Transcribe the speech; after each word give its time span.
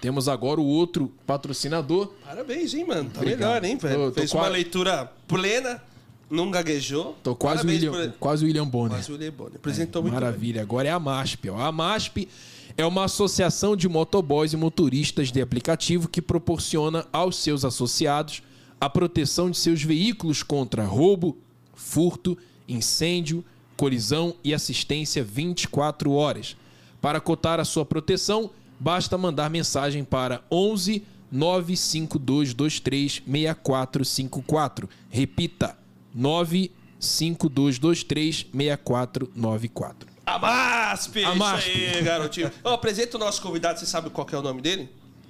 Temos 0.00 0.28
agora 0.28 0.60
o 0.60 0.66
outro 0.66 1.12
patrocinador, 1.24 2.12
Parabéns, 2.24 2.74
hein, 2.74 2.84
mano? 2.84 3.08
Tá 3.10 3.20
Obrigado. 3.20 3.38
melhor, 3.38 3.64
hein, 3.64 3.76
velho? 3.76 3.94
Tô- 4.06 4.10
tô 4.10 4.14
Fez 4.14 4.32
uma 4.34 4.48
leitura 4.48 5.12
plena, 5.28 5.80
não 6.32 6.50
gaguejou. 6.50 7.16
Tô 7.22 7.36
quase 7.36 7.62
o 7.62 7.66
Parabéns 7.66 7.82
William, 7.84 8.10
por- 8.10 8.18
quase 8.18 8.44
o 8.44 8.46
William 8.46 8.66
Bonner. 8.66 8.90
Quase 8.98 9.10
o 9.10 9.14
William 9.14 9.32
Bonner. 9.32 9.56
Apresentou 9.56 10.02
muito 10.02 10.12
bem. 10.14 10.20
Maravilha. 10.20 10.62
Agora 10.62 10.88
é 10.88 10.90
a 10.90 10.98
MASP. 10.98 11.50
ó. 11.50 11.58
A 11.60 11.70
MASP 11.70 12.28
é 12.76 12.84
uma 12.86 13.04
associação 13.04 13.76
de 13.76 13.88
motoboys 13.88 14.52
e 14.52 14.56
motoristas 14.56 15.30
de 15.30 15.40
aplicativo 15.42 16.08
que 16.08 16.22
proporciona 16.22 17.06
aos 17.12 17.36
seus 17.36 17.64
associados 17.64 18.42
a 18.80 18.88
proteção 18.90 19.50
de 19.50 19.58
seus 19.58 19.82
veículos 19.82 20.42
contra 20.42 20.84
roubo, 20.84 21.36
furto, 21.74 22.36
incêndio, 22.66 23.44
colisão 23.76 24.34
e 24.42 24.52
assistência 24.54 25.22
24 25.22 26.10
horas. 26.12 26.56
Para 27.00 27.20
cotar 27.20 27.60
a 27.60 27.64
sua 27.64 27.84
proteção, 27.84 28.50
basta 28.80 29.18
mandar 29.18 29.50
mensagem 29.50 30.02
para 30.04 30.42
11 30.50 31.04
95223 31.30 33.22
6454. 33.26 34.88
Repita: 35.10 35.76
95223 36.14 38.46
6494. 38.52 40.12
A 40.24 40.38
MASP! 40.38 41.24
A 41.24 41.34
MASP. 41.34 41.70
Isso 41.70 41.96
aí, 41.96 42.02
garotinho. 42.02 42.52
Ó, 42.62 42.74
apresenta 42.74 43.16
o 43.16 43.20
nosso 43.20 43.42
convidado, 43.42 43.80
você 43.80 43.86
sabe 43.86 44.08
qual 44.10 44.26
é 44.30 44.36
o 44.36 44.42
nome 44.42 44.62
dele? 44.62 44.88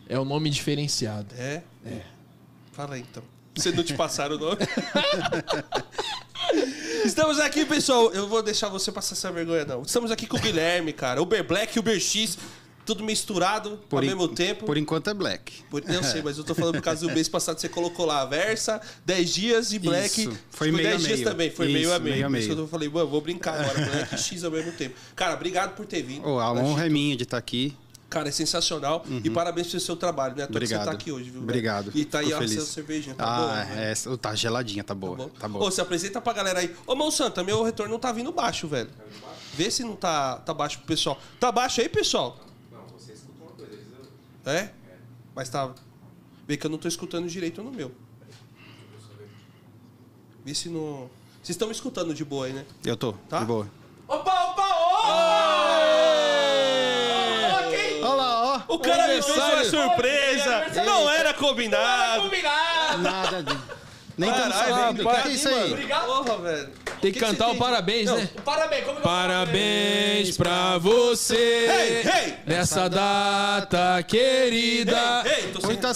É 0.09 0.19
o 0.19 0.25
nome 0.25 0.51
diferenciado. 0.51 1.35
É? 1.37 1.63
É. 1.87 2.01
Fala 2.73 2.97
aí, 2.97 3.01
então. 3.01 3.23
Se 3.57 3.73
não 3.73 3.85
te 3.85 3.95
passaram 3.95 4.37
o 4.37 4.39
nome. 4.39 4.59
Estamos 7.05 7.39
aqui, 7.39 7.65
pessoal. 7.65 8.13
Eu 8.13 8.29
vou 8.29 8.43
deixar 8.43 8.69
você 8.69 8.91
passar 8.91 9.15
essa 9.15 9.31
vergonha, 9.31 9.65
não. 9.65 9.83
Estamos 9.83 10.11
aqui 10.11 10.27
com 10.27 10.37
o 10.37 10.41
Guilherme, 10.41 10.93
cara. 10.93 11.21
Uber 11.21 11.45
Black, 11.45 11.79
Uber 11.79 11.99
X, 11.99 12.39
tudo 12.85 13.05
misturado 13.05 13.79
ao 13.91 14.03
en- 14.03 14.07
mesmo 14.09 14.29
tempo. 14.29 14.65
Por 14.67 14.77
enquanto 14.77 15.09
é 15.11 15.15
black. 15.15 15.63
Por- 15.71 15.83
eu 15.89 16.03
sei, 16.03 16.21
mas 16.23 16.37
eu 16.39 16.45
tô 16.45 16.55
falando 16.55 16.75
por 16.75 16.83
causa 16.83 17.07
do 17.07 17.13
mês 17.15 17.29
passado 17.29 17.61
você 17.61 17.69
colocou 17.69 18.05
lá 18.07 18.23
a 18.23 18.25
Versa, 18.27 18.81
10 19.07 19.31
dias 19.35 19.73
e 19.73 19.79
Black. 19.79 20.23
Isso, 20.23 20.31
foi 20.51 20.69
ficou 20.69 20.83
meio 20.83 20.89
10 20.91 20.95
a 20.95 21.07
dias 21.07 21.19
meio. 21.21 21.31
também, 21.31 21.51
foi 21.51 21.67
Isso, 21.67 21.75
meio 21.75 21.93
a 21.95 21.99
meio. 21.99 22.15
meio 22.17 22.27
a 22.27 22.31
Por 22.31 22.39
isso 22.39 22.55
que 22.55 22.61
eu 22.61 22.69
falei, 22.69 22.89
mano, 22.89 23.09
vou 23.09 23.21
brincar 23.21 23.61
agora, 23.61 23.87
Black 23.91 24.15
e 24.15 24.19
X 24.19 24.45
ao 24.45 24.51
mesmo 24.51 24.73
tempo. 24.73 24.95
Cara, 25.15 25.35
obrigado 25.35 25.75
por 25.77 25.87
ter 25.87 26.03
vindo. 26.03 26.27
Oh, 26.29 26.39
a 26.41 26.53
honra 26.53 26.87
é 26.87 26.89
minha 26.89 27.17
de 27.17 27.23
estar 27.23 27.39
aqui. 27.39 27.77
Cara, 28.11 28.29
é 28.29 28.33
sensacional. 28.33 29.07
E 29.25 29.31
parabéns 29.31 29.69
pelo 29.69 29.81
seu 29.81 29.97
trabalho, 29.97 30.37
né? 30.37 30.47
Toa 30.47 30.61
que 30.61 30.67
Você 30.67 30.75
Obrigado. 30.75 30.85
tá 30.85 30.93
aqui 30.93 31.11
hoje, 31.11 31.25
viu? 31.31 31.33
velho? 31.35 31.45
Obrigado. 31.45 31.93
E 31.95 32.05
tá 32.05 32.19
aí 32.19 32.27
Fico 32.27 32.37
a 32.37 32.41
feliz. 32.41 32.55
sua 32.57 32.65
cervejinha, 32.67 33.15
tá 33.15 33.25
ah, 33.25 33.39
bom? 33.41 33.47
né? 33.75 33.93
é, 33.93 34.17
tá 34.19 34.35
geladinha, 34.35 34.85
tá 34.85 34.95
boa. 34.95 35.17
Tá 35.17 35.23
bom? 35.25 35.31
Tá 35.41 35.49
bom. 35.49 35.59
Ô, 35.61 35.71
se 35.71 35.81
apresenta 35.81 36.21
pra 36.21 36.35
galera 36.35 36.59
aí. 36.61 36.75
Ô, 36.87 36.95
Mão 36.95 37.11
Santa, 37.11 37.43
meu 37.43 37.63
retorno 37.63 37.91
não 37.93 37.99
tá 37.99 38.13
vindo 38.13 38.31
baixo, 38.31 38.69
velho. 38.69 38.91
Vê 39.55 39.71
se 39.71 39.83
não 39.83 39.97
tá, 39.97 40.37
tá 40.37 40.53
baixo 40.53 40.77
pro 40.79 40.89
pessoal. 40.89 41.19
Tá 41.41 41.51
baixo 41.51 41.81
aí, 41.81 41.89
pessoal? 41.89 42.39
Não, 42.71 42.81
você 42.99 43.13
escuta 43.15 43.33
uma 43.45 43.53
coisa. 43.53 43.79
É? 44.45 44.71
Mas 45.35 45.49
tá... 45.49 45.73
Vê 46.47 46.57
que 46.57 46.67
eu 46.67 46.71
não 46.71 46.79
tô 46.79 46.89
escutando 46.89 47.29
direito 47.29 47.63
no 47.63 47.71
meu. 47.71 47.93
Vê 50.45 50.55
se 50.55 50.69
não... 50.69 51.09
Vocês 51.43 51.51
estão 51.57 51.69
me 51.69 51.75
escutando 51.75 52.13
de 52.15 52.25
boa 52.25 52.47
aí, 52.47 52.53
né? 52.53 52.65
Eu 52.85 52.97
tô, 52.97 53.13
Tá? 53.29 53.39
de 53.41 53.45
boa. 53.47 53.69
Opa, 54.09 54.45
opa, 54.51 54.63
ô! 54.67 56.23
Olha 58.05 58.15
lá, 58.15 58.65
ó. 58.69 58.75
O 58.75 58.79
cara 58.79 59.09
me 59.09 59.23
fez 59.23 59.29
uma 59.37 59.45
Aniversário. 59.45 59.71
surpresa! 59.89 60.85
Não 60.85 61.09
era 61.11 61.33
combinado! 61.35 62.31
Nada 63.01 63.43
de... 63.43 63.59
Nem 64.17 64.31
Caralho, 64.31 64.95
velho, 64.95 65.09
que 65.23 65.29
é 65.29 65.33
isso 65.33 65.49
aí? 65.49 65.73
Obrigado. 65.73 66.07
Porra, 66.07 66.39
velho. 66.39 66.69
Tem 67.01 67.11
que, 67.11 67.19
que 67.19 67.25
cantar 67.27 67.49
o 67.51 67.57
parabéns, 67.57 68.07
Não, 68.07 68.17
né? 68.17 68.29
Parabéns, 68.45 68.85
como 68.85 68.99
eu- 68.99 69.03
Parabéns 69.03 70.37
pra 70.37 70.79
você 70.79 71.35
Ei, 71.35 72.03
ei! 72.09 72.35
nessa 72.47 72.89
data 72.89 74.01
querida. 74.07 75.23
Ei, 75.25 75.33
ei, 75.33 75.43
tô 75.53 75.61
sem... 75.61 75.71
Muita 75.71 75.95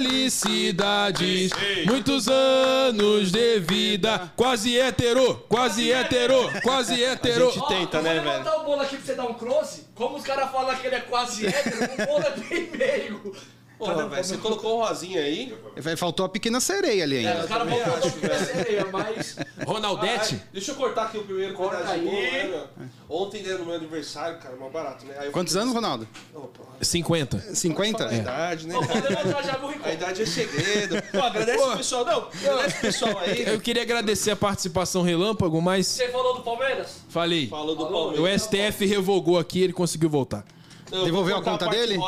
Felicidades, 0.00 1.50
muitos 1.86 2.28
anos 2.28 3.30
de 3.32 3.58
vida. 3.60 4.30
Quase 4.36 4.78
hétero, 4.78 5.34
quase 5.48 5.90
hétero, 5.90 6.48
quase 6.62 7.02
hétero. 7.02 7.48
A 7.48 7.52
gente 7.52 7.68
tenta, 7.68 7.96
eu 7.98 8.02
né, 8.02 8.14
vou 8.14 8.22
velho? 8.22 8.32
levantar 8.38 8.56
o 8.58 8.64
bolo 8.64 8.82
aqui 8.82 8.96
pra 8.96 9.06
você 9.06 9.14
dar 9.14 9.24
um 9.24 9.34
close. 9.34 9.86
Como 9.94 10.16
os 10.16 10.22
caras 10.22 10.50
falam 10.52 10.76
que 10.76 10.86
ele 10.86 10.96
é 10.96 11.00
quase 11.00 11.46
hétero, 11.48 11.84
o 11.84 12.06
bolo 12.06 12.24
é 12.26 12.30
bem 12.30 12.70
meio. 12.70 13.32
Porra, 13.80 14.06
velho, 14.08 14.24
você 14.24 14.36
colocou 14.36 14.78
um 14.78 14.84
rosinha 14.86 15.20
aí. 15.22 15.56
Vai- 15.78 15.96
Faltou 15.96 16.26
a 16.26 16.28
pequena 16.28 16.60
sereia 16.60 17.02
ali 17.02 17.24
É, 17.24 17.28
ainda. 17.30 17.42
os 17.42 17.48
caras 17.48 17.64
também 17.64 17.82
vão 17.82 17.94
acho, 17.94 18.00
falar 18.00 18.12
que 18.12 18.18
velho. 18.20 18.32
é 18.34 18.44
sereia, 18.44 18.86
mas... 18.92 19.36
Ronaldete? 19.66 20.34
Ai, 20.34 20.42
deixa 20.52 20.70
eu 20.72 20.74
cortar 20.76 21.04
aqui 21.06 21.18
o 21.18 21.24
primeiro 21.24 21.54
Corta 21.54 21.88
aí. 21.90 22.04
né, 22.04 22.44
meu? 22.44 22.66
Ontem, 23.08 23.42
né, 23.42 23.54
no 23.54 23.64
meu 23.64 23.74
aniversário, 23.74 24.38
cara, 24.38 24.54
mal 24.56 24.70
barato, 24.70 25.04
né? 25.06 25.14
Quantos 25.32 25.56
anos, 25.56 25.74
Ronaldo? 25.74 26.06
Opa, 26.34 26.62
50. 26.82 27.54
50? 27.54 28.06
a 28.08 28.12
idade, 28.14 28.66
né, 28.68 28.74
cara? 28.86 29.80
A 29.84 29.92
idade 29.92 30.22
é 30.22 30.26
segredo. 30.26 31.02
Pô, 31.10 31.22
agradece 31.22 31.62
o 31.64 31.76
pessoal. 31.76 32.04
Não, 32.04 32.28
agradece 32.28 32.76
o 32.76 32.80
pessoal 32.82 33.18
aí. 33.18 33.42
Eu 33.46 33.60
queria 33.60 33.82
agradecer 33.82 34.30
a 34.30 34.36
participação 34.36 35.02
relâmpago, 35.02 35.60
mas 35.62 35.86
Você 35.86 36.08
falou 36.08 36.34
do 36.36 36.42
Palmeiras? 36.42 36.98
falei. 37.08 37.48
Falou 37.48 37.74
do 37.74 37.84
O 37.84 37.90
Palmeiras. 38.12 38.42
STF 38.42 38.84
revogou 38.86 39.38
aqui, 39.38 39.62
ele 39.62 39.72
conseguiu 39.72 40.10
voltar. 40.10 40.44
Devolveu 41.04 41.36
a 41.36 41.42
conta 41.42 41.68
dele? 41.68 41.98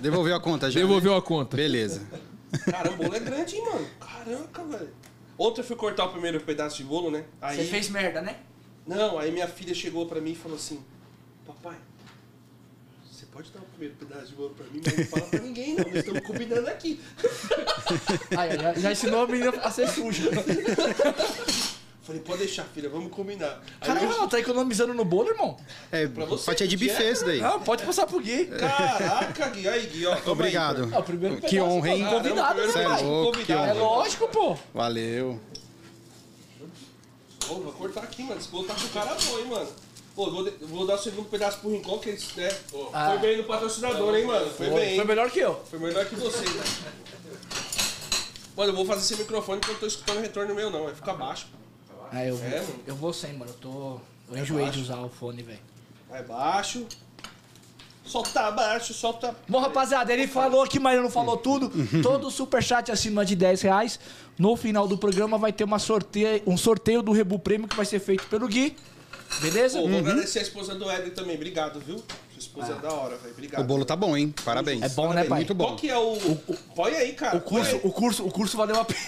Devolveu 0.00 0.36
a 0.36 0.40
conta 0.40 0.70
já? 0.70 0.80
Devolveu 0.80 1.14
a 1.14 1.22
conta. 1.22 1.56
Beleza. 1.56 2.02
Cara, 2.70 2.90
o 2.90 2.96
bolo 2.96 3.14
é 3.14 3.20
grande, 3.20 3.56
hein, 3.56 3.64
mano? 3.64 3.86
Caraca, 4.00 4.64
velho. 4.64 4.90
Ontem 5.38 5.60
eu 5.60 5.64
fui 5.64 5.76
cortar 5.76 6.04
o 6.04 6.10
primeiro 6.10 6.40
pedaço 6.40 6.76
de 6.76 6.84
bolo, 6.84 7.10
né? 7.10 7.24
Aí... 7.40 7.56
Você 7.56 7.64
fez 7.64 7.88
merda, 7.88 8.20
né? 8.20 8.36
Não, 8.86 9.18
aí 9.18 9.32
minha 9.32 9.48
filha 9.48 9.74
chegou 9.74 10.06
pra 10.06 10.20
mim 10.20 10.32
e 10.32 10.36
falou 10.36 10.56
assim: 10.56 10.84
Papai, 11.46 11.76
você 13.10 13.26
pode 13.26 13.50
dar 13.50 13.60
o 13.60 13.64
primeiro 13.64 13.94
pedaço 13.94 14.28
de 14.28 14.34
bolo 14.34 14.50
pra 14.50 14.66
mim, 14.66 14.80
mas 14.84 14.96
não 14.96 15.04
fala 15.06 15.26
pra 15.26 15.40
ninguém, 15.40 15.74
não. 15.74 15.84
Nós 15.84 15.96
estamos 15.96 16.20
combinando 16.20 16.68
aqui. 16.68 17.00
Aí, 18.36 18.58
já, 18.58 18.74
já 18.74 18.92
ensinou 18.92 19.24
a 19.24 19.26
menina 19.26 19.50
a 19.62 19.70
ser 19.70 19.88
suja. 19.88 20.30
Falei, 22.04 22.20
pode 22.20 22.40
deixar, 22.40 22.64
filha, 22.64 22.88
vamos 22.90 23.10
combinar. 23.10 23.62
Aí 23.80 23.86
Caramba, 23.88 24.12
eu- 24.12 24.18
não, 24.18 24.28
tá 24.28 24.38
economizando 24.38 24.92
no 24.92 25.06
bolo, 25.06 25.30
irmão? 25.30 25.56
É, 25.90 26.06
Pra 26.06 26.26
você, 26.26 26.44
fatia 26.44 26.68
de 26.68 26.76
que 26.76 26.86
buffet 26.86 27.02
é, 27.02 27.10
isso 27.12 27.24
daí. 27.24 27.40
Não, 27.40 27.60
pode 27.60 27.82
passar 27.82 28.06
pro 28.06 28.20
Gui. 28.20 28.44
Caraca, 28.44 29.48
Gui. 29.48 29.66
Aí, 29.66 29.86
Gui, 29.86 30.06
ó. 30.06 30.18
Obrigado. 30.26 30.84
Aí, 30.84 30.90
Ah, 30.92 30.98
o 30.98 31.02
primeiro 31.02 31.36
Que 31.36 31.48
pedaço, 31.48 31.62
honra, 31.70 31.88
hein? 31.88 32.04
Convidado, 32.04 32.60
né, 32.60 32.68
é 32.68 32.72
pai? 32.88 33.02
louco, 33.02 33.38
que. 33.38 33.52
É 33.52 33.56
honra. 33.56 33.72
lógico, 33.72 34.28
pô. 34.28 34.54
Valeu. 34.74 35.40
Ô, 37.48 37.54
vou 37.54 37.72
cortar 37.72 38.02
aqui, 38.02 38.22
mano. 38.22 38.38
Esse 38.38 38.48
bolo 38.48 38.64
tá 38.64 38.74
com 38.74 38.88
cara 38.88 39.14
bom, 39.26 39.38
hein, 39.38 39.44
mano. 39.46 39.68
Pô, 40.14 40.30
vou, 40.30 40.44
de- 40.44 40.64
vou 40.66 40.86
dar 40.86 40.94
o 40.96 40.98
segundo 40.98 41.28
pedaço 41.30 41.58
pro 41.60 41.70
Rincon, 41.70 41.98
que 41.98 42.10
eles, 42.10 42.34
né? 42.36 42.48
Ah. 42.92 43.10
Foi 43.12 43.18
bem 43.18 43.36
no 43.38 43.44
patrocinador, 43.44 44.14
hein, 44.14 44.24
mano. 44.26 44.50
Foi, 44.50 44.68
bem, 44.70 44.96
Foi 44.96 45.04
melhor 45.06 45.30
que 45.30 45.40
eu. 45.40 45.58
Foi 45.70 45.78
melhor 45.78 46.04
que 46.04 46.14
você, 46.16 46.40
né? 46.40 46.64
Mano, 48.56 48.70
eu 48.72 48.76
vou 48.76 48.84
fazer 48.86 49.00
esse 49.00 49.16
microfone 49.16 49.58
porque 49.58 49.70
eu 49.70 49.74
não 49.74 49.80
tô 49.80 49.86
escutando 49.86 50.20
retorno 50.20 50.54
meu, 50.54 50.70
não. 50.70 50.84
Vai 50.84 50.94
ficar 50.94 51.14
baixo. 51.14 51.46
É, 52.14 52.30
eu, 52.30 52.38
É, 52.38 52.64
eu 52.86 52.94
vou 52.94 53.12
sem, 53.12 53.32
mano. 53.34 53.50
Eu 53.50 53.56
tô. 53.56 54.00
Eu 54.30 54.38
enjoei 54.42 54.64
de 54.66 54.78
baixo. 54.78 54.80
usar 54.80 55.00
o 55.00 55.08
fone, 55.08 55.42
velho. 55.42 55.58
Vai 56.08 56.22
baixo. 56.22 56.86
Solta 58.04 58.50
baixo, 58.50 58.92
solta. 58.92 59.34
Bom, 59.48 59.60
rapaziada, 59.60 60.12
ele 60.12 60.26
falou 60.26 60.62
aqui, 60.62 60.78
mas 60.78 61.00
não 61.00 61.10
falou 61.10 61.38
tudo. 61.38 61.72
Todo 62.02 62.30
superchat 62.30 62.92
acima 62.92 63.24
de 63.24 63.34
10 63.34 63.62
reais. 63.62 63.98
No 64.38 64.56
final 64.56 64.86
do 64.86 64.98
programa 64.98 65.38
vai 65.38 65.52
ter 65.52 65.64
uma 65.64 65.78
sorteio, 65.78 66.42
um 66.46 66.56
sorteio 66.56 67.02
do 67.02 67.12
Rebu 67.12 67.38
Prêmio 67.38 67.66
que 67.66 67.76
vai 67.76 67.86
ser 67.86 68.00
feito 68.00 68.26
pelo 68.26 68.46
Gui. 68.46 68.76
Beleza? 69.40 69.80
Pô, 69.80 69.88
vou 69.88 69.98
agradecer 69.98 70.40
a 70.40 70.42
esposa 70.42 70.74
do 70.74 70.88
Éder 70.90 71.14
também. 71.14 71.34
Obrigado, 71.34 71.80
viu? 71.80 72.02
Esposa 72.46 72.72
é 72.72 72.76
da 72.76 72.92
hora, 72.92 73.16
velho. 73.16 73.32
Obrigado. 73.32 73.60
O 73.60 73.64
bolo 73.64 73.84
tá 73.84 73.96
bom, 73.96 74.16
hein? 74.16 74.34
Parabéns. 74.44 74.82
É 74.82 74.88
bom, 74.90 75.12
né, 75.12 75.24
pai? 75.24 75.40
Muito 75.40 75.54
bom. 75.54 75.64
Qual 75.66 75.76
que 75.76 75.90
é 75.90 75.98
o. 75.98 76.16
Põe 76.74 76.94
aí, 76.94 77.12
cara. 77.14 77.36
O 77.38 77.40
curso, 77.40 77.76
o 77.82 77.92
curso, 77.92 78.26
o 78.26 78.30
curso 78.30 78.56
valeu 78.56 78.80
a 78.80 78.84
pena. 78.84 79.00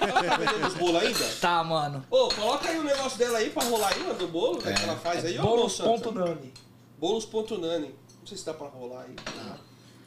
Ela 0.00 0.22
tá 0.24 0.36
vendendo 0.36 0.66
os 0.68 0.74
bolos 0.74 1.02
ainda? 1.02 1.24
tá, 1.40 1.62
mano. 1.64 2.04
Ô, 2.10 2.28
coloca 2.28 2.68
aí 2.68 2.78
o 2.78 2.84
negócio 2.84 3.18
dela 3.18 3.38
aí 3.38 3.50
pra 3.50 3.64
rolar 3.64 3.88
aí, 3.92 4.00
mano, 4.02 4.14
do 4.18 4.28
bolo, 4.28 4.62
né, 4.62 4.72
que 4.72 4.82
ela 4.82 4.96
faz 4.96 5.24
aí, 5.24 5.38
ó, 5.38 5.42
Bolos 5.42 5.62
moção. 5.78 5.86
ponto 5.86 6.12
Nani. 6.12 6.52
Bolos.nani. 6.98 7.94
Não 8.20 8.26
sei 8.26 8.38
se 8.38 8.46
dá 8.46 8.54
pra 8.54 8.66
rolar 8.68 9.02
aí. 9.02 9.16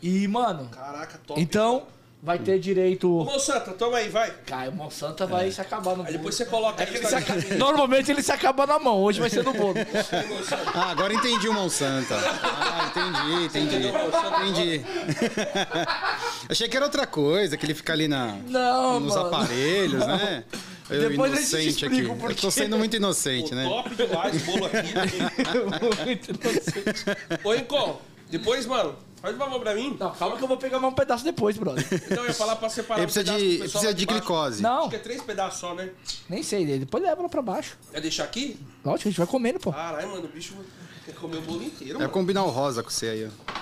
E, 0.01 0.27
mano, 0.27 0.69
Caraca, 0.69 1.19
top. 1.25 1.39
então 1.41 1.83
vai 2.21 2.39
ter 2.39 2.59
direito. 2.59 3.09
Ô, 3.09 3.23
Monsanto, 3.23 3.71
toma 3.73 3.97
aí, 3.97 4.09
vai. 4.09 4.31
Cara, 4.45 4.69
o 4.69 4.75
Monsanto 4.75 5.25
vai 5.27 5.49
se 5.51 5.61
acabar 5.61 5.95
no 5.95 6.01
Aí 6.01 6.07
bolo. 6.07 6.17
depois 6.17 6.35
você 6.35 6.45
coloca 6.45 6.83
aí. 6.83 6.95
Ele 6.95 7.05
se 7.05 7.15
aca- 7.15 7.35
Normalmente 7.57 8.11
ele 8.11 8.21
se 8.23 8.31
acaba 8.31 8.65
na 8.67 8.79
mão, 8.79 9.01
hoje 9.01 9.19
vai 9.19 9.29
ser 9.29 9.43
no 9.43 9.53
bolo. 9.53 9.75
Ah, 10.73 10.91
agora 10.91 11.13
entendi 11.13 11.47
o 11.47 11.53
Monsanto. 11.53 12.13
Ah, 12.13 12.89
entendi, 12.89 13.45
entendi. 13.45 13.87
Entendi. 14.47 14.85
Achei 16.49 16.67
que 16.69 16.75
era 16.75 16.85
outra 16.85 17.05
coisa, 17.07 17.55
que 17.57 17.65
ele 17.65 17.73
fica 17.73 17.93
ali 17.93 18.07
na, 18.07 18.35
Não, 18.47 18.99
nos 18.99 19.15
mano. 19.15 19.27
aparelhos, 19.27 20.05
né? 20.05 20.43
Eu 20.89 21.09
Depois 21.09 21.33
a 21.33 21.35
gente 21.35 21.49
inocente 21.49 21.67
explica 21.69 21.95
aqui. 22.13 22.23
o 22.25 22.29
Eu 22.29 22.35
tô 22.35 22.49
sendo 22.49 22.77
muito 22.77 22.95
inocente, 22.95 23.49
Pô, 23.49 23.55
né? 23.55 23.65
Top 23.67 23.93
demais 23.95 24.41
o 24.41 24.45
bolo 24.45 24.65
aqui. 24.65 24.93
Ô, 27.43 27.53
Incon, 27.53 27.99
depois, 28.29 28.65
mano, 28.65 28.95
faz 29.21 29.35
um 29.35 29.37
favor 29.37 29.59
pra 29.59 29.73
mim. 29.75 29.95
Não, 29.99 30.11
calma 30.11 30.37
que 30.37 30.43
eu 30.43 30.47
vou 30.47 30.57
pegar 30.57 30.79
mais 30.79 30.91
um 30.91 30.95
pedaço 30.95 31.23
depois, 31.23 31.57
brother. 31.57 31.85
Então 31.91 32.17
eu 32.23 32.25
ia 32.27 32.33
falar 32.33 32.55
pra 32.55 32.69
separar 32.69 32.99
Ele 33.01 33.09
um 33.09 33.13
precisa 33.13 33.37
de, 33.37 33.57
precisa 33.59 33.93
de 33.93 34.05
baixo. 34.05 34.19
glicose. 34.21 34.61
Não, 34.61 34.79
Acho 34.81 34.89
que 34.89 34.95
é 34.95 34.99
três 34.99 35.21
pedaços 35.21 35.59
só, 35.59 35.73
né? 35.73 35.89
nem 36.29 36.43
sei, 36.43 36.65
depois 36.79 37.03
leva 37.03 37.21
lá 37.21 37.29
pra 37.29 37.41
baixo. 37.41 37.77
Quer 37.91 38.01
deixar 38.01 38.23
aqui? 38.25 38.59
Lógico, 38.83 39.07
a 39.07 39.11
gente 39.11 39.17
vai 39.17 39.27
comendo, 39.27 39.59
pô. 39.59 39.71
Caralho, 39.71 40.09
mano, 40.09 40.25
o 40.25 40.27
bicho 40.27 40.53
quer 41.05 41.15
comer 41.15 41.37
o 41.37 41.41
bolo 41.41 41.63
inteiro, 41.63 41.95
É 41.95 41.99
mano. 42.01 42.09
combinar 42.11 42.43
o 42.43 42.49
rosa 42.49 42.83
com 42.83 42.89
você 42.89 43.07
aí, 43.07 43.25
ó. 43.25 43.53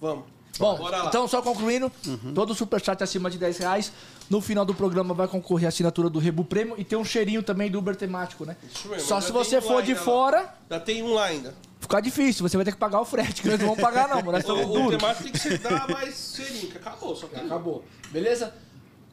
Vamos. 0.00 0.24
Bom, 0.58 0.76
Bora 0.76 1.02
lá. 1.04 1.06
então 1.08 1.28
só 1.28 1.40
concluindo, 1.40 1.92
todo 2.34 2.52
superchat 2.52 3.00
acima 3.04 3.30
de 3.30 3.38
10 3.38 3.58
reais. 3.58 3.92
No 4.28 4.40
final 4.40 4.64
do 4.64 4.74
programa 4.74 5.14
vai 5.14 5.28
concorrer 5.28 5.66
a 5.66 5.68
assinatura 5.68 6.10
do 6.10 6.18
Rebu 6.18 6.44
Prêmio 6.44 6.74
e 6.76 6.84
tem 6.84 6.98
um 6.98 7.04
cheirinho 7.04 7.42
também 7.44 7.70
do 7.70 7.78
Uber 7.78 7.94
temático, 7.94 8.44
né? 8.44 8.56
Isso 8.74 8.88
mesmo, 8.88 9.06
Só 9.06 9.16
já 9.16 9.20
se 9.20 9.32
tem 9.32 9.44
você 9.44 9.58
um 9.58 9.62
for 9.62 9.82
de 9.82 9.92
ainda 9.92 10.02
fora, 10.02 10.54
Já 10.68 10.80
tem 10.80 11.02
um 11.02 11.14
lá 11.14 11.26
ainda. 11.26 11.54
Fica 11.80 12.00
difícil. 12.00 12.48
Você 12.48 12.56
vai 12.56 12.64
ter 12.64 12.72
que 12.72 12.78
pagar 12.78 13.00
o 13.00 13.04
frete, 13.04 13.42
que 13.42 13.48
nós 13.48 13.58
não 13.58 13.68
vamos 13.68 13.80
pagar 13.82 14.08
não, 14.08 14.16
mano. 14.16 14.32
Nós 14.32 14.44
O, 14.48 14.54
estamos 14.54 14.76
o 14.76 14.90
temático 14.90 15.22
tem 15.24 15.32
que 15.32 15.38
ser 15.38 15.58
dar 15.58 15.88
mais 15.88 16.14
serinho, 16.14 16.68
que 16.68 16.78
acabou, 16.78 17.14
só 17.16 17.26
que 17.26 17.36
Acabou. 17.36 17.84
Beleza? 18.10 18.54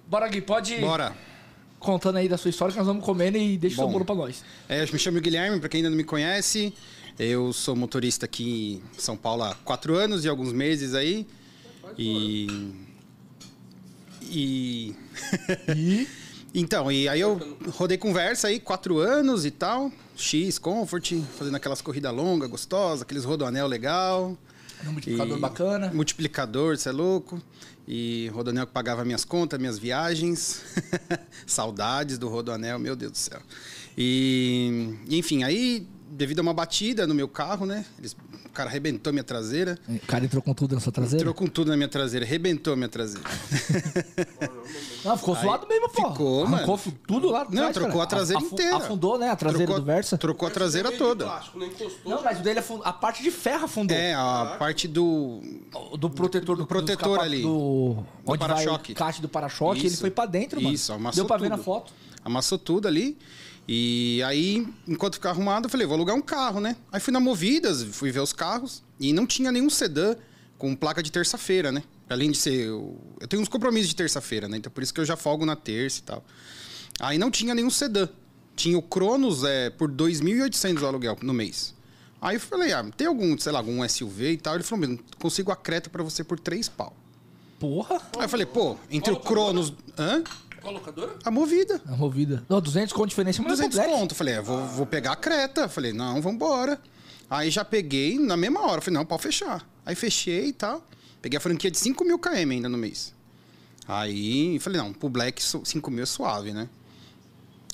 Bora, 0.07 0.27
Gui, 0.27 0.41
pode 0.41 0.73
ir 0.75 0.81
Bora. 0.81 1.15
contando 1.79 2.17
aí 2.17 2.29
da 2.29 2.37
sua 2.37 2.49
história 2.49 2.71
que 2.71 2.77
nós 2.77 2.87
vamos 2.87 3.03
comendo 3.03 3.37
e 3.37 3.57
deixa 3.57 3.75
o 3.75 3.77
seu 3.77 3.85
Bom. 3.87 3.93
bolo 3.93 4.05
pra 4.05 4.15
nós. 4.15 4.43
É, 4.69 4.83
eu 4.83 4.87
me 4.91 4.99
chamo 4.99 5.19
Guilherme, 5.19 5.59
pra 5.59 5.67
quem 5.69 5.79
ainda 5.79 5.89
não 5.89 5.97
me 5.97 6.03
conhece. 6.03 6.73
Eu 7.17 7.53
sou 7.53 7.75
motorista 7.75 8.25
aqui 8.25 8.83
em 8.95 8.99
São 8.99 9.15
Paulo 9.15 9.43
há 9.43 9.55
quatro 9.63 9.95
anos 9.95 10.25
e 10.25 10.29
alguns 10.29 10.51
meses 10.53 10.93
aí. 10.93 11.25
E. 11.97 12.73
E. 14.21 14.95
E 15.75 16.07
Então, 16.57 16.89
e 16.91 17.07
aí 17.09 17.19
eu 17.19 17.57
rodei 17.73 17.97
conversa 17.97 18.47
aí, 18.47 18.59
quatro 18.59 18.97
anos 18.97 19.45
e 19.45 19.51
tal. 19.51 19.91
X, 20.15 20.57
Comfort, 20.57 21.13
fazendo 21.37 21.55
aquelas 21.55 21.81
corridas 21.81 22.13
longas, 22.13 22.49
gostosas, 22.49 23.01
aqueles 23.01 23.23
rodoanel 23.25 23.67
legal. 23.67 24.37
um 24.85 24.91
multiplicador 24.91 25.37
E- 25.37 25.41
bacana. 25.41 25.91
Multiplicador, 25.93 26.77
você 26.77 26.89
é 26.89 26.91
louco. 26.91 27.41
E 27.87 28.29
Rodoanel 28.33 28.65
que 28.65 28.73
pagava 28.73 29.05
minhas 29.05 29.23
contas, 29.23 29.59
minhas 29.59 29.77
viagens. 29.77 30.61
Saudades 31.45 32.17
do 32.17 32.27
Rodoanel, 32.27 32.79
meu 32.79 32.95
Deus 32.95 33.11
do 33.11 33.17
céu. 33.17 33.39
E, 33.97 34.95
enfim, 35.09 35.43
aí, 35.43 35.87
devido 36.09 36.39
a 36.39 36.41
uma 36.41 36.53
batida 36.53 37.05
no 37.05 37.13
meu 37.13 37.27
carro, 37.27 37.65
né? 37.65 37.85
Eles, 37.99 38.15
cara 38.55 38.69
arrebentou 38.69 39.11
minha 39.13 39.23
traseira. 39.23 39.77
O 39.87 39.99
cara 40.07 40.25
entrou 40.25 40.41
com 40.41 40.53
tudo 40.53 40.73
na 40.75 40.81
sua 40.81 40.91
traseira? 40.91 41.17
Entrou 41.21 41.33
com 41.33 41.45
tudo 41.47 41.69
na 41.69 41.77
minha 41.77 41.87
traseira, 41.89 42.25
arrebentou 42.25 42.75
minha 42.75 42.89
traseira. 42.89 43.27
Não, 45.03 45.17
ficou 45.17 45.35
zoado 45.35 45.67
mesmo, 45.67 45.89
pô. 45.89 46.09
ficou, 46.11 46.43
mano. 46.45 46.55
Arrancou 46.55 46.79
tudo 47.07 47.29
lá 47.29 47.45
Não, 47.49 47.71
trocou 47.71 47.91
cara. 47.93 48.03
a 48.03 48.07
traseira 48.07 48.41
Afu- 48.41 48.53
inteira. 48.55 48.77
Afundou, 48.77 49.17
né? 49.19 49.29
A 49.29 49.35
traseira 49.35 49.65
trocou, 49.65 49.81
do 49.81 49.85
Versa. 49.85 50.17
Trocou 50.17 50.47
a 50.47 50.51
traseira 50.51 50.91
de 50.91 50.97
toda. 50.97 51.25
Plástico, 51.25 51.59
não 51.59 51.67
encostou. 51.67 52.11
Não, 52.15 52.23
mas 52.23 52.39
o 52.39 52.43
dele 52.43 52.59
afundou. 52.59 52.85
A 52.85 52.93
parte 52.93 53.21
de 53.23 53.31
ferro 53.31 53.65
afundou. 53.65 53.95
É, 53.95 54.13
a 54.13 54.55
parte 54.57 54.87
do. 54.87 55.41
Do 55.99 56.09
protetor 56.09 56.57
do 56.57 56.65
protetor 56.65 57.07
dos 57.07 57.13
capa- 57.17 57.23
ali. 57.25 57.41
Do, 57.43 58.03
vai 58.25 58.37
para-choque. 58.37 58.93
o 58.93 58.95
caixa 58.95 59.21
do 59.21 59.29
para-choque, 59.29 59.85
ele 59.85 59.95
foi 59.97 60.09
pra 60.09 60.25
dentro, 60.25 60.61
mano. 60.61 60.73
Isso, 60.73 60.91
amassou 60.93 61.15
Deu 61.23 61.25
pra 61.27 61.37
ver 61.37 61.49
tudo. 61.49 61.57
na 61.57 61.63
foto. 61.63 61.93
Amassou 62.23 62.57
tudo 62.57 62.87
ali. 62.87 63.17
E 63.67 64.21
aí, 64.23 64.67
enquanto 64.87 65.15
ficava 65.15 65.35
arrumado, 65.35 65.65
eu 65.65 65.69
falei, 65.69 65.87
vou 65.87 65.95
alugar 65.95 66.15
um 66.15 66.21
carro, 66.21 66.59
né? 66.59 66.75
Aí 66.91 66.99
fui 66.99 67.11
na 67.11 67.19
Movidas, 67.19 67.83
fui 67.83 68.11
ver 68.11 68.19
os 68.19 68.31
carros 68.31 68.83
e 68.99 69.11
não 69.11 69.25
tinha 69.25 69.51
nenhum 69.51 69.69
sedã 69.69 70.15
com 70.57 70.75
placa 70.75 71.01
de 71.01 71.11
terça-feira, 71.11 71.71
né? 71.71 71.83
Além 72.09 72.29
de 72.31 72.37
ser. 72.37 72.67
Eu, 72.67 72.99
eu 73.19 73.27
tenho 73.27 73.41
uns 73.41 73.49
compromissos 73.49 73.89
de 73.89 73.95
terça-feira, 73.95 74.47
né? 74.47 74.57
Então 74.57 74.71
por 74.71 74.83
isso 74.83 74.93
que 74.93 75.01
eu 75.01 75.05
já 75.05 75.17
folgo 75.17 75.45
na 75.45 75.55
terça 75.55 75.99
e 75.99 76.03
tal. 76.03 76.23
Aí 76.99 77.17
não 77.17 77.31
tinha 77.31 77.55
nenhum 77.55 77.69
sedã. 77.69 78.07
Tinha 78.55 78.77
o 78.77 78.81
Cronos 78.81 79.43
é, 79.43 79.69
por 79.71 79.91
2.800 79.91 80.81
o 80.81 80.85
aluguel 80.85 81.17
no 81.21 81.33
mês. 81.33 81.73
Aí 82.21 82.37
eu 82.37 82.39
falei, 82.39 82.71
ah, 82.71 82.83
tem 82.95 83.07
algum, 83.07 83.37
sei 83.37 83.51
lá, 83.51 83.59
algum 83.59 83.87
SUV 83.87 84.31
e 84.31 84.37
tal? 84.37 84.55
Ele 84.55 84.63
falou, 84.63 84.87
"Meu, 84.87 84.99
consigo 85.19 85.51
a 85.51 85.55
Creta 85.55 85.89
pra 85.89 86.01
você 86.03 86.23
por 86.23 86.39
3 86.39 86.69
pau. 86.69 86.95
Porra. 87.59 88.01
Aí 88.17 88.25
eu 88.25 88.29
falei, 88.29 88.45
pô, 88.45 88.77
entre 88.89 89.11
o? 89.11 89.19
Cronos. 89.19 89.73
Hã? 89.97 90.23
Qual 90.65 90.73
locadora? 90.73 91.15
A 91.23 91.29
movida. 91.31 91.79
A 91.87 91.95
movida. 91.95 92.43
Não, 92.49 92.59
200 92.59 92.91
com 92.93 93.05
diferença, 93.05 93.41
mas 93.41 93.51
200 93.53 93.77
é 93.77 93.81
complexo. 93.83 94.01
conto. 94.01 94.15
Falei, 94.15 94.33
é, 94.35 94.41
vou, 94.41 94.65
vou 94.67 94.85
pegar 94.85 95.11
a 95.11 95.15
Creta. 95.15 95.69
Falei, 95.69 95.93
não, 95.93 96.21
vambora. 96.21 96.79
Aí 97.29 97.49
já 97.51 97.63
peguei 97.63 98.17
na 98.19 98.35
mesma 98.35 98.61
hora. 98.61 98.81
Falei, 98.81 98.97
não, 98.97 99.05
pode 99.05 99.21
fechar. 99.23 99.67
Aí 99.85 99.93
fechei 99.95 100.47
e 100.47 100.53
tal. 100.53 100.83
Peguei 101.21 101.37
a 101.37 101.39
franquia 101.39 101.69
de 101.71 101.77
5 101.77 102.03
mil 102.03 102.17
km 102.19 102.51
ainda 102.51 102.67
no 102.69 102.77
mês. 102.77 103.13
Aí 103.87 104.57
falei, 104.59 104.81
não, 104.81 104.91
pro 104.93 105.09
Black 105.09 105.41
su- 105.43 105.61
5 105.63 105.91
mil 105.91 106.03
é 106.03 106.05
suave, 106.05 106.51
né? 106.53 106.67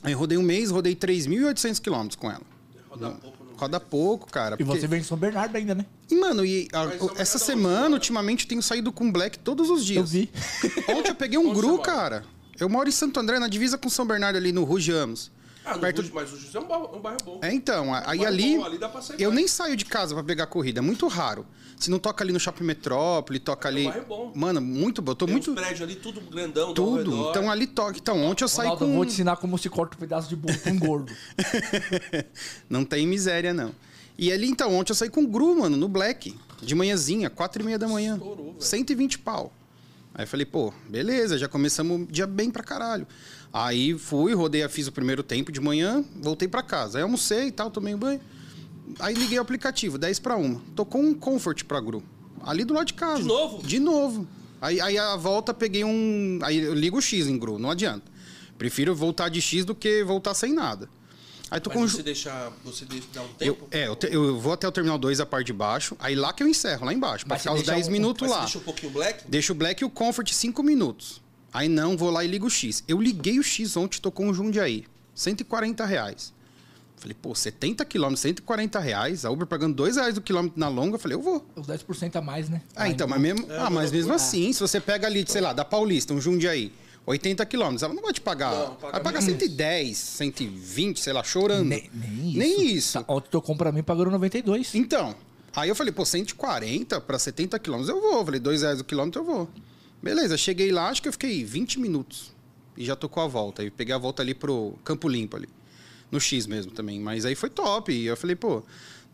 Aí 0.04 0.14
rodei 0.14 0.38
um 0.38 0.42
mês, 0.44 0.70
rodei 0.72 0.96
3.800 0.96 1.80
quilômetros 1.80 2.16
com 2.16 2.30
ela. 2.30 2.42
Roda 2.90 3.12
pouco, 3.12 3.44
não. 3.46 3.56
Roda 3.56 3.80
pouco, 3.80 4.28
cara. 4.32 4.56
E 4.60 4.64
porque- 4.66 4.82
você 4.82 4.88
vem 4.88 5.00
em 5.00 5.04
São 5.04 5.18
Bernardo 5.18 5.56
ainda, 5.56 5.76
né? 5.76 5.86
E, 6.10 6.16
Mano, 6.16 6.44
e 6.46 6.68
a- 6.74 6.92
essa 7.22 7.38
é 7.38 7.40
semana, 7.40 7.86
onde? 7.86 7.94
ultimamente, 7.96 8.44
eu 8.44 8.50
tenho 8.50 8.62
saído 8.62 8.92
com 8.92 9.10
Black 9.12 9.40
todos 9.40 9.70
os 9.70 9.86
dias. 9.86 10.00
Eu 10.00 10.06
vi. 10.06 10.30
Ontem 10.90 11.10
eu 11.12 11.16
peguei 11.16 11.38
um 11.38 11.50
Onde 11.52 11.60
Gru, 11.62 11.80
cara. 11.80 12.26
Eu 12.62 12.70
moro 12.70 12.88
em 12.88 12.92
Santo 12.92 13.20
André, 13.20 13.40
na 13.40 13.48
divisa 13.48 13.76
com 13.76 13.90
São 13.90 14.06
Bernardo, 14.06 14.38
ali 14.38 14.52
no 14.52 14.64
Ruge 14.64 14.92
Amos. 14.92 15.32
Ah, 15.66 15.78
Perto- 15.78 16.02
Ruge- 16.02 16.12
mas 16.14 16.32
o 16.32 16.38
José 16.38 16.58
é 16.58 16.62
um 16.62 16.68
bairro, 16.68 16.96
um 16.96 17.00
bairro 17.00 17.18
bom. 17.26 17.40
É, 17.42 17.52
então, 17.54 17.94
aí 18.06 18.24
ali, 18.26 18.58
bom, 18.58 18.66
ali 18.66 18.78
dá 18.78 18.88
pra 18.88 19.02
sair 19.02 19.20
eu 19.22 19.30
mais. 19.30 19.36
nem 19.36 19.48
saio 19.48 19.76
de 19.76 19.84
casa 19.86 20.14
pra 20.14 20.24
pegar 20.24 20.46
corrida, 20.48 20.80
é 20.80 20.82
muito 20.82 21.08
raro. 21.08 21.46
Se 21.78 21.90
não 21.90 21.98
toca 21.98 22.24
ali 22.24 22.32
no 22.32 22.40
Shopping 22.40 22.64
Metrópole, 22.64 23.40
toca 23.40 23.68
ali... 23.68 23.86
bairro 23.86 24.06
bom. 24.06 24.32
Mano, 24.36 24.62
muito 24.62 25.02
bom, 25.02 25.12
eu 25.12 25.16
tô 25.16 25.26
Tem 25.26 25.34
muito... 25.34 25.52
uns 25.52 25.56
prédios 25.56 25.82
ali, 25.82 25.96
tudo 25.96 26.22
grandão, 26.22 26.68
do 26.68 26.74
Tudo, 26.74 27.30
então 27.30 27.50
ali 27.50 27.66
toca. 27.66 27.98
Então, 27.98 28.24
ontem 28.24 28.44
eu 28.44 28.48
saí 28.48 28.68
Ronaldo, 28.68 28.86
com... 28.86 28.92
eu 28.92 28.96
vou 28.96 29.06
te 29.06 29.12
ensinar 29.12 29.38
como 29.38 29.58
se 29.58 29.70
corta 29.70 29.96
um 29.98 30.00
pedaço 30.00 30.30
de 30.30 30.36
bolo 30.36 30.58
pra 30.60 30.72
um 30.72 30.78
gordo. 30.80 31.12
não 32.70 32.86
tem 32.86 33.08
miséria, 33.08 33.54
não. 33.54 33.72
E 34.18 34.32
ali, 34.32 34.48
então, 34.48 34.76
ontem 34.76 34.92
eu 34.92 34.96
saí 34.96 35.10
com 35.10 35.24
o 35.24 35.28
Gru, 35.28 35.60
mano, 35.60 35.78
no 35.78 35.88
Black, 35.88 36.36
de 36.62 36.76
manhãzinha, 36.76 37.30
quatro 37.30 37.62
e 37.62 37.66
meia 37.66 37.80
da 37.80 37.88
manhã. 37.88 38.14
Estourou, 38.16 38.46
velho. 38.54 38.62
120 38.62 39.20
pau. 39.20 39.52
Aí 40.14 40.24
eu 40.24 40.28
falei, 40.28 40.46
pô, 40.46 40.74
beleza, 40.90 41.38
já 41.38 41.48
começamos 41.48 42.02
o 42.02 42.06
dia 42.06 42.28
bem 42.28 42.52
pra 42.52 42.64
caralho. 42.64 43.08
Aí 43.52 43.98
fui, 43.98 44.34
rodei, 44.34 44.68
fiz 44.68 44.88
o 44.88 44.92
primeiro 44.92 45.24
tempo 45.24 45.52
de 45.52 45.62
manhã, 45.62 46.04
voltei 46.22 46.48
pra 46.48 46.62
casa. 46.62 46.98
Aí 46.98 47.04
almocei 47.04 47.48
e 47.48 47.52
tal, 47.52 47.72
tomei 47.72 47.96
um 47.96 47.98
banho. 47.98 48.20
Aí 49.00 49.14
liguei 49.14 49.38
o 49.38 49.42
aplicativo, 49.42 49.98
10 49.98 50.20
pra 50.20 50.36
1. 50.36 50.60
Tocou 50.76 51.02
um 51.02 51.14
Comfort 51.14 51.64
pra 51.64 51.80
Gru. 51.80 52.04
Ali 52.44 52.66
do 52.66 52.74
lado 52.74 52.88
de 52.88 52.94
casa. 52.94 53.22
De 53.22 53.28
novo? 53.28 53.64
De 53.64 53.80
novo. 53.80 54.28
Aí, 54.60 54.80
aí 54.82 54.98
a 54.98 55.16
volta 55.16 55.54
peguei 55.54 55.84
um. 55.84 56.40
Aí 56.44 56.58
eu 56.58 56.74
ligo 56.74 56.98
o 56.98 57.02
X 57.02 57.28
em 57.28 57.38
Gru, 57.38 57.58
não 57.58 57.72
adianta. 57.72 58.12
Prefiro 58.58 58.94
voltar 58.94 59.30
de 59.30 59.42
X 59.42 59.66
do 59.66 59.74
que 59.74 60.04
voltar 60.04 60.34
sem 60.34 60.54
nada. 60.54 60.90
Aí 61.52 61.60
Mas 61.66 61.74
com... 61.74 61.86
você 61.88 62.02
deixa. 62.02 62.50
Você 62.64 62.86
deixa 62.86 63.08
dar 63.14 63.22
um 63.24 63.26
Eu, 63.42 63.56
tempo? 63.56 63.68
é, 63.72 63.88
eu, 63.88 63.96
te- 63.98 64.08
eu 64.10 64.40
vou 64.40 64.54
até 64.54 64.66
o 64.68 64.72
Terminal 64.72 64.98
2, 64.98 65.20
a 65.20 65.26
parte 65.26 65.48
de 65.48 65.54
baixo. 65.54 65.98
Aí 66.00 66.16
lá 66.16 66.32
que 66.32 66.42
eu 66.42 66.48
encerro, 66.48 66.86
lá 66.86 66.94
embaixo. 66.94 67.26
Pra 67.26 67.36
Mas 67.36 67.42
ficar 67.42 67.54
os 67.54 67.60
deixa 67.60 67.74
10 67.74 67.88
um- 67.88 67.92
minutos 67.92 68.30
lá. 68.30 68.40
deixa 68.40 68.58
um 68.58 68.62
pouquinho 68.62 68.92
black? 68.94 69.26
Deixa 69.28 69.52
o 69.52 69.56
Black 69.56 69.84
e 69.84 69.86
o 69.86 69.90
Comfort 69.90 70.32
5 70.32 70.64
minutos. 70.64 71.22
Aí 71.54 71.68
não, 71.68 71.98
vou 71.98 72.10
lá 72.10 72.24
e 72.24 72.28
ligo 72.28 72.48
o 72.48 72.50
X. 72.50 72.82
Eu 72.88 73.02
liguei 73.02 73.38
o 73.38 73.44
X 73.44 73.76
ontem, 73.76 74.00
tocou 74.00 74.26
um 74.26 74.34
Jundiaí. 74.34 74.86
140 75.14 75.86
reais. 75.86 76.34
Falei, 76.96 77.18
pô, 77.20 77.36
70 77.36 77.84
quilômetros, 77.84 78.22
140 78.22 78.80
reais. 78.80 79.26
A 79.26 79.30
Uber 79.32 79.46
pagando 79.46 79.76
2 79.76 79.98
reais 79.98 80.16
do 80.16 80.22
quilômetro 80.22 80.58
na 80.58 80.70
longa. 80.70 80.96
Eu 80.96 81.00
falei, 81.00 81.18
eu 81.18 81.22
vou. 81.22 81.46
Os 81.56 81.68
10% 81.68 82.16
a 82.16 82.22
mais, 82.22 82.48
né? 82.48 82.62
Ah, 82.76 82.88
então, 82.88 83.08
mas 83.08 83.20
mesmo, 83.20 83.46
ah, 83.60 83.70
mas 83.70 83.92
mesmo 83.92 84.14
assim, 84.14 84.54
se 84.54 84.60
você 84.62 84.80
pega 84.80 85.08
ali, 85.08 85.26
sei 85.28 85.42
lá, 85.42 85.52
da 85.52 85.66
Paulista, 85.66 86.14
um 86.14 86.22
Jundiaí, 86.22 86.72
80 87.06 87.46
quilômetros, 87.46 87.84
ela 87.84 87.94
não 87.94 88.02
vai 88.02 88.14
te 88.14 88.22
pagar. 88.22 88.54
Não, 88.54 88.76
paga 88.76 88.92
vai 88.92 89.02
pagar 89.02 89.22
menos. 89.22 89.42
110, 89.42 89.98
120, 89.98 91.00
sei 91.00 91.14
lá, 91.14 91.24
chorando. 91.24 91.68
Nem, 91.68 91.90
nem 91.94 92.30
isso. 92.30 92.38
Nem 92.38 92.66
isso. 92.66 93.04
Tá, 93.04 93.14
ontem 93.14 93.30
tocou 93.30 93.56
pra 93.56 93.72
mim 93.72 93.82
pagando 93.82 94.12
92. 94.12 94.76
Então, 94.76 95.16
aí 95.56 95.70
eu 95.70 95.76
falei, 95.76 95.92
pô, 95.92 96.06
140 96.06 97.02
para 97.02 97.18
70 97.18 97.58
quilômetros 97.60 97.96
eu 97.96 98.02
vou. 98.02 98.20
Eu 98.20 98.26
falei, 98.26 98.40
2 98.40 98.62
reais 98.62 98.80
o 98.80 98.84
quilômetro 98.84 99.22
eu 99.22 99.26
vou. 99.26 99.50
Beleza, 100.02 100.38
cheguei 100.38 100.72
lá, 100.72 100.90
acho 100.90 101.02
que 101.02 101.08
eu 101.08 101.14
fiquei 101.14 101.44
20 101.44 101.80
minutos. 101.80 102.34
E 102.78 102.86
já 102.86 102.96
tocou 102.96 103.22
a 103.24 103.28
volta. 103.28 103.62
Aí 103.62 103.70
peguei 103.70 103.94
a 103.94 103.98
volta 103.98 104.22
ali 104.22 104.34
pro 104.34 104.76
Campo 104.84 105.08
Limpo 105.08 105.36
ali. 105.36 105.50
No 106.12 106.20
X 106.20 106.46
mesmo 106.46 106.72
também. 106.72 107.00
Mas 107.00 107.26
aí 107.26 107.36
foi 107.36 107.50
top. 107.50 107.92
E 107.92 108.06
eu 108.06 108.16
falei, 108.16 108.36
pô, 108.36 108.64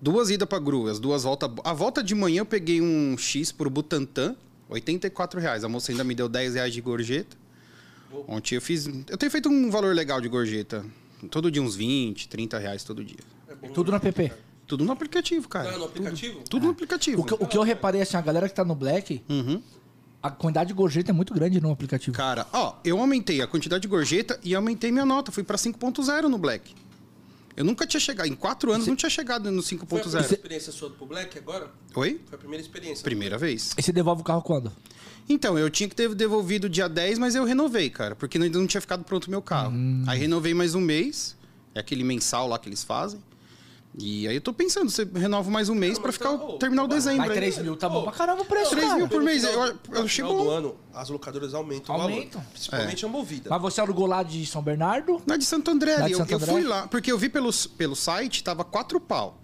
duas 0.02 0.30
idas 0.30 0.48
pra 0.48 0.60
Gru, 0.60 0.88
as 0.88 1.00
duas 1.00 1.24
voltas. 1.24 1.50
A 1.64 1.74
volta 1.74 2.04
de 2.04 2.14
manhã 2.14 2.42
eu 2.42 2.46
peguei 2.46 2.82
um 2.82 3.18
X 3.18 3.52
pro 3.52 3.70
Butantã, 3.70 4.36
84 4.70 5.40
reais. 5.40 5.64
A 5.64 5.70
moça 5.70 5.92
ainda 5.92 6.04
me 6.04 6.14
deu 6.14 6.30
10 6.30 6.56
reais 6.56 6.74
de 6.74 6.82
gorjeta. 6.82 7.36
Ontem 8.28 8.56
eu 8.56 8.62
fiz. 8.62 8.88
Eu 9.08 9.18
tenho 9.18 9.32
feito 9.32 9.50
um 9.50 9.70
valor 9.70 9.94
legal 9.96 10.20
de 10.22 10.28
gorjeta. 10.30 10.86
Todo 11.32 11.50
dia 11.52 11.62
uns 11.62 11.76
20, 11.76 12.28
30 12.28 12.58
reais 12.60 12.84
todo 12.84 13.04
dia. 13.04 13.18
É 13.50 13.56
bom. 13.56 13.70
Tudo 13.70 13.92
no 13.92 13.98
app. 13.98 14.32
Tudo 14.68 14.84
no 14.86 14.92
aplicativo, 14.92 15.48
cara. 15.48 15.74
Ah, 15.74 15.78
no 15.78 15.86
aplicativo? 15.86 16.42
Tudo 16.50 16.66
no 16.66 16.72
aplicativo. 16.72 17.22
O 17.22 17.26
que, 17.26 17.34
o 17.34 17.48
que 17.48 17.58
eu 17.58 17.64
reparei, 17.64 18.02
assim, 18.02 18.18
a 18.18 18.22
galera 18.22 18.48
que 18.50 18.54
tá 18.56 18.66
no 18.66 18.76
Black, 18.76 19.24
Uhum. 19.30 19.62
a 20.22 20.30
quantidade 20.30 20.68
de 20.68 20.74
gorjeta 20.74 21.12
é 21.12 21.14
muito 21.14 21.34
grande 21.34 21.60
no 21.62 21.72
aplicativo. 21.72 22.16
Cara, 22.16 22.46
ó, 22.52 22.76
eu 22.84 23.00
aumentei 23.00 23.42
a 23.42 23.48
quantidade 23.48 23.82
de 23.84 23.88
gorjeta 23.88 24.40
e 24.44 24.54
aumentei 24.54 24.92
minha 24.92 25.06
nota. 25.06 25.32
Fui 25.32 25.44
pra 25.44 25.58
5.0 25.58 26.24
no 26.28 26.38
Black. 26.38 26.76
Eu 27.56 27.64
nunca 27.66 27.88
tinha 27.88 28.00
chegado, 28.00 28.28
em 28.28 28.36
quatro 28.36 28.72
anos, 28.72 28.86
não 28.86 28.96
tinha 28.96 29.10
chegado 29.10 29.50
no 29.50 29.64
Foi 29.64 29.78
a 29.78 29.82
5.0. 29.82 29.88
primeira 30.04 30.34
experiência 30.34 30.72
sua 30.72 30.90
pro 30.92 31.06
Black 31.08 31.38
agora? 31.40 31.72
Oi? 31.96 32.22
Foi 32.28 32.36
a 32.36 32.38
primeira 32.38 32.62
experiência. 32.62 33.04
Primeira 33.04 33.38
vez. 33.38 33.72
E 33.78 33.82
você 33.82 33.92
devolve 33.92 34.22
o 34.22 34.24
carro 34.26 34.44
quando? 34.44 34.72
Então, 35.30 35.58
eu 35.60 35.70
tinha 35.70 35.90
que 35.90 35.96
ter 35.96 36.14
devolvido 36.16 36.70
dia 36.70 36.88
10, 36.88 37.20
mas 37.20 37.36
eu 37.36 37.44
renovei, 37.44 37.90
cara, 37.90 38.16
porque 38.16 38.38
ainda 38.38 38.58
não 38.58 38.68
tinha 38.68 38.80
ficado 38.82 39.04
pronto 39.04 39.26
o 39.26 39.30
meu 39.30 39.42
carro. 39.42 39.72
Hum. 39.72 40.04
Aí 40.08 40.20
renovei 40.20 40.54
mais 40.54 40.74
um 40.74 40.80
mês, 40.82 41.36
é 41.76 41.80
aquele 41.80 42.04
mensal 42.04 42.48
lá 42.48 42.58
que 42.58 42.70
eles 42.70 42.84
fazem. 42.84 43.20
E 44.00 44.28
aí 44.28 44.36
eu 44.36 44.42
tô 44.42 44.54
pensando, 44.54 44.92
você 44.92 45.04
renova 45.16 45.50
mais 45.50 45.70
um 45.70 45.74
mês 45.76 45.98
mas 45.98 46.14
ficar 46.14 46.30
tá- 46.30 46.36
o 46.36 46.50
ô, 46.56 46.58
terminar 46.60 46.84
o 46.84 46.88
mas 46.88 46.96
dezembro. 47.04 47.22
Mas 47.22 47.32
aí. 47.32 47.36
3 47.38 47.58
mil 47.58 47.76
tá 47.76 47.90
bom 47.90 48.04
pra 48.04 48.12
caramba 48.12 48.44
o 48.44 48.46
preço, 48.46 48.70
3 48.70 48.86
cara. 48.86 48.98
mil 49.00 49.08
por 49.08 49.24
mês, 49.24 49.44
eu, 49.44 49.50
final- 49.50 49.68
eu 49.68 49.76
no 49.90 49.98
achei 50.06 50.24
final 50.24 50.38
do 50.38 50.44
bom. 50.44 50.50
ano, 50.52 50.76
as 50.94 51.10
locadoras 51.10 51.54
aumentam, 51.56 51.96
o 51.98 52.02
Aumentam. 52.02 52.40
valor. 52.40 52.52
Principalmente 52.54 53.06
a 53.06 53.08
Movida. 53.08 53.50
Mas 53.50 53.62
você 53.62 53.82
alugou 53.82 54.06
lá 54.06 54.22
de 54.22 54.46
São 54.46 54.62
Bernardo? 54.62 55.20
Na 55.26 55.36
de 55.36 55.46
Santo 55.46 55.72
André 55.72 55.96
de 56.04 56.12
Eu, 56.12 56.20
Santo 56.20 56.32
eu 56.32 56.38
André? 56.38 56.52
fui 56.52 56.64
lá, 56.64 56.88
porque 56.88 57.12
eu 57.12 57.18
vi 57.18 57.28
pelo, 57.28 57.50
pelo 57.76 57.96
site, 57.96 58.44
tava 58.44 58.64
quatro 58.64 59.00
pau. 59.00 59.42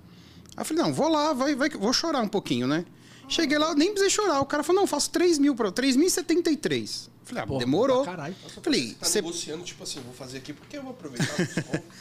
Aí 0.55 0.61
eu 0.61 0.65
falei, 0.65 0.83
não, 0.83 0.93
vou 0.93 1.07
lá, 1.09 1.33
vai, 1.33 1.55
vai, 1.55 1.69
vou 1.71 1.91
chorar 1.91 2.21
um 2.21 2.27
pouquinho, 2.27 2.67
né? 2.67 2.85
Cheguei 3.33 3.57
lá, 3.57 3.73
nem 3.75 3.89
precisei 3.89 4.09
chorar. 4.09 4.39
O 4.41 4.45
cara 4.45 4.63
falou, 4.63 4.81
não, 4.81 4.87
faço 4.87 5.09
3 5.09 5.37
mil, 5.39 5.55
pra- 5.55 5.71
3.073. 5.71 7.07
Eu 7.07 7.11
Falei, 7.25 7.43
ah, 7.43 7.47
Porra, 7.47 7.59
demorou. 7.59 8.03
pra 8.03 8.11
caralho. 8.11 8.35
Falei, 8.61 8.87
Você 8.89 8.93
tá 8.95 9.05
você 9.05 9.21
negociando, 9.21 9.63
tipo 9.63 9.83
assim, 9.83 9.99
vou 10.01 10.13
fazer 10.13 10.37
aqui 10.39 10.53
porque 10.53 10.77
eu 10.77 10.81
vou 10.83 10.91
aproveitar 10.91 11.33
o. 11.33 11.83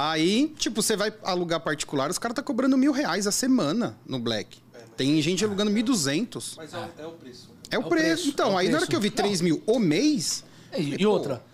Aí, 0.00 0.54
tipo, 0.56 0.80
você 0.80 0.96
vai 0.96 1.12
alugar 1.24 1.58
particular, 1.60 2.08
os 2.08 2.18
caras 2.18 2.36
tá 2.36 2.42
cobrando 2.42 2.78
mil 2.78 2.92
reais 2.92 3.26
a 3.26 3.32
semana 3.32 3.98
no 4.06 4.18
Black. 4.20 4.58
Tem 4.96 5.20
gente 5.20 5.44
alugando 5.44 5.70
1.200. 5.72 6.54
Mas 6.56 6.72
é, 6.72 6.78
o- 6.78 6.90
é 7.02 7.06
o 7.06 7.10
preço. 7.12 7.50
É 7.70 7.78
o 7.78 7.82
É 7.82 7.84
o 7.84 7.88
preço. 7.88 8.04
preço, 8.06 8.28
Então, 8.28 8.50
é 8.50 8.54
o 8.54 8.58
aí 8.58 8.68
na 8.68 8.78
hora 8.78 8.86
que 8.86 8.94
eu 8.96 9.00
vi 9.00 9.10
3 9.10 9.40
mil 9.40 9.60
o 9.66 9.78
mês. 9.80 10.44
E, 10.76 10.94
e 10.94 10.98
pô, 11.04 11.10
outra, 11.10 11.44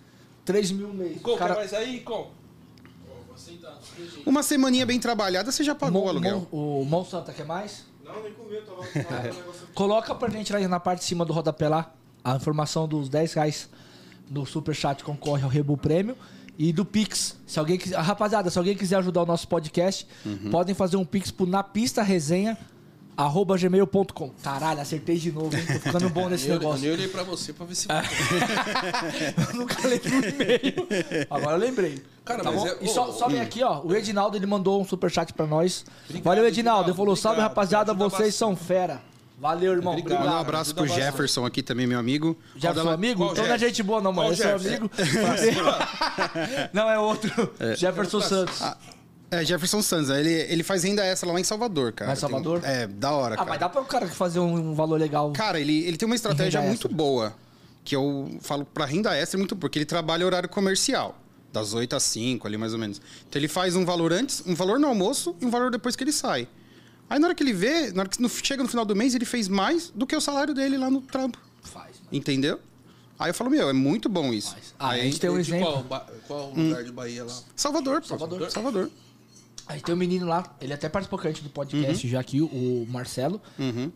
3 0.45 0.71
mil 0.71 0.93
mês. 0.93 1.19
Com, 1.21 1.35
cara, 1.37 1.55
mais 1.55 1.73
aí, 1.73 1.99
com? 2.01 2.29
Uma 4.25 4.41
semaninha 4.43 4.85
bem 4.85 4.99
trabalhada, 4.99 5.51
você 5.51 5.63
já 5.63 5.75
pagou 5.75 6.01
o 6.01 6.03
Mon- 6.05 6.09
aluguel. 6.09 6.47
Mon- 6.51 6.81
o 6.81 6.85
Mão 6.85 7.05
Santa 7.05 7.31
quer 7.33 7.45
mais? 7.45 7.83
Não, 8.05 8.23
nem 8.23 8.33
comi, 8.33 8.55
eu 8.55 8.63
tava 8.65 8.81
um 8.81 9.35
negócio 9.35 9.67
Coloca 9.73 10.13
pra 10.15 10.29
gente 10.29 10.53
lá 10.53 10.59
na 10.67 10.79
parte 10.79 10.99
de 10.99 11.05
cima 11.05 11.25
do 11.25 11.33
rodapé 11.33 11.67
lá 11.67 11.91
a 12.23 12.35
informação 12.35 12.87
dos 12.87 13.09
10 13.09 13.33
reais 13.33 13.69
do 14.29 14.45
Superchat 14.45 15.03
concorre 15.03 15.43
ao 15.43 15.49
Rebu 15.49 15.75
Prêmio 15.77 16.15
e 16.57 16.71
do 16.73 16.83
Pix. 16.85 17.37
Se 17.45 17.59
alguém 17.59 17.77
quiser, 17.77 17.97
rapaziada, 17.99 18.49
se 18.49 18.57
alguém 18.57 18.75
quiser 18.75 18.95
ajudar 18.97 19.21
o 19.23 19.25
nosso 19.25 19.47
podcast, 19.47 20.07
Uhum. 20.25 20.49
podem 20.49 20.73
fazer 20.73 20.97
um 20.97 21.05
Pix 21.05 21.29
pro 21.29 21.45
na 21.45 21.61
pista 21.61 22.01
resenha 22.01 22.57
arroba 23.17 23.57
gmail.com. 23.57 24.29
Caralho, 24.43 24.81
acertei 24.81 25.17
de 25.17 25.31
novo, 25.31 25.55
hein? 25.55 25.65
Tô 25.65 25.73
ficando 25.79 26.09
bom 26.09 26.27
nesse 26.29 26.47
Eu, 26.49 26.55
eu 26.55 26.59
negócio. 26.59 26.81
nem 26.83 26.91
olhei 26.91 27.07
pra 27.07 27.23
você 27.23 27.53
pra 27.53 27.65
ver 27.65 27.75
se... 27.75 27.87
Eu 27.89 29.53
nunca 29.59 29.87
lembro 29.87 30.09
o 30.09 30.25
e-mail. 30.25 31.27
Agora 31.29 31.55
eu 31.55 31.59
lembrei. 31.59 32.03
Cara, 32.23 32.43
tá 32.43 32.51
mas 32.51 32.61
bom? 32.61 32.67
é- 32.67 32.77
E 32.81 32.87
só, 32.87 33.11
só 33.11 33.27
vem 33.29 33.39
aqui, 33.39 33.63
ó. 33.63 33.81
O 33.83 33.95
Edinaldo 33.95 34.35
ele 34.37 34.45
mandou 34.45 34.81
um 34.81 34.85
superchat 34.85 35.31
pra 35.33 35.45
nós. 35.45 35.85
Obrigado, 36.05 36.23
Valeu, 36.25 36.47
Edinaldo. 36.47 36.89
Ele 36.89 36.97
falou: 36.97 37.15
salve, 37.15 37.39
rapaziada, 37.41 37.93
vocês 37.93 38.33
são 38.35 38.55
fera. 38.55 39.01
Valeu, 39.37 39.73
irmão. 39.73 39.91
Obrigado. 39.93 40.13
Obrigado. 40.13 40.25
Mandar 40.25 40.37
um 40.37 40.41
abraço 40.41 40.73
pro 40.73 40.85
bastante. 40.85 41.03
Jefferson 41.03 41.45
aqui 41.45 41.61
também, 41.61 41.85
meu 41.85 41.99
amigo. 41.99 42.35
Lá- 42.63 42.93
amigo? 42.93 43.19
Qual 43.19 43.31
então 43.33 43.43
não 43.45 43.53
é 43.53 43.57
Jefferson? 43.59 43.65
gente 43.67 43.83
boa, 43.83 44.01
não, 44.01 44.11
mano. 44.13 44.29
Qual 44.29 44.33
É 44.33 44.35
seu 44.35 44.57
Jefferson? 44.57 44.89
amigo. 44.97 45.61
não, 46.73 46.89
é 46.89 46.97
outro. 46.97 47.31
Jefferson 47.77 48.21
Santos. 48.21 48.61
Ah, 48.61 48.77
É, 49.31 49.43
Jefferson 49.43 49.81
Santos. 49.81 50.09
Ele, 50.09 50.29
ele 50.31 50.63
faz 50.63 50.83
renda 50.83 51.03
extra 51.03 51.31
lá 51.31 51.39
em 51.39 51.43
Salvador, 51.43 51.91
cara. 51.93 52.09
Lá 52.11 52.13
em 52.15 52.19
Salvador? 52.19 52.59
Tem- 52.61 52.69
é, 52.71 52.87
da 52.87 53.11
hora, 53.11 53.33
Ah, 53.35 53.37
cara. 53.37 53.49
mas 53.49 53.59
dá 53.59 53.69
pra 53.69 53.81
o 53.81 53.85
cara 53.85 54.07
fazer 54.07 54.39
um, 54.39 54.71
um 54.71 54.73
valor 54.75 54.99
legal. 54.99 55.31
Cara, 55.31 55.59
ele, 55.59 55.83
ele 55.85 55.97
tem 55.97 56.05
uma 56.05 56.15
estratégia 56.15 56.61
muito 56.61 56.73
extra. 56.87 56.89
boa. 56.93 57.35
Que 57.83 57.95
eu 57.95 58.37
falo 58.41 58.65
pra 58.65 58.85
renda 58.85 59.15
extra 59.15 59.37
é 59.37 59.39
muito 59.39 59.55
porque 59.55 59.77
ele 59.79 59.85
trabalha 59.85 60.25
horário 60.25 60.49
comercial. 60.49 61.15
Das 61.51 61.73
8 61.73 61.95
às 61.95 62.03
5, 62.03 62.45
ali 62.47 62.57
mais 62.57 62.73
ou 62.73 62.79
menos. 62.79 62.99
Então 63.29 63.39
ele 63.39 63.47
faz 63.47 63.75
um 63.75 63.85
valor 63.85 64.11
antes, 64.11 64.43
um 64.45 64.53
valor 64.55 64.79
no 64.79 64.87
almoço 64.87 65.35
e 65.41 65.45
um 65.45 65.49
valor 65.49 65.71
depois 65.71 65.95
que 65.95 66.03
ele 66.03 66.11
sai. 66.11 66.47
Aí 67.09 67.19
na 67.19 67.27
hora 67.27 67.35
que 67.35 67.43
ele 67.43 67.53
vê, 67.53 67.91
na 67.93 68.01
hora 68.01 68.09
que 68.09 68.27
chega 68.45 68.61
no 68.63 68.67
final 68.69 68.83
do 68.83 68.95
mês, 68.95 69.13
ele 69.15 69.25
fez 69.25 69.47
mais 69.47 69.89
do 69.93 70.05
que 70.07 70.15
o 70.15 70.19
salário 70.21 70.53
dele 70.53 70.77
lá 70.77 70.89
no 70.89 71.01
trampo. 71.01 71.37
Faz, 71.63 71.97
mano. 71.99 72.07
Entendeu? 72.11 72.59
Aí 73.17 73.29
eu 73.29 73.33
falo, 73.33 73.49
meu, 73.49 73.69
é 73.69 73.73
muito 73.73 74.09
bom 74.09 74.33
isso. 74.33 74.55
Ah, 74.77 74.87
a 74.87 74.91
Aí, 74.91 75.03
gente 75.03 75.19
tem 75.21 75.29
um 75.29 75.35
De 75.35 75.39
exemplo. 75.41 75.85
Qual, 75.87 76.07
qual 76.27 76.49
lugar 76.53 76.83
de 76.83 76.91
Bahia 76.91 77.23
lá? 77.23 77.33
Salvador, 77.55 78.01
pô. 78.01 78.07
Salvador. 78.07 78.51
Salvador. 78.51 78.89
Aí 79.67 79.81
tem 79.81 79.95
um 79.95 79.97
menino 79.97 80.27
lá, 80.27 80.43
ele 80.61 80.73
até 80.73 80.87
participou 80.87 81.17
com 81.17 81.27
a 81.27 81.31
gente 81.31 81.41
do 81.41 81.47
Uhum. 81.47 81.51
podcast 81.53 82.07
já 82.07 82.19
aqui, 82.19 82.39
o 82.41 82.85
Marcelo. 82.89 83.41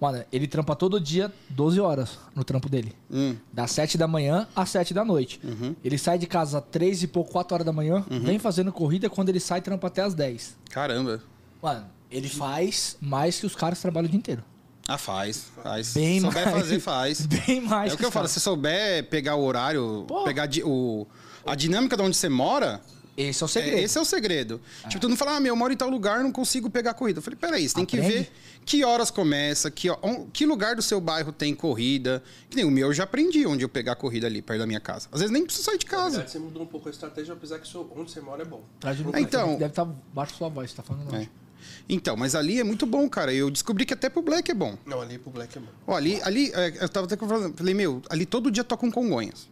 Mano, 0.02 0.24
ele 0.32 0.48
trampa 0.48 0.76
todo 0.76 1.00
dia 1.00 1.32
12 1.50 1.80
horas 1.80 2.18
no 2.36 2.44
trampo 2.44 2.68
dele. 2.68 2.94
Hum. 3.12 3.36
Das 3.54 3.72
7 3.72 3.98
da 3.98 4.08
manhã 4.08 4.48
às 4.56 4.70
7 4.70 4.94
da 4.94 5.06
noite. 5.06 5.40
Uhum. 5.44 5.76
Ele 5.84 5.98
sai 5.98 6.18
de 6.18 6.26
casa 6.26 6.60
3 6.60 7.04
e 7.04 7.08
pouco, 7.08 7.32
4 7.32 7.54
horas 7.54 7.66
da 7.66 7.72
manhã, 7.74 8.04
vem 8.10 8.40
fazendo 8.40 8.72
corrida, 8.72 9.10
quando 9.10 9.30
ele 9.30 9.40
sai, 9.40 9.62
trampa 9.62 9.88
até 9.88 10.02
às 10.02 10.14
10. 10.16 10.58
Caramba. 10.70 11.22
Mano, 11.62 11.86
ele 12.10 12.28
faz 12.30 12.98
mais 13.00 13.40
que 13.40 13.46
os 13.46 13.56
caras 13.56 13.78
que 13.78 13.82
trabalham 13.84 14.08
o 14.08 14.10
dia 14.10 14.18
inteiro. 14.18 14.44
Ah, 14.88 14.98
faz. 14.98 15.46
Faz. 15.62 15.94
Bem 15.94 16.16
Se 16.20 16.26
souber 16.26 16.46
mais. 16.46 16.58
fazer, 16.58 16.80
faz. 16.80 17.26
Bem 17.46 17.62
mais 17.62 17.92
É 17.92 17.94
o 17.94 17.98
que 17.98 18.04
eu 18.06 18.08
os 18.08 18.14
falo, 18.14 18.28
se 18.28 18.40
souber 18.40 19.08
pegar 19.08 19.36
o 19.36 19.44
horário, 19.44 20.04
Pô. 20.08 20.24
pegar 20.24 20.50
o, 20.66 21.06
a 21.46 21.54
dinâmica 21.54 21.96
de 21.96 22.02
onde 22.02 22.18
você 22.18 22.28
mora, 22.28 22.82
Esse 23.22 23.44
é 23.44 23.46
o 23.46 23.48
é, 23.48 23.50
segredo. 23.50 23.78
esse 23.80 23.98
é 23.98 24.02
o 24.02 24.06
segredo. 24.06 24.62
Tipo, 24.88 25.02
tu 25.02 25.10
não 25.10 25.18
fala, 25.18 25.36
ah, 25.36 25.40
meu, 25.42 25.52
eu 25.52 25.56
moro 25.58 25.74
em 25.74 25.76
tal 25.76 25.90
lugar, 25.90 26.24
não 26.24 26.32
consigo 26.32 26.70
pegar 26.70 26.94
corrida. 26.94 27.20
Eu 27.20 27.22
falei, 27.24 27.38
peraí, 27.38 27.68
você 27.68 27.76
tem 27.76 27.86
que 27.86 27.98
Aprende. 28.00 28.18
ver 28.20 28.32
que 28.66 28.84
horas 28.86 29.12
começa, 29.12 29.70
que, 29.70 29.90
que 30.32 30.46
lugar 30.46 30.76
do 30.76 30.82
seu 30.82 31.02
bairro 31.02 31.34
tem 31.34 31.54
corrida. 31.54 32.24
Que 32.50 32.56
nem 32.56 32.64
o 32.66 32.72
meu, 32.72 32.88
eu 32.88 32.94
já 32.94 33.04
aprendi 33.04 33.46
onde 33.46 33.66
eu 33.66 33.70
pegar 33.70 33.96
corrida 33.96 34.26
ali, 34.28 34.42
perto 34.42 34.60
da 34.60 34.66
minha 34.66 34.80
casa. 34.80 35.10
Às 35.12 35.20
vezes 35.20 35.34
nem 35.34 35.44
preciso 35.44 35.66
sair 35.66 35.78
de 35.78 35.86
casa. 35.86 36.10
verdade, 36.12 36.32
você 36.32 36.40
mudou 36.40 36.64
um 36.64 36.66
pouco 36.66 36.88
a 36.88 36.92
estratégia, 36.92 37.34
apesar 37.34 37.60
que 37.60 37.68
seu- 37.68 37.92
onde 37.96 38.10
você 38.10 38.22
mora 38.22 38.44
é 38.44 38.46
bom. 38.46 38.64
Traz 38.80 38.96
de 38.98 39.04
novo, 39.04 39.18
É, 39.18 39.20
então- 39.20 39.54
Deve 39.58 39.66
estar 39.66 39.86
baixo 39.86 40.36
sua 40.36 40.48
voz, 40.48 40.70
você 40.72 40.78
tá 40.78 40.84
falando 40.84 41.12
longe. 41.12 41.26
É. 41.26 41.50
Então, 41.90 42.16
mas 42.16 42.36
ali 42.36 42.60
é 42.60 42.64
muito 42.64 42.86
bom, 42.86 43.10
cara. 43.10 43.34
Eu 43.34 43.50
descobri 43.52 43.86
que 43.86 43.94
até 43.94 44.10
pro 44.10 44.22
Black 44.22 44.50
é 44.50 44.54
bom. 44.54 44.78
Não, 44.86 45.02
ali 45.02 45.18
pro 45.18 45.30
Black 45.32 45.58
é 45.58 45.62
bom. 45.62 45.68
Ó, 45.88 45.96
ali, 45.96 46.22
ali 46.24 46.52
é, 46.54 46.84
eu 46.84 46.88
tava 46.88 47.06
até 47.06 47.18
falando, 47.18 47.58
falei, 47.58 47.74
meu, 47.74 48.02
ali 48.10 48.26
todo 48.26 48.50
dia 48.50 48.64
toca 48.64 48.86
um 48.86 48.92
Congonhas. 48.92 49.50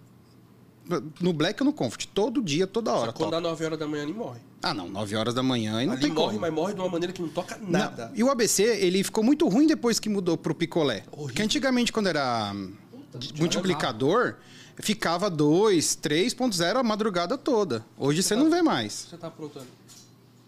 No 1.19 1.34
Black 1.34 1.62
ou 1.62 1.65
no 1.65 1.73
Comfort, 1.73 2.06
todo 2.13 2.41
dia, 2.41 2.65
toda 2.65 2.91
hora. 2.93 3.12
Quando 3.12 3.32
toca. 3.32 3.41
dá 3.41 3.50
9 3.50 3.65
horas 3.65 3.80
da 3.80 3.88
manhã, 3.88 4.04
ele 4.04 4.13
morre. 4.13 4.39
Ah, 4.62 4.73
não, 4.73 4.88
9 4.89 5.15
horas 5.15 5.34
da 5.34 5.43
manhã 5.43 5.82
e 5.82 5.86
não 5.86 5.93
ali 5.93 6.02
tem 6.02 6.12
morre, 6.12 6.28
como. 6.28 6.39
mas 6.39 6.54
morre 6.54 6.73
de 6.73 6.80
uma 6.80 6.89
maneira 6.89 7.13
que 7.13 7.21
não 7.21 7.30
toca 7.30 7.58
Não, 7.58 7.69
nada. 7.69 8.12
E 8.15 8.23
o 8.23 8.30
ABC, 8.30 8.63
ele 8.63 9.04
ficou 9.04 9.23
muito 9.23 9.47
ruim 9.47 9.67
depois 9.67 10.00
que 10.00 10.10
mudou 10.10 10.38
pro 10.38 10.56
picolé. 10.56 11.04
Horrível. 11.08 11.26
Porque 11.28 11.41
antigamente, 11.41 11.91
quando 11.91 12.08
era 12.08 12.52
hum, 12.54 12.73
tinha 13.19 13.39
multiplicador, 13.39 14.36
ficava 14.78 15.30
2, 15.30 15.97
3.0 16.02 16.76
a 16.78 16.84
madrugada 16.84 17.38
toda. 17.38 17.86
Hoje 17.97 18.23
você 18.23 18.36
não 18.36 18.50
vê 18.50 18.62
mais. 18.62 19.08
Você 19.10 19.17
tá 19.17 19.28
aprontando. 19.28 19.67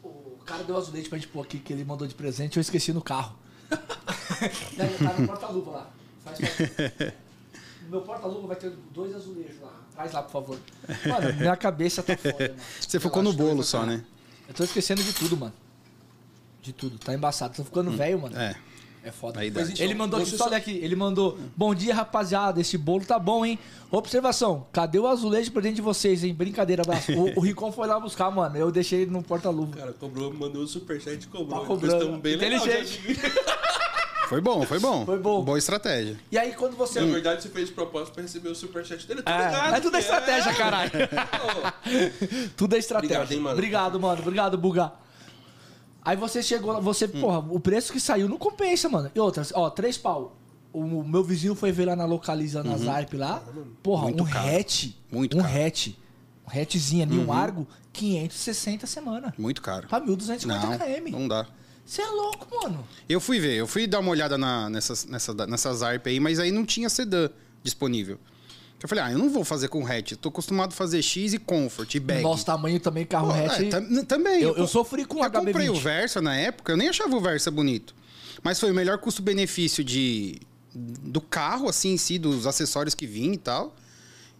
O 0.04 0.44
cara 0.46 0.64
deu 0.64 0.78
azulejo 0.78 1.10
pra 1.10 1.18
gente 1.18 1.28
pôr 1.28 1.42
aqui 1.42 1.60
que 1.60 1.72
ele 1.72 1.84
mandou 1.84 2.08
de 2.08 2.16
presente 2.16 2.58
eu 2.58 2.62
esqueci 2.62 2.92
no 2.92 3.02
carro. 3.02 3.36
Daí, 4.76 4.98
tá 4.98 5.14
no 5.18 5.28
porta-luva 5.28 5.72
lá. 5.72 5.90
Faz 6.24 6.38
pra... 6.40 7.14
No 7.84 7.90
meu 7.98 8.02
porta-luva 8.02 8.48
vai 8.48 8.56
ter 8.56 8.72
dois 8.94 9.16
azulejos 9.16 9.60
lá. 9.62 9.74
Traz 10.00 10.14
lá, 10.14 10.24
por 10.24 10.32
favor. 10.32 10.60
Mano, 11.06 11.34
minha 11.34 11.58
cabeça 11.58 12.02
tá 12.02 12.16
foda, 12.16 12.48
mano. 12.48 12.56
Você 12.80 13.02
focou 13.02 13.22
no 13.22 13.34
bolo 13.34 13.64
só, 13.64 13.86
né? 13.86 14.02
Eu 14.48 14.54
tô 14.54 14.64
esquecendo 14.64 15.04
de 15.04 15.12
tudo, 15.12 15.36
mano. 15.36 15.54
De 16.62 16.72
tudo. 16.72 16.98
Tá 16.98 17.14
embaçado. 17.14 17.54
Tô 17.58 17.66
ficando 17.66 17.92
velho, 17.92 18.22
mano. 18.22 18.40
É. 18.40 18.56
É 19.04 19.12
foda. 19.12 19.42
A 19.42 19.46
idade. 19.46 19.74
então, 19.74 19.86
Ele 19.86 19.94
mandou 19.94 20.22
aqui, 20.22 20.30
você 20.30 20.38
só 20.38 20.54
aqui. 20.54 20.72
Ele 20.78 20.96
mandou: 20.96 21.38
Bom 21.56 21.76
dia, 21.76 21.94
rapaziada. 21.94 22.62
Esse 22.62 22.78
bolo 22.78 23.04
tá 23.04 23.20
bom, 23.20 23.46
hein? 23.46 23.60
Observação: 23.92 24.68
cadê 24.72 25.00
o 25.00 25.08
azulejo 25.08 25.52
pra 25.52 25.62
dentro 25.62 25.78
de 25.78 25.82
vocês, 25.82 26.24
hein? 26.24 26.34
Brincadeira, 26.34 26.82
abraço. 26.84 27.12
O, 27.14 27.38
o 27.38 27.42
Ricon 27.42 27.72
foi 27.72 27.88
lá 27.88 28.00
buscar, 28.00 28.30
mano. 28.32 28.56
Eu 28.56 28.72
deixei 28.72 29.02
ele 29.02 29.12
no 29.12 29.22
porta-luva. 29.22 29.76
Cara, 29.76 29.94
cobrou, 29.94 30.34
mandou 30.34 30.64
o 30.64 30.68
superchat 30.68 31.24
e 31.24 31.28
cobrou. 31.28 31.60
Tá 31.60 31.66
cobrando. 31.66 31.98
Estamos 31.98 32.22
bem 32.22 32.38
legal, 32.38 32.66
Inteligente. 32.66 33.20
Foi 34.30 34.40
bom, 34.42 34.64
foi 34.64 34.80
bom. 34.80 35.06
Foi 35.06 35.18
bom. 35.18 35.44
Boa 35.44 35.58
estratégia. 35.58 36.16
E 36.32 36.38
aí, 36.38 36.54
quando 36.54 36.78
você. 36.78 37.02
Na 37.02 37.12
verdade, 37.12 37.42
você 37.42 37.50
fez 37.50 37.70
propósito 37.72 38.14
pra 38.14 38.22
receber 38.22 38.50
o 38.50 38.56
superchat 38.56 39.08
dele. 39.08 39.22
Eu 39.22 39.24
tô 39.24 39.32
ligado 39.32 39.74
É, 39.74 39.78
é 39.78 39.82
tudo 39.82 39.92
que 39.94 39.98
estratégia, 39.98 40.50
é. 40.52 40.54
caralho. 40.54 40.92
Tudo 42.56 42.76
é 42.76 42.80
estratégia. 42.80 43.16
Obrigado, 43.18 43.32
hein, 43.36 43.40
mano. 43.44 43.54
Obrigado, 43.56 44.00
mano. 44.00 44.22
Obrigado, 44.22 44.58
Buga. 44.58 44.92
Aí 46.04 46.16
você 46.16 46.42
chegou 46.44 46.72
lá, 46.74 46.80
você, 46.80 47.06
Hum. 47.06 47.22
porra, 47.22 47.40
o 47.40 47.60
preço 47.60 47.92
que 47.92 48.00
saiu 48.00 48.30
não 48.30 48.38
compensa, 48.38 48.88
mano. 48.88 49.12
E 49.14 49.20
outras, 49.20 49.52
ó, 49.56 49.70
três 49.70 49.98
pau. 49.98 50.36
O 50.72 51.04
meu 51.04 51.24
vizinho 51.24 51.56
foi 51.56 51.72
ver 51.72 51.86
lá 51.86 51.96
na 51.96 52.06
Localiza, 52.06 52.64
na 52.64 52.78
Zarp 52.78 53.14
lá. 53.16 53.42
Porra, 53.82 54.04
Uhum. 54.04 54.10
Muito 54.10 54.24
um 54.24 54.28
caro. 54.30 54.48
hatch. 54.60 54.86
Muito 55.12 55.38
um 55.38 55.42
caro. 55.42 55.54
Uhum. 55.56 55.66
hatch. 55.66 55.88
Um 56.48 56.60
hatchzinho 56.62 57.04
ali, 57.04 57.18
um 57.18 57.34
Argo, 57.34 57.68
560 57.92 58.86
semana. 58.86 59.34
Muito 59.38 59.62
caro. 59.62 59.88
Pra 59.88 60.00
1.250 60.00 60.46
Não, 60.46 60.78
km. 60.78 61.12
não 61.12 61.28
dá. 61.28 61.48
Você 61.90 62.04
é 62.04 62.08
louco, 62.08 62.48
mano. 62.62 62.88
Eu 63.10 63.20
fui 63.20 63.40
ver, 63.40 63.56
eu 63.56 63.66
fui 63.66 63.88
dar 63.88 64.00
uma 64.00 64.12
olhada 64.12 64.38
na, 64.38 64.70
nessas, 64.70 65.06
nessa, 65.06 65.34
nessas 65.48 65.82
ARP 65.82 66.06
aí, 66.06 66.20
mas 66.20 66.38
aí 66.40 66.52
não 66.52 66.64
tinha 66.64 66.88
sedã 66.88 67.28
disponível. 67.64 68.20
Eu 68.82 68.88
falei, 68.88 69.04
ah, 69.06 69.12
eu 69.12 69.18
não 69.18 69.28
vou 69.28 69.44
fazer 69.44 69.70
com 69.70 69.84
hatch. 69.86 70.12
Eu 70.12 70.18
tô 70.18 70.30
acostumado 70.30 70.70
a 70.70 70.76
fazer 70.76 71.02
X 71.02 71.34
e 71.34 71.40
Comfort 71.40 71.96
e 71.96 72.00
bag. 72.00 72.22
Nosso 72.22 72.46
tamanho 72.46 72.80
também, 72.80 73.08
carro 73.08 73.30
Pô, 73.30 73.34
hatch. 73.34 73.60
é, 73.62 73.70
tam- 73.70 74.06
também. 74.06 74.40
eu, 74.40 74.56
eu 74.56 74.68
sofri 74.68 75.04
com 75.04 75.18
o 75.20 75.26
Eu 75.26 75.32
comprei 75.32 75.68
o 75.68 75.74
HB20. 75.74 75.82
Versa 75.82 76.22
na 76.22 76.36
época, 76.36 76.72
eu 76.74 76.78
nem 76.78 76.90
achava 76.90 77.16
o 77.16 77.20
Versa 77.20 77.50
bonito. 77.50 77.96
Mas 78.44 78.60
foi 78.60 78.70
o 78.72 78.76
melhor 78.76 79.00
custo-benefício 79.00 79.84
de 79.84 80.40
do 80.76 81.20
carro, 81.20 81.68
assim, 81.68 81.94
em 81.94 81.98
si, 81.98 82.20
dos 82.20 82.46
acessórios 82.46 82.94
que 82.94 83.08
vinha 83.08 83.34
e 83.34 83.38
tal. 83.38 83.76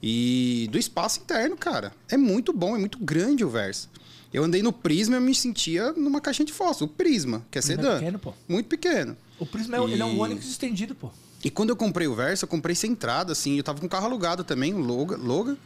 E 0.02 0.70
do 0.72 0.78
espaço 0.78 1.20
interno, 1.20 1.58
cara. 1.58 1.92
É 2.08 2.16
muito 2.16 2.54
bom, 2.54 2.76
é 2.76 2.80
muito 2.80 3.00
grande 3.00 3.44
o 3.44 3.50
Versa. 3.50 3.90
Eu 4.34 4.44
andei 4.44 4.62
no 4.62 4.72
Prisma 4.72 5.16
e 5.16 5.18
eu 5.18 5.22
me 5.22 5.34
sentia 5.34 5.92
numa 5.94 6.22
caixinha 6.22 6.46
de 6.46 6.54
fósforo. 6.54 6.92
O 6.92 6.94
Prisma, 6.94 7.44
que 7.50 7.58
é 7.58 7.60
é 7.60 7.62
sedã. 7.62 7.98
pequeno, 8.00 8.20
pô. 8.20 8.34
Muito 8.48 8.68
pequeno. 8.68 9.18
O 9.40 9.46
Prisma 9.46 9.78
é, 9.78 9.84
ele 9.84 10.02
é 10.02 10.06
um 10.06 10.16
E- 10.16 10.20
Onix 10.20 10.46
estendido, 10.46 10.94
pô. 10.94 11.10
E 11.44 11.50
quando 11.50 11.70
eu 11.70 11.76
comprei 11.76 12.06
o 12.08 12.14
Versa, 12.14 12.44
eu 12.46 12.50
comprei 12.50 12.76
sem 12.76 12.92
entrada, 12.92 13.32
assim. 13.32 13.56
Eu 13.58 13.64
tava 13.64 13.80
com 13.80 13.86
o 13.86 13.90
carro 13.90 14.06
alugado 14.06 14.44
também, 14.44 14.74
o 14.74 14.80
Loga. 14.80 15.16
Loga 15.18 15.58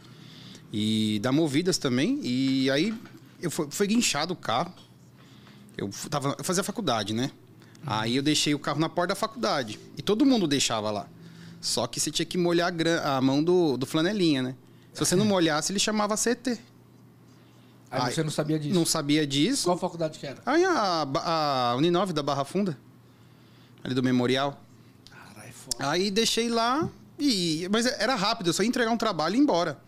e 0.72 1.18
da 1.22 1.30
Movidas 1.32 1.78
também. 1.78 2.20
E 2.22 2.70
aí 2.70 2.94
eu 3.42 3.50
fui, 3.50 3.66
foi 3.70 3.86
guinchado 3.86 4.32
o 4.32 4.36
carro. 4.36 4.72
Eu, 5.76 5.90
tava, 6.08 6.34
eu 6.38 6.44
fazia 6.44 6.62
faculdade, 6.62 7.12
né? 7.12 7.30
Aí 7.84 8.16
eu 8.16 8.22
deixei 8.22 8.54
o 8.54 8.58
carro 8.58 8.80
na 8.80 8.88
porta 8.88 9.08
da 9.08 9.14
faculdade. 9.16 9.78
E 9.98 10.02
todo 10.02 10.24
mundo 10.24 10.46
deixava 10.46 10.90
lá. 10.90 11.06
Só 11.60 11.86
que 11.86 11.98
você 12.00 12.10
tinha 12.10 12.24
que 12.24 12.38
molhar 12.38 12.72
a, 13.02 13.16
a 13.16 13.20
mão 13.20 13.42
do, 13.42 13.76
do 13.76 13.84
flanelinha, 13.84 14.42
né? 14.42 14.54
Se 14.92 15.00
você 15.00 15.16
não 15.16 15.24
molhasse, 15.26 15.72
ele 15.72 15.78
chamava 15.80 16.14
CT. 16.16 16.58
Aí 17.94 18.02
Ai, 18.02 18.12
você 18.12 18.24
não 18.24 18.30
sabia 18.30 18.58
disso. 18.58 18.74
Não 18.74 18.84
sabia 18.84 19.26
disso. 19.26 19.64
Qual 19.64 19.78
faculdade 19.78 20.18
que 20.18 20.26
era? 20.26 20.42
Aí 20.44 20.64
a, 20.64 21.06
a 21.14 21.76
Uninove 21.76 22.12
da 22.12 22.22
Barra 22.24 22.44
Funda, 22.44 22.76
ali 23.84 23.94
do 23.94 24.02
Memorial. 24.02 24.60
Caralho, 25.08 25.52
foda. 25.52 25.90
Aí 25.90 26.10
deixei 26.10 26.48
lá 26.48 26.88
e. 27.18 27.68
Mas 27.70 27.86
era 27.86 28.16
rápido, 28.16 28.48
eu 28.48 28.52
só 28.52 28.64
ia 28.64 28.68
entregar 28.68 28.90
um 28.90 28.96
trabalho 28.96 29.36
e 29.36 29.38
ir 29.38 29.42
embora. 29.42 29.78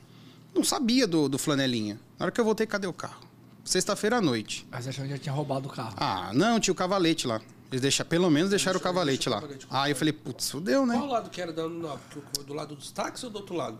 Não 0.54 0.62
sabia 0.62 1.06
do, 1.06 1.28
do 1.28 1.36
flanelinha. 1.36 1.98
Na 2.16 2.26
hora 2.26 2.32
que 2.32 2.40
eu 2.40 2.44
voltei, 2.44 2.64
cadê 2.64 2.86
o 2.86 2.92
carro? 2.92 3.26
Sexta-feira 3.64 4.18
à 4.18 4.20
noite. 4.20 4.64
Mas 4.70 4.86
achando 4.86 5.06
que 5.06 5.10
já 5.10 5.18
tinha 5.18 5.34
roubado 5.34 5.68
o 5.68 5.72
carro. 5.72 5.94
Ah, 5.96 6.30
não, 6.32 6.60
tinha 6.60 6.72
o 6.72 6.76
cavalete 6.76 7.26
lá. 7.26 7.40
Eles 7.72 7.98
pelo 8.08 8.30
menos 8.30 8.50
deixaram 8.50 8.78
o 8.78 8.82
cavalete 8.82 9.28
lá. 9.28 9.36
cavalete. 9.40 9.66
Aí 9.68 9.90
eu 9.92 9.96
falei, 9.96 10.12
putz, 10.12 10.50
fudeu, 10.50 10.86
né? 10.86 10.94
Qual 10.96 11.06
lado 11.08 11.30
que 11.30 11.40
era 11.40 11.52
da? 11.52 11.66
Do 11.66 12.54
lado 12.54 12.76
dos 12.76 12.90
táxis 12.92 13.24
ou 13.24 13.30
do 13.30 13.36
outro 13.38 13.54
lado? 13.56 13.78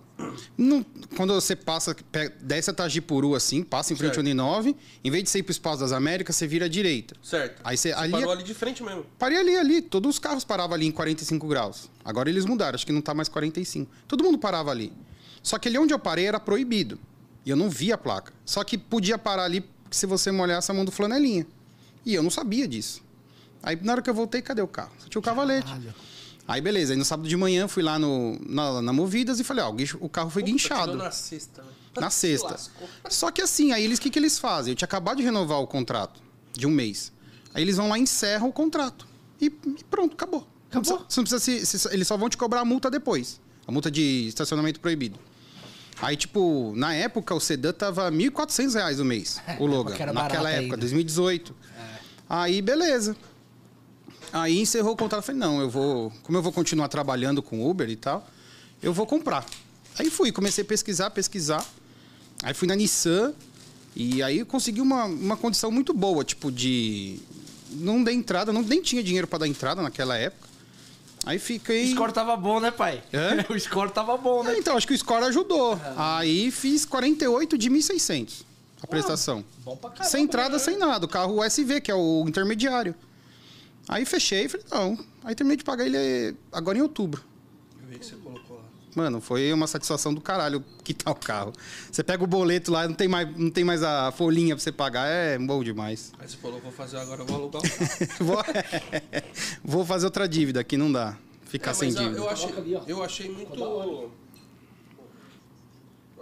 Não- 0.59 0.85
quando 1.17 1.33
você 1.33 1.55
passa, 1.55 1.95
pega, 2.11 2.35
desce 2.41 2.69
a 2.71 2.73
Tajipuru 2.73 3.35
assim, 3.35 3.63
passa 3.63 3.93
em 3.93 3.97
frente 3.97 4.15
Certo. 4.15 4.19
ao 4.19 4.25
Uninove, 4.25 4.77
em 5.05 5.11
vez 5.11 5.23
de 5.23 5.31
você 5.31 5.39
ir 5.39 5.43
pro 5.45 5.53
Espaço 5.53 5.81
das 5.81 5.93
Américas, 5.93 6.35
você 6.37 6.47
vira 6.47 6.65
à 6.67 6.69
direita. 6.69 7.15
Certo. 7.23 7.61
Aí 7.63 7.77
você- 7.77 7.93
ali 7.93 8.11
parou 8.13 8.31
é- 8.31 8.35
ali 8.35 8.43
de 8.43 8.55
frente 8.55 8.83
mesmo. 8.83 9.07
Parei 9.19 9.39
ali, 9.39 9.57
ali. 9.57 9.81
Todos 9.83 10.11
os 10.17 10.19
carros 10.19 10.45
paravam 10.45 10.75
ali 10.75 10.87
em 10.87 10.93
45 10.93 11.47
graus. 11.47 11.89
Agora 12.05 12.29
eles 12.29 12.45
mudaram, 12.45 12.75
acho 12.75 12.85
que 12.87 12.93
não 12.93 13.01
tá 13.01 13.15
mais 13.15 13.29
45. 13.29 13.91
Todo 14.09 14.25
mundo 14.25 14.37
parava 14.39 14.71
ali. 14.73 14.93
Só 15.43 15.59
que 15.59 15.69
ali 15.69 15.79
onde 15.79 15.95
eu 15.95 15.99
parei 15.99 16.27
era 16.27 16.41
proibido. 16.41 16.99
E 17.45 17.51
eu 17.51 17.57
não 17.57 17.71
via 17.71 17.95
a 17.95 17.99
placa. 17.99 18.33
Só 18.45 18.65
que 18.65 18.77
podia 18.77 19.17
parar 19.17 19.45
ali 19.45 19.65
se 19.93 20.05
você 20.07 20.33
molhasse 20.33 20.69
a 20.73 20.75
mão 20.75 20.85
do 20.85 20.91
flanelinha. 20.91 21.47
E 22.05 22.13
eu 22.15 22.23
não 22.23 22.31
sabia 22.31 22.67
disso. 22.67 23.06
Aí 23.67 23.77
na 23.83 23.93
hora 23.93 24.01
que 24.03 24.09
eu 24.09 24.15
voltei, 24.15 24.41
cadê 24.41 24.63
o 24.63 24.69
carro? 24.69 24.93
Só 24.99 25.09
tinha 25.09 25.19
o 25.19 25.23
cavalete. 25.23 25.67
Caralho. 25.67 25.95
Aí 26.49 26.61
beleza, 26.61 26.93
aí 26.93 26.97
no 26.99 27.05
sábado 27.05 27.29
de 27.29 27.37
manhã 27.37 27.67
fui 27.67 27.83
lá 27.83 27.99
no, 27.99 28.39
na, 28.49 28.81
na 28.81 28.93
Movidas 28.93 29.41
e 29.41 29.45
falei, 29.45 29.65
ó, 29.65 29.75
o, 30.01 30.09
carro 30.09 30.31
foi 30.31 30.43
Puta, 30.43 30.53
guinchado. 30.53 30.95
na 30.95 31.11
sexta. 31.11 31.61
né? 31.63 31.69
Na 32.01 32.09
Se 32.09 32.39
sexta. 32.39 32.57
Só 33.11 33.31
que 33.33 33.43
assim, 33.43 33.73
aí 33.73 33.83
eles 33.83 33.99
o 33.99 34.03
que, 34.03 34.11
que 34.11 34.19
eles 34.19 34.39
fazem? 34.39 34.71
Eu 34.73 34.77
tinha 34.77 34.87
acabado 34.87 35.17
de 35.17 35.25
renovar 35.25 35.59
o 35.61 35.67
contrato 35.67 36.23
de 36.53 36.65
um 36.67 36.71
mês. 36.71 37.13
Aí 37.53 37.63
eles 37.63 37.77
vão 37.77 37.89
lá 37.89 37.99
e 37.99 38.03
encerram 38.03 38.49
o 38.49 38.53
contrato. 38.53 39.09
E, 39.41 39.47
e 39.47 39.85
pronto, 39.91 40.13
acabou. 40.15 40.47
Acabou? 40.71 41.05
Você 41.09 41.21
não 41.21 41.25
precisa 41.25 41.41
se, 41.67 41.79
se- 41.79 41.89
Eles 41.93 42.07
só 42.07 42.17
vão 42.17 42.29
te 42.29 42.37
cobrar 42.37 42.61
a 42.61 42.65
multa 42.65 42.89
depois. 42.91 43.41
A 43.67 43.73
multa 43.73 43.91
de 43.91 44.29
estacionamento 44.29 44.79
proibido. 44.79 45.19
Aí, 46.01 46.17
tipo, 46.17 46.73
na 46.77 46.95
época 46.95 47.35
o 47.35 47.41
sedã 47.41 47.73
tava 47.73 48.13
1.400 48.13 48.75
reais 48.75 49.01
o 49.01 49.05
mês, 49.05 49.41
o 49.59 49.67
Logan. 49.67 49.97
Naquela 50.13 50.51
época, 50.51 50.75
ainda. 50.75 50.77
2018. 50.77 51.57
Aí, 52.29 52.63
beleza. 52.63 53.17
Aí 54.33 54.59
encerrou 54.61 54.93
o 54.93 54.97
contrato. 54.97 55.25
Falei, 55.25 55.41
não, 55.41 55.61
eu 55.61 55.69
vou. 55.71 56.13
Como 56.23 56.37
eu 56.37 56.43
vou 56.43 56.53
continuar 56.53 56.89
trabalhando 56.89 57.43
com 57.43 57.69
Uber 57.69 57.89
e 57.89 57.97
tal, 57.97 58.27
eu 58.83 58.93
vou 58.93 59.07
comprar. 59.07 59.45
Aí 59.99 60.11
fui, 60.11 60.31
comecei 60.33 60.63
a 60.63 60.67
pesquisar, 60.67 61.11
pesquisar. 61.11 61.65
Aí 62.43 62.53
fui 62.53 62.69
na 62.69 62.77
Nissan 62.77 63.33
e 63.95 64.23
aí 64.23 64.41
eu 64.41 64.47
consegui 64.47 64.81
uma, 64.81 65.05
uma 65.05 65.37
condição 65.37 65.71
muito 65.71 65.95
boa, 65.95 66.23
tipo, 66.25 66.53
de. 66.53 67.19
Não 67.71 68.03
dei 68.05 68.15
entrada, 68.15 68.53
não, 68.53 68.63
nem 68.63 68.81
tinha 68.81 69.03
dinheiro 69.03 69.27
para 69.27 69.41
dar 69.41 69.49
entrada 69.49 69.83
naquela 69.83 70.17
época. 70.17 70.47
Aí 71.25 71.39
O 71.39 71.41
fiquei. 71.41 71.91
score 71.93 72.13
tava 72.13 72.37
bom, 72.37 72.61
né, 72.61 72.71
pai? 72.71 73.03
Hã? 73.13 73.45
o 73.53 73.59
score 73.59 73.91
tava 73.91 74.17
bom, 74.17 74.45
né? 74.45 74.53
Ah, 74.55 74.59
então, 74.59 74.77
acho 74.77 74.87
que 74.87 74.95
o 74.95 74.99
score 74.99 75.25
ajudou. 75.25 75.79
Aí 75.97 76.51
fiz 76.53 76.85
48 76.85 77.59
de 77.59 77.69
1.600 77.69 78.45
a 78.83 78.87
prestação. 78.87 79.45
Bom 79.65 79.77
pra 79.77 79.91
caramba. 79.91 80.11
Sem 80.11 80.25
entrada, 80.25 80.59
sem 80.59 80.77
nada. 80.77 81.05
O 81.07 81.09
carro 81.09 81.43
SV, 81.43 81.81
que 81.81 81.91
é 81.91 81.95
o 81.95 82.25
intermediário. 82.29 82.95
Aí 83.89 84.05
fechei 84.05 84.45
e 84.45 84.49
falei, 84.49 84.67
não. 84.71 84.99
Aí 85.25 85.35
terminei 85.35 85.57
de 85.57 85.65
pagar 85.65 85.87
ele 85.87 86.37
agora 86.53 86.77
em 86.77 86.83
outubro. 86.83 87.23
Eu 87.83 87.89
vi 87.89 87.99
que 87.99 88.07
você 88.07 88.17
colocou 88.17 88.57
lá. 88.57 88.63
Mano, 88.95 89.21
foi 89.21 89.53
uma 89.53 89.67
satisfação 89.67 90.13
do 90.15 90.21
caralho 90.21 90.65
quitar 90.83 91.13
o 91.13 91.17
carro. 91.17 91.53
Você 91.93 92.03
pega 92.03 92.25
o 92.25 92.27
boleto 92.27 92.73
lá, 92.73 92.89
não 92.89 92.95
tem 92.95 93.07
mais, 93.07 93.37
não 93.37 93.51
tem 93.51 93.63
mais 93.63 93.83
a 93.83 94.11
folhinha 94.11 94.57
pra 94.57 94.63
você 94.63 94.73
pagar, 94.73 95.07
é 95.07 95.39
bom 95.39 95.63
demais. 95.63 96.13
Aí 96.19 96.29
você 96.29 96.37
falou, 96.37 96.61
vou 96.61 96.73
fazer 96.73 96.97
agora, 96.99 97.21
eu 97.23 97.27
vou 97.27 97.37
alugar 97.37 97.63
o 97.63 97.65
carro. 97.69 97.81
vou, 98.21 98.45
vou 99.63 99.85
fazer 99.85 100.07
outra 100.07 100.27
dívida 100.29 100.61
aqui, 100.61 100.77
não 100.77 100.91
dá. 100.91 101.17
Ficar 101.45 101.71
É, 101.73 101.75
sem 101.75 101.91
dívida. 101.91 102.17
Eu 102.17 102.29
achei, 102.29 102.51
eu 102.87 103.03
achei 103.05 103.31
muito. 103.31 103.55
Eu 103.61 104.13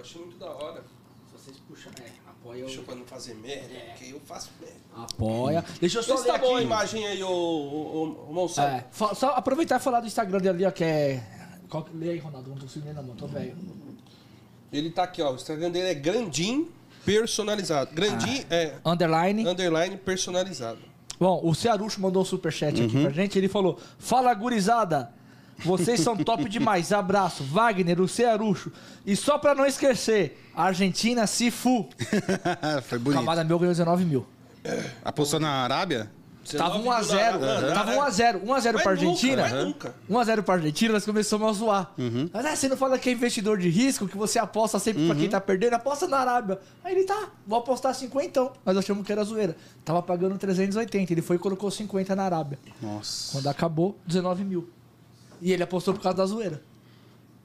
achei 0.01 0.21
muito 0.21 0.37
da 0.37 0.51
hora. 0.51 0.85
Se 1.31 1.45
vocês 1.45 1.57
puxarem, 1.67 2.05
é, 2.05 2.13
apoia 2.55 2.65
Deixa 2.67 2.81
eu 2.81 2.85
pra 2.85 2.95
não 2.95 3.05
fazer 3.05 3.35
merda, 3.35 3.75
porque 3.91 4.13
eu 4.13 4.21
faço 4.21 4.51
merda. 4.61 4.77
Apoia. 4.97 5.65
Deixa 5.81 5.99
eu 5.99 6.03
só 6.03 6.15
Vê 6.15 6.23
se 6.23 6.27
ler 6.27 6.33
tá 6.33 6.39
boa 6.39 6.53
a 6.53 6.57
aqui. 6.57 6.67
imagem 6.67 7.07
aí, 7.07 7.23
ô, 7.23 7.29
ô, 7.29 7.33
ô, 7.33 8.31
ô 8.31 8.33
Monsanto. 8.33 8.69
É, 8.69 9.15
só 9.15 9.31
aproveitar 9.31 9.81
e 9.81 9.83
falar 9.83 10.01
do 10.01 10.07
Instagram 10.07 10.39
dele 10.39 10.49
ali, 10.51 10.67
ó, 10.67 10.71
que 10.71 10.85
é... 10.85 11.23
Qual... 11.69 11.87
Lê 11.95 12.11
aí, 12.11 12.19
Ronaldo, 12.19 12.51
não 12.51 12.57
tô 12.57 12.63
conseguindo 12.63 12.95
na 12.95 13.03
mão, 13.03 13.17
tô 13.17 13.27
velho. 13.27 13.57
Ele 14.73 14.91
tá 14.91 15.05
aqui, 15.05 15.23
ó. 15.23 15.33
O 15.33 15.35
Instagram 15.35 15.71
dele 15.71 15.89
é 15.89 15.95
Grandim 15.95 16.69
Personalizado. 17.05 17.95
Grandim 17.95 18.45
é 18.51 18.75
Underline. 18.85 19.47
underline 19.47 19.97
personalizado. 19.97 20.79
Bom, 21.21 21.41
o 21.45 21.55
Cearucho 21.55 22.01
mandou 22.01 22.23
um 22.23 22.25
superchat 22.25 22.83
aqui 22.83 23.03
pra 23.03 23.11
gente. 23.11 23.39
Ele 23.39 23.49
falou: 23.49 23.79
Fala, 23.99 24.33
gurizada. 24.35 25.13
Vocês 25.59 26.01
são 26.01 26.17
top 26.17 26.49
demais. 26.49 26.93
Abraço. 26.93 27.45
Wagner, 27.45 28.01
o 28.01 28.09
Cearucho. 28.09 28.73
E 29.07 29.15
só 29.15 29.39
pra 29.39 29.55
não 29.55 29.67
esquecer, 29.67 30.41
Argentina, 30.55 31.27
Sifu. 31.27 31.89
foi 32.85 32.99
bonito. 32.99 33.19
Camada 33.19 33.45
meu 33.45 33.59
ganhou 33.59 33.73
19 33.73 34.05
mil. 34.05 34.27
Apostou 35.05 35.39
na 35.39 35.51
Arábia? 35.51 36.11
Tava 36.53 36.79
19 36.79 37.07
1x0. 37.07 37.43
Aham. 37.43 37.75
Tava 37.75 37.93
1x0. 37.93 38.41
1x0 38.43 38.73
Vai 38.73 38.83
pra 38.83 38.91
Argentina. 38.93 39.43
nunca, 39.43 39.55
vai 39.55 39.65
nunca. 39.65 39.95
1x0 40.11 40.43
pra 40.43 40.55
Argentina, 40.55 40.93
nós 40.93 41.05
começamos 41.05 41.49
a 41.49 41.53
zoar. 41.53 41.93
Mas 42.33 42.45
ah, 42.45 42.57
você 42.57 42.69
não 42.69 42.77
fala 42.77 42.99
que 42.99 43.09
é 43.09 43.13
investidor 43.13 43.59
de 43.59 43.69
risco, 43.69 44.07
que 44.07 44.17
você 44.17 44.39
aposta 44.39 44.79
sempre 44.79 45.07
pra 45.07 45.15
quem 45.17 45.29
tá 45.29 45.41
perdendo? 45.41 45.75
Aposta 45.75 46.07
na 46.07 46.19
Arábia. 46.19 46.59
Aí 46.85 46.95
ele 46.95 47.05
tá, 47.05 47.31
vou 47.47 47.59
apostar 47.59 47.95
50 47.95 48.27
então. 48.27 48.53
Nós 48.65 48.77
achamos 48.77 49.07
que 49.07 49.13
era 49.13 49.25
zoeira. 49.25 49.57
Tava 49.85 50.03
pagando 50.03 50.37
380. 50.37 51.13
Ele 51.13 51.23
foi 51.23 51.37
e 51.37 51.39
colocou 51.39 51.71
50 51.71 52.15
na 52.15 52.25
Arábia. 52.25 52.59
Nossa. 52.81 53.33
Quando 53.33 53.47
acabou, 53.49 53.99
19 54.07 54.45
mil. 54.45 54.69
E 55.45 55.53
ele 55.53 55.63
apostou 55.63 55.93
por 55.93 56.03
causa 56.03 56.17
da 56.17 56.25
zoeira. 56.25 56.63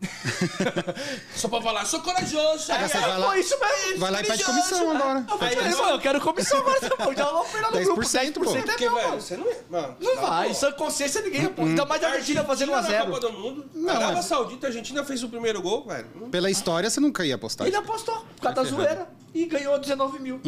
Só 1.35 1.49
pra 1.49 1.62
falar, 1.62 1.83
sou 1.85 1.99
corajoso. 1.99 2.71
Aí 2.71 2.83
Aí, 2.83 2.88
você 2.89 2.97
vai 2.97 3.17
lá- 3.19 3.27
Foi 3.27 3.39
isso 3.41 3.57
mesmo. 3.59 3.99
Vai 3.99 4.12
lá 4.12 4.21
e 4.21 4.23
pede 4.25 4.43
comissão 4.45 4.91
agora. 4.91 5.25
Eu 5.29 5.38
falei, 5.38 5.57
Aí, 5.59 5.75
mano, 5.75 5.89
eu 5.89 5.99
quero 5.99 6.21
comissão 6.21 6.59
agora, 6.59 6.79
tá 6.79 7.05
bom? 7.05 7.13
Já 7.13 7.29
vou 7.29 7.43
pegar 7.43 7.71
no 7.71 7.83
grupo. 7.83 8.01
10%, 8.01 8.33
10% 8.39 8.55
é 8.57 8.62
Porque, 8.62 8.85
meu, 8.85 8.95
velho, 8.95 9.09
mano. 9.09 9.21
você 9.21 9.35
não 9.35 9.51
é. 9.51 9.57
Mano, 9.69 9.97
Não 9.99 10.15
tá 10.15 10.21
vai, 10.21 10.53
sã 10.53 10.71
consciência 10.71 11.21
ninguém 11.21 11.41
repõe. 11.41 11.65
Ainda 11.69 11.85
mais 11.85 12.01
a 12.01 12.07
Argentina 12.12 12.45
fazendo 12.45 12.71
na 12.71 12.81
1x0. 12.81 13.05
Copa 13.07 13.19
do 13.19 13.33
Mundo. 13.33 13.65
Não, 13.75 13.93
Arábia 13.93 14.21
Saudita, 14.21 14.67
a 14.67 14.69
Argentina 14.69 15.03
fez 15.03 15.21
o 15.23 15.27
primeiro 15.27 15.62
gol, 15.62 15.85
velho. 15.85 16.07
Pela 16.31 16.49
história, 16.49 16.89
você 16.89 17.01
nunca 17.01 17.25
ia 17.25 17.35
apostar. 17.35 17.67
Ele 17.67 17.75
apostou, 17.75 18.15
por 18.38 18.41
causa 18.41 18.55
da 18.55 18.63
zoeira. 18.63 19.09
E 19.33 19.45
ganhou 19.45 19.77
19 19.77 20.19
mil. 20.19 20.39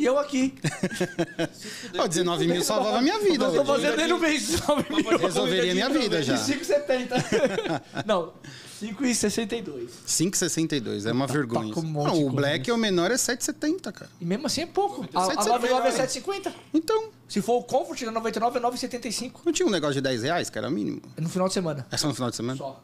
E 0.00 0.06
eu 0.06 0.18
aqui. 0.18 0.54
Ó, 1.98 2.06
19 2.06 2.46
mil 2.46 2.64
salvava 2.64 2.96
a 2.96 3.02
minha 3.02 3.18
vida. 3.18 3.44
Eu 3.44 3.52
tô 3.52 3.64
fazendo 3.66 4.00
ele 4.00 4.08
no 4.14 4.18
mês 4.18 4.48
19 4.48 4.94
mil. 4.94 5.18
Resolveria 5.18 5.74
minha 5.74 5.90
vida 5.90 6.22
já. 6.22 6.36
5,70. 6.36 7.82
Não, 8.06 8.32
5,62. 8.80 9.90
5,62, 10.06 11.06
é 11.06 11.12
uma 11.12 11.26
vergonha. 11.26 11.74
Tá 11.74 11.80
um 11.80 11.84
isso. 11.84 11.92
Não, 11.92 12.26
o 12.26 12.30
Black 12.30 12.60
nisso. 12.60 12.70
é 12.70 12.74
o 12.74 12.78
menor, 12.78 13.10
é 13.10 13.16
7,70, 13.16 13.92
cara. 13.92 14.10
E 14.18 14.24
mesmo 14.24 14.46
assim 14.46 14.62
é 14.62 14.66
pouco. 14.66 15.06
A, 15.12 15.22
a 15.22 15.36
7,70. 15.36 15.46
99 15.48 15.88
é 15.88 15.92
7,50. 15.92 16.52
Então, 16.72 17.10
Se 17.28 17.42
for 17.42 17.58
o 17.58 17.62
Comfort 17.62 18.00
na 18.00 18.12
99 18.12 18.58
é 18.58 18.62
9,75. 18.62 19.32
não 19.44 19.52
tinha 19.52 19.68
um 19.68 19.70
negócio 19.70 19.96
de 19.96 20.00
10 20.00 20.22
reais, 20.22 20.50
o 20.50 20.70
mínimo? 20.70 21.02
É 21.14 21.20
no 21.20 21.28
final 21.28 21.46
de 21.46 21.52
semana. 21.52 21.86
É 21.90 21.98
só 21.98 22.08
no 22.08 22.14
final 22.14 22.30
de 22.30 22.36
semana? 22.36 22.56
Só. 22.56 22.82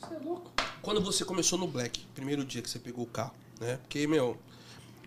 Você 0.00 0.14
é 0.14 0.18
louco? 0.24 0.50
Quando 0.80 1.02
você 1.02 1.26
começou 1.26 1.58
no 1.58 1.66
Black, 1.66 2.06
primeiro 2.14 2.42
dia 2.42 2.62
que 2.62 2.70
você 2.70 2.78
pegou 2.78 3.04
o 3.04 3.08
carro, 3.08 3.34
né? 3.60 3.76
Porque, 3.82 4.06
meu, 4.06 4.38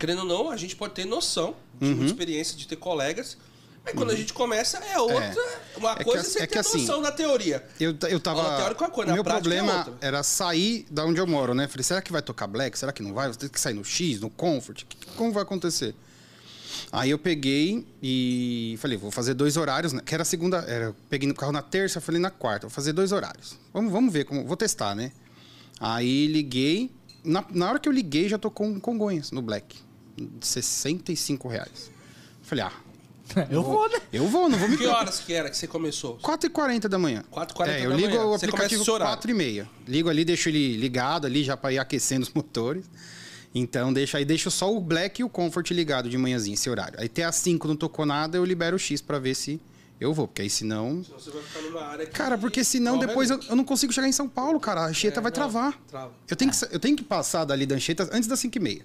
querendo 0.01 0.19
ou 0.19 0.25
não, 0.25 0.49
a 0.51 0.57
gente 0.57 0.75
pode 0.75 0.93
ter 0.93 1.05
noção 1.05 1.55
de 1.79 1.87
Uhum. 1.87 1.95
muita 1.95 2.11
experiência, 2.11 2.57
de 2.57 2.67
ter 2.67 2.75
colegas. 2.75 3.37
Mas 3.83 3.95
quando 3.95 4.11
a 4.11 4.15
gente 4.15 4.31
começa, 4.31 4.77
é 4.77 4.99
outra. 4.99 5.33
Uma 5.75 5.93
É 5.93 5.95
que 5.95 6.03
coisa 6.03 6.19
é 6.19 6.23
você 6.29 6.39
é 6.43 6.45
que 6.47 6.53
ter 6.53 6.59
assim, 6.59 6.79
noção 6.81 7.01
da 7.01 7.11
teoria. 7.11 7.65
Eu, 7.79 7.95
eu 8.09 8.19
tava. 8.19 8.43
Teórica 8.57 8.83
é 8.83 8.87
uma 8.87 8.93
coisa, 8.93 9.09
o 9.11 9.13
meu 9.15 9.21
é 9.21 9.25
problema 9.25 9.77
outra. 9.79 9.93
era 10.01 10.21
sair 10.21 10.85
da 10.91 11.03
onde 11.03 11.19
eu 11.19 11.25
moro, 11.25 11.55
né? 11.55 11.67
Falei, 11.67 11.83
será 11.83 11.99
que 11.99 12.11
vai 12.11 12.21
tocar 12.21 12.45
Black? 12.45 12.77
Será 12.77 12.91
que 12.91 13.01
não 13.01 13.11
vai? 13.13 13.27
Vou 13.29 13.35
ter 13.37 13.49
que 13.49 13.59
sair 13.59 13.73
no 13.73 13.83
X, 13.83 14.19
no 14.19 14.29
Comfort? 14.29 14.83
Que- 14.87 15.07
Como 15.15 15.31
vai 15.31 15.41
acontecer? 15.41 15.95
Aí 16.91 17.09
eu 17.09 17.17
peguei 17.17 17.87
e 18.03 18.75
falei, 18.79 18.97
vou 18.97 19.09
fazer 19.09 19.33
dois 19.33 19.57
horários, 19.57 19.93
né? 19.93 20.01
Que 20.05 20.13
era 20.13 20.21
a 20.21 20.25
segunda. 20.25 20.57
Era, 20.59 20.95
peguei 21.09 21.27
no 21.27 21.33
carro 21.33 21.51
na 21.51 21.63
terça, 21.63 21.99
falei 21.99 22.21
na 22.21 22.29
quarta, 22.29 22.67
vou 22.67 22.71
fazer 22.73 22.93
dois 22.93 23.11
horários. 23.11 23.57
Vamos, 23.73 23.91
vamos 23.91 24.13
ver 24.13 24.25
como. 24.25 24.45
Vou 24.45 24.55
testar, 24.57 24.93
né? 24.93 25.11
Aí 25.79 26.27
liguei. 26.27 26.91
Na, 27.23 27.43
na 27.49 27.67
hora 27.69 27.79
que 27.79 27.89
eu 27.89 27.93
liguei, 27.93 28.29
já 28.29 28.37
tocou 28.37 28.67
um 28.67 28.79
Congonhas 28.79 29.31
no 29.31 29.41
Black. 29.41 29.77
De 30.15 30.45
65 30.47 31.47
reais. 31.47 31.89
Falei, 32.43 32.65
ah, 32.65 32.73
Eu 33.49 33.63
vou, 33.63 33.89
né? 33.89 33.99
eu 34.11 34.27
vou, 34.27 34.49
não 34.49 34.57
vou 34.57 34.67
me 34.67 34.77
Que 34.77 34.85
horas 34.85 35.19
que 35.19 35.31
era 35.33 35.49
que 35.49 35.55
você 35.57 35.67
começou? 35.67 36.17
4h40 36.19 36.87
da 36.87 36.97
manhã. 36.99 37.23
4h40 37.31 37.67
é, 37.67 37.85
eu 37.85 37.89
da 37.91 37.95
ligo 37.95 38.09
manhã. 38.09 38.23
o 38.25 38.29
Você 38.31 38.45
começa 38.45 38.45
aplicativo 38.45 38.81
esse 38.81 38.91
horário. 38.91 39.21
4h30. 39.21 39.67
Ligo 39.87 40.09
ali, 40.09 40.25
deixo 40.25 40.49
ele 40.49 40.75
ligado 40.77 41.25
ali 41.25 41.43
já 41.43 41.55
para 41.55 41.71
ir 41.73 41.79
aquecendo 41.79 42.23
os 42.23 42.33
motores. 42.33 42.85
Então, 43.53 43.91
deixa 43.91 44.17
aí, 44.17 44.25
deixo 44.25 44.49
só 44.51 44.73
o 44.73 44.79
Black 44.79 45.21
e 45.21 45.23
o 45.25 45.29
Comfort 45.29 45.71
ligado 45.71 46.09
de 46.09 46.17
manhãzinha, 46.17 46.53
esse 46.53 46.69
horário. 46.69 46.99
Aí 46.99 47.05
até 47.07 47.23
às 47.23 47.35
5 47.35 47.67
não 47.67 47.75
tocou 47.75 48.05
nada, 48.05 48.37
eu 48.37 48.45
libero 48.45 48.75
o 48.75 48.79
X 48.79 49.01
para 49.01 49.19
ver 49.19 49.35
se 49.35 49.59
eu 49.99 50.13
vou, 50.13 50.25
porque 50.27 50.41
aí 50.41 50.49
senão. 50.49 51.03
Senão 51.03 51.19
Você 51.19 51.29
vai 51.31 51.41
ficar 51.43 51.61
numa 51.61 51.81
área 51.83 52.05
que. 52.05 52.11
Cara, 52.13 52.37
porque 52.37 52.63
senão 52.63 52.95
corre 52.95 53.07
depois 53.07 53.29
eu, 53.29 53.39
eu 53.49 53.55
não 53.55 53.63
consigo 53.65 53.91
chegar 53.93 54.07
em 54.07 54.11
São 54.13 54.27
Paulo, 54.27 54.57
cara. 54.59 54.81
A 54.81 54.87
Anchieta 54.87 55.19
É, 55.19 55.21
vai 55.21 55.29
não, 55.31 55.35
travar. 55.35 55.77
trava. 55.87 56.11
Eu 56.29 56.35
tenho, 56.35 56.49
que, 56.49 56.55
sa- 56.57 56.69
eu 56.71 56.79
tenho 56.79 56.95
que 56.95 57.03
passar 57.03 57.43
dali 57.45 57.65
da 57.65 57.75
Anchieta 57.75 58.09
antes 58.13 58.27
das 58.27 58.39
5h30. 58.41 58.83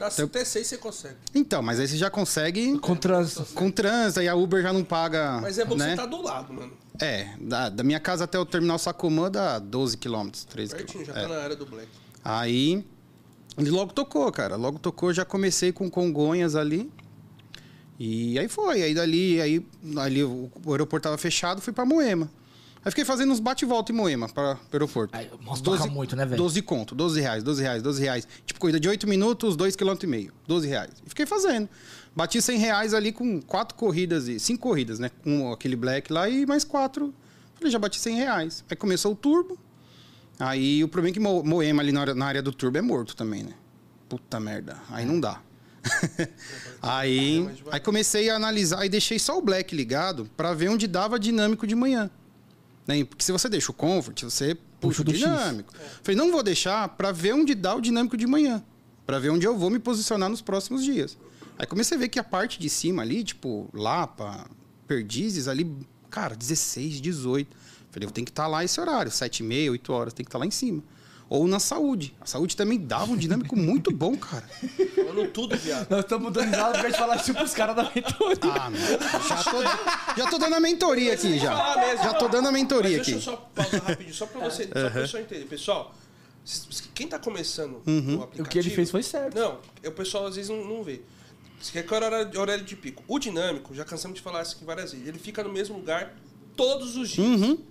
Dá 0.00 0.06
até 0.06 0.44
6 0.46 0.66
você 0.66 0.78
consegue. 0.78 1.16
Então, 1.34 1.62
mas 1.62 1.78
aí 1.78 1.86
você 1.86 1.98
já 1.98 2.08
consegue 2.08 2.78
Com 2.78 2.96
trânsito. 2.96 3.44
com 3.52 3.70
trânsito, 3.70 4.20
aí 4.20 4.28
a 4.28 4.34
Uber 4.34 4.62
já 4.62 4.72
não 4.72 4.82
paga. 4.82 5.38
Mas 5.42 5.58
é 5.58 5.64
bom 5.66 5.74
que 5.74 5.80
né? 5.80 5.90
você 5.90 5.96
tá 5.96 6.06
do 6.06 6.22
lado, 6.22 6.54
mano. 6.54 6.72
É, 6.98 7.28
da, 7.38 7.68
da 7.68 7.84
minha 7.84 8.00
casa 8.00 8.24
até 8.24 8.38
o 8.38 8.46
terminal 8.46 8.78
Sacomã 8.78 9.30
dá 9.30 9.58
12 9.58 9.98
quilômetros, 9.98 10.44
13 10.44 10.74
Pertinho, 10.74 11.04
já 11.04 11.12
quilômetros. 11.12 11.36
tá 11.36 11.38
na 11.38 11.44
área 11.44 11.56
do 11.56 11.66
Black. 11.66 11.88
Aí, 12.24 12.82
ele 13.58 13.70
logo 13.70 13.92
tocou, 13.92 14.32
cara. 14.32 14.56
Logo 14.56 14.78
tocou, 14.78 15.12
já 15.12 15.26
comecei 15.26 15.70
com 15.70 15.90
Congonhas 15.90 16.56
ali. 16.56 16.90
E 17.98 18.38
aí 18.38 18.48
foi. 18.48 18.82
Aí 18.82 18.94
dali, 18.94 19.38
aí, 19.38 19.66
ali 19.98 20.24
o, 20.24 20.50
o 20.64 20.72
aeroporto 20.72 21.04
tava 21.04 21.18
fechado, 21.18 21.60
fui 21.60 21.74
pra 21.74 21.84
Moema. 21.84 22.30
Aí 22.82 22.90
fiquei 22.90 23.04
fazendo 23.04 23.30
uns 23.30 23.40
bate-volta 23.40 23.92
em 23.92 23.94
Moema 23.94 24.26
para 24.28 24.54
o 24.54 24.58
aeroporto. 24.72 25.14
Aí, 25.16 25.28
nossa, 25.44 25.62
toca 25.62 25.86
muito, 25.86 26.16
né, 26.16 26.24
velho? 26.24 26.38
12 26.42 26.62
conto, 26.62 26.94
12 26.94 27.20
reais, 27.20 27.42
12 27.42 27.62
reais, 27.62 27.82
12 27.82 28.02
reais. 28.02 28.28
Tipo, 28.46 28.58
corrida 28.58 28.80
de 28.80 28.88
8 28.88 29.06
minutos, 29.06 29.54
2,5 29.56 29.98
km, 29.98 30.32
12 30.46 30.66
reais. 30.66 30.90
E 31.04 31.08
fiquei 31.10 31.26
fazendo. 31.26 31.68
Bati 32.16 32.40
100 32.40 32.58
reais 32.58 32.94
ali 32.94 33.12
com 33.12 33.40
quatro 33.42 33.76
corridas, 33.76 34.28
e 34.28 34.40
cinco 34.40 34.62
corridas, 34.62 34.98
né? 34.98 35.10
Com 35.22 35.52
aquele 35.52 35.76
black 35.76 36.10
lá 36.12 36.28
e 36.28 36.46
mais 36.46 36.64
quatro. 36.64 37.12
Falei, 37.54 37.70
já 37.70 37.78
bati 37.78 38.00
100 38.00 38.16
reais. 38.16 38.64
Aí 38.70 38.76
começou 38.76 39.12
o 39.12 39.14
turbo. 39.14 39.58
Aí 40.38 40.82
o 40.82 40.88
problema 40.88 41.12
é 41.12 41.14
que 41.14 41.20
Mo- 41.20 41.44
Moema 41.44 41.82
ali 41.82 41.92
na 41.92 42.00
área, 42.00 42.14
na 42.14 42.24
área 42.26 42.42
do 42.42 42.50
turbo 42.50 42.78
é 42.78 42.82
morto 42.82 43.14
também, 43.14 43.42
né? 43.42 43.52
Puta 44.08 44.40
merda. 44.40 44.78
Aí 44.88 45.04
não 45.04 45.20
dá. 45.20 45.40
aí, 46.82 47.48
aí 47.70 47.80
comecei 47.80 48.30
a 48.30 48.36
analisar 48.36 48.84
e 48.84 48.88
deixei 48.88 49.18
só 49.18 49.38
o 49.38 49.42
black 49.42 49.74
ligado 49.74 50.28
para 50.36 50.52
ver 50.54 50.68
onde 50.68 50.86
dava 50.86 51.18
dinâmico 51.18 51.66
de 51.66 51.74
manhã. 51.74 52.10
Né? 52.86 53.04
Porque 53.04 53.24
se 53.24 53.32
você 53.32 53.48
deixa 53.48 53.70
o 53.70 53.74
comfort, 53.74 54.22
você 54.22 54.54
puxa 54.80 55.02
Puxa 55.02 55.02
o 55.02 55.04
dinâmico. 55.04 55.72
Falei, 56.02 56.16
não 56.16 56.32
vou 56.32 56.42
deixar 56.42 56.88
para 56.88 57.12
ver 57.12 57.34
onde 57.34 57.54
dá 57.54 57.74
o 57.74 57.80
dinâmico 57.80 58.16
de 58.16 58.26
manhã. 58.26 58.62
Para 59.06 59.18
ver 59.18 59.30
onde 59.30 59.46
eu 59.46 59.56
vou 59.56 59.70
me 59.70 59.78
posicionar 59.78 60.28
nos 60.28 60.40
próximos 60.40 60.84
dias. 60.84 61.16
Aí 61.58 61.66
comecei 61.66 61.96
a 61.96 62.00
ver 62.00 62.08
que 62.08 62.18
a 62.18 62.24
parte 62.24 62.58
de 62.58 62.70
cima 62.70 63.02
ali, 63.02 63.22
tipo, 63.22 63.68
Lapa, 63.74 64.46
Perdizes, 64.86 65.46
ali, 65.46 65.70
cara, 66.08 66.34
16, 66.34 67.00
18. 67.00 67.56
Falei, 67.90 68.08
eu 68.08 68.10
tenho 68.10 68.24
que 68.24 68.30
estar 68.30 68.46
lá 68.46 68.64
esse 68.64 68.80
horário, 68.80 69.10
7 69.10 69.40
e 69.40 69.42
meia, 69.42 69.70
8 69.70 69.92
horas, 69.92 70.12
tem 70.12 70.24
que 70.24 70.28
estar 70.28 70.38
lá 70.38 70.46
em 70.46 70.50
cima. 70.50 70.82
Ou 71.30 71.46
na 71.46 71.60
saúde. 71.60 72.12
A 72.20 72.26
saúde 72.26 72.56
também 72.56 72.76
dava 72.76 73.12
um 73.12 73.16
dinâmico 73.16 73.56
muito 73.56 73.92
bom, 73.92 74.16
cara. 74.16 74.44
Falando 74.96 75.28
tudo, 75.28 75.56
viado. 75.56 75.88
Nós 75.88 76.00
estamos 76.00 76.32
dando 76.32 76.46
risada 76.46 76.72
pra 76.80 76.88
gente 76.88 76.98
falar 76.98 77.16
isso 77.16 77.32
pros 77.32 77.54
caras 77.54 77.76
da 77.76 77.84
mentoria. 77.84 78.52
Ah, 78.52 78.68
meu. 78.68 78.80
Já 78.80 79.44
tô, 79.44 79.62
já 80.16 80.26
tô 80.28 80.38
dando 80.38 80.54
a 80.56 80.60
mentoria 80.60 81.14
aqui, 81.14 81.38
já. 81.38 81.76
Mesmo. 81.76 82.04
Já 82.04 82.14
tô 82.14 82.26
dando 82.26 82.48
a 82.48 82.52
mentoria 82.52 82.98
Mas 82.98 83.02
aqui. 83.02 83.12
Deixa 83.12 83.30
eu 83.30 83.36
só 83.36 83.50
pausar 83.54 83.82
rapidinho, 83.84 84.12
só 84.14 84.26
pra 84.26 84.40
você, 84.40 84.64
só 84.64 84.70
pra 84.70 84.90
pessoa 84.90 85.22
entender. 85.22 85.44
Pessoal, 85.44 85.94
quem 86.92 87.06
tá 87.06 87.16
começando 87.20 87.80
no 87.86 88.24
aplicativo... 88.24 88.42
O 88.42 88.50
que 88.50 88.58
ele 88.58 88.70
fez 88.70 88.90
foi 88.90 89.04
certo. 89.04 89.38
Não, 89.38 89.60
o 89.86 89.92
pessoal 89.92 90.26
às 90.26 90.34
vezes 90.34 90.50
não, 90.50 90.64
não 90.64 90.82
vê. 90.82 91.00
Você 91.60 91.70
quer 91.70 91.86
que 91.86 91.94
é 91.94 91.96
o 91.96 92.04
horário, 92.04 92.40
horário 92.40 92.64
de 92.64 92.74
pico. 92.74 93.04
O 93.06 93.20
dinâmico, 93.20 93.72
já 93.72 93.84
cansamos 93.84 94.16
de 94.16 94.22
falar 94.22 94.42
isso 94.42 94.56
aqui 94.56 94.64
várias 94.64 94.90
vezes, 94.90 95.06
ele 95.06 95.18
fica 95.20 95.44
no 95.44 95.52
mesmo 95.52 95.76
lugar 95.76 96.12
todos 96.56 96.96
os 96.96 97.08
dias. 97.08 97.24
Uhum. 97.24 97.69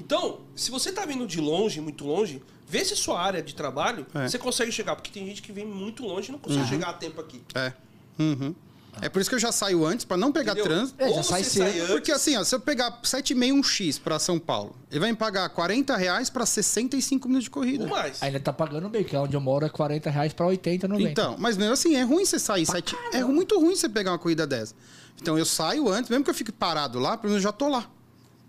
Então, 0.00 0.40
se 0.56 0.70
você 0.70 0.90
tá 0.90 1.04
vindo 1.04 1.26
de 1.26 1.40
longe, 1.40 1.80
muito 1.80 2.04
longe, 2.06 2.42
vê 2.66 2.84
se 2.84 2.96
sua 2.96 3.20
área 3.20 3.42
de 3.42 3.54
trabalho, 3.54 4.06
É. 4.14 4.26
você 4.28 4.38
consegue 4.38 4.72
chegar. 4.72 4.96
Porque 4.96 5.10
tem 5.10 5.26
gente 5.26 5.42
que 5.42 5.52
vem 5.52 5.66
muito 5.66 6.02
longe 6.04 6.28
e 6.30 6.32
não 6.32 6.38
consegue 6.38 6.66
chegar 6.68 6.88
a 6.88 6.92
tempo 6.94 7.20
aqui. 7.20 7.42
É. 7.54 7.72
Uhum. 8.18 8.54
É 9.00 9.08
por 9.08 9.20
isso 9.20 9.30
que 9.30 9.36
eu 9.36 9.40
já 9.40 9.52
saio 9.52 9.86
antes, 9.86 10.04
pra 10.04 10.16
não 10.16 10.32
pegar 10.32 10.52
Entendeu? 10.52 10.64
trânsito. 10.72 11.00
É, 11.02 11.12
já 11.12 11.22
sai 11.22 11.44
cedo. 11.44 11.86
Porque 11.86 12.10
assim, 12.10 12.36
ó, 12.36 12.42
se 12.42 12.52
eu 12.54 12.58
pegar 12.60 13.00
7,5 13.02 13.52
um 13.52 13.62
X 13.62 13.98
pra 14.00 14.18
São 14.18 14.36
Paulo, 14.38 14.74
ele 14.90 14.98
vai 14.98 15.10
me 15.12 15.16
pagar 15.16 15.48
40 15.48 15.96
reais 15.96 16.28
pra 16.28 16.44
65 16.44 17.28
minutos 17.28 17.44
de 17.44 17.50
corrida. 17.50 17.84
ou 17.84 17.90
mais. 17.90 18.20
Ainda 18.22 18.40
tá 18.40 18.52
pagando 18.52 18.88
bem, 18.88 19.04
que 19.04 19.14
é 19.14 19.20
onde 19.20 19.34
eu 19.36 19.40
moro 19.40 19.64
é 19.64 19.68
40 19.68 20.10
reais 20.10 20.32
pra 20.32 20.44
80, 20.46 20.88
90. 20.88 21.08
Então, 21.10 21.36
mas 21.38 21.56
mesmo 21.56 21.72
assim, 21.72 21.94
é 21.94 22.02
ruim 22.02 22.24
você 22.24 22.38
sair 22.38 22.66
sete... 22.66 22.96
É 23.12 23.22
muito 23.24 23.58
ruim 23.60 23.76
você 23.76 23.88
pegar 23.88 24.10
uma 24.10 24.18
corrida 24.18 24.44
dessa. 24.46 24.74
Então 25.22 25.38
eu 25.38 25.44
saio 25.46 25.88
antes, 25.88 26.10
mesmo 26.10 26.24
que 26.24 26.30
eu 26.30 26.34
fique 26.34 26.50
parado 26.50 26.98
lá, 26.98 27.16
pelo 27.16 27.30
menos 27.30 27.44
eu 27.44 27.48
já 27.50 27.52
tô 27.56 27.68
lá. 27.68 27.88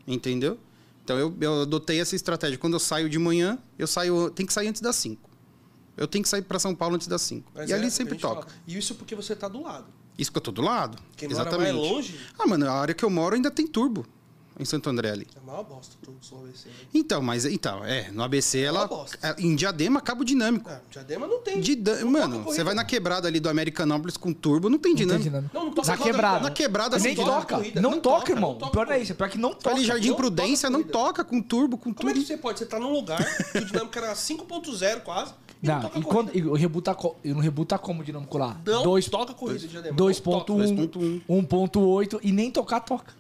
Entendeu? 0.08 0.58
Então 1.04 1.18
eu, 1.18 1.36
eu 1.42 1.62
adotei 1.64 2.00
essa 2.00 2.16
estratégia. 2.16 2.58
Quando 2.58 2.74
eu 2.74 2.80
saio 2.80 3.10
de 3.10 3.18
manhã, 3.20 3.58
eu 3.78 3.88
saio. 3.88 4.30
Tem 4.30 4.46
que 4.46 4.54
sair 4.54 4.68
antes 4.68 4.82
das 4.82 4.96
5. 4.98 5.30
Eu 5.98 6.08
tenho 6.08 6.24
que 6.24 6.30
sair 6.30 6.42
pra 6.42 6.58
São 6.60 6.74
Paulo 6.74 6.96
antes 6.96 7.08
das 7.08 7.22
5. 7.24 7.52
Mas 7.54 7.70
E 7.70 7.74
é, 7.74 7.76
ali 7.76 7.92
sempre 7.92 8.18
toca. 8.18 8.42
fala. 8.44 8.54
E 8.68 8.78
isso 8.78 8.96
porque 8.96 9.16
você 9.16 9.36
tá 9.36 9.48
do 9.48 9.62
lado. 9.62 9.88
Isso 10.18 10.32
que 10.32 10.38
eu 10.38 10.42
tô 10.42 10.52
do 10.52 10.62
lado. 10.62 10.98
Quem 11.18 11.28
mora 11.30 11.42
Exatamente. 11.42 11.74
mais 11.78 11.92
longe, 11.92 12.20
Ah, 12.38 12.46
mano, 12.48 12.68
a 12.68 12.72
área 12.72 12.94
que 12.94 13.04
eu 13.04 13.10
moro 13.10 13.36
ainda 13.36 13.50
tem 13.52 13.66
turbo. 13.68 14.06
Em 14.60 14.66
Santo 14.66 14.90
André 14.90 15.10
ali. 15.12 15.28
é 15.36 15.40
a 15.40 15.44
maior 15.44 15.64
bosta 15.64 15.96
tudo 16.04 16.18
do 16.20 16.36
ABC. 16.46 16.68
Né? 16.68 16.74
Então, 16.94 17.22
mas 17.22 17.46
então, 17.46 17.84
é, 17.84 18.12
no 18.12 18.22
ABC 18.22 18.60
ela. 18.60 18.86
bosta. 18.86 19.18
é, 19.26 19.36
Em 19.42 19.56
Diadema, 19.56 20.02
cabo 20.02 20.24
dinâmico. 20.24 20.70
Ah, 20.70 20.80
Diadema 20.92 21.26
não 21.26 21.40
tem. 21.40 21.56
Não 22.02 22.12
Mano, 22.12 22.44
você 22.44 22.64
vai 22.64 22.74
na 22.76 22.84
quebrada 22.86 23.28
ali 23.28 23.40
do 23.40 23.50
Americanópolis 23.50 24.18
com 24.18 24.32
turbo, 24.34 24.70
não 24.70 24.78
tem 24.78 24.92
Não 24.94 24.98
tem 25.08 25.20
dinâmico. 25.20 25.50
Não, 25.56 25.66
não 25.66 25.72
toca 25.74 25.88
Na 25.88 25.98
quebrada. 25.98 26.40
Na 26.42 26.52
quebrada, 26.52 27.00
nem 27.00 27.14
assim, 27.14 27.24
toca 27.24 27.56
corrida. 27.56 27.82
Não, 27.82 27.92
Não 27.92 28.00
toca, 28.02 28.20
toca, 28.20 28.32
irmão. 28.34 28.52
não 28.52 28.60
toca 28.60 28.70
O 28.70 28.72
pior 28.86 28.92
é 28.92 29.00
isso. 29.02 29.12
É 29.14 29.16
pior 29.16 29.30
que 29.30 29.38
não 29.38 29.54
toca. 29.54 29.76
Ali, 29.76 29.86
Jardim 29.86 30.10
não 30.10 30.16
Prudência, 30.18 30.70
toca 30.70 30.84
não 30.84 30.88
toca 30.88 31.24
com 31.24 31.42
turbo, 31.42 31.78
com 31.78 31.94
Como 31.94 32.10
é 32.10 32.14
tudo. 32.14 32.22
que 32.22 32.28
você 32.28 32.38
pode? 32.38 32.60
Você 32.60 32.66
tá 32.66 32.80
num 32.80 32.92
lugar 32.92 33.24
que 33.52 33.58
o 33.58 33.66
dinâmico 33.66 33.98
era 33.98 34.14
5.0 34.14 35.00
quase. 35.02 35.34
E 35.64 35.68
não, 35.68 35.76
Não, 35.76 35.82
toca 35.84 36.00
e, 36.00 36.02
corrida. 36.04 36.32
quando, 36.32 36.38
e 36.38 36.44
o 36.50 36.54
Rebu 36.54 36.82
tá, 36.82 36.98
e 37.24 37.34
no 37.34 37.40
Rebu 37.40 37.66
tá 37.66 37.78
como 37.78 38.02
o 38.02 38.04
dinâmico 38.04 38.38
lá? 38.38 38.60
Não 38.66 38.84
Dois- 38.84 39.08
toca 39.08 39.34
corrida 39.34 39.60
de 39.60 39.68
Diadema. 39.68 39.96
Não 39.98 40.14
toca. 40.14 40.52
2.1, 40.54 41.22
1.8 41.30 42.20
e 42.24 42.32
nem 42.32 42.52
tocar 42.52 42.80
toca. 42.82 43.14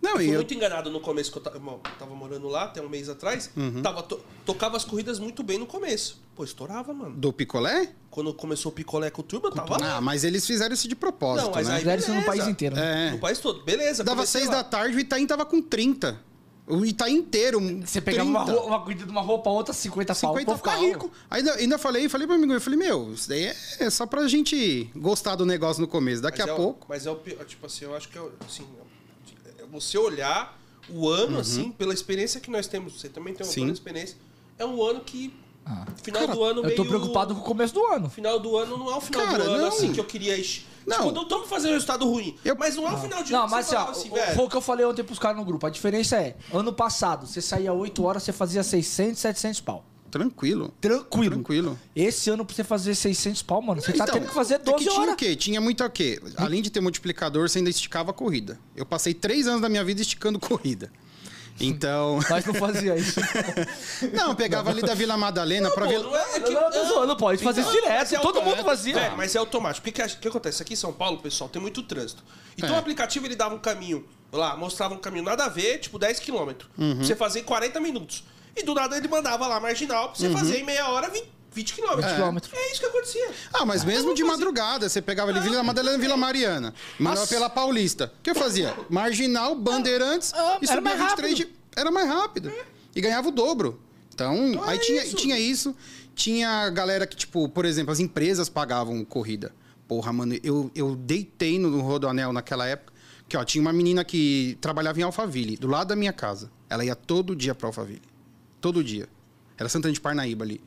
Não, 0.00 0.12
Eu 0.12 0.20
e 0.20 0.24
fui 0.26 0.34
eu, 0.34 0.38
muito 0.38 0.54
enganado 0.54 0.90
no 0.90 1.00
começo, 1.00 1.30
que 1.32 1.38
eu 1.38 1.42
ta- 1.42 1.50
eu 1.52 1.80
tava 1.98 2.14
morando 2.14 2.46
lá 2.48 2.64
até 2.64 2.80
um 2.80 2.88
mês 2.88 3.08
atrás. 3.08 3.50
Uhum. 3.56 3.82
Tava 3.82 4.02
to- 4.02 4.20
tocava 4.46 4.76
as 4.76 4.84
corridas 4.84 5.18
muito 5.18 5.42
bem 5.42 5.58
no 5.58 5.66
começo. 5.66 6.20
Pô, 6.36 6.44
estourava, 6.44 6.94
mano. 6.94 7.16
do 7.16 7.32
picolé? 7.32 7.90
Quando 8.10 8.32
começou 8.32 8.70
o 8.70 8.74
picolé 8.74 9.10
com 9.10 9.22
o 9.22 9.24
turbo, 9.24 9.48
eu 9.48 9.52
tava 9.52 9.76
lá. 9.80 9.96
Ah, 9.96 10.00
mas 10.00 10.22
eles 10.22 10.46
fizeram 10.46 10.72
isso 10.72 10.86
de 10.86 10.94
propósito, 10.94 11.46
Não, 11.46 11.54
mas 11.54 11.66
né? 11.66 11.74
aí- 11.74 11.80
Fizeram 11.80 11.98
isso 12.02 12.14
no 12.14 12.22
país 12.22 12.46
inteiro. 12.46 12.76
né? 12.76 13.08
É. 13.08 13.10
No 13.10 13.18
país 13.18 13.38
todo. 13.40 13.64
Beleza. 13.64 14.04
Dava 14.04 14.24
seis 14.24 14.46
lá. 14.46 14.56
da 14.56 14.64
tarde, 14.64 14.96
o 14.96 15.00
Itaim 15.00 15.26
tava 15.26 15.44
com 15.44 15.60
30. 15.60 16.20
O 16.70 16.84
Itaí 16.84 17.14
inteiro. 17.14 17.58
Você 17.84 17.98
pegava 18.00 18.28
uma, 18.28 18.44
30. 18.44 18.52
roupa, 18.60 18.68
uma 18.76 18.80
corrida 18.82 19.04
de 19.04 19.10
uma 19.10 19.22
roupa 19.22 19.48
a 19.50 19.52
outra, 19.54 19.72
50 19.74 20.14
pau. 20.14 20.34
50 20.34 20.52
Pô, 20.52 20.56
ficar 20.58 20.76
rico. 20.76 21.10
Ainda, 21.30 21.54
ainda 21.54 21.78
falei, 21.78 22.08
falei 22.10 22.26
pro 22.26 22.36
amigo, 22.36 22.52
eu 22.52 22.60
falei, 22.60 22.78
meu, 22.78 23.10
isso 23.14 23.26
daí 23.28 23.46
é, 23.46 23.56
é 23.80 23.90
só 23.90 24.06
pra 24.06 24.28
gente 24.28 24.90
gostar 24.94 25.34
do 25.34 25.46
negócio 25.46 25.80
no 25.80 25.88
começo. 25.88 26.20
Daqui 26.22 26.38
Mas 26.40 26.48
a 26.48 26.50
é 26.50 26.54
o- 26.54 26.56
pouco. 26.56 26.86
Mas 26.88 27.06
é 27.06 27.10
o 27.10 27.16
tipo 27.46 27.64
assim, 27.66 27.86
eu 27.86 27.96
acho 27.96 28.08
que 28.10 28.18
é 28.18 28.20
o- 28.20 28.30
assim, 28.46 28.64
é 28.78 28.82
você 29.70 29.96
olhar 29.98 30.58
o 30.88 31.08
ano 31.08 31.38
assim, 31.38 31.70
pela 31.70 31.92
experiência 31.92 32.40
que 32.40 32.50
nós 32.50 32.66
temos, 32.66 32.98
você 33.00 33.08
também 33.08 33.34
tem 33.34 33.44
uma 33.44 33.48
Uhum. 33.48 33.54
Sim. 33.54 33.60
boa 33.62 33.72
experiência. 33.72 34.16
É 34.58 34.64
um 34.64 34.82
ano 34.82 35.00
que 35.00 35.34
Ah. 35.66 35.84
final 36.02 36.22
Cara, 36.22 36.34
do 36.34 36.42
ano 36.44 36.58
Eu 36.60 36.64
meio 36.64 36.76
tô 36.76 36.84
preocupado 36.86 37.34
com 37.34 37.40
o 37.42 37.44
começo 37.44 37.74
do 37.74 37.84
ano. 37.86 38.08
Final 38.08 38.40
do 38.40 38.56
ano 38.56 38.78
não 38.78 38.90
é 38.90 38.96
o 38.96 39.00
final 39.02 39.26
Cara, 39.26 39.44
do 39.44 39.50
ano 39.50 39.58
não. 39.62 39.68
assim 39.68 39.92
que 39.92 40.00
eu 40.00 40.04
queria. 40.04 40.40
Tipo, 40.42 40.66
Não. 40.86 41.10
não 41.12 41.22
estamos 41.24 41.46
fazendo 41.46 41.72
resultado 41.72 42.06
ruim. 42.10 42.38
Eu- 42.42 42.56
Mas 42.58 42.74
não 42.76 42.88
é 42.88 42.92
o 42.94 42.96
final 42.96 43.22
de 43.22 43.30
Não, 43.30 43.40
ano 43.40 43.48
que 43.48 43.54
mas 43.54 43.66
você 43.66 43.76
assim, 43.76 43.86
ó, 43.86 43.90
assim, 44.20 44.34
foi 44.34 44.44
o 44.46 44.48
que 44.48 44.56
eu 44.56 44.60
falei 44.62 44.86
ontem 44.86 45.04
pros 45.04 45.18
caras 45.18 45.36
no 45.36 45.44
grupo. 45.44 45.66
A 45.66 45.70
diferença 45.70 46.16
é, 46.16 46.36
ano 46.54 46.72
passado, 46.72 47.26
você 47.26 47.42
saía 47.42 47.70
8 47.74 48.02
horas, 48.02 48.22
você 48.22 48.32
fazia 48.32 48.62
600, 48.62 49.20
700 49.20 49.60
pau. 49.60 49.84
Tranquilo. 50.10 50.72
Tranquilo. 50.80 51.34
Tranquilo. 51.34 51.78
Esse 51.94 52.30
ano, 52.30 52.44
pra 52.44 52.54
você 52.54 52.64
fazer 52.64 52.94
600 52.94 53.42
pau, 53.42 53.60
mano, 53.62 53.80
você 53.80 53.92
tá 53.92 54.04
Então, 54.04 54.14
tendo 54.14 54.28
que 54.28 54.34
fazer 54.34 54.54
é 54.54 54.58
12 54.58 54.78
que 54.78 54.90
tinha 54.90 55.00
horas. 55.00 55.14
o 55.14 55.16
quê? 55.16 55.36
Tinha 55.36 55.60
muito 55.60 55.84
o 55.84 55.90
quê? 55.90 56.20
Além 56.36 56.62
de 56.62 56.70
ter 56.70 56.80
multiplicador, 56.80 57.48
você 57.48 57.58
ainda 57.58 57.70
esticava 57.70 58.10
a 58.10 58.14
corrida. 58.14 58.58
Eu 58.74 58.86
passei 58.86 59.14
três 59.14 59.46
anos 59.46 59.60
da 59.60 59.68
minha 59.68 59.84
vida 59.84 60.00
esticando 60.00 60.38
corrida. 60.38 60.90
Então. 61.60 62.20
Mas 62.30 62.44
não 62.46 62.54
fazia 62.54 62.96
isso. 62.96 63.20
não, 64.14 64.34
pegava 64.34 64.70
ali 64.70 64.80
da 64.80 64.94
Vila 64.94 65.16
Madalena 65.16 65.70
pra 65.70 65.84
Pô, 65.86 65.90
ver. 65.90 65.98
não 66.00 66.16
é, 66.16 66.20
é 66.36 66.38
não, 66.38 66.46
que, 66.46 66.54
não, 66.54 66.70
tô 66.70 66.84
zoando, 66.86 67.16
pode 67.16 67.42
fazer 67.42 67.62
isso 67.62 67.72
Mas 67.72 67.82
direto. 67.82 68.14
é 68.14 68.18
Todo 68.20 68.40
mundo 68.42 68.62
fazia. 68.62 68.94
Velho, 68.94 69.16
mas 69.16 69.34
é 69.34 69.38
automático. 69.38 69.86
O 69.88 69.92
que, 69.92 70.00
que, 70.02 70.16
que 70.16 70.28
acontece? 70.28 70.62
Aqui 70.62 70.74
em 70.74 70.76
São 70.76 70.92
Paulo, 70.92 71.18
pessoal, 71.18 71.50
tem 71.50 71.60
muito 71.60 71.82
trânsito. 71.82 72.22
Então 72.56 72.70
É. 72.70 72.72
o 72.72 72.76
aplicativo 72.76 73.26
ele 73.26 73.34
dava 73.36 73.54
um 73.54 73.58
caminho 73.58 74.04
lá, 74.32 74.56
mostrava 74.56 74.94
um 74.94 74.98
caminho 74.98 75.24
nada 75.24 75.46
a 75.46 75.48
ver, 75.48 75.78
tipo 75.78 75.98
10 75.98 76.20
km. 76.20 76.36
Uhum. 76.78 76.96
Pra 76.96 77.04
você 77.04 77.16
fazer 77.16 77.40
em 77.40 77.44
40 77.44 77.80
minutos. 77.80 78.22
E 78.58 78.62
do 78.64 78.74
nada 78.74 78.96
ele 78.96 79.08
mandava 79.08 79.46
lá 79.46 79.60
marginal 79.60 80.08
pra 80.10 80.18
você 80.18 80.26
Uhum. 80.28 80.36
fazer 80.36 80.58
em 80.58 80.64
meia 80.64 80.88
hora 80.88 81.08
20, 81.08 81.24
20 81.52 81.74
km. 81.74 81.96
20 81.96 82.14
quilômetros. 82.14 82.52
É 82.54 82.70
isso 82.72 82.80
que 82.80 82.86
acontecia. 82.86 83.30
Ah, 83.54 83.64
mas 83.64 83.84
mesmo 83.84 84.14
de 84.14 84.22
madrugada, 84.24 84.88
você 84.88 85.00
pegava 85.00 85.30
ali 85.30 85.40
Vila 85.40 85.62
Madalena 85.62 85.98
Vila 85.98 86.16
Mariana, 86.16 86.74
mandava 86.98 87.26
pela 87.26 87.48
Paulista. 87.48 88.12
O 88.18 88.22
que 88.22 88.30
eu 88.30 88.34
fazia? 88.34 88.74
Marginal, 88.88 89.54
Bandeirantes 89.54 90.32
Ah, 90.34 90.58
e 90.60 90.66
era 90.66 90.74
subia 90.76 90.80
mais 90.82 91.00
23 91.00 91.36
de... 91.36 91.48
Era 91.76 91.90
mais 91.90 92.08
rápido. 92.08 92.52
E 92.94 93.00
ganhava 93.00 93.28
o 93.28 93.30
dobro. 93.30 93.80
Então, 94.12 94.60
aí 94.64 94.76
é 94.76 94.80
tinha, 94.80 95.04
isso. 95.04 95.16
tinha 95.16 95.38
isso. 95.38 95.76
Tinha 96.14 96.68
galera 96.70 97.06
que, 97.06 97.14
tipo, 97.16 97.48
por 97.48 97.64
exemplo, 97.64 97.92
as 97.92 98.00
empresas 98.00 98.48
pagavam 98.48 99.04
corrida. 99.04 99.54
Porra, 99.86 100.12
mano, 100.12 100.36
eu, 100.42 100.70
eu 100.74 100.96
deitei 100.96 101.58
no 101.58 101.80
Rodoanel 101.80 102.32
naquela 102.32 102.66
época. 102.66 102.92
Que, 103.28 103.36
ó, 103.36 103.44
tinha 103.44 103.62
uma 103.62 103.72
menina 103.72 104.04
que 104.04 104.58
trabalhava 104.60 104.98
em 104.98 105.02
Alphaville, 105.04 105.56
do 105.56 105.68
lado 105.68 105.88
da 105.88 105.96
minha 105.96 106.12
casa. 106.12 106.50
Ela 106.68 106.84
ia 106.84 106.96
todo 106.96 107.36
dia 107.36 107.54
pra 107.54 107.68
Alphaville. 107.68 108.02
Todo 108.60 108.82
dia. 108.82 109.08
Era 109.56 109.68
Santana 109.68 109.92
de 109.92 110.00
Parnaíba 110.00 110.44
ali. 110.44 110.60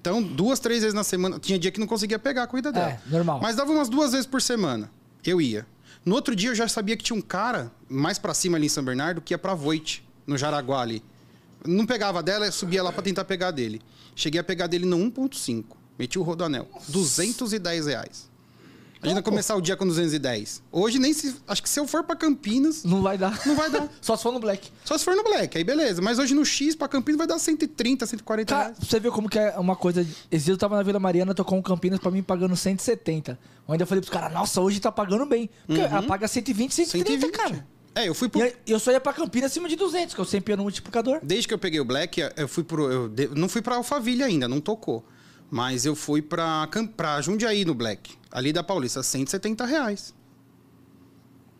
Então, 0.00 0.22
duas, 0.22 0.60
três 0.60 0.82
vezes 0.82 0.94
na 0.94 1.02
semana. 1.02 1.38
Tinha 1.38 1.58
dia 1.58 1.70
que 1.70 1.80
não 1.80 1.86
conseguia 1.86 2.18
pegar 2.18 2.44
a 2.44 2.46
corrida 2.46 2.70
dela. 2.70 2.90
É, 2.90 3.00
normal. 3.06 3.40
Mas 3.42 3.56
dava 3.56 3.72
umas 3.72 3.88
duas 3.88 4.12
vezes 4.12 4.26
por 4.26 4.40
semana. 4.40 4.90
Eu 5.24 5.40
ia. 5.40 5.66
No 6.04 6.14
outro 6.14 6.36
dia 6.36 6.50
eu 6.50 6.54
já 6.54 6.68
sabia 6.68 6.96
que 6.96 7.02
tinha 7.02 7.18
um 7.18 7.22
cara 7.22 7.72
mais 7.88 8.18
pra 8.18 8.32
cima 8.32 8.56
ali 8.56 8.66
em 8.66 8.68
São 8.68 8.84
Bernardo 8.84 9.20
que 9.20 9.34
ia 9.34 9.38
pra 9.38 9.54
Voit, 9.54 10.06
no 10.24 10.38
Jaraguá 10.38 10.80
ali. 10.80 11.02
Não 11.66 11.84
pegava 11.84 12.22
dela, 12.22 12.46
eu 12.46 12.52
subia 12.52 12.82
lá 12.82 12.92
pra 12.92 13.02
tentar 13.02 13.24
pegar 13.24 13.50
dele. 13.50 13.82
Cheguei 14.14 14.40
a 14.40 14.44
pegar 14.44 14.68
dele 14.68 14.86
no 14.86 14.96
1.5. 14.96 15.64
Meti 15.98 16.18
o 16.18 16.22
rodoanel. 16.22 16.68
210 16.88 17.86
reais. 17.86 18.30
Imagina 19.02 19.22
começar 19.22 19.54
o 19.54 19.60
dia 19.60 19.76
com 19.76 19.86
210. 19.86 20.62
Hoje 20.72 20.98
nem 20.98 21.12
se. 21.12 21.36
Acho 21.46 21.62
que 21.62 21.68
se 21.68 21.78
eu 21.78 21.86
for 21.86 22.02
pra 22.02 22.16
Campinas, 22.16 22.82
Não 22.82 23.02
vai 23.02 23.16
dar. 23.18 23.40
não 23.46 23.54
vai 23.54 23.70
dar. 23.70 23.88
Só 24.00 24.16
se 24.16 24.22
for 24.22 24.32
no 24.32 24.40
Black. 24.40 24.70
Só 24.84 24.96
se 24.98 25.04
for 25.04 25.14
no 25.14 25.22
Black, 25.22 25.56
aí 25.56 25.62
beleza. 25.62 26.00
Mas 26.02 26.18
hoje 26.18 26.34
no 26.34 26.44
X 26.44 26.74
pra 26.74 26.88
Campinas 26.88 27.18
vai 27.18 27.26
dar 27.26 27.38
130, 27.38 28.06
140 28.06 28.52
Cara, 28.54 28.64
reais. 28.64 28.78
você 28.80 28.98
ver 28.98 29.10
como 29.12 29.28
que 29.28 29.38
é 29.38 29.56
uma 29.58 29.76
coisa. 29.76 30.06
Esse 30.30 30.46
dia 30.46 30.54
eu 30.54 30.58
tava 30.58 30.76
na 30.76 30.82
Vila 30.82 30.98
Mariana, 30.98 31.34
tocou 31.34 31.58
um 31.58 31.62
Campinas 31.62 31.98
pra 32.00 32.10
mim 32.10 32.22
pagando 32.22 32.56
170. 32.56 33.38
Eu 33.68 33.72
ainda 33.72 33.84
falei 33.86 34.00
pros 34.00 34.10
caras, 34.12 34.32
nossa, 34.32 34.60
hoje 34.60 34.80
tá 34.80 34.90
pagando 34.90 35.26
bem. 35.26 35.48
Porque 35.66 35.80
ela 35.82 36.02
paga 36.02 36.26
120, 36.26 36.74
130, 36.74 37.10
120. 37.10 37.32
cara. 37.36 37.66
É, 37.94 38.08
eu 38.08 38.14
fui 38.14 38.28
pro. 38.28 38.40
E 38.44 38.54
eu 38.66 38.78
só 38.78 38.90
ia 38.92 39.00
pra 39.00 39.12
Campinas 39.12 39.50
acima 39.50 39.68
de 39.68 39.76
200, 39.76 40.14
que 40.14 40.20
eu 40.20 40.24
sempre 40.24 40.52
ia 40.52 40.56
no 40.56 40.64
multiplicador. 40.64 41.18
Desde 41.22 41.48
que 41.48 41.54
eu 41.54 41.58
peguei 41.58 41.80
o 41.80 41.84
Black, 41.84 42.20
eu 42.36 42.46
fui 42.48 42.62
pro. 42.64 42.90
Eu 42.92 43.08
de- 43.08 43.28
não 43.28 43.48
fui 43.48 43.62
pra 43.62 43.76
Alphaville 43.76 44.22
ainda, 44.22 44.46
não 44.48 44.60
tocou. 44.60 45.04
Mas 45.50 45.86
eu 45.86 45.94
fui 45.94 46.20
pra, 46.20 46.68
pra 46.96 47.20
Jundiaí 47.22 47.64
no 47.64 47.72
Black. 47.74 48.14
Ali 48.36 48.52
da 48.52 48.62
Paulista, 48.62 49.02
170 49.02 49.64
reais. 49.64 50.14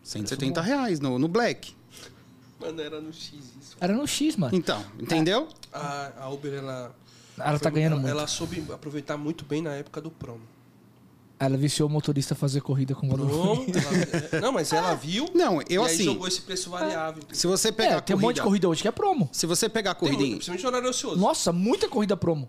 170 0.03 0.61
reais 0.61 0.99
no, 0.99 1.17
no 1.17 1.27
Black. 1.27 1.75
Mano, 2.59 2.79
era 2.79 3.01
no 3.01 3.11
X 3.11 3.33
isso. 3.33 3.75
Era 3.81 3.93
no 3.95 4.05
X, 4.05 4.35
mano. 4.35 4.55
Então, 4.55 4.83
entendeu? 4.99 5.47
A, 5.73 6.11
a 6.19 6.29
Uber, 6.29 6.53
ela. 6.53 6.95
Ela 7.35 7.57
tá 7.59 7.71
ganhando 7.71 7.93
ela, 7.93 8.01
muito. 8.01 8.11
Ela 8.11 8.27
soube 8.27 8.63
aproveitar 8.71 9.17
muito 9.17 9.43
bem 9.43 9.59
na 9.63 9.71
época 9.73 9.99
do 9.99 10.11
promo. 10.11 10.41
Ela 11.39 11.57
viciou 11.57 11.89
o 11.89 11.91
motorista 11.91 12.35
a 12.35 12.37
fazer 12.37 12.61
corrida 12.61 12.93
com 12.93 13.07
o 13.07 13.09
Promo. 13.09 13.25
Vodafone. 13.27 13.71
ela- 14.31 14.41
não, 14.41 14.51
mas 14.51 14.71
ela 14.71 14.93
viu. 14.93 15.25
Não, 15.33 15.59
eu 15.67 15.83
e 15.83 15.87
aí 15.87 15.95
assim. 15.95 16.03
jogou 16.03 16.27
esse 16.27 16.41
preço 16.41 16.69
variável. 16.69 17.23
Se 17.31 17.47
você 17.47 17.71
pegar 17.71 17.97
É, 17.97 18.01
tem 18.01 18.15
um 18.15 18.19
monte 18.19 18.35
de 18.35 18.41
corrida. 18.41 18.43
corrida 18.43 18.69
hoje 18.69 18.81
que 18.83 18.87
é 18.87 18.91
promo. 18.91 19.27
Se 19.31 19.47
você 19.47 19.67
pegar 19.67 19.91
a 19.91 19.93
Tem 19.95 19.99
corrida 20.01 20.17
muito, 20.19 20.29
em. 20.31 20.35
principalmente 20.37 20.61
no 20.63 20.69
horário 20.69 20.89
ocioso. 20.89 21.17
Nossa, 21.19 21.51
muita 21.51 21.89
corrida 21.89 22.15
promo. 22.15 22.47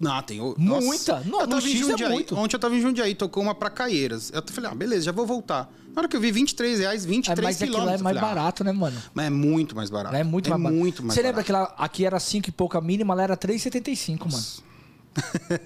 Não, 0.00 0.22
tem. 0.22 0.40
o- 0.40 0.54
Muita. 0.56 1.16
Nossa. 1.16 1.28
Não, 1.28 1.40
eu 1.42 1.46
tava 1.46 1.68
em 1.68 1.74
é 1.74 1.76
Jundiaí. 1.76 2.10
muito. 2.10 2.34
Ontem 2.34 2.56
eu 2.56 2.60
tava 2.60 2.74
em 2.74 2.80
Jundiaí, 2.80 3.14
tocou 3.14 3.42
uma 3.42 3.54
pra 3.54 3.68
Caieiras. 3.68 4.32
Eu 4.34 4.42
falei, 4.50 4.70
ah, 4.70 4.74
beleza, 4.74 5.02
já 5.02 5.12
vou 5.12 5.26
voltar. 5.26 5.70
Na 5.94 6.00
hora 6.00 6.08
que 6.08 6.16
eu 6.16 6.20
vi 6.20 6.32
23 6.32 6.78
reais, 6.78 7.04
É, 7.04 7.06
23 7.06 7.44
mas 7.46 7.56
aquilo 7.60 7.72
lá 7.76 7.82
é 7.92 7.96
quilômetros. 7.96 8.02
mais 8.02 8.16
falei, 8.16 8.30
ah, 8.32 8.34
barato, 8.34 8.64
né, 8.64 8.72
mano? 8.72 8.96
Mas 9.12 9.26
é 9.26 9.30
muito 9.30 9.76
mais 9.76 9.90
barato. 9.90 10.16
É 10.16 10.24
muito 10.24 10.48
mais 10.48 10.62
barato. 10.62 10.78
muito 10.78 11.02
mais 11.02 11.14
Você 11.14 11.20
lembra 11.22 11.42
barato. 11.42 11.46
que 11.46 11.52
lá, 11.52 11.84
aqui 11.84 12.06
era 12.06 12.18
5 12.18 12.48
e 12.48 12.52
pouca 12.52 12.80
mínima, 12.80 13.12
lá 13.12 13.24
era 13.24 13.36
3,75, 13.36 14.30
mano. 14.30 14.44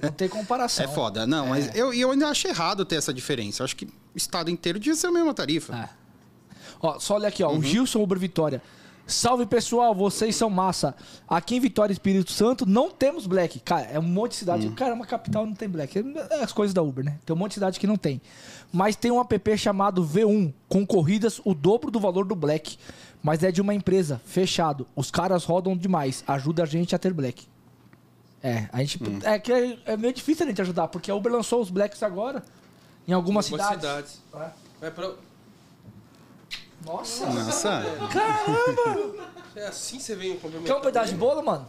Não 0.03 0.11
tem 0.11 0.29
comparação. 0.29 0.85
É 0.85 0.89
foda. 0.89 1.27
Não, 1.27 1.49
mas 1.49 1.73
eu, 1.77 1.93
eu 1.93 2.11
ainda 2.11 2.29
acho 2.29 2.49
errado 2.49 2.85
ter 2.85 2.97
essa 2.97 3.13
diferença. 3.15 3.63
Eu 3.63 3.65
acho 3.65 3.77
que 3.77 3.85
o 3.85 3.91
estado 4.17 4.51
inteiro 4.51 4.79
devia 4.81 4.97
ser 4.97 5.09
a 5.09 5.13
mesma 5.13 5.35
tarifa. 5.35 5.77
É. 5.77 5.89
Ó, 6.81 6.99
só 6.99 7.15
olha 7.15 7.29
aqui, 7.29 7.43
ó. 7.45 7.51
Uhum. 7.51 7.59
O 7.59 7.63
Gilson 7.63 8.03
Uber 8.03 8.19
Vitória. 8.19 8.63
Salve 9.07 9.45
pessoal, 9.45 9.95
vocês 9.95 10.35
são 10.35 10.49
massa. 10.49 10.95
Aqui 11.29 11.57
em 11.57 11.61
Vitória 11.61 11.93
Espírito 11.93 12.33
Santo 12.33 12.65
não 12.65 12.91
temos 12.91 13.27
black. 13.27 13.61
Cara, 13.61 13.83
é 13.83 13.99
um 13.99 14.03
monte 14.03 14.33
de 14.33 14.37
cidade. 14.39 14.69
Cara, 14.71 14.93
é 14.93 14.95
uma 14.95 15.05
capital 15.05 15.45
não 15.45 15.55
tem 15.55 15.69
black. 15.69 15.99
É 16.31 16.43
as 16.43 16.53
coisas 16.53 16.73
da 16.73 16.81
Uber, 16.83 17.05
né? 17.05 17.19
Tem 17.25 17.37
um 17.37 17.39
monte 17.39 17.51
de 17.51 17.55
cidade 17.55 17.79
que 17.79 17.87
não 17.87 17.97
tem. 17.97 18.21
Mas 18.73 18.97
tem 18.97 19.11
um 19.11 19.21
app 19.21 19.59
chamado 19.59 20.03
V1, 20.03 20.53
com 20.69 20.87
corridas 20.87 21.39
o 21.45 21.55
dobro 21.55 21.91
do 21.91 22.01
valor 22.01 22.25
do 22.25 22.35
black. 22.35 22.79
Mas 23.23 23.43
é 23.43 23.53
de 23.53 23.61
uma 23.61 23.75
empresa, 23.75 24.21
fechado. 24.25 24.87
Os 24.97 25.11
caras 25.11 25.45
rodam 25.45 25.77
demais. 25.77 26.25
Ajuda 26.27 26.63
a 26.63 26.67
gente 26.67 26.95
a 26.95 26.99
ter 26.99 27.13
black. 27.13 27.47
É, 28.43 28.69
a 28.73 28.79
gente. 28.81 29.03
Hum. 29.03 29.19
É 29.23 29.39
que 29.39 29.53
é, 29.53 29.79
é 29.85 29.97
meio 29.97 30.13
difícil 30.15 30.45
a 30.47 30.49
gente 30.49 30.61
ajudar, 30.63 30.89
porque 30.89 31.11
a 31.11 31.15
Uber 31.15 31.33
lançou 31.33 31.61
os 31.61 31.71
blacks 31.71 32.03
agora 32.03 32.43
em 33.07 33.13
algumas 33.13 33.47
Algumas 33.53 33.81
cidades. 33.81 34.11
cidades. 34.13 34.23
É. 34.35 34.51
Vai 34.81 34.91
pra... 34.91 35.11
Nossa! 36.85 37.27
Nossa. 37.27 37.83
Caramba! 38.13 39.25
É 39.57 39.67
assim 39.67 39.99
você 39.99 40.15
vem 40.17 40.33
complementar. 40.37 40.75
Quer 40.75 40.81
um 40.81 40.83
pedaço 40.83 41.09
de 41.13 41.15
bolo, 41.17 41.43
mano? 41.43 41.69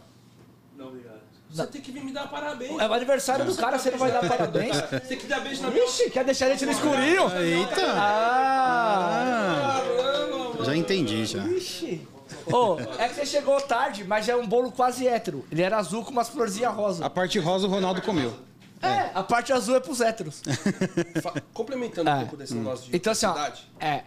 Não, 0.76 0.88
obrigado. 0.88 1.16
Você 1.48 1.66
tem 1.68 1.80
que 1.80 1.92
vir 1.92 2.04
me 2.04 2.12
dar 2.12 2.28
parabéns. 2.28 2.78
É 2.78 2.86
o 2.88 2.92
aniversário 2.92 3.44
do 3.44 3.54
cara, 3.54 3.78
você 3.78 3.90
não 3.90 3.98
vai 3.98 4.10
dar 4.10 4.28
parabéns? 4.28 4.76
Você 4.90 5.00
tem 5.00 5.16
que 5.18 5.26
dar 5.26 5.40
beijo 5.40 5.62
na 5.62 5.70
minha... 5.70 5.84
Ixi, 5.84 6.10
quer 6.10 6.24
deixar 6.24 6.46
a 6.46 6.50
gente 6.50 6.66
no 6.66 6.72
escurinho? 6.72 7.30
Eita! 7.38 7.82
Ah! 7.96 9.80
Caramba, 9.80 10.64
Já 10.64 10.76
entendi, 10.76 11.24
já. 11.24 11.38
Ixi! 11.46 12.06
Ô, 12.52 12.76
é 12.98 13.08
que 13.08 13.14
você 13.14 13.26
chegou 13.26 13.60
tarde, 13.60 14.04
mas 14.04 14.26
já 14.26 14.32
é 14.34 14.36
um 14.36 14.46
bolo 14.46 14.70
quase 14.72 15.06
hétero. 15.06 15.44
Ele 15.50 15.62
era 15.62 15.78
azul 15.78 16.04
com 16.04 16.10
umas 16.10 16.28
florzinhas 16.28 16.74
rosa. 16.74 17.06
A 17.06 17.10
parte 17.10 17.38
rosa 17.38 17.66
o 17.66 17.70
Ronaldo 17.70 18.02
comeu. 18.02 18.34
É, 18.82 19.10
a 19.14 19.22
parte 19.22 19.52
azul 19.52 19.76
é 19.76 19.80
pros 19.80 20.00
héteros. 20.00 20.42
Complementando 21.54 22.10
um 22.10 22.14
É. 22.14 22.18
pouco 22.20 22.36
desse 22.36 22.54
negócio 22.54 22.90
de 22.90 22.96
Então, 22.96 23.12
assim, 23.12 23.26
ó, 23.26 23.34
é, 23.80 24.02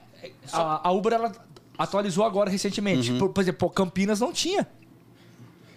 a, 0.52 0.88
a 0.88 0.92
Uber 0.92 1.14
ela 1.14 1.32
atualizou 1.78 2.24
agora 2.26 2.50
recentemente. 2.50 3.14
Por, 3.14 3.30
por 3.30 3.42
exemplo, 3.42 3.60
pô, 3.68 3.70
Campinas 3.70 4.20
não 4.20 4.32
tinha. 4.32 4.68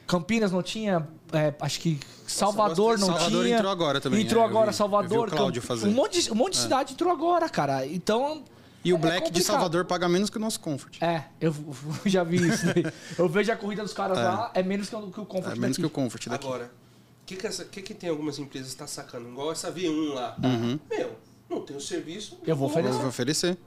Campinas 0.07 0.53
não 0.53 0.63
tinha, 0.63 1.07
é, 1.33 1.55
acho 1.61 1.81
que 1.81 1.99
Salvador 2.27 2.99
não 2.99 3.07
Salvador 3.09 3.45
tinha. 3.45 3.57
entrou 3.57 3.71
agora 3.73 4.01
também, 4.01 4.23
Entrou 4.23 4.43
é, 4.43 4.45
eu 4.45 4.51
agora 4.51 4.71
vi. 4.71 4.77
Salvador. 4.77 5.19
Eu 5.19 5.25
vi 5.27 5.33
o 5.33 5.37
Cláudio 5.37 5.63
Camp- 5.63 5.69
fazer. 5.69 5.89
Um 5.89 5.93
monte, 5.93 6.23
de, 6.23 6.31
um 6.33 6.35
monte 6.35 6.53
de 6.55 6.59
cidade 6.59 6.93
entrou 6.93 7.11
agora, 7.13 7.49
cara. 7.49 7.87
Então. 7.87 8.45
E 8.85 8.93
o 8.93 8.97
é 8.97 8.99
Black 8.99 9.31
de. 9.31 9.43
Salvador 9.43 9.85
paga 9.85 10.09
menos 10.09 10.29
que 10.29 10.37
o 10.37 10.41
nosso 10.41 10.59
Comfort. 10.61 11.01
É, 11.01 11.25
eu 11.41 11.55
já 12.05 12.25
vi 12.25 12.47
isso. 12.49 12.67
daí. 12.67 12.85
Eu 13.17 13.29
vejo 13.29 13.53
a 13.53 13.57
corrida 13.57 13.83
dos 13.83 13.93
caras 13.93 14.19
lá, 14.19 14.51
é 14.55 14.63
menos 14.63 14.89
que 14.89 14.97
o, 14.97 15.11
que 15.11 15.21
o 15.21 15.25
Comfort 15.25 15.57
É 15.57 15.59
menos 15.61 15.77
que 15.77 15.83
daqui. 15.83 15.93
o 15.93 15.95
Comfort 16.03 16.27
daqui. 16.29 16.47
Agora, 16.47 16.65
o 16.65 17.25
que 17.25 17.37
que, 17.37 17.49
que 17.49 17.83
que 17.83 17.95
tem 17.95 18.11
algumas 18.11 18.39
empresas 18.39 18.73
que 18.73 18.77
tá 18.79 18.87
sacando? 18.87 19.29
Igual 19.29 19.53
essa 19.53 19.73
V1 19.73 20.13
lá. 20.15 20.37
Uhum. 20.43 20.79
Meu, 20.91 21.17
não 21.49 21.61
tem 21.63 21.77
o 21.77 21.81
serviço. 21.81 22.39
Eu 22.45 22.57
vou 22.57 22.67
Eu 22.69 22.73
oferecer. 22.73 22.99
vou 22.99 23.09
oferecer. 23.09 23.59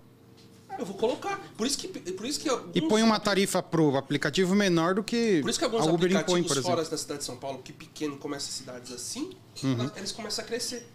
Eu 0.77 0.85
vou 0.85 0.95
colocar. 0.95 1.39
Por 1.57 1.65
isso 1.65 1.77
que, 1.77 1.87
por 1.87 2.25
isso 2.25 2.39
que 2.39 2.49
alguns, 2.49 2.75
E 2.75 2.81
põe 2.81 3.01
uma 3.01 3.19
tarifa 3.19 3.61
pro 3.63 3.95
aplicativo 3.97 4.53
menor 4.55 4.95
do 4.95 5.03
que 5.03 5.41
Por 5.41 5.49
isso 5.49 5.59
que 5.59 5.65
alguns 5.65 5.87
a 5.87 5.91
Uber 5.91 6.09
impõe, 6.09 6.19
aplicativos 6.21 6.47
por 6.53 6.61
fora 6.63 6.81
exemplo. 6.81 6.91
da 6.91 6.97
cidade 6.97 7.19
de 7.19 7.25
São 7.25 7.37
Paulo, 7.37 7.59
que 7.63 7.71
pequeno 7.73 8.17
começa 8.17 8.51
cidades 8.51 8.91
assim, 8.91 9.31
Uhum. 9.63 9.89
eles 9.95 10.11
começam 10.11 10.43
a 10.43 10.47
crescer. 10.47 10.87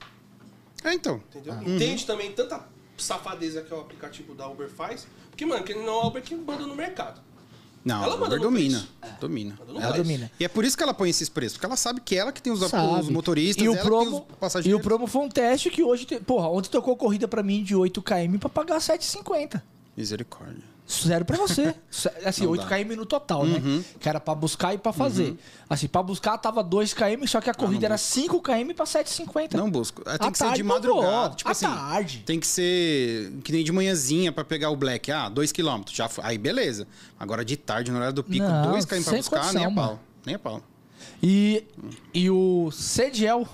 É, 0.85 0.93
então. 0.95 1.23
Entendeu? 1.31 1.55
Uhum. 1.55 1.77
Entende 1.77 2.07
também 2.07 2.33
tanta 2.33 2.66
safadeza 2.97 3.62
que 3.62 3.73
o 3.73 3.81
aplicativo 3.81 4.35
da 4.35 4.47
Uber 4.49 4.69
faz. 4.69 5.07
Porque, 5.31 5.45
mano, 5.47 5.64
que 5.64 5.75
não 5.75 5.85
é 6.01 6.03
a 6.03 6.07
Uber 6.07 6.23
que 6.23 6.35
manda 6.35 6.66
no 6.66 6.75
mercado. 6.75 7.21
Não, 7.85 8.05
Ela 8.05 8.14
a 8.14 8.19
manda 8.19 8.38
domina. 8.38 8.87
preço. 9.01 9.14
Domina. 9.21 9.59
Ela 9.81 9.97
domina. 9.97 10.31
E 10.38 10.45
é 10.45 10.49
por 10.49 10.64
isso 10.64 10.77
que 10.77 10.83
ela 10.83 10.93
põe 10.93 11.09
esses 11.09 11.29
preços, 11.31 11.57
porque 11.57 11.66
ela 11.66 11.77
sabe 11.77 12.01
que 12.01 12.14
ela 12.14 12.31
que 12.31 12.43
tem 12.43 12.53
os, 12.53 12.61
Sabe. 12.61 13.01
os 13.01 13.09
motoristas, 13.09 13.64
e 13.64 13.69
o 13.69 13.73
ela 13.75 13.83
promo, 13.83 14.21
que 14.23 14.27
tem 14.38 14.49
os 14.61 14.66
E 14.66 14.75
o 14.75 14.81
promo 14.81 15.07
foi 15.07 15.23
um 15.23 15.29
teste 15.29 15.71
que 15.71 15.83
hoje. 15.83 16.05
Te... 16.05 16.21
Porra, 16.21 16.49
ontem 16.49 16.69
tocou 16.69 16.95
corrida 16.97 17.27
pra 17.27 17.43
mim 17.43 17.62
de 17.64 17.75
8 17.75 18.03
km 18.03 18.38
pra 18.38 18.49
pagar 18.51 18.79
7,50. 18.81 19.62
Misericórdia. 19.97 20.62
Zero 20.90 21.24
pra 21.24 21.37
você. 21.37 21.74
Assim, 22.26 22.42
Não 22.44 22.50
8 22.50 22.66
dá. 22.66 22.76
km 22.79 22.96
no 22.96 23.07
total, 23.07 23.44
né? 23.46 23.83
Que 24.00 24.09
era 24.09 24.18
pra 24.18 24.35
buscar 24.35 24.74
e 24.74 24.79
pra 24.79 24.92
fazer. 24.92 25.37
Assim, 25.68 25.87
pra 25.87 26.03
buscar 26.03 26.37
tava 26.38 26.62
2 26.64 26.92
km, 26.94 27.26
só 27.29 27.40
que 27.40 27.48
a 27.48 27.55
corrida 27.55 27.87
era 27.87 27.96
5 27.96 28.40
km 28.42 28.74
pra 28.74 28.85
7,50. 28.85 29.55
Não 29.55 29.70
busco. 29.70 30.03
É, 30.05 30.18
Tem 30.18 30.29
À 30.29 30.33
que 30.33 30.38
ser 30.38 30.53
de 30.53 30.62
madrugada. 30.62 31.35
Tipo 31.37 31.48
À 31.48 31.53
assim, 31.53 31.66
tarde. 31.66 32.22
tem 32.26 32.40
que 32.40 32.46
ser 32.46 33.33
que 33.44 33.53
nem 33.53 33.62
de 33.62 33.70
manhãzinha 33.72 34.33
pra 34.33 34.44
pegar 34.44 34.70
o 34.70 34.76
black. 34.76 35.12
Ah, 35.12 35.31
2km. 35.31 35.85
Já 35.92 36.09
foi. 36.09 36.24
Aí 36.24 36.37
beleza. 36.38 36.87
Agora 37.18 37.44
de 37.44 37.57
tarde, 37.57 37.90
no 37.90 37.96
horário 37.98 38.14
do 38.14 38.24
pico, 38.24 38.44
Não, 38.46 38.72
2km 38.72 38.87
pra 38.87 38.96
buscar, 39.16 39.37
condição, 39.40 39.53
nem 39.55 39.64
a 39.64 39.70
pau. 39.74 39.85
mano. 39.87 40.00
Nem 40.26 40.35
a 40.35 40.38
pau. 40.38 40.61
E, 41.22 41.64
e 42.12 42.29
o 42.31 42.70
Cediel, 42.72 43.46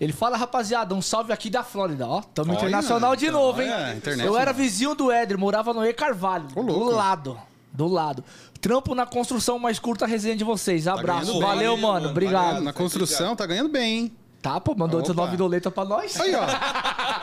ele 0.00 0.12
fala, 0.12 0.36
rapaziada, 0.36 0.94
um 0.94 1.00
salve 1.02 1.32
aqui 1.32 1.48
da 1.48 1.62
Flórida, 1.62 2.06
ó. 2.06 2.20
Tamo 2.20 2.50
Olha, 2.52 2.58
internacional 2.58 3.14
de 3.16 3.26
então, 3.26 3.40
novo, 3.40 3.62
hein? 3.62 3.70
é, 3.70 3.94
internet, 3.94 4.26
Eu 4.26 4.36
era 4.36 4.52
né? 4.52 4.58
vizinho 4.58 4.94
do 4.94 5.10
Éder, 5.10 5.38
morava 5.38 5.72
no 5.72 5.84
E 5.84 5.92
Carvalho. 5.92 6.46
Ô, 6.54 6.62
do 6.62 6.84
lado. 6.90 7.38
Do 7.72 7.86
lado. 7.88 8.22
Trampo 8.60 8.94
na 8.94 9.04
construção 9.06 9.58
mais 9.58 9.78
curta 9.78 10.04
a 10.04 10.08
resenha 10.08 10.36
de 10.36 10.44
vocês. 10.44 10.86
Abraço. 10.88 11.26
ganhando 11.26 11.40
Valeu, 11.40 11.72
bem, 11.74 11.82
mano. 11.82 11.94
mano. 12.00 12.10
Obrigado. 12.10 12.60
Na 12.62 12.72
construção, 12.72 13.34
tá 13.36 13.44
ganhando 13.46 13.68
bem, 13.68 13.98
hein? 13.98 14.16
Tá, 14.40 14.60
pô, 14.60 14.74
mandou 14.74 15.00
Opa. 15.00 15.08
19 15.08 15.36
doleta 15.36 15.70
pra 15.70 15.84
nós. 15.84 16.18
Aí, 16.20 16.34
ó. 16.34 16.46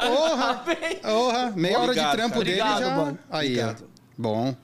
Porra! 0.07 0.63
Porra! 1.03 1.53
Meia 1.55 1.77
hora 1.77 1.93
de 1.93 1.99
Obrigado, 1.99 2.15
trampo 2.15 2.33
cara. 2.33 2.45
dele 2.45 2.61
Obrigado, 2.61 2.79
já. 2.83 2.95
mano. 2.95 3.19
Aí, 3.29 3.47
Obrigado. 3.47 3.83
ó. 3.83 4.01
Bom. 4.17 4.55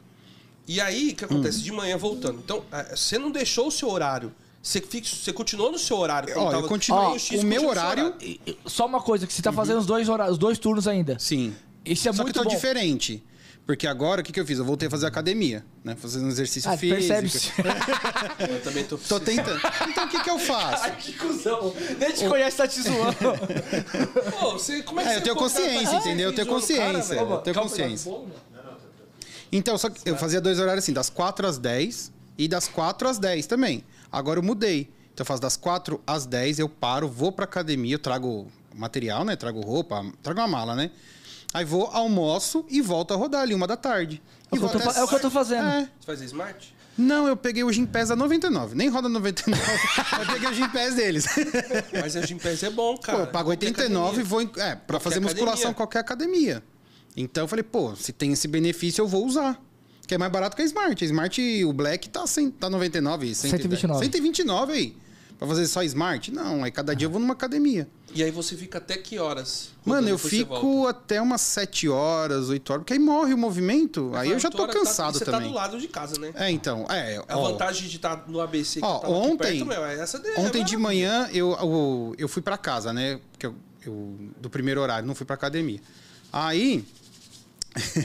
E 0.68 0.82
aí, 0.82 1.10
o 1.12 1.16
que 1.16 1.24
Hum. 1.24 1.28
acontece? 1.32 1.62
De 1.62 1.72
manhã 1.72 1.98
voltando. 1.98 2.40
Então, 2.44 2.64
eh, 2.72 2.96
você 2.96 3.18
não 3.18 3.32
deixou 3.32 3.68
o 3.68 3.72
seu 3.72 3.90
horário. 3.90 4.34
Você, 4.62 4.82
fixa, 4.82 5.16
você 5.16 5.32
continuou 5.32 5.72
no 5.72 5.80
seu 5.80 5.98
horário. 5.98 6.34
Ó, 6.38 6.52
eu 6.52 6.64
continuei. 6.68 7.04
Ó, 7.06 7.14
O 7.14 7.20
X 7.20 7.44
meu 7.44 7.62
continua 7.62 7.62
no 7.62 7.62
seu 7.62 7.70
horário- 7.70 8.14
e- 8.22 8.58
Só 8.66 8.86
uma 8.86 9.00
coisa, 9.02 9.26
que 9.26 9.34
você 9.34 9.42
tá 9.42 9.52
fazendo 9.54 9.80
os 9.80 9.86
dois, 9.86 10.10
hora- 10.10 10.30
os 10.30 10.38
dois 10.38 10.58
turnos 10.58 10.88
ainda. 10.88 11.18
Sim. 11.20 11.56
Isso 11.86 12.10
é 12.10 12.12
Só 12.12 12.22
muito 12.24 12.34
que 12.36 12.40
tá 12.40 12.44
bom. 12.44 12.54
diferente. 12.54 13.24
Porque 13.66 13.86
agora, 13.86 14.22
o 14.22 14.24
que, 14.24 14.32
que 14.32 14.40
eu 14.40 14.46
fiz? 14.46 14.60
Eu 14.60 14.66
voltei 14.66 14.88
a 14.88 14.92
fazer 14.92 15.06
academia, 15.08 15.64
né? 15.84 15.94
Fazendo 15.96 16.28
exercício 16.30 16.70
Ah, 16.72 16.78
físico. 16.78 17.00
percebe-se. 17.00 17.52
Eu 18.50 18.62
também 18.62 18.84
tô 18.86 18.98
Tô 18.98 19.20
tentando. 19.20 19.60
Então, 19.90 20.06
o 20.06 20.10
que, 20.10 20.24
que 20.24 20.30
eu 20.30 20.40
faço? 20.40 20.84
Ai, 20.88 20.96
que 20.96 21.12
cuzão. 21.14 21.74
Nem 22.00 22.12
te 22.14 22.26
conhece, 22.30 22.56
tá 22.58 22.66
te 22.68 22.82
zoando. 22.82 23.18
Pô, 24.40 24.52
você, 24.54 24.82
como 24.84 25.02
é 25.02 25.04
que 25.04 25.10
É, 25.10 25.14
você 25.14 25.20
eu 25.20 25.24
tenho 25.24 25.36
consciência, 25.36 25.86
gente 25.92 26.00
entendeu? 26.00 26.30
Eu 26.30 26.36
tenho 26.36 26.48
o 26.48 26.50
cara, 26.50 26.60
consciência. 26.62 27.16
velho? 27.16 27.30
Eu 27.32 27.38
tenho 27.40 27.54
Calma, 27.54 27.70
consciência. 27.70 28.10
tá 28.12 28.18
bom, 28.18 28.26
né? 28.26 28.32
Então, 29.52 29.78
só 29.78 29.90
que 29.90 30.00
eu 30.10 30.16
fazia 30.18 30.40
dois 30.42 30.60
horários 30.60 30.84
assim, 30.86 30.94
das 30.94 31.10
4 31.10 31.46
às 31.48 31.58
10 31.58 32.12
e 32.38 32.48
das 32.48 32.68
4 32.70 33.08
às 33.10 33.18
10 33.18 33.48
também. 33.48 33.84
Agora 34.12 34.40
eu 34.40 34.44
mudei. 34.44 34.90
Então 35.14 35.24
eu 35.24 35.26
faço 35.26 35.42
das 35.42 35.58
4 35.58 36.00
às 36.06 36.26
10, 36.26 36.60
eu 36.60 36.70
paro, 36.70 37.08
vou 37.08 37.32
pra 37.32 37.46
academia, 37.46 37.96
eu 37.96 38.00
trago 38.00 38.48
material, 38.76 39.26
né? 39.26 39.36
Trago 39.36 39.62
roupa, 39.62 40.06
trago 40.22 40.40
uma 40.40 40.48
mala, 40.48 40.76
né? 40.76 40.92
Aí 41.54 41.66
vou, 41.66 41.88
almoço 41.88 42.66
e 42.70 42.82
volto 42.82 43.14
a 43.14 43.18
rodar 43.18 43.42
ali, 43.42 43.54
uma 43.54 43.66
da 43.66 43.78
tarde. 43.78 44.22
É 44.52 44.56
o 44.56 44.60
que 44.60 44.66
eu 44.66 44.70
tô 44.70 44.80
é 44.80 45.04
o 45.04 45.08
que 45.08 45.16
eu 45.16 45.20
tô 45.20 45.32
fazendo. 45.32 45.68
É. 45.68 45.90
Você 46.00 46.06
faz 46.06 46.22
smart? 46.22 46.76
Não, 46.98 47.28
eu 47.28 47.38
peguei 47.38 47.64
o 47.64 47.72
Gympass 47.72 48.10
a 48.10 48.16
99. 48.16 48.76
Nem 48.76 48.90
roda 48.90 49.08
99. 49.08 49.62
eu 50.20 50.34
peguei 50.34 50.50
o 50.50 50.54
Gympass 50.54 50.96
deles. 50.96 51.26
Mas 52.02 52.16
a 52.16 52.22
Gympass 52.26 52.64
é 52.64 52.70
bom, 52.70 52.98
cara. 52.98 53.18
Pô, 53.20 53.24
eu 53.24 53.28
pago 53.28 53.50
Qualquer 53.52 53.68
89 53.68 54.22
e 54.22 54.24
vou. 54.24 54.42
É, 54.42 54.46
pra 54.46 54.76
Qualquer 54.78 55.00
fazer 55.00 55.20
musculação 55.20 55.52
academia. 55.52 55.72
em 55.72 55.74
qualquer 55.74 56.00
academia. 56.00 56.64
Então 57.16 57.44
eu 57.44 57.48
falei, 57.48 57.64
pô, 57.64 57.96
se 57.96 58.12
tem 58.12 58.32
esse 58.34 58.48
benefício, 58.48 59.02
eu 59.02 59.08
vou 59.08 59.26
usar. 59.26 59.62
Que 60.08 60.16
é 60.16 60.18
mais 60.18 60.32
barato 60.32 60.56
que 60.56 60.62
a 60.62 60.66
Smart. 60.66 61.04
A 61.04 61.08
Smart, 61.08 61.64
o 61.66 61.74
Black 61.74 62.08
tá, 62.10 62.26
100, 62.26 62.52
tá 62.52 62.70
99. 62.70 63.36
129. 63.36 64.06
129 64.06 64.74
aí. 64.74 64.96
Pra 65.38 65.48
fazer 65.48 65.68
só 65.68 65.84
Smart? 65.84 66.32
Não, 66.32 66.64
aí 66.64 66.72
cada 66.72 66.96
dia 66.96 67.06
eu 67.06 67.12
vou 67.12 67.20
numa 67.20 67.34
academia. 67.34 67.88
E 68.16 68.24
aí 68.24 68.32
você 68.32 68.56
fica 68.56 68.80
até 68.80 68.98
que 68.98 69.20
horas? 69.20 69.70
Mano, 69.86 70.08
eu 70.10 70.18
você 70.18 70.30
fico 70.30 70.88
até 70.88 71.22
umas 71.22 71.42
7 71.42 71.88
horas, 71.90 72.50
8 72.50 72.70
horas, 72.72 72.82
porque 72.84 72.94
aí 72.94 73.00
morre 73.00 73.34
o 73.34 73.38
movimento. 73.38 74.12
Aí 74.16 74.32
eu 74.32 74.40
já 74.40 74.50
tô 74.50 74.64
Oito 74.64 74.70
horas, 74.72 74.74
tá- 74.76 74.90
cansado 74.90 75.18
Você 75.20 75.26
tá 75.26 75.34
também. 75.34 75.50
do 75.50 75.54
lado 75.56 75.78
de 75.80 75.88
casa, 75.90 76.18
né? 76.20 76.32
É, 76.34 76.50
então. 76.50 76.88
É, 76.90 77.22
A 77.28 77.38
ó, 77.38 77.52
vantagem 77.52 77.88
de 77.88 77.98
estar 77.98 78.24
no 78.28 78.40
ABC 78.42 78.80
que 78.80 78.86
Ó, 78.86 78.98
tava 79.00 79.14
aqui 79.14 79.28
ontem- 79.28 79.38
perto, 79.60 79.66
meu, 79.66 79.86
é 79.86 80.00
essa 80.00 80.18
daí. 80.18 80.34
Ontem 80.38 80.62
é 80.62 80.66
de 80.66 80.78
manhã 80.78 81.30
eu, 81.32 81.52
eu, 81.52 82.16
eu 82.18 82.28
fui 82.30 82.42
pra 82.42 82.58
casa, 82.58 82.92
né? 82.92 83.20
Porque 83.34 83.46
eu, 83.46 83.54
eu- 83.86 84.16
do 84.42 84.50
primeiro 84.50 84.82
horário, 84.82 85.06
não 85.06 85.14
fui 85.14 85.26
pra 85.26 85.36
academia. 85.36 85.82
Aí, 86.34 86.84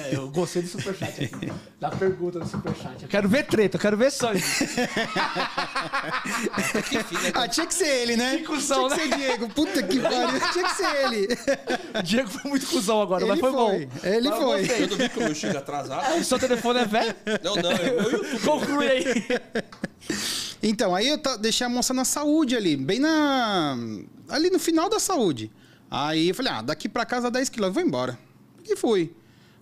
É, 0.01 0.15
eu 0.17 0.29
gostei 0.31 0.63
do 0.63 0.69
superchat 0.69 1.25
aqui. 1.25 1.53
Da 1.83 1.91
pergunta 1.91 2.39
do 2.39 2.47
superchat. 2.47 3.03
Eu 3.03 3.09
quero 3.09 3.29
ver 3.29 3.45
treta, 3.45 3.77
eu 3.77 3.81
quero 3.81 3.97
ver 3.97 4.13
sangue. 4.13 4.41
ah, 7.35 7.49
tinha 7.49 7.67
que 7.67 7.75
ser 7.75 7.89
ele, 7.89 8.17
né? 8.17 8.37
Que 8.37 8.45
cuzão, 8.45 8.89
tinha 8.89 9.01
que 9.01 9.09
né? 9.09 9.17
ser 9.17 9.19
Diego. 9.19 9.49
Puta 9.49 9.83
que 9.83 9.99
pariu, 10.01 10.41
tinha 10.53 10.65
que 10.65 10.77
ser 10.77 10.97
ele. 11.05 11.27
Diego 12.05 12.31
foi 12.31 12.49
muito 12.49 12.67
cuzão 12.69 13.03
agora, 13.03 13.27
mas 13.27 13.33
Ele 13.33 13.41
foi, 13.41 13.51
foi, 13.51 13.61
bom. 13.61 13.73
ele 14.05 14.29
Mas 14.29 14.41
eu 14.41 14.47
foi. 14.47 14.83
Eu 14.83 14.89
não 14.89 14.97
vi 14.97 15.09
que 15.09 15.19
o 15.19 15.23
meu 15.25 15.35
chega 15.35 15.59
atrasado. 15.59 16.21
O 16.21 16.25
seu 16.25 16.39
telefone 16.39 16.79
é 16.81 16.85
velho? 16.85 17.17
Não, 17.43 17.57
não, 17.57 17.71
meu 17.71 18.13
YouTube. 18.13 18.39
Conclui 18.45 18.87
aí. 18.89 19.05
Então, 20.63 20.95
aí 20.95 21.09
eu 21.09 21.19
deixei 21.39 21.67
a 21.67 21.71
moça 21.71 21.93
na 21.93 22.05
saúde 22.05 22.55
ali, 22.55 22.77
bem 22.77 23.01
na. 23.01 23.77
ali 24.29 24.51
no 24.51 24.61
final 24.61 24.89
da 24.89 25.01
saúde. 25.01 25.51
Aí 25.91 26.29
eu 26.29 26.35
falei, 26.35 26.53
ah, 26.53 26.63
daqui 26.63 26.89
pra 26.89 27.05
casa 27.05 27.31
10 27.31 27.49
quilômetros, 27.49 27.83
vou 27.83 27.89
embora. 27.89 28.19
E 28.65 28.77
fui. 28.77 29.13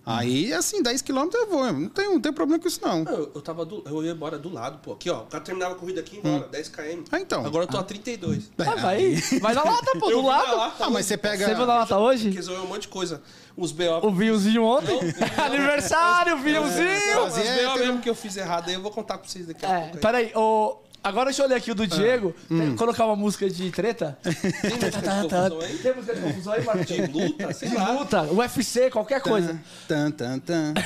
Aí, 0.03 0.51
assim, 0.51 0.81
10 0.81 1.01
quilômetros 1.03 1.41
eu 1.43 1.47
vou. 1.49 1.71
Não 1.71 1.87
tem, 1.87 2.09
não 2.09 2.19
tem 2.19 2.33
problema 2.33 2.59
com 2.61 2.67
isso, 2.67 2.79
não. 2.83 3.03
Eu, 3.03 3.31
eu 3.35 3.41
tava 3.41 3.63
do, 3.63 3.83
eu 3.85 4.03
ia 4.03 4.11
embora 4.11 4.37
do 4.39 4.51
lado, 4.51 4.79
pô. 4.79 4.93
Aqui, 4.93 5.09
ó. 5.11 5.19
O 5.21 5.25
cara 5.27 5.43
terminava 5.43 5.75
a 5.75 5.77
corrida 5.77 5.99
aqui 6.01 6.15
e 6.15 6.19
embora, 6.19 6.47
10 6.47 6.69
km. 6.69 7.03
Ah, 7.11 7.19
então. 7.19 7.45
Agora 7.45 7.65
eu 7.65 7.67
tô 7.67 7.77
a 7.77 7.83
32. 7.83 8.49
Ah, 8.57 8.75
vai, 8.75 9.13
vai 9.39 9.53
na 9.53 9.63
lata, 9.63 9.91
pô, 9.99 10.09
Eu 10.11 10.21
do 10.21 10.27
lado. 10.27 10.57
lata 10.57 10.85
Ah, 10.85 10.89
mas 10.89 11.05
você 11.05 11.17
pega. 11.17 11.45
Você 11.45 11.53
viu 11.53 11.65
na 11.67 11.75
lata 11.75 11.97
hoje? 11.99 12.29
Resolveu 12.31 12.63
um 12.63 12.67
monte 12.67 12.83
de 12.83 12.87
coisa. 12.87 13.21
Os 13.55 13.71
BO. 13.71 13.83
O 14.07 14.11
vinhozinho 14.11 14.63
ontem? 14.63 14.97
Não. 15.37 15.45
Aniversário, 15.45 16.37
vinhozinho! 16.37 17.25
Os 17.27 17.37
é, 17.37 17.65
BO 17.67 17.73
tem- 17.73 17.85
mesmo 17.87 18.01
que 18.01 18.09
eu 18.09 18.15
fiz 18.15 18.35
errado 18.37 18.69
aí, 18.69 18.73
eu 18.73 18.81
vou 18.81 18.91
contar 18.91 19.17
pra 19.19 19.29
vocês 19.29 19.45
daqui 19.45 19.65
a 19.65 19.69
É, 19.69 19.79
pouco. 19.81 19.95
aí. 19.97 20.01
peraí, 20.01 20.31
ô, 20.35 20.77
agora 21.03 21.25
deixa 21.25 21.41
eu 21.41 21.45
olhar 21.47 21.57
aqui 21.57 21.71
o 21.71 21.75
do 21.75 21.85
Diego. 21.87 22.33
hum. 22.49 22.59
Tem- 22.59 22.75
Colocar 22.75 23.05
uma 23.05 23.15
música 23.15 23.49
de 23.49 23.71
treta. 23.71 24.17
Tem 24.23 24.33
música 24.71 24.91
de 24.91 25.09
confusão 25.09 25.59
aí? 25.61 25.77
Tem 25.77 25.95
música 25.95 26.15
de 26.15 26.21
confusão 26.21 26.53
aí, 26.53 26.63
Martinho? 26.63 27.07
De 27.07 27.13
luta, 27.13 27.53
sei 27.53 27.69
De 27.69 27.75
lá. 27.75 27.91
luta, 27.91 28.21
UFC, 28.33 28.89
qualquer 28.89 29.21
coisa. 29.21 29.61
Tan, 29.87 30.11
tan, 30.11 30.39
tan. 30.39 30.73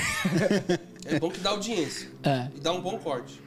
É 1.07 1.19
bom 1.19 1.29
que 1.29 1.39
dá 1.39 1.51
audiência. 1.51 2.09
É. 2.23 2.47
E 2.55 2.59
dá 2.59 2.71
um 2.71 2.81
bom 2.81 2.97
corte. 2.97 3.39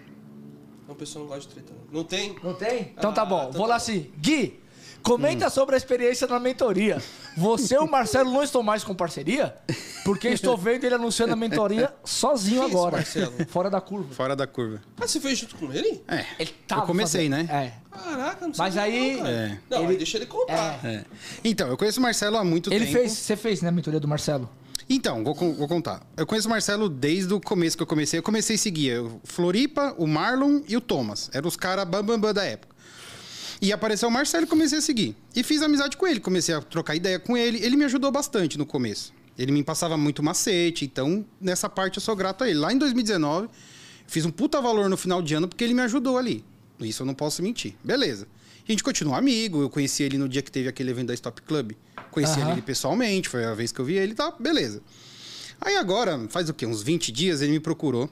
Então 0.85 0.95
o 0.95 0.99
pessoal 0.99 1.25
não 1.25 1.33
gosta 1.35 1.49
de 1.49 1.55
treta. 1.57 1.73
Não, 1.91 1.99
não 1.99 2.05
tem? 2.05 2.37
Não 2.43 2.55
tem? 2.55 2.93
Então 2.97 3.13
tá 3.13 3.23
Ah, 3.23 3.25
bom, 3.25 3.41
então 3.49 3.53
vou 3.55 3.63
tá 3.63 3.67
lá 3.67 3.75
bom. 3.75 3.75
assim. 3.75 4.11
Gui, 4.17 4.61
comenta 5.09 5.47
Hum. 5.47 5.51
sobre 5.51 5.75
a 5.75 5.79
experiência 5.79 6.27
na 6.27 6.39
mentoria. 6.39 7.03
Você 7.37 7.75
e 7.75 7.79
o 7.79 7.87
Marcelo 7.91 8.33
não 8.33 8.43
estão 8.43 8.63
mais 8.63 8.83
com 8.85 8.95
parceria? 8.95 9.55
Porque 10.05 10.29
estou 10.29 10.57
vendo 10.57 10.85
ele 10.85 10.95
anunciando 10.95 11.33
a 11.33 11.37
mentoria 11.37 11.93
sozinho 12.05 12.67
isso, 12.67 12.77
agora. 12.77 12.97
Marcelo? 12.97 13.33
Fora 13.49 13.71
da 13.71 13.81
curva. 13.81 14.15
Fora 14.15 14.35
da 14.37 14.47
curva. 14.47 14.81
Ah, 15.01 15.07
você 15.07 15.21
fez 15.21 15.39
junto 15.39 15.57
com 15.57 15.73
ele? 15.73 16.03
É. 16.09 16.25
Ele 16.39 16.55
tava 16.67 16.83
eu 16.83 16.87
comecei, 16.87 17.29
fazendo- 17.31 17.49
né? 17.49 17.73
É. 17.75 17.89
Caraca, 17.99 18.47
não 18.47 18.53
Mas 18.57 18.75
sabia 18.75 18.83
aí- 18.83 19.13
Não, 19.17 19.23
cara. 19.23 19.31
É. 19.31 19.59
não 19.71 19.85
Ele- 19.85 19.97
deixa 19.97 20.17
ele 20.19 20.27
contar. 20.27 20.81
É. 20.85 21.05
Então, 21.45 21.69
eu 21.69 21.77
conheço 21.77 21.99
o 21.99 22.03
Marcelo 22.03 22.37
há 22.37 22.45
muito 22.45 22.73
Ele 22.73 22.87
tempo. 22.87 22.99
fez, 22.99 23.13
você 23.13 23.37
fez, 23.37 23.61
né, 23.63 23.69
a 23.69 23.73
mentoria 23.73 24.01
do 24.01 24.07
Marcelo? 24.09 24.49
Então, 24.91 25.23
vou, 25.23 25.35
vou 25.35 25.69
contar. 25.69 26.01
Eu 26.17 26.27
conheço 26.27 26.49
o 26.49 26.51
Marcelo 26.51 26.89
desde 26.89 27.35
o 27.35 27.41
começo 27.41 27.77
que 27.77 27.83
eu 27.83 27.87
comecei. 27.87 28.19
Eu 28.19 28.23
comecei 28.23 28.57
a 28.57 28.59
seguir 28.59 28.99
o 29.01 29.21
Floripa, 29.23 29.95
o 29.99 30.07
Marlon 30.07 30.63
e 30.67 30.77
o 30.77 30.81
Thomas. 30.81 31.29
Eram 31.35 31.47
os 31.47 31.57
caras 31.57 31.85
bambambam 31.85 32.19
bam, 32.19 32.21
bam 32.29 32.35
da 32.35 32.45
época. 32.45 32.68
E 33.61 33.73
apareceu 33.73 34.09
o 34.09 34.13
Marcelo 34.13 34.45
e 34.45 34.49
comecei 34.49 34.79
a 34.79 34.81
seguir. 34.81 35.17
E 35.35 35.43
fiz 35.43 35.63
amizade 35.63 35.97
com 35.97 36.07
ele, 36.07 36.21
comecei 36.21 36.55
a 36.55 36.61
trocar 36.61 36.95
ideia 36.95 37.19
com 37.19 37.37
ele. 37.37 37.59
Ele 37.59 37.77
me 37.77 37.85
ajudou 37.85 38.11
bastante 38.11 38.57
no 38.57 38.65
começo. 38.65 39.13
Ele 39.37 39.53
me 39.53 39.63
passava 39.63 39.97
muito 39.97 40.23
macete, 40.23 40.85
então 40.85 41.25
nessa 41.41 41.69
parte 41.69 41.97
eu 41.97 42.03
sou 42.03 42.15
grato 42.15 42.45
a 42.45 42.49
ele. 42.49 42.59
Lá 42.59 42.73
em 42.73 42.79
2019, 42.79 43.49
fiz 44.07 44.25
um 44.25 44.31
puta 44.31 44.61
valor 44.61 44.89
no 44.89 44.97
final 44.97 45.21
de 45.23 45.35
ano 45.35 45.49
porque 45.49 45.65
ele 45.65 45.75
me 45.75 45.83
ajudou 45.83 46.19
ali. 46.19 46.45
Isso 46.81 47.03
eu 47.03 47.07
não 47.07 47.15
posso 47.15 47.43
mentir. 47.43 47.75
Beleza. 47.83 48.27
A 48.69 48.71
gente 48.71 48.83
continuou 48.85 49.17
amigo, 49.17 49.63
eu 49.63 49.71
conheci 49.71 50.03
ele 50.03 50.19
no 50.19 50.29
dia 50.29 50.43
que 50.43 50.53
teve 50.53 50.69
aquele 50.69 50.91
evento 50.91 51.09
da 51.09 51.15
Stop 51.15 51.41
Club. 51.43 51.73
Conheci 52.11 52.39
Aham. 52.41 52.53
ele 52.53 52.63
pessoalmente, 52.63 53.29
foi 53.29 53.45
a 53.45 53.55
vez 53.55 53.73
que 53.73 53.81
eu 53.81 53.85
vi 53.85 53.95
ele 53.95 54.13
e 54.13 54.15
tá, 54.15 54.33
beleza. 54.39 54.83
Aí 55.61 55.77
agora, 55.77 56.27
faz 56.29 56.49
o 56.49 56.55
quê? 56.55 56.67
Uns 56.67 56.83
20 56.83 57.11
dias, 57.11 57.41
ele 57.41 57.53
me 57.53 57.61
procurou. 57.61 58.11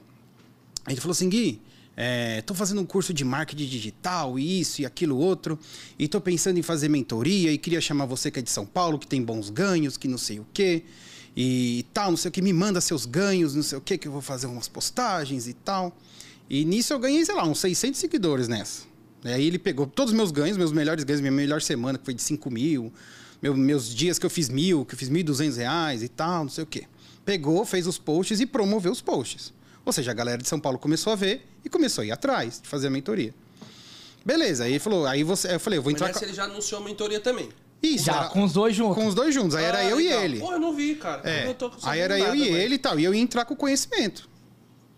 Aí 0.85 0.93
ele 0.93 1.01
falou 1.01 1.11
assim, 1.11 1.29
Gui, 1.29 1.61
é, 1.99 2.41
tô 2.43 2.53
fazendo 2.53 2.79
um 2.79 2.85
curso 2.85 3.11
de 3.11 3.25
marketing 3.25 3.65
digital, 3.65 4.37
isso 4.37 4.83
e 4.83 4.85
aquilo 4.85 5.17
outro, 5.17 5.57
e 5.97 6.07
tô 6.07 6.21
pensando 6.21 6.59
em 6.59 6.61
fazer 6.61 6.87
mentoria 6.89 7.51
e 7.51 7.57
queria 7.57 7.81
chamar 7.81 8.05
você 8.05 8.29
que 8.29 8.37
é 8.37 8.41
de 8.43 8.51
São 8.51 8.67
Paulo, 8.67 8.99
que 8.99 9.07
tem 9.07 9.21
bons 9.23 9.49
ganhos, 9.49 9.97
que 9.97 10.07
não 10.07 10.17
sei 10.19 10.39
o 10.39 10.45
quê, 10.53 10.83
e 11.35 11.85
tal, 11.93 12.11
não 12.11 12.17
sei 12.17 12.29
o 12.29 12.31
que, 12.31 12.41
me 12.41 12.53
manda 12.53 12.79
seus 12.79 13.05
ganhos, 13.05 13.55
não 13.55 13.63
sei 13.63 13.77
o 13.77 13.81
quê, 13.81 13.97
que 13.97 14.07
eu 14.07 14.11
vou 14.11 14.21
fazer 14.21 14.45
umas 14.47 14.67
postagens 14.67 15.47
e 15.47 15.53
tal. 15.53 15.95
E 16.49 16.63
nisso 16.63 16.93
eu 16.93 16.99
ganhei, 16.99 17.25
sei 17.25 17.35
lá, 17.35 17.45
uns 17.45 17.59
600 17.59 17.99
seguidores 17.99 18.47
nessa. 18.47 18.83
E 19.25 19.29
aí 19.29 19.45
ele 19.45 19.59
pegou 19.59 19.85
todos 19.87 20.13
os 20.13 20.17
meus 20.17 20.31
ganhos, 20.31 20.55
meus 20.57 20.71
melhores 20.71 21.03
ganhos, 21.03 21.19
minha 21.21 21.31
melhor 21.31 21.61
semana, 21.61 21.97
que 21.97 22.05
foi 22.05 22.13
de 22.13 22.21
5 22.21 22.49
mil, 22.49 22.93
meu- 23.41 23.55
meus 23.55 23.93
dias 23.93 24.17
que 24.17 24.25
eu 24.25 24.29
fiz 24.29 24.49
mil, 24.49 24.85
que 24.85 24.93
eu 24.95 24.97
fiz 24.97 25.09
1.200 25.09 25.57
reais 25.57 26.01
e 26.03 26.07
tal, 26.07 26.43
não 26.43 26.49
sei 26.51 26.63
o 26.63 26.67
quê. 26.67 26.85
Pegou, 27.25 27.65
fez 27.65 27.85
os 27.85 27.97
posts 27.97 28.39
e 28.39 28.45
promoveu 28.45 28.91
os 28.91 29.01
posts. 29.01 29.51
Ou 29.87 29.93
seja, 29.93 30.11
a 30.11 30.13
galera 30.13 30.41
de 30.41 30.49
São 30.49 30.59
Paulo 30.59 30.77
começou 30.77 31.13
a 31.13 31.15
ver 31.15 31.47
e 31.63 31.69
começou 31.69 32.01
a 32.01 32.05
ir 32.05 32.11
atrás 32.11 32.59
de 32.61 32.67
fazer 32.67 32.87
a 32.87 32.89
mentoria. 32.89 33.33
Beleza, 34.25 34.65
aí 34.65 34.71
ele 34.73 34.79
falou, 34.79 35.05
aí 35.07 35.23
você, 35.23 35.55
eu 35.55 35.59
falei, 35.61 35.79
eu 35.79 35.81
vou 35.83 35.93
Mas 35.93 36.01
entrar 36.01 36.13
com... 36.19 36.25
ele 36.25 36.33
já 36.33 36.43
anunciou 36.43 36.81
a 36.81 36.83
mentoria 36.83 37.21
também. 37.21 37.47
Isso, 37.81 38.03
Já, 38.05 38.17
era- 38.17 38.27
com 38.27 38.43
os 38.43 38.51
dois 38.51 38.75
juntos. 38.75 38.95
com 38.95 39.07
os 39.07 39.15
dois 39.15 39.33
juntos. 39.33 39.55
Aí 39.55 39.63
era 39.63 39.77
Ah, 39.77 39.83
eu 39.85 39.95
legal. 39.95 40.19
e 40.21 40.25
ele. 40.25 40.39
Pô, 40.41 40.51
eu 40.51 40.59
não 40.59 40.75
vi, 40.75 40.95
cara. 40.95 41.21
É. 41.23 41.45
Eu 41.47 41.55
Aí 41.83 41.99
era 42.01 42.19
eu 42.19 42.25
nada, 42.25 42.35
e 42.35 42.39
mas- 42.39 42.49
ele 42.59 42.75
e 42.75 42.77
tal. 42.77 42.99
E 42.99 43.03
eu 43.05 43.13
ia 43.15 43.21
entrar 43.21 43.45
com 43.45 43.55
conhecimento. 43.55 44.27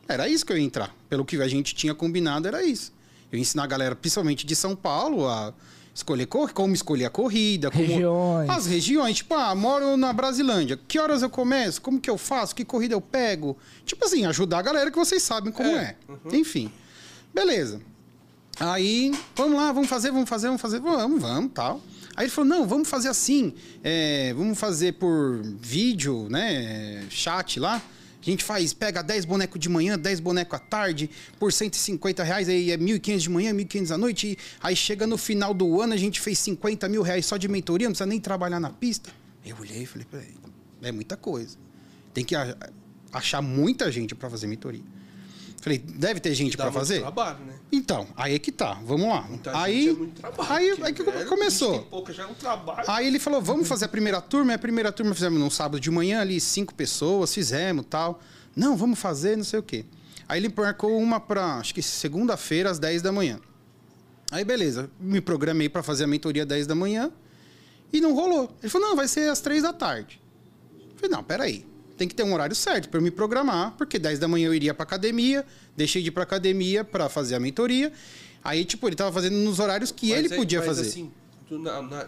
Era 0.07 0.27
isso 0.27 0.43
que 0.43 0.51
eu 0.51 0.57
ia 0.57 0.63
entrar. 0.63 0.95
Pelo 1.07 1.23
que 1.23 1.39
a 1.39 1.47
gente 1.47 1.75
tinha 1.75 1.93
combinado, 1.93 2.47
era 2.47 2.63
isso. 2.63 2.91
Eu 3.31 3.37
ia 3.37 3.41
ensinar 3.41 3.65
a 3.65 3.67
galera, 3.67 3.95
principalmente 3.95 4.43
de 4.43 4.55
São 4.55 4.75
Paulo, 4.75 5.27
a 5.27 5.53
escolher 5.99 6.25
cor- 6.25 6.51
como 6.53 6.73
escolher 6.73 7.05
a 7.05 7.09
corrida, 7.09 7.69
como 7.71 7.85
Regiões. 7.85 8.49
as 8.49 8.65
regiões. 8.65 9.17
Tipo, 9.17 9.35
ah, 9.35 9.53
moro 9.55 9.95
na 9.97 10.11
Brasilândia. 10.11 10.79
Que 10.87 10.97
horas 10.99 11.21
eu 11.21 11.29
começo? 11.29 11.81
Como 11.81 11.99
que 11.99 12.09
eu 12.09 12.17
faço? 12.17 12.55
Que 12.55 12.65
corrida 12.65 12.93
eu 12.95 13.01
pego? 13.01 13.57
Tipo 13.85 14.05
assim, 14.05 14.25
ajudar 14.25 14.59
a 14.59 14.61
galera 14.61 14.91
que 14.91 14.97
vocês 14.97 15.21
sabem 15.23 15.51
como 15.51 15.69
é. 15.69 15.95
Enfim. 16.33 16.71
Beleza. 17.33 17.81
Aí, 18.59 19.11
vamos 19.35 19.55
lá, 19.57 19.71
vamos 19.71 19.87
fazer, 19.89 20.11
vamos 20.11 20.27
fazer, 20.29 20.47
vamos 20.47 20.61
fazer, 20.61 20.79
vamos, 20.81 21.21
vamos, 21.21 21.51
tal. 21.53 21.81
Aí 22.15 22.25
ele 22.25 22.31
falou, 22.31 22.49
não, 22.49 22.67
vamos 22.67 22.89
fazer 22.89 23.07
assim, 23.07 23.53
é, 23.81 24.33
vamos 24.33 24.59
fazer 24.59 24.93
por 24.95 25.41
vídeo, 25.61 26.27
né, 26.29 27.05
chat 27.09 27.57
lá. 27.59 27.81
A 28.29 28.31
gente 28.31 28.43
faz, 28.43 28.73
pega 28.73 29.01
10 29.01 29.25
bonecos 29.25 29.59
de 29.59 29.67
manhã, 29.67 29.97
10 29.97 30.19
bonecos 30.19 30.53
à 30.53 30.59
tarde, 30.59 31.09
por 31.39 31.51
150 31.51 32.23
reais, 32.23 32.47
aí 32.47 32.69
é 32.69 32.77
1.500 32.77 33.17
de 33.17 33.29
manhã, 33.29 33.51
1.500 33.51 33.91
à 33.91 33.97
noite. 33.97 34.27
E 34.27 34.37
aí 34.61 34.75
chega 34.75 35.07
no 35.07 35.17
final 35.17 35.51
do 35.51 35.81
ano, 35.81 35.93
a 35.93 35.97
gente 35.97 36.21
fez 36.21 36.37
50 36.37 36.87
mil 36.87 37.01
reais 37.01 37.25
só 37.25 37.37
de 37.37 37.47
mentoria, 37.47 37.87
não 37.87 37.93
precisa 37.93 38.05
nem 38.05 38.19
trabalhar 38.19 38.59
na 38.59 38.69
pista. 38.69 39.09
Eu 39.43 39.55
olhei 39.59 39.81
e 39.81 39.85
falei, 39.87 40.05
peraí, 40.05 40.35
é 40.83 40.91
muita 40.91 41.17
coisa. 41.17 41.57
Tem 42.13 42.23
que 42.23 42.35
achar 43.11 43.41
muita 43.41 43.91
gente 43.91 44.13
para 44.13 44.29
fazer 44.29 44.45
mentoria. 44.45 44.83
Falei, 45.59 45.79
deve 45.79 46.19
ter 46.19 46.35
gente 46.35 46.55
para 46.55 46.71
fazer? 46.71 46.99
trabalho, 46.99 47.43
né? 47.45 47.55
Então, 47.71 48.07
aí 48.17 48.33
é 48.33 48.39
que 48.39 48.51
tá. 48.51 48.79
Vamos 48.83 49.07
lá. 49.07 49.21
Muita 49.21 49.55
aí, 49.55 49.89
é 49.89 49.93
muito 49.93 50.19
trabalho. 50.19 50.51
aí, 50.51 50.69
porque, 50.69 50.83
aí 50.83 50.93
que 50.93 51.03
velho, 51.03 51.29
começou. 51.29 51.73
20 51.79 51.85
pouca 51.85 52.13
já 52.13 52.23
é 52.23 52.25
um 52.25 52.33
trabalho. 52.33 52.83
Aí 52.87 53.05
ele 53.05 53.19
falou, 53.19 53.41
vamos 53.41 53.67
fazer 53.67 53.85
a 53.85 53.87
primeira 53.87 54.19
turma. 54.21 54.53
E 54.53 54.55
a 54.55 54.59
primeira 54.59 54.91
turma 54.91 55.13
fizemos 55.13 55.39
num 55.39 55.49
sábado 55.49 55.79
de 55.79 55.91
manhã 55.91 56.19
ali, 56.21 56.39
cinco 56.39 56.73
pessoas, 56.73 57.33
fizemos 57.33 57.85
tal. 57.87 58.21
Não, 58.55 58.75
vamos 58.75 58.97
fazer, 58.97 59.37
não 59.37 59.43
sei 59.43 59.59
o 59.59 59.63
quê. 59.63 59.85
Aí 60.27 60.39
ele 60.39 60.53
marcou 60.55 60.97
uma 60.99 61.19
para, 61.19 61.55
acho 61.55 61.73
que 61.73 61.81
segunda-feira, 61.81 62.69
às 62.69 62.79
10 62.79 63.01
da 63.01 63.11
manhã. 63.11 63.39
Aí 64.31 64.43
beleza, 64.43 64.89
me 64.99 65.21
programei 65.21 65.69
para 65.69 65.81
fazer 65.81 66.03
a 66.03 66.07
mentoria 66.07 66.43
às 66.43 66.47
10 66.47 66.67
da 66.67 66.75
manhã 66.75 67.11
e 67.91 67.99
não 67.99 68.13
rolou. 68.13 68.55
Ele 68.61 68.69
falou, 68.69 68.89
não, 68.89 68.95
vai 68.95 69.07
ser 69.07 69.29
às 69.29 69.41
3 69.41 69.63
da 69.63 69.73
tarde. 69.73 70.21
Eu 70.79 70.95
falei, 70.97 71.15
não, 71.15 71.23
peraí. 71.23 71.65
Tem 71.99 72.07
que 72.07 72.15
ter 72.15 72.23
um 72.23 72.33
horário 72.33 72.55
certo 72.55 72.87
para 72.87 72.97
eu 72.97 73.01
me 73.03 73.11
programar, 73.11 73.73
porque 73.77 73.99
10 73.99 74.19
da 74.19 74.27
manhã 74.27 74.47
eu 74.47 74.53
iria 74.53 74.73
para 74.73 74.83
academia, 74.83 75.45
deixei 75.75 76.01
de 76.01 76.07
ir 76.07 76.11
para 76.11 76.23
academia 76.23 76.81
para 76.81 77.09
fazer 77.09 77.35
a 77.35 77.39
mentoria. 77.41 77.91
Aí, 78.41 78.63
tipo, 78.63 78.87
ele 78.87 78.95
tava 78.95 79.11
fazendo 79.11 79.35
nos 79.35 79.59
horários 79.59 79.91
que 79.91 80.09
Mas 80.11 80.19
ele 80.19 80.33
aí- 80.33 80.39
podia 80.39 80.59
mas 80.59 80.67
fazer. 80.67 80.81
Uhum. 80.83 80.87
assim, 80.87 81.11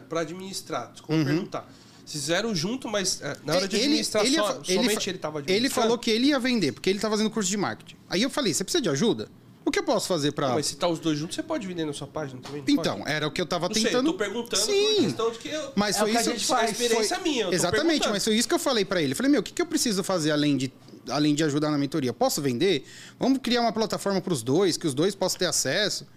pra 0.08 0.22
administrar, 0.22 0.92
desculpa 0.94 1.26
perguntar. 1.26 1.70
Fizeram 2.06 2.56
junto, 2.56 2.88
mas 2.88 3.22
é, 3.22 3.36
na 3.46 3.54
hora 3.56 3.68
de 3.68 3.76
Ele- 3.76 3.84
administrar 3.86 4.26
ele 4.26 4.36
ia 4.36 4.42
só, 4.44 4.62
ele 4.66 4.82
somente 4.84 5.10
ele 5.10 5.18
tava 5.18 5.44
Ele 5.46 5.70
falou 5.70 5.98
que 5.98 6.10
ele 6.10 6.28
ia 6.28 6.40
vender, 6.40 6.72
porque 6.72 6.90
ele 6.90 7.00
tá 7.00 7.10
fazendo 7.10 7.30
curso 7.30 7.50
de 7.50 7.58
marketing. 7.58 7.96
Aí 8.10 8.22
eu 8.22 8.30
falei, 8.30 8.54
você 8.54 8.64
precisa 8.64 8.82
de 8.82 8.90
ajuda? 8.90 9.28
O 9.64 9.70
que 9.70 9.78
eu 9.78 9.84
posso 9.84 10.08
fazer 10.08 10.32
pra... 10.32 10.48
Não, 10.48 10.56
mas 10.56 10.66
se 10.66 10.76
tá 10.76 10.88
os 10.88 10.98
dois 11.00 11.20
juntos, 11.20 11.36
você 11.36 11.44
pode 11.44 11.68
vender 11.68 11.86
na 11.86 11.94
sua 11.94 12.08
página 12.08 12.42
também? 12.42 12.64
Então, 12.68 12.98
pode? 13.00 13.12
era 13.12 13.28
o 13.28 13.32
que 13.32 13.40
eu 13.40 13.46
tava 13.46 13.68
Não 13.68 13.76
sei, 13.76 13.84
tentando... 13.86 14.08
eu 14.08 14.12
tô 14.14 14.18
perguntando 14.18 14.58
Sim, 14.58 15.04
questão 15.04 15.32
de 15.32 15.38
que 15.38 15.50
eu... 15.50 15.72
mas 15.76 15.96
É 15.96 16.00
foi 16.00 16.10
o 16.10 16.12
que 16.12 16.18
a 16.18 16.22
isso... 16.22 16.32
gente 16.32 16.46
faz. 16.46 16.70
a 16.70 16.72
experiência 16.72 17.16
foi- 17.18 17.30
minha, 17.30 17.48
Exatamente, 17.54 18.10
mas 18.10 18.24
foi 18.24 18.36
isso 18.36 18.48
que 18.48 18.54
eu 18.56 18.60
falei 18.60 18.84
pra 18.84 19.02
ele. 19.02 19.14
Eu 19.14 19.16
falei, 19.16 19.32
meu, 19.32 19.42
o 19.42 19.44
que, 19.44 19.54
que 19.54 19.62
eu 19.62 19.66
preciso 19.68 20.04
fazer 20.04 20.32
além 20.32 20.58
de, 20.58 20.74
além 21.10 21.36
de 21.36 21.44
ajudar 21.44 21.70
na 21.70 21.78
mentoria? 21.78 22.12
Posso 22.12 22.42
vender? 22.42 22.86
Vamos 23.20 23.38
criar 23.42 23.62
uma 23.62 23.72
plataforma 23.72 24.20
pros 24.20 24.42
dois, 24.42 24.78
que 24.78 24.88
os 24.88 24.96
dois 24.96 25.14
possam 25.14 25.38
ter 25.38 25.46
acesso? 25.46 26.08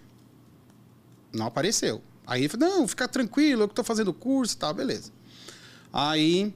Não 1.31 1.45
apareceu. 1.45 2.01
Aí 2.25 2.41
ele 2.41 2.49
falou, 2.49 2.67
não, 2.67 2.87
fica 2.87 3.07
tranquilo, 3.07 3.63
eu 3.63 3.67
que 3.67 3.75
tô 3.75 3.83
fazendo 3.83 4.11
curso 4.11 4.55
e 4.55 4.57
tal, 4.57 4.73
beleza. 4.73 5.11
Aí... 5.93 6.51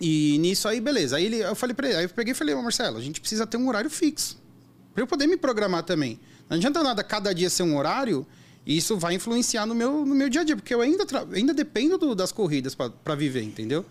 E 0.00 0.36
nisso 0.38 0.66
aí, 0.66 0.80
beleza. 0.80 1.16
Aí 1.16 1.26
ele, 1.26 1.36
eu 1.36 1.54
falei 1.54 1.74
pra 1.76 1.86
ele, 1.88 1.96
aí 1.96 2.04
eu 2.04 2.08
peguei 2.08 2.32
e 2.32 2.34
falei, 2.34 2.52
Marcelo, 2.56 2.98
a 2.98 3.00
gente 3.00 3.20
precisa 3.20 3.46
ter 3.46 3.56
um 3.56 3.68
horário 3.68 3.88
fixo. 3.88 4.41
Pra 4.94 5.02
eu 5.02 5.06
poder 5.06 5.26
me 5.26 5.36
programar 5.36 5.82
também. 5.82 6.18
Não 6.48 6.56
adianta 6.56 6.82
nada 6.82 7.02
cada 7.02 7.32
dia 7.34 7.48
ser 7.48 7.62
um 7.62 7.76
horário, 7.76 8.26
e 8.66 8.76
isso 8.76 8.96
vai 8.96 9.14
influenciar 9.14 9.66
no 9.66 9.74
meu, 9.74 10.04
no 10.04 10.14
meu 10.14 10.28
dia 10.28 10.42
a 10.42 10.44
dia, 10.44 10.54
porque 10.56 10.74
eu 10.74 10.80
ainda, 10.80 11.04
ainda 11.34 11.54
dependo 11.54 11.96
do- 11.98 12.14
das 12.14 12.30
corridas 12.32 12.74
para 12.74 13.14
viver, 13.14 13.42
entendeu? 13.42 13.84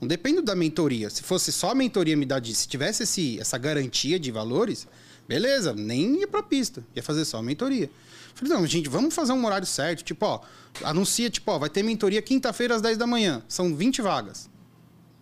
Não 0.00 0.08
dependo 0.08 0.42
da 0.42 0.54
mentoria. 0.54 1.08
Se 1.10 1.22
fosse 1.22 1.52
só 1.52 1.70
a 1.70 1.74
mentoria 1.74 2.16
me 2.16 2.26
dar 2.26 2.38
de, 2.40 2.54
se 2.54 2.66
tivesse 2.68 3.02
esse, 3.04 3.38
essa 3.40 3.56
garantia 3.56 4.18
de 4.18 4.30
valores, 4.30 4.86
beleza, 5.28 5.74
nem 5.74 6.20
ia 6.20 6.28
pra 6.28 6.42
pista, 6.42 6.84
ia 6.94 7.02
fazer 7.02 7.24
só 7.24 7.38
a 7.38 7.42
mentoria. 7.42 7.90
Falei, 8.34 8.52
não, 8.52 8.66
gente, 8.66 8.88
vamos 8.88 9.14
fazer 9.14 9.32
um 9.32 9.44
horário 9.46 9.66
certo, 9.66 10.02
tipo, 10.04 10.26
ó, 10.26 10.40
anuncia, 10.84 11.30
tipo, 11.30 11.50
ó, 11.50 11.58
vai 11.58 11.70
ter 11.70 11.82
mentoria 11.82 12.20
quinta-feira 12.20 12.74
às 12.74 12.82
10 12.82 12.98
da 12.98 13.06
manhã, 13.06 13.42
são 13.48 13.74
20 13.74 14.02
vagas. 14.02 14.50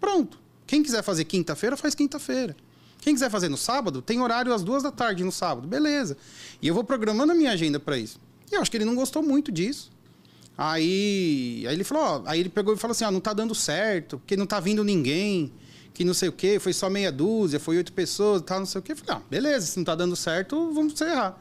Pronto. 0.01 0.41
Quem 0.66 0.82
quiser 0.82 1.03
fazer 1.03 1.24
quinta-feira, 1.24 1.76
faz 1.76 1.95
quinta-feira. 1.95 2.57
Quem 3.05 3.12
quiser 3.12 3.28
fazer 3.28 3.50
no 3.50 3.57
sábado, 3.59 4.00
tem 4.00 4.18
horário 4.22 4.50
às 4.50 4.62
duas 4.62 4.82
da 4.82 4.90
tarde 4.90 5.22
no 5.22 5.30
sábado. 5.30 5.68
Beleza. 5.68 6.16
E 6.62 6.66
eu 6.66 6.72
vou 6.72 6.82
programando 6.82 7.32
a 7.32 7.34
minha 7.34 7.52
agenda 7.52 7.78
para 7.78 7.98
isso. 7.98 8.18
E 8.50 8.55
eu 8.55 8.62
acho 8.62 8.70
que 8.70 8.78
ele 8.78 8.86
não 8.86 8.94
gostou 8.94 9.22
muito 9.22 9.52
disso. 9.52 9.90
Aí, 10.57 11.66
aí 11.68 11.74
ele 11.74 11.84
falou, 11.84 12.02
ó, 12.02 12.22
aí 12.24 12.40
ele 12.40 12.48
pegou 12.48 12.72
e 12.72 12.78
falou 12.78 12.92
assim, 12.92 13.05
ó, 13.05 13.11
não 13.11 13.20
tá 13.20 13.34
dando 13.34 13.55
certo, 13.55 14.18
porque 14.18 14.38
não 14.38 14.46
tá 14.46 14.59
vindo 14.59 14.82
ninguém, 14.82 15.52
que 15.92 16.02
não 16.02 16.14
sei 16.14 16.30
o 16.30 16.32
quê, 16.32 16.59
foi 16.59 16.72
só 16.72 16.88
meia 16.88 17.12
dúzia, 17.12 17.61
foi 17.61 17.76
oito 17.76 17.92
pessoas, 17.92 18.40
tal, 18.40 18.61
não 18.61 18.66
sei 18.66 18.78
o 18.78 18.82
quê. 18.82 18.92
Eu 18.92 18.96
falei, 18.96 19.16
ah, 19.16 19.22
beleza, 19.28 19.66
se 19.66 19.76
não 19.76 19.84
tá 19.84 19.94
dando 19.94 20.16
certo, 20.16 20.72
vamos 20.72 20.94
encerrar. 20.94 21.38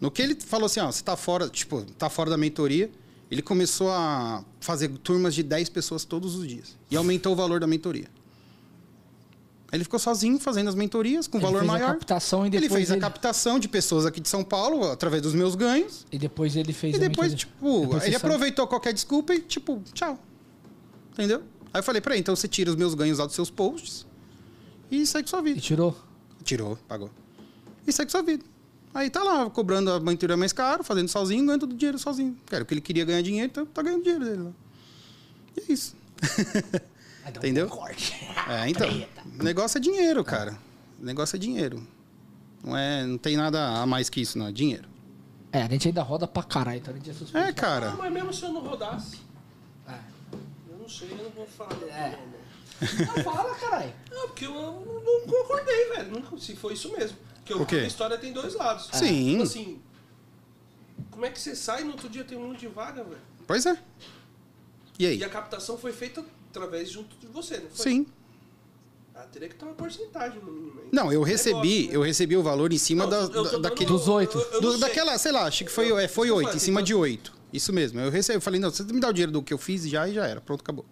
No 0.00 0.10
que 0.10 0.20
ele 0.20 0.34
falou 0.34 0.66
assim, 0.66 0.80
ó, 0.80 0.90
você 0.90 1.04
tá 1.04 1.16
fora, 1.16 1.48
tipo, 1.48 1.82
tá 1.96 2.10
fora 2.10 2.30
da 2.30 2.36
mentoria, 2.36 2.90
ele 3.30 3.42
começou 3.42 3.92
a 3.92 4.42
fazer 4.58 4.88
turmas 4.88 5.36
de 5.36 5.44
10 5.44 5.68
pessoas 5.68 6.04
todos 6.04 6.34
os 6.34 6.48
dias. 6.48 6.74
E 6.90 6.96
aumentou 6.96 7.32
o 7.32 7.36
valor 7.36 7.60
da 7.60 7.66
mentoria. 7.68 8.08
Ele 9.72 9.82
ficou 9.82 9.98
sozinho 9.98 10.38
fazendo 10.38 10.68
as 10.68 10.74
mentorias 10.76 11.26
com 11.26 11.38
Ele 11.38 11.44
valor 11.46 11.58
fez 11.58 11.70
a 11.70 11.72
maior. 11.72 11.86
captação 11.88 12.44
e 12.44 12.48
ele 12.48 12.60
depois 12.60 12.72
fez 12.78 12.90
a 12.90 12.94
ele- 12.94 13.00
captação 13.00 13.58
de 13.58 13.68
pessoas 13.68 14.06
aqui 14.06 14.20
de 14.20 14.28
São 14.28 14.44
Paulo 14.44 14.84
através 14.90 15.20
dos 15.22 15.34
meus 15.34 15.54
ganhos. 15.56 16.06
E 16.12 16.18
depois 16.18 16.54
ele 16.54 16.72
fez 16.72 16.94
E 16.94 16.96
a 16.96 17.00
depois, 17.00 17.32
mentoria. 17.32 17.36
tipo, 17.36 17.80
Depois 17.80 18.02
ele 18.04 18.12
você 18.12 18.12
sabe. 18.12 18.16
aproveitou 18.32 18.66
qualquer 18.68 18.92
desculpa 18.92 19.34
e, 19.34 19.40
tipo, 19.40 19.82
tchau. 19.92 20.18
Entendeu? 21.12 21.42
Aí 21.74 21.80
eu 21.80 21.82
falei, 21.82 22.00
peraí, 22.00 22.20
então 22.20 22.34
você 22.36 22.46
tira 22.46 22.70
os 22.70 22.76
meus 22.76 22.94
ganhos 22.94 23.18
lá 23.18 23.26
dos 23.26 23.34
seus 23.34 23.50
posts 23.50 24.06
e 24.90 25.04
segue 25.04 25.24
com 25.24 25.30
sua 25.30 25.40
E 25.40 25.42
vida. 25.42 25.60
tirou? 25.60 25.98
Tirou, 26.44 26.78
pagou. 26.86 27.10
E 27.86 27.92
segue 27.92 28.06
com 28.06 28.12
sua 28.18 28.22
vida. 28.22 28.44
Aí 28.94 29.10
tá 29.10 29.22
lá, 29.22 29.50
cobrando 29.50 29.90
a 29.90 29.98
mentoria 30.00 30.36
mais 30.36 30.52
caro, 30.52 30.82
fazendo 30.84 31.08
sozinho, 31.08 31.44
ganhando 31.44 31.60
todo 31.62 31.72
o 31.72 31.76
dinheiro 31.76 31.98
sozinho. 31.98 32.36
Cara, 32.46 32.62
o 32.62 32.66
que 32.66 32.72
ele 32.72 32.80
queria 32.80 33.04
ganhar 33.04 33.20
dinheiro, 33.20 33.46
então 33.50 33.66
tá 33.66 33.82
ganhando 33.82 34.02
dinheiro 34.04 34.24
dele 34.24 34.42
lá. 34.44 34.52
E 35.56 35.60
é 35.60 35.72
isso. 35.74 35.94
Vai 37.26 37.32
dar 37.32 37.40
um 37.40 37.42
Entendeu? 37.42 37.68
corte. 37.68 38.14
É, 38.48 38.68
então. 38.70 38.88
O 39.40 39.42
negócio 39.42 39.78
é 39.78 39.80
dinheiro, 39.80 40.22
cara. 40.22 40.56
O 41.00 41.04
negócio 41.04 41.34
é 41.34 41.38
dinheiro. 41.38 41.84
Não, 42.62 42.76
é, 42.76 43.04
não 43.04 43.18
tem 43.18 43.36
nada 43.36 43.80
a 43.80 43.84
mais 43.86 44.08
que 44.08 44.20
isso, 44.20 44.38
não. 44.38 44.46
É 44.46 44.52
dinheiro. 44.52 44.88
É, 45.50 45.62
a 45.62 45.68
gente 45.68 45.88
ainda 45.88 46.02
roda 46.02 46.28
pra 46.28 46.44
caralho, 46.44 46.78
então 46.78 46.94
a 46.94 46.96
gente 46.96 47.10
é 47.10 47.12
suspeito. 47.12 47.44
É, 47.48 47.52
cara. 47.52 47.90
Ah, 47.90 47.96
mas 47.96 48.12
mesmo 48.12 48.32
se 48.32 48.44
eu 48.44 48.52
não 48.52 48.60
rodasse, 48.60 49.18
É. 49.88 49.98
eu 50.70 50.78
não 50.78 50.88
sei, 50.88 51.10
eu 51.10 51.24
não 51.24 51.30
vou 51.30 51.46
falar. 51.46 51.72
É. 51.88 52.16
Não, 52.80 53.06
Não 53.16 53.24
fala, 53.24 53.54
caralho. 53.56 53.92
não, 54.12 54.26
porque 54.28 54.46
eu 54.46 54.52
não, 54.54 54.84
não 54.84 55.26
concordei, 55.26 55.88
velho. 55.96 56.38
Se 56.38 56.54
foi 56.54 56.74
isso 56.74 56.92
mesmo. 56.92 57.16
Porque 57.36 57.52
eu, 57.52 57.62
O 57.62 57.66
quê? 57.66 57.76
a 57.76 57.86
história 57.86 58.16
tem 58.18 58.32
dois 58.32 58.54
lados. 58.54 58.88
Sim. 58.92 59.30
Tipo 59.32 59.42
assim, 59.42 59.82
como 61.10 61.24
é 61.26 61.30
que 61.30 61.40
você 61.40 61.56
sai 61.56 61.80
e 61.80 61.84
no 61.84 61.92
outro 61.92 62.08
dia 62.08 62.22
tem 62.22 62.38
um 62.38 62.46
monte 62.48 62.60
de 62.60 62.68
vaga, 62.68 63.02
velho? 63.02 63.20
Pois 63.46 63.66
é. 63.66 63.76
E 65.00 65.06
aí? 65.06 65.18
E 65.18 65.24
a 65.24 65.28
captação 65.28 65.76
foi 65.76 65.92
feita 65.92 66.24
através 66.56 66.90
junto 66.90 67.16
de 67.18 67.26
você, 67.26 67.58
não 67.58 67.68
foi? 67.70 67.90
Sim. 67.92 68.06
Ah, 69.14 69.22
teria 69.32 69.48
que 69.48 69.54
ter 69.54 69.64
uma 69.64 69.74
porcentagem 69.74 70.40
no 70.40 70.52
mínimo 70.52 70.80
aí. 70.80 70.88
Não, 70.92 71.04
eu 71.04 71.20
Negócio, 71.24 71.32
recebi, 71.32 71.88
né? 71.88 71.96
eu 71.96 72.02
recebi 72.02 72.36
o 72.36 72.42
valor 72.42 72.72
em 72.72 72.78
cima 72.78 73.04
Não, 73.04 73.10
da, 73.10 73.20
da- 73.26 73.42
dando- 73.42 73.60
daquele. 73.60 73.86
Dos 73.90 74.08
oito. 74.08 74.38
daquela, 74.78 75.16
sei 75.18 75.32
lá, 75.32 75.44
acho 75.44 75.64
que 75.64 75.70
foi, 75.70 75.90
Eu- 75.90 75.98
é, 75.98 76.06
foi 76.08 76.30
oito, 76.30 76.54
em 76.56 76.58
cima 76.58 76.80
então- 76.80 76.86
de 76.86 76.94
oito. 76.94 77.32
Isso 77.52 77.72
mesmo. 77.72 77.98
Eu 78.00 78.10
recebi, 78.10 78.36
eu 78.36 78.40
falei, 78.42 78.60
não, 78.60 78.70
você 78.70 78.82
me 78.82 79.00
dá 79.00 79.08
o 79.08 79.12
dinheiro 79.12 79.32
do 79.32 79.42
que 79.42 79.54
eu 79.54 79.58
fiz 79.58 79.88
já 79.88 80.06
e 80.08 80.12
já 80.14 80.26
era. 80.26 80.40
Pronto, 80.40 80.60
acabou. 80.60 80.84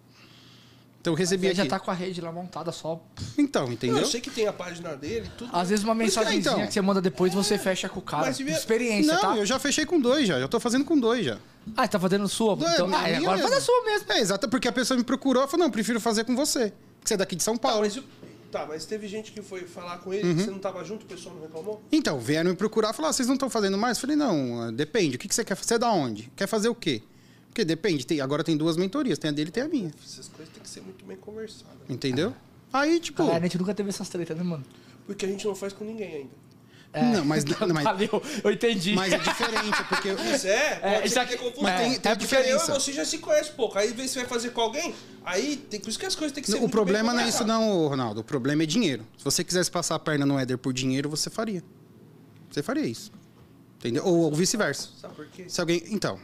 Então 1.05 1.13
eu 1.13 1.17
recebi 1.17 1.45
aqui. 1.45 1.57
já 1.57 1.67
tá 1.67 1.79
com 1.79 1.91
a 1.91 1.93
rede 1.93 2.19
lá 2.19 2.31
montada 2.31 2.71
só. 2.71 2.99
Então, 3.37 3.67
Não, 3.67 3.73
entendeu? 3.73 3.99
eu 3.99 4.05
sei 4.07 4.19
que 4.19 4.31
tem 4.31 4.47
a 4.47 4.53
página 4.53 4.95
dele, 4.95 5.29
tudo. 5.37 5.51
Às 5.55 5.69
vezes 5.69 5.85
uma 5.85 5.93
isso 6.03 6.13
que- 6.17 6.25
mensagenzinha 6.25 6.53
então. 6.55 6.67
que 6.67 6.73
você 6.73 6.81
manda 6.81 6.99
depois 6.99 7.31
você 7.31 7.59
fecha 7.59 7.87
com 7.87 7.99
o 7.99 8.01
cara. 8.01 8.25
Mas 8.25 8.39
Experiência, 8.39 9.13
Não, 9.13 9.21
tá? 9.21 9.37
eu 9.37 9.45
já 9.45 9.59
fechei 9.59 9.85
com 9.85 9.99
dois 9.99 10.27
já. 10.27 10.39
Já 10.39 10.47
tô 10.47 10.59
fazendo 10.59 10.83
com 10.83 10.99
dois 10.99 11.23
já. 11.23 11.37
Ah, 11.77 11.87
tá 11.87 11.99
fazendo 11.99 12.27
sua? 12.27 12.53
Então, 12.55 12.87
ah, 12.91 12.97
agora 13.05 13.11
mesmo. 13.11 13.37
faz 13.49 13.53
a 13.53 13.61
sua 13.61 13.83
mesmo. 13.83 14.11
É, 14.13 14.19
exato, 14.19 14.49
porque 14.49 14.67
a 14.67 14.71
pessoa 14.71 14.97
me 14.97 15.03
procurou 15.03 15.43
e 15.43 15.47
falou, 15.47 15.65
não, 15.67 15.71
prefiro 15.71 15.99
fazer 16.01 16.23
com 16.23 16.35
você. 16.35 16.73
Porque 16.99 17.07
você 17.09 17.13
é 17.13 17.17
daqui 17.17 17.35
de 17.35 17.43
São 17.43 17.55
Tá, 17.55 17.67
Paulo. 17.69 17.81
mas, 17.81 17.95
eu- 17.97 18.03
tá, 18.51 18.65
mas 18.67 18.83
teve 18.85 19.07
gente 19.07 19.31
que 19.31 19.43
foi 19.43 19.61
falar 19.67 19.99
com 19.99 20.09
Uhum. 20.09 20.15
ele, 20.15 20.33
que 20.33 20.41
você 20.43 20.49
não 20.49 20.57
tava 20.57 20.83
junto, 20.83 21.03
o 21.03 21.05
pessoal 21.05 21.35
não 21.35 21.43
reclamou? 21.43 21.83
Então, 21.91 22.19
vieram 22.19 22.49
me 22.49 22.55
procurar 22.57 22.89
e 22.89 22.93
falaram, 22.93 23.11
ah, 23.11 23.13
vocês 23.13 23.27
não 23.27 23.35
estão 23.35 23.47
fazendo 23.49 23.77
mais? 23.77 23.97
Eu 23.97 24.01
falei, 24.01 24.15
não, 24.15 24.61
ah, 24.63 24.71
depende. 24.71 25.17
O 25.17 25.19
que, 25.19 25.27
que 25.27 25.35
você 25.35 25.45
quer 25.45 25.53
fazer? 25.55 25.67
Você 25.67 25.73
é 25.75 25.77
da 25.77 25.91
onde? 25.91 26.31
Quer 26.35 26.47
fazer 26.47 26.67
o 26.69 26.73
quê? 26.73 27.03
Porque 27.55 27.63
depende. 27.63 28.05
Tem, 28.05 28.19
agora 28.19 28.43
tem 28.43 28.57
duas 28.57 28.75
mentorias, 28.75 29.17
tem 29.17 29.29
a 29.29 29.31
dele 29.31 29.47
e 29.47 29.51
tem 29.53 29.63
a 29.63 29.67
minha. 29.69 29.89
Essas 30.05 30.27
coisas 30.27 30.53
tem 30.53 30.61
que 30.61 30.67
ser 30.67 30.81
muito 30.81 31.05
bem 31.05 31.15
conversadas. 31.15 31.77
Entendeu? 31.87 32.35
Aí, 32.73 32.99
tipo... 32.99 33.25
Cara, 33.25 33.37
a 33.37 33.41
gente 33.43 33.57
nunca 33.57 33.73
teve 33.73 33.87
essas 33.87 34.09
tretas, 34.09 34.35
né, 34.35 34.43
mano? 34.43 34.65
Porque 35.05 35.25
a 35.25 35.29
gente 35.29 35.45
não 35.47 35.55
faz 35.55 35.71
com 35.71 35.85
ninguém 35.85 36.27
ainda. 36.93 37.15
Não, 37.17 37.23
mas, 37.23 37.45
não, 37.47 37.55
mas, 37.73 37.83
Valeu, 37.85 38.21
eu 38.43 38.51
entendi. 38.51 38.93
mas 38.93 39.13
é 39.13 39.17
diferente, 39.19 39.83
porque. 39.87 40.09
Isso 40.35 40.47
é, 40.47 40.79
É, 40.81 41.05
isso 41.05 41.13
que 41.15 41.19
aqui- 41.19 41.61
mas 41.61 41.79
tem- 41.81 41.99
tem 41.99 42.11
é 42.11 42.15
porque 42.15 42.35
eu 42.35 42.39
e 42.39 42.43
diferença. 42.43 42.73
você 42.73 42.91
já 42.93 43.03
se 43.05 43.17
conhece 43.19 43.51
pouco. 43.51 43.77
Aí 43.77 43.91
vê 43.93 44.07
se 44.07 44.15
vai 44.15 44.25
fazer 44.25 44.51
com 44.51 44.61
alguém, 44.61 44.93
aí 45.25 45.57
tem, 45.57 45.79
por 45.79 45.89
isso 45.89 45.99
que 45.99 46.05
as 46.05 46.15
coisas 46.15 46.33
têm 46.33 46.41
que 46.41 46.49
ser 46.49 46.55
O 46.57 46.61
muito 46.61 46.71
problema 46.71 47.09
bem 47.09 47.17
não 47.19 47.25
é 47.25 47.29
isso, 47.29 47.45
não, 47.45 47.87
Ronaldo. 47.87 48.21
O 48.21 48.23
problema 48.23 48.63
é 48.63 48.65
dinheiro. 48.65 49.05
Se 49.17 49.23
você 49.25 49.43
quisesse 49.43 49.69
passar 49.69 49.95
a 49.95 49.99
perna 49.99 50.25
no 50.25 50.39
Éder 50.39 50.57
por 50.57 50.71
dinheiro, 50.73 51.09
você 51.09 51.29
faria. 51.29 51.61
Você 52.49 52.63
faria 52.63 52.85
isso. 52.85 53.11
Entendeu? 53.79 54.05
Ou, 54.05 54.15
ou 54.19 54.31
vice-versa. 54.33 54.89
Sabe 55.01 55.15
por 55.15 55.25
quê? 55.27 55.45
Se 55.49 55.59
alguém. 55.59 55.83
Então. 55.87 56.17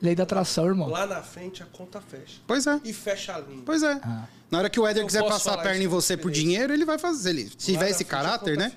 Lei 0.00 0.14
da 0.14 0.22
atração, 0.22 0.66
irmão. 0.66 0.88
Lá 0.88 1.06
na 1.06 1.22
frente 1.22 1.62
a 1.62 1.66
conta 1.66 2.00
fecha. 2.00 2.40
Pois 2.46 2.66
é. 2.66 2.80
E 2.84 2.92
fecha 2.92 3.34
a 3.34 3.38
linha. 3.40 3.62
Pois 3.66 3.82
é. 3.82 4.00
Ah. 4.02 4.26
Na 4.50 4.58
hora 4.58 4.70
que 4.70 4.78
o 4.78 4.86
Éder 4.86 5.04
quiser 5.04 5.24
passar 5.24 5.54
a 5.54 5.58
perna 5.58 5.82
em 5.82 5.88
você 5.88 6.16
por 6.16 6.30
dinheiro, 6.30 6.72
ele 6.72 6.84
vai 6.84 6.98
fazer. 6.98 7.30
Ele, 7.30 7.50
se 7.58 7.72
Lá 7.72 7.78
tiver 7.78 7.90
esse 7.90 8.02
a 8.04 8.06
caráter, 8.06 8.56
né? 8.56 8.70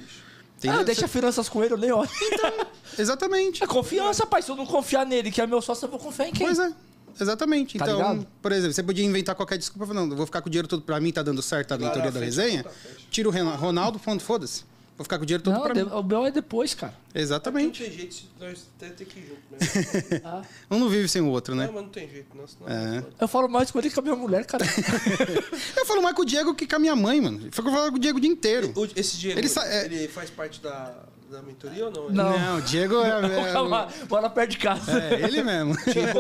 fecha. 0.58 0.80
Ah, 0.80 0.84
deixa 0.84 1.08
finanças 1.08 1.50
com 1.50 1.64
ele, 1.64 1.74
eu 1.74 1.78
nem 1.78 1.92
olho. 1.92 2.10
Exatamente. 2.98 3.64
É 3.64 3.68
confiança, 3.68 4.26
pai. 4.26 4.42
Se 4.42 4.52
eu 4.52 4.56
não 4.56 4.66
confiar 4.66 5.06
nele, 5.06 5.32
que 5.32 5.42
é 5.42 5.48
meu 5.48 5.62
sócio, 5.62 5.86
eu 5.86 5.90
vou 5.90 6.00
confiar 6.00 6.28
em 6.28 6.32
quem? 6.34 6.46
Pois 6.46 6.60
é. 6.60 6.72
Exatamente. 7.20 7.78
Tá 7.78 7.86
então, 7.86 7.98
ligado? 7.98 8.28
por 8.42 8.52
exemplo, 8.52 8.74
você 8.74 8.84
podia 8.84 9.06
inventar 9.06 9.36
qualquer 9.36 9.58
desculpa, 9.58 9.92
eu 9.94 10.16
vou 10.16 10.26
ficar 10.26 10.42
com 10.42 10.48
o 10.48 10.52
dinheiro 10.52 10.68
todo 10.68 10.82
pra 10.82 11.00
mim, 11.00 11.12
tá 11.12 11.22
dando 11.22 11.42
certo 11.42 11.72
a 11.74 11.76
Lá 11.76 11.82
mentoria 11.82 12.06
na 12.06 12.12
da 12.12 12.20
resenha. 12.20 12.66
a. 12.66 13.10
Tira 13.10 13.28
o 13.30 13.32
Ronaldo, 13.32 14.00
ponto, 14.00 14.24
foda-se. 14.24 14.64
Vou 15.02 15.04
ficar 15.06 15.18
com 15.18 15.24
o 15.24 15.26
dinheiro 15.26 15.44
todo 15.44 15.56
Não, 15.56 15.62
pra 15.64 15.74
de- 15.74 15.84
mim. 15.84 15.90
o 15.92 16.04
meu 16.04 16.26
é 16.28 16.30
depois, 16.32 16.76
cara. 16.76 16.94
Não 17.14 17.20
Exatamente. 17.20 17.82
tem 17.84 17.92
jeito, 17.92 18.18
nós 18.40 18.68
temos 18.78 18.96
que 18.98 19.20
ir 19.20 19.24
junto 19.28 19.42
mesmo. 19.50 20.22
Um 20.70 20.78
não 20.80 20.90
vive 20.90 21.08
sem 21.08 21.24
o 21.24 21.28
outro, 21.30 21.56
né? 21.56 21.66
Não, 21.66 21.74
mas 21.74 21.82
não 21.84 21.90
tem 21.90 22.08
jeito, 22.08 22.28
não. 22.38 22.46
Senão 22.48 22.70
É. 22.70 23.04
Eu 23.20 23.28
falo 23.28 23.48
mais 23.50 23.72
com 23.72 23.80
ele 23.80 23.90
que 23.90 23.96
com 23.96 24.02
a 24.02 24.04
minha 24.04 24.16
mulher, 24.16 24.46
cara. 24.46 24.64
Eu 25.76 25.86
falo 25.88 26.04
mais 26.04 26.16
com 26.16 26.22
o 26.22 26.26
Diego 26.26 26.54
que 26.54 26.68
com 26.68 26.76
a 26.76 26.80
minha 26.80 26.96
mãe, 26.96 27.20
mano. 27.20 27.40
Foi 27.52 27.64
que 27.64 27.70
eu 27.70 27.74
falo 27.74 27.90
com 27.90 27.98
o 27.98 28.00
Diego 28.00 28.20
o 28.20 28.22
dia 28.22 28.30
inteiro. 28.30 28.72
Esse 28.96 29.18
dinheiro, 29.18 29.40
Ele 29.42 29.50
ele, 29.86 30.06
é- 30.06 30.08
faz 30.08 30.30
parte 30.30 30.62
da, 30.62 30.94
da 31.32 31.42
mentoria 31.42 31.86
ou 31.86 31.92
não? 31.92 32.10
Não. 32.10 32.58
o 32.58 32.62
Diego 32.62 32.96
é. 33.02 33.22
Bora 34.08 34.30
perto 34.30 34.52
de 34.52 34.58
casa. 34.58 35.00
É, 35.00 35.14
é 35.16 35.24
ele 35.24 35.42
mesmo. 35.42 35.76
Diego, 35.92 36.20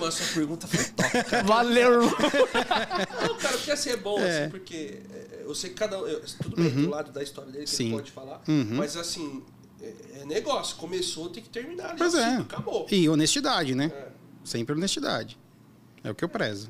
mas 0.00 0.14
sua 0.14 0.34
pergunta 0.34 0.66
foi 0.66 0.84
top, 0.84 1.24
cara. 1.24 1.42
Valeu, 1.42 1.92
irmão. 1.94 2.10
Não, 3.22 3.36
cara, 3.36 3.56
porque 3.56 3.70
assim 3.72 3.90
é 3.90 3.96
bom, 3.96 4.18
É. 4.20 4.42
assim, 4.42 4.50
porque 4.50 5.02
é, 5.12 5.42
eu 5.44 5.54
sei 5.54 5.70
que 5.70 5.76
cada 5.76 5.98
um. 5.98 6.20
Tudo 6.40 6.56
bem, 6.56 6.70
do 6.70 6.88
lado 6.88 7.10
da 7.10 7.22
história 7.22 7.50
dele, 7.50 7.64
que 7.64 7.70
Sim. 7.70 7.86
ele 7.86 7.96
pode 7.96 8.12
falar. 8.12 8.40
Uhum. 8.46 8.68
Mas 8.76 8.96
assim, 8.96 9.42
é, 9.82 10.20
é 10.20 10.24
negócio. 10.24 10.76
Começou, 10.76 11.28
tem 11.28 11.42
que 11.42 11.48
terminar. 11.48 11.96
Pois 11.96 12.14
o 12.14 12.18
é. 12.18 12.36
Acabou. 12.36 12.86
E 12.90 13.08
honestidade, 13.08 13.74
né? 13.74 13.90
É. 13.94 14.08
Sempre 14.44 14.74
honestidade. 14.74 15.38
É 16.04 16.10
o 16.10 16.14
que 16.16 16.24
eu 16.24 16.28
prezo. 16.28 16.68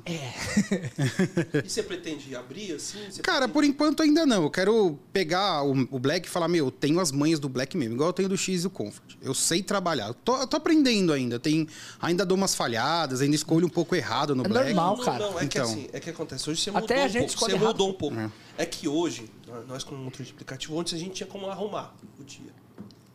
E 1.65 1.67
você 1.69 1.81
pretende 1.81 2.35
abrir 2.35 2.73
assim? 2.73 2.99
Você 3.09 3.21
Cara, 3.21 3.47
pretende- 3.47 3.53
por 3.53 3.63
enquanto 3.63 4.03
ainda 4.03 4.25
não. 4.25 4.43
Eu 4.43 4.51
quero 4.51 4.97
pegar 5.11 5.63
o, 5.63 5.71
o 5.91 5.99
Black 5.99 6.27
e 6.27 6.29
falar, 6.29 6.47
meu, 6.47 6.65
eu 6.67 6.71
tenho 6.71 6.99
as 6.99 7.11
manhas 7.11 7.39
do 7.39 7.49
Black 7.49 7.75
mesmo, 7.75 7.95
igual 7.95 8.09
eu 8.09 8.13
tenho 8.13 8.29
do 8.29 8.37
X 8.37 8.59
e 8.59 8.63
do 8.63 8.69
Comfort. 8.69 9.15
Eu 9.21 9.33
sei 9.33 9.63
trabalhar. 9.63 10.07
Eu 10.09 10.13
tô, 10.13 10.37
eu 10.37 10.45
tô 10.45 10.57
aprendendo 10.57 11.11
ainda. 11.11 11.39
Tem, 11.39 11.67
ainda 11.99 12.25
dou 12.25 12.37
umas 12.37 12.53
falhadas, 12.53 13.21
ainda 13.21 13.35
escolho 13.35 13.65
um 13.65 13.69
pouco 13.69 13.95
errado 13.95 14.35
no 14.35 14.45
É 14.45 14.47
Black. 14.47 14.67
normal. 14.73 14.97
Não, 14.97 15.03
cara. 15.05 15.19
não, 15.31 15.37
é 15.39 15.47
que 15.47 15.57
Então. 15.57 15.63
assim, 15.63 15.87
é 15.91 15.99
que 15.99 16.09
acontece. 16.11 16.49
Hoje 16.49 16.61
você 16.61 16.69
Até 16.69 16.79
mudou 16.81 16.97
a 16.97 17.05
um 17.05 17.09
gente 17.09 17.35
pouco. 17.35 17.39
Você 17.45 17.51
errado. 17.55 17.67
mudou 17.67 17.89
um 17.89 17.93
pouco. 17.93 18.15
É. 18.19 18.31
É. 18.59 18.65
que 18.67 18.87
hoje, 18.87 19.29
nós 19.67 19.83
como 19.83 20.03
motor 20.03 20.23
de 20.23 20.31
aplicativo, 20.31 20.79
antes 20.79 20.93
a 20.93 20.97
gente 20.97 21.13
tinha 21.13 21.27
como 21.27 21.47
arrumar 21.47 21.95
o 22.19 22.23
dia. 22.23 22.53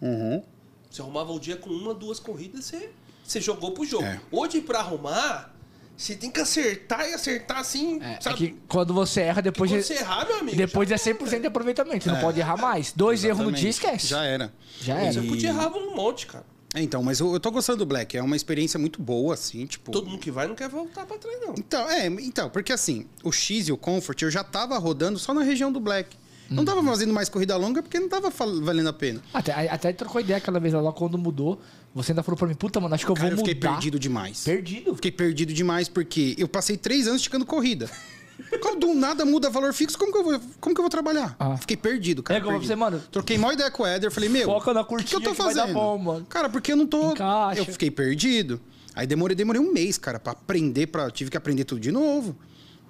Uhum. 0.01 0.43
Você 0.91 1.01
arrumava 1.01 1.31
o 1.33 1.39
dia 1.39 1.57
com 1.57 1.71
uma, 1.71 1.95
duas 1.95 2.19
corridas, 2.19 2.65
você, 2.65 2.91
você 3.23 3.41
jogou 3.41 3.71
pro 3.73 3.85
jogo. 3.85 4.05
É. 4.05 4.21
Hoje, 4.33 4.61
pra 4.61 4.81
arrumar, 4.81 5.55
você 5.99 6.15
tem 6.15 6.31
que 6.31 6.41
acertar 6.41 7.07
e 7.09 7.13
acertar 7.13 7.59
assim, 7.59 8.01
É, 8.03 8.15
é 8.15 8.21
sabe? 8.21 8.37
que 8.37 8.57
quando 8.69 8.95
você 8.95 9.21
erra, 9.23 9.43
depois, 9.43 9.71
Quando 9.71 9.81
de, 9.81 9.87
você 9.87 9.95
errar, 9.95 10.25
meu 10.27 10.39
amigo. 10.39 10.57
depois 10.57 10.91
é 10.91 10.95
100% 10.95 11.41
de 11.41 11.47
aproveitamento. 11.49 12.05
Você 12.05 12.11
não 12.11 12.21
pode 12.21 12.39
errar 12.39 12.57
mais. 12.57 12.93
Dois 12.93 13.25
erros 13.25 13.41
no 13.45 13.53
dia, 13.53 13.69
Exatamente. 13.69 13.97
esquece. 13.99 14.07
Já 14.07 14.25
era. 14.25 14.53
Já 14.81 14.95
era. 14.95 15.03
era. 15.05 15.13
Você 15.15 15.21
E- 15.21 15.29
podia 15.29 15.49
errar 15.51 15.69
um 15.77 15.95
monte, 15.97 16.27
cara. 16.27 16.47
É, 16.75 16.83
então, 16.83 17.03
mas 17.03 17.19
eu, 17.19 17.33
eu 17.33 17.41
tô 17.41 17.51
gostando 17.51 17.79
do 17.79 17.87
Black. 17.87 18.17
É 18.17 18.23
uma 18.23 18.37
experiência 18.37 18.79
muito 18.79 19.01
boa, 19.03 19.35
assim, 19.35 19.65
tipo. 19.67 19.91
Todo 19.91 20.07
mundo 20.09 20.21
que 20.21 20.31
vai 20.31 20.47
não 20.47 20.55
quer 20.55 20.69
voltar 20.69 21.05
pra 21.07 21.17
trás, 21.19 21.37
não. 21.41 21.55
Então, 21.59 21.89
é, 21.91 22.07
então, 22.07 22.49
porque 22.51 22.73
assim, 22.73 23.07
o 23.25 23.33
X 23.33 23.69
e 23.69 23.73
o 23.73 23.77
Comfort 23.77 24.21
eu 24.23 24.31
já 24.31 24.45
tava 24.45 24.77
rodando 24.79 25.19
só 25.19 25.33
na 25.35 25.43
região 25.43 25.73
do 25.73 25.81
Black. 25.81 26.15
Não 26.51 26.65
tava 26.65 26.83
fazendo 26.83 27.13
mais 27.13 27.29
corrida 27.29 27.57
longa 27.57 27.83
porque 27.83 28.01
não 28.01 28.09
tava 28.09 28.31
valendo 28.31 28.89
a 28.89 28.93
pena. 28.93 29.21
Até, 29.35 29.69
até 29.69 29.93
trocou 29.93 30.21
ideia 30.21 30.39
aquela 30.39 30.59
vez 30.59 30.73
lá 30.73 30.93
quando 30.93 31.19
mudou. 31.19 31.61
Você 31.95 32.13
ainda 32.13 32.23
falou 32.23 32.39
pra 32.39 32.47
mim, 32.49 32.55
puta, 32.55 32.81
mano, 32.81 32.95
acho 32.95 33.05
que 33.05 33.11
eu 33.11 33.15
Cara, 33.15 33.29
vou 33.29 33.35
eu 33.35 33.39
fiquei 33.39 33.55
mudar. 33.55 33.73
perdido 33.73 33.99
demais. 33.99 34.45
Perdido. 34.45 34.95
Fiquei 34.95 35.11
perdido 35.11 35.53
demais 35.53 35.89
porque 35.89 36.35
eu 36.39 36.49
passei 36.49 36.77
três 36.77 37.07
anos 37.07 37.21
esticando 37.21 37.45
corrida. 37.45 37.91
Como 38.63 38.79
do 38.79 38.95
nada 38.95 39.25
muda 39.25 39.51
valor 39.51 39.75
fixo, 39.75 39.99
como 39.99 40.13
que 40.13 40.19
eu 40.19 40.23
vou, 40.23 40.41
como 40.61 40.73
que 40.73 40.81
eu 40.81 40.85
vou 40.85 40.89
trabalhar? 40.89 41.35
Ah. 41.41 41.57
Fiquei 41.57 41.77
perdido, 41.77 42.23
cara. 42.23 42.39
É 42.39 42.41
como 42.41 42.53
perdido. 42.53 42.69
você, 42.69 42.77
mano. 42.77 43.03
Troquei 43.11 43.37
mó 43.37 43.51
ideia 43.51 43.69
com 43.69 43.83
o 43.83 43.87
Éder, 43.87 44.13
falei, 44.13 44.29
meu, 44.29 44.47
Foca 44.47 44.73
na 44.73 44.83
o 44.83 44.87
que, 44.87 45.03
que 45.03 45.17
eu 45.17 45.21
tô 45.21 45.33
que 45.33 45.37
vai 45.43 45.53
dar 45.53 45.63
fazendo? 45.63 45.75
bom, 45.75 45.99
mano. 45.99 46.27
Cara, 46.27 46.49
porque 46.49 46.71
eu 46.73 46.77
não 46.77 46.87
tô. 46.87 47.11
Encaixa. 47.13 47.61
Eu 47.61 47.65
fiquei 47.67 47.91
perdido. 47.91 48.61
Aí 48.95 49.09
demorei, 49.09 49.35
demorei 49.35 49.61
um 49.61 49.73
mês, 49.73 49.99
cara, 49.99 50.21
pra 50.21 50.33
aprender, 50.33 50.87
pra... 50.87 51.11
tive 51.11 51.31
que 51.33 51.37
aprender 51.37 51.65
tudo 51.65 51.81
de 51.81 51.91
novo. 51.91 52.37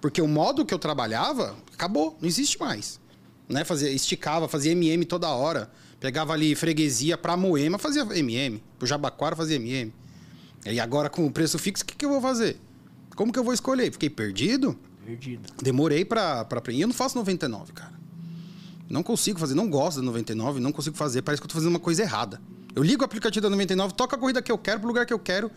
Porque 0.02 0.20
o 0.20 0.28
modo 0.28 0.66
que 0.66 0.72
eu 0.74 0.78
trabalhava 0.78 1.56
acabou, 1.72 2.16
não 2.20 2.28
existe 2.28 2.60
mais. 2.60 3.00
Né? 3.48 3.64
Fazia, 3.64 3.90
esticava, 3.90 4.48
fazia 4.48 4.72
MM 4.72 5.04
toda 5.04 5.28
hora. 5.28 5.70
Pegava 6.00 6.32
ali 6.32 6.54
freguesia 6.54 7.16
pra 7.18 7.36
Moema, 7.36 7.78
fazia 7.78 8.02
MM. 8.02 8.62
Pro 8.78 8.86
Jabaquara, 8.86 9.34
fazia 9.34 9.56
MM. 9.56 9.92
E 10.66 10.78
agora 10.78 11.08
com 11.08 11.26
o 11.26 11.30
preço 11.30 11.58
fixo, 11.58 11.82
o 11.82 11.86
que, 11.86 11.96
que 11.96 12.04
eu 12.04 12.10
vou 12.10 12.20
fazer? 12.20 12.60
Como 13.16 13.32
que 13.32 13.38
eu 13.38 13.44
vou 13.44 13.52
escolher? 13.52 13.90
Fiquei 13.90 14.10
perdido? 14.10 14.78
Perdido. 15.04 15.48
Demorei 15.62 16.04
pra, 16.04 16.44
pra 16.44 16.58
aprender. 16.58 16.84
Eu 16.84 16.88
não 16.88 16.94
faço 16.94 17.16
99, 17.16 17.72
cara. 17.72 17.98
Não 18.88 19.02
consigo 19.02 19.38
fazer, 19.38 19.54
não 19.54 19.68
gosto 19.68 19.98
da 19.98 20.02
99, 20.02 20.60
não 20.60 20.72
consigo 20.72 20.96
fazer. 20.96 21.22
Parece 21.22 21.40
que 21.40 21.46
eu 21.46 21.48
tô 21.48 21.54
fazendo 21.54 21.70
uma 21.70 21.80
coisa 21.80 22.02
errada. 22.02 22.40
Eu 22.74 22.82
ligo 22.82 23.02
o 23.02 23.04
aplicativo 23.04 23.42
da 23.42 23.50
99, 23.50 23.94
toco 23.94 24.14
a 24.14 24.18
corrida 24.18 24.40
que 24.40 24.52
eu 24.52 24.56
quero, 24.56 24.78
pro 24.78 24.88
lugar 24.88 25.04
que 25.04 25.12
eu 25.12 25.18
quero. 25.18 25.50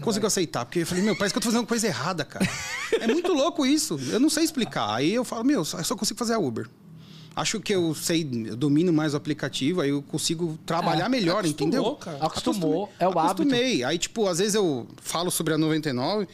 Consigo 0.00 0.22
vai. 0.22 0.26
aceitar. 0.28 0.64
Porque 0.64 0.80
eu 0.80 0.86
falei, 0.86 1.04
meu, 1.04 1.14
parece 1.16 1.34
que 1.34 1.38
eu 1.38 1.42
tô 1.42 1.48
fazendo 1.48 1.60
uma 1.60 1.66
coisa 1.66 1.86
errada, 1.86 2.24
cara. 2.24 2.48
é 2.98 3.06
muito 3.06 3.32
louco 3.32 3.66
isso. 3.66 4.00
Eu 4.10 4.18
não 4.18 4.30
sei 4.30 4.44
explicar. 4.44 4.94
Aí 4.94 5.12
eu 5.12 5.24
falo, 5.24 5.44
meu, 5.44 5.58
eu 5.58 5.64
só 5.64 5.94
consigo 5.94 6.18
fazer 6.18 6.32
a 6.32 6.38
Uber. 6.38 6.68
Acho 7.34 7.60
que 7.60 7.74
eu 7.74 7.94
sei, 7.94 8.28
eu 8.46 8.56
domino 8.56 8.92
mais 8.92 9.14
o 9.14 9.16
aplicativo, 9.16 9.80
aí 9.80 9.88
eu 9.90 10.02
consigo 10.02 10.58
trabalhar 10.66 11.06
É, 11.06 11.08
melhor, 11.08 11.38
acostumou, 11.40 11.68
entendeu? 11.68 11.94
cara. 11.96 12.18
Acostumou, 12.20 12.92
é 12.98 13.06
o 13.06 13.10
hábito. 13.18 13.42
Acostumei. 13.42 13.82
Aí, 13.84 13.96
tipo, 13.98 14.26
às 14.28 14.38
vezes 14.38 14.54
eu 14.54 14.86
falo 15.00 15.30
sobre 15.30 15.54
a 15.54 15.58
99 15.58 16.28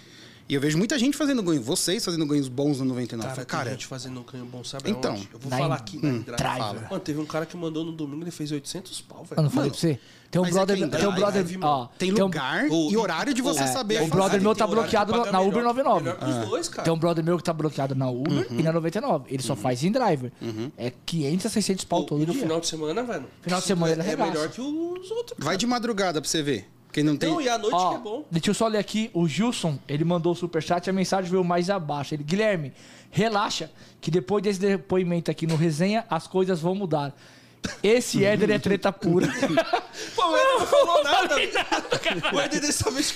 e 0.49 0.55
eu 0.55 0.61
vejo 0.61 0.79
muita 0.79 0.99
gente 0.99 1.17
fazendo 1.17 1.43
ganho. 1.43 1.61
Vocês 1.63 2.05
fazendo 2.05 2.25
ganhos 2.27 2.49
bons 2.49 2.79
no 2.79 2.87
99. 2.87 3.23
Cara, 3.23 3.35
Falei, 3.35 3.47
tem 3.47 3.59
cara, 3.59 3.71
gente 3.73 3.87
fazendo 3.87 4.21
um 4.21 4.23
canho 4.25 4.45
bom, 4.47 4.65
sabe 4.65 4.91
Então, 4.91 5.13
aonde? 5.13 5.29
Eu 5.33 5.39
vou 5.39 5.51
na 5.51 5.59
falar 5.59 5.75
aqui 5.77 5.99
na 6.03 6.09
hum, 6.09 6.23
Drive. 6.23 6.37
Driver. 6.39 6.89
Mano, 6.91 7.01
teve 7.01 7.21
um 7.21 7.27
cara 7.27 7.45
que 7.47 7.57
mandou 7.57 7.85
no 7.85 7.93
domingo, 7.93 8.23
ele 8.25 8.31
fez 8.31 8.51
800 8.51 9.01
pau, 9.03 9.25
velho. 9.25 9.39
Eu 9.39 9.43
não 9.43 9.51
falei 9.51 9.71
Mano, 9.71 9.79
pra 9.79 9.81
você? 9.89 10.01
Tem 10.31 10.39
um 10.43 10.45
mas 10.45 10.51
é 10.57 10.59
brother. 10.59 10.77
em 10.77 10.89
tem 10.91 11.07
um 11.09 11.15
brother. 11.15 11.43
drive, 11.45 11.59
ó, 11.65 11.87
tem 11.99 12.13
um- 12.13 12.19
lugar 12.19 12.67
o- 12.71 12.91
e 12.93 12.97
horário 12.99 13.33
de 13.33 13.41
você 13.41 13.63
é, 13.63 13.67
saber 13.67 14.03
o 14.03 14.09
brother 14.09 14.39
meu 14.43 14.55
Tem 14.55 14.59
tá 14.59 14.67
bloqueado 14.67 15.13
na 15.13 15.25
melhor- 15.25 15.47
Uber 15.49 15.63
99. 15.65 16.05
Melhor 16.05 16.19
que 16.19 16.25
os 16.27 16.49
dois, 16.49 16.69
cara. 16.69 16.83
Tem 16.83 16.93
um 16.93 16.99
brother 16.99 17.25
meu 17.25 17.39
que 17.39 17.43
tá 17.45 17.53
bloqueado 17.55 17.95
na 17.95 18.11
Uber 18.11 18.47
e 18.51 18.63
na 18.63 18.71
99. 18.71 19.25
Ele 19.33 19.43
só 19.43 19.57
faz 19.57 19.83
em 19.85 19.91
driver. 19.91 20.31
É 20.77 20.93
500 21.07 21.47
a 21.47 21.49
600 21.49 21.85
pau 21.87 22.05
todo 22.05 22.23
e 22.23 22.27
no 22.27 22.33
dia. 22.33 22.43
final 22.43 22.61
de 22.61 22.67
semana, 22.67 23.03
velho. 23.03 23.25
Final 23.41 23.61
de 23.61 23.67
semana 23.67 23.93
ele 23.93 24.03
é, 24.03 24.13
é 24.13 24.17
melhor 24.17 24.49
que 24.51 24.61
os 24.61 25.11
outros. 25.11 25.39
Vai 25.39 25.57
de 25.57 25.67
madrugada 25.67 26.21
pra 26.21 26.29
você 26.29 26.43
ver. 26.43 26.69
Porque 26.89 27.03
não 27.03 27.17
tem. 27.19 27.31
Não, 27.31 27.41
e 27.41 27.49
à 27.49 27.59
noite 27.59 27.75
Ó, 27.75 27.91
que 27.91 27.97
é 27.97 27.99
bom. 27.99 28.25
Deixa 28.31 28.51
eu 28.51 28.55
só 28.55 28.67
ler 28.67 28.79
aqui. 28.79 29.11
O 29.13 29.29
Gilson, 29.29 29.79
ele 29.87 30.05
mandou 30.05 30.33
o 30.33 30.35
superchat 30.35 30.87
e 30.87 30.91
a 30.91 30.93
mensagem 30.93 31.31
veio 31.31 31.45
mais 31.45 31.69
abaixo. 31.69 32.15
Ele, 32.15 32.25
Guilherme, 32.25 32.73
relaxa, 33.11 33.71
que 34.01 34.11
depois 34.11 34.43
desse 34.43 34.59
depoimento 34.59 35.31
aqui 35.31 35.47
no 35.47 35.55
resenha, 35.55 36.07
as 36.09 36.27
coisas 36.27 36.61
vão 36.61 36.75
mudar. 36.75 37.15
Esse 37.83 38.25
Éder 38.25 38.51
é 38.51 38.59
treta 38.59 38.93
pura. 38.93 39.27
Pô, 40.15 40.29
o 40.29 40.37
Eder 40.37 40.59
não 40.59 40.67
falou 40.67 41.05
nada. 41.05 41.37
o 41.37 42.41
Eder 42.41 42.61
dessa 42.61 42.91
vez... 42.91 43.15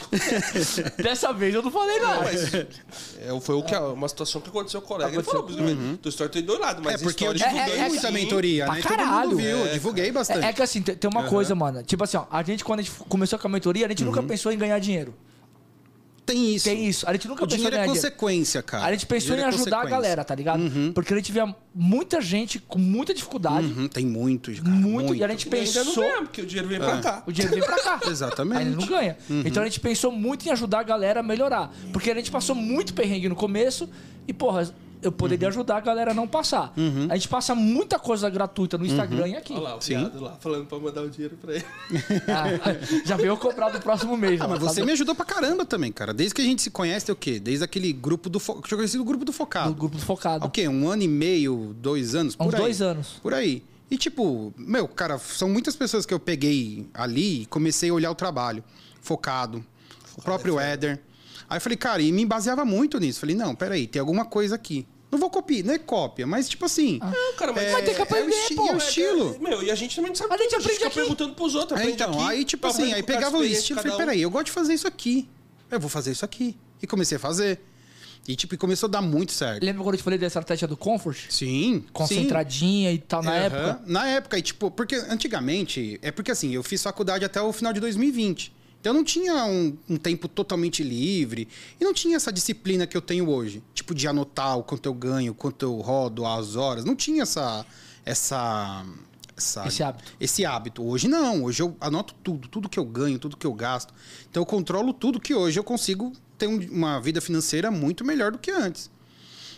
Dessa 0.97 1.33
vez 1.33 1.55
eu 1.55 1.63
não 1.63 1.71
falei 1.71 2.01
nada. 2.01 2.21
Mas 2.25 2.55
é, 2.55 3.41
foi 3.41 3.55
o 3.55 3.63
que, 3.63 3.75
uma 3.75 4.09
situação 4.09 4.41
que 4.41 4.49
aconteceu 4.49 4.81
com 4.81 4.87
o 4.87 4.89
colega. 4.89 5.15
Ele 5.15 5.23
falou, 5.23 5.49
uhum. 5.49 5.97
tua 5.97 6.09
história 6.11 6.31
tem 6.33 6.43
dois 6.43 6.61
lados, 6.61 6.83
mas 6.85 7.01
É 7.01 7.05
porque 7.05 7.27
eu 7.27 7.35
divulguei 7.35 7.61
é- 7.61 7.79
é- 7.79 7.89
muita 7.89 8.11
mentoria, 8.11 8.65
pra 8.65 8.75
né? 8.75 8.83
Todo 8.83 8.97
caralho. 8.97 9.31
mundo 9.31 9.37
viu. 9.41 9.67
É, 9.67 9.73
divulguei 9.73 10.13
bastante. 10.13 10.45
É, 10.45 10.49
é 10.49 10.53
que 10.53 10.63
assim, 10.63 10.83
tem, 10.83 10.95
tem 10.97 11.11
uma 11.11 11.25
coisa, 11.25 11.55
mano. 11.55 11.83
Tipo 11.83 12.05
assim, 12.05 12.17
ó, 12.17 12.27
a 12.31 12.43
gente, 12.43 12.65
quando 12.65 12.81
a 12.81 12.83
gente 12.83 12.95
começou 13.09 13.39
com 13.39 13.47
a 13.47 13.51
mentoria, 13.51 13.87
a 13.87 13.89
gente 13.89 14.05
nunca 14.05 14.23
pensou 14.23 14.53
em 14.53 14.59
ganhar 14.59 14.79
dinheiro. 14.79 15.15
Tem 16.33 16.55
isso. 16.55 16.65
Tem 16.65 16.87
isso. 16.89 17.09
A 17.09 17.13
gente 17.13 17.29
nunca 17.29 17.45
O 17.45 17.47
pensou 17.47 17.67
em 17.67 17.71
dinheiro 17.71 17.85
é 17.85 17.87
consequência, 17.87 18.63
cara. 18.63 18.85
A 18.87 18.93
gente 18.93 19.07
pensou 19.07 19.37
em 19.37 19.41
é 19.41 19.45
ajudar 19.45 19.59
a 19.59 19.61
consequência. 19.83 19.91
galera, 19.91 20.25
tá 20.25 20.35
ligado? 20.35 20.63
Porque 20.95 21.13
a 21.13 21.17
gente 21.17 21.31
via 21.33 21.55
muita 21.75 22.21
gente 22.21 22.59
com 22.59 22.79
muita 22.79 23.13
dificuldade. 23.13 23.67
Uhum, 23.67 23.89
tem 23.89 24.07
muitos, 24.07 24.59
cara. 24.61 24.71
Muito, 24.71 25.15
e 25.15 25.23
a 25.23 25.29
gente 25.29 25.49
E 25.49 25.55
ainda 25.55 25.85
não 25.85 25.85
pensou. 25.85 26.03
ganha, 26.05 26.23
porque 26.23 26.43
o 26.43 26.47
dinheiro 26.47 26.69
vem 26.69 26.79
pra 26.79 26.99
cá. 27.01 27.23
O 27.27 27.33
dinheiro 27.33 27.55
vem 27.55 27.65
pra 27.65 27.83
cá. 27.83 28.01
Exatamente. 28.09 28.59
Ainda 28.59 28.77
não 28.77 28.87
ganha. 28.87 29.17
Então 29.45 29.63
a 29.63 29.67
gente 29.67 29.81
pensou 29.81 30.11
muito 30.11 30.47
em 30.47 30.51
ajudar 30.51 30.81
a 30.81 30.83
galera 30.83 31.21
a 31.21 31.23
melhorar. 31.23 31.73
Porque 31.93 32.11
a 32.11 32.15
gente 32.15 32.31
passou 32.31 32.55
muito 32.55 32.95
perrengue 32.95 33.29
no 33.29 33.35
começo 33.37 33.89
e, 34.27 34.33
porra, 34.33 34.73
eu 35.03 35.11
poderia 35.13 35.49
ajudar 35.49 35.77
a 35.77 35.81
galera 35.81 36.13
a 36.13 36.15
não 36.15 36.27
passar. 36.29 36.73
A 37.11 37.15
gente 37.17 37.29
passa 37.29 37.55
muita 37.55 37.99
coisa 37.99 38.31
gratuita 38.31 38.79
no 38.79 38.87
Instagram 38.87 39.29
e 39.29 39.37
aqui. 39.37 39.53
Olha 39.53 39.63
lá, 39.63 39.77
o 39.77 39.81
Sim. 39.83 39.99
viado 39.99 40.21
lá, 40.21 40.37
falando 40.41 40.67
pra 40.67 40.79
mandar 40.79 41.03
o 41.03 41.11
dinheiro 41.11 41.37
pra 41.41 41.55
ele. 41.55 41.65
Ah, 42.29 43.05
já 43.05 43.17
veio 43.17 43.37
comprar 43.37 43.71
do 43.71 43.81
próximo 43.81 44.17
mês. 44.17 44.41
Ah, 44.41 44.47
mas 44.49 44.61
você 44.61 44.81
do- 44.81 44.87
me 44.87 44.93
ajudou 44.93 45.15
pra 45.15 45.25
caramba 45.25 45.65
também, 45.65 45.91
cara. 45.91 46.15
Desde 46.15 46.35
que 46.35 46.41
a 46.41 46.45
gente 46.45 46.63
se 46.63 46.71
conhece, 46.71 47.07
tem 47.07 47.13
o 47.13 47.17
quê? 47.17 47.39
Desde 47.41 47.65
aquele 47.65 47.93
grupo 47.93 48.29
do... 48.31 48.39
Fo... 48.39 48.61
que 48.63 48.73
Eu 48.73 48.79
conheci 48.79 48.97
do 48.97 49.05
grupo 49.05 49.25
do 49.25 49.33
do 49.33 49.35
Focado. 49.35 49.73
grupo 49.75 49.97
do 49.97 50.03
Focado. 50.03 50.47
o 50.47 50.51
quê? 50.51 50.69
Um 50.69 50.89
ano 50.89 51.03
e 51.03 51.09
meio, 51.09 51.75
dois 51.81 52.15
anos? 52.15 52.37
Há 52.39 52.45
uns 52.45 52.51
Por 52.51 52.55
aí. 52.57 52.61
dois 52.61 52.83
anos. 52.83 53.09
Por 53.23 53.33
aí. 53.35 53.63
E 53.91 53.97
tipo, 53.97 54.53
meu, 54.57 54.87
cara, 54.87 55.19
são 55.19 55.49
muitas 55.49 55.75
pessoas 55.75 56.05
que 56.07 56.13
eu 56.15 56.21
peguei 56.21 56.87
ali 56.95 57.43
e 57.43 57.47
comecei 57.47 57.91
a 57.91 57.95
olhar 57.95 58.11
o 58.11 58.15
trabalho, 58.15 58.63
focado, 59.01 59.65
o 60.17 60.23
próprio 60.23 60.59
Éder. 60.61 61.01
Aí 61.53 61.57
eu 61.59 61.61
falei, 61.61 61.77
cara, 61.77 62.01
e 62.03 62.11
me 62.11 62.25
baseava 62.27 62.65
muito 62.65 62.99
nisso. 62.99 63.21
Falei, 63.21 63.37
não, 63.37 63.55
peraí, 63.55 63.87
tem 63.87 64.01
alguma 64.01 64.25
coisa 64.25 64.55
aqui. 64.55 64.87
Não 65.11 65.19
vou 65.19 65.29
copiar, 65.29 65.63
não 65.65 65.75
é 65.75 65.79
cópia, 65.79 66.27
mas 66.27 66.49
tipo 66.49 66.65
assim. 66.65 66.99
Não, 66.99 67.35
cara, 67.37 67.53
mas, 67.53 67.71
Mas 67.71 67.85
tem 67.85 67.95
que 67.95 68.01
é 68.01 68.01
o 68.01 68.03
aprender, 68.05 68.33
esti- 68.35 68.55
pô. 68.55 68.67
é 68.69 68.73
o 68.75 68.79
estilo. 68.79 69.37
Meu, 69.41 69.63
e 69.63 69.71
a 69.71 69.75
gente 69.75 69.95
também 69.95 70.09
não 70.11 70.17
sabe 70.17 70.33
A 70.35 70.39
gente 70.39 70.55
aprende 70.55 70.73
fica 70.75 70.87
aqui. 70.87 70.95
perguntando 70.95 71.35
pros 71.35 71.55
outros. 71.55 71.79
É, 71.79 71.83
aprende 71.83 72.03
então, 72.03 72.15
aqui, 72.19 72.31
aí 72.33 72.45
tipo 72.47 72.67
assim, 72.67 72.95
aí 72.95 73.03
pegava 73.03 73.37
o 73.37 73.45
estilo 73.45 73.79
e 73.79 73.83
falei, 73.83 73.95
um. 73.95 73.99
peraí, 74.01 74.23
eu 74.23 74.31
gosto 74.31 74.47
de 74.47 74.53
fazer 74.53 74.73
isso 74.73 74.89
aqui. 74.89 75.29
Eu 75.71 75.79
vou 75.79 75.91
fazer 75.91 76.13
isso 76.13 76.25
aqui. 76.25 76.57
E 76.83 76.87
comecei 76.87 77.17
a 77.17 77.21
fazer. 77.21 77.61
E 78.27 78.35
tipo, 78.37 78.55
e 78.55 78.57
começou 78.57 78.87
a 78.87 78.91
dar 78.91 79.03
muito 79.03 79.33
certo. 79.33 79.63
Lembra 79.63 79.83
quando 79.83 79.95
eu 79.97 79.99
te 79.99 80.05
falei 80.05 80.19
da 80.19 80.27
estratégia 80.29 80.67
do 80.67 80.77
Comfort? 80.79 81.19
Sim. 81.29 81.85
Concentradinha 81.93 82.91
e 82.93 82.99
tal, 82.99 83.23
na 83.23 83.33
Aham. 83.33 83.41
época. 83.45 83.83
Na 83.87 84.07
época, 84.09 84.39
e 84.39 84.43
tipo, 84.43 84.71
porque 84.71 84.95
antigamente, 84.95 85.99
é 86.03 86.11
porque 86.11 86.31
assim, 86.31 86.55
eu 86.55 86.63
fiz 86.63 86.83
faculdade 86.83 87.25
até 87.25 87.41
o 87.43 87.53
final 87.53 87.73
de 87.73 87.81
2020. 87.81 88.55
Então 88.83 88.91
eu 88.93 88.97
não 88.97 89.05
tinha 89.05 89.45
um, 89.45 89.79
um 89.89 89.97
tempo 89.97 90.27
totalmente 90.27 90.83
livre 90.83 91.47
e 91.81 91.85
não 91.85 91.95
tinha 91.95 92.17
essa 92.17 92.33
disciplina 92.33 92.85
que 92.85 92.97
eu 92.97 93.01
tenho 93.01 93.31
hoje. 93.31 93.63
Tipo, 93.73 93.95
de 93.95 94.09
anotar 94.09 94.59
o 94.59 94.65
quanto 94.65 94.87
eu 94.87 94.93
ganho, 94.93 95.31
o 95.31 95.35
quanto 95.37 95.63
eu 95.65 95.77
rodo, 95.77 96.27
as 96.27 96.57
horas. 96.57 96.85
Não 96.85 96.97
tinha 96.97 97.23
essa. 97.23 97.65
essa, 98.05 98.85
essa 99.37 99.67
Esse 99.69 99.83
hábito. 99.85 100.13
Esse 100.21 100.45
hábito. 100.45 100.83
Hoje 100.85 101.07
não. 101.07 101.45
Hoje 101.45 101.63
eu 101.63 101.77
anoto 101.81 102.13
tudo, 102.25 102.49
tudo 102.49 102.69
que 102.69 102.77
eu 102.77 102.85
ganho, 102.85 103.21
tudo 103.21 103.37
que 103.37 103.47
eu 103.47 103.55
gasto. 103.55 103.95
Então 104.29 104.43
eu 104.43 104.47
controlo 104.47 104.93
tudo 104.93 105.21
que 105.21 105.33
hoje 105.33 105.61
eu 105.61 105.65
consigo 105.65 106.13
ter 106.37 106.49
um- 106.49 106.59
uma 106.73 107.01
vida 107.01 107.21
financeira 107.21 107.71
muito 107.71 108.05
melhor 108.05 108.33
do 108.33 108.39
que 108.39 108.51
antes. 108.51 108.91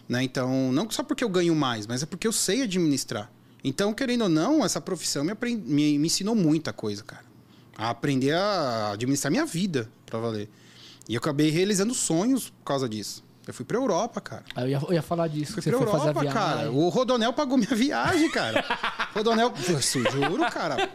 Né? 0.06 0.22
Então, 0.22 0.70
não 0.70 0.90
só 0.90 1.02
porque 1.02 1.24
eu 1.24 1.30
ganho 1.30 1.54
mais, 1.54 1.86
mas 1.86 2.02
é 2.02 2.06
porque 2.06 2.26
eu 2.26 2.32
sei 2.32 2.60
administrar. 2.60 3.32
Então, 3.64 3.94
querendo 3.94 4.24
ou 4.24 4.28
não, 4.28 4.62
essa 4.62 4.82
profissão 4.82 5.24
me, 5.24 5.30
apren- 5.32 5.56
me, 5.64 5.98
me 5.98 6.06
ensinou 6.08 6.34
muita 6.34 6.74
coisa, 6.74 7.02
cara. 7.02 7.24
A 7.76 7.90
aprender 7.90 8.32
a 8.34 8.92
administrar 8.92 9.30
minha 9.30 9.44
vida, 9.46 9.88
pra 10.06 10.18
valer. 10.18 10.48
E 11.08 11.14
eu 11.14 11.18
acabei 11.18 11.50
realizando 11.50 11.92
sonhos 11.94 12.50
por 12.50 12.64
causa 12.64 12.88
disso. 12.88 13.22
Eu 13.46 13.52
fui 13.52 13.64
pra 13.64 13.76
Europa, 13.76 14.20
cara. 14.22 14.44
Aí 14.56 14.64
eu 14.64 14.68
ia, 14.80 14.86
eu 14.88 14.92
ia 14.94 15.02
falar 15.02 15.28
disso, 15.28 15.52
Fui 15.52 15.62
pra 15.62 15.72
foi 15.76 15.86
fazer 15.86 16.04
a 16.04 16.08
Europa, 16.08 16.20
viagem. 16.20 16.40
cara. 16.40 16.72
O 16.72 16.88
Rodonel 16.88 17.32
pagou 17.34 17.58
minha 17.58 17.74
viagem, 17.74 18.30
cara. 18.30 18.64
Rodonel, 19.14 19.52
juro, 20.10 20.50
cara. 20.50 20.88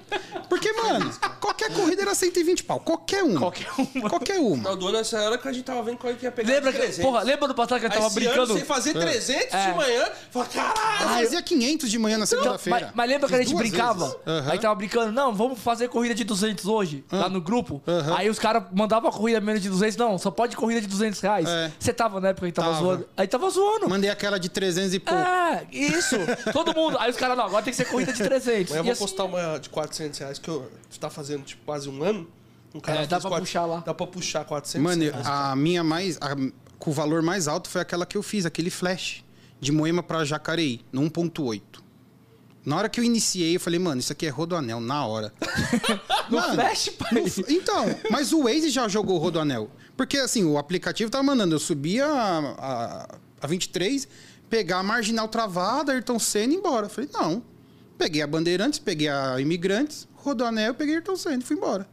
Porque, 0.49 0.73
mano, 0.73 1.11
qualquer 1.39 1.71
corrida 1.73 2.01
era 2.01 2.15
120 2.15 2.63
pau. 2.63 2.79
Qualquer 2.79 3.23
uma. 3.23 3.39
Qualquer 3.39 3.67
uma. 3.77 4.09
Qualquer 4.09 4.39
uma. 4.39 4.55
Final 4.57 4.75
do 4.75 4.97
essa 4.97 5.19
hora 5.21 5.37
que 5.37 5.47
a 5.47 5.51
gente 5.53 5.63
tava 5.63 5.83
vendo 5.83 5.97
qual 5.97 6.13
que 6.15 6.25
ia 6.25 6.31
pegar 6.31 6.51
Lembra 6.51 6.71
que, 6.71 6.77
300. 6.79 7.05
porra, 7.05 7.21
lembra 7.21 7.47
do 7.47 7.53
passado 7.55 7.79
que 7.79 7.85
eu 7.85 7.89
Aí 7.89 7.95
tava 7.95 8.07
esse 8.07 8.15
brincando? 8.15 8.41
Ano, 8.41 8.53
você 8.59 8.65
fazer 8.65 8.93
300 8.93 9.53
É. 9.53 9.69
de 9.71 9.77
manhã, 9.77 10.05
fala, 10.31 10.45
caralho. 10.45 11.01
Eu 11.03 11.09
fazia 11.09 11.41
500 11.41 11.89
de 11.91 11.99
manhã 11.99 12.17
na 12.17 12.25
segunda-feira. 12.25 12.79
mas, 12.87 12.95
mas 12.95 13.09
lembra 13.09 13.27
que 13.29 13.35
a 13.35 13.37
gente 13.37 13.55
brincava? 13.55 14.19
Aham. 14.25 14.51
Aí 14.51 14.59
tava 14.59 14.75
brincando, 14.75 15.11
não, 15.11 15.33
vamos 15.33 15.59
fazer 15.59 15.87
corrida 15.89 16.15
de 16.15 16.23
200 16.23 16.65
hoje, 16.65 17.05
lá 17.11 17.29
no 17.29 17.39
grupo. 17.41 17.81
Aham. 17.87 18.15
Aí 18.17 18.29
os 18.29 18.39
caras 18.39 18.63
mandavam 18.73 19.09
a 19.09 19.13
corrida 19.13 19.39
menos 19.39 19.61
de 19.61 19.69
200, 19.69 19.95
não, 19.97 20.17
só 20.17 20.31
pode 20.31 20.55
corrida 20.57 20.81
de 20.81 20.87
200 20.87 21.19
reais. 21.21 21.47
É. 21.47 21.71
Você 21.79 21.93
tava 21.93 22.19
na 22.19 22.29
época 22.29 22.47
que 22.47 22.53
tava, 22.53 22.69
Tava. 22.69 22.79
zoando. 22.81 23.09
Aí 23.15 23.27
tava 23.27 23.49
zoando. 23.49 23.87
Mandei 23.89 24.09
aquela 24.09 24.39
de 24.39 24.49
300 24.49 24.93
e 24.95 24.99
pouco. 24.99 25.19
É, 25.21 25.65
isso. 25.71 26.15
Todo 26.51 26.73
mundo. 26.73 26.97
Aí 26.99 27.09
os 27.11 27.17
caras, 27.17 27.37
não, 27.37 27.45
agora 27.45 27.63
tem 27.63 27.71
que 27.71 27.77
ser 27.77 27.85
corrida 27.85 28.11
de 28.11 28.23
300. 28.23 28.69
Mas 28.69 28.77
eu 28.77 28.83
vou 28.83 28.91
assim- 28.93 29.01
postar 29.01 29.23
uma 29.25 29.59
de 29.59 29.69
400 29.69 30.19
reais 30.19 30.38
que 30.39 30.49
eu, 30.49 30.71
você 30.89 30.99
tá 30.99 31.09
fazendo 31.09 31.43
tipo, 31.43 31.63
quase 31.65 31.89
um 31.89 32.03
ano. 32.03 32.27
Um 32.73 32.79
cara 32.79 33.01
É, 33.01 33.07
dá 33.07 33.19
pra 33.19 33.29
quatro- 33.29 33.45
puxar 33.45 33.65
lá. 33.65 33.79
Dá 33.85 33.93
pra 33.93 34.07
puxar 34.07 34.45
400 34.45 34.83
Mano, 34.83 35.03
reais. 35.03 35.25
a 35.27 35.55
minha 35.55 35.83
mais. 35.83 36.17
a- 36.21 36.35
com 36.77 36.91
o 36.91 36.93
valor 36.93 37.21
mais 37.21 37.47
alto 37.47 37.67
foi 37.69 37.81
aquela 37.81 38.05
que 38.05 38.17
eu 38.17 38.23
fiz, 38.23 38.45
aquele 38.45 38.69
flash. 38.69 39.23
De 39.59 39.71
Moema 39.71 40.01
pra 40.01 40.23
Jacareí, 40.23 40.79
no 40.91 41.01
1.8. 41.01 41.61
Na 42.65 42.77
hora 42.77 42.87
que 42.89 42.99
eu 42.99 43.03
iniciei, 43.03 43.55
eu 43.55 43.59
falei, 43.59 43.79
mano, 43.79 43.99
isso 43.99 44.11
aqui 44.13 44.25
é 44.25 44.29
Rodoanel, 44.29 44.79
na 44.79 45.05
hora. 45.05 45.33
No 46.29 46.37
Mano, 46.37 46.53
flash, 46.53 46.89
pai. 46.89 47.09
no- 47.21 47.27
então, 47.49 47.85
mas 48.11 48.31
o 48.31 48.43
Waze 48.43 48.69
já 48.69 48.87
jogou 48.87 49.15
o 49.15 49.19
Rodoanel. 49.19 49.69
Porque 49.97 50.15
assim, 50.17 50.43
o 50.43 50.57
aplicativo 50.59 51.09
tava 51.09 51.23
mandando, 51.23 51.55
eu 51.55 51.59
subia 51.59 52.05
a, 52.05 52.37
a, 52.39 53.15
a 53.41 53.47
23, 53.47 54.07
pegar 54.49 54.77
a 54.77 54.83
marginal 54.83 55.27
travada, 55.27 55.91
Ayrton 55.91 56.19
Senna 56.19 56.53
e 56.53 56.55
ir 56.55 56.59
embora. 56.59 56.85
Eu 56.85 56.89
falei, 56.89 57.09
não. 57.11 57.41
Peguei 57.97 58.21
a 58.21 58.27
Bandeirantes, 58.27 58.77
peguei 58.79 59.09
a 59.09 59.41
Imigrantes, 59.41 60.07
Rodoanel, 60.23 60.73
peguei 60.73 60.95
Ayrton 60.95 61.15
Senna 61.15 61.37
e 61.37 61.41
fui 61.45 61.55
embora. 61.55 61.87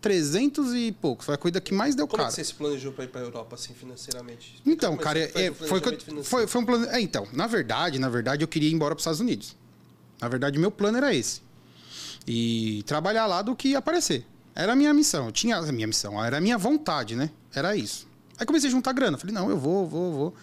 300 0.00 0.72
e 0.74 0.92
poucos. 0.92 1.26
Foi 1.26 1.34
a 1.34 1.38
coisa 1.38 1.60
que 1.60 1.74
mais 1.74 1.94
deu 1.94 2.06
Como 2.06 2.20
é 2.20 2.24
caro. 2.24 2.34
que 2.34 2.40
você 2.40 2.44
se 2.44 2.54
planejou 2.54 2.92
pra 2.92 3.04
ir 3.04 3.08
pra 3.08 3.20
Europa, 3.20 3.54
assim, 3.56 3.74
financeiramente? 3.74 4.54
Explica 4.56 4.70
Então, 4.70 4.90
como 4.96 5.00
é 5.00 5.04
cara, 5.04 5.18
é, 5.20 5.52
foi, 5.52 5.80
eu- 6.16 6.24
foi, 6.24 6.46
foi 6.46 6.60
um 6.60 6.64
plano. 6.64 6.86
É, 6.86 7.00
então, 7.00 7.26
na 7.32 7.46
verdade, 7.46 7.98
na 7.98 8.08
verdade, 8.08 8.44
eu 8.44 8.48
queria 8.48 8.68
ir 8.68 8.72
embora 8.72 8.94
para 8.94 8.98
os 9.00 9.02
Estados 9.02 9.20
Unidos. 9.20 9.56
Na 10.20 10.28
verdade, 10.28 10.58
meu 10.58 10.70
plano 10.70 10.96
era 10.98 11.14
esse. 11.14 11.40
E 12.26 12.82
trabalhar 12.86 13.26
lá 13.26 13.42
do 13.42 13.54
que 13.56 13.74
aparecer. 13.74 14.24
Era 14.54 14.72
a 14.72 14.76
minha 14.76 14.92
missão. 14.94 15.26
Eu 15.26 15.32
tinha 15.32 15.56
a 15.56 15.72
minha 15.72 15.86
missão, 15.86 16.22
era 16.24 16.38
a 16.38 16.40
minha 16.40 16.56
vontade, 16.58 17.14
né? 17.16 17.30
Era 17.54 17.76
isso. 17.76 18.06
Aí 18.38 18.46
comecei 18.46 18.68
a 18.68 18.70
juntar 18.72 18.92
grana. 18.92 19.18
Falei, 19.18 19.34
não, 19.34 19.50
eu 19.50 19.58
vou, 19.58 19.86
vou, 19.86 20.12
vou. 20.12 20.34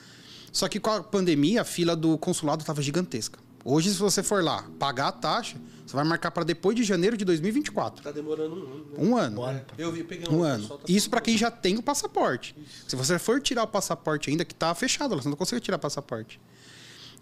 Só 0.51 0.67
que 0.67 0.79
com 0.79 0.89
a 0.91 1.01
pandemia, 1.03 1.61
a 1.61 1.65
fila 1.65 1.95
do 1.95 2.17
consulado 2.17 2.63
tava 2.63 2.81
gigantesca. 2.81 3.39
Hoje, 3.65 3.91
se 3.91 3.97
você 3.97 4.21
for 4.21 4.43
lá 4.43 4.63
pagar 4.77 5.07
a 5.07 5.11
taxa, 5.11 5.57
você 5.85 5.95
vai 5.95 6.05
marcar 6.05 6.31
para 6.31 6.43
depois 6.43 6.75
de 6.75 6.83
janeiro 6.83 7.17
de 7.17 7.25
2024. 7.25 8.03
Tá 8.03 8.11
demorando 8.11 8.55
um 8.55 9.17
ano, 9.17 9.35
né? 9.35 9.41
Um 9.41 9.43
ano. 9.43 9.65
Eu 9.77 9.91
vi, 9.91 10.03
peguei 10.03 10.27
Um 10.29 10.39
o 10.39 10.43
ano. 10.43 10.61
pessoal 10.61 10.79
tá 10.79 10.85
Isso 10.87 11.09
para 11.09 11.21
quem 11.21 11.37
já 11.37 11.51
tem 11.51 11.77
o 11.77 11.83
passaporte. 11.83 12.55
Se 12.87 12.95
você 12.95 13.19
for 13.19 13.41
tirar 13.41 13.63
o 13.63 13.67
passaporte 13.67 14.29
ainda, 14.29 14.45
que 14.45 14.55
tá 14.55 14.73
fechado, 14.73 15.15
você 15.15 15.27
não 15.27 15.35
consegue 15.35 15.61
tirar 15.61 15.77
passaporte. 15.77 16.39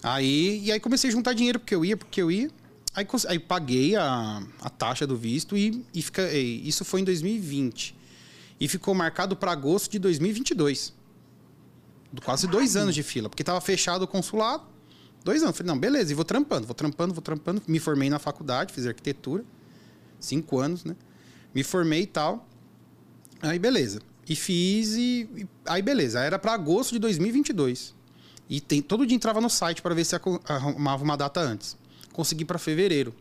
Aí, 0.04 0.62
e 0.64 0.72
aí 0.72 0.80
comecei 0.80 1.10
a 1.10 1.14
juntar 1.14 1.34
dinheiro 1.34 1.60
porque 1.60 1.74
eu 1.76 1.84
ia, 1.84 1.98
porque 1.98 2.22
eu 2.22 2.32
ia. 2.32 2.50
Aí, 2.94 3.08
aí 3.28 3.40
paguei 3.40 3.96
a, 3.96 4.44
a 4.62 4.70
taxa 4.70 5.08
do 5.08 5.16
visto 5.16 5.56
e, 5.58 5.84
e 5.94 6.02
fica, 6.02 6.32
e 6.32 6.68
isso 6.68 6.84
foi 6.84 7.02
em 7.02 7.04
2020. 7.04 7.96
E 8.60 8.68
ficou 8.68 8.94
marcado 8.94 9.36
para 9.36 9.52
agosto 9.52 9.92
de 9.92 9.98
2022. 10.00 10.94
Quase 12.24 12.46
dois 12.48 12.76
anos 12.76 12.94
de 12.94 13.02
fila, 13.02 13.30
porque 13.30 13.44
tava 13.44 13.62
fechado 13.62 14.04
o 14.04 14.08
consulado. 14.08 14.64
Dois 15.24 15.44
anos. 15.44 15.58
Falei, 15.58 15.72
não, 15.72 15.80
beleza, 15.80 16.12
e 16.12 16.16
vou 16.16 16.26
trampando, 16.26 16.66
vou 16.66 16.76
trampando, 16.76 17.14
vou 17.14 17.22
trampando. 17.22 17.62
Me 17.68 17.80
formei 17.80 18.10
na 18.10 18.20
faculdade, 18.20 18.74
fiz 18.74 18.86
arquitetura. 18.86 19.44
Cinco 20.20 20.60
anos, 20.60 20.84
né? 20.84 20.96
Me 21.54 21.64
formei 21.64 22.04
e 22.04 22.08
tal. 22.08 22.48
Aí, 23.42 23.60
beleza. 23.60 24.02
E 24.28 24.36
fiz 24.36 24.94
e... 24.94 25.48
aí, 25.66 25.82
beleza. 25.82 26.20
Era 26.20 26.38
para 26.38 26.54
agosto 26.54 26.92
de 26.92 27.00
2022. 27.00 27.94
E 28.50 28.60
tem, 28.60 28.82
todo 28.82 29.06
dia 29.06 29.16
entrava 29.16 29.40
no 29.40 29.50
site 29.50 29.82
para 29.82 29.96
ver 29.96 30.06
se 30.06 30.16
arrumava 30.46 31.04
uma 31.04 31.16
data 31.16 31.40
antes. 31.40 31.78
Consegui 32.12 32.44
para 32.44 32.60
fevereiro. 32.60 33.16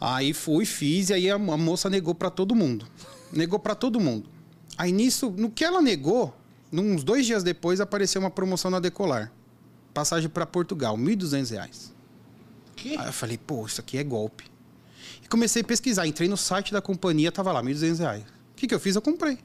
Aí 0.00 0.32
fui, 0.32 0.64
fiz 0.64 1.10
e 1.10 1.14
aí 1.14 1.30
a 1.30 1.38
moça 1.38 1.88
negou 1.88 2.14
para 2.14 2.30
todo 2.30 2.54
mundo. 2.54 2.86
Negou 3.32 3.58
para 3.58 3.74
todo 3.74 4.00
mundo. 4.00 4.28
Aí 4.76 4.90
nisso, 4.90 5.32
no 5.36 5.50
que 5.50 5.64
ela 5.64 5.80
negou, 5.82 6.36
uns 6.72 7.04
dois 7.04 7.26
dias 7.26 7.42
depois 7.42 7.80
apareceu 7.80 8.20
uma 8.20 8.30
promoção 8.30 8.70
na 8.70 8.80
Decolar. 8.80 9.32
Passagem 9.92 10.28
para 10.28 10.46
Portugal, 10.46 10.96
1.200 10.96 11.50
reais. 11.50 11.92
Que? 12.74 12.96
Aí 12.96 13.06
eu 13.06 13.12
falei, 13.12 13.38
pô, 13.38 13.66
isso 13.66 13.80
aqui 13.80 13.98
é 13.98 14.04
golpe. 14.04 14.44
E 15.22 15.28
comecei 15.28 15.62
a 15.62 15.64
pesquisar. 15.64 16.06
Entrei 16.06 16.28
no 16.28 16.36
site 16.36 16.72
da 16.72 16.80
companhia, 16.80 17.30
tava 17.30 17.52
lá, 17.52 17.62
1.200 17.62 17.98
reais. 17.98 18.22
O 18.22 18.54
que, 18.56 18.66
que 18.66 18.74
eu 18.74 18.80
fiz? 18.80 18.96
Eu 18.96 19.02
comprei. 19.02 19.38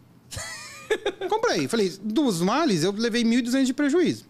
comprei. 1.29 1.67
Falei, 1.67 1.89
dos 2.01 2.41
males, 2.41 2.83
eu 2.83 2.91
levei 2.91 3.23
1.200 3.23 3.65
de 3.65 3.73
prejuízo. 3.73 4.25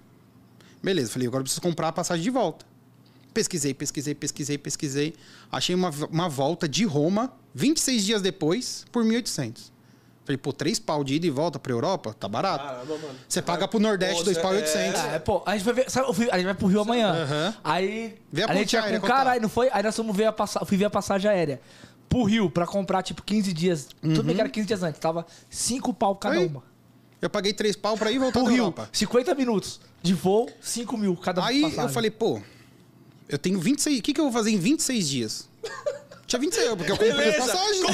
Beleza, 0.82 1.12
falei, 1.12 1.28
agora 1.28 1.42
eu 1.42 1.44
preciso 1.44 1.62
comprar 1.62 1.90
a 1.90 1.92
passagem 1.92 2.24
de 2.24 2.30
volta. 2.30 2.66
Pesquisei, 3.34 3.74
pesquisei, 3.74 4.16
pesquisei, 4.16 4.58
pesquisei. 4.58 5.14
Achei 5.52 5.76
uma, 5.76 5.90
uma 6.10 6.28
volta 6.28 6.68
de 6.68 6.86
Roma, 6.86 7.32
26 7.54 8.04
dias 8.04 8.22
depois, 8.22 8.86
por 8.92 9.04
1.800. 9.04 9.72
Falei, 10.28 10.38
pô, 10.38 10.52
três 10.52 10.78
pau 10.78 11.06
de 11.06 11.14
ida 11.16 11.26
e 11.26 11.30
volta 11.30 11.58
pra 11.58 11.72
Europa? 11.72 12.14
Tá 12.20 12.28
barato. 12.28 12.66
Caramba, 12.66 12.98
mano. 12.98 13.16
Você 13.30 13.42
paga 13.42 13.66
pro 13.66 13.80
Nordeste, 13.80 14.18
Pô, 14.18 14.24
dois 14.26 14.38
pau 14.38 14.54
e 14.54 14.58
é, 14.58 14.60
800. 14.60 15.02
É, 15.06 15.20
pô, 15.20 15.42
a 15.46 15.54
gente 15.56 15.64
vai 15.64 15.74
ver. 15.74 15.90
Sabe, 15.90 16.14
fui- 16.14 16.28
a 16.30 16.36
gente 16.36 16.46
vai 16.48 16.54
pro 16.54 16.68
Rio 16.68 16.82
amanhã. 16.82 17.14
Aham. 17.14 17.56
Aí. 17.64 18.20
Vê 18.30 18.44
a 18.44 18.46
a 18.48 18.54
gente 18.54 18.60
ponte 18.64 18.74
ia 18.74 18.82
aérea 18.82 19.00
com 19.00 19.06
o 19.06 19.10
quanto 19.10 19.18
cara, 19.18 19.32
aí 19.32 19.40
não 19.40 19.48
foi? 19.48 19.70
Aí 19.72 19.82
nós 19.82 19.96
fomos 19.96 20.14
ver 20.18 20.26
a 20.26 20.34
passa... 20.34 20.66
fui 20.66 20.76
ver 20.76 20.84
a 20.84 20.90
passagem 20.90 21.32
aérea. 21.32 21.62
Pro 22.10 22.24
Rio, 22.24 22.50
pra 22.50 22.68
comprar, 22.68 23.04
tipo, 23.04 23.24
15 23.24 23.54
dias. 23.54 23.88
Tudo 24.02 24.24
bem 24.24 24.36
que 24.36 24.42
era 24.42 24.50
15 24.50 24.68
dias 24.68 24.84
antes. 24.84 25.00
Tava 25.00 25.26
5 25.50 25.94
pau 25.94 26.14
cada 26.18 26.36
Uhum. 26.36 26.42
Aí, 26.42 26.48
uma. 26.48 26.64
Eu 27.22 27.30
paguei 27.30 27.54
três 27.54 27.78
pau 27.78 27.96
pra 27.98 28.12
ir 28.12 28.16
e 28.16 28.20
voltar 28.20 28.42
Pro 28.42 28.50
Rio, 28.50 28.58
Europa. 28.64 28.90
50 28.92 29.34
minutos 29.34 29.80
de 30.04 30.14
voo, 30.14 30.50
5 30.60 30.98
mil 30.98 31.16
cada 31.16 31.44
Aí 31.46 31.62
passagem. 31.62 31.84
eu 31.86 31.90
falei, 31.90 32.12
pô, 32.12 32.42
eu 33.30 33.38
tenho 33.40 33.60
26. 33.62 34.00
O 34.00 34.02
que, 34.04 34.14
que 34.14 34.20
eu 34.20 34.26
vou 34.26 34.34
fazer 34.34 34.52
em 34.52 34.58
26 34.60 35.08
dias? 35.10 35.50
Tinha 36.28 36.42
26, 36.42 36.76
porque 36.76 36.92
eu 36.92 36.98
comprei 36.98 37.12
as 37.12 37.18
Beleza, 37.18 37.38
passagens. 37.38 37.86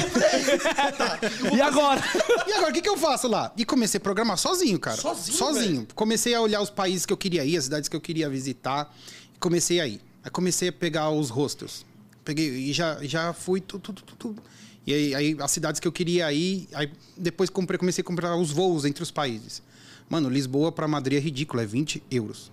E 1.56 1.60
agora? 1.60 2.02
E 2.48 2.52
agora, 2.52 2.70
o 2.70 2.74
que, 2.74 2.82
que 2.82 2.88
eu 2.88 2.96
faço 2.96 3.28
lá? 3.28 3.52
E 3.56 3.64
comecei 3.64 3.98
a 3.98 4.00
programar 4.00 4.36
sozinho, 4.36 4.78
cara. 4.80 5.00
Sozinho, 5.00 5.36
Sozinho. 5.38 5.88
Comecei 5.94 6.34
a 6.34 6.40
olhar 6.40 6.60
os 6.60 6.68
países 6.68 7.06
que 7.06 7.12
eu 7.12 7.16
queria 7.16 7.44
ir, 7.44 7.56
as 7.56 7.64
cidades 7.64 7.88
que 7.88 7.94
eu 7.94 8.00
queria 8.00 8.28
visitar. 8.28 8.92
E 9.32 9.38
comecei 9.38 9.80
a 9.80 9.86
ir. 9.86 10.00
Aí 10.24 10.30
comecei 10.32 10.70
a 10.70 10.72
pegar 10.72 11.10
os 11.10 11.30
hostels. 11.30 11.86
Peguei 12.24 12.48
e 12.48 12.72
já, 12.72 12.98
já 13.04 13.32
fui 13.32 13.60
tudo, 13.60 13.82
tudo, 13.82 14.02
tudo, 14.02 14.16
tudo. 14.16 14.42
E 14.84 14.92
aí, 14.92 15.14
aí 15.14 15.36
as 15.40 15.52
cidades 15.52 15.80
que 15.80 15.86
eu 15.86 15.92
queria 15.92 16.32
ir, 16.32 16.68
aí 16.74 16.90
depois 17.16 17.48
comprei, 17.48 17.78
comecei 17.78 18.02
a 18.02 18.04
comprar 18.04 18.34
os 18.36 18.50
voos 18.50 18.84
entre 18.84 19.02
os 19.02 19.12
países. 19.12 19.62
Mano, 20.08 20.28
Lisboa 20.28 20.72
pra 20.72 20.88
Madrid 20.88 21.18
é 21.18 21.20
ridículo, 21.20 21.62
é 21.62 21.66
20 21.66 22.02
euros. 22.10 22.50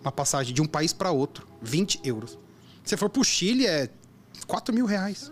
Uma 0.00 0.10
passagem 0.10 0.52
de 0.52 0.60
um 0.60 0.66
país 0.66 0.92
pra 0.92 1.12
outro, 1.12 1.46
20 1.62 2.00
euros. 2.04 2.36
Se 2.84 2.96
for 2.96 3.08
pro 3.08 3.22
Chile, 3.22 3.66
é 3.66 3.88
4 4.46 4.74
mil 4.74 4.86
reais. 4.86 5.30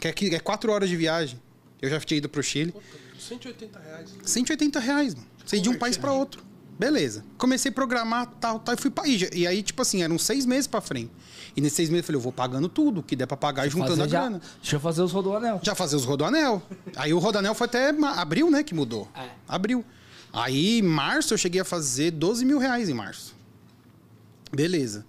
Que 0.00 0.08
é, 0.08 0.12
que 0.12 0.34
é 0.34 0.38
4 0.40 0.70
horas 0.72 0.88
de 0.88 0.96
viagem. 0.96 1.40
Eu 1.80 1.90
já 1.90 1.98
tinha 2.00 2.18
ido 2.18 2.28
pro 2.28 2.42
Chile. 2.42 2.74
180 3.18 3.78
reais. 3.78 4.10
180 4.24 4.80
reais, 4.80 5.14
mano. 5.14 5.26
Você 5.44 5.60
de 5.60 5.68
um 5.68 5.78
país 5.78 5.96
pra 5.96 6.12
outro. 6.12 6.44
Beleza. 6.78 7.24
Comecei 7.38 7.70
a 7.70 7.74
programar, 7.74 8.26
tal, 8.38 8.58
tal, 8.58 8.74
e 8.74 8.78
fui 8.78 8.90
pra 8.90 9.04
aí. 9.04 9.28
E 9.32 9.46
aí, 9.46 9.62
tipo 9.62 9.80
assim, 9.80 10.02
eram 10.02 10.18
seis 10.18 10.44
meses 10.44 10.66
pra 10.66 10.80
frente. 10.82 11.10
E 11.56 11.60
nesses 11.60 11.76
seis 11.76 11.88
meses 11.88 12.02
eu 12.02 12.06
falei, 12.06 12.18
eu 12.18 12.22
vou 12.22 12.32
pagando 12.32 12.68
tudo, 12.68 13.02
que 13.02 13.16
der 13.16 13.26
pra 13.26 13.36
pagar 13.36 13.66
e 13.66 13.70
juntando 13.70 14.02
a 14.02 14.06
já- 14.08 14.20
grana. 14.20 14.42
Deixa 14.60 14.76
eu 14.76 14.80
fazer 14.80 15.00
os 15.00 15.10
rodoanel. 15.12 15.58
Já 15.62 15.74
fazer 15.74 15.96
os 15.96 16.04
Rodoanel. 16.04 16.60
Aí 16.96 17.14
o 17.14 17.18
Rodoanel 17.18 17.54
foi 17.54 17.64
até 17.66 17.88
abril, 17.88 18.50
né, 18.50 18.62
que 18.62 18.74
mudou. 18.74 19.08
É. 19.16 19.30
Abril. 19.48 19.82
Aí, 20.32 20.80
em 20.80 20.82
março, 20.82 21.32
eu 21.32 21.38
cheguei 21.38 21.62
a 21.62 21.64
fazer 21.64 22.10
12 22.10 22.44
mil 22.44 22.58
reais 22.58 22.90
em 22.90 22.94
março. 22.94 23.34
Beleza. 24.52 25.04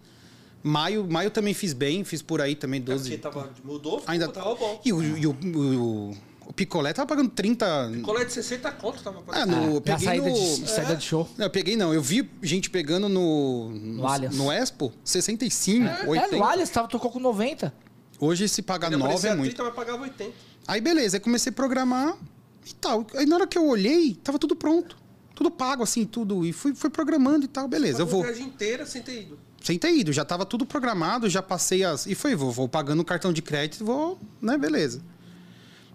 Maio, 0.67 1.07
maio 1.09 1.31
também 1.31 1.53
fiz 1.53 1.73
bem, 1.73 2.03
fiz 2.03 2.21
por 2.21 2.41
aí 2.41 2.55
também 2.55 2.81
12. 2.81 3.03
Porque 3.09 3.17
tava, 3.17 3.49
mudou, 3.63 3.99
ficou, 3.99 4.11
Ainda 4.11 4.27
tava 4.27 4.53
bom. 4.55 4.81
E 4.83 4.91
o, 4.91 5.17
e 5.17 5.25
o, 5.27 5.31
o, 5.31 6.17
o 6.47 6.53
picolé 6.53 6.91
tava 6.93 7.07
pagando 7.07 7.29
30. 7.29 7.91
Colé 8.03 8.25
de 8.25 8.33
60 8.33 8.71
conto 8.73 9.01
tava 9.01 9.19
Ah, 9.19 9.23
pagando. 9.23 9.55
no, 9.55 9.63
eu 9.67 9.73
Na 9.75 9.81
peguei 9.81 10.05
saída 10.05 10.29
no. 10.29 10.33
de, 10.35 10.69
saída 10.69 10.95
de 10.95 11.03
show. 11.03 11.27
Não, 11.37 11.45
eu 11.45 11.49
peguei 11.49 11.75
não. 11.77 11.93
Eu 11.93 12.01
vi 12.01 12.29
gente 12.41 12.69
pegando 12.69 13.07
no. 13.07 13.69
No, 13.69 14.07
Allianz. 14.07 14.35
no 14.35 14.51
Expo, 14.51 14.91
65, 15.03 15.85
80. 16.09 16.35
É, 16.35 16.37
no 16.39 16.43
Alias 16.45 16.69
tava, 16.69 16.87
tocou 16.87 17.11
com 17.11 17.19
90. 17.19 17.73
Hoje, 18.19 18.47
se 18.49 18.61
pagar 18.61 18.87
Ele 18.87 18.97
9 18.97 19.05
aparecia 19.05 19.29
é 19.31 19.35
muito. 19.35 19.55
30, 19.55 19.63
mas 19.63 19.75
pagava 19.75 20.03
80. 20.03 20.31
Aí 20.67 20.81
beleza, 20.81 21.17
aí 21.17 21.21
comecei 21.21 21.51
a 21.51 21.53
programar 21.53 22.17
e 22.65 22.73
tal. 22.73 23.05
Aí 23.15 23.25
na 23.25 23.35
hora 23.37 23.47
que 23.47 23.57
eu 23.57 23.65
olhei, 23.67 24.15
tava 24.23 24.37
tudo 24.37 24.55
pronto. 24.55 24.97
Tudo 25.35 25.51
pago, 25.51 25.83
assim, 25.83 26.03
tudo. 26.03 26.43
E 26.45 26.51
fui, 26.51 26.73
fui 26.73 26.89
programando 26.89 27.45
e 27.45 27.47
tal, 27.47 27.67
beleza. 27.67 28.01
Eu 28.01 28.07
vou. 28.07 28.21
a 28.23 28.25
viagem 28.25 28.47
inteira 28.47 28.85
sem 28.87 29.03
ter 29.03 29.21
ido. 29.21 29.39
Sem 29.67 29.77
ter 29.77 29.93
ido, 29.93 30.13
já 30.13 30.23
tava 30.23 30.45
tudo 30.45 30.65
programado, 30.65 31.29
já 31.29 31.43
passei 31.43 31.83
as. 31.83 32.05
E 32.05 32.15
foi, 32.15 32.33
vou, 32.35 32.53
vou 32.53 32.69
pagando 32.69 33.01
o 33.01 33.03
cartão 33.03 33.33
de 33.33 33.41
crédito, 33.41 33.83
vou, 33.83 34.17
né, 34.41 34.57
beleza. 34.57 35.01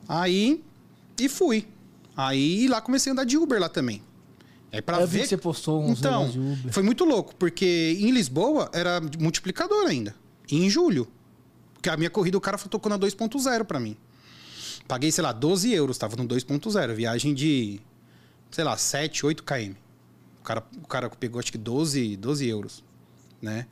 Aí. 0.07 0.63
E 1.19 1.27
fui. 1.27 1.67
Aí 2.15 2.69
lá 2.69 2.83
comecei 2.83 3.11
a 3.11 3.15
andar 3.15 3.25
de 3.25 3.39
Uber 3.39 3.59
lá 3.59 3.71
também. 3.71 4.03
Eu 4.71 5.07
vi 5.07 5.17
ver. 5.17 5.23
que 5.23 5.29
você 5.29 5.39
postou 5.39 5.83
uns 5.83 6.01
Então, 6.01 6.29
de 6.29 6.39
Uber. 6.39 6.71
foi 6.71 6.83
muito 6.83 7.03
louco, 7.07 7.35
porque 7.37 7.97
em 7.99 8.11
Lisboa 8.11 8.69
era 8.75 9.01
multiplicador 9.19 9.87
ainda. 9.87 10.15
E 10.51 10.63
em 10.63 10.69
julho. 10.69 11.09
Porque 11.73 11.89
a 11.89 11.97
minha 11.97 12.11
corrida 12.11 12.37
o 12.37 12.43
cara 12.43 12.59
tocou 12.59 12.91
na 12.91 12.99
2.0 12.99 13.65
pra 13.65 13.81
mim. 13.81 13.97
Paguei, 14.87 15.11
sei 15.11 15.25
lá, 15.25 15.33
12 15.33 15.73
euros, 15.73 15.97
tava 15.97 16.15
no 16.17 16.29
2.0. 16.29 16.93
Viagem 16.93 17.33
de, 17.33 17.81
sei 18.51 18.65
lá, 18.65 18.77
7, 18.77 19.25
8 19.25 19.43
km. 19.43 19.73
O 20.41 20.45
cara, 20.45 20.63
o 20.77 20.87
cara 20.87 21.09
pegou 21.09 21.41
acho 21.41 21.51
que 21.51 21.57
12, 21.57 22.19
12 22.19 22.47
euros. 22.47 22.92
Né? 23.43 23.67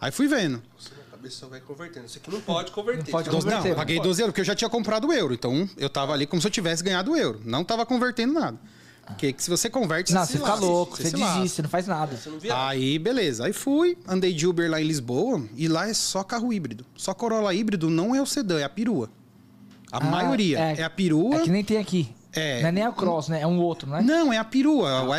Aí 0.00 0.12
fui 0.12 0.28
vendo. 0.28 0.62
Você 0.78 0.90
na 0.96 1.04
cabeça 1.16 1.36
só 1.38 1.46
vai 1.48 1.60
convertendo. 1.60 2.06
Isso 2.06 2.18
aqui 2.18 2.30
não 2.30 2.40
pode 2.40 2.70
converter. 2.72 3.04
Não 3.04 3.10
pode 3.10 3.28
Então, 3.28 3.38
12, 3.40 3.46
não, 3.46 3.56
converter. 3.56 3.76
paguei 3.76 4.00
12 4.00 4.20
euros, 4.20 4.32
porque 4.32 4.40
eu 4.42 4.44
já 4.44 4.54
tinha 4.54 4.68
comprado 4.68 5.08
o 5.08 5.12
euro. 5.12 5.32
Então 5.32 5.68
eu 5.76 5.88
tava 5.88 6.12
ali 6.12 6.26
como 6.26 6.42
se 6.42 6.46
eu 6.46 6.50
tivesse 6.50 6.82
ganhado 6.84 7.12
o 7.12 7.16
euro. 7.16 7.40
Não 7.44 7.64
tava 7.64 7.86
convertendo 7.86 8.34
nada. 8.34 8.58
Porque 9.06 9.32
que 9.34 9.42
se 9.42 9.50
você 9.50 9.68
converte, 9.68 10.12
Não, 10.14 10.24
se 10.24 10.32
você 10.32 10.38
fica 10.38 10.50
lasca, 10.50 10.64
louco, 10.64 10.96
você 10.96 11.02
lasca. 11.16 11.34
desiste, 11.38 11.56
você 11.56 11.62
não 11.62 11.68
faz 11.68 11.86
nada. 11.86 12.16
Você 12.16 12.30
não? 12.30 12.38
Aí, 12.56 12.98
beleza. 12.98 13.44
Aí 13.46 13.52
fui, 13.52 13.98
andei 14.06 14.32
de 14.32 14.46
Uber 14.46 14.70
lá 14.70 14.80
em 14.80 14.84
Lisboa 14.84 15.42
e 15.54 15.68
lá 15.68 15.88
é 15.88 15.92
só 15.94 16.22
carro 16.22 16.50
híbrido. 16.52 16.86
Só 16.96 17.12
Corolla 17.12 17.52
híbrido 17.52 17.90
não 17.90 18.14
é 18.14 18.22
o 18.22 18.26
sedã, 18.26 18.58
é 18.60 18.64
a 18.64 18.68
perua. 18.68 19.10
A 19.92 19.98
Ah, 19.98 20.00
maioria 20.10 20.58
é, 20.58 20.82
a 20.82 20.88
perua. 20.90 21.36
É 21.36 21.40
que 21.42 21.50
nem 21.50 21.62
tem 21.62 21.76
aqui. 21.78 22.14
É. 22.32 22.62
Não 22.62 22.68
é 22.68 22.72
nem 22.72 22.82
a 22.82 22.90
Cross, 22.92 23.28
né? 23.28 23.42
É 23.42 23.46
um 23.46 23.58
outro, 23.60 23.88
não 23.88 23.98
é? 23.98 24.02
Não, 24.02 24.32
é 24.32 24.38
a 24.38 24.44
perua, 24.44 25.02
o 25.02 25.12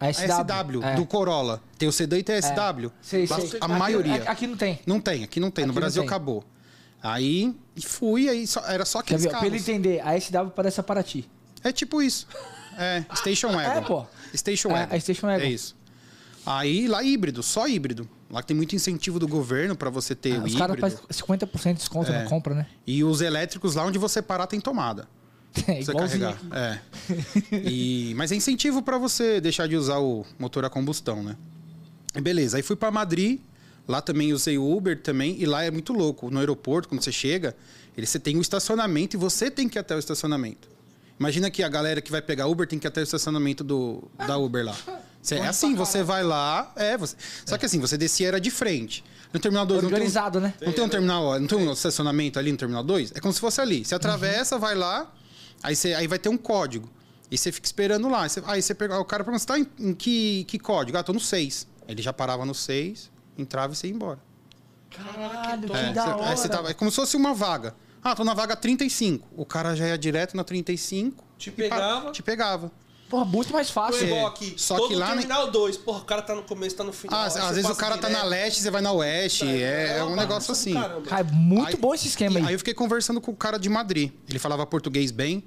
a. 0.00 0.12
SW. 0.12 0.22
A 0.32 0.44
SW, 0.44 0.82
é. 0.84 0.94
do 0.96 1.06
Corolla. 1.06 1.62
Tem 1.78 1.88
o 1.88 1.92
sedã 1.92 2.18
e 2.18 2.22
tem 2.22 2.36
a 2.36 2.38
SW. 2.42 2.90
Sei, 3.02 3.26
Lá- 3.26 3.40
sei. 3.40 3.58
A 3.60 3.66
Aqui- 3.66 3.74
maioria. 3.78 4.22
Aqui, 4.24 4.46
não 4.46 4.56
tem. 4.56 4.80
Não 4.86 5.00
tem, 5.00 5.22
aqui 5.24 5.38
não 5.38 5.50
tem. 5.50 5.64
No 5.66 5.70
Aqui 5.70 5.74
não 5.76 5.80
Brasil 5.80 6.02
acabou. 6.02 6.44
Aí 7.02 7.54
fui, 7.82 8.28
aí 8.28 8.46
só- 8.46 8.64
era 8.66 8.84
só 8.84 8.98
Quer 9.02 9.14
aqueles 9.14 9.22
ver? 9.24 9.30
Pra 9.38 9.46
ele 9.46 9.56
entender, 9.58 10.00
a 10.00 10.14
SW 10.20 10.50
parece 10.54 10.80
a 10.80 10.82
Paraty. 10.82 11.28
É 11.64 11.72
tipo 11.72 12.02
isso. 12.02 12.26
É, 12.76 13.04
Station 13.16 13.48
Wagon. 13.52 13.70
É, 13.70 13.80
pô. 13.80 14.06
Station 14.34 14.68
É, 14.70 14.72
Wagon. 14.80 14.96
a 14.96 15.00
Station 15.00 15.26
Wagon. 15.26 15.44
É 15.44 15.48
isso. 15.48 15.76
Aí 16.44 16.88
lá 16.88 17.02
híbrido, 17.02 17.42
só 17.42 17.66
híbrido. 17.68 18.08
Lá 18.30 18.42
tem 18.42 18.56
muito 18.56 18.74
incentivo 18.76 19.18
do 19.18 19.26
governo 19.26 19.74
pra 19.76 19.90
você 19.90 20.14
ter 20.14 20.38
o 20.40 20.44
Os 20.44 20.54
caras 20.54 20.76
híbrido. 20.76 20.96
fazem 20.96 20.98
50% 21.10 21.72
de 21.74 21.78
desconto 21.80 22.10
É. 22.12 22.22
na 22.22 22.28
compra, 22.28 22.54
né? 22.54 22.66
E 22.86 23.02
os 23.02 23.20
elétricos 23.20 23.74
lá 23.74 23.84
onde 23.84 23.98
você 23.98 24.22
parar 24.22 24.46
tem 24.46 24.60
tomada. 24.60 25.08
É 25.66 25.82
você 25.82 25.92
carregar. 25.92 26.30
aqui. 26.30 26.46
É. 26.52 26.80
E, 27.68 28.14
mas 28.16 28.32
é 28.32 28.36
incentivo 28.36 28.82
pra 28.82 28.98
você 28.98 29.40
deixar 29.40 29.66
de 29.66 29.76
usar 29.76 29.98
o 29.98 30.24
motor 30.38 30.64
a 30.64 30.70
combustão, 30.70 31.22
né? 31.22 31.36
Beleza, 32.22 32.56
aí 32.56 32.62
fui 32.62 32.76
pra 32.76 32.90
Madrid. 32.90 33.40
Lá 33.88 34.00
também 34.00 34.32
usei 34.32 34.56
o 34.56 34.76
Uber 34.76 35.00
também. 35.00 35.36
E 35.40 35.46
lá 35.46 35.64
é 35.64 35.70
muito 35.70 35.92
louco. 35.92 36.30
No 36.30 36.38
aeroporto, 36.38 36.88
quando 36.88 37.02
você 37.02 37.10
chega, 37.10 37.56
ele, 37.96 38.06
você 38.06 38.18
tem 38.18 38.36
o 38.36 38.40
estacionamento 38.40 39.16
e 39.16 39.18
você 39.18 39.50
tem 39.50 39.68
que 39.68 39.78
ir 39.78 39.80
até 39.80 39.96
o 39.96 39.98
estacionamento. 39.98 40.68
Imagina 41.18 41.50
que 41.50 41.62
a 41.62 41.68
galera 41.68 42.00
que 42.00 42.10
vai 42.10 42.22
pegar 42.22 42.46
Uber 42.46 42.66
tem 42.66 42.78
que 42.78 42.86
ir 42.86 42.88
até 42.88 43.00
o 43.00 43.02
estacionamento 43.02 43.62
do, 43.64 44.02
da 44.26 44.38
Uber 44.38 44.64
lá. 44.64 44.76
É 45.32 45.46
assim, 45.46 45.74
você 45.74 46.02
vai 46.02 46.22
lá. 46.22 46.72
É, 46.76 46.96
você, 46.96 47.14
só 47.44 47.58
que 47.58 47.66
assim, 47.66 47.78
você 47.78 47.98
descia 47.98 48.28
era 48.28 48.40
de 48.40 48.50
frente. 48.50 49.04
No 49.32 49.38
terminal 49.38 49.66
2 49.66 49.84
Organizado, 49.84 50.40
né? 50.40 50.54
não 50.60 50.72
tem 50.72 50.82
um 50.82 50.88
terminal, 50.88 51.38
não 51.38 51.46
tem 51.46 51.58
um 51.58 51.72
estacionamento 51.72 52.38
ali 52.38 52.50
no 52.50 52.58
terminal 52.58 52.82
2? 52.82 53.12
É 53.14 53.20
como 53.20 53.32
se 53.32 53.38
fosse 53.38 53.60
ali. 53.60 53.84
Você 53.84 53.94
atravessa, 53.94 54.58
vai 54.58 54.74
lá, 54.74 55.12
aí, 55.62 55.74
você, 55.76 55.94
aí 55.94 56.06
vai 56.06 56.18
ter 56.18 56.28
um 56.28 56.36
código. 56.38 56.88
E 57.30 57.38
você 57.38 57.52
fica 57.52 57.66
esperando 57.66 58.08
lá. 58.08 58.22
Aí 58.24 58.28
você, 58.30 58.42
aí 58.46 58.62
você 58.62 58.74
pega, 58.74 58.98
o 58.98 59.04
cara 59.04 59.22
pergunta, 59.22 59.40
você 59.40 59.46
tá 59.46 59.58
em, 59.58 59.66
em 59.78 59.94
que, 59.94 60.44
que 60.44 60.58
código? 60.58 60.98
Ah, 60.98 61.02
tô 61.02 61.12
no 61.12 61.20
6. 61.20 61.66
Ele 61.86 62.02
já 62.02 62.12
parava 62.12 62.44
no 62.44 62.54
6, 62.54 63.10
entrava 63.38 63.72
e 63.72 63.76
você 63.76 63.86
ia 63.86 63.92
embora. 63.92 64.18
Caralho, 64.90 65.68
que 65.68 65.76
É, 65.76 65.92
da 65.92 66.02
você- 66.04 66.10
hora. 66.10 66.28
aí 66.30 66.36
você 66.36 66.48
tava- 66.48 66.70
é 66.70 66.74
como 66.74 66.90
se 66.90 66.96
fosse 66.96 67.16
uma 67.16 67.32
vaga. 67.32 67.74
Ah, 68.02 68.14
tô 68.16 68.24
na 68.24 68.34
vaga 68.34 68.56
35. 68.56 69.28
O 69.36 69.44
cara 69.44 69.76
já 69.76 69.86
ia 69.86 69.98
direto 69.98 70.36
na 70.36 70.42
35. 70.42 71.24
Te 71.38 71.50
e 71.50 71.52
pegava. 71.52 72.10
Te 72.12 72.22
pegava. 72.22 72.72
Porra, 73.10 73.24
muito 73.24 73.52
mais 73.52 73.68
Foi 73.68 73.82
fácil. 73.82 74.06
igual 74.06 74.20
É, 74.20 74.26
aqui. 74.26 74.54
só 74.56 74.76
todo 74.76 74.88
que 74.88 74.94
lá, 74.94 75.08
terminal 75.08 75.50
2. 75.50 75.76
Porra, 75.78 75.98
o 75.98 76.04
cara 76.04 76.22
tá 76.22 76.34
no 76.34 76.44
começo, 76.44 76.76
tá 76.76 76.84
no 76.84 76.92
final. 76.92 77.18
Ah, 77.20 77.26
às 77.26 77.34
você 77.34 77.52
vezes 77.54 77.68
o 77.70 77.74
cara 77.74 77.98
tá 77.98 78.08
na 78.08 78.18
direto. 78.20 78.30
leste, 78.30 78.60
você 78.62 78.70
vai 78.70 78.80
na 78.80 78.92
oeste. 78.92 79.44
É, 79.44 79.96
é 79.98 80.04
um 80.04 80.08
uma 80.12 80.16
negócio 80.16 80.52
assim. 80.52 80.72
caramba. 80.74 81.02
Cara, 81.02 81.20
é 81.20 81.24
muito 81.32 81.66
Aí- 81.68 81.76
bom 81.76 81.92
esse 81.92 82.06
esquema 82.06 82.38
aí. 82.38 82.46
Aí 82.46 82.54
eu 82.54 82.58
fiquei 82.58 82.72
conversando 82.72 83.20
com 83.20 83.32
o 83.32 83.36
cara 83.36 83.58
de 83.58 83.68
Madrid. 83.68 84.12
Ele 84.28 84.38
falava 84.38 84.64
português 84.64 85.10
bem. 85.10 85.42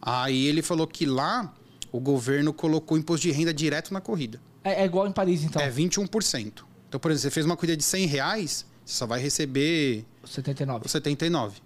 Aí 0.00 0.46
ele 0.46 0.62
falou 0.62 0.86
que 0.86 1.04
lá 1.06 1.52
o 1.92 2.00
governo 2.00 2.52
colocou 2.52 2.96
imposto 2.96 3.26
de 3.26 3.30
renda 3.32 3.52
direto 3.52 3.92
na 3.92 4.00
corrida. 4.00 4.40
É, 4.64 4.80
é 4.82 4.84
igual 4.86 5.06
em 5.06 5.12
Paris, 5.12 5.44
então. 5.44 5.60
É 5.60 5.70
21%. 5.70 6.64
Então, 6.88 6.98
por 6.98 7.10
exemplo, 7.10 7.22
você 7.24 7.30
fez 7.30 7.44
uma 7.44 7.56
corrida 7.56 7.76
de 7.76 7.82
100 7.84 8.06
reais, 8.06 8.64
você 8.84 8.94
só 8.94 9.06
vai 9.06 9.20
receber 9.20 10.04
79. 10.24 10.86
os 10.86 10.90
79. 10.92 11.60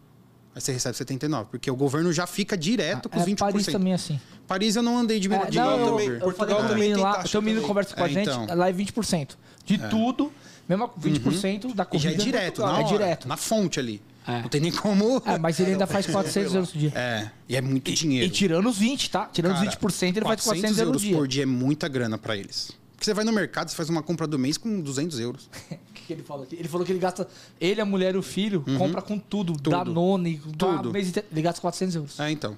Aí 0.56 0.60
você 0.62 0.72
recebe 0.72 0.96
79. 0.96 1.50
Porque 1.50 1.70
o 1.70 1.76
governo 1.76 2.10
já 2.12 2.26
fica 2.26 2.56
direto 2.56 3.10
com 3.10 3.18
os 3.20 3.26
é 3.26 3.30
20%. 3.30 3.36
Paris 3.38 3.66
também 3.66 3.92
assim. 3.92 4.18
Paris 4.48 4.74
eu 4.74 4.82
não 4.82 4.96
andei 4.96 5.20
de, 5.20 5.30
É, 5.32 5.44
de 5.50 5.58
não, 5.58 5.70
eu, 5.70 5.76
Uber. 5.76 5.90
também. 6.06 6.08
eu 6.08 6.18
Portugal 6.32 6.58
também 6.62 6.74
menino 6.90 7.02
tem 7.12 7.20
o 7.24 7.28
teu 7.28 7.42
menino 7.42 7.62
conversa 7.66 7.94
com 7.94 8.02
a 8.02 8.06
É, 8.06 8.08
gente, 8.08 8.30
então. 8.30 8.46
lá 8.56 8.68
é 8.68 8.72
20%. 8.72 9.36
De 9.66 9.76
tudo, 9.90 10.32
mesmo 10.66 10.88
20% 10.98 11.74
da 11.74 11.82
E 11.82 11.86
corrida. 11.86 11.98
já 11.98 12.10
é 12.10 12.14
direto, 12.24 12.54
Portugal. 12.62 12.72
na 12.72 12.80
É 12.80 12.84
direto. 12.84 13.28
Na 13.28 13.36
fonte 13.36 13.78
ali. 13.78 14.00
É. 14.26 14.40
Não 14.42 14.48
tem 14.48 14.60
nem 14.62 14.72
como... 14.72 15.22
É, 15.26 15.38
mas 15.38 15.60
ele 15.60 15.72
ainda 15.72 15.86
faz 15.86 16.06
400 16.10 16.54
euros 16.54 16.70
por 16.72 16.78
dia. 16.78 16.92
É, 16.96 17.30
e 17.48 17.54
é 17.54 17.60
muito 17.60 17.92
dinheiro. 17.92 18.26
E 18.26 18.30
tirando 18.30 18.66
os 18.68 18.78
20, 18.78 19.10
tá? 19.10 19.26
Tirando 19.26 19.52
os 19.52 19.58
Cara, 19.60 19.70
20%, 19.76 20.16
ele 20.16 20.24
faz 20.26 20.40
400 20.40 20.78
euros 20.78 20.92
por 21.02 21.06
dia. 21.08 21.16
por 21.16 21.28
dia 21.28 21.42
é 21.42 21.46
muita 21.46 21.86
grana 21.86 22.16
pra 22.16 22.34
eles. 22.36 22.72
Porque 22.94 23.04
você 23.04 23.12
vai 23.12 23.24
no 23.26 23.32
mercado, 23.32 23.68
você 23.68 23.76
faz 23.76 23.90
uma 23.90 24.02
compra 24.02 24.26
do 24.26 24.38
mês 24.38 24.56
com 24.56 24.80
200 24.80 25.20
euros. 25.20 25.50
Que, 26.06 26.12
ele 26.12 26.22
falou 26.22 26.44
aqui? 26.44 26.56
Ele 26.56 26.68
falou 26.68 26.86
que 26.86 26.92
ele 26.92 26.98
gasta. 26.98 27.26
Ele, 27.60 27.80
a 27.80 27.84
mulher 27.84 28.14
e 28.14 28.18
o 28.18 28.22
filho 28.22 28.64
compra 28.78 29.02
com 29.02 29.18
tudo. 29.18 29.52
Tudo. 29.54 29.70
Danone, 29.70 30.38
Tudo. 30.38 30.56
tudo. 30.56 30.92
Mês 30.92 31.08
inteiro. 31.08 31.28
Ele 31.32 31.42
gasta 31.42 31.60
400 31.60 31.96
euros. 31.96 32.20
É, 32.20 32.30
então. 32.30 32.56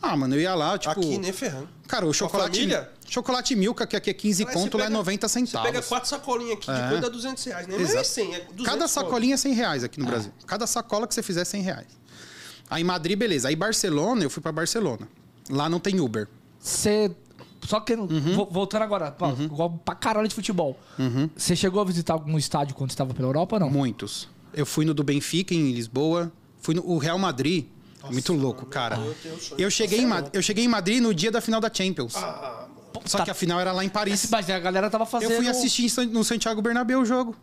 Ah, 0.00 0.16
mano, 0.16 0.34
eu 0.34 0.40
ia 0.40 0.54
lá, 0.54 0.76
tipo... 0.78 0.92
Aqui, 0.92 1.16
nem 1.18 1.32
ferrando. 1.32 1.68
Cara, 1.88 2.06
o 2.06 2.12
chocolate... 2.12 2.68
Chocolate 3.08 3.56
Milka, 3.56 3.86
que 3.86 3.96
aqui 3.96 4.10
é 4.10 4.12
15 4.14 4.44
Aí 4.46 4.52
conto, 4.52 4.72
você 4.72 4.76
lá 4.78 4.84
é 4.84 4.86
pega- 4.88 4.98
90 4.98 5.28
Você 5.28 5.32
centavos. 5.40 5.70
pega 5.70 5.82
quatro 5.82 6.08
sacolinhas 6.08 6.52
aqui, 6.58 6.70
É. 6.70 6.74
de 6.74 6.80
coisa 6.88 7.00
dá 7.02 7.08
200 7.08 7.44
reais. 7.44 7.66
Nem 7.66 7.80
Exato. 7.80 7.98
é 7.98 8.04
100, 8.04 8.34
é 8.34 8.38
200 8.40 8.66
Cada 8.66 8.88
sacolinha 8.88 9.34
é 9.34 9.36
100 9.38 9.52
reais 9.54 9.84
aqui 9.84 9.98
no 10.00 10.06
Brasil. 10.06 10.32
Cada 10.46 10.66
sacola 10.66 11.06
que 11.06 11.14
você 11.14 11.22
fizer 11.22 11.40
é 11.42 11.44
100 11.44 11.62
reais. 11.62 11.86
Aí 12.68 12.84
Madrid, 12.84 13.18
beleza. 13.18 13.48
Aí 13.48 13.56
Barcelona, 13.56 14.22
eu 14.22 14.28
fui 14.30 14.42
pra 14.42 14.52
Barcelona. 14.52 15.08
Lá 15.48 15.68
não 15.68 15.78
tem 15.80 15.98
Uber. 16.00 16.28
Você. 16.60 17.10
Só 17.66 17.80
que, 17.80 17.94
Uhum. 17.94 18.08
vo- 18.34 18.48
voltando 18.50 18.82
agora, 18.82 19.10
pô, 19.10 19.28
igual 19.40 19.70
pra 19.84 19.94
caralho 19.94 20.28
de 20.28 20.34
futebol. 20.34 20.78
Você 21.36 21.54
chegou 21.56 21.80
a 21.80 21.84
visitar 21.84 22.12
algum 22.14 22.38
estádio 22.38 22.74
quando 22.74 22.90
estava 22.90 23.12
pela 23.12 23.28
Europa 23.28 23.56
ou 23.56 23.60
não? 23.60 23.70
Muitos. 23.70 24.28
Eu 24.54 24.64
fui 24.64 24.84
no 24.84 24.94
do 24.94 25.02
Benfica, 25.04 25.54
em 25.54 25.72
Lisboa. 25.72 26.32
Fui 26.60 26.74
no 26.74 26.84
o 26.88 26.98
Real 26.98 27.18
Madrid. 27.18 27.66
muito 28.10 28.32
louco, 28.32 28.64
cara. 28.66 28.96
eu 28.96 29.36
Eu 29.58 29.70
cheguei, 29.70 30.00
em, 30.00 30.08
eu 30.32 30.40
cheguei 30.40 30.64
em 30.64 30.68
Madrid 30.68 31.02
no 31.02 31.12
dia 31.12 31.30
da 31.30 31.40
final 31.40 31.60
da 31.60 31.68
Champions. 31.72 32.14
Ah. 32.16 32.66
Só 33.04 33.22
que 33.24 33.30
a 33.30 33.34
final 33.34 33.60
era 33.60 33.72
lá 33.72 33.84
em 33.84 33.88
Paris. 33.88 34.28
Mas 34.30 34.48
a 34.48 34.58
galera 34.58 34.88
tava 34.88 35.04
fazendo. 35.04 35.30
Eu 35.32 35.36
fui 35.36 35.48
assistir 35.48 35.92
no 36.06 36.24
Santiago 36.24 36.62
Bernabéu 36.62 37.00
o 37.00 37.04
jogo. 37.04 37.36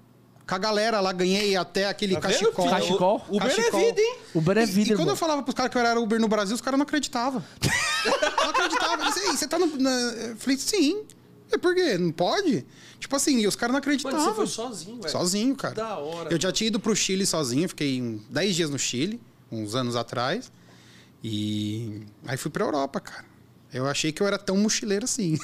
Com 0.48 0.56
a 0.56 0.58
galera 0.58 1.00
lá, 1.00 1.12
ganhei 1.14 1.56
até 1.56 1.88
aquele 1.88 2.16
Tá 2.16 2.28
vendo, 2.28 2.32
cachecol. 2.40 2.66
filho? 2.66 2.76
Cachecol? 2.78 3.26
O 3.30 3.38
Uber 3.38 3.50
é 3.50 3.56
Cachecol. 3.56 3.80
vida, 3.80 4.02
hein? 4.02 4.16
Uber 4.36 4.58
é 4.58 4.64
E- 4.64 4.66
vida, 4.66 4.82
E, 4.82 4.92
quando 4.92 5.00
irmão. 5.00 5.14
eu 5.14 5.16
falava 5.18 5.42
pros 5.44 5.56
caras 5.56 5.72
que 5.72 5.78
eu 5.78 5.82
era 5.82 6.00
Uber 6.00 6.20
no 6.20 6.28
Brasil, 6.28 6.54
os 6.54 6.62
caras 6.62 6.78
não 6.78 6.84
acreditavam. 6.84 7.42
não 8.44 8.50
acreditavam. 8.50 9.12
Você 9.12 9.48
tá 9.48 9.58
no. 9.58 9.68
Na... 9.78 9.90
Eu 9.90 10.36
falei, 10.36 10.58
sim. 10.58 11.04
É 11.52 11.58
por 11.58 11.74
quê? 11.74 11.98
Não 11.98 12.12
pode? 12.12 12.66
Tipo 13.00 13.16
assim, 13.16 13.38
e 13.40 13.48
os 13.48 13.56
caras 13.56 13.72
não 13.74 13.76
Mano, 13.80 13.84
acreditavam. 13.84 14.20
você 14.26 14.34
foi 14.34 14.48
sozinho, 14.48 14.98
velho. 14.98 15.10
Sozinho, 15.12 15.56
cara. 15.56 15.76
Da 15.76 15.98
hora. 15.98 16.34
Eu 16.34 16.42
já 16.42 16.52
tinha 16.52 16.68
ido 16.68 16.80
pro 16.80 16.96
Chile 16.96 17.26
sozinho, 17.26 17.70
fiquei 17.70 18.02
um- 18.02 18.20
10 18.30 18.56
dias 18.56 18.70
no 18.70 18.80
Chile, 18.80 19.22
uns 19.52 19.76
anos 19.76 19.96
atrás. 19.96 20.52
E 21.24 22.02
aí 22.26 22.36
fui 22.38 22.52
pra 22.52 22.66
Europa, 22.66 23.00
cara. 23.00 23.26
Eu 23.74 23.88
achei 23.88 24.12
que 24.12 24.22
eu 24.22 24.28
era 24.28 24.38
tão 24.38 24.56
mochileiro 24.56 25.06
assim. 25.06 25.38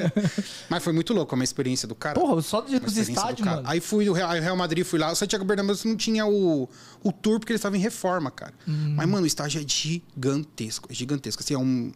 Mas 0.68 0.84
foi 0.84 0.92
muito 0.92 1.14
louco 1.14 1.34
a 1.34 1.36
minha 1.36 1.44
experiência 1.44 1.88
do 1.88 1.94
cara. 1.94 2.20
Porra, 2.20 2.42
só 2.42 2.60
de 2.60 2.72
ir 2.72 2.74
Uma 2.74 2.80
pros 2.80 2.96
experiência 2.96 3.14
do 3.14 3.30
estádios, 3.32 3.48
mano. 3.48 3.62
Aí 3.66 3.80
fui 3.80 4.08
o 4.08 4.12
Real, 4.12 4.30
Real 4.32 4.56
Madrid, 4.56 4.84
fui 4.84 4.98
lá. 4.98 5.10
O 5.10 5.14
Santiago 5.14 5.44
Bernabéu 5.44 5.74
não 5.84 5.96
tinha 5.96 6.26
o, 6.26 6.68
o 7.02 7.12
tour 7.12 7.38
porque 7.38 7.52
eles 7.52 7.60
estavam 7.60 7.78
em 7.78 7.82
reforma, 7.82 8.30
cara. 8.30 8.52
Hum. 8.68 8.94
Mas, 8.96 9.08
mano, 9.08 9.24
o 9.24 9.26
estádio 9.26 9.60
é 9.60 9.64
gigantesco. 9.66 10.88
É 10.90 10.94
gigantesco. 10.94 11.42
Assim, 11.42 11.54
é 11.54 11.58
um... 11.58 11.92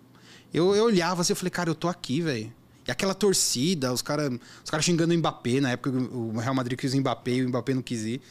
eu, 0.52 0.74
eu 0.74 0.84
olhava 0.84 1.20
assim, 1.20 1.32
eu 1.32 1.36
falei, 1.36 1.50
cara, 1.50 1.68
eu 1.68 1.74
tô 1.74 1.88
aqui, 1.88 2.22
velho. 2.22 2.52
E 2.86 2.90
aquela 2.90 3.14
torcida, 3.14 3.92
os 3.92 4.00
caras 4.00 4.30
os 4.64 4.70
cara 4.70 4.82
xingando 4.82 5.12
o 5.12 5.18
Mbappé. 5.18 5.60
Na 5.60 5.72
época 5.72 5.90
o 5.90 6.38
Real 6.38 6.54
Madrid 6.54 6.78
quis 6.78 6.94
o 6.94 6.96
Mbappé 6.98 7.32
e 7.32 7.44
o 7.44 7.48
Mbappé 7.48 7.74
não 7.74 7.82
quis 7.82 8.02
ir. 8.02 8.22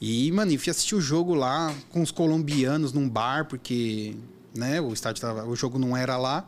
E, 0.00 0.30
mano, 0.32 0.52
eu 0.52 0.58
fui 0.58 0.70
assistir 0.70 0.94
o 0.94 1.00
jogo 1.00 1.34
lá 1.34 1.74
com 1.90 2.02
os 2.02 2.10
colombianos 2.10 2.92
num 2.92 3.08
bar, 3.08 3.46
porque 3.46 4.14
né, 4.54 4.80
o 4.80 4.92
estádio 4.92 5.22
tava, 5.22 5.46
o 5.46 5.56
jogo 5.56 5.78
não 5.78 5.96
era 5.96 6.16
lá. 6.18 6.46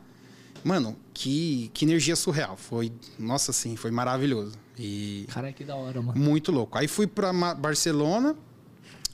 Mano, 0.65 0.97
que, 1.15 1.71
que 1.73 1.85
energia 1.85 2.17
surreal. 2.17 2.57
Foi, 2.57 2.93
nossa, 3.19 3.51
assim, 3.51 3.77
foi 3.77 3.91
maravilhoso. 3.91 4.53
E 4.79 5.25
Caralho, 5.29 5.55
que 5.55 5.65
da 5.65 5.75
hora, 5.77 6.01
mano. 6.03 6.19
muito 6.21 6.53
louco. 6.53 6.77
Aí 6.79 6.87
fui 6.89 7.07
pra 7.07 7.33
Ma- 7.33 7.55
Barcelona, 7.55 8.37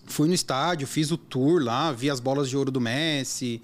fui 0.06 0.28
no 0.28 0.34
estádio, 0.34 0.86
fiz 0.86 1.10
o 1.10 1.16
tour 1.16 1.62
lá, 1.62 1.92
vi 1.92 2.10
as 2.10 2.20
bolas 2.20 2.48
de 2.48 2.56
ouro 2.56 2.70
do 2.70 2.80
Messi, 2.80 3.62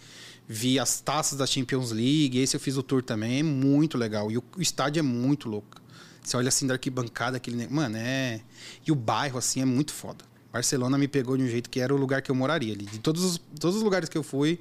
vi 0.49 0.79
as 0.79 1.01
taças 1.01 1.39
da 1.39 1.47
Champions 1.47 1.91
League. 1.91 2.39
Esse 2.39 2.57
eu 2.57 2.61
fiz 2.61 2.77
o 2.77 2.83
tour 2.83 3.03
também, 3.03 3.41
é 3.41 3.43
muito 3.43 3.99
legal. 3.99 4.31
E 4.31 4.39
o, 4.39 4.45
o 4.57 4.63
estádio 4.63 5.01
é 5.01 5.03
muito 5.03 5.49
louco. 5.49 5.81
Você 6.23 6.37
olha 6.37 6.49
assim 6.49 6.67
da 6.67 6.75
arquibancada, 6.75 7.39
aquele. 7.39 7.67
Mano, 7.69 7.97
é. 7.97 8.41
E 8.87 8.93
o 8.93 8.95
bairro, 8.95 9.39
assim, 9.39 9.61
é 9.61 9.65
muito 9.65 9.93
foda. 9.93 10.25
Barcelona 10.53 10.99
me 10.99 11.09
pegou 11.09 11.37
de 11.37 11.43
um 11.45 11.49
jeito 11.49 11.71
que 11.71 11.81
era 11.81 11.95
o 11.95 11.97
lugar 11.97 12.21
que 12.23 12.31
eu 12.31 12.35
moraria 12.35 12.75
ali. 12.75 12.85
De 12.85 12.99
todos 12.99 13.23
os, 13.25 13.41
todos 13.59 13.77
os 13.77 13.83
lugares 13.83 14.09
que 14.09 14.19
eu 14.19 14.23
fui, 14.23 14.59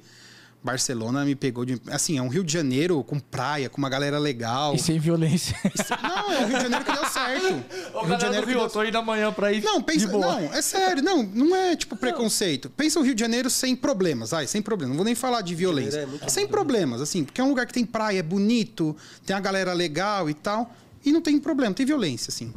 Barcelona 0.62 1.24
me 1.24 1.34
pegou 1.34 1.64
de. 1.64 1.80
Assim, 1.90 2.18
é 2.18 2.22
um 2.22 2.28
Rio 2.28 2.44
de 2.44 2.52
Janeiro 2.52 3.02
com 3.02 3.18
praia, 3.18 3.70
com 3.70 3.78
uma 3.78 3.88
galera 3.88 4.18
legal. 4.18 4.74
E 4.74 4.78
sem 4.78 4.98
violência. 4.98 5.56
Não, 6.02 6.32
é 6.32 6.44
o 6.44 6.46
Rio 6.46 6.56
de 6.56 6.62
Janeiro 6.62 6.84
que 6.84 6.92
deu 6.92 7.06
certo. 7.06 7.64
Ô, 7.96 8.02
Rio 8.02 8.16
de 8.16 8.22
Janeiro 8.22 8.46
do 8.46 8.46
que 8.46 8.52
Rio, 8.52 8.58
deu 8.58 8.66
eu 8.66 8.70
tô 8.70 8.84
indo 8.84 8.98
amanhã 8.98 9.32
pra 9.32 9.52
ir 9.52 9.62
não, 9.64 9.82
pensa. 9.82 10.00
de 10.00 10.08
boa. 10.08 10.26
Não, 10.26 10.52
é 10.52 10.60
sério, 10.60 11.02
não, 11.02 11.22
não 11.22 11.56
é 11.56 11.74
tipo 11.74 11.96
preconceito. 11.96 12.68
Pensa 12.68 13.00
o 13.00 13.02
Rio 13.02 13.14
de 13.14 13.20
Janeiro 13.20 13.48
sem 13.48 13.74
problemas, 13.74 14.34
ai, 14.34 14.46
sem 14.46 14.60
problema. 14.60 14.90
Não 14.90 14.96
vou 14.96 15.04
nem 15.04 15.14
falar 15.14 15.40
de 15.40 15.54
violência. 15.54 16.00
é 16.00 16.06
muito 16.06 16.30
sem 16.30 16.46
problemas, 16.46 17.00
assim, 17.00 17.24
porque 17.24 17.40
é 17.40 17.44
um 17.44 17.48
lugar 17.48 17.66
que 17.66 17.72
tem 17.72 17.86
praia, 17.86 18.18
é 18.18 18.22
bonito, 18.22 18.94
tem 19.24 19.34
a 19.34 19.40
galera 19.40 19.72
legal 19.72 20.28
e 20.28 20.34
tal. 20.34 20.74
E 21.02 21.10
não 21.10 21.22
tem 21.22 21.38
problema, 21.38 21.74
tem 21.74 21.86
violência, 21.86 22.30
assim. 22.30 22.52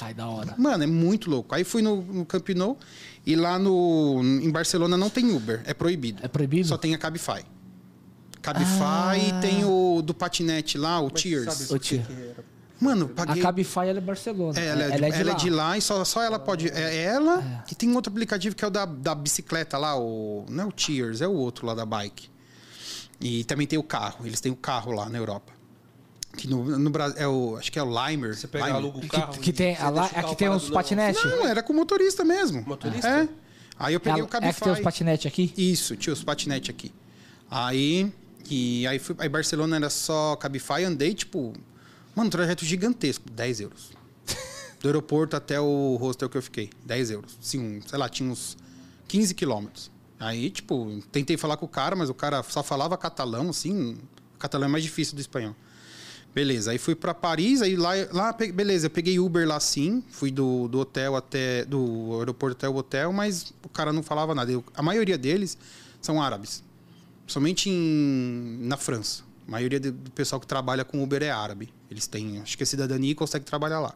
Ai, 0.00 0.14
da 0.14 0.26
hora. 0.26 0.54
Mano, 0.58 0.84
é 0.84 0.86
muito 0.86 1.30
louco. 1.30 1.54
Aí 1.54 1.64
fui 1.64 1.82
no, 1.82 1.96
no 2.02 2.24
Camp 2.24 2.48
Nou 2.50 2.78
e 3.24 3.36
lá 3.36 3.58
no, 3.58 4.20
em 4.22 4.50
Barcelona 4.50 4.96
não 4.96 5.08
tem 5.10 5.30
Uber, 5.34 5.62
é 5.64 5.72
proibido. 5.74 6.20
É 6.24 6.28
proibido? 6.28 6.68
Só 6.68 6.76
tem 6.76 6.94
a 6.94 6.98
Cabify. 6.98 7.44
Cabify 8.40 8.82
Ah. 8.82 9.16
e 9.16 9.40
tem 9.40 9.64
o 9.64 10.02
do 10.02 10.12
patinete 10.12 10.76
lá, 10.76 11.00
o 11.00 11.04
Mas 11.12 11.20
tia. 11.22 11.46
que 11.80 11.96
era? 12.12 12.44
Mano, 12.80 13.08
A 13.12 13.14
paguei. 13.26 13.40
Cabify, 13.40 13.80
ela 13.86 13.98
é 13.98 14.00
Barcelona. 14.00 14.58
É, 14.58 14.66
ela, 14.66 14.82
é, 14.82 14.90
de, 14.90 15.04
ela 15.20 15.30
é 15.30 15.34
de 15.34 15.50
lá 15.50 15.78
e 15.78 15.80
só, 15.80 16.04
só 16.04 16.20
ela 16.20 16.36
pode. 16.40 16.68
É 16.68 16.96
ela 17.04 17.64
e 17.70 17.74
tem 17.76 17.88
um 17.88 17.94
outro 17.94 18.10
aplicativo 18.10 18.56
que 18.56 18.64
é 18.64 18.66
o 18.66 18.70
da, 18.70 18.84
da 18.84 19.14
bicicleta 19.14 19.78
lá, 19.78 19.96
o. 19.96 20.44
Não 20.48 20.64
é 20.64 20.66
o 20.66 20.72
Cheers, 20.76 21.20
é 21.20 21.28
o 21.28 21.32
outro 21.32 21.64
lá 21.64 21.74
da 21.74 21.86
bike. 21.86 22.28
E 23.20 23.44
também 23.44 23.68
tem 23.68 23.78
o 23.78 23.84
carro, 23.84 24.26
eles 24.26 24.40
têm 24.40 24.50
o 24.50 24.56
carro 24.56 24.90
lá 24.90 25.08
na 25.08 25.16
Europa. 25.16 25.52
Que 26.36 26.48
no, 26.48 26.78
no 26.78 26.90
Brasil. 26.90 27.18
É 27.18 27.28
o, 27.28 27.56
acho 27.56 27.70
que 27.70 27.78
é 27.78 27.82
o 27.82 28.08
Limer. 28.08 28.34
Você 28.34 28.48
pega, 28.48 28.66
Limer. 28.66 28.78
aluga 28.80 28.98
o 28.98 29.08
carro. 29.08 29.32
Que, 29.34 29.40
que 29.40 29.52
tem, 29.52 29.76
a 29.76 29.88
aqui 29.88 30.36
tem 30.36 30.48
no- 30.48 30.60
patinetes. 30.72 31.22
Não, 31.24 31.46
era 31.46 31.62
com 31.62 31.72
motorista 31.72 32.24
mesmo. 32.24 32.62
Motorista? 32.66 33.08
É. 33.08 33.28
Aí 33.78 33.94
eu 33.94 34.00
peguei 34.00 34.20
é, 34.20 34.24
o 34.24 34.28
Cabify. 34.28 34.50
é 34.50 34.52
que 34.54 34.60
tem 34.60 34.72
os 34.72 34.80
patinetes 34.80 35.26
aqui? 35.26 35.52
Isso, 35.56 35.96
tinha 35.96 36.12
os 36.12 36.22
patinetes 36.22 36.70
aqui. 36.70 36.92
Aí, 37.50 38.12
e 38.48 38.86
aí, 38.86 38.98
fui, 38.98 39.14
aí 39.18 39.28
Barcelona 39.28 39.76
era 39.76 39.90
só 39.90 40.36
Cabify, 40.36 40.84
andei, 40.84 41.12
tipo, 41.14 41.52
mano, 42.14 42.28
um 42.28 42.30
trajeto 42.30 42.64
gigantesco, 42.64 43.28
10 43.30 43.60
euros. 43.60 43.90
Do 44.80 44.88
aeroporto 44.88 45.36
até 45.36 45.60
o 45.60 45.96
hostel 46.00 46.28
que 46.28 46.36
eu 46.38 46.42
fiquei, 46.42 46.70
10 46.84 47.10
euros. 47.10 47.36
Sim, 47.40 47.78
um, 47.78 47.82
sei 47.82 47.98
lá, 47.98 48.08
tinha 48.08 48.30
uns 48.30 48.56
15 49.08 49.34
quilômetros. 49.34 49.90
Aí, 50.18 50.48
tipo, 50.50 51.02
tentei 51.10 51.36
falar 51.36 51.56
com 51.56 51.66
o 51.66 51.68
cara, 51.68 51.96
mas 51.96 52.08
o 52.08 52.14
cara 52.14 52.42
só 52.44 52.62
falava 52.62 52.96
catalão, 52.96 53.50
assim. 53.50 53.98
O 54.34 54.38
catalão 54.38 54.66
é 54.66 54.70
mais 54.70 54.84
difícil 54.84 55.14
do 55.14 55.20
espanhol. 55.20 55.54
Beleza, 56.34 56.70
aí 56.70 56.78
fui 56.78 56.94
pra 56.94 57.12
Paris, 57.12 57.60
aí 57.60 57.76
lá, 57.76 57.90
lá 58.10 58.32
beleza, 58.32 58.86
eu 58.86 58.90
peguei 58.90 59.18
Uber 59.18 59.46
lá 59.46 59.60
sim, 59.60 60.02
fui 60.10 60.30
do, 60.30 60.66
do 60.66 60.78
hotel 60.78 61.14
até, 61.14 61.62
do 61.66 62.16
aeroporto 62.18 62.56
até 62.56 62.66
o 62.68 62.74
hotel, 62.74 63.12
mas 63.12 63.52
o 63.62 63.68
cara 63.68 63.92
não 63.92 64.02
falava 64.02 64.34
nada. 64.34 64.50
Eu- 64.50 64.64
a 64.74 64.82
maioria 64.82 65.18
deles 65.18 65.58
são 66.00 66.22
árabes, 66.22 66.62
somente 67.26 67.68
em, 67.68 68.58
na 68.62 68.78
França. 68.78 69.22
A 69.46 69.50
maioria 69.50 69.78
do 69.78 70.10
pessoal 70.12 70.40
que 70.40 70.46
trabalha 70.46 70.84
com 70.86 71.02
Uber 71.02 71.22
é 71.22 71.30
árabe. 71.30 71.68
Eles 71.90 72.06
têm, 72.06 72.40
acho 72.40 72.56
que 72.56 72.62
é 72.62 72.66
cidadania 72.66 73.10
e 73.10 73.14
consegue 73.14 73.44
trabalhar 73.44 73.80
lá. 73.80 73.94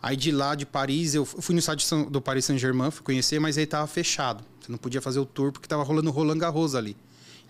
Aí 0.00 0.16
de 0.16 0.30
lá, 0.30 0.54
de 0.54 0.64
Paris, 0.66 1.14
eu 1.14 1.24
fui 1.24 1.54
no 1.56 1.62
São- 1.62 2.04
do 2.08 2.20
Paris 2.20 2.44
Saint-Germain, 2.44 2.90
fui 2.92 3.02
conhecer, 3.02 3.40
mas 3.40 3.58
aí 3.58 3.66
tava 3.66 3.86
fechado. 3.88 4.44
Você 4.60 4.70
não 4.70 4.78
podia 4.78 5.00
fazer 5.00 5.18
o 5.18 5.24
tour 5.26 5.50
porque 5.50 5.66
tava 5.66 5.82
rolando 5.82 6.10
Roland 6.10 6.38
Garros 6.38 6.74
ali. 6.76 6.96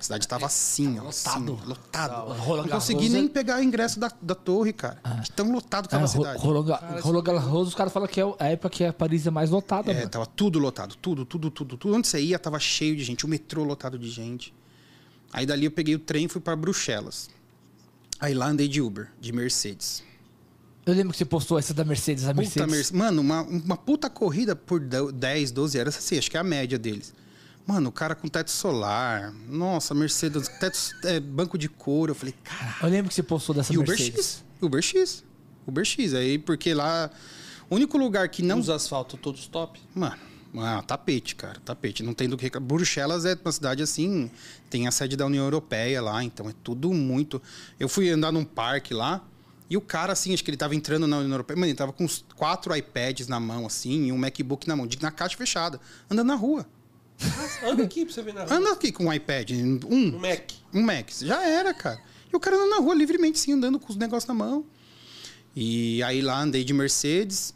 A 0.02 0.04
cidade 0.04 0.26
tava 0.26 0.46
assim, 0.46 0.98
ó. 0.98 1.04
lotado. 1.04 1.52
Assim, 1.52 1.66
lotado. 1.68 2.36
Não 2.56 2.68
consegui 2.68 3.06
é- 3.06 3.10
nem 3.10 3.28
pegar 3.28 3.60
o 3.60 3.62
ingresso 3.62 4.00
da, 4.00 4.10
da 4.20 4.34
torre, 4.34 4.72
cara. 4.72 5.00
De 5.22 5.30
tão 5.30 5.52
lotado 5.52 5.84
que 5.84 5.90
tava 5.90 6.02
Ah, 6.02 6.06
a 6.06 6.08
cidade. 6.08 6.42
Roland 6.42 7.22
Garros, 7.22 7.68
os 7.68 7.74
caras 7.76 7.92
falam 7.92 8.08
que 8.08 8.20
é 8.20 8.24
a 8.40 8.46
época 8.48 8.68
que 8.70 8.84
a 8.84 8.92
Paris 8.92 9.28
é 9.28 9.30
mais 9.30 9.48
lotada, 9.50 9.92
É, 9.92 9.94
mano. 9.94 10.08
tava 10.08 10.26
tudo 10.26 10.58
lotado. 10.58 10.96
Tudo, 10.96 11.24
tudo, 11.24 11.52
tudo, 11.52 11.76
tudo. 11.76 11.94
Onde 11.94 12.08
você 12.08 12.20
ia, 12.20 12.36
tava 12.36 12.58
cheio 12.58 12.96
de 12.96 13.04
gente. 13.04 13.24
O 13.24 13.28
metrô 13.28 13.62
lotado 13.62 13.96
de 13.96 14.10
gente. 14.10 14.52
Aí 15.32 15.46
dali 15.46 15.66
eu 15.66 15.70
peguei 15.70 15.94
o 15.94 16.00
trem 16.00 16.24
e 16.24 16.28
fui 16.28 16.40
pra 16.40 16.56
Bruxelas. 16.56 17.30
Aí 18.18 18.34
lá 18.34 18.48
andei 18.48 18.66
de 18.66 18.82
Uber, 18.82 19.08
de 19.20 19.32
Mercedes. 19.32 20.02
Eu 20.84 20.94
lembro 20.94 21.12
que 21.12 21.18
você 21.18 21.24
postou 21.24 21.60
essa 21.60 21.72
da 21.72 21.84
Mercedes, 21.84 22.24
a 22.24 22.30
Puta 22.30 22.40
Mercedes. 22.42 22.66
Mercedes. 22.72 22.90
Mano, 22.90 23.22
uma, 23.22 23.42
uma 23.42 23.76
puta 23.76 24.10
corrida 24.10 24.56
por 24.56 24.80
de- 24.80 25.12
10, 25.12 25.52
12 25.52 25.78
horas, 25.78 25.96
assim, 25.96 26.18
acho 26.18 26.28
que 26.28 26.36
é 26.36 26.40
a 26.40 26.44
média 26.44 26.76
deles. 26.76 27.14
Mano, 27.66 27.90
o 27.90 27.92
cara 27.92 28.14
com 28.14 28.26
teto 28.28 28.50
solar. 28.50 29.32
Nossa, 29.48 29.94
Mercedes, 29.94 30.48
teto, 30.58 30.78
é, 31.04 31.20
banco 31.20 31.56
de 31.56 31.68
couro. 31.68 32.10
Eu 32.10 32.14
falei, 32.16 32.34
cara. 32.42 32.74
Eu 32.82 32.88
lembro 32.88 33.08
que 33.08 33.14
você 33.14 33.22
postou 33.22 33.54
dessa 33.54 33.72
E 33.72 33.78
Uber 33.78 33.88
Mercedes. 33.96 34.18
X. 34.18 34.44
Uber 34.60 34.82
X. 34.82 35.24
Uber 35.66 35.84
X. 35.84 36.14
Aí, 36.14 36.38
porque 36.38 36.74
lá. 36.74 37.10
O 37.70 37.76
único 37.76 37.96
lugar 37.96 38.28
que 38.28 38.42
não. 38.42 38.58
Os 38.58 38.68
asfaltos 38.68 39.18
todos 39.20 39.46
top. 39.46 39.80
Mano, 39.94 40.16
ah, 40.58 40.82
tapete, 40.82 41.36
cara. 41.36 41.58
Tapete. 41.64 42.02
Não 42.02 42.12
tem 42.14 42.28
do 42.28 42.36
que. 42.36 42.50
Bruxelas 42.58 43.24
é 43.24 43.38
uma 43.42 43.52
cidade 43.52 43.82
assim. 43.82 44.28
Tem 44.68 44.88
a 44.88 44.90
sede 44.90 45.16
da 45.16 45.24
União 45.24 45.44
Europeia 45.44 46.02
lá. 46.02 46.22
Então 46.24 46.48
é 46.50 46.54
tudo 46.64 46.92
muito. 46.92 47.40
Eu 47.78 47.88
fui 47.88 48.10
andar 48.10 48.32
num 48.32 48.44
parque 48.44 48.92
lá. 48.92 49.24
E 49.70 49.76
o 49.76 49.80
cara, 49.80 50.12
assim, 50.12 50.34
acho 50.34 50.44
que 50.44 50.50
ele 50.50 50.56
tava 50.58 50.74
entrando 50.74 51.06
na 51.06 51.16
União 51.18 51.30
Europeia. 51.30 51.56
Mano, 51.56 51.68
ele 51.70 51.74
tava 51.78 51.92
com 51.94 52.04
uns 52.04 52.22
quatro 52.36 52.76
iPads 52.76 53.26
na 53.28 53.40
mão, 53.40 53.64
assim, 53.64 54.06
e 54.08 54.12
um 54.12 54.18
MacBook 54.18 54.68
na 54.68 54.76
mão, 54.76 54.86
de- 54.86 55.00
na 55.00 55.10
caixa 55.10 55.34
fechada, 55.34 55.80
andando 56.10 56.26
na 56.26 56.34
rua. 56.34 56.66
Anda 57.64 57.84
aqui 57.84 58.04
pra 58.04 58.14
você 58.14 58.22
ver 58.22 58.34
na 58.34 58.44
rua. 58.44 58.54
Anda 58.54 58.72
aqui 58.72 58.90
com 58.92 59.04
um 59.06 59.12
iPad, 59.12 59.50
No 59.50 59.88
um, 59.88 60.18
Mac. 60.18 60.50
um 60.74 60.82
Mac. 60.82 61.10
Já 61.20 61.42
era, 61.46 61.72
cara. 61.72 62.00
E 62.32 62.36
o 62.36 62.40
cara 62.40 62.56
andando 62.56 62.70
na 62.70 62.78
rua 62.78 62.94
livremente, 62.94 63.38
assim, 63.38 63.52
andando 63.52 63.78
com 63.78 63.90
os 63.90 63.96
negócios 63.96 64.26
na 64.26 64.34
mão. 64.34 64.64
E 65.54 66.02
aí 66.02 66.20
lá 66.22 66.40
andei 66.40 66.64
de 66.64 66.72
Mercedes. 66.72 67.54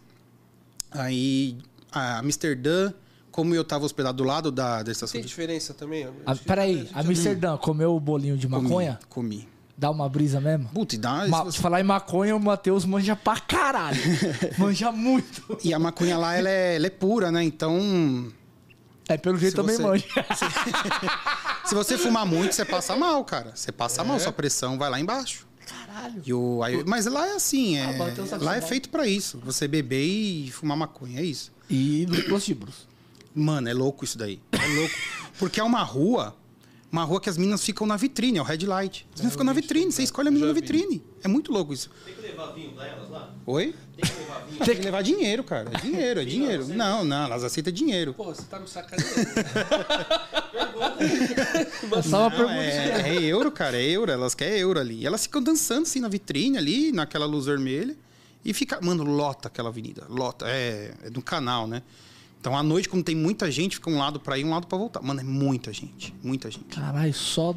Aí, 0.90 1.56
a 1.90 2.18
Amsterdã, 2.18 2.92
como 3.30 3.54
eu 3.54 3.64
tava 3.64 3.84
hospedado 3.84 4.18
do 4.18 4.24
lado 4.24 4.50
da, 4.52 4.82
da 4.82 4.92
estação 4.92 5.12
Tem 5.14 5.22
de 5.22 5.28
diferença 5.28 5.74
também? 5.74 6.08
Ah, 6.24 6.34
peraí, 6.36 6.88
Amsterdã 6.94 7.56
comeu 7.56 7.94
o 7.94 8.00
bolinho 8.00 8.36
de 8.36 8.46
maconha? 8.48 8.98
Comi. 9.08 9.38
comi. 9.40 9.48
Dá 9.78 9.90
uma 9.90 10.08
brisa 10.08 10.40
mesmo? 10.40 10.68
Puta, 10.70 10.94
e 10.94 10.98
dá. 10.98 11.26
Ma 11.28 11.38
se 11.40 11.44
você- 11.44 11.56
te 11.56 11.60
falar 11.60 11.80
em 11.80 11.84
maconha, 11.84 12.34
o 12.34 12.40
Matheus 12.40 12.86
manja 12.86 13.14
pra 13.14 13.38
caralho. 13.38 14.00
manja 14.58 14.90
muito. 14.90 15.58
E 15.62 15.74
a 15.74 15.78
maconha 15.78 16.16
lá, 16.16 16.34
ela 16.34 16.48
é, 16.48 16.76
ela 16.76 16.86
é 16.86 16.90
pura, 16.90 17.30
né? 17.30 17.44
Então, 17.44 18.32
É, 19.08 19.16
pelo 19.16 19.38
jeito 19.38 19.52
Se 19.52 19.56
também 19.56 19.76
você- 19.76 19.82
manja. 19.82 20.04
se 21.66 21.74
você 21.74 21.96
fumar 21.98 22.26
muito, 22.26 22.54
você 22.54 22.64
passa 22.64 22.96
mal, 22.96 23.24
cara. 23.24 23.52
Você 23.54 23.70
passa 23.72 24.02
É? 24.02 24.04
mal, 24.04 24.18
sua 24.20 24.32
pressão 24.32 24.76
vai 24.78 24.90
lá 24.90 24.98
embaixo. 25.00 25.46
Caralho. 25.66 26.22
E 26.24 26.32
o, 26.32 26.62
aí- 26.62 26.84
mas 26.86 27.06
lá 27.06 27.26
é 27.26 27.34
assim, 27.36 27.76
é, 27.76 27.88
o 28.20 28.26
saco 28.26 28.44
lá 28.44 28.56
é 28.56 28.60
feito 28.60 28.88
pra 28.88 29.06
isso. 29.06 29.38
Você 29.44 29.66
beber 29.66 30.04
e 30.04 30.50
fumar 30.50 30.76
maconha, 30.76 31.20
é 31.20 31.24
isso. 31.24 31.52
E 31.68 32.06
nos 32.08 32.22
prostíbulos. 32.24 32.86
Mano, 33.34 33.68
é 33.68 33.74
louco 33.74 34.04
isso 34.04 34.16
daí. 34.16 34.40
É 34.52 34.66
louco. 34.76 34.94
Porque 35.38 35.60
é 35.60 35.64
uma 35.64 35.82
rua 35.82 36.34
Uma 36.90 37.02
rua 37.04 37.20
que 37.20 37.28
as 37.28 37.36
minas 37.36 37.62
ficam 37.64 37.86
na 37.86 37.96
vitrine, 37.96 38.38
é 38.38 38.40
o 38.40 38.44
Red 38.44 38.58
Light. 38.64 39.06
As 39.12 39.20
minas 39.20 39.32
ficam 39.34 39.44
na 39.44 39.52
vitrine, 39.52 39.90
você 39.92 40.02
escolhe 40.04 40.28
a 40.28 40.30
mina 40.30 40.46
na 40.46 40.52
vi. 40.52 40.60
vitrine. 40.60 41.04
É 41.26 41.28
muito 41.28 41.50
louco 41.50 41.72
isso. 41.72 41.90
Tem 42.04 42.14
que 42.14 42.20
levar 42.20 42.52
vinho 42.52 42.70
pra 42.70 42.86
elas 42.86 43.10
lá? 43.10 43.34
Oi? 43.46 43.74
Tem 43.96 44.08
que 44.08 44.16
levar 44.16 44.38
vinho? 44.46 44.64
Tem 44.64 44.76
que 44.76 44.82
levar 44.82 45.02
dinheiro, 45.02 45.42
cara. 45.42 45.68
É 45.74 45.80
dinheiro, 45.80 46.20
é 46.20 46.24
dinheiro. 46.24 46.68
Não, 46.68 47.04
não, 47.04 47.24
elas 47.24 47.42
aceitam 47.42 47.72
dinheiro. 47.72 48.14
Porra, 48.14 48.32
você 48.36 48.42
tá 48.42 48.60
me 48.60 48.68
sacaneando. 48.68 49.12
Só 52.08 52.20
uma 52.20 52.30
pergunta. 52.30 52.54
é, 52.54 53.08
é 53.08 53.22
euro, 53.24 53.50
cara, 53.50 53.76
é 53.76 53.82
euro. 53.82 54.12
Elas 54.12 54.36
querem 54.36 54.56
euro 54.60 54.78
ali. 54.78 55.00
E 55.00 55.06
elas 55.06 55.24
ficam 55.24 55.42
dançando 55.42 55.82
assim 55.82 55.98
na 55.98 56.06
vitrine 56.06 56.58
ali, 56.58 56.92
naquela 56.92 57.26
luz 57.26 57.46
vermelha. 57.46 57.96
E 58.44 58.54
fica. 58.54 58.80
Mano, 58.80 59.02
lota 59.02 59.48
aquela 59.48 59.70
avenida. 59.70 60.06
Lota. 60.08 60.46
É, 60.48 60.94
é 61.02 61.10
do 61.10 61.20
canal, 61.20 61.66
né? 61.66 61.82
Então 62.40 62.56
à 62.56 62.62
noite, 62.62 62.88
como 62.88 63.02
tem 63.02 63.16
muita 63.16 63.50
gente, 63.50 63.74
fica 63.74 63.90
um 63.90 63.98
lado 63.98 64.20
pra 64.20 64.38
ir 64.38 64.44
um 64.44 64.50
lado 64.50 64.68
pra 64.68 64.78
voltar. 64.78 65.02
Mano, 65.02 65.18
é 65.18 65.24
muita 65.24 65.72
gente. 65.72 66.14
Muita 66.22 66.48
gente. 66.52 66.66
Caralho, 66.66 67.12
só. 67.12 67.52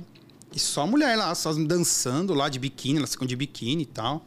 E 0.53 0.59
só 0.59 0.87
mulher 0.87 1.15
lá, 1.15 1.33
só 1.35 1.53
dançando 1.53 2.33
lá 2.33 2.49
de 2.49 2.57
biquíni, 2.59 2.97
elas 2.99 3.11
ficam 3.11 3.27
de 3.27 3.35
biquíni 3.35 3.83
e 3.83 3.85
tal. 3.85 4.25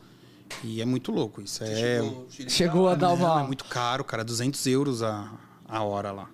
E 0.62 0.80
é 0.80 0.84
muito 0.84 1.10
louco 1.10 1.40
isso. 1.40 1.64
É, 1.64 2.00
Chegou, 2.00 2.26
Chegou 2.48 2.88
a 2.88 2.94
dar 2.94 3.08
não, 3.08 3.16
uma. 3.16 3.40
é 3.42 3.46
muito 3.46 3.64
caro, 3.64 4.04
cara. 4.04 4.22
200 4.22 4.66
euros 4.66 5.02
a, 5.02 5.32
a 5.66 5.82
hora 5.82 6.12
lá. 6.12 6.28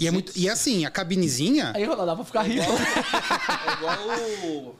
E, 0.00 0.08
é 0.08 0.10
muito, 0.10 0.32
e 0.34 0.48
assim, 0.48 0.84
a 0.84 0.90
cabinezinha. 0.90 1.70
Aí, 1.74 1.84
Ronaldo, 1.84 2.06
dá 2.06 2.16
pra 2.16 2.24
ficar 2.24 2.42
rico. 2.42 2.64
É 3.66 3.72
igual 3.74 3.98
o. 4.44 4.74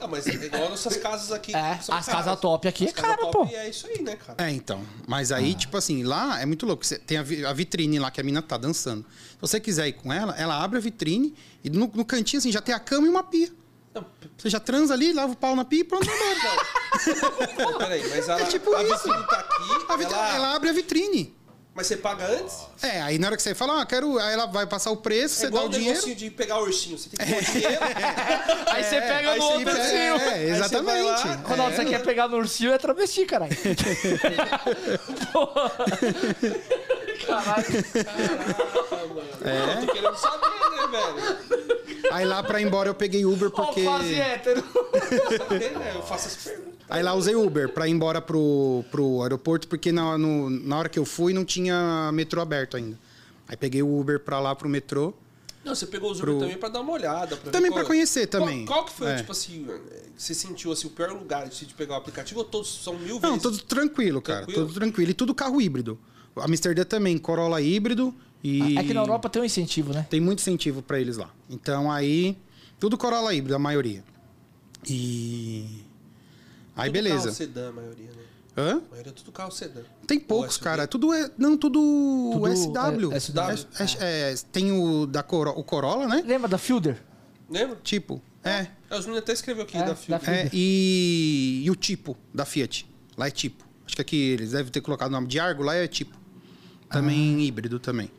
Ah, 0.00 0.06
mas 0.08 0.26
é 0.26 0.34
igual 0.34 0.68
nossas 0.68 0.96
casas 0.96 1.32
aqui. 1.32 1.54
É, 1.54 1.72
as 1.72 1.86
caras. 1.86 2.06
casas 2.06 2.40
top 2.40 2.68
aqui 2.68 2.84
é 2.84 2.88
As 2.88 2.92
cara, 2.92 3.16
top 3.16 3.32
pô. 3.32 3.44
É 3.56 3.68
isso 3.70 3.86
aí, 3.86 4.02
né, 4.02 4.16
cara? 4.16 4.44
É, 4.46 4.50
então. 4.50 4.82
Mas 5.06 5.32
aí, 5.32 5.54
tipo 5.54 5.76
assim, 5.76 6.02
lá 6.02 6.40
é 6.40 6.46
muito 6.46 6.66
louco. 6.66 6.84
Você 6.84 6.98
tem 6.98 7.16
a, 7.18 7.22
vi- 7.22 7.44
a 7.44 7.52
vitrine 7.52 7.98
lá 7.98 8.10
que 8.10 8.20
a 8.20 8.24
mina 8.24 8.42
tá 8.42 8.56
dançando. 8.56 9.02
Se 9.30 9.36
você 9.40 9.58
quiser 9.60 9.88
ir 9.88 9.94
com 9.94 10.12
ela, 10.12 10.34
ela 10.36 10.62
abre 10.62 10.78
a 10.78 10.80
vitrine 10.80 11.34
e 11.62 11.70
no, 11.70 11.90
no 11.94 12.04
cantinho, 12.04 12.38
assim, 12.38 12.52
já 12.52 12.60
tem 12.60 12.74
a 12.74 12.80
cama 12.80 13.06
e 13.06 13.10
uma 13.10 13.22
pia. 13.22 13.50
Não, 13.94 14.04
Você 14.36 14.50
já 14.50 14.58
transa 14.60 14.92
ali, 14.94 15.12
lava 15.12 15.32
o 15.32 15.36
pau 15.36 15.54
na 15.54 15.64
pia 15.64 15.80
e 15.80 15.84
pronto, 15.84 16.04
vai 16.06 16.32
embora. 16.36 16.66
Não, 17.58 17.78
peraí, 17.78 18.08
mas 18.08 18.28
ela, 18.28 18.40
É 18.40 18.44
tipo 18.46 18.74
a 18.74 18.82
isso. 18.82 18.92
vitrine 19.04 19.26
tá 19.26 19.36
aqui, 19.38 19.84
A 19.88 19.96
vitri- 19.96 20.14
ela- 20.14 20.34
ela... 20.36 20.54
abre 20.56 20.70
a 20.70 20.72
vitrine. 20.72 21.34
mas 21.74 21.86
você 21.86 21.96
paga 21.96 22.26
antes? 22.26 22.56
É, 22.82 23.00
aí 23.02 23.18
na 23.18 23.28
hora 23.28 23.36
que 23.36 23.42
você 23.42 23.54
fala, 23.54 23.80
ah, 23.82 23.86
quero. 23.86 24.18
Aí 24.18 24.32
ela 24.34 24.46
vai 24.46 24.66
passar 24.66 24.90
o 24.90 24.96
preço, 24.96 25.36
É 25.36 25.38
você 25.38 25.42
dá 25.44 25.48
igual 25.48 25.64
o 25.64 25.66
o 25.66 25.70
dinheiro. 25.70 25.92
negocinho 25.94 26.16
de 26.16 26.30
pegar 26.30 26.58
o 26.58 26.62
ursinho. 26.64 26.98
Você 26.98 27.08
tem 27.08 27.24
que 27.26 27.32
pôr 27.32 27.40
o 27.42 27.52
dinheiro. 27.52 27.80
Aí 28.70 28.84
você 28.84 29.00
pega 29.00 29.30
aí 29.32 29.38
no 29.38 29.46
você 29.46 29.52
outro 29.54 29.70
ursinho. 29.70 29.96
É, 29.96 30.10
Aí 30.10 30.18
você 30.18 30.22
vai 30.26 30.48
exatamente. 30.50 31.04
lá, 31.04 31.34
Ronaldo, 31.44 31.76
você 31.76 31.84
quer 31.84 32.02
pegar 32.02 32.28
no 32.28 32.36
ursinho 32.36 32.72
é 32.72 32.78
travesti, 32.78 33.24
caralho. 33.26 33.56
Porra. 35.32 35.72
Caralho. 37.26 37.66
É. 39.44 39.82
Eu 39.82 39.86
tô 39.86 39.92
querendo 39.92 40.16
saber, 40.16 40.48
né, 40.70 40.86
velho? 40.90 41.83
Aí 42.12 42.24
lá 42.24 42.42
pra 42.42 42.60
ir 42.60 42.66
embora 42.66 42.88
eu 42.88 42.94
peguei 42.94 43.24
Uber 43.24 43.50
porque. 43.50 43.82
quase 43.84 44.14
hétero. 44.14 44.62
Né? 45.50 45.92
Eu 45.96 46.02
faço 46.02 46.28
as 46.28 46.36
perguntas. 46.36 46.74
Aí 46.88 47.02
lá 47.02 47.14
usei 47.14 47.34
Uber 47.34 47.68
pra 47.70 47.88
ir 47.88 47.92
embora 47.92 48.20
pro, 48.20 48.84
pro 48.90 49.22
aeroporto, 49.22 49.66
porque 49.68 49.90
na, 49.90 50.18
no- 50.18 50.50
na 50.50 50.78
hora 50.78 50.88
que 50.88 50.98
eu 50.98 51.04
fui 51.04 51.32
não 51.32 51.44
tinha 51.44 52.10
metrô 52.12 52.40
aberto 52.40 52.76
ainda. 52.76 52.98
Aí 53.48 53.56
peguei 53.56 53.82
o 53.82 53.98
Uber 54.00 54.20
pra 54.20 54.38
lá 54.38 54.54
pro 54.54 54.68
metrô. 54.68 55.14
Não, 55.64 55.74
você 55.74 55.86
pegou 55.86 56.10
os 56.10 56.18
Uber 56.20 56.32
Pro- 56.34 56.40
também 56.40 56.58
pra 56.58 56.68
dar 56.68 56.80
uma 56.82 56.92
olhada. 56.92 57.36
Pra 57.38 57.50
Também 57.50 57.70
ver 57.70 57.74
pra 57.78 57.84
conhecer 57.86 58.26
também. 58.26 58.66
Qual, 58.66 58.80
qual 58.80 58.86
que 58.86 58.92
foi, 58.92 59.08
É. 59.12 59.16
tipo 59.16 59.32
assim, 59.32 59.66
você 60.14 60.34
sentiu 60.34 60.70
assim, 60.72 60.86
o 60.86 60.90
pior 60.90 61.10
lugar 61.12 61.48
de 61.48 61.64
pegar 61.74 61.94
o 61.94 61.96
aplicativo 61.96 62.40
ou 62.40 62.44
todos 62.44 62.82
são 62.84 62.98
mil 62.98 63.14
Não, 63.18 63.30
vezes? 63.30 63.42
tudo 63.42 63.58
tranquilo, 63.62 64.20
cara. 64.20 64.40
Tranquilo? 64.44 64.66
Tudo 64.66 64.74
tranquilo. 64.78 65.10
E 65.10 65.14
tudo 65.14 65.34
carro 65.34 65.60
híbrido. 65.62 65.98
Amsterdã 66.36 66.84
também, 66.84 67.16
Corolla 67.16 67.62
híbrido. 67.62 68.14
E 68.44 68.76
É 68.78 68.82
que 68.84 68.92
na 68.92 69.00
Europa 69.00 69.30
tem 69.30 69.40
um 69.40 69.44
incentivo, 69.44 69.92
né? 69.94 70.06
tem 70.10 70.20
muito 70.20 70.40
incentivo 70.40 70.82
pra 70.82 71.00
eles 71.00 71.16
lá. 71.16 71.30
Então 71.48 71.90
aí, 71.90 72.36
tudo 72.78 72.98
Corolla 72.98 73.32
híbrido, 73.32 73.56
a 73.56 73.58
maioria. 73.58 74.04
E. 74.88 75.82
Aí 76.76 76.90
Tudo 76.90 76.92
beleza. 76.92 77.22
carro 77.24 77.34
sedã, 77.34 77.68
a 77.68 77.72
maioria, 77.72 78.10
né? 78.10 78.22
Hã? 78.56 78.70
A 78.86 78.90
maioria 78.90 79.10
é 79.10 79.14
tudo 79.14 79.32
carro 79.32 79.50
sedã. 79.50 79.80
Tem 80.06 80.18
poucos, 80.20 80.58
cara. 80.58 80.86
Tudo 80.86 81.12
é. 81.14 81.30
Não, 81.38 81.56
tudo, 81.56 81.80
Tudo 82.34 82.46
SW. 82.54 83.12
é- 83.12 83.20
SW. 83.20 83.66
É- 83.78 84.32
é- 84.32 84.34
tem 84.52 84.72
o 84.72 85.06
da 85.06 85.22
Coro, 85.22 85.50
o 85.50 85.64
Corolla, 85.64 86.06
né? 86.06 86.22
Lembra 86.26 86.48
da 86.48 86.58
Fielder? 86.58 87.00
Lembra? 87.48 87.78
Tipo. 87.82 88.20
É. 88.42 88.66
É, 88.90 88.94
os 88.98 89.06
meninos 89.06 89.18
até 89.22 89.32
escreveu 89.32 89.62
aqui 89.64 89.76
É, 89.78 89.84
da 89.84 89.94
Fiat. 89.96 90.24
da 90.26 90.32
É, 90.32 90.50
e, 90.52 91.62
e 91.64 91.70
o 91.70 91.74
tipo 91.76 92.14
da 92.32 92.44
Fiat. 92.44 92.86
Lá 93.16 93.28
é 93.28 93.30
tipo. 93.30 93.64
Acho 93.86 93.96
que 93.96 94.02
aqui 94.02 94.16
eles 94.16 94.50
devem 94.52 94.70
ter 94.70 94.80
colocado 94.82 95.08
o 95.08 95.12
nome 95.12 95.26
de 95.28 95.38
Argo, 95.40 95.62
lá 95.62 95.74
é 95.74 95.86
tipo. 95.86 96.14
Também 96.90 97.40
híbrido 97.42 97.78
também. 97.78 98.10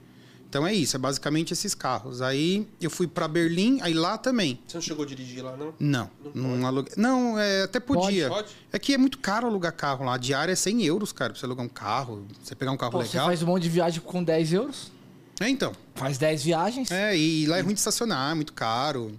Então 0.56 0.66
é 0.66 0.74
isso, 0.74 0.96
é 0.96 1.00
basicamente 1.00 1.52
esses 1.52 1.76
carros. 1.76 2.22
Aí 2.22 2.66
eu 2.80 2.90
fui 2.90 3.08
pra 3.08 3.28
Berlim, 3.28 3.80
aí 3.82 3.94
lá 3.94 4.18
também. 4.18 4.58
Você 4.66 4.78
não 4.78 4.82
chegou 4.82 5.04
a 5.04 5.06
dirigir 5.06 5.44
lá, 5.44 5.58
não? 5.58 5.74
Não, 5.78 6.10
não, 6.34 6.66
aluguei. 6.66 6.94
Não, 6.96 7.38
é, 7.38 7.64
até 7.64 7.78
podia. 7.78 8.30
Pode? 8.30 8.56
É 8.72 8.80
que 8.80 8.94
é 8.94 8.98
muito 8.98 9.18
caro 9.18 9.48
alugar 9.48 9.74
carro 9.74 10.06
lá. 10.06 10.14
A 10.14 10.18
diária 10.18 10.54
é 10.54 10.56
100 10.56 10.86
euros, 10.86 11.12
cara, 11.12 11.34
pra 11.34 11.40
você 11.42 11.46
alugar 11.46 11.66
um 11.66 11.68
carro. 11.68 12.26
Você 12.42 12.56
pegar 12.56 12.72
um 12.72 12.78
carro 12.78 12.94
Pô, 12.94 13.00
você 13.00 13.18
legal. 13.18 13.28
faz 13.28 13.44
um 13.44 13.48
monte 13.48 13.64
de 13.64 13.70
viagem 13.70 14.00
com 14.00 14.24
10 14.24 14.54
euros. 14.54 14.94
É, 15.42 15.50
então. 15.50 15.74
Faz 15.94 16.18
10 16.18 16.46
viagens. 16.46 16.90
É, 16.90 17.18
e 17.18 17.46
lá 17.48 17.58
é 17.58 17.62
ruim 17.62 17.74
de 17.74 17.80
estacionar, 17.80 18.32
é 18.32 18.36
muito 18.36 18.54
caro. 18.54 19.12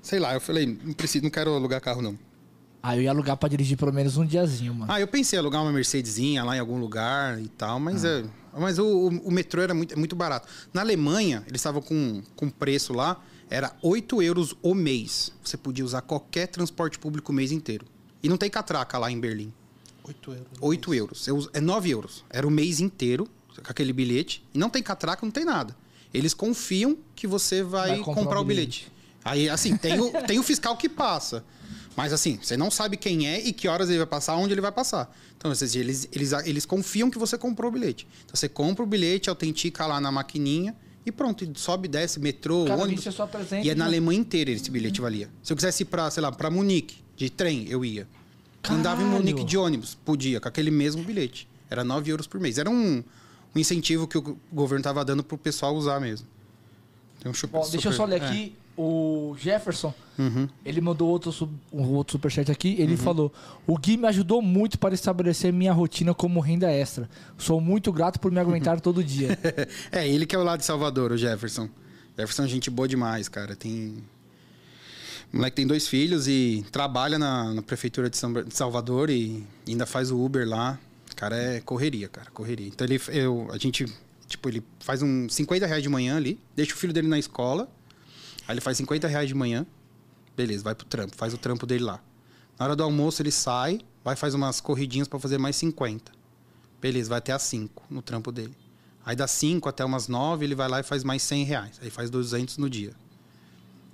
Sei 0.00 0.18
lá, 0.18 0.32
eu 0.32 0.40
falei, 0.40 0.78
não 0.82 0.94
preciso, 0.94 1.24
não 1.24 1.30
quero 1.30 1.54
alugar 1.54 1.78
carro, 1.82 2.00
não. 2.00 2.18
Aí 2.82 3.00
eu 3.00 3.02
ia 3.02 3.10
alugar 3.10 3.36
pra 3.36 3.50
dirigir 3.50 3.76
pelo 3.76 3.92
menos 3.92 4.16
um 4.16 4.24
diazinho, 4.24 4.74
mano. 4.74 4.90
Ah, 4.90 4.98
eu 4.98 5.08
pensei 5.08 5.38
em 5.38 5.40
alugar 5.40 5.60
uma 5.62 5.72
Mercedesinha 5.72 6.42
lá 6.42 6.56
em 6.56 6.60
algum 6.60 6.78
lugar 6.78 7.38
e 7.38 7.48
tal, 7.48 7.78
mas, 7.78 8.02
é, 8.02 8.24
mas 8.58 8.78
o, 8.78 8.86
o- 9.08 9.30
metrô 9.30 9.60
era 9.62 9.74
muito, 9.74 9.92
é 9.94 9.96
muito 9.96 10.14
barato. 10.16 10.48
Na 10.72 10.80
Alemanha, 10.80 11.42
eles 11.46 11.60
estavam 11.60 11.80
com, 11.82 12.22
com 12.36 12.48
preço 12.50 12.92
lá, 12.92 13.22
era 13.50 13.74
8 13.82 14.22
euros 14.22 14.54
o 14.62 14.74
mês. 14.74 15.32
Você 15.42 15.56
podia 15.56 15.84
usar 15.84 16.00
qualquer 16.02 16.46
transporte 16.48 16.98
público 16.98 17.30
o 17.32 17.34
mês 17.34 17.52
inteiro. 17.52 17.86
E 18.22 18.28
não 18.28 18.36
tem 18.36 18.48
catraca 18.50 18.96
lá 18.98 19.10
em 19.10 19.20
Berlim. 19.20 19.52
8 20.02 20.32
euros. 20.32 20.48
8 20.60 20.94
euros. 20.94 21.28
Eu, 21.28 21.48
é 21.52 21.60
9 21.60 21.90
euros. 21.90 22.24
Era 22.30 22.46
o 22.46 22.50
mês 22.50 22.80
inteiro, 22.80 23.28
com 23.54 23.70
aquele 23.70 23.92
bilhete. 23.92 24.44
E 24.52 24.58
não 24.58 24.68
tem 24.70 24.82
catraca, 24.82 25.24
não 25.24 25.30
tem 25.32 25.44
nada. 25.44 25.76
Eles 26.12 26.32
confiam 26.34 26.96
que 27.14 27.26
você 27.26 27.62
vai, 27.62 27.88
Vai 27.90 27.98
comprar 28.00 28.22
comprar, 28.22 28.38
o 28.38 28.42
o 28.42 28.44
bilhete. 28.44 28.90
Aí, 29.24 29.48
assim, 29.48 29.76
tem 29.76 29.98
o, 30.00 30.10
tem 30.26 30.38
o 30.38 30.42
fiscal 30.42 30.76
que 30.76 30.88
passa. 30.88 31.44
Mas, 31.96 32.12
assim, 32.12 32.38
você 32.42 32.56
não 32.56 32.70
sabe 32.70 32.96
quem 32.96 33.28
é 33.28 33.40
e 33.40 33.52
que 33.52 33.68
horas 33.68 33.88
ele 33.88 33.98
vai 33.98 34.06
passar, 34.06 34.36
onde 34.36 34.52
ele 34.52 34.60
vai 34.60 34.72
passar. 34.72 35.14
Então, 35.36 35.54
seja, 35.54 35.78
eles, 35.78 36.08
eles, 36.12 36.32
eles 36.44 36.66
confiam 36.66 37.10
que 37.10 37.18
você 37.18 37.38
comprou 37.38 37.70
o 37.70 37.72
bilhete. 37.72 38.06
Então, 38.24 38.34
você 38.34 38.48
compra 38.48 38.82
o 38.82 38.86
bilhete, 38.86 39.28
autentica 39.28 39.86
lá 39.86 40.00
na 40.00 40.10
maquininha 40.10 40.74
e 41.06 41.12
pronto. 41.12 41.46
sobe, 41.58 41.86
desce, 41.86 42.18
metrô, 42.18 42.64
Cada 42.64 42.82
ônibus. 42.82 43.04
você 43.04 43.12
só 43.12 43.24
apresenta 43.24 43.64
E 43.64 43.70
é 43.70 43.74
na 43.74 43.84
Alemanha 43.84 44.18
inteira 44.18 44.50
esse 44.50 44.70
bilhete 44.70 45.00
valia. 45.00 45.28
Se 45.42 45.52
eu 45.52 45.56
quisesse 45.56 45.82
ir 45.82 45.86
pra, 45.86 46.10
sei 46.10 46.22
lá, 46.22 46.32
pra 46.32 46.50
Munique, 46.50 46.96
de 47.16 47.30
trem, 47.30 47.66
eu 47.68 47.84
ia. 47.84 48.08
Andava 48.68 49.02
em 49.02 49.04
Caralho. 49.04 49.24
Munique 49.24 49.44
de 49.44 49.56
ônibus, 49.56 49.94
podia, 49.94 50.40
com 50.40 50.48
aquele 50.48 50.70
mesmo 50.70 51.02
bilhete. 51.04 51.46
Era 51.68 51.84
9 51.84 52.10
euros 52.10 52.26
por 52.26 52.40
mês. 52.40 52.58
Era 52.58 52.70
um, 52.70 53.04
um 53.54 53.58
incentivo 53.58 54.08
que 54.08 54.16
o 54.16 54.38
governo 54.52 54.82
tava 54.82 55.04
dando 55.04 55.22
pro 55.22 55.36
pessoal 55.36 55.74
usar 55.74 56.00
mesmo. 56.00 56.26
Um 57.24 57.34
super, 57.34 57.60
Bom, 57.60 57.70
deixa 57.70 57.88
eu 57.88 57.92
só 57.92 58.04
ler 58.04 58.20
é. 58.20 58.26
aqui. 58.26 58.56
O 58.76 59.36
Jefferson, 59.38 59.94
Uhum. 60.18 60.48
ele 60.64 60.80
mandou 60.80 61.08
outro, 61.08 61.32
um 61.72 61.82
outro 61.92 62.12
superchat 62.12 62.50
aqui. 62.50 62.76
Ele 62.78 62.96
falou: 62.96 63.32
O 63.66 63.76
Gui 63.78 63.96
me 63.96 64.06
ajudou 64.08 64.40
muito 64.42 64.78
para 64.78 64.94
estabelecer 64.94 65.52
minha 65.52 65.72
rotina 65.72 66.12
como 66.14 66.40
renda 66.40 66.70
extra. 66.70 67.08
Sou 67.38 67.60
muito 67.60 67.92
grato 67.92 68.18
por 68.18 68.30
me 68.32 68.38
aguentar 68.40 68.78
todo 68.82 69.02
dia. 69.04 69.38
É, 69.92 70.08
ele 70.08 70.26
que 70.26 70.34
é 70.34 70.38
o 70.38 70.42
lá 70.44 70.56
de 70.56 70.64
Salvador, 70.64 71.12
o 71.12 71.16
Jefferson. 71.16 71.68
Jefferson 72.16 72.44
é 72.44 72.48
gente 72.48 72.70
boa 72.70 72.86
demais, 72.88 73.28
cara. 73.28 73.54
Tem. 73.56 74.02
O 75.32 75.36
moleque 75.36 75.56
tem 75.56 75.66
dois 75.66 75.88
filhos 75.88 76.28
e 76.28 76.64
trabalha 76.70 77.18
na, 77.18 77.54
na 77.54 77.62
prefeitura 77.62 78.08
de, 78.08 78.16
São, 78.16 78.32
de 78.32 78.54
Salvador 78.56 79.10
e 79.10 79.44
ainda 79.66 79.84
faz 79.86 80.10
o 80.12 80.24
Uber 80.24 80.48
lá. 80.48 80.78
Cara, 81.16 81.36
é 81.36 81.60
correria, 81.60 82.08
cara, 82.08 82.30
correria. 82.30 82.68
Então 82.68 82.86
ele, 82.86 83.00
eu, 83.08 83.48
a 83.52 83.58
gente, 83.58 83.84
tipo, 84.28 84.48
ele 84.48 84.62
faz 84.80 85.02
uns 85.02 85.34
50 85.34 85.66
reais 85.66 85.82
de 85.82 85.88
manhã 85.88 86.16
ali, 86.16 86.38
deixa 86.54 86.72
o 86.74 86.76
filho 86.76 86.92
dele 86.92 87.08
na 87.08 87.18
escola, 87.18 87.68
aí 88.46 88.54
ele 88.54 88.60
faz 88.60 88.76
50 88.76 89.06
reais 89.08 89.28
de 89.28 89.34
manhã, 89.34 89.66
beleza, 90.36 90.64
vai 90.64 90.74
pro 90.74 90.86
trampo, 90.86 91.16
faz 91.16 91.34
o 91.34 91.38
trampo 91.38 91.66
dele 91.66 91.84
lá. 91.84 92.00
Na 92.58 92.66
hora 92.66 92.76
do 92.76 92.82
almoço 92.82 93.22
ele 93.22 93.32
sai, 93.32 93.80
vai 94.04 94.16
faz 94.16 94.34
umas 94.34 94.60
corridinhas 94.60 95.08
pra 95.08 95.18
fazer 95.18 95.38
mais 95.38 95.56
50. 95.56 96.12
Beleza, 96.80 97.08
vai 97.08 97.18
até 97.18 97.32
às 97.32 97.42
5 97.42 97.84
no 97.90 98.02
trampo 98.02 98.30
dele. 98.30 98.56
Aí 99.04 99.16
das 99.16 99.30
5 99.32 99.68
até 99.68 99.84
umas 99.84 100.08
9 100.08 100.44
ele 100.44 100.54
vai 100.54 100.68
lá 100.68 100.80
e 100.80 100.82
faz 100.82 101.04
mais 101.04 101.22
100 101.22 101.44
reais. 101.44 101.80
Aí 101.82 101.90
faz 101.90 102.10
200 102.10 102.58
no 102.58 102.70
dia. 102.70 102.94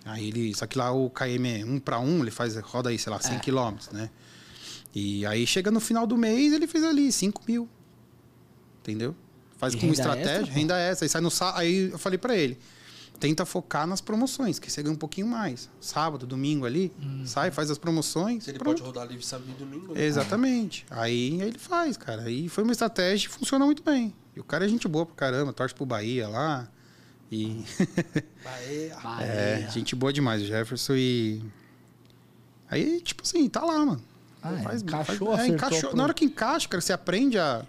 Aí 0.05 0.28
ele. 0.28 0.55
Só 0.55 0.66
que 0.66 0.78
lá 0.78 0.90
o 0.92 1.11
KM 1.11 1.48
é 1.48 1.64
1 1.64 1.78
para 1.80 1.98
1, 1.98 2.22
ele 2.22 2.30
faz, 2.30 2.57
roda 2.57 2.90
aí, 2.90 2.98
sei 2.98 3.12
lá, 3.12 3.20
100 3.20 3.38
quilômetros, 3.40 3.90
né? 3.90 4.11
E 4.94 5.24
aí 5.26 5.46
chega 5.46 5.70
no 5.70 5.80
final 5.80 6.07
do 6.07 6.16
mês, 6.16 6.53
ele 6.53 6.66
fez 6.66 6.84
ali 6.84 7.11
5 7.12 7.42
mil. 7.46 7.68
Entendeu? 8.80 9.14
Faz 9.57 9.74
E 9.74 9.76
com 9.76 9.86
estratégia, 9.88 10.40
extra, 10.40 10.55
renda 10.55 10.78
essa. 10.78 11.05
Aí 11.05 11.09
sai 11.09 11.20
no 11.20 11.30
Aí 11.55 11.90
eu 11.90 11.98
falei 11.98 12.18
pra 12.18 12.36
ele. 12.36 12.59
Tenta 13.21 13.45
focar 13.45 13.87
nas 13.87 14.01
promoções, 14.01 14.59
que 14.59 14.71
você 14.73 14.83
ganha 14.83 14.95
um 14.95 14.99
pouquinho 14.99 15.27
mais. 15.27 15.68
Sábado, 15.79 16.27
domingo 16.27 16.64
ali, 16.64 16.91
Hum. 16.99 17.23
sai, 17.27 17.51
faz 17.51 17.71
as 17.71 17.77
promoções. 17.77 18.45
Se 18.45 18.51
ele 18.51 18.59
pronto. 18.59 18.79
pode 18.79 18.87
rodar 18.87 19.07
livre 19.07 19.25
sábado 19.25 19.51
e 19.51 19.55
domingo. 19.62 19.93
né? 19.93 20.03
Exatamente. 20.03 20.87
Aí, 20.91 21.39
aí 21.43 21.49
ele 21.49 21.59
faz, 21.59 21.99
cara. 21.99 22.23
Aí 22.23 22.49
foi 22.49 22.64
uma 22.64 22.73
estratégia 22.73 23.29
que 23.29 23.35
funciona 23.35 23.66
muito 23.66 23.83
bem. 23.83 24.14
E 24.35 24.41
o 24.41 24.45
cara 24.45 24.64
é 24.64 24.68
gente 24.68 24.89
boa 24.89 25.05
pra 25.05 25.14
caramba, 25.14 25.53
torce 25.53 25.75
pro 25.75 25.85
Bahia 25.85 26.27
lá. 26.29 26.66
E 27.31 27.62
Aê, 28.45 28.91
é, 29.21 29.68
gente 29.71 29.95
boa 29.95 30.12
demais, 30.12 30.41
o 30.43 30.47
Jefferson. 30.47 30.95
E. 30.97 31.43
Aí, 32.71 33.01
tipo 33.01 33.23
assim, 33.23 33.49
tá 33.49 33.62
lá, 33.64 33.85
mano. 33.85 34.03
Ah, 34.43 34.55
é, 34.55 34.62
Faz- 34.62 34.83
encaixou, 34.83 35.37
faz- 35.37 35.49
é, 35.49 35.53
encaixou. 35.53 35.89
pro- 35.91 35.97
Na 35.97 36.05
hora 36.05 36.14
que 36.14 36.25
encaixa, 36.25 36.66
cara, 36.68 36.81
você 36.81 36.93
aprende 36.93 37.39
a. 37.39 37.64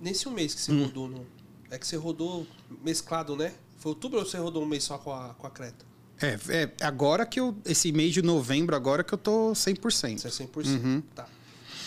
Nesse 0.00 0.28
um 0.28 0.32
mês 0.32 0.54
que 0.54 0.60
você 0.60 0.72
Hum. 0.72 0.84
rodou, 0.84 1.08
no... 1.08 1.26
é 1.70 1.78
que 1.78 1.86
você 1.86 1.96
rodou 1.96 2.46
mesclado, 2.84 3.34
né? 3.34 3.52
Foi 3.78 3.90
outubro 3.90 4.18
ou 4.18 4.24
você 4.26 4.36
rodou 4.38 4.62
um 4.62 4.66
mês 4.66 4.84
só 4.84 4.98
com 4.98 5.12
a, 5.12 5.34
com 5.34 5.46
a 5.46 5.50
Creta? 5.50 5.86
É, 6.20 6.36
é 6.62 6.70
agora 6.84 7.24
que 7.24 7.38
eu. 7.38 7.56
Esse 7.64 7.92
mês 7.92 8.12
de 8.12 8.22
novembro, 8.22 8.74
agora 8.74 9.04
que 9.04 9.12
eu 9.14 9.18
tô 9.18 9.52
100%. 9.52 10.16
Isso 10.16 10.26
é 10.26 10.30
100%. 10.30 10.66
Uhum. 10.66 11.02
Tá. 11.14 11.26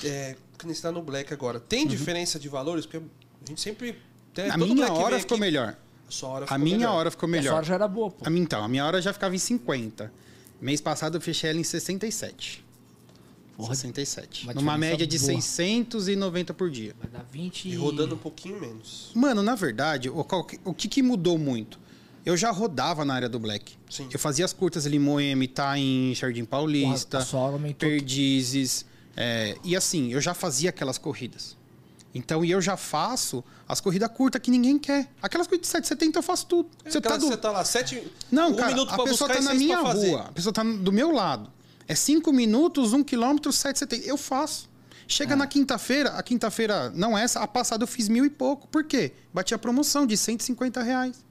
É, 0.03 0.35
que 0.57 0.65
nem 0.65 0.73
você 0.73 0.81
tá 0.81 0.91
no 0.91 1.01
Black 1.01 1.33
agora. 1.33 1.59
Tem 1.59 1.85
diferença 1.85 2.39
de 2.39 2.47
valores? 2.47 2.85
Porque 2.85 2.97
a 2.97 3.49
gente 3.49 3.59
sempre... 3.61 3.97
tem- 4.33 4.49
a 4.49 4.57
minha 4.57 4.73
Black 4.75 4.91
hora 4.91 5.19
ficou 5.19 5.35
aqui- 5.35 5.41
melhor. 5.41 5.75
A 6.07 6.11
sua 6.11 6.29
hora 6.29 6.45
A 6.45 6.47
ficou 6.47 6.59
minha 6.59 6.77
melhor. 6.77 6.93
hora 6.95 7.11
ficou 7.11 7.27
melhor. 7.29 7.53
hora 7.55 7.65
já 7.65 7.73
era 7.75 7.87
boa, 7.87 8.09
pô. 8.11 8.25
A 8.25 8.29
minha, 8.29 8.43
então, 8.43 8.63
a 8.63 8.67
minha 8.67 8.85
hora 8.85 9.01
já 9.01 9.11
ficava 9.13 9.35
em 9.35 9.39
50. 9.39 10.11
Mês 10.61 10.79
passado 10.79 11.17
eu 11.17 11.21
fechei 11.21 11.49
ela 11.49 11.59
em 11.59 11.63
67. 11.63 12.63
Porra, 13.61 13.75
67. 13.75 14.43
uma 14.45 14.53
Numa 14.53 14.77
média 14.77 15.05
de 15.07 15.17
boa. 15.17 15.31
690 15.33 16.53
por 16.53 16.69
dia. 16.69 16.95
Vai 16.99 17.09
dar 17.09 17.23
20 17.31 17.69
E 17.69 17.75
rodando 17.75 18.15
um 18.15 18.17
pouquinho 18.17 18.59
menos. 18.59 19.11
Mano, 19.13 19.41
na 19.41 19.55
verdade, 19.55 20.09
o, 20.09 20.25
o 20.65 20.73
que, 20.73 20.87
que 20.87 21.01
mudou 21.01 21.37
muito? 21.37 21.79
Eu 22.25 22.37
já 22.37 22.51
rodava 22.51 23.03
na 23.03 23.13
área 23.15 23.27
do 23.29 23.39
Black. 23.39 23.73
Sim. 23.89 24.07
Eu 24.11 24.19
fazia 24.19 24.45
as 24.45 24.53
curtas 24.53 24.85
ali 24.85 24.97
em 24.97 24.99
Moema, 24.99 25.43
Itaim, 25.43 26.13
Jardim 26.15 26.45
Paulista, 26.45 27.17
Porra. 27.17 27.25
Perdizes. 27.89 28.85
é, 29.17 29.57
e 29.63 29.75
assim, 29.75 30.11
eu 30.13 30.21
já 30.21 30.33
fazia 30.33 30.69
aquelas 30.69 30.97
corridas. 30.97 31.57
Então, 32.13 32.43
e 32.43 32.51
eu 32.51 32.61
já 32.61 32.75
faço 32.75 33.41
as 33.67 33.79
corridas 33.79 34.09
curtas 34.09 34.41
que 34.41 34.51
ninguém 34.51 34.77
quer. 34.77 35.09
Aquelas 35.21 35.47
corridas 35.47 35.67
de 35.67 35.71
770 35.71 36.19
eu 36.19 36.23
faço 36.23 36.45
tudo. 36.45 36.69
Você 36.85 36.99
tá, 36.99 37.15
do- 37.15 37.25
você 37.27 37.37
tá 37.37 37.51
lá 37.51 37.63
sete... 37.63 38.03
Não, 38.29 38.49
um 38.51 38.55
cara, 38.55 38.67
minuto 38.71 38.93
a 38.93 39.03
pessoa 39.03 39.29
tá 39.33 39.41
na 39.41 39.53
minha 39.53 39.79
rua. 39.79 40.21
A 40.27 40.31
pessoa 40.33 40.51
tá 40.51 40.61
do 40.61 40.91
meu 40.91 41.11
lado. 41.11 41.49
É 41.91 41.95
5 41.95 42.31
minutos, 42.31 42.93
1 42.93 42.97
um 42.97 43.03
quilômetro, 43.03 43.51
770. 43.51 44.07
Eu 44.07 44.15
faço. 44.15 44.69
Chega 45.05 45.35
na 45.35 45.45
quinta-feira, 45.45 46.11
a 46.11 46.23
quinta-feira, 46.23 46.89
não 46.91 47.17
essa, 47.17 47.41
a 47.41 47.47
passada 47.47 47.83
eu 47.83 47.87
fiz 47.87 48.07
mil 48.07 48.23
e 48.23 48.29
pouco. 48.29 48.65
Por 48.69 48.85
quê? 48.85 49.11
Bati 49.33 49.53
a 49.53 49.57
promoção 49.57 50.07
de 50.07 50.15
150 50.15 50.81
reais. 50.81 51.21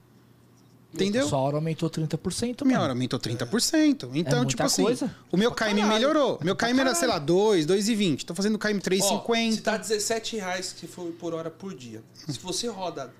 Entendeu? 0.93 1.27
Sua 1.27 1.39
hora 1.39 1.55
aumentou 1.55 1.89
30%, 1.89 2.63
Minha 2.63 2.77
mano. 2.77 2.83
hora 2.83 2.93
aumentou 2.93 3.19
30%. 3.19 4.09
Então, 4.13 4.39
muita 4.39 4.45
tipo 4.45 4.61
assim, 4.61 4.83
coisa. 4.83 5.15
o 5.31 5.37
meu 5.37 5.51
Pra 5.51 5.65
KM 5.65 5.79
caralho. 5.81 5.93
melhorou. 5.95 6.39
Meu 6.43 6.55
Pra 6.55 6.67
KM 6.67 6.79
era, 6.79 6.93
sei 6.93 7.07
lá, 7.07 7.17
2, 7.17 7.65
2,20. 7.65 8.23
Tô 8.23 8.35
fazendo 8.35 8.59
KM 8.59 8.77
Ó, 8.77 8.81
3,50. 9.23 9.51
se 9.53 9.61
tá 9.61 9.77
17 9.77 10.35
reais 10.35 10.73
que 10.73 10.85
foi 10.85 11.11
por 11.13 11.33
hora 11.33 11.49
por 11.49 11.73
dia. 11.73 12.03
Se 12.27 12.37
você 12.39 12.67
roda 12.67 13.11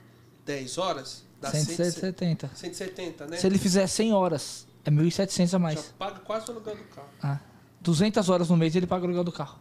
10 0.45 0.77
horas, 0.77 1.23
dá 1.41 1.49
170. 1.49 2.49
170. 2.49 2.51
170, 2.53 3.25
né? 3.27 3.37
Se 3.37 3.47
ele 3.47 3.57
fizer 3.57 3.87
100 3.87 4.13
horas, 4.13 4.67
é 4.85 4.89
1.700 4.91 5.41
a 5.41 5.45
Já 5.45 5.59
mais. 5.59 5.93
paga 5.97 6.19
quase 6.19 6.47
o 6.49 6.51
aluguel 6.51 6.75
do 6.75 6.83
carro. 6.85 7.07
Ah. 7.21 7.39
200 7.81 8.29
horas 8.29 8.49
no 8.49 8.57
mês 8.57 8.75
ele 8.75 8.85
paga 8.87 9.01
o 9.03 9.05
aluguel 9.05 9.23
do 9.23 9.31
carro. 9.31 9.59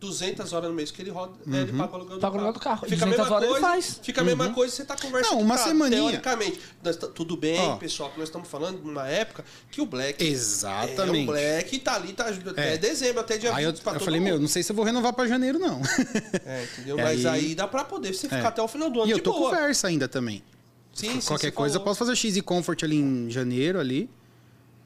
200 0.00 0.52
horas 0.52 0.68
no 0.68 0.74
mês 0.76 0.90
que 0.90 1.00
ele 1.00 1.10
roda, 1.10 1.32
né, 1.46 1.62
ele 1.62 1.72
paga 1.72 1.92
o 1.92 1.94
aluguel 1.94 2.16
do 2.16 2.20
Paga 2.20 2.20
carro. 2.20 2.34
aluguel 2.34 2.52
do 2.52 2.60
carro. 2.60 2.86
Fica 2.86 3.06
a 3.06 3.08
200 3.08 3.18
mesma 3.18 3.34
horas 3.36 3.42
ele 3.48 3.52
coisa, 3.60 3.66
faz. 3.66 4.00
Fica 4.02 4.20
a 4.20 4.24
mesma 4.24 4.50
coisa, 4.52 4.74
você 4.76 4.84
tá 4.84 4.96
conversando. 5.00 5.32
Não, 5.36 5.40
uma 5.40 5.56
semaninha. 5.56 6.02
Teoricamente, 6.02 6.60
nós 6.82 6.96
tá- 6.96 7.06
tudo 7.06 7.36
bem, 7.38 7.58
Ó. 7.58 7.76
pessoal, 7.76 8.10
que 8.10 8.18
nós 8.18 8.28
estamos 8.28 8.46
falando 8.46 8.82
numa 8.82 9.08
época 9.08 9.42
que 9.70 9.80
o 9.80 9.86
Black... 9.86 10.22
É, 10.22 10.26
Exatamente. 10.28 11.22
o 11.22 11.32
Black 11.32 11.78
tá 11.78 11.94
ali, 11.94 12.12
tá 12.12 12.28
até 12.28 12.74
É. 12.74 12.76
dezembro, 12.76 13.20
até 13.20 13.38
dia 13.38 13.48
20 13.50 13.58
Aí 13.58 13.64
eu, 13.64 13.72
pra 13.72 13.92
eu 13.92 13.98
todo 13.98 14.04
falei, 14.04 14.20
mundo. 14.20 14.28
meu, 14.28 14.40
não 14.40 14.48
sei 14.48 14.62
se 14.62 14.70
eu 14.72 14.76
vou 14.76 14.84
renovar 14.84 15.14
pra 15.14 15.26
janeiro, 15.26 15.58
não. 15.58 15.80
É, 16.44 16.64
entendeu? 16.64 16.96
Mas 17.02 17.24
aí... 17.24 17.46
aí- 17.46 17.54
dá 17.54 17.66
pra 17.66 17.84
poder 17.84 18.12
você 18.12 18.28
ficar 18.28 18.36
É. 18.42 18.46
até 18.46 18.60
o 18.60 18.68
final 18.68 18.90
do 18.90 19.00
ano 19.00 19.08
e 19.08 19.12
eu 19.12 19.20
tô 19.22 19.32
boa. 19.32 19.50
com 19.52 19.56
Versa 19.56 19.88
ainda 19.88 20.06
também. 20.06 20.42
Sim, 20.94 21.20
sim, 21.20 21.26
Qualquer 21.26 21.48
você 21.48 21.52
coisa 21.52 21.74
eu 21.76 21.80
falou. 21.80 21.84
posso 21.94 21.98
fazer 21.98 22.16
X 22.16 22.36
e 22.36 22.40
Comfort 22.40 22.82
ali 22.84 22.96
em 22.96 23.30
janeiro 23.30 23.80
ali, 23.80 24.08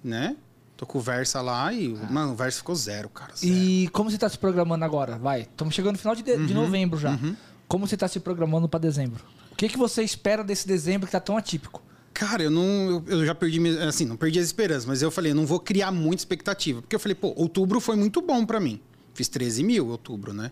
né? 0.03 0.37
Tô 0.77 0.87
com 0.87 0.99
o 0.99 1.01
Versa 1.01 1.41
lá 1.41 1.73
e, 1.73 1.89
mano, 2.11 2.33
o 2.33 2.37
Versa 2.37 2.59
ficou 2.59 2.75
zero, 2.75 3.09
cara. 3.09 3.35
Zero. 3.37 3.53
E 3.53 3.89
como 3.89 4.11
você 4.11 4.17
tá 4.17 4.29
se 4.29 4.39
programando 4.39 4.85
agora? 4.85 5.19
Vai, 5.19 5.43
estamos 5.43 5.75
chegando 5.75 5.93
no 5.95 5.99
final 5.99 6.15
de, 6.15 6.23
de- 6.23 6.33
Uhum, 6.33 6.55
novembro 6.55 6.99
já. 6.99 7.19
Como 7.67 7.87
você 7.87 7.97
tá 7.97 8.07
se 8.09 8.21
programando 8.21 8.69
pra 8.69 8.79
dezembro? 8.79 9.23
O 9.53 9.57
que, 9.57 9.69
que 9.69 9.77
você 9.77 10.03
espera 10.03 10.43
desse 10.45 10.67
dezembro 10.69 11.07
que 11.07 11.13
tá 11.13 11.21
tão 11.21 11.37
atípico? 11.37 11.83
Cara, 12.15 12.43
eu 12.45 12.51
não. 12.51 13.03
Eu, 13.07 13.27
já 13.27 13.35
perdi. 13.35 13.61
Assim, 13.81 14.05
não 14.05 14.17
perdi 14.17 14.39
as 14.39 14.47
esperanças, 14.47 14.85
mas 14.87 15.03
eu 15.03 15.11
falei, 15.11 15.33
eu 15.33 15.37
não 15.37 15.45
vou 15.47 15.61
criar 15.61 15.91
muita 15.93 16.21
expectativa. 16.21 16.81
Porque 16.81 16.95
eu 16.97 17.01
falei, 17.01 17.15
pô, 17.15 17.33
outubro 17.37 17.81
foi 17.81 17.97
muito 17.97 18.23
bom 18.23 18.47
pra 18.47 18.59
mim. 18.59 18.81
Fiz 19.15 19.29
13 19.29 19.63
mil 19.65 19.89
outubro, 19.89 20.33
né? 20.33 20.51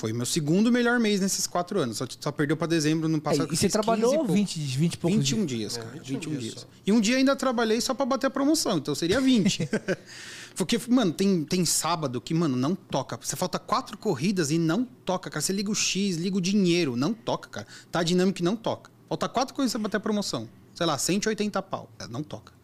Foi 0.00 0.14
meu 0.14 0.24
segundo 0.24 0.72
melhor 0.72 0.98
mês 0.98 1.20
nesses 1.20 1.46
quatro 1.46 1.78
anos. 1.78 1.98
Só, 1.98 2.06
só 2.18 2.32
perdeu 2.32 2.56
pra 2.56 2.66
dezembro 2.66 3.06
no 3.06 3.18
É, 3.18 3.20
passado. 3.20 3.46
que 3.48 3.52
e 3.52 3.56
você 3.58 3.68
fiz 3.68 3.72
15 3.72 3.78
e 3.78 3.82
trabalhou 3.82 4.14
pouco. 4.20 4.32
20, 4.32 4.58
20 4.58 4.94
e 4.94 4.96
poucos 4.96 5.18
21 5.18 5.44
dias. 5.44 5.72
dias, 5.74 5.76
cara. 5.76 5.90
21 5.90 6.14
21 6.14 6.36
dias 6.38 6.54
só. 6.62 6.66
E 6.86 6.90
um 6.90 6.98
dia 7.02 7.18
ainda 7.18 7.36
trabalhei 7.36 7.78
só 7.82 7.92
pra 7.92 8.06
bater 8.06 8.28
a 8.28 8.30
promoção, 8.30 8.78
então 8.78 8.94
seria 8.94 9.20
20. 9.20 9.68
Porque, 10.56 10.80
mano, 10.88 11.12
tem, 11.12 11.44
tem 11.44 11.66
sábado 11.66 12.18
que, 12.18 12.32
mano, 12.32 12.56
não 12.56 12.74
toca. 12.74 13.18
Você 13.22 13.36
falta 13.36 13.58
quatro 13.58 13.98
corridas 13.98 14.50
e 14.50 14.56
não 14.58 14.84
toca, 14.84 15.28
cara. 15.28 15.42
Você 15.42 15.52
liga 15.52 15.70
o 15.70 15.74
X, 15.74 16.16
liga 16.16 16.34
o 16.38 16.40
dinheiro, 16.40 16.96
não 16.96 17.12
toca, 17.12 17.50
cara. 17.50 17.66
Tá 17.92 18.02
dinâmico 18.02 18.40
e 18.40 18.42
não 18.42 18.56
toca. 18.56 18.90
Falta 19.06 19.28
quatro 19.28 19.54
corridas 19.54 19.72
pra 19.72 19.82
bater 19.82 19.98
a 19.98 20.00
promoção. 20.00 20.48
Sei 20.74 20.86
lá, 20.86 20.96
180 20.96 21.60
pau. 21.60 21.90
É, 21.98 22.08
Não 22.08 22.22
toca. 22.22 22.54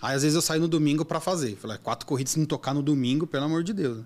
Aí, 0.00 0.16
às 0.16 0.22
vezes, 0.22 0.34
eu 0.34 0.40
saio 0.42 0.62
no 0.62 0.68
domingo 0.68 1.04
pra 1.04 1.20
fazer. 1.20 1.54
Falei, 1.56 1.76
quatro 1.76 2.06
corridas 2.06 2.32
se 2.32 2.38
não 2.38 2.46
tocar 2.46 2.72
no 2.72 2.82
domingo, 2.82 3.26
pelo 3.26 3.44
amor 3.44 3.62
de 3.62 3.74
Deus. 3.74 3.98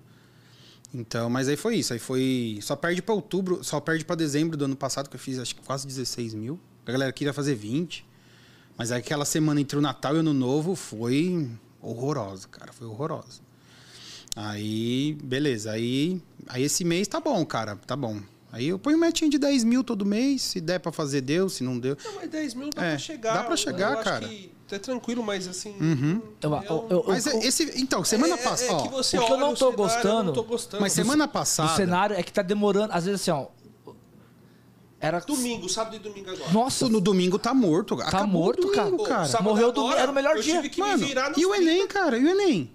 Então, 0.97 1.29
mas 1.29 1.47
aí 1.47 1.55
foi 1.55 1.75
isso. 1.75 1.93
Aí 1.93 1.99
foi. 1.99 2.57
Só 2.61 2.75
perde 2.75 3.03
pra 3.03 3.13
outubro, 3.13 3.63
só 3.63 3.79
perde 3.79 4.03
pra 4.03 4.15
dezembro 4.15 4.57
do 4.57 4.65
ano 4.65 4.75
passado, 4.75 5.09
que 5.09 5.15
eu 5.15 5.19
fiz 5.19 5.37
acho 5.37 5.55
que 5.55 5.61
quase 5.61 5.85
16 5.85 6.33
mil. 6.33 6.59
A 6.85 6.91
galera 6.91 7.11
queria 7.11 7.33
fazer 7.33 7.53
20. 7.53 8.03
Mas 8.75 8.91
aquela 8.91 9.25
semana 9.25 9.61
entre 9.61 9.77
o 9.77 9.81
Natal 9.81 10.13
e 10.15 10.17
o 10.17 10.19
Ano 10.19 10.33
Novo 10.33 10.75
foi 10.75 11.49
horrorosa, 11.81 12.47
cara. 12.47 12.73
Foi 12.73 12.87
horrorosa. 12.87 13.41
Aí, 14.35 15.17
beleza. 15.23 15.71
Aí, 15.71 16.21
aí 16.47 16.63
esse 16.63 16.83
mês 16.83 17.07
tá 17.07 17.19
bom, 17.19 17.45
cara. 17.45 17.75
Tá 17.75 17.95
bom. 17.95 18.19
Aí 18.57 18.67
eu 18.67 18.79
ponho 18.79 18.97
um 18.97 18.99
metinho 18.99 19.29
de 19.31 19.37
10 19.37 19.63
mil 19.63 19.83
todo 19.83 20.05
mês. 20.05 20.41
Se 20.41 20.59
der 20.59 20.79
pra 20.79 20.91
fazer, 20.91 21.21
deu. 21.21 21.47
Se 21.49 21.63
não 21.63 21.77
deu. 21.79 21.95
Não, 22.03 22.15
mas 22.15 22.29
10 22.29 22.53
mil 22.53 22.69
dá 22.69 22.83
É, 22.83 22.89
pra 22.91 22.97
chegar. 22.97 23.33
dá 23.33 23.43
pra 23.43 23.55
chegar, 23.55 23.91
eu 23.93 23.99
acho 23.99 24.03
cara. 24.03 24.27
que 24.27 24.51
é 24.71 24.79
tranquilo, 24.79 25.23
mas 25.23 25.47
assim. 25.47 25.75
Eu- 26.41 26.51
eu- 26.51 26.87
eu- 26.89 27.05
Mas 27.07 27.25
eu- 27.25 27.39
esse. 27.39 27.71
Então, 27.79 28.03
semana 28.03 28.33
é, 28.33 28.37
passada. 28.37 28.71
É, 28.71 28.75
ó, 28.75 28.81
que 28.83 28.89
você 28.89 29.17
o 29.19 29.25
que 29.25 29.31
eu 29.31 29.37
não 29.37 29.51
o 29.51 29.55
tô 29.55 29.57
cenário, 29.57 29.73
eu 29.73 29.77
gostando- 29.77 30.23
não 30.23 30.33
tô 30.33 30.43
gostando. 30.43 30.81
mas 30.81 30.91
semana 30.93 31.25
O 31.25 31.27
passada. 31.29 31.75
cenário 31.75 32.15
é 32.15 32.23
que 32.23 32.31
tá 32.33 32.41
demorando, 32.41 32.91
às 32.93 33.05
vezes 33.05 33.21
assim, 33.21 33.31
ó. 33.31 33.47
Era. 34.99 35.19
Domingo, 35.19 35.69
sábado 35.69 35.95
e 35.95 35.99
domingo 35.99 36.31
agora. 36.31 36.51
Nossa, 36.51 36.89
No 36.89 36.99
domingo 36.99 37.37
tá 37.37 37.53
morto. 37.53 37.93
Acabou 38.01 38.25
o 38.25 38.27
morto, 38.27 38.61
domingo, 38.61 39.03
cara. 39.03 39.21
Pô, 39.21 39.27
sábado 39.27 39.43
morreu 39.49 39.67
agora, 39.69 39.75
domingo, 39.83 39.99
era 40.01 40.11
o 40.11 40.15
melhor 40.15 40.35
eu 40.37 40.41
dia. 40.41 40.55
tive 40.55 40.69
que 40.69 40.79
Mano, 40.79 40.97
me 40.97 41.05
virar 41.05 41.29
nos 41.29 41.37
e 41.37 41.45
o 41.45 41.49
30. 41.51 41.63
Enem, 41.71 41.87
cara? 41.87 42.17
E 42.17 42.23
o 42.25 42.27
Enem? 42.29 42.71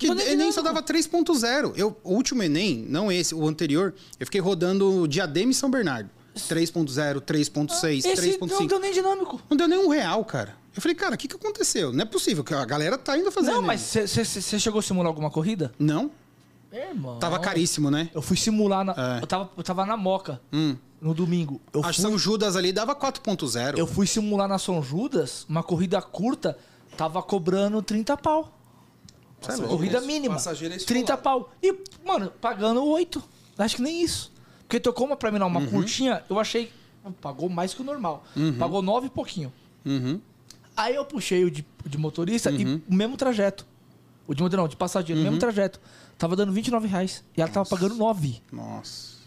Que 0.00 0.06
Não 0.08 0.14
Enem 0.14 0.28
dinâmico. 0.30 0.52
só 0.54 0.62
dava 0.62 0.82
3.0. 0.82 1.74
Eu, 1.76 1.96
o 2.02 2.14
último 2.14 2.42
Enem, 2.42 2.86
não 2.88 3.12
esse, 3.12 3.34
o 3.34 3.46
anterior, 3.46 3.94
eu 4.18 4.26
fiquei 4.26 4.40
rodando 4.40 5.06
Diadema 5.06 5.52
e 5.52 5.54
São 5.54 5.70
Bernardo. 5.70 6.08
3.0, 6.34 7.20
3.6, 7.20 7.98
esse 7.98 8.38
não 8.40 8.48
3.5. 8.48 8.66
deu 8.68 8.80
nem 8.80 8.92
dinâmico. 8.92 9.40
Não 9.50 9.56
deu 9.56 9.68
nem 9.68 9.78
um 9.78 9.88
real, 9.88 10.24
cara. 10.24 10.54
Eu 10.74 10.80
falei, 10.80 10.94
cara, 10.94 11.14
o 11.16 11.18
que, 11.18 11.28
que 11.28 11.36
aconteceu? 11.36 11.92
Não 11.92 12.00
é 12.02 12.04
possível, 12.06 12.42
que 12.42 12.54
a 12.54 12.64
galera 12.64 12.96
tá 12.96 13.18
indo 13.18 13.30
fazer 13.30 13.48
Não, 13.48 13.56
Enem. 13.58 13.66
mas 13.66 13.80
você 13.80 14.58
chegou 14.58 14.78
a 14.78 14.82
simular 14.82 15.08
alguma 15.08 15.30
corrida? 15.30 15.70
Não? 15.78 16.10
É, 16.72 16.88
irmão. 16.90 17.18
Tava 17.18 17.38
caríssimo, 17.38 17.90
né? 17.90 18.08
Eu 18.14 18.22
fui 18.22 18.36
simular 18.36 18.84
na. 18.84 18.92
É. 19.18 19.22
Eu, 19.22 19.26
tava, 19.26 19.50
eu 19.56 19.62
tava 19.62 19.84
na 19.84 19.96
Moca 19.96 20.40
Hum. 20.52 20.76
no 21.00 21.12
domingo. 21.12 21.60
Eu 21.74 21.80
A 21.80 21.92
fui, 21.92 21.94
São 21.94 22.16
Judas 22.16 22.56
ali 22.56 22.72
dava 22.72 22.94
4.0. 22.94 23.76
eu 23.76 23.86
fui 23.86 24.06
simular 24.06 24.48
na 24.48 24.56
São 24.58 24.80
Judas, 24.82 25.44
uma 25.48 25.62
corrida 25.64 26.00
curta, 26.00 26.56
tava 26.96 27.20
cobrando 27.22 27.82
30 27.82 28.16
pau. 28.16 28.56
Louco. 29.48 29.68
Corrida 29.68 30.00
mínima. 30.02 30.34
passageiro 30.34 30.74
é 30.74 30.78
30 30.78 31.14
esfolado. 31.14 31.22
pau. 31.22 31.52
E, 31.62 31.74
mano, 32.04 32.30
pagando 32.40 32.84
8. 32.84 33.22
Acho 33.58 33.76
que 33.76 33.82
nem 33.82 34.02
isso. 34.02 34.32
Porque 34.66 34.78
tocou 34.80 35.06
uma 35.06 35.16
pra 35.16 35.30
mim 35.32 35.38
lá, 35.38 35.46
uma 35.46 35.60
Uhum. 35.60 35.66
curtinha, 35.70 36.22
eu 36.28 36.38
achei. 36.38 36.70
Pagou 37.20 37.48
mais 37.48 37.72
que 37.74 37.80
o 37.80 37.84
normal. 37.84 38.24
Pagou 38.58 38.82
9 38.82 39.06
e 39.06 39.10
pouquinho. 39.10 39.52
Uhum. 39.84 40.20
Aí 40.76 40.94
eu 40.94 41.04
puxei 41.04 41.44
o 41.44 41.50
de, 41.50 41.66
de 41.86 41.98
motorista 41.98 42.50
e 42.50 42.64
o 42.88 42.94
mesmo 42.94 43.16
trajeto. 43.16 43.66
O 44.26 44.34
de 44.34 44.42
motorista, 44.42 44.62
não, 44.62 44.68
de 44.68 44.76
passageiro, 44.76 45.18
o 45.20 45.22
mesmo 45.24 45.34
Uhum. 45.36 45.40
trajeto. 45.40 45.80
Tava 46.18 46.36
dando 46.36 46.52
29 46.52 46.86
reais. 46.86 47.24
E 47.36 47.40
ela 47.40 47.50
tava 47.50 47.68
pagando 47.68 47.94
9. 47.94 48.42
Nossa. 48.52 49.19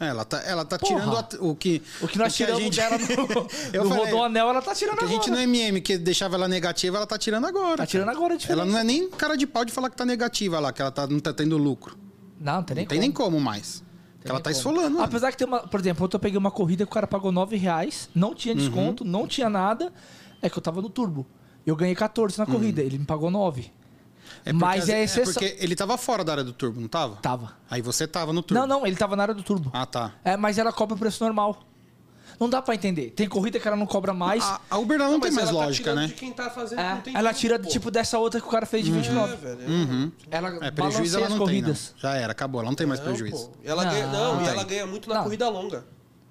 É, 0.00 0.06
ela 0.08 0.24
tá, 0.24 0.38
ela 0.42 0.64
tá 0.64 0.78
Porra. 0.78 0.94
tirando 1.00 1.16
a- 1.16 1.28
o 1.40 1.56
que. 1.56 1.82
O 2.00 2.06
que 2.06 2.18
nós 2.18 2.32
a 2.32 2.36
tiramos 2.36 2.62
gente- 2.62 2.76
dela 2.76 2.98
no, 2.98 3.48
Eu 3.72 3.84
no 3.84 3.90
falei, 3.90 4.04
Rodoanel, 4.04 4.48
ela 4.48 4.62
tá 4.62 4.74
tirando 4.74 4.96
Que 4.98 5.04
a 5.04 5.06
agora. 5.08 5.22
gente 5.22 5.30
no 5.32 5.38
MM, 5.40 5.80
que 5.80 5.98
deixava 5.98 6.36
ela 6.36 6.46
negativa, 6.46 6.96
ela 6.98 7.06
tá 7.06 7.18
tirando 7.18 7.46
agora. 7.46 7.78
Tá 7.78 7.86
tirando 7.86 8.08
agora 8.10 8.34
a 8.34 8.36
diferença. 8.36 8.62
Ela 8.62 8.70
não 8.70 8.78
é 8.78 8.84
nem 8.84 9.08
cara 9.10 9.36
de 9.36 9.46
pau 9.46 9.64
de 9.64 9.72
falar 9.72 9.90
que 9.90 9.96
tá 9.96 10.04
negativa 10.06 10.60
lá, 10.60 10.72
que 10.72 10.80
ela 10.80 10.90
tá, 10.92 11.06
não 11.06 11.18
tá 11.18 11.32
tendo 11.32 11.56
lucro. 11.58 11.98
Não, 12.40 12.54
não 12.56 12.62
tem 12.62 12.74
nem 12.76 12.84
Não 12.84 12.88
tem 12.88 13.00
nem 13.00 13.10
como 13.12 13.40
mais. 13.40 13.82
Tem 14.22 14.30
ela 14.30 14.38
tá 14.40 14.50
como. 14.50 14.56
esfolando. 14.56 14.90
mano. 14.90 15.02
Apesar 15.02 15.32
que 15.32 15.36
tem 15.38 15.46
uma... 15.46 15.60
Por 15.66 15.80
exemplo, 15.80 16.04
ontem 16.04 16.16
eu 16.16 16.20
peguei 16.20 16.38
uma 16.38 16.50
corrida 16.52 16.84
que 16.84 16.90
o 16.90 16.94
cara 16.94 17.06
pagou 17.06 17.32
9 17.32 17.56
reais, 17.56 18.08
não 18.14 18.34
tinha 18.34 18.54
Uhum. 18.54 18.60
desconto, 18.60 19.04
não 19.04 19.26
tinha 19.26 19.48
nada. 19.50 19.92
É 20.40 20.48
que 20.48 20.56
eu 20.56 20.62
tava 20.62 20.80
no 20.80 20.88
turbo. 20.88 21.26
Eu 21.66 21.74
ganhei 21.74 21.94
14 21.96 22.38
na 22.38 22.46
corrida, 22.46 22.80
ele 22.82 22.98
me 22.98 23.04
pagou 23.04 23.30
9. 23.30 23.72
Uhum. 24.46 24.50
É 24.50 24.52
Mas 24.52 24.84
as- 24.84 24.88
é 24.90 25.02
exceção. 25.04 25.32
porque 25.34 25.56
ele 25.58 25.74
tava 25.76 25.96
fora 25.98 26.24
da 26.24 26.32
área 26.32 26.44
do 26.44 26.52
turbo, 26.52 26.80
não 26.80 26.88
tava? 26.88 27.16
Tava. 27.16 27.56
Aí 27.70 27.82
você 27.82 28.06
tava 28.06 28.32
no 28.32 28.42
turbo. 28.42 28.60
Não, 28.60 28.66
não, 28.80 28.86
ele 28.86 28.96
tava 28.96 29.14
na 29.16 29.22
área 29.24 29.34
do 29.34 29.42
turbo. 29.42 29.70
Ah, 29.72 29.84
tá. 29.86 30.12
É, 30.24 30.36
mas 30.36 30.58
ela 30.58 30.72
cobra 30.72 30.94
o 30.94 30.98
preço 30.98 31.22
normal. 31.24 31.64
Não 32.38 32.48
dá 32.48 32.62
pra 32.62 32.72
entender. 32.72 33.10
Tem 33.10 33.28
corrida 33.28 33.58
que 33.58 33.66
ela 33.66 33.76
não 33.76 33.84
cobra 33.86 34.14
mais. 34.14 34.44
A, 34.44 34.60
a 34.70 34.78
Uber 34.78 35.00
ela 35.00 35.10
não, 35.10 35.18
tem 35.18 35.32
mais 35.32 35.48
ela 35.48 35.58
tá 35.58 35.64
lógica, 35.66 35.90
tirando 35.90 36.00
né? 36.02 36.06
De 36.06 36.14
quem 36.14 36.32
tá 36.32 36.48
fazendo, 36.48 36.78
É, 36.80 36.94
não 36.94 37.00
tem 37.00 37.16
ela 37.16 37.34
tira, 37.34 37.58
tipo, 37.58 37.90
dessa 37.90 38.16
outra 38.16 38.40
que 38.40 38.46
o 38.46 38.50
cara 38.50 38.64
fez 38.64 38.84
de 38.84 38.92
29. 38.92 39.32
É, 39.32 39.36
velho. 39.36 40.12
Ela 40.30 40.66
É, 40.66 40.70
prejuízo 40.70 41.16
ela 41.16 41.26
as 41.26 41.32
não 41.32 41.38
tem, 41.46 41.46
não. 41.60 41.62
corridas. 41.62 41.94
Já 41.98 42.14
era, 42.14 42.30
acabou. 42.30 42.60
Ela 42.60 42.70
não 42.70 42.76
tem 42.76 42.86
mais 42.86 43.00
Não, 43.00 43.06
prejuízo. 43.08 43.48
pô. 43.48 43.56
Ela 43.64 43.84
Não, 43.84 43.90
ganha, 43.90 44.06
não, 44.06 44.34
não 44.36 44.44
e 44.44 44.48
ela 44.48 44.62
ganha 44.62 44.86
muito 44.86 45.08
na 45.08 45.16
Não. 45.16 45.22
corrida 45.24 45.48
longa. 45.48 45.84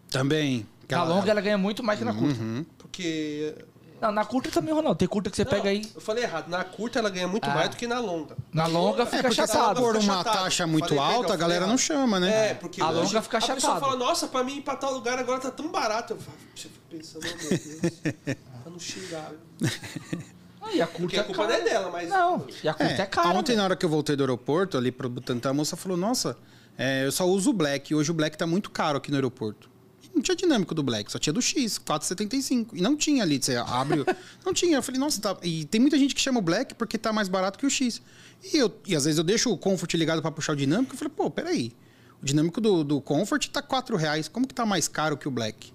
Também. 0.10 0.66
Na 0.90 1.04
longa 1.04 1.30
ela 1.30 1.42
ganha 1.42 1.58
muito 1.58 1.84
mais 1.84 2.00
que 2.00 2.06
na 2.06 2.14
curta. 2.14 2.42
Uhum. 2.42 2.66
Porque. 2.78 3.54
Não, 4.00 4.12
na 4.12 4.24
curta 4.24 4.52
também, 4.52 4.74
Ronaldo. 4.74 4.98
Tem 4.98 5.08
curta 5.08 5.30
que 5.30 5.36
você 5.36 5.44
Não, 5.44 5.52
pega 5.52 5.70
aí. 5.70 5.90
Eu 5.96 6.00
falei 6.02 6.24
errado. 6.24 6.48
Na 6.50 6.64
curta 6.64 7.00
ela 7.00 7.10
ganha 7.10 7.28
muito 7.28 7.50
Ah. 7.50 7.54
mais 7.54 7.70
do 7.70 7.76
que 7.78 7.88
na 7.88 8.00
longa. 8.00 8.38
Na 8.54 8.68
longa 8.68 9.04
É, 9.04 9.06
fica 9.08 9.24
porque 9.24 9.34
se 9.36 9.40
ela 9.42 9.48
chatado. 9.48 9.80
for 9.82 9.96
uma 9.98 10.24
taxa 10.24 10.68
muito 10.68 10.96
Falei, 10.96 11.16
alta, 11.16 11.34
a 11.34 11.36
galera 11.36 11.66
não 11.66 11.78
chama, 11.78 12.20
né? 12.20 12.52
É, 12.52 12.54
porque 12.54 12.80
A 12.82 12.90
hoje 12.92 13.00
longa 13.14 13.22
fica 13.24 13.38
a 13.40 13.42
pessoa 13.42 13.80
fala, 13.80 13.96
nossa, 13.96 14.28
pra 14.28 14.44
mim 14.44 14.58
ir 14.58 14.62
pra 14.62 14.76
tal 14.76 14.94
lugar 14.94 15.18
agora 15.18 15.40
tá 15.40 15.50
tão 15.50 15.70
barato. 15.70 16.14
Eu 16.14 16.18
falo, 16.20 16.38
você 16.56 16.70
fica 16.70 16.86
pensando, 16.90 17.26
oh, 17.26 17.38
meu 17.42 17.50
Deus, 17.50 18.38
pra 18.64 18.72
não 18.72 18.80
xingar. 18.80 19.32
Ah, 20.60 20.74
e 20.74 20.82
a 20.82 20.88
curta 20.88 21.02
Porque 21.02 21.18
a 21.20 21.24
culpa 21.24 21.44
não 21.48 21.54
é 21.54 21.62
dela, 21.62 21.90
mas... 21.90 22.10
Não, 22.10 22.46
e 22.62 22.68
a 22.68 22.74
curta 22.74 22.92
é, 22.92 23.02
É, 23.02 23.06
cara. 23.06 23.30
ontem, 23.30 23.52
velho. 23.54 23.58
na 23.60 23.64
hora 23.64 23.76
que 23.78 23.86
eu 23.86 23.90
voltei 23.90 24.18
do 24.18 24.24
aeroporto, 24.24 24.76
ali 24.78 24.92
pro 24.92 25.08
Butantã, 25.08 25.52
a 25.52 25.54
moça 25.54 25.78
falou, 25.78 25.98
nossa, 25.98 26.36
é, 26.78 27.06
eu 27.06 27.12
só 27.12 27.26
uso 27.26 27.52
o 27.52 27.54
Black. 27.54 27.96
Hoje 27.96 28.12
o 28.12 28.14
Black 28.14 28.38
tá 28.38 28.46
muito 28.46 28.70
caro 28.70 28.98
aqui 28.98 29.10
no 29.10 29.16
aeroporto. 29.16 29.70
E 30.18 30.20
não 30.20 30.24
tinha 30.24 30.36
dinâmico 30.36 30.74
do 30.74 30.82
Black, 30.82 31.12
só 31.12 31.20
tinha 31.20 31.32
do 31.32 31.42
X, 31.42 31.78
4,75. 31.78 32.70
E 32.74 32.82
não 32.82 32.98
tinha 32.98 33.22
ali, 33.24 33.38
você 33.42 33.56
abre... 33.56 34.02
o- 34.02 34.06
não 34.46 34.52
tinha. 34.54 34.78
Eu 34.78 34.82
falei, 34.84 35.00
nossa, 35.00 35.22
tá... 35.22 35.38
E 35.44 35.66
tem 35.66 35.80
muita 35.80 35.98
gente 35.98 36.16
que 36.16 36.22
chama 36.22 36.40
o 36.40 36.42
Black 36.42 36.74
porque 36.74 36.98
tá 36.98 37.14
mais 37.14 37.28
barato 37.30 37.60
que 37.60 37.66
o 37.66 37.70
X. 37.70 38.02
E, 38.44 38.58
eu, 38.58 38.74
e 38.86 38.96
às 38.96 39.06
vezes 39.06 39.18
eu 39.18 39.24
deixo 39.24 39.52
o 39.52 39.58
Comfort 39.58 39.94
ligado 39.94 40.22
pra 40.22 40.32
puxar 40.32 40.54
o 40.54 40.56
dinâmico. 40.56 40.94
Eu 40.94 40.98
falei, 40.98 41.14
pô, 41.16 41.30
peraí. 41.30 41.72
O 42.22 42.26
dinâmico 42.26 42.60
do, 42.60 42.84
do 42.84 43.00
Comfort 43.00 43.48
tá 43.50 43.62
4 43.62 43.96
reais. 43.96 44.28
Como 44.28 44.48
que 44.48 44.54
tá 44.56 44.66
mais 44.66 44.88
caro 44.88 45.16
que 45.18 45.28
o 45.28 45.32
Black? 45.32 45.72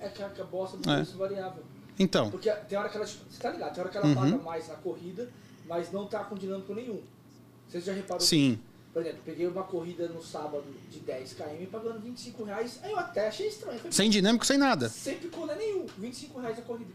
É 0.00 0.08
que 0.08 0.22
a, 0.22 0.28
que 0.28 0.40
a 0.40 0.44
bosta 0.44 0.76
do 0.76 0.90
É. 0.90 0.96
preço 0.96 1.16
variável. 1.16 1.62
Então, 1.98 2.30
Porque 2.30 2.50
tem 2.50 2.78
hora 2.78 2.88
que 2.88 2.96
ela. 2.96 3.06
Você 3.06 3.18
tá 3.40 3.50
ligado? 3.50 3.72
Tem 3.74 3.82
hora 3.82 3.90
que 3.90 3.96
ela 3.98 4.14
paga 4.14 4.36
mais 4.38 4.68
na 4.68 4.74
corrida, 4.74 5.28
mas 5.68 5.90
não 5.92 6.06
tá 6.06 6.20
com 6.24 6.34
dinâmico 6.34 6.74
nenhum. 6.74 7.00
Vocês 7.68 7.84
já 7.84 7.92
repararam? 7.92 8.24
sim. 8.26 8.58
Por 8.92 9.02
exemplo, 9.02 9.20
peguei 9.24 9.46
uma 9.46 9.62
corrida 9.62 10.08
no 10.08 10.20
sábado 10.22 10.64
de 10.90 10.98
10 10.98 11.34
km 11.34 11.66
pagando 11.70 12.00
25 12.00 12.42
reais. 12.44 12.80
Aí 12.82 12.90
eu 12.90 12.98
até 12.98 13.28
achei 13.28 13.46
estranho. 13.46 13.78
Falei, 13.78 13.92
Sem 13.92 14.10
dinâmico, 14.10 14.44
sem 14.44 14.58
nada. 14.58 14.88
Sempre 14.88 15.28
quando 15.28 15.50
é 15.50 15.56
nenhum. 15.56 15.86
25 15.96 16.40
reais 16.40 16.58
a 16.58 16.62
corrida. 16.62 16.90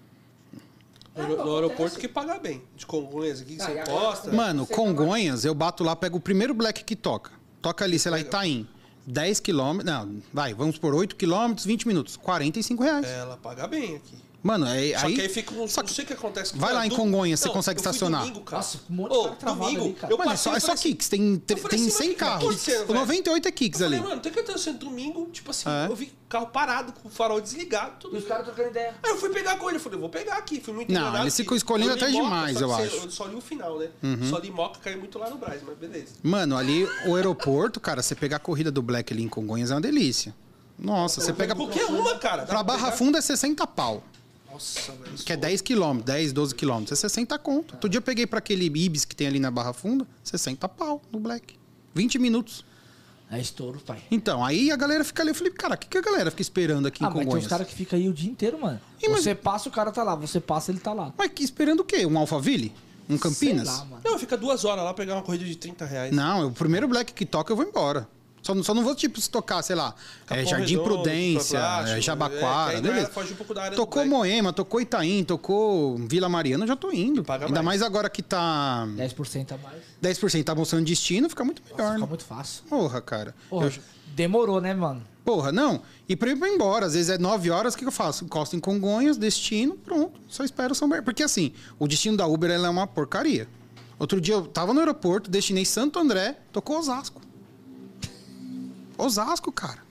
No, 1.15 1.23
É, 1.23 1.27
no 1.27 1.37
não, 1.37 1.43
aeroporto 1.55 1.73
acontece. 1.73 1.99
que 1.99 2.07
paga 2.09 2.37
bem. 2.37 2.61
De 2.75 2.85
Congonhas 2.85 3.39
aqui, 3.39 3.55
que 3.55 3.61
Ah, 3.61 4.13
você 4.13 4.23
também. 4.23 4.35
Mano, 4.37 4.65
Você 4.65 4.73
Congonhas, 4.73 5.45
eu 5.45 5.55
bato 5.55 5.83
lá, 5.85 5.95
pego 5.95 6.17
o 6.17 6.21
primeiro 6.21 6.53
black 6.53 6.83
que 6.83 6.95
toca. 6.97 7.31
Toca 7.61 7.85
ali, 7.85 7.97
sei 7.97 8.11
lá, 8.11 8.19
Itaim. 8.19 8.67
10 9.07 9.39
quilômetros. 9.39 9.85
Não, 9.85 10.21
vai, 10.33 10.53
vamos 10.53 10.77
por 10.77 10.93
8 10.93 11.15
quilômetros, 11.15 11.65
20 11.65 11.87
minutos. 11.87 12.17
45 12.17 12.83
reais. 12.83 13.05
Ela 13.05 13.37
paga 13.37 13.65
bem 13.67 13.95
aqui. 13.95 14.17
Mano, 14.45 14.67
é, 14.67 14.95
Só 14.99 15.07
aí. 15.07 15.15
que 15.15 15.21
aí 15.21 15.27
fica 15.29 15.55
um. 15.55 15.67
só 15.67 15.81
não 15.81 15.87
que- 15.87 15.93
sei 15.95 16.03
o 16.03 16.07
que 16.07 16.13
acontece. 16.13 16.55
Vai 16.55 16.71
lá 16.71 16.85
em 16.85 16.89
Congonhas, 16.91 17.39
você 17.39 17.47
Não, 17.47 17.53
consegue 17.55 17.79
estacionar. 17.79 18.21
Domingo, 18.21 18.41
cara. 18.41 18.57
Nossa, 18.57 18.77
um 18.87 18.93
monte 18.93 19.11
de 19.11 19.17
Ô, 19.17 19.23
cara 19.23 19.35
travado 19.37 19.63
domingo, 19.65 19.85
ali, 19.85 19.93
cara. 19.95 20.13
eu 20.13 20.17
Mano, 20.19 20.31
é 20.31 20.35
só, 20.35 20.55
é 20.55 20.59
só 20.59 20.73
assim, 20.73 20.89
kicks, 20.89 21.09
tem, 21.09 21.37
tem 21.39 21.57
assim, 21.57 21.67
100 21.67 21.79
mas 21.89 21.95
o 21.97 22.01
que 22.03 22.09
tá 22.13 22.25
carros. 22.25 22.43
acontecendo, 22.43 22.83
O 22.83 22.87
velho? 22.89 22.99
98 22.99 23.47
é 23.47 23.51
kicks 23.51 23.79
Eu 23.81 23.87
ali. 23.87 23.95
falei, 23.97 24.09
mano, 24.11 24.21
tem 24.21 24.31
que 24.31 24.43
ter 24.43 24.59
sendo 24.59 24.77
domingo, 24.77 25.27
tipo 25.31 25.49
assim, 25.49 25.67
É. 25.67 25.87
eu 25.89 25.95
vi 25.95 26.13
carro 26.29 26.45
parado, 26.45 26.93
com 26.93 27.07
o 27.07 27.11
farol 27.11 27.41
desligado, 27.41 27.95
tudo. 28.01 28.15
E 28.15 28.19
os 28.19 28.25
caras 28.27 28.45
trocando 28.45 28.69
ideia. 28.69 28.93
Aí 29.01 29.09
eu 29.09 29.17
fui 29.17 29.29
pegar 29.31 29.57
com 29.57 29.67
ele, 29.67 29.77
eu 29.77 29.81
falei, 29.81 29.99
vou 29.99 30.09
pegar 30.09 30.35
aqui. 30.35 30.61
Fui 30.61 30.75
muito 30.75 30.93
Não, 30.93 31.01
enganado 31.01 31.23
eles 31.23 31.35
ficam 31.35 31.57
escolhendo 31.57 31.93
até 31.93 32.07
demais, 32.11 32.61
eu 32.61 32.71
acho. 32.71 32.97
Uhum. 32.97 33.03
Eu 33.05 33.09
só 33.11 33.25
li 33.25 33.35
o 33.35 33.41
final, 33.41 33.79
né? 33.79 33.89
Só 34.29 34.37
li 34.37 34.51
Moca, 34.51 34.79
caiu 34.79 34.99
muito 34.99 35.17
lá 35.17 35.27
no 35.27 35.37
Braz, 35.37 35.63
mas 35.65 35.75
beleza. 35.75 36.13
Mano, 36.21 36.55
ali 36.55 36.87
o 37.07 37.15
aeroporto, 37.15 37.79
cara, 37.79 38.03
você 38.03 38.13
pegar 38.13 38.35
a 38.37 38.39
corrida 38.39 38.69
do 38.71 38.83
Black 38.83 39.11
ali 39.11 39.23
em 39.23 39.27
Congonhas 39.27 39.71
é 39.71 39.73
uma 39.73 39.81
delícia. 39.81 40.35
Nossa, 40.77 41.19
você 41.21 41.33
pega. 41.33 41.55
Qualquer 41.55 41.85
uma, 41.85 42.15
cara. 42.19 42.43
Pra 42.45 42.61
Barra. 42.61 42.91
Funda 42.91 43.17
é 43.17 43.21
60 43.21 43.65
pau. 43.65 44.03
Nossa, 44.55 44.91
velho. 44.93 45.17
Que 45.17 45.33
é 45.33 45.37
10 45.37 45.61
quilômetros, 45.61 46.05
10, 46.05 46.31
12 46.33 46.55
quilômetros. 46.55 46.97
É 46.97 47.01
60 47.01 47.37
conto. 47.39 47.73
Outro 47.73 47.89
dia 47.89 47.97
eu 47.97 48.01
peguei 48.01 48.25
pra 48.25 48.39
aquele 48.39 48.65
Ibis 48.65 49.03
que 49.05 49.15
tem 49.15 49.27
ali 49.27 49.39
na 49.39 49.51
Barra 49.51 49.73
Funda, 49.73 50.07
60 50.23 50.67
pau 50.69 51.01
no 51.11 51.19
Black. 51.19 51.55
20 51.93 52.17
minutos. 52.19 52.63
É 53.29 53.39
estouro, 53.39 53.79
pai. 53.79 54.01
Então, 54.11 54.45
aí 54.45 54.71
a 54.71 54.75
galera 54.75 55.03
fica 55.03 55.21
ali. 55.23 55.31
Eu 55.31 55.35
falei, 55.35 55.51
cara, 55.51 55.75
o 55.75 55.77
que, 55.77 55.87
que 55.87 55.97
a 55.97 56.01
galera 56.01 56.29
fica 56.29 56.41
esperando 56.43 56.87
aqui 56.87 57.03
Ah, 57.03 57.07
em 57.07 57.09
mas 57.09 57.15
tem 57.17 57.25
Congonhas? 57.25 57.45
uns 57.45 57.49
caras 57.49 57.67
que 57.67 57.73
ficam 57.73 57.97
aí 57.99 58.07
o 58.07 58.13
dia 58.13 58.29
inteiro, 58.29 58.59
mano. 58.61 58.79
Mas- 59.01 59.23
Você 59.23 59.33
passa, 59.35 59.67
o 59.67 59.71
cara 59.71 59.91
tá 59.91 60.03
lá. 60.03 60.15
Você 60.15 60.39
passa, 60.39 60.71
ele 60.71 60.79
tá 60.79 60.93
lá. 60.93 61.11
Mas 61.17 61.31
que 61.33 61.43
esperando 61.43 61.79
o 61.79 61.83
quê? 61.83 62.05
Um 62.05 62.17
Alphaville? 62.17 62.71
Um 63.09 63.17
Campinas? 63.17 63.67
Sei 63.67 63.77
lá, 63.79 63.85
mano. 63.85 64.01
Não, 64.05 64.17
fica 64.19 64.37
duas 64.37 64.63
horas 64.63 64.83
lá 64.85 64.93
pegar 64.93 65.15
uma 65.15 65.21
corrida 65.23 65.43
de 65.43 65.55
30 65.55 65.85
reais. 65.85 66.15
Não, 66.15 66.47
o 66.47 66.51
primeiro 66.51 66.87
Black 66.87 67.13
que 67.13 67.25
toca 67.25 67.51
eu 67.51 67.55
vou 67.57 67.65
embora. 67.65 68.07
Só, 68.45 68.53
não- 68.53 68.61
só 68.61 68.75
não 68.75 68.83
vou, 68.83 68.93
tipo, 68.93 69.19
se 69.19 69.27
tocar, 69.27 69.63
sei 69.63 69.75
lá, 69.75 69.95
é, 70.29 70.45
Jardim 70.45 70.77
Redondo, 70.77 70.83
Prudência, 71.01 71.59
Plástico, 71.59 71.95
é, 71.95 71.97
é, 71.97 72.01
Jabaquara, 72.01 72.71
não 72.73 72.77
é- 72.91 72.93
beleza. 72.93 73.09
foge 73.09 73.33
um 73.33 73.35
pouco 73.35 73.55
da 73.55 73.63
área 73.63 73.71
do 73.75 73.81
tocou. 73.81 74.05
Moema, 74.05 74.53
tocou 74.53 74.79
Itaim, 74.79 75.23
tocou 75.23 75.97
Vila 76.07 76.29
Mariana, 76.29 76.63
eu 76.63 76.67
já 76.67 76.75
tô 76.75 76.91
indo. 76.91 77.25
Ainda 77.27 77.47
mais. 77.47 77.65
mais 77.65 77.81
agora 77.81 78.07
que 78.07 78.21
tá 78.21 78.85
10% 78.95 79.51
a 79.53 79.57
mais. 79.57 79.81
10% 79.99 80.45
tá 80.45 80.53
mostrando 80.53 80.85
destino, 80.85 81.27
fica 81.27 81.43
muito 81.43 81.63
melhor, 81.63 81.93
Fica 81.93 81.99
né? 81.99 82.05
muito 82.07 82.23
fácil. 82.23 82.63
Porra, 82.69 83.01
cara. 83.01 83.33
Porra, 83.49 83.65
Eu- 83.65 83.73
demorou, 84.15 84.61
né, 84.61 84.75
mano? 84.75 85.01
Porra, 85.25 85.51
não. 85.51 85.81
E 86.07 86.15
pra 86.15 86.29
ir 86.29 86.35
pra 86.37 86.47
embora, 86.47 86.85
às 86.85 86.93
vezes 86.93 87.09
é 87.09 87.17
9 87.17 87.49
horas, 87.49 87.73
o 87.73 87.77
que 87.77 87.83
que 87.83 87.87
eu 87.87 87.91
faço? 87.91 88.23
Encosto 88.25 88.55
em 88.55 88.59
Congonhas, 88.59 89.17
destino, 89.17 89.73
pronto. 89.75 90.19
Só 90.27 90.43
espero 90.43 90.73
o 90.73 90.75
São 90.75 90.87
Bernardo. 90.87 91.05
Porque 91.05 91.23
assim, 91.23 91.51
o 91.79 91.87
destino 91.87 92.15
da 92.15 92.27
Uber 92.27 92.51
ela 92.51 92.67
é 92.67 92.69
uma 92.69 92.85
porcaria. 92.85 93.47
Outro 93.97 94.21
dia 94.21 94.35
eu 94.35 94.45
tava 94.45 94.71
no 94.71 94.79
aeroporto, 94.81 95.31
destinei 95.31 95.65
Santo 95.65 95.97
André, 95.97 96.37
tocou 96.51 96.77
Osasco. 96.77 97.19
Osasco, 98.97 99.51
cara. 99.51 99.83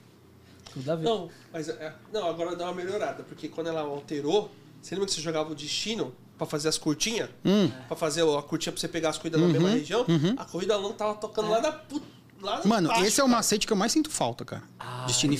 Tudo 0.73 0.91
a 0.91 0.95
ver. 0.95 1.03
Não, 1.03 1.29
mas 1.53 1.69
é, 1.69 1.93
não, 2.11 2.27
agora 2.27 2.55
dá 2.55 2.65
uma 2.65 2.73
melhorada, 2.73 3.23
porque 3.23 3.47
quando 3.47 3.67
ela 3.67 3.81
alterou, 3.81 4.51
você 4.81 4.95
lembra 4.95 5.07
que 5.07 5.13
você 5.13 5.21
jogava 5.21 5.51
o 5.51 5.55
destino 5.55 6.13
pra 6.37 6.45
fazer 6.45 6.67
as 6.67 6.77
curtinhas? 6.77 7.29
Hum. 7.43 7.71
Pra 7.87 7.95
fazer 7.95 8.21
a 8.21 8.41
curtinha 8.41 8.73
pra 8.73 8.79
você 8.79 8.87
pegar 8.87 9.09
as 9.09 9.17
corridas 9.17 9.39
na 9.39 9.47
mesma 9.47 9.69
região? 9.69 10.05
A 10.37 10.45
corrida 10.45 10.75
longa 10.77 10.95
tava 10.95 11.15
tocando 11.15 11.49
lá 11.49 11.61
na 11.61 11.71
puta. 11.71 12.05
Uhum. 12.41 12.69
Mano, 12.69 12.87
embaixo, 12.87 13.05
esse 13.05 13.19
é 13.19 13.23
o 13.23 13.27
cara. 13.27 13.37
macete 13.37 13.65
que 13.65 13.73
eu 13.73 13.77
mais 13.77 13.91
sinto 13.91 14.09
falta, 14.09 14.45
cara. 14.45 14.63
Destino 15.07 15.33
Ai, 15.33 15.37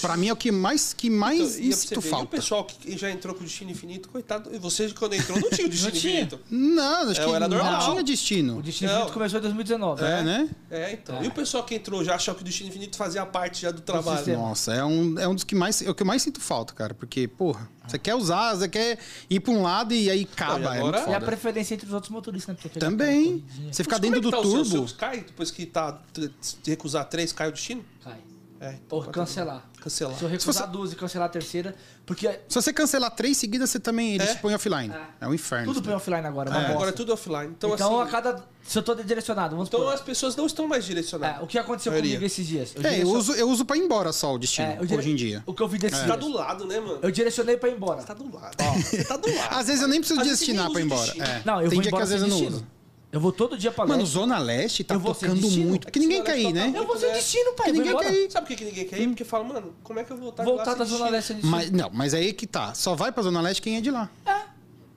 infinito. 0.00 0.06
Pra 0.08 0.16
mim 0.16 0.28
é 0.28 0.32
o 0.32 0.36
que 0.36 0.50
mais, 0.50 0.92
que 0.92 1.10
mais 1.10 1.58
Então, 1.58 1.76
sinto 1.78 2.00
ver, 2.00 2.06
E 2.06 2.08
o 2.08 2.10
falta. 2.10 2.26
pessoal 2.36 2.64
que 2.64 2.96
já 2.96 3.10
entrou 3.10 3.34
com 3.34 3.40
o 3.42 3.44
destino 3.44 3.70
infinito, 3.70 4.08
coitado. 4.08 4.50
E 4.54 4.58
você, 4.58 4.88
quando 4.90 5.14
entrou, 5.14 5.38
não 5.40 5.50
tinha 5.50 5.66
o 5.66 5.70
destino 5.70 5.92
Não 5.92 6.00
tinha. 6.00 6.12
infinito. 6.22 6.40
Não, 6.50 7.10
acho 7.10 7.20
É, 7.20 7.24
que 7.24 7.30
era 7.30 7.48
não 7.48 7.56
normal. 7.58 7.90
tinha 7.90 8.02
destino. 8.02 8.58
O 8.58 8.62
Destino 8.62 8.90
Não. 8.90 8.96
Infinito 8.98 9.14
começou 9.14 9.38
em 9.38 9.42
2019. 9.42 10.02
É, 10.04 10.22
né? 10.22 10.48
É, 10.70 10.92
então. 10.92 11.22
E 11.22 11.28
o 11.28 11.30
pessoal 11.30 11.64
que 11.64 11.74
entrou 11.74 12.02
já 12.04 12.14
achou 12.14 12.34
que 12.34 12.42
o 12.42 12.44
destino 12.44 12.68
infinito 12.68 12.96
fazia 12.96 13.24
parte 13.26 13.62
já 13.62 13.70
do 13.70 13.80
trabalho. 13.80 14.34
Nossa, 14.36 14.72
é 14.72 14.84
um, 14.84 15.18
é 15.18 15.28
um 15.28 15.34
dos 15.34 15.44
que 15.44 15.54
mais. 15.54 15.80
É 15.82 15.90
o 15.90 15.94
que 15.94 16.02
eu 16.02 16.06
mais 16.06 16.22
sinto 16.22 16.40
falta, 16.40 16.72
cara. 16.74 16.94
Porque, 16.94 17.26
porra, 17.28 17.68
você 17.86 17.98
quer 17.98 18.14
usar, 18.14 18.54
você 18.54 18.68
quer 18.68 18.98
ir 19.28 19.40
pra 19.40 19.52
um 19.52 19.62
lado 19.62 19.92
e 19.94 20.10
aí 20.10 20.28
acaba. 20.32 20.58
Não, 20.58 20.72
e 20.72 20.76
é 20.76 20.78
agora- 20.78 21.10
E 21.10 21.14
a 21.14 21.20
preferência 21.20 21.74
entre 21.74 21.86
os 21.86 21.92
outros 21.92 22.10
motoristas, 22.10 22.56
né? 22.56 22.70
Também. 22.78 23.44
Você 23.70 23.82
ficar 23.82 23.98
dentro 23.98 24.18
é 24.18 24.20
que 24.20 24.24
do 24.26 24.30
tá 24.30 24.38
o 24.40 24.42
seu? 24.42 24.64
turbo. 24.64 24.88
Seu 24.88 24.96
cai 24.96 25.18
depois 25.20 25.50
que 25.50 25.66
tá. 25.66 26.00
Se 26.40 26.56
recusar 26.66 27.04
três, 27.08 27.32
cai 27.32 27.48
o 27.48 27.52
destino? 27.52 27.84
Cai. 28.04 28.18
É. 28.60 28.74
então 28.74 28.98
Ou 28.98 29.04
tá 29.04 29.10
cancelar. 29.10 29.64
Cancelar. 29.80 30.16
Se 30.18 30.22
eu 30.22 30.28
recusar 30.28 30.66
você- 30.66 30.70
duas 30.72 30.92
e 30.92 30.96
cancelar 30.96 31.26
a 31.26 31.30
terceira, 31.30 31.74
porque 32.04 32.28
Se 32.46 32.54
você 32.54 32.72
cancelar 32.74 33.10
três 33.10 33.38
seguidas, 33.38 33.70
você 33.70 33.80
também. 33.80 34.16
Eles 34.16 34.28
É? 34.28 34.34
põem 34.34 34.54
offline. 34.54 34.92
É, 35.18 35.26
um 35.26 35.32
inferno. 35.32 35.72
tudo 35.72 35.82
põe 35.82 35.94
offline 35.94 36.26
agora, 36.26 36.50
é 36.50 36.52
É, 36.62 36.66
agora 36.66 36.90
é 36.90 36.92
tudo 36.92 37.12
offline. 37.14 37.52
Então, 37.56 37.72
Então, 37.74 37.98
assim, 38.00 38.08
a 38.08 38.12
cada... 38.12 38.44
Se 38.62 38.76
eu 38.78 38.82
tô 38.82 38.94
direcionado, 38.94 39.56
vamos 39.56 39.68
então 39.68 39.80
supor. 39.80 39.94
as 39.94 40.02
pessoas 40.02 40.36
não 40.36 40.44
estão 40.46 40.68
mais 40.68 40.84
direcionadas. 40.84 41.40
É, 41.40 41.42
o 41.42 41.46
que 41.46 41.58
aconteceu 41.58 41.90
Maioria. 41.90 42.10
comigo 42.16 42.26
esses 42.26 42.46
dias? 42.46 42.74
É, 42.74 42.78
eu 42.78 42.82
direcio- 42.82 43.08
uso, 43.08 43.32
eu 43.32 43.48
uso 43.48 43.64
pra 43.64 43.76
ir 43.76 43.80
embora 43.80 44.12
só 44.12 44.34
o 44.34 44.38
destino, 44.38 44.68
É, 44.68 44.76
eu 44.78 44.84
dire- 44.84 44.98
hoje 44.98 45.10
em 45.10 45.16
dia. 45.16 45.42
O 45.46 45.54
que 45.54 45.62
eu 45.62 45.66
vi 45.68 45.78
desses 45.78 45.96
Você 45.98 46.06
tá 46.06 46.14
dias? 46.16 46.30
do 46.30 46.36
lado, 46.36 46.66
né, 46.66 46.78
mano? 46.78 46.98
Eu 47.00 47.10
direcionei 47.10 47.56
pra 47.56 47.70
ir 47.70 47.76
embora. 47.76 48.02
Você 48.02 48.06
tá 48.08 48.14
do 48.14 48.30
lado. 48.32 48.54
Você 48.82 49.04
tá 49.04 49.16
do 49.16 49.34
lado. 49.34 49.54
Às 49.56 49.66
vezes 49.68 49.80
eu 49.80 49.88
nem 49.88 50.00
preciso 50.00 50.20
destinar 50.22 50.64
nem 50.66 50.72
pra 50.72 50.80
ir 50.82 50.84
embora. 50.84 51.10
É. 51.18 51.42
Não, 51.46 51.62
eu 51.62 51.70
Tem 51.70 51.76
vou 51.78 51.82
dia 51.82 51.90
que 51.92 52.02
às 52.02 52.10
vezes 52.10 52.28
eu 52.28 52.28
não 52.38 52.46
uso. 52.46 52.66
Eu 53.12 53.18
vou 53.20 53.32
todo 53.32 53.58
dia 53.58 53.72
pra 53.72 53.84
Mano, 53.84 54.00
leste. 54.02 54.12
Zona 54.12 54.38
Leste 54.38 54.84
tá 54.84 54.98
tocando 54.98 55.50
muito. 55.50 55.86
Porque 55.86 55.98
ninguém 55.98 56.22
quer 56.22 56.38
ir, 56.38 56.52
né? 56.52 56.72
Eu 56.74 56.86
vou 56.86 56.96
sem 56.96 57.12
destino, 57.12 57.52
pai. 57.54 57.66
Que 57.66 57.72
ninguém 57.72 57.96
quer 57.96 58.12
ir. 58.12 58.30
Sabe 58.30 58.46
por 58.46 58.48
que 58.56 58.56
que 58.56 58.70
ninguém 58.70 58.86
quer 58.86 59.00
ir? 59.00 59.08
Porque 59.08 59.24
fala, 59.24 59.42
mano, 59.42 59.74
como 59.82 59.98
é 59.98 60.04
que 60.04 60.12
eu 60.12 60.16
vou 60.16 60.26
voltar 60.26 60.44
de 60.44 60.48
Voltar 60.48 60.70
lá 60.72 60.76
da 60.76 60.84
Zona? 60.84 61.10
Leste 61.10 61.32
destino. 61.34 61.50
Mas, 61.50 61.70
não, 61.72 61.90
mas 61.92 62.14
aí 62.14 62.32
que 62.32 62.46
tá. 62.46 62.72
Só 62.74 62.94
vai 62.94 63.10
pra 63.10 63.22
Zona 63.24 63.40
Leste 63.40 63.60
quem 63.62 63.76
é 63.76 63.80
de 63.80 63.90
lá. 63.90 64.08
É. 64.24 64.40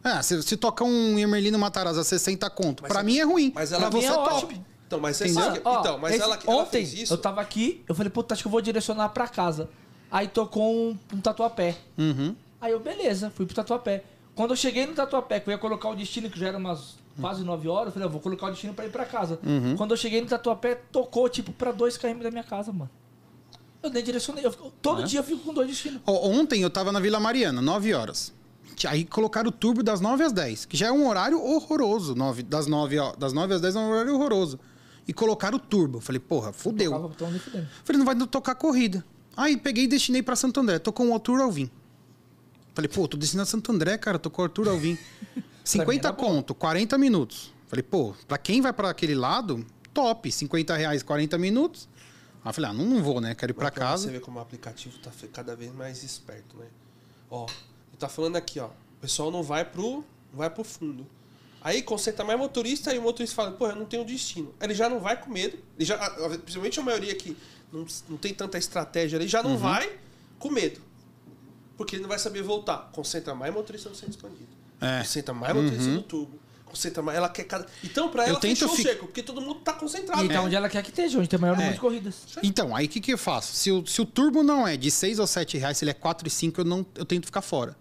Ah, 0.03 0.21
se, 0.21 0.43
se 0.43 0.55
tocar 0.57 0.83
um 0.85 1.17
Emerlino 1.17 1.57
Matarazzo 1.57 2.01
a 2.01 2.03
60 2.03 2.47
conto, 2.51 2.83
Mas 2.83 2.91
pra 2.91 2.99
é- 3.01 3.03
mim 3.03 3.17
é 3.17 3.23
ruim. 3.23 3.51
mas 3.55 3.71
ela- 3.71 3.89
pra 3.89 3.99
você 3.99 4.05
é 4.05 4.09
é 4.09 4.13
top. 4.13 4.33
ótimo. 4.45 4.65
Então, 4.85 4.99
mas 4.99 5.17
você 5.17 5.29
sabe 5.29 5.59
que- 5.59 5.67
Ó, 5.67 5.79
então, 5.79 5.97
mas 5.97 6.13
esse- 6.13 6.23
ela, 6.23 6.35
ela 6.45 6.55
ontem 6.55 6.85
fez 6.85 6.93
isso. 6.93 7.13
eu 7.13 7.17
tava 7.17 7.41
aqui, 7.41 7.83
eu 7.89 7.95
falei, 7.95 8.11
puta, 8.11 8.33
acho 8.35 8.43
que 8.43 8.47
eu 8.47 8.51
vou 8.51 8.61
direcionar 8.61 9.09
pra 9.09 9.27
casa. 9.27 9.69
Aí 10.11 10.27
tocou 10.27 10.71
um, 10.71 10.97
um 11.13 11.19
tatuapé. 11.19 11.77
Uhum. 11.97 12.35
Aí 12.61 12.73
eu, 12.73 12.79
beleza, 12.79 13.31
fui 13.35 13.45
pro 13.47 13.55
tatuapé. 13.55 14.03
Quando 14.35 14.51
eu 14.51 14.55
cheguei 14.57 14.85
no 14.85 14.93
tatuapé, 14.93 15.39
que 15.39 15.49
eu 15.49 15.51
ia 15.51 15.57
colocar 15.57 15.89
o 15.89 15.95
destino, 15.95 16.29
que 16.29 16.39
já 16.39 16.49
era 16.49 16.57
umas 16.59 16.95
quase 17.19 17.43
9 17.43 17.67
horas, 17.67 17.87
eu 17.87 17.91
falei, 17.93 18.07
eu 18.07 18.11
vou 18.11 18.19
colocar 18.21 18.47
o 18.47 18.51
destino 18.51 18.73
pra 18.73 18.85
ir 18.85 18.91
pra 18.91 19.05
casa. 19.05 19.39
Uhum. 19.45 19.75
Quando 19.77 19.91
eu 19.91 19.97
cheguei 19.97 20.21
no 20.21 20.27
tatuapé, 20.27 20.75
tocou, 20.91 21.27
tipo, 21.29 21.51
pra 21.51 21.71
2 21.71 21.97
km 21.97 22.19
da 22.21 22.31
minha 22.31 22.43
casa, 22.43 22.71
mano. 22.71 22.89
Eu 23.81 23.89
nem 23.89 24.03
direcionei. 24.03 24.45
Eu 24.45 24.51
fico- 24.51 24.71
todo 24.81 25.01
É? 25.01 25.05
dia 25.05 25.19
eu 25.19 25.23
fico 25.23 25.41
com 25.43 25.53
dois 25.53 25.67
destinos. 25.67 26.01
Ontem 26.05 26.61
eu 26.61 26.69
tava 26.69 26.91
na 26.91 26.99
Vila 26.99 27.19
Mariana, 27.19 27.61
9 27.61 27.93
horas. 27.93 28.31
Aí 28.87 29.05
colocaram 29.05 29.49
o 29.49 29.51
turbo 29.51 29.83
das 29.83 29.99
9 30.01 30.23
às 30.23 30.31
10, 30.31 30.65
que 30.65 30.75
já 30.75 30.87
é 30.87 30.91
um 30.91 31.07
horário 31.07 31.39
horroroso. 31.41 32.15
9, 32.15 32.43
das, 32.43 32.65
9, 32.65 32.97
ó, 32.97 33.13
das 33.15 33.33
9 33.33 33.53
às 33.53 33.61
10 33.61 33.75
é 33.75 33.79
um 33.79 33.89
horário 33.89 34.15
horroroso. 34.15 34.59
E 35.07 35.13
colocaram 35.13 35.57
o 35.57 35.59
turbo. 35.59 35.97
Eu 35.97 36.01
Falei, 36.01 36.19
porra, 36.19 36.51
fudeu. 36.53 36.91
Fudendo. 37.17 37.67
Falei, 37.83 37.99
não 37.99 38.05
vai 38.05 38.15
tocar 38.27 38.55
corrida. 38.55 39.03
Aí 39.35 39.57
peguei 39.57 39.83
e 39.83 39.87
destinei 39.87 40.23
pra 40.23 40.35
Santo 40.35 40.59
André. 40.59 40.79
Tô 40.79 40.91
com 40.93 41.09
o 41.09 41.13
Arthur 41.13 41.41
Alvim. 41.41 41.69
Falei, 42.73 42.87
pô, 42.89 43.07
tô 43.07 43.17
destinando 43.17 43.43
a 43.47 43.51
Santo 43.51 43.71
André, 43.71 43.97
cara. 43.97 44.17
Tô 44.17 44.29
com 44.29 44.41
o 44.41 44.45
Arthur 44.45 44.69
Alvim. 44.69 44.97
50 45.63 46.07
era 46.07 46.15
bom. 46.15 46.23
conto, 46.23 46.53
40 46.55 46.97
minutos. 46.97 47.53
Falei, 47.67 47.83
pô, 47.83 48.13
pra 48.27 48.37
quem 48.37 48.61
vai 48.61 48.71
pra 48.73 48.89
aquele 48.89 49.15
lado, 49.15 49.65
top. 49.93 50.31
50 50.31 50.75
reais, 50.75 51.01
40 51.03 51.37
minutos. 51.37 51.87
Aí 52.43 52.49
eu 52.49 52.53
falei, 52.53 52.69
ah, 52.69 52.73
não, 52.73 52.85
não 52.85 53.01
vou, 53.01 53.21
né? 53.21 53.33
Quero 53.35 53.51
ir 53.51 53.53
pra 53.53 53.65
Mas 53.65 53.73
Você 53.73 53.79
casa. 53.79 54.11
vê 54.11 54.19
como 54.19 54.37
o 54.39 54.41
aplicativo 54.41 54.97
tá 54.99 55.09
cada 55.31 55.55
vez 55.55 55.73
mais 55.73 56.03
esperto, 56.03 56.57
né? 56.57 56.65
Ó, 57.31 57.45
ele 57.45 57.97
tá 57.97 58.09
falando 58.09 58.35
aqui, 58.35 58.59
ó. 58.59 58.67
O 58.67 59.01
pessoal 59.01 59.31
não 59.31 59.41
vai 59.41 59.63
pro, 59.65 59.97
não 60.31 60.37
vai 60.37 60.49
pro 60.49 60.63
fundo. 60.63 61.07
Aí 61.61 61.81
concentra 61.81 62.25
mais 62.25 62.37
motorista 62.37 62.93
e 62.93 62.99
o 62.99 63.01
motorista 63.01 63.35
fala, 63.37 63.51
pô, 63.53 63.67
eu 63.69 63.75
não 63.75 63.85
tenho 63.85 64.03
destino. 64.03 64.53
Ele 64.61 64.73
já 64.75 64.89
não 64.89 64.99
vai 64.99 65.19
com 65.19 65.31
medo. 65.31 65.57
Ele 65.77 65.85
já, 65.85 65.97
principalmente 66.39 66.77
a 66.79 66.83
maioria 66.83 67.15
que 67.15 67.37
não, 67.71 67.85
não 68.09 68.17
tem 68.17 68.33
tanta 68.33 68.57
estratégia, 68.57 69.15
ele 69.15 69.27
já 69.27 69.41
Uhum. 69.41 69.51
não 69.51 69.57
vai 69.57 69.97
com 70.37 70.49
medo. 70.51 70.81
Porque 71.77 71.95
ele 71.95 72.01
não 72.03 72.09
vai 72.09 72.19
saber 72.19 72.43
voltar. 72.43 72.89
Concentra 72.91 73.33
mais 73.33 73.53
motorista 73.53 73.89
no 73.89 73.95
centro 73.95 74.11
expandido. 74.11 74.49
É. 74.83 74.99
Concentra 74.99 75.33
mais 75.33 75.55
motorista 75.55 75.89
no 75.89 76.01
tubo. 76.03 76.39
Concentra 76.65 77.03
mais. 77.03 77.17
Ela 77.17 77.29
quer 77.29 77.43
cada. 77.43 77.67
Então, 77.83 78.09
pra 78.09 78.23
Eu 78.23 78.29
ela, 78.29 78.39
tento 78.39 78.57
fechou 78.59 78.73
o 78.73 78.75
fi- 78.75 78.81
seco, 78.83 79.05
porque 79.05 79.21
todo 79.21 79.39
mundo 79.39 79.59
tá 79.59 79.73
concentrado. 79.73 80.25
E 80.25 80.27
tá 80.29 80.41
onde 80.41 80.55
ela 80.55 80.67
quer 80.67 80.81
que 80.81 80.89
esteja, 80.89 81.19
onde 81.19 81.27
tem 81.29 81.39
maior 81.39 81.53
número 81.53 81.69
É. 81.71 81.73
de 81.75 81.79
corridas. 81.79 82.15
Então, 82.41 82.75
aí 82.75 82.87
o 82.87 82.89
que, 82.89 82.99
que 82.99 83.13
eu 83.13 83.17
faço? 83.17 83.53
Se 83.55 83.71
o, 83.71 83.85
se 83.85 84.01
o 84.01 84.05
turbo 84.05 84.41
não 84.41 84.67
é 84.67 84.75
de 84.75 84.89
6 84.89 85.19
ou 85.19 85.27
7 85.27 85.57
reais, 85.57 85.77
se 85.77 85.83
ele 85.83 85.91
é 85.91 85.93
4 85.93 86.27
e 86.27 86.31
5, 86.31 86.61
eu, 86.61 86.65
não, 86.65 86.83
eu 86.95 87.05
tento 87.05 87.25
ficar 87.27 87.41
fora. 87.43 87.75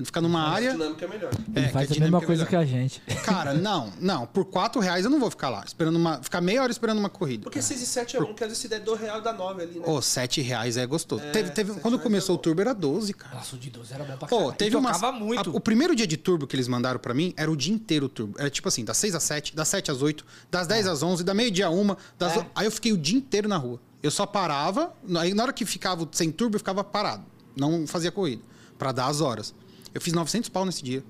Tento 0.00 0.06
ficar 0.06 0.20
numa 0.22 0.40
A 0.42 0.50
área. 0.50 0.72
dinâmica 0.72 1.04
é 1.04 1.08
melhor. 1.08 1.30
Ele 1.54 1.66
É, 1.66 1.68
faz 1.68 1.86
que 1.88 1.92
a 1.92 2.00
mesma 2.00 2.06
dinâmica 2.06 2.24
é 2.24 2.26
coisa 2.26 2.44
melhor. 2.44 2.48
que 2.48 2.56
a 2.56 2.64
gente. 2.64 3.00
Cara, 3.24 3.52
não, 3.54 3.92
não. 4.00 4.26
Por 4.26 4.46
4 4.46 4.80
reais 4.80 5.04
eu 5.04 5.10
não 5.10 5.20
vou 5.20 5.30
ficar 5.30 5.50
lá. 5.50 5.62
Esperando 5.66 5.96
uma. 5.96 6.22
Ficar 6.22 6.40
meia 6.40 6.62
hora 6.62 6.72
esperando 6.72 6.98
uma 6.98 7.10
corrida. 7.10 7.44
Porque 7.44 7.60
6 7.60 7.82
e 7.82 7.86
7 7.86 8.16
é 8.16 8.20
um, 8.20 8.32
que 8.32 8.42
às 8.42 8.48
vezes 8.48 8.58
se 8.62 8.68
der 8.68 8.80
2 8.80 8.98
reais 8.98 9.22
dá 9.22 9.32
9 9.32 9.62
ali, 9.62 9.78
né? 9.78 9.84
Ô, 9.86 10.00
7 10.00 10.40
reais 10.40 10.76
é 10.78 10.86
gostoso. 10.86 11.22
teve, 11.32 11.50
teve, 11.50 11.72
sete 11.72 11.82
quando 11.82 11.94
reais 11.94 12.02
começou 12.02 12.32
é 12.32 12.34
o 12.34 12.38
bom. 12.38 12.42
turbo 12.42 12.60
era 12.62 12.72
12, 12.72 13.12
cara. 13.12 13.34
Nossa, 13.36 13.56
o 13.56 13.58
de 13.58 13.68
12 13.70 13.92
era 13.92 14.04
bom 14.04 14.16
pra 14.16 14.28
caralho. 14.28 14.52
teve 14.52 14.74
E 14.74 14.78
uma. 14.78 15.12
muito. 15.12 15.50
a- 15.50 15.52
o 15.56 15.60
primeiro 15.60 15.94
dia 15.94 16.06
de 16.06 16.16
turbo 16.16 16.46
que 16.46 16.56
eles 16.56 16.66
mandaram 16.66 16.98
pra 16.98 17.12
mim 17.12 17.34
era 17.36 17.50
o 17.50 17.56
dia 17.56 17.72
inteiro 17.74 18.06
o 18.06 18.08
turbo. 18.08 18.36
Era 18.38 18.48
tipo 18.48 18.68
assim, 18.68 18.84
das 18.84 18.96
6 18.96 19.14
às 19.14 19.22
7, 19.22 19.54
das 19.54 19.68
7 19.68 19.90
às 19.90 20.00
8, 20.00 20.24
das 20.50 20.66
10 20.66 20.86
às 20.86 21.02
11, 21.02 21.22
da 21.22 21.34
meio-dia 21.34 21.66
a 21.66 21.70
1. 21.70 21.94
Das... 22.18 22.36
É. 22.38 22.46
Aí 22.54 22.66
eu 22.66 22.70
fiquei 22.70 22.92
o 22.92 22.96
dia 22.96 23.18
inteiro 23.18 23.48
na 23.48 23.58
rua. 23.58 23.78
Eu 24.02 24.10
só 24.10 24.24
parava, 24.24 24.94
aí 25.18 25.34
na 25.34 25.42
hora 25.42 25.52
que 25.52 25.66
ficava 25.66 26.08
sem 26.12 26.32
turbo, 26.32 26.54
eu 26.56 26.58
ficava 26.60 26.82
parado. 26.82 27.22
Não 27.54 27.86
fazia 27.86 28.10
corrida. 28.10 28.40
Pra 28.78 28.92
dar 28.92 29.08
as 29.08 29.20
horas. 29.20 29.52
Eu 29.94 30.00
fiz 30.00 30.12
900 30.12 30.48
pau 30.48 30.64
nesse 30.64 30.82
dia. 30.82 31.02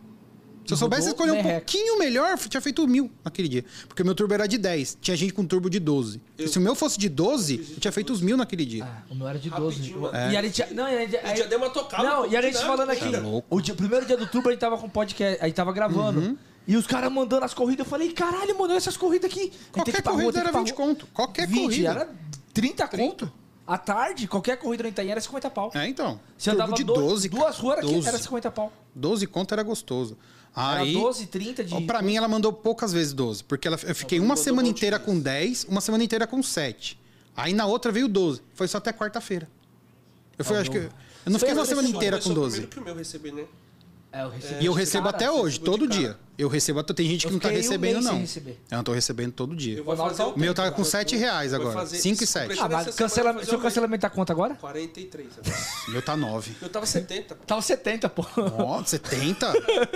Se 0.66 0.74
eu 0.74 0.77
soubesse 0.77 1.09
escolher 1.09 1.32
um 1.32 1.43
pouquinho 1.43 1.98
melhor, 1.98 2.31
eu 2.31 2.48
tinha 2.48 2.61
feito 2.61 2.86
mil 2.86 3.11
naquele 3.24 3.48
dia. 3.48 3.65
Porque 3.89 4.02
o 4.02 4.07
meu 4.07 4.15
turbo 4.15 4.35
era 4.35 4.47
de 4.47 4.57
10. 4.57 4.98
Tinha 5.01 5.16
gente 5.16 5.32
com 5.32 5.44
turbo 5.44 5.69
de 5.69 5.81
12. 5.81 6.20
Se 6.47 6.59
o 6.59 6.61
meu 6.61 6.74
fosse 6.77 6.97
de 6.98 7.09
12, 7.09 7.73
eu 7.74 7.81
tinha 7.81 7.90
feito 7.90 8.12
os 8.12 8.20
mil 8.20 8.36
naquele 8.36 8.65
dia. 8.65 8.85
Ah, 8.85 9.02
o 9.11 9.15
meu 9.15 9.27
era 9.27 9.39
de 9.39 9.51
12. 9.51 9.77
Rapidinho, 9.78 10.01
mano. 10.02 10.16
É. 10.16 10.32
E 10.32 10.36
a 10.36 10.43
gente. 10.43 10.74
Não, 10.74 10.89
e 10.89 10.97
a 10.97 11.01
gente. 11.07 11.16
O 11.16 11.35
diadema 11.35 11.70
tocava. 11.70 12.02
Não, 12.05 12.23
pô, 12.23 12.28
e 12.31 12.36
a 12.36 12.43
gente 12.43 12.59
falando 12.59 12.90
aqui, 12.90 13.09
louco. 13.16 13.47
o, 13.57 13.61
dia- 13.61 13.74
o 13.74 13.77
primeiro 13.77 14.07
dia 14.07 14.16
do 14.16 14.27
tubo 14.28 14.48
a 14.48 14.52
gente 14.52 14.61
tava 14.61 14.78
com 14.78 14.89
podcast, 14.89 15.43
aí 15.43 15.52
tava 15.52 15.73
gravando. 15.73 16.20
Uhum. 16.20 16.36
E 16.69 16.77
os 16.77 16.86
caras 16.86 17.11
mandando 17.11 17.44
as 17.44 17.55
corridas, 17.55 17.85
eu 17.85 17.90
falei, 17.90 18.12
caralho, 18.12 18.57
mano, 18.57 18.74
essas 18.74 18.97
corridas 18.97 19.28
aqui. 19.28 19.40
A 19.40 19.44
gente 19.44 19.70
Qualquer 19.73 20.02
rua, 20.05 20.12
corrida 20.12 20.39
era 20.40 20.48
ir 20.51 20.52
pra 20.52 20.61
20 20.61 20.69
rua. 20.70 20.77
conto. 20.86 21.07
Qualquer 21.12 21.47
20, 21.48 21.61
corrida. 21.62 21.89
era 21.90 22.09
30 22.55 22.86
conto. 22.89 23.32
À 23.73 23.79
tarde, 23.79 24.27
qualquer 24.27 24.57
corrida 24.57 24.83
no 24.83 24.89
Itaim 24.89 25.09
era 25.11 25.21
50 25.21 25.49
pau. 25.51 25.71
É, 25.75 25.87
então. 25.87 26.19
Você 26.37 26.51
turbo 26.51 26.63
andava 26.65 26.77
de 26.77 26.83
do- 26.83 26.93
12, 26.95 27.29
duas 27.29 27.43
cara. 27.57 27.63
ruas 27.63 27.81
12. 27.87 28.09
era 28.09 28.19
50 28.19 28.51
pau. 28.51 28.73
12 28.95 29.27
conto 29.29 29.53
era 29.55 29.63
gostoso. 29.63 30.19
Aí, 30.53 30.91
Era 30.97 31.01
12, 31.05 31.27
30 31.27 31.63
de. 31.63 31.81
pra 31.87 32.03
mim, 32.03 32.17
ela 32.17 32.27
mandou 32.27 32.53
poucas 32.53 32.93
vezes 32.93 33.13
12. 33.13 33.45
Porque 33.45 33.69
ela, 33.69 33.79
eu 33.85 33.95
fiquei 33.95 34.19
uma 34.19 34.35
semana 34.35 34.67
inteira 34.67 34.99
com 34.99 35.17
10, 35.21 35.65
uma 35.69 35.81
semana 35.81 36.03
inteira 36.03 36.27
com 36.27 36.43
7. 36.43 36.99
Aí 37.37 37.53
na 37.55 37.65
outra 37.67 37.93
veio 37.93 38.09
12. 38.09 38.43
Foi 38.55 38.67
só 38.67 38.79
até 38.79 38.93
quarta-feira. 38.93 39.49
Eu 40.37 40.45
fui, 40.45 40.57
Ah, 40.57 40.61
acho 40.63 40.71
que. 40.73 40.79
não. 40.81 40.87
Eu 41.27 41.33
não 41.33 41.39
fiquei 41.39 41.55
Foi 41.55 41.61
uma 41.63 41.67
semana 41.67 41.89
inteira 41.89 42.17
com 42.17 42.25
começou 42.25 42.43
12. 42.43 42.57
primeiro 42.63 42.71
que 42.75 42.81
o 42.81 42.85
meu 42.85 42.95
receber, 42.97 43.33
né? 43.33 43.45
É, 44.12 44.23
eu 44.24 44.28
recebi 44.31 44.62
E 44.62 44.66
eu 44.66 44.73
recebo 44.73 45.05
cara. 45.05 45.16
até 45.16 45.31
hoje, 45.31 45.61
todo 45.61 45.87
cara. 45.89 46.01
dia. 46.01 46.19
Eu 46.37 46.49
recebo 46.49 46.81
até. 46.81 46.93
Tem 46.95 47.07
gente 47.07 47.27
que 47.27 47.32
não 47.32 47.39
tá 47.39 47.49
um 47.49 47.53
recebendo, 47.53 48.03
sem 48.03 48.12
não. 48.12 48.19
receber. 48.19 48.59
Eu 48.70 48.77
não 48.78 48.85
tô 48.85 48.93
recebendo 48.93 49.32
todo 49.32 49.55
dia. 49.55 49.77
Eu 49.78 49.85
vou 49.85 49.95
fazer 49.97 50.23
o 50.24 50.39
meu 50.39 50.53
tá 50.55 50.65
com 50.70 50.77
cara. 50.78 50.85
7 50.85 51.16
reais 51.16 51.53
agora. 51.55 51.73
fazer- 51.73 51.99
5 51.99 52.15
e 52.24 52.27
se 52.27 52.32
7. 52.32 52.43
completar 52.49 52.66
Ah, 52.66 52.85
mas 52.87 52.95
cancela... 52.97 53.45
seu 53.45 53.59
cancelamento 53.61 54.01
tá 54.01 54.11
quanto 54.11 54.32
agora? 54.32 54.55
43 54.57 55.28
agora. 55.39 55.57
Meu 55.89 56.03
tá 56.03 56.16
9. 56.16 56.53
Eu 56.62 56.69
tava 56.70 56.87
70. 56.87 57.35
pô. 57.37 57.45
Tava 57.45 57.61
70, 57.62 58.09
pô. 58.09 58.24
Ó, 58.59 58.82
70? 58.82 59.53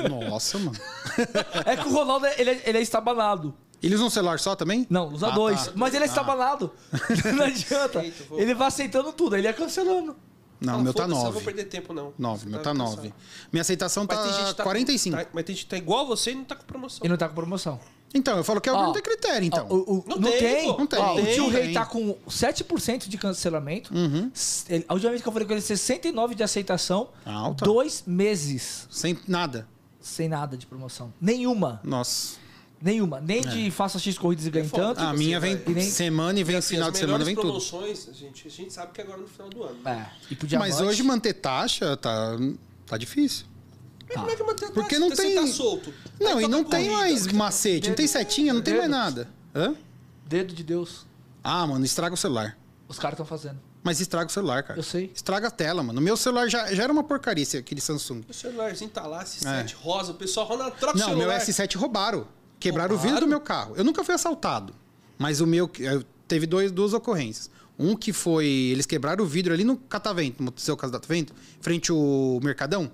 Nossa, 0.08 0.58
mano. 0.58 0.78
É 1.66 1.76
que 1.76 1.88
o 1.88 1.92
Ronaldo, 1.92 2.26
ele 2.36 2.50
é, 2.50 2.62
ele 2.66 2.78
é 2.78 2.82
estabanado. 2.82 3.54
Ele 3.82 3.94
usa 3.94 4.04
um 4.04 4.10
celular 4.10 4.38
só 4.38 4.54
também? 4.54 4.86
Não, 4.88 5.08
usa 5.12 5.26
Ah, 5.28 5.30
dois. 5.30 5.66
tá. 5.66 5.72
Mas 5.74 5.92
ele 5.94 6.04
é 6.04 6.06
estabanado. 6.06 6.70
Não 7.36 7.44
adianta. 7.44 8.04
Vou- 8.28 8.38
Ele 8.40 8.54
vai 8.54 8.68
aceitando 8.68 9.12
tudo, 9.12 9.36
ele 9.36 9.46
é 9.46 9.52
cancelando. 9.52 10.16
Não, 10.64 10.80
o 10.80 10.82
meu 10.82 10.92
tá 10.94 11.02
foda-se, 11.02 11.18
Eu 11.20 11.24
não 11.24 11.24
9. 11.24 11.32
vou 11.34 11.42
perder 11.42 11.64
tempo, 11.64 11.92
não. 11.92 12.12
9, 12.18 12.44
Você 12.44 12.48
meu 12.50 12.62
tá 12.62 12.74
9. 12.74 12.96
cansado. 12.96 13.14
Minha 13.52 13.60
aceitação 13.62 14.06
Mas 14.08 14.18
tem 14.18 14.28
gente 14.32 14.40
tá 14.42 14.48
que 14.50 14.54
tá 14.56 14.62
45. 14.64 15.16
Com, 15.16 15.22
tá, 15.24 15.30
mas 15.32 15.44
tem 15.44 15.54
gente 15.54 15.64
que 15.64 15.70
tá 15.70 15.76
igual 15.76 16.06
você 16.06 16.30
e 16.32 16.34
não 16.34 16.44
tá 16.44 16.56
com 16.56 16.64
promoção. 16.64 17.00
E 17.04 17.08
não 17.08 17.16
tá 17.16 17.28
com 17.28 17.34
promoção. 17.34 17.80
Então, 18.16 18.36
eu 18.36 18.44
falo 18.44 18.60
que 18.60 18.68
é 18.68 18.72
o 18.72 18.76
não 18.76 18.92
tem 18.92 19.02
critério, 19.02 19.44
então. 19.44 19.66
Ó, 19.68 19.74
o- 19.74 19.98
o- 19.98 20.04
Não 20.06 20.16
não, 20.18 20.30
tem, 20.30 20.38
tem. 20.38 20.66
Não 20.68 20.86
tem. 20.86 21.00
Ó, 21.00 21.14
o 21.20 21.26
tio 21.26 21.48
Rei 21.48 21.72
tá 21.72 21.84
com 21.84 22.16
7% 22.28 23.08
de 23.08 23.18
cancelamento. 23.18 23.92
Uhum. 23.92 24.30
Ele- 24.68 24.84
a 24.88 24.92
última 24.94 25.10
vez 25.10 25.20
que 25.20 25.26
eu 25.28 25.32
falei 25.32 25.48
com 25.48 25.52
ele, 25.54 25.60
69 25.60 26.34
de 26.36 26.42
aceitação. 26.44 27.08
Alta. 27.26 27.64
Dois 27.64 28.04
meses 28.06 28.86
Sem 28.88 29.18
nada. 29.26 29.66
sem 30.00 30.28
nada 30.28 30.56
de 30.56 30.64
promoção. 30.64 31.12
Nenhuma. 31.20 31.80
Nossa. 31.82 32.36
Nenhuma. 32.84 33.18
Nem 33.18 33.40
de 33.40 33.70
faça 33.70 33.98
X 33.98 34.18
corridas 34.18 34.44
e 34.46 34.50
ganhe 34.50 34.68
foda. 34.68 34.82
tanto. 34.88 35.00
A 35.00 35.06
Tipo 35.06 35.16
minha 35.18 35.40
vem 35.40 35.56
vai. 35.56 35.74
E 35.78 35.82
semana 35.90 36.38
e 36.38 36.44
vem 36.44 36.56
Assim, 36.56 36.74
final 36.74 36.88
as 36.88 36.92
de 36.92 36.98
semana, 36.98 37.18
melhores 37.24 37.26
vem 37.26 37.34
tudo. 37.34 37.46
promoções, 37.46 38.08
a 38.10 38.12
gente, 38.12 38.46
a 38.46 38.50
gente 38.50 38.72
sabe 38.74 38.92
que 38.92 39.00
agora 39.00 39.16
é 39.18 39.22
no 39.22 39.26
final 39.26 39.48
do 39.48 39.62
ano. 39.62 39.88
É. 39.88 40.06
E 40.30 40.36
pro 40.36 40.46
diamante. 40.46 40.70
Mas 40.72 40.80
hoje 40.82 41.02
manter 41.02 41.32
taxa 41.32 41.96
tá, 41.96 42.36
tá 42.86 42.98
difícil. 42.98 43.46
Mas 44.06 44.16
como 44.18 44.30
é 44.30 44.36
que 44.36 44.42
mantém 44.42 44.68
a 44.68 44.70
Porque 44.72 44.96
taxa? 44.96 45.00
não 45.00 45.08
Você 45.16 45.22
tem- 45.22 45.34
tá 45.34 45.46
solto. 45.46 45.94
Não, 46.20 46.38
e 46.38 46.46
não 46.46 46.62
tem 46.62 46.88
corrida. 46.90 46.96
mais 46.98 47.26
macete, 47.28 47.88
não 47.88 47.96
tem 47.96 48.06
setinha, 48.06 48.52
não 48.52 48.60
tem 48.60 48.76
mais 48.76 48.90
nada. 48.90 49.28
Hã? 49.54 49.74
Dedo 50.26 50.54
de 50.54 50.62
Deus. 50.62 51.06
Ah, 51.42 51.66
mano, 51.66 51.84
estraga 51.86 52.12
o 52.14 52.18
celular. 52.18 52.58
Os 52.86 52.98
caras 52.98 53.14
estão 53.14 53.24
fazendo. 53.24 53.58
Mas 53.82 53.98
estraga 54.00 54.28
o 54.28 54.32
celular, 54.32 54.62
cara. 54.62 54.78
Eu 54.78 54.82
sei. 54.82 55.10
Estraga 55.14 55.48
a 55.48 55.50
tela, 55.50 55.82
mano. 55.82 56.00
O 56.00 56.02
meu 56.02 56.18
celular 56.18 56.48
já, 56.48 56.72
já 56.74 56.82
era 56.84 56.92
uma 56.92 57.02
porcaria, 57.04 57.46
aquele 57.58 57.80
Samsung. 57.80 58.22
O 58.28 58.32
celularzinho 58.34 58.90
tá 58.90 59.06
lá, 59.06 59.24
S7 59.24 59.74
rosa, 59.74 60.12
o 60.12 60.14
pessoal 60.14 60.46
rola, 60.46 60.70
troca 60.70 60.96
o 60.96 61.00
É. 61.00 61.00
Não, 61.00 61.08
celular. 61.08 61.28
meu 61.28 61.36
S7 61.38 61.76
roubaram. 61.76 62.26
Quebraram 62.70 62.94
o 62.94 62.98
vidro 62.98 63.20
do 63.20 63.26
meu 63.26 63.40
carro. 63.40 63.74
Eu 63.76 63.84
nunca 63.84 64.02
fui 64.04 64.14
assaltado. 64.14 64.74
Mas 65.18 65.40
o 65.40 65.46
meu. 65.46 65.70
eu- 65.78 66.04
Teve 66.26 66.46
dois, 66.46 66.72
duas 66.72 66.92
ocorrências. 66.94 67.50
Um 67.78 67.94
que 67.94 68.12
foi. 68.12 68.46
Eles 68.46 68.86
quebraram 68.86 69.22
o 69.24 69.26
vidro 69.26 69.52
ali 69.52 69.62
no 69.62 69.76
Catavento, 69.76 70.42
no 70.42 70.52
seu 70.56 70.74
Catavento, 70.76 71.34
frente 71.60 71.90
ao 71.90 72.40
Mercadão. 72.42 72.90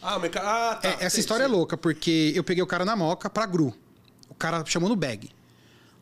Ah, 0.00 0.16
o 0.16 0.20
mercado. 0.20 0.46
Ah, 0.46 0.74
tá. 0.76 0.88
É, 0.88 0.92
essa 0.94 1.10
sei, 1.10 1.20
história 1.20 1.44
sei. 1.44 1.52
é 1.52 1.56
louca, 1.56 1.76
porque 1.76 2.32
eu 2.34 2.42
peguei 2.42 2.62
o 2.62 2.66
cara 2.66 2.84
na 2.84 2.96
moca 2.96 3.28
pra 3.28 3.44
Gru. 3.46 3.74
O 4.28 4.34
cara 4.34 4.64
chamou 4.66 4.88
no 4.88 4.96
bag. 4.96 5.28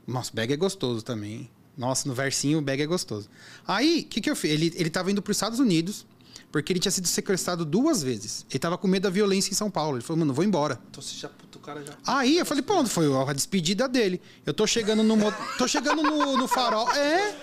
Nossa, 0.07 0.31
bag 0.33 0.53
é 0.53 0.57
gostoso 0.57 1.03
também. 1.03 1.33
hein? 1.33 1.51
Nossa, 1.77 2.09
no 2.09 2.15
versinho 2.15 2.59
o 2.59 2.63
bag 2.63 2.81
é 2.83 2.87
gostoso. 2.87 3.29
Aí, 3.67 4.01
o 4.01 4.05
que, 4.09 4.21
que 4.21 4.31
eu 4.31 4.37
fiz? 4.37 4.51
Ele, 4.53 4.73
ele 4.77 4.91
tava 4.91 5.11
indo 5.11 5.21
pros 5.21 5.37
Estados 5.37 5.59
Unidos, 5.59 6.07
porque 6.51 6.73
ele 6.73 6.81
tinha 6.81 6.91
sido 6.91 7.07
sequestrado 7.07 7.65
duas 7.65 8.03
vezes. 8.03 8.45
Ele 8.51 8.59
tava 8.59 8.77
com 8.77 8.89
medo 8.89 9.05
da 9.05 9.11
violência 9.11 9.51
em 9.51 9.55
São 9.55 9.71
Paulo. 9.71 9.99
Ele 9.99 10.05
falou, 10.05 10.19
mano, 10.19 10.35
vou 10.35 10.45
embora. 10.45 10.81
Então 10.91 11.01
você 11.01 11.17
já, 11.17 11.29
puta, 11.29 11.59
o 11.59 11.61
cara 11.61 11.85
já. 11.85 11.93
Aí 12.05 12.39
eu 12.39 12.47
falei, 12.47 12.63
pronto, 12.63 12.91
foi 12.91 13.07
a 13.15 13.33
despedida 13.33 13.89
dele. 13.89 14.21
Eu 14.45 14.53
tô 14.53 14.67
chegando 14.67 15.03
no. 15.03 15.17
Tô 15.57 15.69
chegando 15.69 16.03
no, 16.03 16.37
no 16.37 16.49
farol. 16.49 16.91
É. 16.93 17.37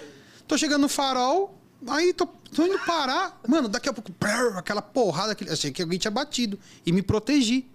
Tô 0.46 0.58
chegando 0.58 0.82
no 0.82 0.90
farol. 0.90 1.58
Aí 1.88 2.14
tô, 2.14 2.26
tô 2.26 2.66
indo 2.66 2.78
parar. 2.80 3.40
Mano, 3.48 3.70
daqui 3.70 3.88
a 3.88 3.94
pouco. 3.94 4.12
prrr, 4.12 4.58
aquela 4.58 4.82
porrada. 4.82 5.32
Aquele, 5.32 5.52
achei 5.52 5.72
que 5.72 5.82
alguém 5.82 5.98
tinha 5.98 6.12
batido. 6.12 6.60
E 6.86 6.92
me 6.92 7.02
protegi. 7.02 7.66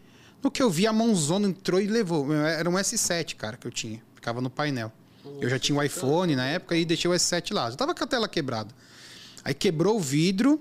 No 0.43 0.51
que 0.51 0.63
eu 0.63 0.69
vi, 0.69 0.87
a 0.87 0.93
mãozona 0.93 1.49
entrou 1.49 1.81
e 1.81 1.87
levou. 1.87 2.31
Era 2.33 2.69
um 2.69 2.75
S7, 2.75 3.37
cara, 3.37 3.57
que 3.57 3.67
eu 3.67 3.71
tinha. 3.71 4.03
Ficava 4.15 4.41
no 4.41 4.51
painel. 4.51 4.93
Eu 5.41 5.49
já 5.49 5.59
tinha 5.59 5.79
o 5.79 5.83
iPhone 5.83 6.35
na 6.37 6.45
época 6.47 6.77
e 6.77 6.85
deixei 6.85 7.11
o 7.11 7.15
S7 7.15 7.55
lá. 7.55 7.71
Já 7.71 7.77
tava 7.77 7.95
com 7.95 8.05
a 8.05 8.07
tela 8.07 8.29
quebrada. 8.29 8.75
Aí 9.45 9.55
quebrou 9.55 9.97
o 9.97 10.01
vidro 10.01 10.61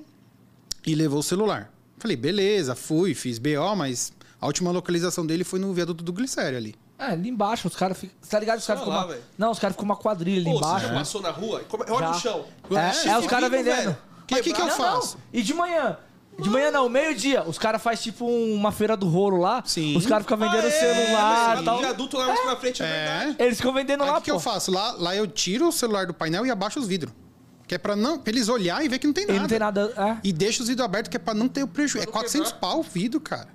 e 0.86 0.96
levou 0.96 1.20
o 1.20 1.24
celular. 1.24 1.72
Falei, 1.98 2.18
beleza, 2.18 2.76
fui, 2.76 3.14
fiz 3.14 3.38
BO, 3.38 3.76
mas 3.76 4.12
a 4.40 4.48
última 4.48 4.72
localização 4.72 5.26
dele 5.26 5.44
foi 5.44 5.60
no 5.60 5.72
viaduto 5.74 6.04
do 6.04 6.12
Glicério 6.12 6.58
ali. 6.58 6.76
É, 6.98 7.06
ali 7.06 7.30
embaixo, 7.30 7.68
os 7.68 7.76
caras 7.76 7.98
ficam. 7.98 8.16
Tá 8.30 8.40
ligado? 8.40 8.60
Os 8.60 8.66
caras 8.66 8.84
ficam. 8.84 8.96
uma... 8.98 9.18
Não, 9.38 9.52
os 9.52 9.60
caras 9.60 9.74
ficam 9.76 9.86
uma 9.86 9.96
quadrilha 9.96 10.42
ali 10.42 10.52
Pô, 10.52 10.58
embaixo. 10.58 10.86
você 10.86 10.92
já 10.94 11.00
passou 11.00 11.22
na 11.22 11.32
rua? 11.32 11.62
Como- 11.68 11.84
Olha 11.90 12.08
Já. 12.08 12.12
no 12.14 12.20
chão. 12.20 12.46
É, 12.72 12.94
Cheio 12.94 13.14
é, 13.14 13.20
os 13.20 13.28
caras 13.28 13.50
vendendo. 13.50 13.98
Mas 14.30 14.40
o 14.40 14.44
que 14.44 14.54
que 14.54 14.62
eu 14.62 14.68
Não, 14.68 14.78
faço? 14.78 15.18
não. 15.18 15.24
E 15.40 15.42
de 15.44 15.54
manhã? 15.54 15.98
De 16.40 16.50
manhã 16.50 16.72
não, 16.72 16.88
meio-dia. 16.88 17.44
Os 17.44 17.58
caras 17.60 17.82
fazem 17.82 18.04
tipo 18.04 18.26
uma 18.26 18.72
feira 18.72 18.96
do 18.96 19.08
rolo 19.08 19.38
lá. 19.38 19.62
Sim. 19.66 19.98
Os 19.98 20.06
caras 20.06 20.24
ficam 20.24 20.38
vendendo 20.38 20.64
Ah, 20.64 20.68
é, 20.68 20.72
celular 20.72 21.62
e 21.62 21.66
tal. 21.66 21.84
Adulto 21.86 22.18
lá 22.18 22.28
mais 22.28 22.40
pra 22.40 22.56
frente 22.56 22.82
é, 22.82 22.86
verdade. 22.88 23.36
É. 23.40 23.46
Eles 23.46 23.58
ficam 23.58 23.74
vendendo 23.74 24.04
Aí 24.04 24.10
lá, 24.10 24.18
o 24.18 24.22
que, 24.22 24.26
que 24.26 24.32
pô. 24.32 24.38
eu 24.38 24.40
faço? 24.40 24.72
Lá, 24.72 24.92
lá 24.98 25.16
eu 25.16 25.28
tiro 25.28 25.68
o 25.68 25.72
celular 25.72 26.06
do 26.08 26.14
painel 26.14 26.46
e 26.46 26.52
abaixo 26.52 26.80
os 26.80 26.88
vidros. 26.88 27.14
Que 27.72 27.76
é 27.76 27.78
pra, 27.78 27.96
não, 27.96 28.20
pra 28.20 28.34
eles 28.34 28.50
olharem 28.50 28.86
e 28.86 28.90
ver 28.90 29.00
que 29.00 29.08
não 29.08 29.14
tem 29.14 29.24
E 29.24 29.28
nada. 29.28 29.40
não 29.40 29.48
tem 29.48 29.58
nada. 29.58 29.94
É. 29.96 30.28
E 30.28 30.34
deixa 30.34 30.62
os 30.62 30.68
vidros 30.68 30.84
abertos, 30.84 31.10
que 31.10 31.16
é 31.16 31.20
pra 31.22 31.34
não 31.34 31.48
ter 31.48 31.64
o 31.64 31.68
prejuízo. 31.70 32.00
É 32.00 32.02
Pra 32.02 32.08
não 32.08 32.20
400 32.20 32.52
quebrar. 32.52 32.60
pau 32.60 32.80
o 32.82 32.84
vidro, 32.84 33.22
cara. 33.22 33.48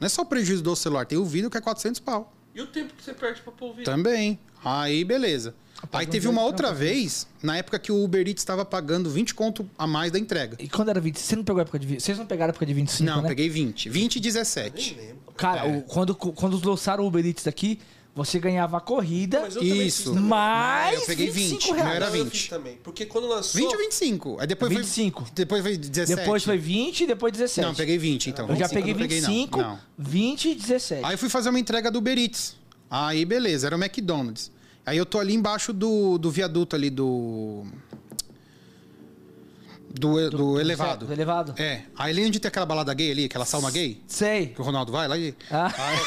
Não 0.00 0.06
é 0.06 0.08
só 0.08 0.22
o 0.22 0.24
prejuízo 0.24 0.62
do 0.62 0.74
celular, 0.74 1.04
tem 1.04 1.18
o 1.18 1.26
vidro 1.26 1.50
que 1.50 1.58
é 1.58 1.60
400 1.60 2.00
pau. 2.00 2.32
E 2.54 2.62
o 2.62 2.66
tempo 2.66 2.94
que 2.94 3.04
você 3.04 3.12
perde 3.12 3.42
pra 3.42 3.52
pôr 3.52 3.66
o 3.66 3.70
vídeo? 3.72 3.84
Também. 3.84 4.38
Aí, 4.64 5.04
beleza. 5.04 5.54
Aí 5.92 6.06
teve 6.06 6.26
uma 6.26 6.40
outra 6.42 6.72
vez, 6.72 7.26
na 7.42 7.58
época 7.58 7.78
que 7.78 7.92
o 7.92 8.02
Uber 8.02 8.26
Eats 8.26 8.40
estava 8.40 8.64
pagando 8.64 9.10
20 9.10 9.34
conto 9.34 9.68
a 9.76 9.86
mais 9.86 10.10
da 10.10 10.18
entrega. 10.18 10.56
E 10.58 10.66
quando 10.66 10.88
era 10.88 10.98
20? 11.02 11.20
Você 11.20 11.36
não 11.36 11.44
pegou 11.44 11.58
a 11.58 11.62
época 11.62 11.78
de 11.78 11.86
20? 11.86 12.00
Vocês 12.02 12.16
não 12.16 12.24
pegaram 12.24 12.48
a 12.48 12.52
época 12.52 12.64
de 12.64 12.72
25, 12.72 13.04
Não, 13.10 13.20
né? 13.20 13.28
peguei 13.28 13.50
20. 13.50 13.90
20 13.90 14.16
e 14.16 14.20
Nem 14.20 14.22
17. 14.22 14.94
lembro. 14.98 15.16
Cara, 15.36 15.66
É. 15.66 15.76
o- 15.76 15.82
quando, 15.82 16.14
quando 16.14 16.66
lançaram 16.66 17.04
o 17.04 17.08
Uber 17.08 17.26
Eats 17.26 17.44
daqui, 17.44 17.78
você 18.14 18.38
ganhava 18.38 18.76
a 18.76 18.80
corrida, 18.80 19.40
Mas 19.42 19.56
eu 19.56 19.62
Isso. 19.62 20.14
mais 20.14 21.00
eu 21.00 21.06
peguei 21.06 21.30
25 21.30 21.60
20, 21.60 21.66
reais. 21.72 21.84
não 21.84 21.92
era 21.92 22.10
Não, 22.10 22.16
eu 22.16 22.24
20. 22.24 22.32
fiz 22.32 22.48
também. 22.48 22.76
Porque 22.82 23.06
quando 23.06 23.28
lançou... 23.28 23.60
20 23.60 23.72
ou 23.72 23.78
25? 23.78 24.36
Aí 24.40 24.46
depois 24.46 24.72
25. 24.72 25.22
foi. 25.24 25.32
Depois 25.34 25.62
foi 25.62 25.76
17. 25.76 26.20
Depois 26.20 26.44
foi 26.44 26.58
20 26.58 27.00
e 27.00 27.06
depois 27.06 27.32
17. 27.32 27.66
Não, 27.68 27.74
peguei 27.74 27.98
20, 27.98 28.30
então. 28.30 28.48
Eu 28.48 28.56
já 28.56 28.66
25 28.66 28.74
peguei 28.74 28.92
não 28.92 29.00
peguei, 29.00 29.20
não. 29.20 29.28
25, 29.28 29.58
Não. 29.58 29.78
20 29.98 30.44
e 30.50 30.54
17. 30.54 31.04
Aí 31.04 31.14
eu 31.14 31.18
fui 31.18 31.28
fazer 31.28 31.48
uma 31.50 31.58
entrega 31.60 31.90
do 31.90 31.98
Uber 31.98 32.18
Eats. 32.18 32.56
Aí, 32.90 33.24
beleza, 33.24 33.68
era 33.68 33.76
o 33.76 33.78
McDonald's. 33.82 34.50
Aí 34.84 34.96
eu 34.98 35.06
tô 35.06 35.18
ali 35.20 35.34
embaixo 35.34 35.72
do, 35.72 36.18
do 36.18 36.30
viaduto 36.30 36.74
ali 36.74 36.90
do. 36.90 37.64
Do, 39.92 40.30
do, 40.30 40.60
elevado. 40.60 41.06
Do 41.06 41.12
elevado? 41.12 41.54
É. 41.60 41.82
Aí 41.96 42.12
ali 42.12 42.24
onde 42.26 42.38
tem 42.38 42.48
aquela 42.48 42.64
balada 42.64 42.94
gay 42.94 43.10
ali, 43.10 43.24
aquela 43.24 43.44
sauna 43.44 43.70
gay, 43.72 44.00
Sei. 44.06 44.46
que 44.48 44.60
o 44.60 44.64
Ronaldo 44.64 44.92
vai 44.92 45.08
lá 45.08 45.18
e. 45.18 45.34
Ah, 45.50 45.72
Aí, 45.76 45.98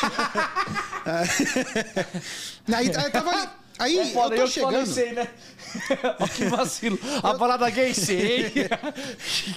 aí 2.73 2.89
tava 3.11 3.29
ali. 3.31 3.49
Aí 3.79 3.97
é 3.97 4.05
foda, 4.13 4.35
eu 4.35 4.41
tô 4.41 4.43
eu 4.43 4.47
chegando. 4.47 4.85
sei, 4.85 5.13
né? 5.13 5.27
Ó, 6.19 6.27
que 6.27 6.45
vacilo. 6.45 6.99
A 7.23 7.33
parada 7.33 7.67
gay 7.71 7.91
sei. 7.93 8.69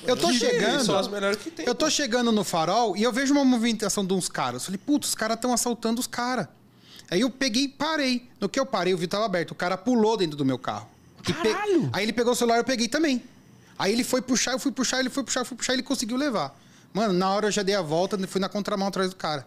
Eu 0.07 0.17
tô 0.17 0.29
São 0.29 0.35
chegando. 0.35 0.97
as 0.97 1.07
melhores 1.09 1.37
que 1.39 1.51
tem. 1.51 1.67
Eu 1.67 1.75
tô 1.75 1.91
chegando 1.91 2.33
no 2.33 2.43
farol 2.43 2.97
e 2.97 3.03
eu 3.03 3.13
vejo 3.13 3.35
uma 3.35 3.45
movimentação 3.45 4.05
de 4.07 4.15
uns 4.15 4.27
caras. 4.29 4.63
Eu 4.63 4.67
falei, 4.67 4.79
putz, 4.85 5.09
os 5.09 5.15
caras 5.15 5.37
estão 5.37 5.53
assaltando 5.53 6.01
os 6.01 6.07
caras. 6.07 6.49
Aí 7.11 7.21
eu 7.21 7.31
peguei 7.31 7.65
e 7.65 7.69
parei. 7.69 8.27
No 8.41 8.49
que 8.49 8.59
eu 8.59 8.65
parei, 8.65 8.95
o 8.95 8.97
vidro 8.97 9.13
tava 9.13 9.27
aberto. 9.27 9.51
O 9.51 9.55
cara 9.55 9.77
pulou 9.77 10.17
dentro 10.17 10.37
do 10.37 10.45
meu 10.47 10.59
carro. 10.59 10.89
E 11.29 11.33
pe- 11.35 11.53
Caralho! 11.53 11.91
Aí 11.93 12.03
ele 12.05 12.13
pegou 12.15 12.33
o 12.33 12.37
celular 12.37 12.57
e 12.57 12.61
eu 12.61 12.65
peguei 12.65 12.89
também. 12.89 13.23
Aí 13.79 13.93
ele 13.93 14.03
foi 14.03 14.23
puxar, 14.23 14.53
eu 14.53 14.59
fui 14.59 14.73
puxar, 14.73 14.99
ele 15.01 15.11
foi 15.11 15.23
puxar, 15.23 15.41
eu 15.41 15.45
fui 15.45 15.57
puxar, 15.59 15.75
ele 15.75 15.83
conseguiu 15.83 16.17
levar. 16.17 16.59
Mano, 16.95 17.13
na 17.13 17.29
hora 17.31 17.49
eu 17.49 17.51
já 17.53 17.63
dei 17.63 17.75
a 17.75 17.83
volta, 17.83 18.17
fui 18.27 18.41
na 18.41 18.49
contramão 18.49 18.89
atrás 18.89 19.11
do 19.11 19.17
cara. 19.17 19.47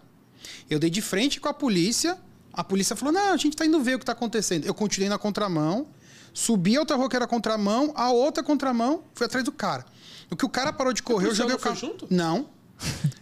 Eu 0.69 0.79
dei 0.79 0.89
de 0.89 1.01
frente 1.01 1.39
com 1.39 1.47
a 1.47 1.53
polícia. 1.53 2.17
A 2.53 2.63
polícia 2.63 2.95
falou: 2.95 3.13
não, 3.13 3.33
a 3.33 3.37
gente 3.37 3.55
tá 3.55 3.65
indo 3.65 3.79
ver 3.81 3.95
o 3.95 3.99
que 3.99 4.05
tá 4.05 4.11
acontecendo. 4.11 4.65
Eu 4.65 4.73
continuei 4.73 5.09
na 5.09 5.17
contramão, 5.17 5.87
subi 6.33 6.75
a 6.75 6.79
outra 6.79 6.95
rua 6.95 7.09
que 7.09 7.15
era 7.15 7.27
contramão, 7.27 7.91
a 7.95 8.11
outra 8.11 8.43
contramão, 8.43 9.03
fui 9.13 9.25
atrás 9.25 9.43
do 9.43 9.51
cara. 9.51 9.85
No 10.29 10.37
que 10.37 10.45
o 10.45 10.49
cara 10.49 10.71
parou 10.71 10.93
de 10.93 11.01
correr, 11.01 11.27
eu 11.27 11.35
joguei 11.35 11.55
o 11.55 11.59
carro. 11.59 11.75
junto? 11.75 12.07
Não. 12.09 12.49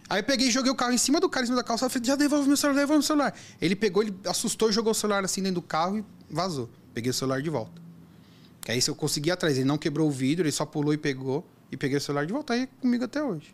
Aí 0.10 0.20
eu 0.20 0.24
peguei 0.24 0.48
e 0.48 0.52
joguei 0.52 0.72
o 0.72 0.76
carro 0.76 0.94
em 0.94 0.98
cima 0.98 1.20
do 1.20 1.28
cara, 1.28 1.44
em 1.44 1.48
cima 1.48 1.58
da 1.58 1.64
calça. 1.64 1.90
Falei, 1.90 2.06
já 2.06 2.16
devolve 2.16 2.48
meu 2.48 2.56
celular, 2.56 2.80
devolve 2.80 3.00
meu 3.00 3.08
celular. 3.08 3.34
Ele 3.62 3.76
pegou, 3.76 4.04
ele 4.04 4.16
assustou 4.26 4.72
jogou 4.72 4.92
o 4.92 4.96
celular 4.96 5.24
assim 5.26 5.42
dentro 5.42 5.56
do 5.56 5.62
carro 5.62 5.98
e 5.98 6.06
vazou. 6.30 6.70
Peguei 6.94 7.10
o 7.10 7.14
celular 7.14 7.42
de 7.42 7.50
volta. 7.50 7.82
Que 8.62 8.72
aí 8.72 8.82
se 8.82 8.90
eu 8.90 8.96
consegui 8.96 9.32
atrás, 9.32 9.58
ele 9.58 9.66
não 9.66 9.78
quebrou 9.78 10.08
o 10.08 10.12
vidro, 10.12 10.46
ele 10.46 10.52
só 10.52 10.66
pulou 10.66 10.94
e 10.94 10.98
pegou. 10.98 11.46
E 11.72 11.78
peguei 11.78 11.98
o 11.98 12.02
celular 12.02 12.26
de 12.26 12.34
volta. 12.34 12.54
Aí 12.54 12.62
é 12.62 12.68
comigo 12.82 13.04
até 13.04 13.22
hoje. 13.24 13.54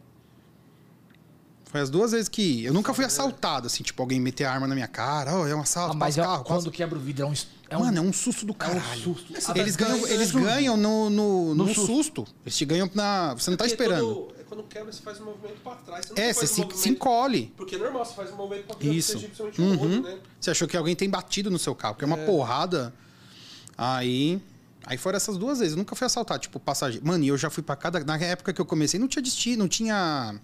Foi 1.74 1.82
as 1.82 1.90
duas 1.90 2.12
vezes 2.12 2.30
que. 2.30 2.64
Eu 2.64 2.72
nunca 2.72 2.94
fui 2.94 3.04
assaltado, 3.04 3.66
assim, 3.66 3.82
tipo, 3.82 4.00
alguém 4.00 4.20
meter 4.20 4.44
a 4.46 4.52
arma 4.54 4.68
na 4.68 4.76
minha 4.76 4.88
cara. 4.88 5.36
Oh, 5.40 5.48
é 5.48 5.56
um 5.56 5.62
assalto, 5.62 5.94
Ah, 5.94 5.98
mas 5.98 6.16
passa 6.16 6.22
é- 6.22 6.24
carro. 6.32 6.44
quando 6.44 6.60
passa- 6.66 6.70
quebra 6.72 7.00
o 7.00 7.02
vidro 7.02 7.26
é 7.26 7.28
um... 7.30 7.34
É 7.68 7.76
um 7.78 7.80
Mano, 7.80 7.98
é 7.98 8.02
um 8.02 8.14
susto 8.14 8.46
do 8.46 8.52
é 8.52 8.54
um 8.54 8.58
caralho. 8.60 9.02
susto. 9.02 9.34
Eles 9.58 9.76
ganham, 9.76 10.08
eles 10.08 10.30
ganham 10.32 10.78
no, 10.78 11.10
no, 11.10 11.56
no 11.56 11.74
susto. 11.74 12.28
Eles 12.46 12.56
te 12.56 12.64
ganham 12.64 12.88
na. 12.94 13.34
Você 13.34 13.50
não 13.50 13.58
tá 13.58 13.64
Porque 13.64 13.74
esperando. 13.84 14.06
Quando, 14.16 14.40
é 14.40 14.44
quando 14.44 14.64
quebra, 14.66 14.92
você 14.94 15.02
faz 15.02 15.20
um 15.20 15.26
movimento 15.26 15.56
pra 15.64 15.74
trás. 15.78 16.06
Você 16.06 16.14
não 16.14 16.22
É, 16.24 16.32
você 16.32 16.44
um 16.44 16.48
se, 16.48 16.62
movimento- 16.62 16.78
se 16.80 16.90
encolhe. 16.90 17.54
Porque 17.58 17.74
é 17.76 17.80
normal, 17.80 18.06
você 18.06 18.14
faz 18.14 18.32
um 18.32 18.36
movimento 18.36 18.68
pra 18.68 18.76
trás, 18.76 18.96
Isso. 18.96 19.18
você 19.18 19.62
Uhum. 19.64 20.02
né? 20.04 20.18
Você 20.40 20.52
achou 20.52 20.68
que 20.68 20.78
alguém 20.78 20.96
tem 20.96 21.10
batido 21.10 21.50
no 21.50 21.58
seu 21.58 21.74
carro, 21.74 21.96
porque 21.96 22.06
é 22.06 22.08
uma 22.08 22.18
porrada. 22.18 22.94
Aí. 23.76 24.40
Aí 24.86 24.98
foram 24.98 25.16
essas 25.18 25.38
duas 25.38 25.58
vezes. 25.58 25.74
Eu 25.74 25.78
nunca 25.80 25.96
fui 25.96 26.06
assaltado, 26.06 26.42
tipo, 26.42 26.60
passageiro. 26.60 27.04
Mano, 27.08 27.24
e 27.24 27.30
eu 27.30 27.38
já 27.40 27.50
fui 27.50 27.64
pra 27.64 27.76
cada. 27.76 28.04
Na 28.04 28.18
época 28.18 28.54
que 28.54 28.62
eu 28.62 28.66
comecei, 28.66 29.00
não 29.00 29.08
tinha 29.08 29.24
destino, 29.24 29.64
não 29.64 29.68
tinha. 29.68 30.36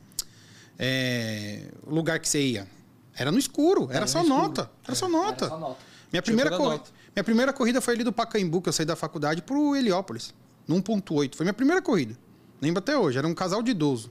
É, 0.79 1.65
lugar 1.85 2.19
que 2.19 2.27
você 2.29 2.41
ia. 2.41 2.67
Era 3.15 3.31
no 3.31 3.37
escuro, 3.37 3.89
era, 3.91 4.07
só 4.07 4.23
nota. 4.23 4.71
Era 4.85 4.95
só 4.95 5.09
nota. 5.09 5.45
Era 5.45 5.53
só 5.53 5.59
nota. 5.59 5.77
Minha 6.11 6.21
primeira, 6.21 6.49
era 6.49 6.57
corri- 6.57 6.79
minha 7.15 7.23
primeira 7.23 7.53
corrida 7.53 7.81
foi 7.81 7.93
ali 7.95 8.03
do 8.03 8.13
Pacaembu, 8.13 8.61
que 8.61 8.69
eu 8.69 8.73
saí 8.73 8.85
da 8.85 8.95
faculdade, 8.95 9.41
pro 9.41 9.75
Heliópolis. 9.75 10.33
No 10.65 10.75
1.8. 10.81 11.35
Foi 11.35 11.43
minha 11.43 11.53
primeira 11.53 11.81
corrida. 11.81 12.15
Lembro 12.61 12.79
até 12.79 12.97
hoje. 12.97 13.17
Era 13.17 13.27
um 13.27 13.33
casal 13.33 13.61
de 13.61 13.71
idoso. 13.71 14.09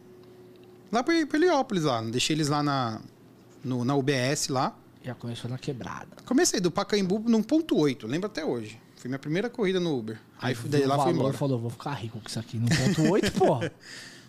Lá 0.92 1.02
pro, 1.02 1.26
pro 1.26 1.38
Heliópolis, 1.38 1.84
lá. 1.84 2.02
Deixei 2.02 2.36
eles 2.36 2.48
lá 2.48 2.62
na, 2.62 3.00
no- 3.64 3.84
na 3.84 3.94
UBS, 3.96 4.48
lá. 4.48 4.76
Já 5.02 5.14
começou 5.14 5.50
na 5.50 5.56
quebrada. 5.56 6.08
Comecei 6.26 6.60
do 6.60 6.70
Pacaembu 6.70 7.20
no 7.20 7.38
1.8. 7.42 8.06
Lembro 8.06 8.26
até 8.26 8.44
hoje. 8.44 8.78
Foi 8.96 9.08
minha 9.08 9.18
primeira 9.18 9.48
corrida 9.48 9.78
no 9.80 9.96
Uber. 9.96 10.18
Aí 10.42 10.54
fui, 10.54 10.68
daí 10.68 10.84
lá 10.84 10.98
fui 11.02 11.12
embora. 11.12 11.32
falou, 11.32 11.58
vou 11.58 11.70
ficar 11.70 11.92
rico 11.92 12.20
com 12.20 12.28
isso 12.28 12.38
aqui. 12.38 12.58
No 12.58 12.68
ponto 12.68 13.10
8, 13.12 13.32
porra. 13.32 13.72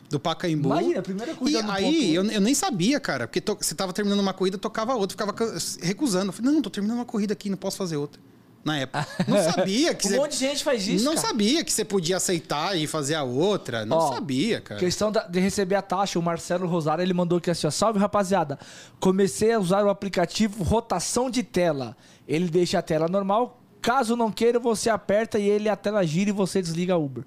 Do 0.10 0.20
Pacaembu. 0.20 0.70
Imagina, 0.70 1.00
a 1.00 1.04
primeira 1.04 1.36
corrida 1.36 1.60
E 1.60 1.62
no 1.62 1.72
aí, 1.72 2.16
eu, 2.16 2.24
eu 2.26 2.42
nem 2.42 2.56
sabia, 2.56 3.00
cara. 3.00 3.28
Porque 3.28 3.40
to- 3.40 3.58
você 3.62 3.76
tava 3.76 3.94
terminando 3.94 4.20
uma 4.20 4.34
corrida, 4.34 4.58
tocava 4.58 4.96
outra. 4.96 5.14
Ficava 5.14 5.36
recusando. 5.82 6.30
Eu 6.30 6.34
falei, 6.34 6.52
não, 6.52 6.62
tô 6.62 6.70
terminando 6.70 6.98
uma 6.98 7.06
corrida 7.06 7.34
aqui, 7.34 7.50
não 7.50 7.58
posso 7.58 7.78
fazer 7.78 7.96
outra. 7.98 8.20
Na 8.66 8.78
época. 8.78 9.08
Não 9.28 9.38
sabia 9.54 9.94
que 9.94 10.08
Um 10.08 10.10
você... 10.10 10.18
monte 10.18 10.32
de 10.32 10.38
gente 10.40 10.64
faz 10.64 10.86
isso, 10.88 11.06
Não 11.06 11.14
cara. 11.16 11.28
sabia 11.28 11.64
que 11.64 11.72
você 11.72 11.86
podia 11.86 12.18
aceitar 12.18 12.76
e 12.78 12.88
fazer 12.88 13.16
a 13.16 13.24
outra. 13.24 13.86
Não 13.86 13.98
Ó, 13.98 14.14
sabia, 14.14 14.60
cara. 14.60 14.80
Questão 14.80 15.12
de 15.12 15.40
receber 15.40 15.76
a 15.76 15.82
taxa, 15.82 16.18
o 16.20 16.22
Marcelo 16.24 16.68
Rosário 16.68 17.02
ele 17.02 17.14
mandou 17.14 17.38
aqui 17.38 17.50
assim: 17.52 17.68
ó, 17.68 17.72
salve 17.72 18.00
rapaziada. 18.00 18.60
Comecei 19.00 19.54
a 19.54 19.60
usar 19.60 19.86
o 19.86 19.90
aplicativo 19.90 20.64
rotação 20.64 21.30
de 21.30 21.42
tela. 21.44 21.96
Ele 22.28 22.50
deixa 22.50 22.80
a 22.80 22.82
tela 22.82 23.08
normal. 23.08 23.62
Caso 23.82 24.16
não 24.18 24.30
queira, 24.32 24.60
você 24.60 24.90
aperta 24.90 25.40
e 25.40 25.48
ele 25.48 25.70
a 25.70 25.76
tela 25.76 26.06
gira 26.06 26.30
e 26.32 26.34
você 26.34 26.62
desliga 26.62 26.96
a 26.96 26.98
Uber. 26.98 27.24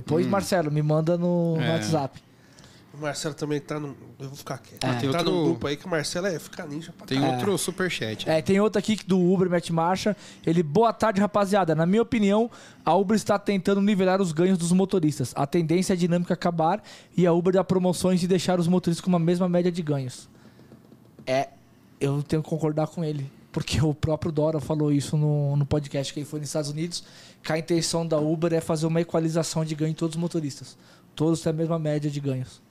Depois, 0.00 0.26
Marcelo, 0.26 0.70
me 0.70 0.82
manda 0.82 1.16
no, 1.18 1.56
no 1.56 1.62
É. 1.62 1.72
WhatsApp. 1.74 2.20
O 2.94 3.00
Marcelo 3.00 3.34
também 3.34 3.60
tá 3.60 3.78
no. 3.78 3.96
Eu 4.18 4.28
vou 4.28 4.36
ficar 4.36 4.58
quieto. 4.58 4.82
É. 4.82 4.94
Tem 4.94 5.10
tá 5.10 5.18
outro- 5.18 5.32
no 5.32 5.44
grupo 5.44 5.66
aí 5.68 5.76
que 5.76 5.86
o 5.86 5.88
Marcelo 5.88 6.26
é 6.26 6.36
ficar 6.38 6.66
ninja 6.66 6.92
pra 6.96 7.06
Tem 7.06 7.24
outro 7.24 7.56
superchat. 7.56 8.28
É, 8.28 8.42
tem 8.42 8.58
outro 8.58 8.78
aqui 8.78 8.96
do 9.06 9.20
Uber, 9.20 9.48
Matt 9.48 9.70
Marcha. 9.70 10.16
Ele, 10.44 10.62
boa 10.64 10.92
tarde, 10.92 11.20
rapaziada. 11.20 11.74
Na 11.76 11.86
minha 11.86 12.02
opinião, 12.02 12.50
a 12.84 12.94
Uber 12.94 13.14
está 13.14 13.38
tentando 13.38 13.80
nivelar 13.80 14.20
os 14.20 14.32
ganhos 14.32 14.58
dos 14.58 14.72
motoristas. 14.72 15.32
A 15.36 15.46
tendência 15.46 15.92
é 15.92 15.94
a 15.94 15.96
dinâmica 15.96 16.34
acabar 16.34 16.82
e 17.16 17.24
a 17.26 17.32
Uber 17.32 17.52
dar 17.52 17.62
promoções 17.64 18.22
e 18.22 18.26
deixar 18.26 18.58
os 18.58 18.66
motoristas 18.66 19.04
com 19.04 19.10
uma 19.10 19.18
mesma 19.20 19.48
média 19.48 19.70
de 19.70 19.82
ganhos. 19.82 20.28
É, 21.26 21.48
eu 22.00 22.22
tenho 22.22 22.42
que 22.42 22.48
concordar 22.48 22.88
com 22.88 23.04
ele. 23.04 23.30
Porque 23.58 23.80
o 23.84 23.92
próprio 23.92 24.30
Dora 24.30 24.60
falou 24.60 24.92
isso 24.92 25.16
no, 25.16 25.56
no 25.56 25.66
podcast 25.66 26.12
que 26.12 26.20
ele 26.20 26.26
foi 26.26 26.38
nos 26.38 26.48
Estados 26.48 26.70
Unidos, 26.70 27.02
que 27.42 27.52
a 27.52 27.58
intenção 27.58 28.06
da 28.06 28.16
Uber 28.16 28.52
é 28.52 28.60
fazer 28.60 28.86
uma 28.86 29.00
equalização 29.00 29.64
de 29.64 29.74
ganho 29.74 29.90
em 29.90 29.94
todos 29.94 30.14
os 30.14 30.20
motoristas. 30.20 30.76
Todos 31.16 31.40
têm 31.40 31.50
a 31.50 31.52
mesma 31.52 31.76
média 31.76 32.08
de 32.08 32.20
ganhos. 32.20 32.62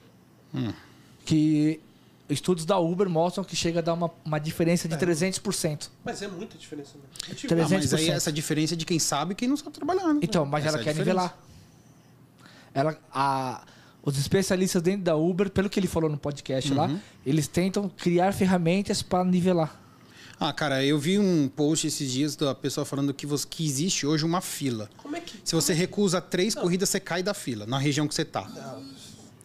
Que 1.25 1.81
estudos 2.29 2.63
da 2.65 2.79
Uber 2.79 3.09
mostram 3.09 3.43
que 3.43 3.53
chega 3.53 3.79
a 3.79 3.81
dar 3.81 3.93
uma, 3.95 4.09
uma 4.23 4.39
diferença 4.39 4.87
de 4.87 4.95
300%. 4.95 5.89
Mas 6.05 6.21
é 6.21 6.27
muita 6.29 6.57
diferença, 6.57 6.91
né? 6.95 7.03
Eu 7.29 7.35
tive- 7.35 7.47
Treze- 7.49 7.75
Ah, 7.75 7.77
mas 7.79 7.93
aí 7.93 8.07
300%. 8.07 8.13
essa 8.15 8.31
diferença 8.31 8.73
é 8.73 8.77
de 8.77 8.85
quem 8.85 8.97
sabe 8.99 9.33
e 9.33 9.35
quem 9.35 9.47
não 9.49 9.57
sabe 9.57 9.71
trabalhar, 9.71 10.13
né? 10.13 10.19
Então, 10.23 10.45
mas 10.45 10.65
Essa 10.65 10.75
ela 10.75 10.81
é 10.81 10.83
quer 10.85 10.91
diferença. 10.93 11.21
nivelar. 11.21 11.37
Ela, 12.73 12.97
a, 13.13 13.65
os 14.03 14.17
especialistas 14.17 14.81
dentro 14.81 15.03
da 15.03 15.17
Uber, 15.17 15.49
pelo 15.49 15.69
que 15.69 15.79
ele 15.79 15.87
falou 15.87 16.09
no 16.09 16.17
podcast 16.17 16.71
Uhum. 16.71 16.77
lá, 16.77 16.97
eles 17.25 17.45
tentam 17.49 17.89
criar 17.89 18.31
ferramentas 18.31 19.01
para 19.01 19.25
nivelar. 19.25 19.83
Ah, 20.39 20.53
cara, 20.53 20.83
eu 20.85 20.99
vi 20.99 21.17
um 21.17 21.47
post 21.47 21.87
esses 21.87 22.11
dias 22.11 22.35
da 22.35 22.53
pessoa 22.53 22.85
falando 22.85 23.11
que, 23.13 23.25
você, 23.25 23.45
que 23.49 23.65
existe 23.65 24.05
hoje 24.05 24.23
uma 24.23 24.39
fila. 24.39 24.87
Como 24.97 25.15
é 25.15 25.19
que. 25.19 25.35
Se 25.43 25.55
você 25.55 25.73
recusa 25.73 26.21
três 26.21 26.53
corridas, 26.53 26.89
você 26.89 26.99
cai 26.99 27.23
da 27.23 27.33
fila, 27.33 27.65
na 27.65 27.79
região 27.79 28.07
que 28.07 28.13
você 28.13 28.23
tá. 28.23 28.47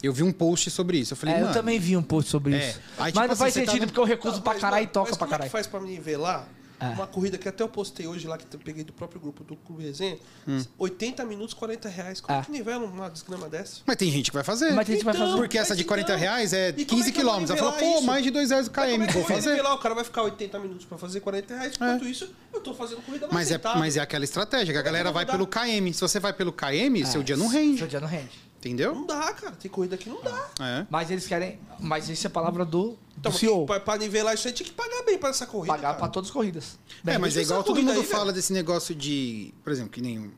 Eu 0.02 0.12
vi 0.12 0.22
um 0.22 0.32
post 0.32 0.70
sobre 0.70 0.98
isso. 0.98 1.12
Eu 1.14 1.16
falei, 1.16 1.36
É, 1.36 1.38
eu 1.38 1.42
mano, 1.42 1.54
também 1.54 1.78
vi 1.78 1.96
um 1.96 2.02
post 2.02 2.28
sobre 2.30 2.54
É. 2.56 2.68
isso. 2.70 2.78
Aí, 2.98 2.98
mas 2.98 3.06
tipo 3.12 3.18
não 3.20 3.24
assim, 3.32 3.36
faz 3.38 3.54
tá 3.54 3.60
sentido 3.60 3.80
no- 3.82 3.86
porque 3.86 4.00
eu 4.00 4.04
recuso 4.04 4.34
Não, 4.36 4.42
pra 4.42 4.54
caralho 4.56 4.84
e 4.84 4.86
toca 4.88 5.10
mas 5.10 5.16
pra 5.16 5.26
como 5.26 5.28
é 5.28 5.30
caralho. 5.30 5.48
que 5.48 5.52
faz 5.52 5.66
pra 5.66 5.80
me 5.80 5.88
nivelar? 5.90 6.48
É. 6.82 6.88
Uma 6.94 7.06
corrida 7.06 7.38
que 7.38 7.48
até 7.48 7.62
eu 7.62 7.68
postei 7.68 8.06
hoje 8.06 8.26
lá, 8.26 8.36
que 8.36 8.44
eu 8.54 8.58
peguei 8.60 8.82
do 8.82 8.92
próprio 8.92 9.20
grupo 9.20 9.44
do 9.44 9.54
Clube 9.56 9.84
Resenha. 9.84 10.18
Hum. 10.48 10.64
80 10.78 11.24
minutos, 11.24 11.54
40 11.54 11.88
reais. 11.88 12.20
Como 12.20 12.38
É. 12.38 12.42
que 12.42 12.50
nivela 12.50 12.84
uma 12.84 13.08
desgrama 13.08 13.48
dessa? 13.48 13.80
Mas 13.86 13.96
tem 13.96 14.10
gente 14.10 14.30
que 14.30 14.34
vai 14.34 14.42
fazer. 14.44 14.72
Mas 14.72 14.86
tem 14.86 14.94
gente 14.96 15.04
que 15.04 15.10
vai 15.10 15.14
fazer. 15.14 15.36
Porque 15.36 15.56
essa 15.58 15.76
de 15.76 15.84
40 15.84 16.16
reais 16.16 16.52
é 16.52 16.70
E 16.70 16.84
como 16.84 16.98
15 17.00 17.08
é 17.08 17.12
quilômetros. 17.12 17.50
Ela 17.58 17.72
falou, 17.72 17.94
pô, 17.94 18.00
mais 18.02 18.24
de 18.24 18.30
2 18.30 18.50
reais 18.50 18.66
o 18.66 18.70
Mas 18.74 18.76
como 18.84 18.88
é 18.88 18.98
KM, 18.98 19.06
que 19.06 19.12
vou 19.12 19.22
eu 19.22 19.28
vou 19.28 19.36
fazer. 19.36 19.50
nivelar? 19.50 19.74
O 19.74 19.78
cara 19.78 19.94
vai 19.94 20.04
ficar 20.04 20.22
80 20.22 20.58
minutos 20.58 20.84
pra 20.84 20.98
fazer 20.98 21.20
40 21.20 21.54
reais. 21.54 21.72
Enquanto 21.74 22.04
isso, 22.06 22.28
eu 22.52 22.60
tô 22.60 22.74
fazendo 22.74 23.00
corrida 23.02 23.28
mais 23.28 23.50
Mas 23.50 23.50
é, 23.50 23.78
mas 23.78 23.96
é 23.96 24.00
aquela 24.00 24.24
estratégia, 24.24 24.72
que 24.72 24.78
a 24.78 24.80
é 24.80 24.84
galera 24.84 25.12
vai 25.12 25.24
pelo? 25.24 25.46
KM. 25.46 25.92
Se 25.92 26.00
você 26.00 26.18
vai 26.18 26.32
pelo 26.32 26.52
KM, 26.52 27.04
seu 27.06 27.22
dia 27.22 27.36
não 27.36 27.46
rende. 27.48 27.78
Seu 27.78 27.86
dia 27.88 28.00
não 28.00 28.08
rende. 28.08 28.30
Entendeu? 28.62 28.94
Não 28.94 29.04
dá, 29.04 29.32
cara. 29.32 29.56
Tem 29.56 29.68
corrida 29.68 29.96
que 29.96 30.08
não 30.08 30.22
dá. 30.22 30.48
É. 30.60 30.86
Mas 30.88 31.10
eles 31.10 31.26
querem. 31.26 31.58
Mas 31.80 32.08
isso 32.08 32.24
é 32.24 32.28
a 32.28 32.30
palavra 32.30 32.64
do, 32.64 32.90
do 32.90 32.98
Então, 33.18 33.32
CEO. 33.32 33.66
pra, 33.66 33.80
pra 33.80 33.96
nivelar 33.98 34.34
isso 34.34 34.46
aí, 34.46 34.54
tinha 34.54 34.64
que 34.64 34.72
pagar 34.72 35.02
bem 35.04 35.18
pra 35.18 35.30
essa 35.30 35.44
corrida. 35.46 35.74
Pagar 35.74 35.88
cara. 35.88 35.98
pra 35.98 36.06
todas 36.08 36.28
as 36.28 36.32
corridas. 36.32 36.78
É, 37.04 37.18
mas 37.18 37.36
é 37.36 37.40
essa 37.40 37.50
igual 37.50 37.64
todo 37.64 37.74
corrida 37.74 37.92
mundo 37.92 38.02
aí, 38.02 38.06
fala 38.06 38.24
velho. 38.26 38.34
desse 38.36 38.52
negócio 38.52 38.94
de, 38.94 39.52
por 39.64 39.72
exemplo, 39.72 39.90
que 39.90 40.00
nem 40.00 40.30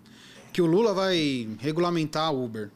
que 0.55 0.62
o 0.62 0.66
Lula 0.66 0.94
vai 0.94 1.51
regulamentar 1.59 2.28
a 2.28 2.30
Uber. 2.30 2.70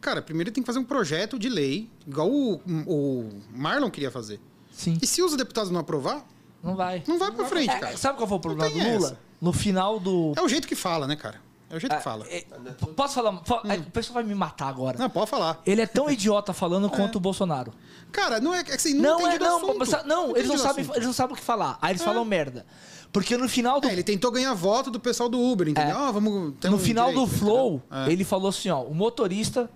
Cara, 0.00 0.20
primeiro 0.20 0.48
ele 0.48 0.54
tem 0.54 0.64
que 0.64 0.66
fazer 0.66 0.80
um 0.80 0.84
projeto 0.84 1.38
de 1.38 1.48
lei, 1.48 1.88
igual 2.04 2.28
o, 2.28 2.60
o 2.86 3.28
Marlon 3.52 3.88
queria 3.88 4.10
fazer. 4.10 4.40
Sim. 4.72 4.98
E 5.00 5.06
se 5.06 5.22
os 5.22 5.36
deputados 5.36 5.70
não 5.70 5.78
aprovar, 5.78 6.26
Não 6.60 6.74
vai. 6.74 7.04
não 7.06 7.20
vai 7.20 7.30
pra 7.30 7.44
frente, 7.44 7.70
É, 7.70 7.78
cara. 7.78 7.96
sabe 7.96 8.16
qual 8.16 8.26
foi 8.26 8.38
o 8.38 8.40
problema 8.40 8.68
do 8.68 8.76
tem 8.80 8.94
Lula? 8.94 9.08
essa. 9.10 9.18
no 9.40 9.52
final 9.52 10.00
do. 10.00 10.32
É 10.36 10.42
o 10.42 10.48
jeito 10.48 10.66
que 10.66 10.74
fala, 10.74 11.06
né, 11.06 11.14
cara? 11.14 11.40
É 11.72 11.76
o 11.76 11.80
jeito 11.80 11.96
que 11.96 12.02
fala. 12.02 12.26
É, 12.28 12.44
posso 12.94 13.14
falar? 13.14 13.40
Fa- 13.46 13.62
é, 13.64 13.76
O 13.78 13.84
pessoal 13.90 14.14
vai 14.14 14.24
me 14.24 14.34
matar 14.34 14.68
agora. 14.68 14.98
Não, 14.98 15.08
pode 15.08 15.30
falar. 15.30 15.60
Ele 15.64 15.80
é 15.80 15.86
tão 15.86 16.10
idiota 16.10 16.52
falando 16.52 16.88
quanto 16.92 17.16
o 17.16 17.20
Bolsonaro. 17.20 17.72
Cara, 18.12 18.38
não 18.40 18.54
é, 18.54 18.58
é 18.60 18.64
que 18.64 18.72
assim, 18.72 18.92
não, 18.92 19.18
Não, 19.20 19.28
é 19.28 19.38
do 19.38 19.44
não, 19.44 19.78
mas- 19.78 20.04
não, 20.04 20.36
eles 20.36 20.48
não 20.48 20.56
do 20.56 20.60
sabem, 20.62 20.82
assunto. 20.84 20.96
eles 20.96 21.06
não 21.06 21.14
sabem 21.14 21.32
o 21.34 21.36
que 21.38 21.42
falar. 21.42 21.78
Aí 21.80 21.92
eles 21.92 22.02
falam 22.02 22.24
merda. 22.26 22.66
Porque 23.10 23.36
no 23.38 23.48
final 23.48 23.80
do 23.80 23.88
É, 23.88 23.92
ele 23.92 24.02
tentou 24.02 24.30
ganhar 24.30 24.52
voto 24.54 24.90
do 24.90 25.00
pessoal 25.00 25.28
do 25.30 25.38
Uber, 25.40 25.68
entendeu? 25.68 25.96
Ah, 25.96 26.10
vamos 26.10 26.54
ter 26.60 26.68
no 26.70 26.76
um 26.76 26.78
final 26.78 27.06
do 27.12 27.20
direito, 27.24 27.38
flow, 27.38 27.74
entendeu? 27.76 27.98
É. 27.98 28.04
Uhum. 28.06 28.10
ele 28.12 28.24
falou 28.24 28.48
assim, 28.50 28.68
ó, 28.70 28.82
o 28.82 28.94
motorista, 28.94 29.70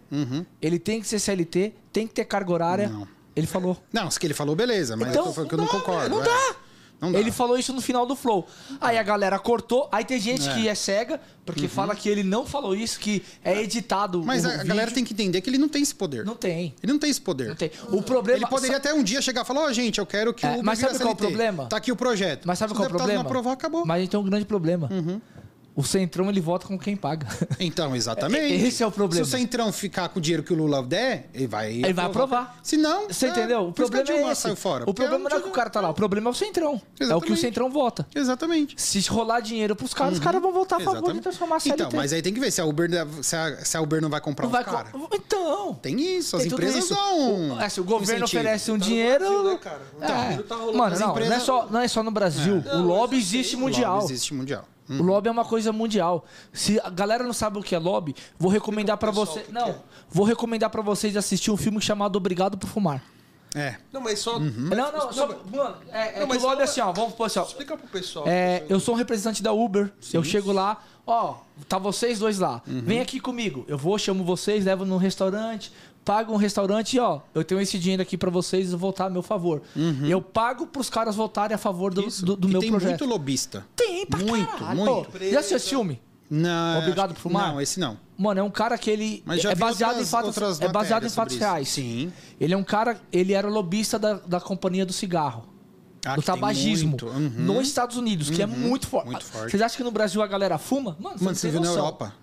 ele 0.61 0.79
tem 0.79 1.01
que 1.01 1.09
ser 1.09 1.19
CLT, 1.19 1.75
tem 1.93 2.07
que 2.07 2.13
ter 2.15 2.25
carga 2.27 2.53
horária. 2.53 2.89
Não. 2.89 3.07
Ele 3.35 3.47
falou. 3.47 3.77
Não, 3.93 4.11
se 4.11 4.19
que 4.19 4.27
ele 4.27 4.33
falou, 4.35 4.55
beleza, 4.57 4.97
mas 4.97 5.09
Então, 5.11 5.27
eu 5.27 5.33
tô 5.35 5.41
eu 5.43 5.59
não 5.59 5.65
não 5.65 5.67
concordo. 5.67 6.09
não 6.09 6.23
é. 6.23 6.25
dá. 6.25 6.55
Ele 7.13 7.31
falou 7.31 7.59
isso 7.59 7.73
no 7.73 7.81
final 7.81 8.07
do 8.07 8.17
flow. 8.17 8.47
Aí 8.81 8.97
a 8.99 9.03
galera 9.03 9.39
cortou. 9.39 9.89
Aí 9.93 10.05
tem 10.05 10.19
gente 10.19 10.49
É. 10.49 10.55
que 10.55 10.69
é 10.69 10.75
cega, 10.75 11.21
porque 11.45 11.69
fala 11.69 11.95
que 11.95 12.09
ele 12.09 12.23
não 12.23 12.47
falou 12.47 12.75
isso, 12.75 12.99
que 12.99 13.23
é 13.45 13.61
editado. 13.63 14.23
Mas 14.25 14.45
o 14.45 14.49
a, 14.49 14.53
a 14.53 14.57
galera 14.65 14.87
vídeo. 14.87 14.95
tem 14.95 15.05
que 15.05 15.13
entender 15.13 15.41
que 15.43 15.51
ele 15.51 15.59
não 15.59 15.69
tem 15.69 15.83
esse 15.83 15.95
poder. 15.95 16.25
Não 16.25 16.35
tem. 16.35 16.75
Ele 16.83 16.93
não 16.93 16.99
tem 16.99 17.11
esse 17.11 17.21
poder. 17.21 17.49
Não 17.49 17.55
tem. 17.55 17.71
O 17.91 18.01
problema. 18.03 18.39
Ele 18.39 18.47
poderia 18.47 18.79
até 18.79 18.95
um 18.95 19.03
dia 19.03 19.21
chegar 19.21 19.43
e 19.43 19.45
falar, 19.45 19.63
ó, 19.65 19.73
gente, 19.73 19.99
eu 19.99 20.07
quero 20.07 20.33
que 20.33 20.47
É, 20.47 20.49
o 20.49 20.53
Uber 20.55 20.65
mas 20.65 20.79
sabe 20.79 20.97
qual 20.99 21.11
é 21.11 21.13
o 21.13 21.17
problema? 21.17 21.67
Tá 21.67 21.77
aqui 21.77 21.93
o 21.93 21.97
projeto. 21.97 22.47
Mas 22.47 22.59
sabe 22.59 22.71
Se 22.71 22.77
qual 22.77 22.85
é 22.85 22.89
o 22.89 22.91
problema? 22.91 23.15
não 23.23 23.27
aprovar, 23.29 23.53
acabou. 23.53 23.85
Mas 23.85 23.97
a 23.97 24.01
gente 24.01 24.11
tem 24.11 24.21
um 24.21 24.25
grande 24.25 24.45
problema. 24.47 24.89
O 25.77 25.85
Centrão 25.85 26.31
ele 26.31 26.41
vota 26.41 26.67
com 26.67 26.79
quem 26.79 26.97
paga. 26.97 27.27
Então, 27.61 27.95
exatamente. 27.95 28.55
Esse 28.67 28.83
é 28.83 28.87
o 28.87 28.91
problema. 28.91 29.23
Se 29.25 29.35
o 29.35 29.39
Centrão 29.39 29.71
ficar 29.73 30.09
com 30.09 30.19
o 30.19 30.23
dinheiro 30.23 30.43
que 30.43 30.53
o 30.53 30.57
Lula 30.57 30.83
der, 30.83 31.29
ele 31.35 31.47
vai 31.47 31.71
Ele 31.73 31.93
vai 31.93 32.07
aprovar. 32.07 32.59
Se 32.63 32.77
não, 32.79 33.07
Você 33.09 33.27
é, 33.27 33.29
entendeu? 33.29 33.69
O 33.69 33.73
problema 33.73 34.11
é 34.11 34.33
esse. 34.33 34.43
saiu 34.43 34.57
fora. 34.57 34.85
O 34.85 34.87
porque 34.87 35.03
problema 35.03 35.29
não 35.29 35.37
é 35.37 35.41
que 35.43 35.49
o 35.49 35.53
cara 35.53 35.69
tá 35.71 35.81
lá. 35.83 35.91
O 35.91 35.95
problema 35.95 36.29
é 36.29 36.33
o 36.33 36.35
Centrão. 36.35 36.75
É 36.75 36.77
o 36.77 36.81
que 36.81 37.03
o 37.03 37.05
Exatamente. 37.05 37.41
Centrão 37.41 37.71
vota. 37.71 38.07
Exatamente. 38.15 38.75
Se 38.81 39.01
rolar 39.09 39.41
dinheiro 39.41 39.77
pros 39.77 39.93
caras, 39.93 40.15
os 40.15 40.19
caras 40.21 40.41
vão 40.41 40.53
votar 40.53 40.81
a 40.81 40.85
favor 40.85 40.95
de 40.95 40.99
Exatamente. 41.03 41.23
transformar 41.25 41.57
a 41.57 41.61
CLT. 41.61 41.83
Então, 41.83 41.97
mas 42.01 42.13
aí 42.13 42.23
tem 42.23 42.33
que 42.33 42.41
ver 42.41 42.51
se 42.51 42.61
a 42.61 42.65
Uber, 42.65 42.89
se 43.23 43.37
a, 43.37 43.65
se 43.65 43.77
a 43.77 43.81
Uber 43.83 44.01
não 44.01 44.09
vai 44.09 44.21
comprar 44.21 44.45
Não 44.47 44.53
vai 44.53 44.65
caras. 44.65 44.91
co- 44.93 45.09
Então. 45.13 45.75
Tem 45.83 46.01
isso, 46.19 46.37
as 46.37 46.43
Tem 46.43 46.53
empresas 46.53 46.85
isso. 46.85 46.95
dão. 46.95 47.57
O, 47.57 47.61
é, 47.61 47.69
se 47.69 47.81
o 47.81 47.85
governo 47.85 48.25
incentivo. 48.25 48.41
oferece 48.41 48.71
um 48.73 48.79
Tá 48.79 48.85
dinheiro. 48.87 49.25
Brasil, 49.25 49.45
né, 49.45 49.59
cara? 49.63 49.81
O 50.01 50.05
É. 50.05 50.23
dinheiro 50.23 50.43
tá 50.45 50.55
rolando. 50.57 50.79
Mano, 50.79 50.99
não, 50.99 51.01
não, 51.01 51.09
é 51.09 51.11
empresas- 51.25 51.43
só, 51.43 51.67
não 51.71 51.81
é 51.81 51.89
só 51.89 52.03
no 52.03 52.11
Brasil. 52.11 52.63
o 52.75 52.79
lobby 52.81 53.17
existe 53.19 53.57
o 53.57 53.59
mundial. 53.61 53.97
Lobby 54.01 54.13
existe 54.13 54.33
mundial. 54.35 54.65
Hum. 54.89 55.01
O 55.01 55.03
lobby 55.03 55.29
é 55.29 55.33
uma 55.33 55.45
coisa 55.45 55.73
mundial. 55.73 56.25
Se 56.53 56.81
a 56.81 56.91
galera 56.91 57.25
não 57.25 57.33
sabe 57.33 57.59
o 57.59 57.63
que 57.63 57.75
é 57.75 57.79
lobby, 57.79 58.15
vou 58.39 58.51
recomendar 58.51 58.97
pra 58.97 59.11
pessoal 59.11 59.27
você. 59.27 59.41
que 59.41 59.53
Não, 59.53 59.65
que 59.65 59.71
é. 59.71 59.77
vou 60.09 60.25
recomendar 60.25 60.71
pra 60.71 60.83
vocês 60.83 61.17
assistir 61.17 61.51
um 61.51 61.57
filme 61.57 61.81
chamado 61.81 62.17
Obrigado 62.17 62.57
por 62.57 62.69
Fumar. 62.69 63.03
É. 63.55 63.77
Não, 63.91 64.03
mas 64.03 64.19
só. 64.19 64.39
Não, 64.39 64.93
não, 64.93 65.13
só, 65.13 65.27
mano, 65.27 65.77
é, 65.91 66.17
é 66.17 66.21
Não, 66.21 66.27
que 66.27 66.35
mas 66.35 66.45
o 66.45 66.47
lobby 66.47 66.61
é 66.61 66.65
assim, 66.65 66.81
ó, 66.81 66.93
vamos 66.93 67.15
pôr 67.15 67.25
assim, 67.25 67.39
ó. 67.39 67.43
Explica 67.43 67.75
pro 67.77 67.89
pessoal. 67.89 68.27
É, 68.29 68.61
pessoal. 68.61 68.71
eu 68.71 68.81
sou 68.81 68.95
um 68.95 68.99
representante 68.99 69.43
da 69.43 69.53
Uber. 69.53 69.91
Eu 70.13 70.23
chego 70.23 70.53
lá, 70.53 70.85
ó, 71.07 71.37
tá 71.67 71.79
vocês 71.79 72.19
dois 72.19 72.39
lá. 72.39 72.61
Vem 72.67 73.01
aqui 73.01 73.19
comigo. 73.19 73.65
Eu 73.67 73.79
vou, 73.79 73.99
chamo 73.99 74.25
vocês, 74.25 74.67
levo 74.67 74.85
num 74.85 74.99
restaurante, 74.99 75.73
pago 76.07 76.33
um 76.33 76.37
restaurante 76.37 76.95
e, 76.97 77.01
ó, 77.01 77.21
eu 77.35 77.43
tenho 77.45 77.61
esse 77.61 77.79
dinheiro 77.79 78.01
aqui 78.01 78.17
pra 78.17 78.31
vocês 78.31 78.73
votar 78.73 79.09
a 79.09 79.11
meu 79.11 79.23
favor. 79.23 79.61
Eu 80.09 80.23
pago 80.23 80.67
pros 80.69 80.89
caras 80.89 81.17
votarem 81.17 81.55
a 81.55 81.59
favor 81.59 81.93
do, 81.93 82.07
Isso. 82.07 82.25
do, 82.25 82.37
do 82.37 82.49
meu 82.49 82.61
tem 82.61 82.71
projeto. 82.71 82.91
muito 83.01 83.05
lobista. 83.05 83.67
Tem, 83.75 84.07
pra 84.07 84.21
Muito, 84.21 84.47
caralho. 84.57 84.77
muito. 84.79 85.11
Pô, 85.11 85.19
já 85.19 85.41
assistiu 85.41 85.57
esse 85.59 85.69
filme? 85.69 86.01
Não, 86.31 86.79
Obrigado 86.79 87.13
por 87.15 87.21
fumar? 87.21 87.53
Não, 87.53 87.61
esse 87.61 87.79
não. 87.79 87.99
Mano, 88.17 88.41
é 88.41 88.43
um 88.43 88.51
cara 88.51 88.79
que 88.79 88.89
ele 88.91 89.23
Mas 89.27 89.43
já 89.43 89.51
é 89.51 89.55
baseado 89.55 89.91
outras- 89.91 90.09
em 90.09 90.11
fatos, 90.11 90.29
outras 90.29 90.61
é 90.61 90.69
baseado 90.69 91.07
em 91.07 91.11
fatos 91.11 91.37
reais. 91.37 91.69
Sim. 91.69 92.13
Ele 92.41 92.55
é 92.55 92.57
um 92.57 92.65
cara, 92.65 93.01
ele 93.13 93.33
era 93.33 93.49
lobista 93.49 93.99
da, 93.99 94.15
da 94.15 94.41
companhia 94.41 94.87
do 94.87 94.93
cigarro. 94.93 95.45
Ah, 96.05 96.15
do 96.15 96.23
tem 96.23 96.35
tabagismo. 96.35 96.97
Uhum. 97.03 97.31
nos 97.45 97.67
Estados 97.67 97.97
Unidos, 97.97 98.31
que 98.31 98.41
é 98.41 98.47
muito 98.47 98.87
forte. 98.87 99.07
muito 99.07 99.25
forte. 99.25 99.51
Vocês 99.51 99.61
acham 99.63 99.77
que 99.77 99.83
no 99.85 99.91
Brasil 99.91 100.23
a 100.23 100.27
galera 100.29 100.57
fuma? 100.57 100.97
Mano, 101.01 101.19
você 101.19 101.43
tem 101.43 101.51
viu 101.51 101.61
na. 101.61 101.67
Europa? 101.69 102.15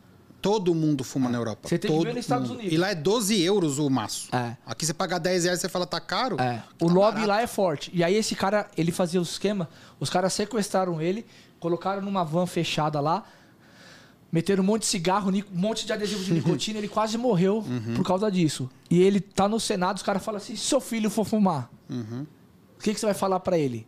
Todo 0.44 0.76
mundo 0.76 1.04
fuma 1.06 1.30
na 1.30 1.38
Europa. 1.38 1.70
Você 1.70 1.80
tem 1.80 1.90
que 1.90 1.96
Todo 1.98 2.06
ver 2.06 2.14
nos 2.14 2.20
Estados 2.26 2.50
mundo. 2.50 2.58
Unidos. 2.60 2.74
E 2.74 2.78
lá 2.78 2.90
é 2.92 2.96
12 2.96 3.42
euros 3.42 3.80
o 3.80 3.90
maço. 3.90 4.28
É. 4.36 4.56
Aqui 4.66 4.86
você 4.86 4.94
paga 4.94 5.18
10 5.18 5.46
reais 5.46 5.60
e 5.60 5.62
você 5.62 5.70
fala, 5.70 5.88
tá 5.88 6.00
caro? 6.02 6.36
É, 6.40 6.58
Tá 6.58 6.64
o 6.82 6.88
lobby 6.90 7.22
barato. 7.22 7.28
lá 7.30 7.42
é 7.42 7.48
forte. 7.48 7.90
E 7.94 8.04
aí 8.04 8.14
esse 8.14 8.36
cara, 8.36 8.68
ele 8.78 8.92
fazia 8.92 9.20
o 9.20 9.24
esquema, 9.24 9.70
os 10.02 10.10
caras 10.10 10.34
sequestraram 10.34 11.02
ele, 11.02 11.26
colocaram 11.62 12.02
numa 12.02 12.24
van 12.26 12.46
fechada 12.46 13.00
lá, 13.00 13.24
meteram 14.32 14.64
um 14.64 14.66
monte 14.68 14.82
de 14.82 14.88
cigarro, 14.88 15.32
um 15.32 15.44
monte 15.58 15.86
de 15.86 15.94
adesivo 15.94 16.24
de 16.24 16.34
nicotina, 16.36 16.78
ele 16.78 16.90
quase 16.90 17.18
morreu 17.18 17.60
Uhum. 17.66 17.94
por 17.96 18.04
causa 18.06 18.30
disso. 18.30 18.70
E 18.90 19.02
ele 19.02 19.22
tá 19.22 19.48
no 19.48 19.60
Senado, 19.62 19.96
os 19.98 20.04
caras 20.04 20.22
falam 20.24 20.38
assim, 20.42 20.56
se 20.58 20.66
seu 20.66 20.82
filho 20.82 21.10
for 21.10 21.26
fumar, 21.26 21.70
Uhum. 21.90 22.26
o 22.78 22.84
que, 22.84 22.94
que 22.94 23.00
você 23.00 23.06
vai 23.06 23.16
falar 23.16 23.40
pra 23.40 23.58
ele? 23.58 23.88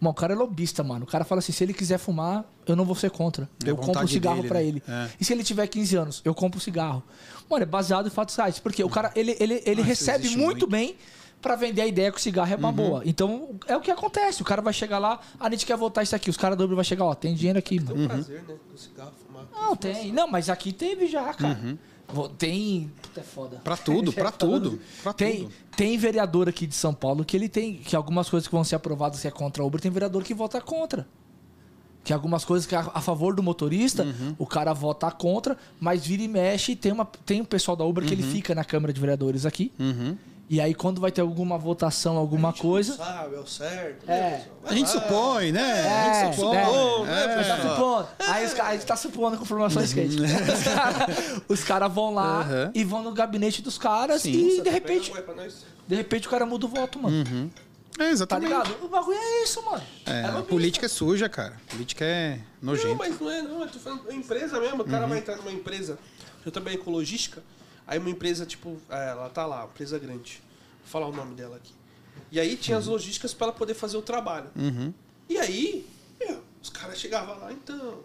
Mano, 0.00 0.12
o 0.12 0.14
cara 0.14 0.32
é 0.32 0.36
lobista, 0.36 0.82
mano. 0.82 1.04
O 1.04 1.06
cara 1.06 1.24
fala 1.24 1.40
assim, 1.40 1.52
se 1.52 1.62
ele 1.62 1.74
quiser 1.74 1.98
fumar, 1.98 2.44
eu 2.66 2.74
não 2.74 2.86
vou 2.86 2.94
ser 2.94 3.10
contra. 3.10 3.48
É 3.64 3.70
eu 3.70 3.76
compro 3.76 3.90
o 3.90 3.94
vontade 3.94 4.12
cigarro 4.12 4.36
dele, 4.36 4.48
pra 4.48 4.58
né? 4.60 4.64
ele. 4.64 4.82
É. 4.88 5.08
E 5.20 5.24
se 5.24 5.32
ele 5.32 5.44
tiver 5.44 5.66
15 5.66 5.96
anos, 5.96 6.22
eu 6.24 6.34
compro 6.34 6.58
o 6.58 6.60
cigarro. 6.60 7.02
Mano, 7.50 7.62
é 7.64 7.66
baseado 7.66 8.06
em 8.06 8.10
fatos 8.10 8.34
reais. 8.34 8.58
Porque 8.58 8.82
o 8.82 8.88
cara, 8.88 9.12
ele, 9.14 9.36
ele, 9.38 9.62
ele 9.66 9.82
Ah, 9.82 9.84
isso 9.84 9.84
recebe 9.84 10.28
muito, 10.30 10.38
muito. 10.40 10.62
Uhum. 10.64 10.70
bem 10.70 10.96
pra 11.42 11.54
vender 11.56 11.82
a 11.82 11.86
ideia 11.86 12.10
que 12.10 12.18
o 12.18 12.20
cigarro 12.20 12.52
é 12.52 12.56
uma 12.56 12.72
boa. 12.72 13.02
Então, 13.04 13.50
é 13.66 13.76
o 13.76 13.80
que 13.80 13.90
acontece. 13.90 14.40
O 14.40 14.44
cara 14.44 14.62
vai 14.62 14.72
chegar 14.72 14.98
lá, 14.98 15.20
"Ah, 15.38 15.46
a 15.46 15.50
gente 15.50 15.66
quer 15.66 15.76
votar 15.76 16.02
isso 16.04 16.14
aqui. 16.16 16.30
Os 16.30 16.36
caras 16.36 16.56
do 16.56 16.64
Uber 16.64 16.76
vai 16.76 16.84
chegar, 16.84 17.04
ó, 17.04 17.14
tem 17.14 17.34
dinheiro 17.34 17.58
aqui, 17.58 17.78
mano. 17.78 17.94
Tem 17.94 18.04
um 18.04 18.08
prazer, 18.08 18.42
né? 18.48 18.54
Do 18.72 18.78
cigarro 18.78 19.12
fumar. 19.26 19.44
Não, 19.52 19.76
tem. 19.76 20.12
Não, 20.12 20.26
mas 20.28 20.48
aqui 20.48 20.72
teve 20.72 21.06
já, 21.06 21.32
cara. 21.34 21.58
Uhum. 21.62 21.78
Tem. 22.38 22.90
Puta, 23.02 23.20
é 23.20 23.22
foda. 23.22 23.56
Pra 23.62 23.76
tudo, 23.76 24.12
pra 24.12 24.30
tudo, 24.32 24.80
pra 25.02 25.12
tem, 25.12 25.42
tudo. 25.44 25.52
tem 25.76 25.98
vereador 25.98 26.48
aqui 26.48 26.66
de 26.66 26.74
São 26.74 26.92
Paulo 26.94 27.24
que 27.24 27.36
ele 27.36 27.48
tem. 27.48 27.76
Que 27.76 27.94
algumas 27.96 28.28
coisas 28.28 28.46
que 28.46 28.54
vão 28.54 28.64
ser 28.64 28.74
aprovadas 28.76 29.20
que 29.20 29.28
é 29.28 29.30
contra 29.30 29.62
a 29.62 29.66
Uber, 29.66 29.80
tem 29.80 29.90
vereador 29.90 30.22
que 30.22 30.34
vota 30.34 30.60
contra. 30.60 31.06
Que 32.02 32.12
algumas 32.14 32.44
coisas 32.46 32.66
que 32.66 32.74
é 32.74 32.78
a, 32.78 33.00
favor 33.02 33.34
do 33.34 33.42
motorista, 33.42 34.04
Uhum. 34.04 34.34
o 34.38 34.46
cara 34.46 34.72
vota 34.72 35.10
contra, 35.10 35.56
mas 35.78 36.06
vira 36.06 36.22
e 36.22 36.28
mexe. 36.28 36.74
Tem, 36.74 36.90
uma, 36.92 37.04
tem 37.04 37.42
um 37.42 37.44
pessoal 37.44 37.76
da 37.76 37.84
Uber 37.84 38.04
que 38.06 38.14
ele 38.14 38.22
fica 38.22 38.54
na 38.54 38.64
Câmara 38.64 38.90
de 38.92 38.98
Vereadores 39.00 39.44
aqui. 39.44 39.70
Uhum. 39.78 40.16
E 40.52 40.60
aí, 40.60 40.74
quando 40.74 41.00
vai 41.00 41.12
ter 41.12 41.20
alguma 41.20 41.56
votação, 41.56 42.16
alguma 42.16 42.52
coisa. 42.52 42.96
Sabe, 42.96 43.36
é 43.36 43.38
o 43.38 43.46
certo. 43.46 44.10
É. 44.10 44.30
pessoal? 44.30 44.56
A 44.64 44.74
gente 44.74 44.90
supõe, 44.90 45.52
né? 45.52 45.62
a 45.88 46.24
gente 46.24 46.34
supõe. 46.36 46.56
é. 46.56 46.64
Supõe, 46.66 47.06
né, 47.06 47.22
É. 47.24 47.36
Mas 47.36 47.46
tá 47.46 47.56
supondo. 47.68 48.08
Aí 48.18 48.46
os 48.46 48.52
caras, 48.54 48.70
a 48.70 48.74
gente 48.74 48.86
tá 48.86 48.96
supondo 48.96 49.36
com 49.36 49.44
informações 49.44 49.92
quentes. 49.94 50.16
Os 51.48 51.62
caras 51.62 51.70
cara 51.80 51.86
vão 51.88 52.12
lá 52.12 52.40
Uhum. 52.40 52.70
e 52.74 52.82
vão 52.82 53.00
no 53.04 53.12
gabinete 53.12 53.62
dos 53.62 53.78
caras 53.78 54.22
Sim. 54.22 54.32
e 54.32 54.48
de 54.56 54.56
Pega 54.62 54.70
repente, 54.72 55.12
de 55.86 55.94
repente 55.94 56.26
o 56.26 56.30
cara 56.30 56.44
muda 56.44 56.66
o 56.66 56.68
voto, 56.68 56.98
mano. 56.98 57.24
É, 57.96 58.04
Tá 58.04 58.10
exatamente. 58.10 58.48
ligado? 58.48 58.84
O 58.84 58.88
bagulho 58.88 59.16
é 59.18 59.44
isso, 59.44 59.62
mano. 59.64 59.82
É, 60.04 60.22
a 60.22 60.26
lobista. 60.30 60.42
política 60.48 60.86
é 60.86 60.88
suja, 60.88 61.28
cara. 61.28 61.54
A 61.68 61.70
política 61.70 62.04
é 62.04 62.40
Não, 62.60 62.72
nojenta. 62.72 62.94
mas 62.96 63.20
não 63.20 63.30
é, 63.30 63.42
não. 63.42 63.60
Eu 63.62 63.68
tô 63.68 63.78
falando 63.78 64.02
é 64.10 64.14
empresa 64.14 64.58
mesmo. 64.58 64.82
O 64.82 64.84
cara 64.84 65.04
Uhum. 65.04 65.10
vai 65.10 65.18
entrar 65.18 65.36
numa 65.36 65.52
empresa. 65.52 65.96
Eu 66.44 66.50
trabalhei 66.50 66.78
com 66.78 66.90
logística. 66.90 67.40
Aí 67.90 67.98
uma 67.98 68.08
empresa, 68.08 68.46
tipo, 68.46 68.76
é, 68.88 69.08
ela 69.10 69.28
tá 69.28 69.44
lá, 69.44 69.64
empresa 69.64 69.98
grande. 69.98 70.40
Vou 70.78 70.86
falar 70.86 71.08
o 71.08 71.12
nome 71.12 71.34
dela 71.34 71.56
aqui. 71.56 71.72
E 72.30 72.38
aí 72.38 72.56
tinha 72.56 72.76
as 72.78 72.86
Uhum. 72.86 72.92
logísticas 72.92 73.34
pra 73.34 73.48
ela 73.48 73.52
poder 73.52 73.74
fazer 73.74 73.96
o 73.96 74.02
trabalho. 74.02 74.48
E 75.28 75.36
aí, 75.36 75.84
meu, 76.20 76.40
os 76.62 76.70
caras 76.70 77.00
chegavam 77.00 77.36
lá, 77.40 77.52
então, 77.52 77.76
como 77.78 78.04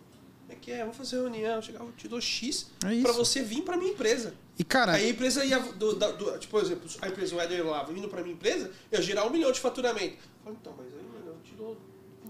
é 0.49 0.55
que 0.55 0.71
é? 0.71 0.79
Vamos 0.79 0.97
fazer 0.97 1.17
reunião. 1.17 1.57
Eu 1.57 1.61
chegava, 1.61 1.85
eu 1.85 1.91
te 1.91 2.07
dou 2.07 2.19
X 2.19 2.65
É 2.83 2.99
pra 3.03 3.11
você 3.11 3.43
vir 3.43 3.61
pra 3.61 3.77
minha 3.77 3.91
empresa. 3.91 4.33
E, 4.57 4.63
cara, 4.63 4.93
Aí 4.93 5.05
a 5.05 5.09
empresa 5.09 5.45
ia, 5.45 5.59
do, 5.59 5.95
da- 5.95 6.11
do- 6.11 6.35
tipo, 6.39 6.49
por 6.49 6.63
exemplo, 6.63 6.89
a 7.03 7.07
empresa, 7.07 7.35
o 7.35 7.69
lá, 7.69 7.83
vindo 7.83 8.07
pra 8.07 8.23
minha 8.23 8.33
empresa, 8.33 8.71
eu 8.91 8.97
ia 8.97 9.05
gerar 9.05 9.27
um 9.27 9.29
milhão 9.29 9.51
de 9.51 9.59
faturamento. 9.59 10.15
Eu 10.15 10.43
falei, 10.45 10.57
então, 10.59 10.73
mas 10.75 10.87
aí, 10.87 11.03
mano, 11.13 11.27
eu 11.27 11.37
te 11.43 11.53
dou... 11.55 11.77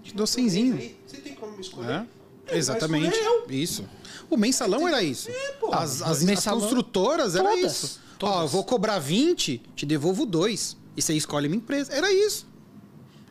20 0.02 0.14
dou 0.14 0.26
cenzinho. 0.26 0.94
Você 1.06 1.16
tem 1.18 1.34
como 1.34 1.52
me 1.52 1.62
escolher? 1.62 1.90
É, 2.02 2.06
exatamente. 2.50 3.06
escolher 3.16 3.24
eu. 3.26 3.46
Isso. 3.50 3.84
O 4.28 4.36
mensalão 4.36 4.86
era 4.88 5.02
isso. 5.02 5.28
pô. 5.60 5.72
As, 5.72 6.02
as, 6.02 6.02
as 6.02 6.22
Mensalão- 6.24 6.60
construtoras 6.60 7.34
era 7.36 7.48
Todas, 7.48 7.72
isso. 7.72 8.00
Ó, 8.14 8.18
todas. 8.18 8.40
eu 8.42 8.48
vou 8.48 8.64
cobrar 8.64 8.98
20, 8.98 9.62
te 9.74 9.86
devolvo 9.86 10.26
2. 10.26 10.76
E 10.96 11.02
você 11.02 11.14
escolhe 11.14 11.48
minha 11.48 11.58
empresa. 11.58 11.92
Era 11.92 12.10
isso. 12.12 12.46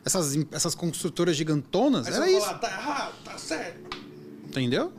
Essas, 0.04 0.36
essas 0.52 0.74
construtoras 0.74 1.36
gigantonas, 1.36 2.06
Aí 2.06 2.14
era 2.14 2.30
isso. 2.30 2.46
falar, 2.46 2.58
tá 2.58 2.68
errado, 2.70 3.14
tá 3.24 3.36
certo. 3.38 3.96
Entendeu? 4.46 4.92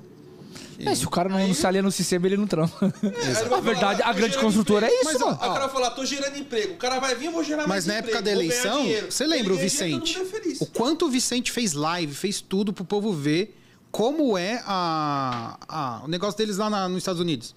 É, 0.79 0.93
se 0.93 1.05
o 1.05 1.09
cara 1.09 1.27
não 1.29 1.51
se 1.55 1.65
alia 1.65 1.81
no 1.81 1.91
sistema, 1.91 2.27
ele 2.27 2.37
não 2.37 2.45
trampa. 2.45 2.93
Ele 3.01 3.33
vai 3.49 3.57
A 3.57 3.61
verdade, 3.61 3.99
falar, 4.01 4.11
a 4.11 4.13
grande 4.13 4.37
construtora 4.37 4.85
é 4.85 4.89
emprego. 4.89 5.09
isso, 5.09 5.19
Mas, 5.19 5.21
ó, 5.21 5.25
mano. 5.31 5.37
Aí 5.41 5.49
o 5.49 5.53
cara 5.53 5.65
vai 5.65 5.73
falar, 5.73 5.89
tô 5.91 6.05
gerando 6.05 6.37
emprego. 6.37 6.73
O 6.73 6.77
cara 6.77 6.99
vai 6.99 7.15
vir, 7.15 7.25
eu 7.25 7.31
vou 7.31 7.43
gerar 7.43 7.65
mais 7.67 7.69
Mas 7.69 7.85
na 7.87 7.93
época 7.95 8.19
emprego, 8.19 8.25
da 8.25 8.31
eleição, 8.31 8.85
você 9.09 9.23
Ele 9.23 9.33
lembra 9.37 9.53
o 9.53 9.57
ganha 9.57 9.69
dinheiro, 9.69 9.99
Vicente? 10.03 10.19
é 10.21 10.25
feliz. 10.25 10.61
O 10.61 10.67
quanto 10.67 11.07
o 11.07 11.09
Vicente 11.09 11.51
fez 11.51 11.73
live, 11.73 12.13
fez 12.13 12.41
tudo 12.41 12.71
pro 12.71 12.85
povo 12.85 13.11
ver 13.11 13.57
como 13.97 14.37
é 14.37 14.61
a, 14.65 15.57
a- 15.67 16.01
o 16.05 16.07
negócio 16.07 16.37
deles 16.37 16.57
lá 16.57 16.69
na- 16.69 16.87
nos 16.87 16.99
Estados 16.99 17.19
Unidos. 17.19 17.55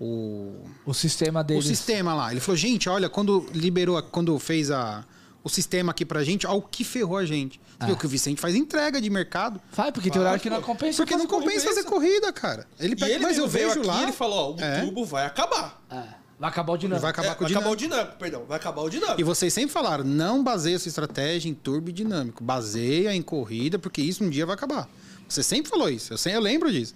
O, 0.00 0.54
O 0.86 0.94
sistema 0.94 1.40
o 1.40 1.44
deles. 1.44 1.66
sistema 1.66 2.14
lá. 2.14 2.30
Ele 2.30 2.40
falou, 2.40 2.56
gente, 2.56 2.88
olha, 2.88 3.08
quando 3.08 3.44
liberou, 3.52 4.00
quando 4.04 4.38
fez 4.38 4.70
a, 4.70 5.04
o 5.42 5.48
sistema 5.48 5.90
aqui 5.90 6.04
pra 6.06 6.22
gente, 6.22 6.46
olha 6.46 6.56
o 6.58 6.62
que 6.62 6.84
ferrou 6.84 7.16
a 7.18 7.24
gente. 7.26 7.60
Viu 7.84 7.96
que 7.96 8.06
o 8.06 8.08
Vicente 8.08 8.40
faz 8.40 8.54
entrega 8.54 9.00
de 9.00 9.10
mercado. 9.10 9.60
Vai, 9.72 9.90
porque 9.90 10.10
tem 10.10 10.20
horário 10.20 10.38
que 10.40 10.48
não 10.50 10.62
compensa. 10.62 10.98
Porque 11.02 11.16
não 11.16 11.26
compensa 11.26 11.64
corrida. 11.66 11.74
fazer 11.74 11.84
corrida, 11.84 12.32
cara. 12.32 12.66
Ele 12.78 12.92
E 12.92 12.96
pega, 12.96 13.14
ele 13.14 13.24
mas 13.24 13.36
eu 13.38 13.48
vejo 13.48 13.78
aqui, 13.80 13.86
lá. 13.86 14.02
ele 14.04 14.12
falou, 14.12 14.38
ó, 14.38 14.56
o 14.56 14.60
É. 14.64 14.82
tubo 14.84 15.04
vai 15.04 15.24
acabar. 15.26 15.82
É, 15.90 16.02
vai 16.38 16.50
acabar 16.50 16.72
o 16.74 16.76
dinâmico. 16.78 17.00
Vai 17.02 17.10
acabar 17.10 17.28
É, 17.30 17.34
com 17.34 17.44
o 17.44 17.48
vai 17.48 17.56
acabar 17.56 17.70
o 17.72 17.76
dinâmico. 17.76 17.96
dinâmico, 18.04 18.18
perdão. 18.18 18.44
Vai 18.46 18.56
acabar 18.58 18.82
o 18.82 18.90
dinâmico. 18.90 19.20
E 19.20 19.24
vocês 19.24 19.52
sempre 19.52 19.70
falaram, 19.72 20.04
não 20.04 20.44
baseia 20.44 20.78
sua 20.78 20.88
estratégia 20.90 21.48
em 21.50 21.54
turbo 21.54 21.88
e 21.88 21.92
dinâmico. 21.92 22.44
Baseia 22.44 23.14
em 23.14 23.22
corrida, 23.22 23.78
porque 23.78 24.00
isso 24.02 24.22
um 24.22 24.28
dia 24.30 24.44
vai 24.46 24.54
acabar. 24.54 24.88
Você 25.30 25.42
sempre 25.42 25.70
falou 25.70 25.88
isso. 25.88 26.12
Eu, 26.12 26.18
sempre, 26.18 26.36
eu 26.38 26.42
lembro 26.42 26.70
disso. 26.70 26.94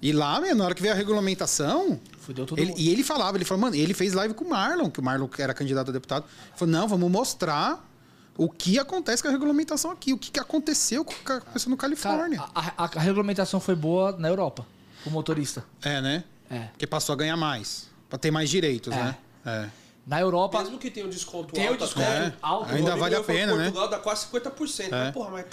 E 0.00 0.12
lá, 0.12 0.40
meu, 0.40 0.54
na 0.54 0.64
hora 0.64 0.74
que 0.74 0.82
veio 0.82 0.94
a 0.94 0.96
regulamentação. 0.96 2.00
Fudeu 2.18 2.46
todo 2.46 2.58
ele- 2.58 2.70
mundo. 2.70 2.80
e 2.80 2.88
ele 2.88 3.02
falava, 3.04 3.36
ele 3.36 3.44
falou, 3.44 3.60
mano, 3.62 3.76
ele 3.76 3.94
fez 3.94 4.12
live 4.14 4.34
com 4.34 4.44
o 4.44 4.48
Marlon, 4.50 4.90
que 4.90 5.00
o 5.00 5.02
Marlon 5.02 5.28
era 5.38 5.52
candidato 5.54 5.90
a 5.90 5.92
deputado. 5.92 6.24
Ele 6.24 6.56
falou, 6.58 6.72
não, 6.72 6.88
vamos 6.88 7.10
mostrar 7.10 7.88
o 8.36 8.48
que 8.48 8.78
acontece 8.78 9.22
com 9.22 9.28
a 9.28 9.32
regulamentação 9.32 9.90
aqui, 9.90 10.12
o 10.12 10.18
que, 10.18 10.30
que 10.30 10.40
aconteceu 10.40 11.04
com 11.04 11.12
o 11.12 11.16
que 11.16 11.32
aconteceu 11.32 11.70
no 11.70 11.76
Cara, 11.76 11.90
Califórnia. 11.94 12.40
a, 12.54 12.84
a- 12.84 12.90
a 12.96 13.00
regulamentação 13.00 13.60
foi 13.60 13.74
boa 13.74 14.12
na 14.18 14.28
Europa, 14.28 14.66
o 15.04 15.10
motorista. 15.10 15.64
É, 15.82 16.00
né? 16.00 16.24
É. 16.50 16.60
Porque 16.72 16.86
passou 16.86 17.12
a 17.12 17.16
ganhar 17.16 17.36
mais. 17.36 17.88
Pra 18.08 18.18
ter 18.18 18.30
mais 18.30 18.48
direitos, 18.50 18.92
É. 18.92 18.96
né? 18.96 19.16
É. 19.46 19.68
Na 20.06 20.20
Europa, 20.20 20.58
Mesmo 20.60 20.78
que 20.78 20.90
tenha 20.90 21.06
um 21.06 21.10
desconto 21.10 21.54
Tem 21.54 21.66
o 21.66 21.70
alto, 21.70 21.84
desconto 21.84 22.06
até, 22.06 22.32
alto. 22.42 22.70
Ainda 22.74 22.90
amigo 22.90 22.98
vale 22.98 23.14
a 23.14 23.22
pena, 23.22 23.52
em 23.52 23.56
né? 23.56 23.64
Portugal 23.64 23.88
dá 23.88 23.98
quase 24.00 24.26
50%. 24.26 24.88
Mas, 24.90 25.12
porra, 25.12 25.30
mas 25.30 25.46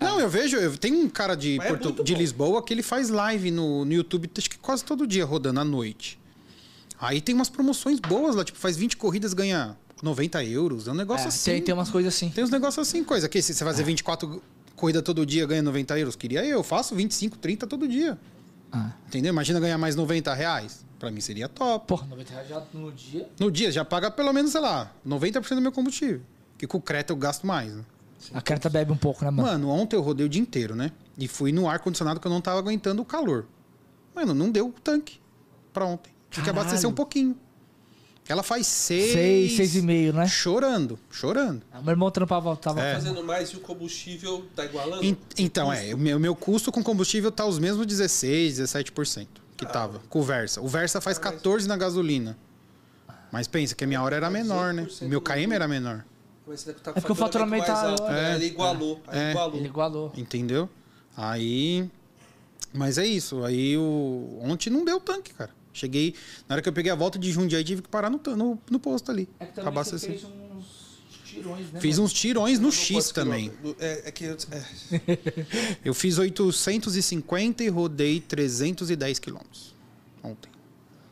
Não, 0.00 0.20
eu 0.20 0.28
vejo, 0.28 0.56
eu, 0.56 0.76
tem 0.76 0.94
um 0.94 1.08
cara 1.08 1.34
de, 1.34 1.60
é 1.60 1.68
Porto- 1.68 2.02
de 2.02 2.12
bom. 2.12 2.18
Lisboa 2.18 2.62
que 2.62 2.72
ele 2.72 2.82
faz 2.82 3.08
live 3.08 3.50
no, 3.50 3.84
no 3.84 3.92
YouTube, 3.92 4.30
acho 4.36 4.48
que 4.48 4.58
quase 4.58 4.84
todo 4.84 5.06
dia 5.06 5.24
rodando 5.24 5.60
à 5.60 5.64
noite. 5.64 6.18
Aí 7.00 7.20
tem 7.20 7.34
umas 7.34 7.48
promoções 7.48 8.00
boas 8.00 8.34
lá, 8.34 8.44
tipo, 8.44 8.58
faz 8.58 8.76
20 8.76 8.96
corridas, 8.96 9.32
ganha 9.32 9.76
90 10.02 10.44
euros. 10.44 10.88
É 10.88 10.92
um 10.92 10.94
negócio 10.94 11.26
é, 11.26 11.28
assim. 11.28 11.50
tem, 11.52 11.62
tem 11.62 11.74
umas 11.74 11.90
coisas 11.90 12.14
assim. 12.14 12.28
Tem 12.30 12.42
uns 12.42 12.50
negócios 12.50 12.86
assim, 12.86 13.04
coisa. 13.04 13.28
Que 13.28 13.40
se 13.40 13.54
você 13.54 13.64
fazer 13.64 13.84
24 13.84 14.42
corridas 14.74 15.02
todo 15.02 15.24
dia, 15.24 15.46
ganha 15.46 15.62
90 15.62 15.98
euros. 15.98 16.16
Queria 16.16 16.44
eu, 16.44 16.62
faço 16.62 16.94
25, 16.94 17.38
30 17.38 17.66
todo 17.66 17.86
dia. 17.86 18.18
Ah. 18.72 18.90
Entendeu? 19.06 19.32
Imagina 19.32 19.60
ganhar 19.60 19.78
mais 19.78 19.96
90 19.96 20.32
reais. 20.34 20.84
Pra 20.98 21.10
mim 21.10 21.20
seria 21.20 21.48
top. 21.48 21.86
Porra, 21.86 22.06
90 22.06 22.32
reais 22.32 22.48
já 22.48 22.62
no 22.74 22.90
dia. 22.92 23.28
No 23.38 23.50
dia, 23.50 23.70
já 23.70 23.84
paga 23.84 24.10
pelo 24.10 24.32
menos, 24.32 24.50
sei 24.50 24.60
lá, 24.60 24.92
90% 25.06 25.54
do 25.54 25.60
meu 25.60 25.70
combustível. 25.72 26.20
Que 26.56 26.66
com 26.66 26.78
o 26.78 26.82
Creta 26.82 27.12
eu 27.12 27.16
gasto 27.16 27.46
mais, 27.46 27.72
né? 27.72 27.84
A 28.34 28.40
carta 28.42 28.68
bebe 28.68 28.92
um 28.92 28.96
pouco, 28.96 29.24
né, 29.24 29.30
mano? 29.30 29.48
Mano, 29.48 29.68
ontem 29.70 29.96
eu 29.96 30.02
rodei 30.02 30.26
o 30.26 30.28
dia 30.28 30.40
inteiro, 30.42 30.74
né? 30.74 30.90
E 31.16 31.26
fui 31.28 31.52
no 31.52 31.68
ar-condicionado 31.68 32.18
que 32.20 32.26
eu 32.26 32.30
não 32.30 32.40
tava 32.40 32.58
aguentando 32.58 33.00
o 33.00 33.04
calor. 33.04 33.46
Mano, 34.14 34.34
não 34.34 34.50
deu 34.50 34.68
o 34.68 34.72
tanque 34.72 35.20
pra 35.72 35.84
ontem. 35.84 36.12
Tinha 36.30 36.42
que 36.44 36.50
abastecer 36.50 36.88
um 36.88 36.92
pouquinho. 36.92 37.36
Ela 38.28 38.42
faz 38.42 38.66
seis... 38.66 39.12
Seis, 39.12 39.56
seis 39.56 39.76
e 39.76 39.80
meio, 39.82 40.12
né? 40.12 40.26
Chorando, 40.28 40.98
chorando. 41.10 41.62
Ah, 41.72 41.80
Meu 41.80 41.92
irmão 41.92 42.10
trampava, 42.10 42.54
tava 42.56 42.82
É. 42.82 42.92
fazendo 42.94 43.24
mais 43.24 43.48
e 43.50 43.56
o 43.56 43.60
combustível 43.60 44.44
tá 44.54 44.66
igualando? 44.66 45.02
En- 45.02 45.16
então, 45.38 45.72
é, 45.72 45.94
o 45.94 45.98
meu, 45.98 46.18
o 46.18 46.20
meu 46.20 46.36
custo 46.36 46.70
com 46.70 46.82
combustível 46.82 47.32
tá 47.32 47.46
os 47.46 47.58
mesmos 47.58 47.86
16, 47.86 48.58
17% 48.58 49.26
que 49.56 49.64
tava 49.64 50.00
com 50.10 50.18
o 50.20 50.22
Versa. 50.22 50.60
O 50.60 50.68
Versa 50.68 51.00
faz 51.00 51.18
14 51.18 51.66
na 51.66 51.76
gasolina. 51.76 52.36
Mas 53.32 53.46
pensa 53.48 53.74
que 53.74 53.84
a 53.84 53.86
minha 53.86 54.02
hora 54.02 54.16
era 54.16 54.28
menor, 54.28 54.74
né? 54.74 54.86
O 55.00 55.04
meu 55.06 55.20
KM 55.22 55.52
era 55.54 55.66
menor. 55.66 56.04
Mas 56.48 56.60
você 56.60 56.72
tá 56.72 56.90
É 56.90 56.94
porque 56.94 57.12
o 57.12 57.14
faturamento 57.14 57.66
tá- 57.66 57.90
alto, 57.90 58.02
né? 58.04 58.32
É. 58.32 58.34
Ele 58.36 58.46
igualou. 58.46 59.00
aí 59.06 59.18
É. 59.18 59.30
igualou. 59.30 59.56
Ele 59.58 59.66
igualou. 59.68 60.12
Entendeu? 60.16 60.68
Aí. 61.16 61.88
Mas 62.72 62.98
é 62.98 63.06
isso. 63.06 63.44
Aí 63.44 63.76
o. 63.76 64.38
Ontem 64.42 64.70
não 64.70 64.84
deu 64.84 64.98
tanque, 65.00 65.32
cara. 65.34 65.50
Cheguei. 65.72 66.14
Na 66.48 66.54
hora 66.54 66.62
que 66.62 66.68
eu 66.68 66.72
peguei 66.72 66.90
a 66.90 66.94
volta 66.94 67.18
de 67.18 67.30
Jundiaí, 67.30 67.62
tive 67.62 67.82
que 67.82 67.88
parar 67.88 68.10
no, 68.10 68.20
no, 68.36 68.58
no 68.70 68.80
posto 68.80 69.10
ali. 69.10 69.28
É 69.38 69.46
que 69.46 69.54
você 69.54 69.60
abastecer. 69.60 70.10
fez 70.10 70.24
uns 70.24 70.66
tirões, 71.24 71.70
né? 71.72 71.80
Fiz 71.80 71.98
uns 71.98 72.12
tirões 72.12 72.58
no 72.58 72.72
X 72.72 73.10
também. 73.12 73.50
quilômetro. 73.50 73.76
É, 73.84 74.08
é 74.08 74.10
que... 74.10 74.24
eu- 74.24 74.36
É. 74.50 75.78
Eu 75.84 75.94
fiz 75.94 76.18
850 76.18 77.62
e 77.62 77.68
rodei 77.68 78.20
310 78.20 79.18
quilômetros. 79.18 79.74
Ontem. 80.22 80.50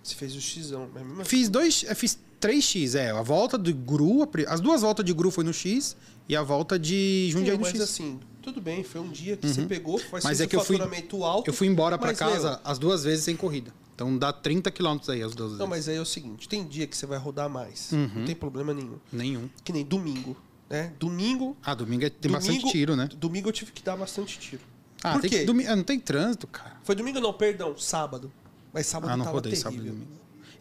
Você 0.02 0.14
fez 0.14 0.34
o 0.36 0.40
xão. 0.40 0.88
Mas 0.92 1.02
mesmo 1.04 1.20
assim, 1.22 1.30
Fiz 1.30 1.48
dois. 1.48 1.84
eu 1.88 1.96
Fiz 1.96 2.18
3x, 2.40 2.94
é. 2.94 3.10
A 3.10 3.22
volta 3.22 3.56
do 3.58 3.72
Gru. 3.74 4.28
As 4.48 4.60
duas 4.60 4.82
voltas 4.82 5.04
de 5.04 5.12
Gru 5.12 5.30
foi 5.30 5.44
no 5.44 5.52
X 5.52 5.96
e 6.28 6.34
a 6.36 6.42
volta 6.42 6.78
de 6.78 7.28
Jundiaí 7.30 7.56
no 7.58 7.64
X. 7.64 7.78
Uhum. 7.78 7.84
assim, 7.84 8.20
tudo 8.42 8.60
bem, 8.60 8.82
foi 8.84 9.00
um 9.00 9.08
dia 9.08 9.36
que 9.36 9.48
você 9.48 9.62
pegou, 9.66 9.98
faz 9.98 10.22
Mas 10.24 10.40
é 10.40 10.46
que 10.46 10.54
eu 10.56 10.64
fui- 10.64 10.78
alto. 11.22 11.48
Eu 11.48 11.54
fui 11.54 11.66
embora 11.66 11.98
pra 11.98 12.08
mas, 12.08 12.18
casa 12.18 12.50
meu, 12.50 12.58
as 12.64 12.78
duas 12.78 13.04
vezes 13.04 13.24
sem 13.24 13.36
corrida. 13.36 13.72
Então 13.94 14.16
dá 14.18 14.32
30 14.32 14.70
quilômetros 14.70 15.08
aí 15.08 15.22
as 15.22 15.34
duas 15.34 15.48
vezes. 15.50 15.60
Não, 15.60 15.66
mas 15.66 15.88
aí 15.88 15.96
é 15.96 16.00
o 16.00 16.04
seguinte, 16.04 16.48
tem 16.48 16.64
dia 16.66 16.86
que 16.86 16.96
você 16.96 17.06
vai 17.06 17.18
rodar 17.18 17.48
mais. 17.48 17.90
Uhum. 17.92 18.10
Não 18.16 18.24
tem 18.26 18.34
problema 18.34 18.74
nenhum. 18.74 18.98
Nenhum. 19.10 19.48
Que 19.64 19.72
nem 19.72 19.84
domingo, 19.84 20.36
né? 20.68 20.92
Domingo... 20.98 21.56
Ah, 21.64 21.74
domingo 21.74 22.04
é- 22.04 22.10
tem 22.10 22.30
domingo, 22.30 22.52
bastante 22.52 22.70
tiro, 22.72 22.94
né? 22.94 23.08
Domingo 23.16 23.48
eu 23.48 23.52
tive 23.52 23.72
que 23.72 23.82
dar 23.82 23.96
bastante 23.96 24.38
tiro. 24.38 24.62
Ah, 25.02 25.12
Por 25.14 25.22
tem 25.22 25.30
quê? 25.30 25.38
que- 25.40 25.44
domi- 25.46 25.66
ah, 25.66 25.74
não 25.74 25.82
tem 25.84 25.98
trânsito, 25.98 26.46
cara. 26.46 26.76
Foi 26.84 26.94
domingo 26.94 27.18
não, 27.20 27.32
perdão, 27.32 27.76
sábado. 27.78 28.30
Mas 28.72 28.86
sábado 28.86 29.10
Ah, 29.12 29.16
não 29.16 29.24
tava 29.24 29.36
rodei 29.36 29.52
terrível. 29.52 29.70
sábado 29.72 29.86
e 29.86 29.90
domingo. 29.90 30.10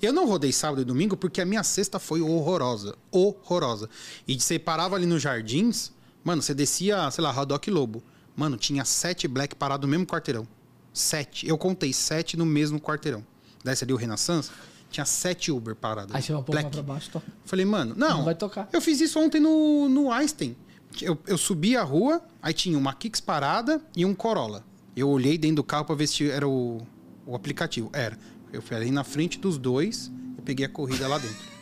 Eu 0.02 0.14
não 0.14 0.28
rodei 0.28 0.52
sábado 0.52 0.82
e 0.82 0.86
domingo 0.86 1.16
porque 1.18 1.42
a 1.42 1.46
minha 1.46 1.64
sexta 1.64 2.00
foi 2.00 2.22
horrorosa. 2.22 2.96
Horrorosa. 3.12 3.90
E 4.28 4.40
você 4.40 4.60
parava 4.60 4.96
ali 4.96 5.06
nos 5.06 5.22
jardins, 5.22 5.92
mano, 6.24 6.42
você 6.42 6.54
descia, 6.54 7.10
sei 7.12 7.24
lá, 7.24 7.32
Radoc 7.32 7.68
Lobo. 7.68 8.04
Mano, 8.36 8.58
tinha 8.58 8.84
sete 8.84 9.28
black 9.28 9.56
parados 9.56 9.86
no 9.86 9.92
mesmo 9.92 10.06
quarteirão. 10.06 10.48
Sete. 10.94 11.48
Eu 11.48 11.58
contei 11.58 11.94
sete 11.94 12.36
no 12.38 12.46
mesmo 12.46 12.80
quarteirão. 12.80 13.26
Desce 13.64 13.84
ali 13.84 13.94
o 13.94 13.96
Renaissance, 13.98 14.52
tinha 14.92 15.06
sete 15.06 15.52
Uber 15.52 15.76
parados. 15.76 16.14
Aí 16.14 16.22
você 16.22 16.32
vai 16.32 16.42
um 16.42 16.44
pouco 16.44 16.62
Black. 16.62 16.72
pra 16.72 16.84
baixo, 16.84 17.10
tô. 17.12 17.22
Falei, 17.46 17.66
mano, 17.66 17.96
não. 17.98 18.18
Não 18.18 18.26
vai 18.26 18.36
tocar. 18.36 18.70
Eu 18.72 18.80
fiz 18.80 19.02
isso 19.02 19.20
ontem 19.20 19.42
no, 19.42 19.90
no 19.90 20.12
Einstein. 20.12 20.56
Eu, 21.02 21.18
eu 21.28 21.38
subi 21.38 21.76
a 21.76 21.84
rua, 21.84 22.22
aí 22.42 22.54
tinha 22.54 22.78
uma 22.78 22.94
Kicks 22.94 23.20
parada 23.20 23.82
e 23.96 24.06
um 24.06 24.14
Corolla. 24.14 24.64
Eu 24.96 25.10
olhei 25.10 25.38
dentro 25.38 25.58
do 25.58 25.64
carro 25.64 25.84
pra 25.84 25.96
ver 25.96 26.08
se 26.08 26.30
era 26.30 26.48
o, 26.48 26.82
o 27.26 27.36
aplicativo. 27.36 27.90
Era. 27.92 28.18
Eu 28.54 28.62
falei 28.62 28.92
na 28.92 29.04
frente 29.04 29.38
dos 29.40 29.58
dois 29.58 30.12
e 30.38 30.42
peguei 30.42 30.66
a 30.66 30.70
corrida 30.70 31.08
lá 31.08 31.18
dentro. 31.18 31.56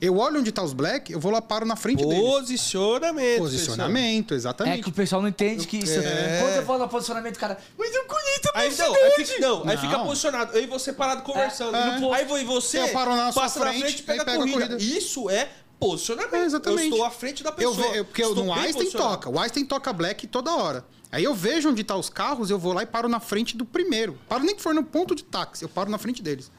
Eu 0.00 0.16
olho 0.16 0.40
onde 0.40 0.50
tá 0.50 0.62
os 0.62 0.72
Black, 0.72 1.12
eu 1.12 1.20
vou 1.20 1.30
lá, 1.30 1.42
paro 1.42 1.66
na 1.66 1.76
frente 1.76 2.02
deles. 2.02 2.18
Posicionamento. 2.24 3.38
Posicionamento, 3.38 4.32
É 4.32 4.36
exatamente. 4.38 4.82
que 4.82 4.88
o 4.88 4.92
pessoal 4.92 5.20
não 5.20 5.28
entende 5.28 5.66
que 5.66 5.76
isso. 5.76 5.92
É. 6.00 6.38
Quando 6.40 6.54
eu 6.56 6.62
falo 6.64 6.88
posicionamento, 6.88 7.38
cara. 7.38 7.58
Mas 7.78 7.94
eu 7.94 8.04
conheço 8.04 8.40
a 8.54 8.58
Aí, 8.60 8.70
não, 8.70 8.76
velocidade. 8.76 9.14
aí, 9.20 9.26
fica, 9.26 9.40
não, 9.40 9.60
aí 9.68 9.76
Não. 9.76 9.82
fica 9.82 9.98
posicionado. 9.98 10.56
Eu 10.56 10.62
e 10.62 10.66
você 10.66 10.92
parado 10.94 11.20
conversando. 11.22 11.76
É, 11.76 11.98
é. 12.00 12.14
Aí 12.14 12.24
vou 12.24 12.38
e 12.38 12.44
você 12.44 12.78
Eu 12.78 12.88
paro 12.88 13.14
na 13.14 13.30
sua 13.30 13.42
passa 13.42 13.60
na 13.60 13.66
frente, 13.66 13.82
frente 13.82 13.98
e 13.98 14.02
pega, 14.04 14.22
aí 14.22 14.24
pega 14.24 14.30
a, 14.30 14.34
a 14.34 14.38
corrida. 14.38 14.68
corrida. 14.74 14.82
Isso 14.82 15.28
é 15.28 15.48
posicionamento. 15.80 16.34
É, 16.34 16.44
exatamente. 16.44 16.82
Eu 16.82 16.90
estou 16.90 17.04
à 17.04 17.10
frente 17.10 17.42
da 17.42 17.50
Eu 17.50 17.54
pessoa. 17.54 17.74
ve, 17.92 17.98
eu- 17.98 18.04
porque 18.04 18.22
eu, 18.22 18.28
Estou 18.28 18.44
no 18.44 18.52
Einstein 18.52 18.90
toca. 18.90 19.28
O 19.30 19.38
Einstein 19.40 19.64
toca 19.64 19.92
Black 19.92 20.26
toda 20.28 20.54
hora. 20.54 20.84
Aí 21.10 21.24
eu 21.24 21.34
vejo 21.34 21.70
onde 21.70 21.82
tá 21.82 21.96
os 21.96 22.08
carros, 22.08 22.50
eu 22.50 22.58
vou 22.58 22.72
lá 22.72 22.82
e 22.84 22.86
paro 22.86 23.08
na 23.08 23.18
frente 23.18 23.56
do 23.56 23.64
primeiro. 23.64 24.16
Paro 24.28 24.44
nem 24.44 24.54
que 24.54 24.62
for 24.62 24.72
no 24.74 24.84
ponto 24.84 25.14
de 25.14 25.24
táxi, 25.24 25.64
eu 25.64 25.68
paro 25.68 25.90
na 25.90 25.98
frente 25.98 26.22
deles. 26.22 26.50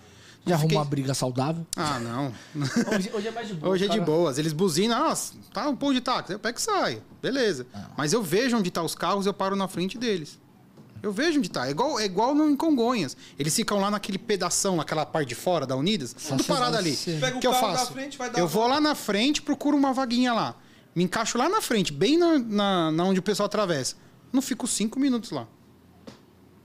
Já 0.46 0.56
arruma 0.56 0.62
fiquei- 0.68 0.78
uma 0.78 0.86
briga 0.86 1.14
saudável. 1.14 1.66
Ah, 1.78 2.00
não. 2.00 2.34
Hoje, 2.96 3.12
hoje 3.14 3.28
é 3.28 3.32
mais 3.32 3.48
de 3.48 3.54
boa. 3.54 3.72
Hoje 3.72 3.86
é 3.86 3.88
de 3.88 3.94
cara. 4.00 4.06
boas. 4.12 4.38
Eles 4.40 4.52
buzinam, 4.54 4.98
nossa, 5.00 5.34
tá 5.54 5.70
um 5.70 5.76
ponto 5.76 5.94
de 5.94 6.02
táxi. 6.02 6.34
Eu 6.34 6.40
pego 6.40 6.58
e 6.58 6.62
saio. 6.62 7.04
Beleza. 7.22 7.66
Mas 7.96 8.12
eu 8.12 8.24
vejo 8.24 8.58
onde 8.58 8.72
tá 8.72 8.82
os 8.82 8.96
carros, 8.96 9.26
eu 9.28 9.34
paro 9.34 9.56
na 9.56 9.68
frente 9.68 9.98
deles. 10.00 10.40
Eu 11.02 11.12
vejo 11.12 11.40
onde 11.40 11.50
tá. 11.50 11.68
É 11.68 11.72
igual, 11.72 12.00
é 12.00 12.06
igual 12.06 12.36
no, 12.36 12.50
em 12.50 12.56
Congonhas. 12.56 13.18
Eles 13.38 13.56
ficam 13.56 13.80
lá 13.80 13.90
naquele 13.90 14.18
pedação, 14.18 14.76
naquela 14.76 15.06
parte 15.06 15.30
de 15.30 15.36
fora 15.36 15.66
da 15.66 15.76
Unidas, 15.76 16.14
tudo 16.14 16.44
parado 16.44 16.78
ali. 16.78 16.98
o 17.36 17.40
que 17.40 17.48
eu 17.48 17.54
faço? 17.54 17.94
frente, 17.94 18.18
eu 18.38 18.48
vou 18.48 18.68
lá 18.68 18.80
na 18.80 18.94
frente, 18.94 19.42
procuro 19.42 19.76
uma 19.76 19.94
vaguinha 19.94 20.34
lá. 20.34 20.56
Me 20.94 21.04
encaixo 21.04 21.38
lá 21.38 21.48
na 21.50 21.62
frente, 21.62 21.92
bem 21.92 22.18
na, 22.18 22.38
na, 22.38 22.92
na 22.92 23.06
onde 23.06 23.20
o 23.20 23.24
pessoal 23.24 23.46
atravessa. 23.46 23.96
Não 24.32 24.42
fico 24.42 24.68
cinco 24.68 25.00
minutos 25.00 25.32
lá. 25.32 25.48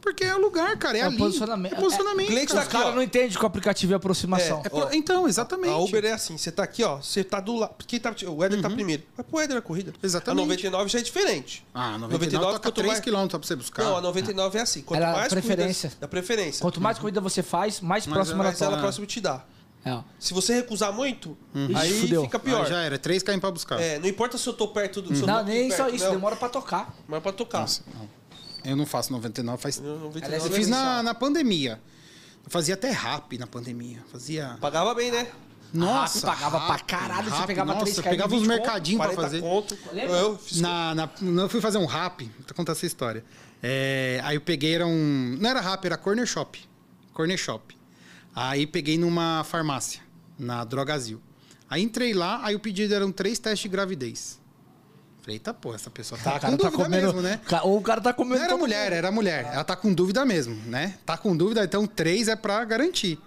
Porque 0.07 0.23
é 0.23 0.37
o 0.37 0.39
lugar, 0.41 0.77
cara. 0.79 0.97
É, 0.97 1.01
É 1.01 1.05
o 1.05 1.09
ali. 1.09 1.17
posicionamento. 1.19 1.73
É 1.73 1.81
posicionamento. 1.81 2.27
É, 2.27 2.31
cliente 2.31 2.53
cara. 2.55 2.65
da 2.65 2.87
ó. 2.91 2.95
não 2.95 3.03
entendem 3.03 3.29
que 3.31 3.43
o 3.43 3.47
aplicativo 3.47 3.93
é 3.93 3.97
aproximação. 3.97 4.63
É 4.65 4.69
pro- 4.69 4.89
Então, 4.93 5.27
exatamente. 5.27 5.73
A 5.73 5.79
Uber 5.79 6.05
é 6.05 6.13
assim, 6.13 6.39
você 6.39 6.53
tá 6.53 6.63
aqui, 6.63 6.85
ó, 6.85 6.99
você 6.99 7.25
tá 7.25 7.41
do 7.41 7.57
lado. 7.57 7.75
Quem 7.89 7.99
tá, 7.99 8.15
o 8.29 8.45
Éder 8.45 8.63
tá 8.63 8.71
primeiro. 8.71 9.03
Vai 9.17 9.25
pro 9.25 9.41
Éder 9.41 9.57
a 9.57 9.61
corrida. 9.61 9.91
Uhum. 9.91 9.97
Exatamente. 10.01 10.41
A 10.43 10.47
99 10.47 10.89
já 10.89 11.01
é 11.01 11.03
diferente. 11.03 11.67
Ah, 11.75 11.99
99, 11.99 12.47
toca 12.47 12.59
quanto 12.61 12.75
3 12.77 12.87
mais- 12.87 13.01
km 13.01 13.27
pra 13.29 13.39
você 13.41 13.57
buscar. 13.57 13.83
Não, 13.83 13.97
a 13.97 14.01
99 14.01 14.59
é 14.59 14.63
assim. 14.63 14.83
Quanto 14.83 15.03
Ela 15.03 15.11
é 15.13 15.17
mais 15.17 15.29
preferência. 15.33 15.89
corridas- 15.89 16.01
Da 16.01 16.07
preferência. 16.09 16.63
Quanto 16.63 16.81
mais 16.81 16.99
corrida 17.01 17.21
você 17.21 17.43
faz, 17.43 17.81
mais 17.81 18.07
Mas 18.07 18.15
próxima 18.15 18.35
ela- 18.37 18.45
ela 18.45 18.53
Mas 18.53 18.63
ela 18.63 18.77
Ah. 18.77 18.81
próximo 18.81 19.07
te 19.07 19.21
dá. 19.21 19.43
É. 19.85 19.99
Se 20.21 20.33
você 20.33 20.55
recusar 20.55 20.93
muito, 20.93 21.37
Uhum. 21.53 21.71
aí 21.77 22.01
fudeu. 22.01 22.23
fica 22.23 22.39
Aí 22.39 22.45
pior. 22.45 22.67
já 22.67 22.81
era, 22.81 22.97
3 22.97 23.23
km 23.25 23.41
pra 23.41 23.51
buscar. 23.51 23.81
É, 23.81 23.99
não 23.99 24.09
importa 24.09 24.39
se 24.39 24.47
eu 24.49 24.53
tô 24.53 24.69
perto 24.69 25.03
do. 25.03 25.13
eu 25.13 25.27
Não, 25.27 25.45
nem 25.45 25.69
só 25.71 25.85
perto, 25.85 25.95
isso, 25.97 26.05
não. 26.05 26.13
demora 26.13 26.37
pra 26.37 26.49
tocar. 26.49 26.95
Mas 27.09 27.21
pra 27.23 27.33
tocar. 27.33 27.61
Nossa, 27.61 27.83
não. 27.93 28.09
Eu 28.67 28.77
não 28.77 28.87
faço 28.87 29.13
99, 29.13 29.63
faz... 29.63 29.79
Eu, 29.79 29.99
99, 29.99 30.25
Aliás, 30.25 30.45
Eu 30.45 30.51
é 30.51 30.55
fiz 30.55 30.69
na, 30.69 31.03
na 31.03 31.15
pandemia. 31.15 31.81
Eu 32.45 32.51
fazia 32.51 32.75
até 32.75 32.91
rap 32.91 33.39
na 33.39 33.47
pandemia. 33.47 34.05
Fazia... 34.11 34.57
Pagava 34.61 34.95
bem, 34.95 35.11
né? 35.11 35.27
Nossa, 35.73 36.27
pagava 36.27 36.59
pra 36.61 36.77
rap, 36.77 36.85
caralho, 36.85 37.31
você 37.31 37.37
rap, 37.37 37.47
pegava 37.47 37.73
nossa, 37.73 37.85
3 37.85 37.97
eu 37.97 38.03
km, 38.03 38.11
pegava 38.11 38.35
uns 38.35 38.41
20 38.41 38.49
conto, 38.49 38.59
mercadinhos 38.59 38.99
pra 38.99 39.15
40 39.15 39.23
fazer. 39.23 39.41
conto. 39.41 39.79
Eu 39.93 40.39
fiz 40.39 40.61
Na, 40.61 40.95
na, 40.95 41.11
não, 41.21 41.43
eu 41.45 41.49
fui 41.49 41.61
fazer 41.61 41.79
um 41.79 41.87
rap, 41.87 42.25
vou 42.25 42.55
contar 42.55 42.73
essa 42.73 42.87
história. 42.87 43.25
É, 43.63 44.21
aí 44.23 44.37
eu 44.37 44.41
peguei, 44.41 44.75
era 44.75 44.87
um. 44.87 45.37
Não 45.41 45.51
era 45.51 45.61
rap, 45.61 45.85
era 45.85 45.97
corner 45.97 46.27
shop. 46.27 46.63
Corner 47.13 47.37
shop. 47.37 47.77
Aí 48.35 48.67
peguei 48.67 48.99
numa 48.99 49.45
farmácia, 49.45 50.01
na 50.39 50.63
Drogazil. 50.65 51.21
Aí 51.69 51.83
entrei 51.83 52.15
lá, 52.15 52.41
aí 52.45 52.55
o 52.55 52.61
pedido 52.61 52.95
eram 52.95 53.11
três 53.11 53.39
testes 53.39 53.63
de 53.63 53.69
gravidez. 53.69 54.39
Falei, 55.27 55.37
eita, 55.39 55.53
pô, 55.53 55.75
essa 55.75 55.91
pessoa 55.91 56.21
tá 56.21 56.35
com 56.35 56.39
tá 56.39 56.51
dúvida 56.51 56.71
comendo. 56.71 57.07
mesmo, 57.07 57.21
né? 57.21 57.41
Ou 57.65 57.79
o 57.79 57.83
cara 57.83 58.01
tá 58.01 58.13
comendo. 58.13 58.37
Não 58.39 58.45
era 58.45 58.57
mulher, 58.57 58.85
mundo. 58.85 58.93
era 58.95 59.11
mulher. 59.11 59.51
Ela 59.53 59.65
tá 59.65 59.75
com 59.75 59.93
dúvida 59.93 60.25
mesmo, 60.25 60.55
né? 60.67 60.95
Tá 61.05 61.17
com 61.19 61.37
dúvida, 61.37 61.65
então 61.65 61.85
três 61.85 62.29
é 62.29 62.37
pra 62.37 62.65
garantir. 62.65 63.19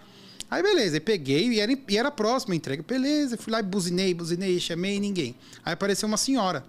Aí 0.50 0.64
beleza, 0.64 0.96
aí 0.96 1.02
peguei 1.02 1.50
e 1.50 1.60
era, 1.60 1.72
e 1.74 1.98
era 1.98 2.10
próximo 2.10 2.54
a 2.54 2.56
entrega. 2.56 2.82
Beleza, 2.88 3.36
fui 3.36 3.52
lá 3.52 3.60
e 3.60 3.64
buzinei, 3.64 4.14
buzinei, 4.14 4.58
chamei 4.62 4.98
ninguém. 4.98 5.36
Aí 5.66 5.74
apareceu 5.74 6.08
uma 6.08 6.16
senhora. 6.16 6.64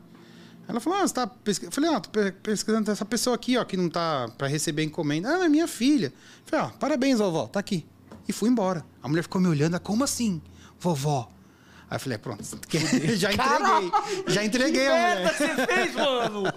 Ela 0.68 0.80
falou, 0.80 0.98
ah, 0.98 1.06
você 1.06 1.14
tá 1.14 1.26
pesquisando. 1.28 1.70
Eu 1.70 1.74
falei, 1.82 1.96
ah, 1.96 2.00
tô 2.00 2.10
pe- 2.10 2.32
pesquisando 2.32 2.90
essa 2.90 3.04
pessoa 3.04 3.36
aqui, 3.36 3.56
ó, 3.56 3.64
que 3.64 3.76
não 3.76 3.88
tá 3.88 4.28
pra 4.36 4.48
receber 4.48 4.82
encomenda. 4.82 5.28
Ah, 5.36 5.44
é 5.44 5.48
minha 5.48 5.68
filha. 5.68 6.08
Eu 6.08 6.12
falei, 6.46 6.66
ah, 6.66 6.70
parabéns, 6.78 7.20
vovó, 7.20 7.46
tá 7.46 7.60
aqui. 7.60 7.86
E 8.28 8.32
fui 8.32 8.48
embora. 8.50 8.84
A 9.00 9.08
mulher 9.08 9.22
ficou 9.22 9.40
me 9.40 9.46
olhando, 9.48 9.76
"Ah, 9.76 9.80
como 9.80 10.02
assim, 10.04 10.42
vovó? 10.78 11.30
Aí 11.90 11.96
eu 11.96 12.00
falei, 12.00 12.16
"Ah, 12.16 12.18
pronto, 12.20 12.44
já 13.16 13.32
entreguei. 13.32 13.90
Já 14.28 14.44
entreguei 14.44 14.86
a 14.86 14.90
mulher. 14.92 15.30
que 15.32 15.36
você 15.38 15.66
fez, 15.66 15.94
mano? 15.94 16.42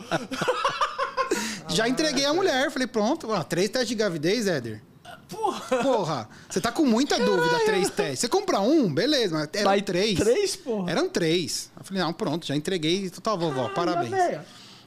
Já 1.70 1.88
entreguei 1.88 2.26
a 2.26 2.34
mulher. 2.34 2.70
Falei, 2.70 2.88
pronto, 2.88 3.32
ó, 3.32 3.42
três 3.44 3.70
testes 3.70 3.90
de 3.90 3.96
gravidez, 3.96 4.46
Éder. 4.48 4.82
Porra. 5.28 5.78
Porra, 5.82 6.30
você 6.48 6.62
tá 6.62 6.72
com 6.72 6.86
muita 6.86 7.18
dúvida, 7.18 7.60
três 7.66 7.90
testes. 7.90 8.20
Você 8.20 8.28
compra 8.28 8.60
um, 8.60 8.94
beleza, 8.94 9.34
mas 9.36 9.50
eram 9.54 9.64
Vai 9.64 9.82
três. 9.82 10.20
Três, 10.20 10.56
porra. 10.56 10.92
Eram 10.92 11.10
três. 11.10 11.72
Eu 11.76 11.84
falei, 11.84 12.04
não, 12.04 12.14
pronto, 12.14 12.46
já 12.46 12.56
entreguei. 12.56 13.10
Total, 13.10 13.38
vovó, 13.40 13.70
parabéns. 13.70 14.14
A 14.14 14.16
véia. 14.18 14.46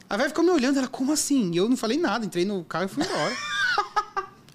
A 0.09 0.17
velha 0.17 0.29
ficou 0.29 0.45
me 0.45 0.51
olhando, 0.51 0.79
ela, 0.79 0.87
como 0.87 1.13
assim? 1.13 1.51
E 1.53 1.57
eu 1.57 1.69
não 1.69 1.77
falei 1.77 1.99
nada, 1.99 2.25
entrei 2.25 2.45
no 2.45 2.63
carro 2.63 2.85
e 2.85 2.89
fui 2.89 3.03
embora. 3.03 3.35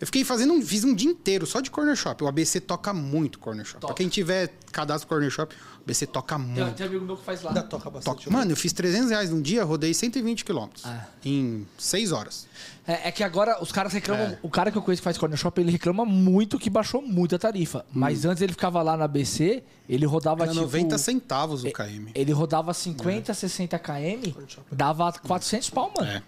Eu 0.02 0.08
fiquei 0.08 0.26
fazendo 0.26 0.52
um, 0.52 0.62
fiz 0.64 0.84
um 0.84 0.96
dia 0.96 1.12
inteiro 1.12 1.46
só 1.46 1.62
de 1.62 1.70
corner 1.70 1.96
shop. 1.96 2.24
O 2.24 2.28
ABC 2.28 2.60
toca 2.60 2.92
muito 2.92 3.38
corner 3.38 3.64
shop. 3.64 3.86
Pra 3.86 3.94
quem 3.94 4.10
tiver 4.10 4.52
cadastro 4.72 5.08
corner 5.08 5.30
shop, 5.30 5.56
o 5.56 5.82
ABC 5.84 6.08
toca 6.08 6.38
Tem, 6.38 6.44
muito. 6.46 6.74
tem 6.74 6.88
amigo 6.88 7.06
meu 7.06 7.16
que 7.16 7.24
faz 7.24 7.44
lá. 7.44 7.52
Ainda 7.52 7.62
toca 7.62 7.88
bastante. 7.88 8.24
Toca. 8.24 8.32
Mano, 8.32 8.52
eu 8.52 8.56
fiz 8.58 8.74
300 8.74 9.12
reais 9.12 9.30
num 9.30 9.40
dia, 9.40 9.64
rodei 9.64 9.94
120 9.94 10.44
quilômetros. 10.44 10.84
Ah. 10.88 11.06
Em 11.24 11.68
6 11.78 12.12
horas. 12.12 12.48
É, 12.88 13.10
é 13.10 13.12
que 13.12 13.24
agora 13.24 13.62
os 13.62 13.72
caras 13.72 13.94
reclamam. 13.94 14.26
É. 14.26 14.40
O 14.42 14.50
cara 14.50 14.72
que 14.72 14.78
eu 14.80 14.82
conheço 14.82 15.02
que 15.02 15.04
faz 15.04 15.20
corner 15.20 15.38
shop, 15.38 15.62
ele 15.62 15.72
reclama 15.72 16.04
muito 16.04 16.58
que 16.58 16.70
baixou 16.72 17.00
muito 17.04 17.36
a 17.36 17.40
tarifa. 17.40 17.86
Mas 17.94 18.26
antes 18.26 18.42
ele 18.42 18.54
ficava 18.54 18.82
lá 18.82 18.98
na 18.98 19.08
BC, 19.08 19.64
ele 19.88 20.06
rodava 20.08 20.42
Hum. 20.42 20.46
Era 20.46 20.52
tipo. 20.54 20.66
90 20.66 20.98
centavos 20.98 21.64
o 21.64 21.72
KM. 21.72 22.10
Ele 22.16 22.32
rodava 22.32 22.74
50, 22.74 23.34
60 23.36 23.78
km, 23.78 24.32
dava 24.72 25.12
400 25.14 25.70
pau, 25.70 25.94
mano. 25.96 26.10
É. 26.10 26.24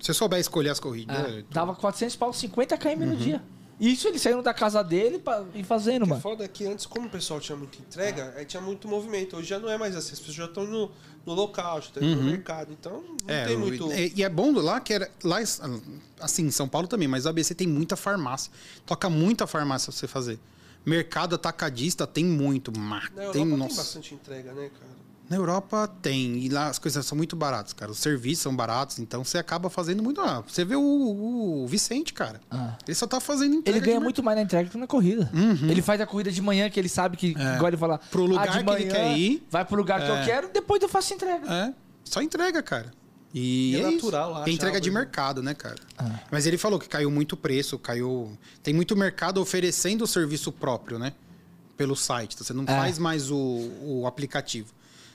Se 0.00 0.06
você 0.06 0.14
souber 0.14 0.38
escolher 0.40 0.70
as 0.70 0.80
corridas. 0.80 1.16
É, 1.16 1.38
é, 1.40 1.44
dava 1.50 1.74
400 1.74 2.16
pau, 2.16 2.32
50 2.32 2.76
km 2.76 2.88
Uhum. 2.88 3.06
no 3.06 3.16
dia. 3.16 3.42
Isso 3.80 4.06
ele 4.06 4.20
saindo 4.20 4.40
da 4.40 4.54
casa 4.54 4.84
dele 4.84 5.18
pra 5.18 5.44
ir 5.52 5.64
fazendo, 5.64 6.04
O 6.04 6.08
mano. 6.08 6.20
foda 6.20 6.44
é 6.44 6.48
que 6.48 6.64
antes, 6.64 6.86
como 6.86 7.06
o 7.08 7.10
pessoal 7.10 7.40
tinha 7.40 7.56
muita 7.56 7.76
entrega, 7.78 8.32
aí 8.36 8.44
tinha 8.44 8.60
muito 8.60 8.86
movimento. 8.86 9.36
Hoje 9.36 9.48
já 9.48 9.58
não 9.58 9.68
é 9.68 9.76
mais 9.76 9.96
assim. 9.96 10.12
As 10.12 10.20
pessoas 10.20 10.36
já 10.36 10.44
estão 10.44 10.64
no, 10.64 10.92
no 11.26 11.32
local, 11.34 11.80
já 11.80 11.88
estão 11.88 12.02
no 12.02 12.22
mercado. 12.22 12.72
Então 12.72 13.02
não 13.02 13.34
É, 13.34 13.46
tem 13.46 13.56
muito. 13.56 13.90
é, 13.90 14.12
e 14.14 14.22
é 14.22 14.28
bom 14.28 14.52
lá 14.60 14.80
que 14.80 14.92
era. 14.92 15.10
Lá, 15.24 15.38
assim, 16.20 16.46
em 16.46 16.50
São 16.52 16.68
Paulo 16.68 16.86
também, 16.86 17.08
mas 17.08 17.26
o 17.26 17.28
ABC 17.28 17.52
tem 17.52 17.66
muita 17.66 17.96
farmácia. 17.96 18.52
Toca 18.86 19.10
muita 19.10 19.44
farmácia 19.44 19.90
pra 19.90 19.98
você 19.98 20.06
fazer. 20.06 20.38
Mercado 20.86 21.34
atacadista 21.34 22.06
tem 22.06 22.24
muito. 22.24 22.70
Europa 22.70 23.32
tem, 23.32 23.48
tem, 23.48 23.58
bastante 23.58 24.14
entrega, 24.14 24.52
né, 24.52 24.70
cara? 24.78 25.03
Na 25.28 25.36
Europa 25.36 25.88
tem. 26.02 26.36
E 26.38 26.48
lá 26.50 26.68
as 26.68 26.78
coisas 26.78 27.04
são 27.06 27.16
muito 27.16 27.34
baratas, 27.34 27.72
cara. 27.72 27.90
Os 27.90 27.98
serviços 27.98 28.42
são 28.42 28.54
baratos, 28.54 28.98
então 28.98 29.24
você 29.24 29.38
acaba 29.38 29.70
fazendo 29.70 30.02
muito. 30.02 30.20
Ah, 30.20 30.42
você 30.46 30.64
vê 30.64 30.76
o, 30.76 30.82
o 30.82 31.66
Vicente, 31.66 32.12
cara. 32.12 32.40
Ah. 32.50 32.76
Ele 32.86 32.94
só 32.94 33.06
tá 33.06 33.18
fazendo 33.20 33.54
entrega. 33.54 33.78
Ele 33.78 33.86
ganha 33.86 33.98
de 33.98 34.04
muito 34.04 34.22
mais 34.22 34.36
na 34.36 34.42
entrega 34.42 34.68
que 34.68 34.76
na 34.76 34.86
corrida. 34.86 35.30
Ele 35.68 35.80
faz 35.80 35.98
a 36.00 36.06
corrida 36.06 36.30
de 36.30 36.42
manhã, 36.42 36.68
que 36.68 36.78
ele 36.78 36.90
sabe 36.90 37.16
que, 37.16 37.28
igual 37.28 37.68
ele 37.68 37.76
fala, 37.78 37.94
É. 38.04 38.08
Pro 38.10 38.26
lugar 38.26 38.48
ah, 38.48 38.58
de 38.58 38.64
que 38.64 38.70
ele 38.70 38.90
quer 38.90 39.16
ir. 39.16 39.46
Vai 39.50 39.64
pro 39.64 39.76
lugar 39.76 40.02
que 40.04 40.10
eu 40.10 40.14
É. 40.16 40.24
quero, 40.26 40.50
depois 40.52 40.82
eu 40.82 40.88
faço 40.90 41.14
entrega. 41.14 41.50
É, 41.52 41.72
só 42.04 42.20
entrega, 42.20 42.62
cara. 42.62 42.92
E, 43.32 43.72
E 43.72 43.76
é 43.76 43.78
é 43.78 43.88
isso. 43.88 43.94
natural 44.06 44.30
lá, 44.30 44.44
É 44.46 44.50
entrega 44.50 44.80
de 44.80 44.90
mercado, 44.90 45.42
né, 45.42 45.54
cara? 45.54 45.76
Mas 46.30 46.46
ele 46.46 46.56
falou 46.58 46.78
que 46.78 46.88
caiu 46.88 47.10
muito 47.10 47.36
preço, 47.36 47.78
caiu. 47.78 48.36
Tem 48.62 48.72
muito 48.74 48.94
mercado 48.94 49.40
oferecendo 49.40 50.04
o 50.04 50.06
serviço 50.06 50.52
próprio, 50.52 50.98
né? 50.98 51.12
Pelo 51.76 51.96
site. 51.96 52.34
Então, 52.34 52.46
você 52.46 52.52
não 52.52 52.62
É. 52.64 52.66
faz 52.66 52.98
mais 52.98 53.30
o, 53.30 53.36
o 53.82 54.06
aplicativo. 54.06 54.72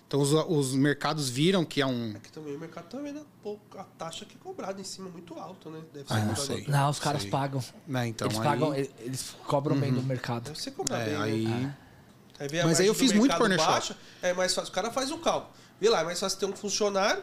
Então 0.09 0.19
os, 0.21 0.31
os 0.33 0.73
mercados 0.73 1.29
viram 1.29 1.63
que 1.63 1.79
é 1.79 1.85
um. 1.85 2.15
Aqui 2.15 2.31
também 2.31 2.55
o 2.55 2.59
mercado 2.59 2.85
também 2.89 3.13
dá 3.13 3.21
pouco. 3.43 3.77
A 3.77 3.83
taxa 3.83 4.25
que 4.25 4.35
é 4.35 4.39
cobrada 4.43 4.81
em 4.81 4.83
cima 4.83 5.07
é 5.07 5.11
muito 5.11 5.35
alta, 5.35 5.69
né? 5.69 5.81
Deve 5.93 6.07
ser 6.07 6.13
Ah, 6.15 6.25
não 6.25 6.35
sei. 6.35 6.65
Não, 6.67 6.89
os 6.89 6.97
caras 6.99 7.21
Sei. 7.21 7.29
pagam. 7.29 7.63
Então, 8.07 8.27
eles 8.27 8.39
aí- 8.39 8.43
pagam, 8.43 8.73
eles, 8.75 9.35
cobram 9.45 9.77
bem 9.79 9.93
do 9.93 10.01
mercado. 10.01 10.45
Deve 10.45 10.59
ser 10.59 10.71
cobrado 10.71 11.03
É, 11.03 11.05
bem, 11.09 11.15
aí. 11.15 11.45
né? 11.47 11.77
Aí 12.39 12.59
a 12.59 12.65
Mas 12.65 12.79
aí 12.79 12.87
eu 12.87 12.95
fiz 12.95 13.11
muito 13.13 13.37
corner 13.37 13.59
shop. 13.59 13.71
baixa, 13.71 13.97
É 14.23 14.33
mais 14.33 14.51
fácil. 14.53 14.71
O 14.71 14.73
cara 14.73 14.89
faz 14.89 15.11
o 15.11 15.19
cálculo. 15.19 15.53
Vê 15.79 15.89
lá, 15.89 16.01
é 16.01 16.03
mais 16.03 16.19
fácil 16.19 16.39
ter 16.39 16.45
um 16.47 16.55
funcionário 16.55 17.21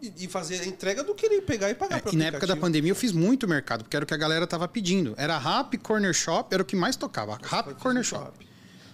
e, 0.00 0.24
e 0.24 0.28
fazer 0.28 0.60
a 0.60 0.66
entrega 0.66 1.04
do 1.04 1.14
que 1.14 1.26
ele 1.26 1.42
pegar 1.42 1.68
e 1.68 1.74
pagar 1.74 1.98
É, 1.98 2.02
e 2.12 2.16
na 2.16 2.26
época 2.26 2.46
da 2.46 2.56
pandemia 2.56 2.92
eu 2.92 2.96
fiz 2.96 3.12
muito 3.12 3.46
mercado, 3.46 3.82
porque 3.84 3.94
era 3.96 4.04
o 4.04 4.06
que 4.08 4.14
a 4.14 4.16
galera 4.16 4.46
tava 4.46 4.66
pedindo. 4.66 5.12
Era 5.18 5.36
Rap, 5.36 5.76
Corner 5.78 6.14
Shop, 6.14 6.48
era 6.54 6.62
o 6.62 6.66
que 6.66 6.76
mais 6.76 6.96
tocava. 6.96 7.38
Rap, 7.42 7.74
Corner 7.74 8.02
Shop. 8.02 8.45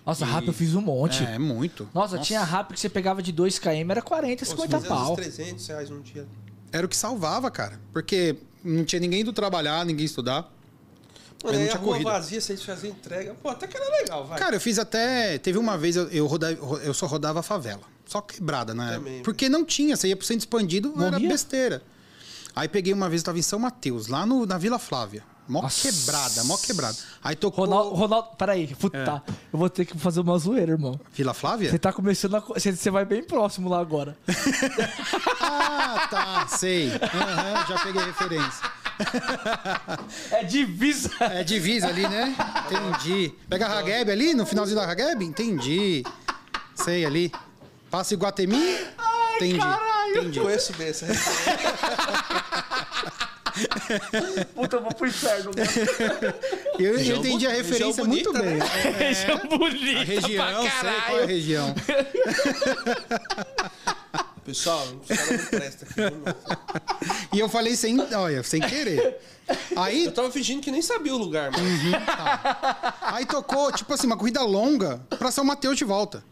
Nossa, 0.04 0.24
rap 0.24 0.46
eu 0.46 0.52
fiz 0.52 0.74
um 0.74 0.80
monte. 0.80 1.22
É, 1.22 1.38
muito. 1.38 1.88
Nossa, 1.94 2.18
tinha 2.18 2.42
rap 2.42 2.72
que 2.72 2.80
você 2.80 2.88
pegava 2.88 3.22
de 3.22 3.30
2 3.30 3.58
km, 3.58 3.90
era 3.90 4.02
40, 4.02 4.44
Pô, 4.44 4.50
50 4.50 4.76
se 4.78 4.82
fizer 4.82 4.94
uns 4.94 4.98
pau. 5.06 5.16
300 5.16 5.66
reais 5.68 5.90
um 5.90 6.00
dia. 6.00 6.26
Era 6.72 6.84
o 6.86 6.88
que 6.88 6.96
salvava, 6.96 7.50
cara. 7.50 7.80
Porque 7.92 8.36
não 8.64 8.84
tinha 8.84 8.98
ninguém 8.98 9.20
indo 9.20 9.32
trabalhar, 9.32 9.84
ninguém 9.84 10.04
estudar. 10.06 10.50
Mano, 11.44 11.56
não 11.56 11.60
aí 11.62 11.68
a 11.68 11.70
tinha 11.70 11.80
rua 11.80 11.92
corrida. 11.92 12.10
vazia, 12.10 12.40
se 12.40 12.52
eles 12.52 12.64
fazerem 12.64 12.96
entrega. 12.96 13.34
Pô, 13.34 13.48
até 13.48 13.66
que 13.66 13.76
era 13.76 13.90
legal, 14.00 14.26
vai. 14.26 14.38
Cara, 14.38 14.56
eu 14.56 14.60
fiz 14.60 14.78
até. 14.78 15.38
Teve 15.38 15.58
uma 15.58 15.76
vez 15.76 15.96
eu, 15.96 16.08
eu, 16.08 16.26
rodava, 16.26 16.54
eu 16.82 16.94
só 16.94 17.06
rodava 17.06 17.40
a 17.40 17.42
favela. 17.42 17.82
Só 18.06 18.20
quebrada, 18.20 18.74
né? 18.74 18.94
Também, 18.94 19.22
Porque 19.22 19.48
não 19.48 19.64
tinha, 19.64 19.96
você 19.96 20.08
ia 20.08 20.16
pro 20.16 20.26
centro 20.26 20.40
expandido, 20.40 20.92
era 20.98 21.12
Morria? 21.12 21.28
besteira. 21.28 21.82
Aí 22.54 22.68
peguei 22.68 22.92
uma 22.92 23.08
vez, 23.08 23.22
eu 23.22 23.26
tava 23.26 23.38
em 23.38 23.42
São 23.42 23.58
Mateus, 23.58 24.08
lá 24.08 24.26
no, 24.26 24.44
na 24.44 24.58
Vila 24.58 24.78
Flávia. 24.78 25.24
Mó 25.48 25.62
Nossa. 25.62 25.90
quebrada, 25.90 26.44
mó 26.44 26.56
quebrada. 26.56 26.96
Aí 27.22 27.34
tocou. 27.34 27.64
Ronaldo, 27.64 27.94
Ronaldo, 27.96 28.28
peraí, 28.38 28.68
puta, 28.76 28.96
É. 28.98 29.04
tá. 29.04 29.22
eu 29.52 29.58
vou 29.58 29.68
ter 29.68 29.84
que 29.84 29.98
fazer 29.98 30.20
uma 30.20 30.38
zoeira, 30.38 30.72
irmão. 30.72 30.98
Vila 31.12 31.34
Flávia? 31.34 31.68
Você 31.70 31.78
tá 31.78 31.92
começando 31.92 32.36
a. 32.36 32.40
Você, 32.40 32.90
vai 32.90 33.04
bem 33.04 33.22
próximo 33.24 33.68
lá 33.68 33.80
agora. 33.80 34.16
Ah, 35.44 36.06
tá, 36.08 36.46
sei. 36.48 36.88
Aham, 36.88 37.66
já 37.68 37.78
peguei 37.80 38.02
referência. 38.04 38.64
É 40.30 40.44
divisa. 40.44 41.10
É 41.20 41.42
divisa 41.44 41.88
ali, 41.88 42.08
né? 42.08 42.34
Entendi. 42.66 43.34
Pega 43.48 43.66
a 43.66 43.78
Hageb 43.80 44.10
ali, 44.10 44.32
no 44.34 44.46
finalzinho 44.46 44.78
da 44.78 44.90
Hageb? 44.90 45.22
Entendi. 45.24 46.04
Sei 46.74 47.04
ali. 47.04 47.30
Passa 47.90 48.14
Iguatemi? 48.14 48.78
Entendi. 49.36 49.58
Entendi. 50.10 50.40
Conheço 50.40 50.72
bem 50.74 50.88
essa 50.88 51.06
Puta, 54.54 54.76
eu 54.76 54.82
vou 54.82 54.94
pro 54.94 55.06
inferno. 55.06 55.50
Eu, 56.78 56.98
eu 56.98 57.16
entendi 57.16 57.46
a 57.46 57.50
referência 57.50 58.04
região 58.04 58.06
muito 58.06 58.32
bonita, 58.32 58.42
bem. 58.42 58.58
né? 58.58 58.64
Região 58.98 59.38
bonita. 59.48 60.00
A 60.00 60.04
região, 60.04 60.46
pra 60.46 60.60
sei 60.62 61.00
qual 61.06 61.18
é 61.18 61.22
a 61.22 61.26
região. 61.26 61.74
Pessoal, 64.44 64.84
os 65.00 65.06
caras 65.16 65.40
não 65.40 65.46
prestam. 65.46 65.88
aqui. 65.88 66.02
E 67.32 67.38
eu 67.38 67.48
falei 67.48 67.76
sem, 67.76 68.00
olha, 68.14 68.42
sem 68.42 68.60
querer. 68.60 69.20
Aí, 69.76 70.06
Eu 70.06 70.12
tava 70.12 70.30
fingindo 70.32 70.60
que 70.60 70.70
nem 70.70 70.82
sabia 70.82 71.14
o 71.14 71.18
lugar, 71.18 71.52
mano. 71.52 71.64
aí 73.02 73.24
tocou, 73.24 73.70
tipo 73.70 73.92
assim, 73.92 74.06
uma 74.06 74.16
corrida 74.16 74.42
longa 74.42 75.00
pra 75.18 75.30
São 75.30 75.44
Mateus 75.44 75.76
de 75.76 75.84
volta. 75.84 76.24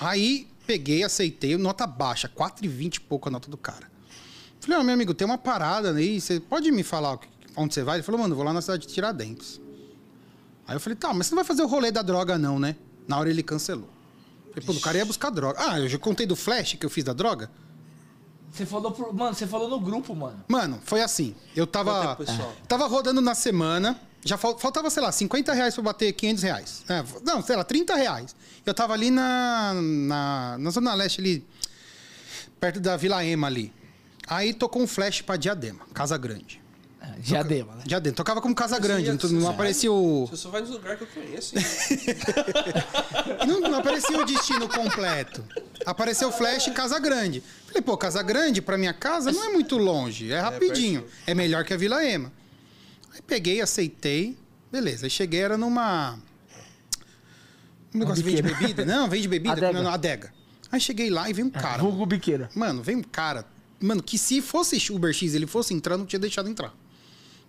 Aí 0.00 0.46
peguei, 0.66 1.02
aceitei, 1.02 1.56
nota 1.58 1.86
baixa, 1.86 2.28
4,20 2.28 2.96
e 2.96 3.00
pouco 3.00 3.28
a 3.28 3.32
nota 3.32 3.50
do 3.50 3.56
cara. 3.58 3.86
Falei, 4.68 4.80
ó, 4.82 4.84
meu 4.84 4.92
amigo, 4.92 5.14
tem 5.14 5.24
uma 5.24 5.38
parada 5.38 5.92
aí, 5.94 6.20
você 6.20 6.38
pode 6.38 6.70
me 6.70 6.82
falar 6.82 7.18
onde 7.56 7.72
você 7.72 7.82
vai? 7.82 7.96
Ele 7.96 8.02
falou, 8.02 8.20
mano, 8.20 8.34
vou 8.36 8.44
lá 8.44 8.52
na 8.52 8.60
cidade 8.60 8.86
de 8.86 8.92
Tiradentes. 8.92 9.58
Aí 10.66 10.76
eu 10.76 10.80
falei, 10.80 10.94
tá, 10.94 11.14
mas 11.14 11.26
você 11.26 11.34
não 11.34 11.36
vai 11.36 11.44
fazer 11.46 11.62
o 11.62 11.66
rolê 11.66 11.90
da 11.90 12.02
droga 12.02 12.36
não, 12.36 12.58
né? 12.58 12.76
Na 13.06 13.18
hora 13.18 13.30
ele 13.30 13.42
cancelou. 13.42 13.88
Falei, 14.50 14.66
pô, 14.66 14.72
o 14.72 14.80
cara 14.80 14.98
ia 14.98 15.06
buscar 15.06 15.30
droga. 15.30 15.58
Ah, 15.58 15.80
eu 15.80 15.88
já 15.88 15.96
contei 15.98 16.26
do 16.26 16.36
flash 16.36 16.74
que 16.74 16.84
eu 16.84 16.90
fiz 16.90 17.02
da 17.02 17.14
droga? 17.14 17.50
Você 18.52 18.66
falou 18.66 18.92
pro. 18.92 19.10
Mano, 19.14 19.34
você 19.34 19.46
falou 19.46 19.68
no 19.70 19.80
grupo, 19.80 20.14
mano. 20.14 20.44
Mano, 20.48 20.78
foi 20.84 21.00
assim. 21.00 21.34
Eu 21.56 21.66
tava. 21.66 22.16
Tempo? 22.16 22.26
Tava 22.68 22.86
rodando 22.86 23.20
na 23.22 23.34
semana. 23.34 23.98
Já 24.24 24.36
fal- 24.36 24.58
faltava, 24.58 24.90
sei 24.90 25.02
lá, 25.02 25.10
50 25.12 25.52
reais 25.54 25.74
pra 25.74 25.82
bater 25.84 26.12
500 26.12 26.42
reais. 26.42 26.84
É, 26.88 27.02
não, 27.24 27.40
sei 27.42 27.56
lá, 27.56 27.64
30 27.64 27.94
reais. 27.94 28.34
Eu 28.66 28.74
tava 28.74 28.92
ali 28.92 29.10
na, 29.10 29.72
na, 29.74 30.56
na 30.58 30.70
Zona 30.70 30.92
Leste, 30.94 31.20
ali, 31.20 31.46
perto 32.60 32.80
da 32.80 32.96
Vila 32.96 33.24
Ema 33.24 33.46
ali. 33.46 33.72
Aí 34.28 34.52
tocou 34.52 34.82
um 34.82 34.86
flash 34.86 35.22
pra 35.22 35.36
Diadema, 35.36 35.80
Casa 35.94 36.16
Grande. 36.18 36.60
É, 37.00 37.06
Diadema, 37.20 37.74
né? 37.76 37.82
Diadema, 37.86 38.14
tocava 38.14 38.40
como 38.40 38.54
Casa 38.54 38.78
Grande, 38.78 39.10
não, 39.10 39.40
não 39.40 39.48
aparecia 39.48 39.90
o. 39.90 40.26
Você 40.26 40.36
só 40.36 40.50
vai 40.50 40.60
nos 40.60 40.70
lugares 40.70 40.98
que 40.98 41.04
eu 41.04 41.08
conheço. 41.22 41.54
Não, 43.46 43.60
não 43.60 43.78
aparecia 43.78 44.18
o 44.18 44.24
destino 44.24 44.68
completo. 44.68 45.44
Apareceu 45.86 46.30
flash 46.30 46.68
Casa 46.74 46.98
Grande. 46.98 47.42
Falei, 47.66 47.82
pô, 47.82 47.96
Casa 47.96 48.22
Grande 48.22 48.60
pra 48.60 48.76
minha 48.76 48.92
casa 48.92 49.32
não 49.32 49.44
é 49.44 49.52
muito 49.52 49.78
longe, 49.78 50.30
é 50.32 50.40
rapidinho. 50.40 51.06
É 51.26 51.34
melhor 51.34 51.64
que 51.64 51.72
a 51.72 51.76
Vila 51.76 52.04
Ema. 52.04 52.32
Aí 53.14 53.22
peguei, 53.22 53.60
aceitei. 53.60 54.36
Beleza, 54.70 55.06
aí 55.06 55.10
cheguei, 55.10 55.40
era 55.40 55.56
numa. 55.56 56.18
Um 57.94 57.98
negócio 57.98 58.22
vende 58.22 58.42
bebida? 58.42 58.84
Não, 58.84 59.08
vende 59.08 59.28
bebida? 59.28 59.52
Adega. 59.52 59.72
Não, 59.72 59.82
não, 59.84 59.90
adega. 59.90 60.32
Aí 60.70 60.80
cheguei 60.80 61.08
lá 61.08 61.30
e 61.30 61.32
veio 61.32 61.46
um 61.46 61.50
cara. 61.50 61.82
Vulgo 61.82 62.04
biqueira. 62.04 62.50
Mano, 62.54 62.82
veio 62.82 62.98
um 62.98 63.02
cara. 63.02 63.46
Mano, 63.80 64.02
que 64.02 64.18
se 64.18 64.42
fosse 64.42 64.76
Uber 64.92 65.12
X 65.12 65.34
ele 65.34 65.46
fosse 65.46 65.72
entrar, 65.72 65.96
não 65.96 66.06
tinha 66.06 66.18
deixado 66.18 66.48
entrar. 66.48 66.74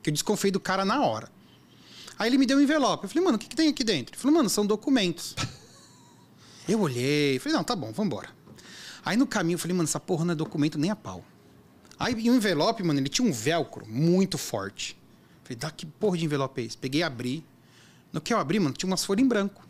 Que 0.03 0.09
eu 0.09 0.13
desconfiei 0.13 0.51
do 0.51 0.59
cara 0.59 0.85
na 0.85 1.01
hora. 1.01 1.31
Aí 2.17 2.29
ele 2.29 2.37
me 2.37 2.45
deu 2.45 2.57
um 2.57 2.61
envelope. 2.61 3.05
Eu 3.05 3.09
falei, 3.09 3.23
mano, 3.23 3.37
o 3.37 3.39
que, 3.39 3.47
que 3.47 3.55
tem 3.55 3.69
aqui 3.69 3.83
dentro? 3.83 4.13
Ele 4.13 4.21
falou, 4.21 4.37
mano, 4.37 4.49
são 4.49 4.65
documentos. 4.65 5.35
Eu 6.67 6.81
olhei, 6.81 7.39
falei, 7.39 7.57
não, 7.57 7.63
tá 7.63 7.75
bom, 7.75 7.91
vambora. 7.91 8.29
Aí 9.03 9.17
no 9.17 9.25
caminho 9.25 9.55
eu 9.55 9.59
falei, 9.59 9.75
mano, 9.75 9.89
essa 9.89 9.99
porra 9.99 10.23
não 10.23 10.33
é 10.33 10.35
documento 10.35 10.77
nem 10.77 10.91
a 10.91 10.95
pau. 10.95 11.25
Aí 11.97 12.13
o 12.13 12.35
envelope, 12.35 12.83
mano, 12.83 12.99
ele 12.99 13.09
tinha 13.09 13.27
um 13.27 13.31
velcro 13.31 13.87
muito 13.87 14.37
forte. 14.37 14.95
Falei, 15.43 15.57
dá 15.57 15.71
que 15.71 15.87
porra 15.87 16.15
de 16.15 16.25
envelope 16.25 16.61
é 16.61 16.65
esse? 16.65 16.77
Peguei 16.77 17.01
e 17.01 17.03
abri. 17.03 17.43
No 18.13 18.21
que 18.21 18.31
eu 18.31 18.37
abri, 18.37 18.59
mano, 18.59 18.75
tinha 18.75 18.87
umas 18.87 19.03
folhas 19.03 19.25
em 19.25 19.27
branco. 19.27 19.67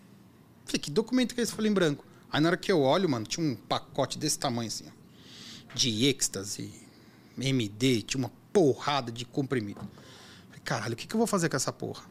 Falei, 0.66 0.80
que 0.80 0.92
documento 0.92 1.34
que 1.34 1.40
é 1.40 1.44
esse 1.44 1.54
folha 1.54 1.70
em 1.70 1.74
branco? 1.74 2.06
Aí 2.30 2.42
na 2.42 2.50
hora 2.50 2.58
que 2.58 2.70
eu 2.70 2.82
olho, 2.82 3.08
mano, 3.08 3.26
tinha 3.26 3.46
um 3.46 3.56
pacote 3.56 4.20
desse 4.20 4.38
tamanho 4.38 4.68
assim, 4.68 4.84
ó. 4.88 4.99
De 5.74 6.06
êxtase, 6.06 6.74
MD, 7.38 8.02
tinha 8.02 8.20
uma 8.20 8.32
porrada 8.52 9.12
de 9.12 9.26
comprimido. 9.26 9.82
Falei, 10.48 10.62
caralho, 10.64 10.94
o 10.94 10.96
que, 10.96 11.08
que 11.08 11.16
eu 11.16 11.18
vou 11.18 11.28
fazer 11.28 11.50
com 11.50 11.56
essa 11.56 11.72
porra? 11.72 12.04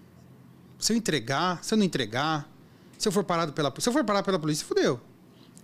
Se 0.79 0.93
eu 0.93 0.97
entregar, 0.97 1.63
se 1.63 1.75
eu 1.75 1.79
não 1.79 1.85
entregar, 1.85 2.49
se 2.97 3.07
eu 3.07 3.13
for 3.13 3.25
parado 3.25 3.53
pela 3.53 3.73
Se 3.79 3.89
eu 3.89 3.93
for 3.93 4.05
parado 4.05 4.25
pela 4.25 4.39
polícia, 4.39 4.67
fudeu. 4.67 5.01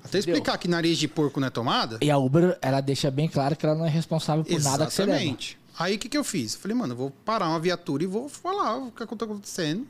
Até 0.04 0.18
explicar 0.18 0.58
que 0.58 0.68
nariz 0.68 0.98
de 0.98 1.08
porco 1.08 1.40
não 1.40 1.46
é 1.46 1.50
tomada. 1.50 1.98
E 2.02 2.10
a 2.10 2.18
Uber, 2.18 2.58
ela 2.60 2.80
deixa 2.80 3.10
bem 3.10 3.26
claro 3.26 3.56
que 3.56 3.64
ela 3.64 3.74
não 3.74 3.86
é 3.86 3.88
responsável 3.88 4.44
por 4.44 4.60
nada 4.62 4.86
que 4.86 4.92
você 4.92 5.04
leva. 5.04 5.18
Exatamente. 5.18 5.58
Aí 5.78 5.96
o 5.96 5.98
que, 5.98 6.08
que 6.08 6.18
eu 6.18 6.22
fiz? 6.22 6.54
Eu 6.54 6.60
falei, 6.60 6.76
mano, 6.76 6.92
eu 6.92 6.96
vou 6.96 7.10
parar 7.10 7.48
uma 7.48 7.58
viatura 7.58 8.04
e 8.04 8.06
vou 8.06 8.28
falar 8.28 8.76
o 8.76 8.92
que 8.92 9.02
está 9.02 9.24
acontecendo. 9.24 9.86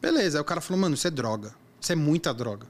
Beleza. 0.00 0.38
Aí 0.38 0.42
o 0.42 0.44
cara 0.44 0.60
falou, 0.60 0.80
mano, 0.80 0.94
isso 0.94 1.06
é 1.06 1.10
droga. 1.10 1.54
Isso 1.80 1.92
é 1.92 1.96
muita 1.96 2.34
droga. 2.34 2.66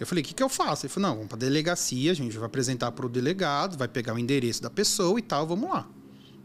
Eu 0.00 0.06
falei, 0.06 0.22
o 0.22 0.26
que, 0.26 0.32
que 0.34 0.42
eu 0.42 0.48
faço? 0.48 0.86
Ele 0.86 0.92
falou, 0.92 1.08
não, 1.08 1.16
vamos 1.16 1.28
pra 1.28 1.38
delegacia, 1.38 2.12
a 2.12 2.14
gente 2.14 2.36
vai 2.36 2.46
apresentar 2.46 2.92
pro 2.92 3.08
delegado, 3.08 3.76
vai 3.76 3.88
pegar 3.88 4.14
o 4.14 4.18
endereço 4.18 4.62
da 4.62 4.70
pessoa 4.70 5.18
e 5.18 5.22
tal, 5.22 5.46
vamos 5.46 5.68
lá. 5.68 5.86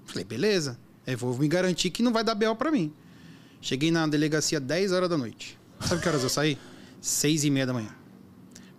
Eu 0.06 0.08
falei, 0.08 0.24
beleza. 0.24 0.80
Eu 1.06 1.18
vou 1.18 1.38
me 1.38 1.48
garantir 1.48 1.90
que 1.92 2.02
não 2.02 2.12
vai 2.12 2.24
dar 2.24 2.34
BO 2.34 2.56
pra 2.56 2.72
mim. 2.72 2.92
Cheguei 3.62 3.92
na 3.92 4.08
delegacia 4.08 4.60
10 4.60 4.92
horas 4.92 5.10
da 5.10 5.18
noite. 5.18 5.58
Sabe 5.82 6.02
que 6.02 6.08
horas 6.10 6.24
eu 6.24 6.30
saí? 6.30 6.58
6 7.02 7.44
e 7.44 7.50
meia 7.50 7.66
da 7.68 7.74
manhã. 7.74 7.90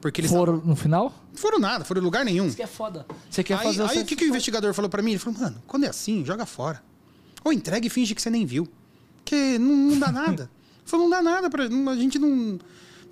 Porque 0.01 0.21
eles 0.21 0.31
Foram 0.31 0.57
no 0.59 0.75
final? 0.77 1.05
não 1.31 1.39
foram 1.39 1.59
nada, 1.59 1.85
foram 1.85 2.01
em 2.03 2.05
lugar 2.05 2.25
nenhum. 2.25 2.47
Isso 2.47 2.57
que 2.57 2.63
é 2.63 2.67
foda. 2.67 3.07
Você 3.31 3.43
quer 3.43 3.55
Aí, 3.59 3.65
fazer 3.65 3.83
aí 3.83 3.89
seu- 3.91 4.03
o 4.03 4.05
que, 4.05 4.17
que 4.17 4.25
o 4.25 4.29
investigador 4.29 4.75
falou 4.75 4.89
pra 4.91 5.01
mim? 5.03 5.13
Ele 5.13 5.19
falou, 5.19 5.39
mano, 5.41 5.63
quando 5.67 5.85
é 5.85 5.89
assim, 5.89 6.25
joga 6.25 6.45
fora. 6.45 6.83
Ou 7.43 7.53
entrega 7.53 7.87
e 7.87 7.91
finge 7.91 8.15
que 8.15 8.21
você 8.21 8.29
nem 8.29 8.45
viu. 8.45 8.69
Porque 9.19 9.59
não, 9.59 9.75
não 9.93 9.99
dá 9.99 10.11
nada. 10.13 10.51
Ele 10.85 10.91
falou, 10.91 11.09
não 11.09 11.11
dá 11.17 11.23
nada 11.23 11.49
pra 11.49 11.69
não- 11.69 11.91
a 11.91 11.97
gente 11.97 12.19
não. 12.19 12.59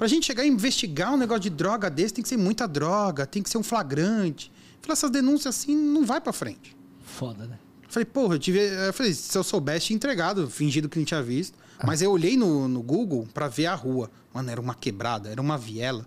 Pra 0.02 0.08
gente 0.08 0.26
chegar 0.26 0.44
e 0.44 0.48
investigar 0.48 1.14
um 1.14 1.16
negócio 1.16 1.42
de 1.42 1.50
droga 1.50 1.88
desse, 1.88 2.12
tem 2.14 2.24
que 2.24 2.28
ser 2.28 2.36
muita 2.36 2.66
droga, 2.66 3.24
tem 3.24 3.40
que 3.40 3.48
ser 3.48 3.56
um 3.56 3.62
flagrante. 3.62 4.50
Falei, 4.80 4.94
essas 4.94 5.12
denúncias 5.12 5.54
assim 5.54 5.76
não 5.76 6.04
vai 6.04 6.20
pra 6.20 6.32
frente. 6.32 6.76
Foda, 7.04 7.46
né? 7.46 7.56
Falei, 7.88 8.04
porra, 8.04 8.34
eu 8.34 8.38
tive. 8.40 8.58
Eu 8.58 8.92
falei, 8.92 9.14
se 9.14 9.38
eu 9.38 9.44
soubesse, 9.44 9.86
tinha 9.86 9.94
entregado, 9.94 10.50
fingido 10.50 10.88
que 10.88 10.98
não 10.98 11.04
tinha 11.04 11.22
visto. 11.22 11.56
Mas 11.86 12.02
eu 12.02 12.10
olhei 12.10 12.36
no, 12.36 12.66
no 12.66 12.82
Google 12.82 13.28
pra 13.32 13.46
ver 13.46 13.66
a 13.66 13.76
rua. 13.76 14.10
Mano, 14.34 14.50
era 14.50 14.60
uma 14.60 14.74
quebrada, 14.74 15.28
era 15.28 15.40
uma 15.40 15.56
viela. 15.56 16.04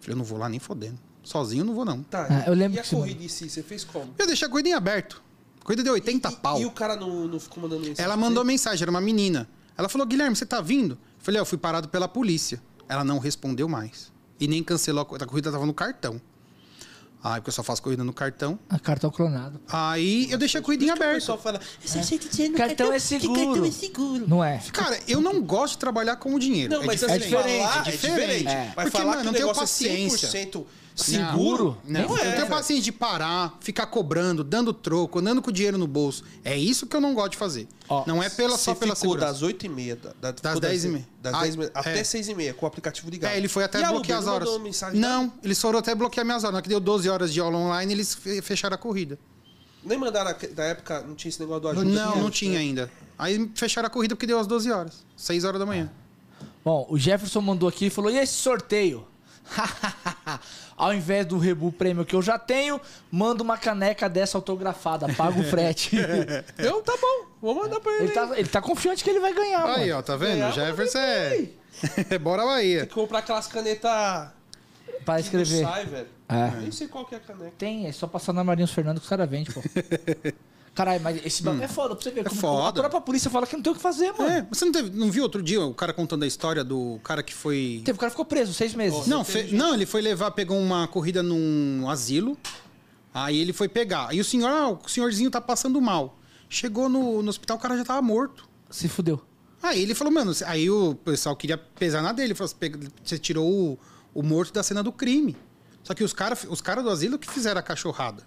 Falei, 0.00 0.14
eu 0.14 0.16
não 0.16 0.24
vou 0.24 0.38
lá 0.38 0.48
nem 0.48 0.58
fodendo. 0.58 0.98
Sozinho 1.22 1.60
eu 1.60 1.66
não 1.66 1.74
vou, 1.74 1.84
não. 1.84 2.02
Tá, 2.02 2.26
Ah, 2.30 2.44
eu 2.46 2.54
lembro 2.54 2.78
e 2.78 2.80
a 2.80 2.82
que 2.82 2.88
você 2.88 2.96
corrida 2.96 3.24
em 3.24 3.28
si, 3.28 3.50
você 3.50 3.62
fez 3.62 3.84
como? 3.84 4.14
Eu 4.18 4.26
deixei 4.26 4.48
a 4.48 4.50
corrida 4.50 4.70
em 4.70 4.72
aberto. 4.72 5.22
A 5.60 5.64
corrida 5.66 5.82
deu 5.82 5.92
80 5.92 6.30
e, 6.30 6.36
pau. 6.36 6.58
E 6.62 6.64
o 6.64 6.70
cara 6.70 6.96
não, 6.96 7.28
não 7.28 7.38
ficou 7.38 7.62
mandando 7.62 7.82
mensagem? 7.82 8.02
Ela 8.06 8.16
mandou 8.16 8.42
mensagem, 8.42 8.82
era 8.82 8.90
uma 8.90 9.02
menina. 9.02 9.46
Ela 9.76 9.90
falou, 9.90 10.06
Guilherme, 10.06 10.34
você 10.34 10.46
tá 10.46 10.62
vindo? 10.62 10.92
Eu 10.94 10.98
falei, 11.18 11.38
"É, 11.38 11.42
eu 11.42 11.44
fui 11.44 11.58
parado 11.58 11.90
pela 11.90 12.08
polícia. 12.08 12.58
Ela 12.88 13.04
não 13.04 13.18
respondeu 13.18 13.68
mais. 13.68 14.12
E 14.38 14.46
nem 14.48 14.62
cancelou 14.62 15.02
a 15.02 15.04
corrida. 15.04 15.24
A 15.24 15.28
corrida 15.28 15.52
tava 15.52 15.64
no 15.66 15.74
cartão. 15.74 16.20
Ah, 17.26 17.36
porque 17.36 17.48
eu 17.48 17.54
só 17.54 17.62
faço 17.62 17.82
corrida 17.82 18.04
no 18.04 18.12
cartão. 18.12 18.58
A 18.68 18.78
cartão 18.78 19.10
clonado. 19.10 19.58
Aí 19.68 20.30
eu 20.30 20.36
deixei 20.36 20.60
a 20.60 20.62
corrida 20.62 20.84
em 20.84 20.88
Por 20.88 20.92
isso 20.96 21.02
que 21.02 21.10
O 21.10 21.14
pessoal 21.14 21.38
fala, 21.38 21.60
"Esse 21.82 22.04
você 22.04 22.18
tá 22.18 22.28
dizendo 22.28 22.54
Cartão 22.56 22.88
é 22.92 22.96
que 22.96 23.00
seguro. 23.00 23.34
cartão 23.46 23.64
é 23.64 23.70
seguro. 23.70 24.28
Não 24.28 24.44
é? 24.44 24.58
Cara, 24.72 25.00
eu 25.08 25.22
não 25.22 25.40
gosto 25.40 25.72
de 25.72 25.78
trabalhar 25.78 26.16
com 26.16 26.34
o 26.34 26.38
dinheiro. 26.38 26.74
Não, 26.74 26.84
mas 26.84 27.02
é 27.02 27.06
assim, 27.06 27.18
diferente. 27.20 27.62
falar 27.62 27.88
é 27.88 27.90
diferente. 27.90 28.48
É. 28.48 28.72
Mas 28.76 28.84
Porque, 28.84 28.90
falar 28.90 29.04
mano, 29.06 29.18
que 29.20 29.24
não 29.26 29.32
tenho 29.32 29.46
negócio 29.46 29.62
paciência. 29.62 30.26
é 30.26 30.30
100% 30.44 30.66
Seguro? 30.94 31.76
Não, 31.84 32.02
não, 32.02 32.10
eu 32.10 32.16
é. 32.16 32.20
tenho 32.22 32.36
velho. 32.36 32.48
paciência 32.48 32.84
de 32.84 32.92
parar, 32.92 33.56
ficar 33.60 33.86
cobrando, 33.86 34.44
dando 34.44 34.72
troco, 34.72 35.18
andando 35.18 35.42
com 35.42 35.50
o 35.50 35.52
dinheiro 35.52 35.76
no 35.76 35.88
bolso. 35.88 36.22
É 36.44 36.56
isso 36.56 36.86
que 36.86 36.94
eu 36.94 37.00
não 37.00 37.14
gosto 37.14 37.32
de 37.32 37.36
fazer. 37.36 37.66
Ó, 37.88 38.04
não 38.06 38.22
é 38.22 38.30
pela, 38.30 38.56
só 38.56 38.74
pela 38.76 38.94
ficou 38.94 39.10
segurança. 39.18 39.40
das 39.40 39.42
8h30, 39.42 39.96
da, 39.96 40.10
da, 40.20 40.30
Das 40.30 40.54
ficou 40.54 40.60
10h30. 40.70 41.04
Das 41.20 41.34
Ah, 41.34 41.42
10h30 41.46 41.70
até 41.74 41.98
é. 41.98 42.02
6h30, 42.02 42.54
com 42.54 42.64
o 42.64 42.68
aplicativo 42.68 43.10
ligado. 43.10 43.32
É, 43.32 43.36
ele 43.36 43.48
foi 43.48 43.64
até 43.64 43.80
E 43.80 43.84
a 43.84 43.88
bloquear 43.90 44.18
as 44.20 44.26
não 44.26 44.34
horas. 44.34 44.48
mandou 44.48 44.62
mensagem, 44.62 45.00
não, 45.00 45.32
eles 45.42 45.60
foram 45.60 45.80
até 45.80 45.94
bloquear 45.96 46.24
minhas 46.24 46.44
horas. 46.44 46.52
Na 46.52 46.56
hora 46.58 46.62
que 46.62 46.68
deu 46.68 46.78
12 46.80 47.08
horas 47.08 47.32
de 47.32 47.40
aula 47.40 47.58
online, 47.58 47.92
eles 47.92 48.14
fe- 48.14 48.40
fecharam 48.40 48.74
a 48.76 48.78
corrida. 48.78 49.18
Nem 49.84 49.98
mandaram, 49.98 50.32
da 50.54 50.64
época, 50.64 51.02
não 51.02 51.14
tinha 51.16 51.28
esse 51.28 51.40
negócio 51.40 51.60
do 51.62 51.68
ajuda. 51.70 51.84
não, 51.84 52.14
né? 52.16 52.22
não 52.22 52.30
tinha 52.30 52.58
ainda. 52.58 52.88
Aí 53.18 53.50
fecharam 53.56 53.86
a 53.88 53.90
corrida 53.90 54.14
porque 54.14 54.26
deu 54.26 54.38
às 54.38 54.46
12 54.46 54.70
horas. 54.70 55.04
6 55.16 55.44
horas 55.44 55.58
da 55.58 55.66
manhã. 55.66 55.90
Bom, 56.64 56.86
o 56.88 56.96
Jefferson 56.96 57.40
mandou 57.40 57.68
aqui 57.68 57.86
e 57.86 57.90
falou: 57.90 58.10
e 58.12 58.16
esse 58.16 58.34
sorteio? 58.34 59.06
Ao 60.76 60.92
invés 60.92 61.24
do 61.24 61.38
Rebu 61.38 61.70
Prêmio 61.70 62.04
que 62.04 62.14
eu 62.16 62.22
já 62.22 62.38
tenho, 62.38 62.80
manda 63.10 63.42
uma 63.42 63.56
caneca 63.56 64.08
dessa 64.08 64.36
autografada, 64.38 65.06
paga 65.14 65.38
o 65.38 65.44
frete. 65.48 65.96
Eu, 66.58 66.82
tá 66.82 66.94
bom, 67.00 67.26
vou 67.40 67.54
mandar 67.54 67.78
pra 67.80 67.92
ele. 67.92 68.04
ele, 68.04 68.12
tá, 68.12 68.30
ele 68.36 68.48
tá 68.48 68.60
confiante 68.60 69.04
que 69.04 69.10
ele 69.10 69.20
vai 69.20 69.32
ganhar, 69.32 69.64
Aí, 69.66 69.86
mano. 69.88 69.98
ó, 69.98 70.02
tá 70.02 70.16
vendo? 70.16 70.32
Ganhar, 70.32 70.50
O 70.50 70.52
Jefferson 70.52 70.98
é. 70.98 71.48
Bora 72.20 72.44
Bahia. 72.44 72.80
Tem 72.80 72.88
que 72.88 72.94
comprar 72.94 73.18
aquelas 73.20 73.46
canetas 73.46 74.28
Pra 75.04 75.20
escrever. 75.20 75.62
não 75.62 75.70
sai, 75.70 75.84
velho. 75.86 76.06
É. 76.28 76.50
Nem 76.60 76.72
sei 76.72 76.88
qual 76.88 77.04
que 77.04 77.14
é 77.14 77.18
a 77.18 77.20
caneca. 77.20 77.52
Tem, 77.58 77.86
é 77.86 77.92
só 77.92 78.06
passar 78.06 78.32
na 78.32 78.42
Marinhos 78.42 78.70
Fernando 78.72 78.96
que 78.98 79.02
os 79.04 79.08
caras 79.08 79.28
vendem, 79.28 79.52
pô. 79.52 79.60
Caralho, 80.74 81.00
mas 81.02 81.24
esse 81.24 81.40
bagulho 81.42 81.62
é 81.62 81.68
foda 81.68 81.94
pra 81.94 82.02
você 82.02 82.10
ver. 82.10 82.24
como 82.24 82.40
foda. 82.40 82.80
A 82.80 82.82
própria 82.82 83.00
polícia 83.00 83.30
fala 83.30 83.46
que 83.46 83.54
não 83.54 83.62
tem 83.62 83.72
o 83.72 83.76
que 83.76 83.80
fazer, 83.80 84.10
mano. 84.12 84.28
É, 84.28 84.42
você 84.50 84.64
não, 84.64 84.72
teve- 84.72 84.90
não 84.90 85.08
viu 85.10 85.22
outro 85.22 85.40
dia 85.40 85.64
o 85.64 85.72
cara 85.72 85.92
contando 85.92 86.24
a 86.24 86.26
história 86.26 86.64
do 86.64 86.98
cara 87.04 87.22
que 87.22 87.32
foi. 87.32 87.80
Teve, 87.84 87.96
o 87.96 88.00
cara 88.00 88.10
ficou 88.10 88.24
preso 88.24 88.52
seis 88.52 88.74
meses. 88.74 89.06
Não, 89.06 89.24
fe- 89.24 89.52
não, 89.52 89.74
ele 89.74 89.86
foi 89.86 90.02
levar, 90.02 90.32
pegou 90.32 90.58
uma 90.58 90.88
corrida 90.88 91.22
num 91.22 91.88
asilo. 91.88 92.36
Aí 93.12 93.38
ele 93.38 93.52
foi 93.52 93.68
pegar. 93.68 94.12
E 94.12 94.20
o 94.20 94.24
senhor, 94.24 94.48
ah, 94.48 94.70
o 94.70 94.88
senhorzinho 94.88 95.30
tá 95.30 95.40
passando 95.40 95.80
mal. 95.80 96.18
Chegou 96.48 96.88
no, 96.88 97.22
no 97.22 97.28
hospital, 97.30 97.56
o 97.56 97.60
cara 97.60 97.76
já 97.76 97.84
tava 97.84 98.02
morto. 98.02 98.48
Se 98.68 98.88
fudeu. 98.88 99.22
Aí 99.62 99.80
ele 99.80 99.94
falou, 99.94 100.12
mano, 100.12 100.32
aí 100.46 100.68
o 100.68 100.96
pessoal 100.96 101.36
queria 101.36 101.56
pesar 101.56 102.02
na 102.02 102.10
dele. 102.12 102.28
Ele 102.28 102.34
falou, 102.34 102.52
você 103.04 103.16
tirou 103.16 103.48
o, 103.48 103.78
o 104.12 104.22
morto 104.22 104.52
da 104.52 104.62
cena 104.64 104.82
do 104.82 104.90
crime. 104.90 105.36
Só 105.84 105.94
que 105.94 106.02
os 106.02 106.12
caras 106.12 106.44
os 106.50 106.60
cara 106.60 106.82
do 106.82 106.90
asilo 106.90 107.16
que 107.18 107.30
fizeram 107.30 107.60
a 107.60 107.62
cachorrada. 107.62 108.24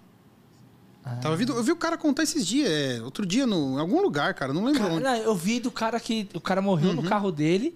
Tava 1.22 1.34
vindo, 1.36 1.52
eu 1.54 1.62
vi 1.62 1.72
o 1.72 1.76
cara 1.76 1.96
contar 1.96 2.22
esses 2.22 2.46
dias, 2.46 2.68
é, 2.70 3.00
outro 3.02 3.24
dia, 3.24 3.46
no, 3.46 3.76
em 3.76 3.80
algum 3.80 4.02
lugar, 4.02 4.34
cara, 4.34 4.52
não 4.52 4.64
lembro 4.64 4.80
Cara, 4.82 4.92
onde. 4.94 5.04
não, 5.04 5.16
eu 5.16 5.34
vi 5.34 5.58
do 5.58 5.70
cara 5.70 5.98
que. 5.98 6.28
O 6.34 6.40
cara 6.40 6.60
morreu 6.60 6.90
Uhum. 6.90 6.96
no 6.96 7.02
carro 7.02 7.32
dele. 7.32 7.74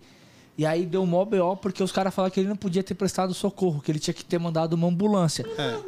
E 0.59 0.67
aí 0.67 0.85
deu 0.85 1.07
mó 1.07 1.25
BO 1.25 1.57
porque 1.57 1.83
os 1.83 1.91
caras 1.91 2.15
falaram 2.15 2.31
que 2.33 2.39
ele 2.39 2.49
não 2.49 2.57
podia 2.57 2.83
ter 2.83 2.95
prestado 2.95 3.33
socorro, 3.33 3.81
que 3.81 3.91
ele 3.91 3.99
tinha 3.99 4.13
que 4.13 4.23
ter 4.23 4.39
mandado 4.39 4.75
uma 4.75 4.87
ambulância. 4.87 5.47
É. 5.57 5.79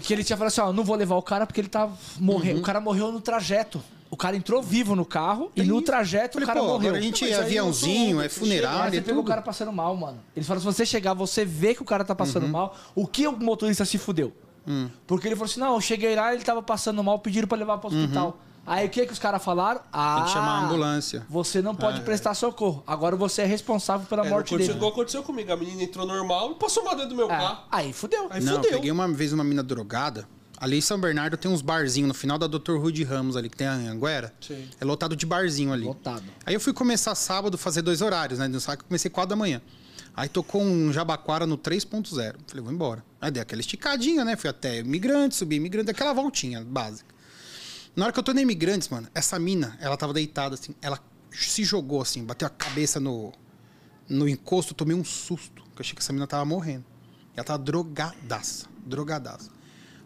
Que 0.00 0.12
ele 0.12 0.22
tinha 0.22 0.36
falado 0.36 0.48
assim, 0.52 0.60
ó, 0.60 0.72
não 0.72 0.84
vou 0.84 0.94
levar 0.96 1.16
o 1.16 1.22
cara 1.22 1.44
porque 1.46 1.60
ele 1.60 1.68
tá 1.68 1.90
morrendo. 2.20 2.56
Uhum. 2.56 2.60
O 2.62 2.64
cara 2.64 2.80
morreu 2.80 3.10
no 3.10 3.20
trajeto. 3.20 3.82
O 4.08 4.16
cara 4.16 4.36
entrou 4.36 4.62
vivo 4.62 4.94
no 4.94 5.04
carro 5.04 5.50
e 5.56 5.64
no 5.64 5.82
trajeto 5.82 6.34
Falei, 6.34 6.44
o 6.44 6.46
cara 6.46 6.60
pô, 6.60 6.66
morreu. 6.66 6.90
agora 6.90 6.98
a 6.98 7.02
gente 7.02 7.28
é 7.28 7.34
aviãozinho, 7.34 8.20
é 8.20 8.24
Aí 8.24 8.28
funerária, 8.28 9.00
você 9.00 9.04
pegou 9.04 9.20
o 9.22 9.26
cara 9.26 9.42
passando 9.42 9.72
mal, 9.72 9.96
mano. 9.96 10.18
Eles 10.36 10.46
falaram, 10.46 10.60
se 10.70 10.76
você 10.76 10.86
chegar, 10.86 11.12
você 11.12 11.44
vê 11.44 11.74
que 11.74 11.82
o 11.82 11.84
cara 11.84 12.04
tá 12.04 12.14
passando 12.14 12.44
Uhum. 12.44 12.50
mal, 12.52 12.76
o 12.94 13.04
que 13.04 13.26
o 13.26 13.32
motorista 13.32 13.84
se 13.84 13.98
fudeu? 13.98 14.32
Hum. 14.66 14.88
Porque 15.06 15.28
ele 15.28 15.36
falou 15.36 15.50
assim, 15.50 15.60
não, 15.60 15.74
eu 15.74 15.80
cheguei 15.80 16.14
lá, 16.16 16.34
ele 16.34 16.42
tava 16.44 16.62
passando 16.62 17.02
mal, 17.04 17.18
pediram 17.18 17.46
pra 17.48 17.56
levar 17.58 17.78
pro 17.78 17.88
hospital. 17.88 18.38
Aí 18.66 18.86
o 18.86 18.90
que 18.90 19.06
que 19.06 19.12
os 19.12 19.18
caras 19.20 19.44
falaram? 19.44 19.80
Ah, 19.92 20.08
Uhum. 20.08 20.16
Tem 20.16 20.24
que 20.24 20.30
chamar 20.32 20.48
a 20.58 20.64
ambulância. 20.64 21.26
Você 21.30 21.62
não 21.62 21.72
pode 21.74 22.00
prestar 22.00 22.34
socorro. 22.34 22.82
Agora 22.84 23.14
você 23.14 23.42
é 23.42 23.44
responsável 23.44 24.06
pela 24.08 24.26
É, 24.26 24.28
morte 24.28 24.48
aconteceu, 24.48 24.74
dele. 24.74 24.78
igual 24.78 24.90
aconteceu 24.90 25.22
comigo. 25.22 25.52
A 25.52 25.56
menina 25.56 25.82
entrou 25.84 26.04
normal 26.04 26.50
e 26.50 26.54
passou 26.56 26.84
mal 26.84 26.94
dentro 26.96 27.10
do 27.10 27.14
meu 27.16 27.26
É, 27.26 27.36
carro. 27.36 27.58
Aí 27.70 27.92
fudeu. 27.92 28.26
Aí 28.28 28.42
Não, 28.42 28.54
eu 28.54 28.58
fudeu. 28.58 28.72
peguei 28.76 28.90
uma 28.90 29.06
vez 29.06 29.32
uma 29.32 29.44
mina 29.44 29.62
drogada. 29.62 30.26
Ali 30.58 30.78
em 30.78 30.80
São 30.80 30.98
Bernardo 30.98 31.36
tem 31.36 31.48
uns 31.50 31.60
barzinhos 31.62 32.08
no 32.08 32.14
final 32.14 32.38
da 32.38 32.46
Dr. 32.48 32.76
Rude 32.78 33.04
Ramos 33.04 33.36
ali, 33.36 33.48
que 33.48 33.56
tem 33.56 33.66
a 33.68 33.74
Anguera. 33.74 34.34
Sim. 34.40 34.66
É 34.80 34.84
lotado 34.84 35.14
de 35.14 35.26
barzinho 35.26 35.72
ali. 35.72 35.84
Lotado. 35.84 36.24
Aí 36.44 36.54
eu 36.54 36.58
fui 36.60 36.72
começar 36.72 37.14
sábado, 37.14 37.56
fazer 37.56 37.82
dois 37.82 38.00
horários, 38.02 38.38
né? 38.40 38.48
No 38.48 38.58
sábado 38.58 38.80
eu 38.80 38.88
comecei 38.88 39.10
4 39.10 39.28
da 39.30 39.36
manhã. 39.36 39.60
Aí 40.16 40.30
tocou 40.30 40.62
um 40.62 40.90
Jabaquara 40.90 41.46
no 41.46 41.58
3.0. 41.58 42.36
Falei, 42.46 42.64
vou 42.64 42.72
embora. 42.72 43.04
Aí 43.20 43.30
dei 43.30 43.42
aquela 43.42 43.60
esticadinha, 43.60 44.24
né? 44.24 44.34
Fui 44.34 44.48
até 44.48 44.78
Imigrante, 44.78 45.34
subi 45.34 45.56
Imigrante, 45.56 45.90
aquela 45.90 46.14
voltinha 46.14 46.64
básica. 46.64 47.14
Na 47.94 48.06
hora 48.06 48.12
que 48.12 48.18
eu 48.18 48.22
tô 48.22 48.32
na 48.32 48.40
Imigrantes, 48.40 48.88
mano, 48.88 49.08
essa 49.14 49.38
mina, 49.38 49.76
ela 49.78 49.96
tava 49.96 50.14
deitada 50.14 50.54
assim, 50.54 50.74
ela 50.80 50.98
se 51.30 51.64
jogou 51.64 52.00
assim, 52.00 52.24
bateu 52.24 52.46
a 52.46 52.50
cabeça 52.50 52.98
no, 52.98 53.32
no 54.08 54.26
encosto, 54.26 54.72
eu 54.72 54.76
tomei 54.76 54.96
um 54.96 55.04
susto, 55.04 55.62
que 55.62 55.80
eu 55.80 55.80
achei 55.80 55.94
que 55.94 56.00
essa 56.00 56.12
mina 56.14 56.26
tava 56.26 56.44
morrendo. 56.46 56.84
Ela 57.34 57.44
tava 57.44 57.62
drogadaça, 57.62 58.66
drogadaça. 58.86 59.50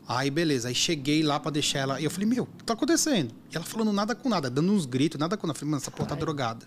Aí, 0.09 0.28
beleza, 0.28 0.66
aí 0.66 0.74
cheguei 0.74 1.23
lá 1.23 1.39
pra 1.39 1.53
deixar 1.53 1.78
ela. 1.78 2.01
E 2.01 2.05
eu 2.05 2.11
falei, 2.11 2.28
meu, 2.28 2.43
o 2.43 2.47
que 2.47 2.65
tá 2.65 2.73
acontecendo? 2.73 3.32
E 3.53 3.55
ela 3.55 3.65
falando 3.65 3.93
nada 3.93 4.12
com 4.12 4.28
nada, 4.28 4.51
dando 4.51 4.73
uns 4.73 4.87
gritos, 4.87 5.20
nada 5.20 5.37
com 5.37 5.47
nada. 5.47 5.57
Eu 5.57 5.61
falei, 5.61 5.70
mano, 5.70 5.81
essa 5.81 5.91
porra 5.93 6.09
tá 6.09 6.15
drogada. 6.16 6.66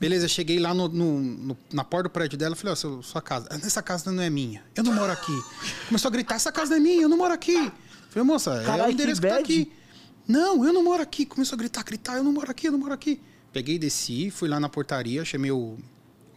Beleza, 0.00 0.26
cheguei 0.26 0.58
lá 0.58 0.72
no, 0.72 0.88
no- 0.88 1.20
no- 1.20 1.58
na 1.72 1.84
porta 1.84 2.04
do 2.08 2.10
prédio 2.12 2.38
dela, 2.38 2.56
falei, 2.56 2.72
ó, 2.72 2.74
seu- 2.76 3.02
sua 3.02 3.20
casa. 3.20 3.46
"Ah, 3.50 3.56
Essa 3.56 3.82
casa 3.82 4.10
não 4.10 4.22
é 4.22 4.30
minha. 4.30 4.64
Eu 4.74 4.82
não 4.82 4.94
moro 4.94 5.12
aqui. 5.12 5.32
Começou 5.88 6.08
a 6.08 6.12
gritar, 6.12 6.36
essa 6.36 6.50
casa 6.50 6.70
não 6.70 6.76
é 6.78 6.80
minha, 6.80 7.02
eu 7.02 7.08
não 7.08 7.18
moro 7.18 7.34
aqui. 7.34 7.70
Falei, 8.08 8.26
moça, 8.26 8.54
é 8.62 8.64
Caralho, 8.64 8.88
o 8.88 8.92
endereço 8.92 9.20
que 9.20 9.26
que, 9.28 9.32
tá 9.34 9.38
aqui. 9.40 9.72
Não, 10.26 10.64
eu 10.64 10.72
não 10.72 10.82
moro 10.82 11.02
aqui. 11.02 11.26
Começou 11.26 11.54
a 11.54 11.58
gritar, 11.58 11.84
gritar, 11.84 12.16
eu 12.16 12.24
não 12.24 12.32
moro 12.32 12.50
aqui, 12.50 12.66
eu 12.68 12.72
não 12.72 12.78
moro 12.78 12.94
aqui. 12.94 13.20
Peguei, 13.52 13.78
desci, 13.78 14.30
fui 14.30 14.48
lá 14.48 14.58
na 14.58 14.68
portaria, 14.70 15.22
chamei 15.24 15.50
o 15.50 15.76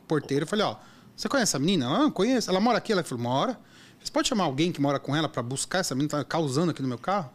porteiro, 0.07 0.45
falei, 0.45 0.65
ó, 0.65 0.75
você 1.15 1.29
conhece 1.29 1.51
essa 1.51 1.59
menina? 1.59 1.85
Ela, 1.85 2.07
ah, 2.07 2.11
conheço. 2.11 2.49
Ela 2.49 2.59
mora 2.59 2.79
aqui? 2.79 2.91
Ela 2.91 3.03
falou, 3.03 3.23
mora. 3.23 3.57
Você 4.03 4.11
pode 4.11 4.27
chamar 4.27 4.43
alguém 4.43 4.71
que 4.73 4.81
mora 4.81 4.99
com 4.99 5.15
ela 5.15 5.29
pra 5.29 5.41
buscar 5.41 5.79
essa 5.79 5.95
menina, 5.95 6.09
tá 6.09 6.23
causando 6.25 6.71
aqui 6.71 6.81
no 6.81 6.87
meu 6.89 6.97
carro? 6.97 7.31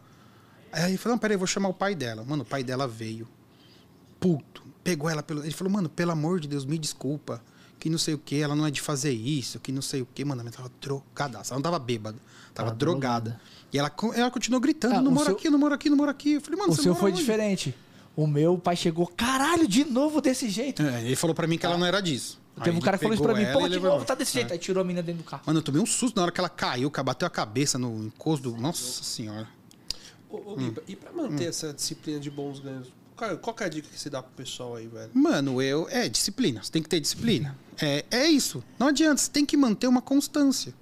Aí 0.71 0.91
ele 0.91 0.97
falou, 0.97 1.15
não, 1.15 1.19
peraí, 1.19 1.35
vou 1.35 1.47
chamar 1.47 1.69
o 1.69 1.73
pai 1.73 1.95
dela. 1.95 2.23
Mano, 2.23 2.43
o 2.43 2.45
pai 2.45 2.63
dela 2.63 2.87
veio. 2.87 3.27
Puto. 4.19 4.68
Pegou 4.89 5.09
ela 5.09 5.21
pelo. 5.21 5.43
Ele 5.43 5.51
falou, 5.51 5.71
mano, 5.71 5.87
pelo 5.89 6.11
amor 6.11 6.39
de 6.39 6.47
Deus, 6.47 6.65
me 6.65 6.77
desculpa. 6.79 7.41
Que 7.79 7.89
não 7.89 7.97
sei 7.97 8.13
o 8.13 8.17
que, 8.17 8.41
ela 8.41 8.55
não 8.55 8.65
é 8.65 8.71
de 8.71 8.81
fazer 8.81 9.11
isso, 9.13 9.59
que 9.59 9.71
não 9.71 9.81
sei 9.81 10.01
o 10.01 10.07
que. 10.13 10.25
Mano, 10.25 10.41
ela 10.41 10.49
tava 10.51 10.69
drogadaça. 10.81 11.53
Ela 11.53 11.59
não 11.59 11.63
tava 11.63 11.79
bêbada. 11.79 12.17
Tava 12.53 12.69
Tava 12.69 12.75
drogada. 12.77 13.29
drogada. 13.29 13.41
E 13.71 13.77
ela, 13.79 13.91
ela 14.15 14.31
continuou 14.31 14.59
gritando: 14.59 14.95
Ah, 14.95 15.01
não 15.01 15.11
o 15.11 15.13
mora 15.13 15.27
seu- 15.27 15.35
aqui, 15.35 15.49
não 15.49 15.59
mora 15.59 15.75
aqui, 15.75 15.89
não 15.89 15.95
mora 15.97 16.11
aqui. 16.11 16.33
Eu 16.33 16.41
falei, 16.41 16.59
mano, 16.59 16.73
O 16.73 16.75
você 16.75 16.81
seu 16.81 16.91
mora 16.93 16.99
foi 17.01 17.11
onde? 17.11 17.19
diferente. 17.21 17.75
O 18.15 18.25
meu 18.27 18.57
pai 18.57 18.75
chegou, 18.75 19.07
caralho, 19.07 19.65
de 19.67 19.85
novo 19.85 20.19
desse 20.19 20.49
jeito. 20.49 20.81
É, 20.81 21.05
ele 21.05 21.15
falou 21.15 21.33
pra 21.35 21.45
mim 21.47 21.57
que 21.57 21.65
ela 21.65 21.77
não 21.77 21.85
era 21.85 22.01
disso. 22.01 22.37
Teve 22.63 22.75
um 22.75 22.81
cara 22.81 22.97
que 22.97 23.03
falou 23.03 23.13
isso 23.13 23.23
pra 23.23 23.33
mim, 23.33 23.45
pô, 23.53 23.61
de 23.61 23.69
levou 23.75 23.91
novo, 23.91 24.03
tá 24.03 24.13
desse 24.15 24.33
jeito. 24.33 24.51
Aí 24.51 24.59
tirou 24.59 24.81
a 24.81 24.83
menina 24.83 25.01
dentro 25.03 25.21
do 25.23 25.25
carro. 25.29 25.43
Mano, 25.45 25.59
eu 25.59 25.63
tomei 25.63 25.81
um 25.81 25.85
susto 25.85 26.17
na 26.17 26.23
hora 26.23 26.31
que 26.33 26.39
ela 26.41 26.49
caiu, 26.49 26.91
que 26.91 27.01
bateu 27.01 27.25
a 27.27 27.29
cabeça 27.29 27.77
no 27.79 28.03
encosto 28.07 28.51
do. 28.51 28.57
Nossa 28.57 29.03
senhora. 29.03 29.47
Ô, 30.29 30.51
ô, 30.51 30.55
Biba, 30.57 30.83
e 30.85 30.97
pra 30.97 31.13
manter 31.13 31.45
essa 31.47 31.71
disciplina 31.73 32.19
de 32.19 32.29
bons 32.29 32.59
ganhos? 32.59 32.89
Qual, 33.19 33.37
qual 33.37 33.53
que 33.53 33.63
é 33.63 33.65
a 33.65 33.69
dica 33.69 33.89
que 33.89 33.99
você 33.99 34.09
dá 34.09 34.23
pro 34.23 34.31
pessoal 34.31 34.77
aí, 34.77 34.87
velho? 34.87 35.11
Mano, 35.13 35.61
eu. 35.61 35.89
É, 35.89 36.07
disciplina. 36.07 36.63
Você 36.63 36.71
tem 36.71 36.81
que 36.81 36.87
ter 36.87 37.01
disciplina. 37.01 37.53
É, 37.77 38.05
é 38.09 38.27
isso. 38.27 38.63
Não 38.79 38.87
adianta, 38.87 39.17
você 39.17 39.29
tem 39.29 39.45
que 39.45 39.57
manter 39.57 39.87
uma 39.87 40.01
constância. 40.01 40.73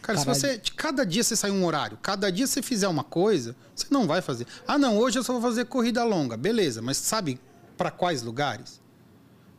Cara, 0.00 0.18
Caralho. 0.18 0.34
se 0.34 0.40
você. 0.40 0.56
de 0.56 0.72
Cada 0.72 1.04
dia 1.04 1.22
você 1.22 1.36
sai 1.36 1.50
um 1.50 1.62
horário, 1.62 1.98
cada 2.00 2.32
dia 2.32 2.46
você 2.46 2.62
fizer 2.62 2.88
uma 2.88 3.04
coisa, 3.04 3.54
você 3.76 3.86
não 3.90 4.06
vai 4.06 4.22
fazer. 4.22 4.46
Ah, 4.66 4.78
não, 4.78 4.96
hoje 4.96 5.18
eu 5.18 5.22
só 5.22 5.34
vou 5.34 5.42
fazer 5.42 5.66
corrida 5.66 6.02
longa. 6.04 6.38
Beleza, 6.38 6.80
mas 6.80 6.96
sabe 6.96 7.38
pra 7.76 7.90
quais 7.90 8.22
lugares? 8.22 8.80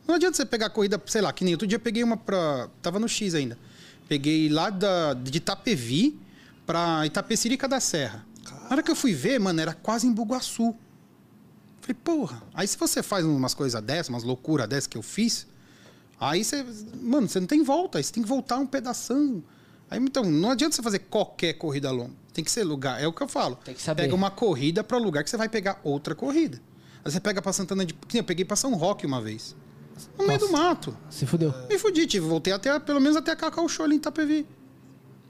Não 0.04 0.16
adianta 0.16 0.36
você 0.36 0.44
pegar 0.44 0.70
corrida, 0.70 1.00
sei 1.06 1.20
lá, 1.20 1.32
que 1.32 1.44
nem 1.44 1.54
outro 1.54 1.66
dia 1.68 1.76
eu 1.76 1.80
peguei 1.80 2.02
uma 2.02 2.16
pra. 2.16 2.68
Tava 2.82 2.98
no 2.98 3.08
X 3.08 3.36
ainda. 3.36 3.56
Peguei 4.08 4.48
lá 4.48 4.68
da, 4.68 5.14
de 5.14 5.36
Itapevi 5.36 6.18
pra 6.66 7.06
Itapecirica 7.06 7.68
da 7.68 7.78
Serra. 7.78 8.26
Na 8.64 8.72
hora 8.72 8.82
que 8.82 8.90
eu 8.90 8.96
fui 8.96 9.12
ver, 9.14 9.38
mano, 9.38 9.60
era 9.60 9.72
quase 9.74 10.08
em 10.08 10.12
Bugaçu. 10.12 10.74
Falei, 11.86 12.00
porra. 12.02 12.42
Aí 12.52 12.66
se 12.66 12.76
você 12.76 13.00
faz 13.02 13.24
umas 13.24 13.54
coisas 13.54 13.80
dessas, 13.80 14.08
umas 14.08 14.24
loucuras 14.24 14.66
dessas 14.68 14.88
que 14.88 14.98
eu 14.98 15.02
fiz, 15.02 15.46
aí 16.18 16.42
você. 16.42 16.66
Mano, 17.00 17.28
você 17.28 17.38
não 17.38 17.46
tem 17.46 17.62
volta. 17.62 17.98
Aí 17.98 18.04
você 18.04 18.12
tem 18.12 18.22
que 18.24 18.28
voltar 18.28 18.56
um 18.56 18.66
pedação. 18.66 19.42
Aí, 19.88 20.00
então, 20.00 20.24
não 20.24 20.50
adianta 20.50 20.74
você 20.74 20.82
fazer 20.82 20.98
qualquer 20.98 21.52
corrida 21.52 21.92
longa. 21.92 22.10
Tem 22.32 22.42
que 22.44 22.50
ser 22.50 22.64
lugar. 22.64 23.00
É 23.00 23.06
o 23.06 23.12
que 23.12 23.22
eu 23.22 23.28
falo. 23.28 23.54
Tem 23.64 23.72
que 23.72 23.80
saber. 23.80 24.02
Pega 24.02 24.14
uma 24.16 24.32
corrida 24.32 24.82
para 24.82 24.98
lugar 24.98 25.22
que 25.22 25.30
você 25.30 25.36
vai 25.36 25.48
pegar 25.48 25.80
outra 25.84 26.12
corrida. 26.12 26.60
Aí 27.04 27.12
você 27.12 27.20
pega 27.20 27.40
pra 27.40 27.52
Santana 27.52 27.86
de. 27.86 27.94
Eu 28.12 28.24
peguei 28.24 28.44
pra 28.44 28.56
São 28.56 28.74
Roque 28.74 29.06
uma 29.06 29.20
vez. 29.22 29.54
No 30.18 30.26
meio 30.26 30.40
Nossa. 30.40 30.52
do 30.52 30.58
mato. 30.58 30.96
Se 31.08 31.24
fudeu. 31.24 31.54
Me 31.68 31.78
fudi, 31.78 32.04
tive, 32.06 32.26
voltei 32.26 32.52
até, 32.52 32.78
pelo 32.80 33.00
menos 33.00 33.16
até 33.16 33.30
a 33.30 33.36
Cacau 33.36 33.66
Show 33.68 33.86
ali 33.86 33.94
em 33.94 33.98
Itapevi. 33.98 34.44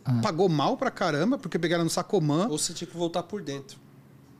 Ah. 0.04 0.20
Pagou 0.22 0.48
mal 0.48 0.76
pra 0.76 0.90
caramba, 0.90 1.36
porque 1.36 1.58
pegaram 1.58 1.84
no 1.84 1.90
Sacomã. 1.90 2.48
Ou 2.48 2.56
você 2.58 2.72
tinha 2.72 2.88
que 2.88 2.96
voltar 2.96 3.22
por 3.24 3.42
dentro 3.42 3.78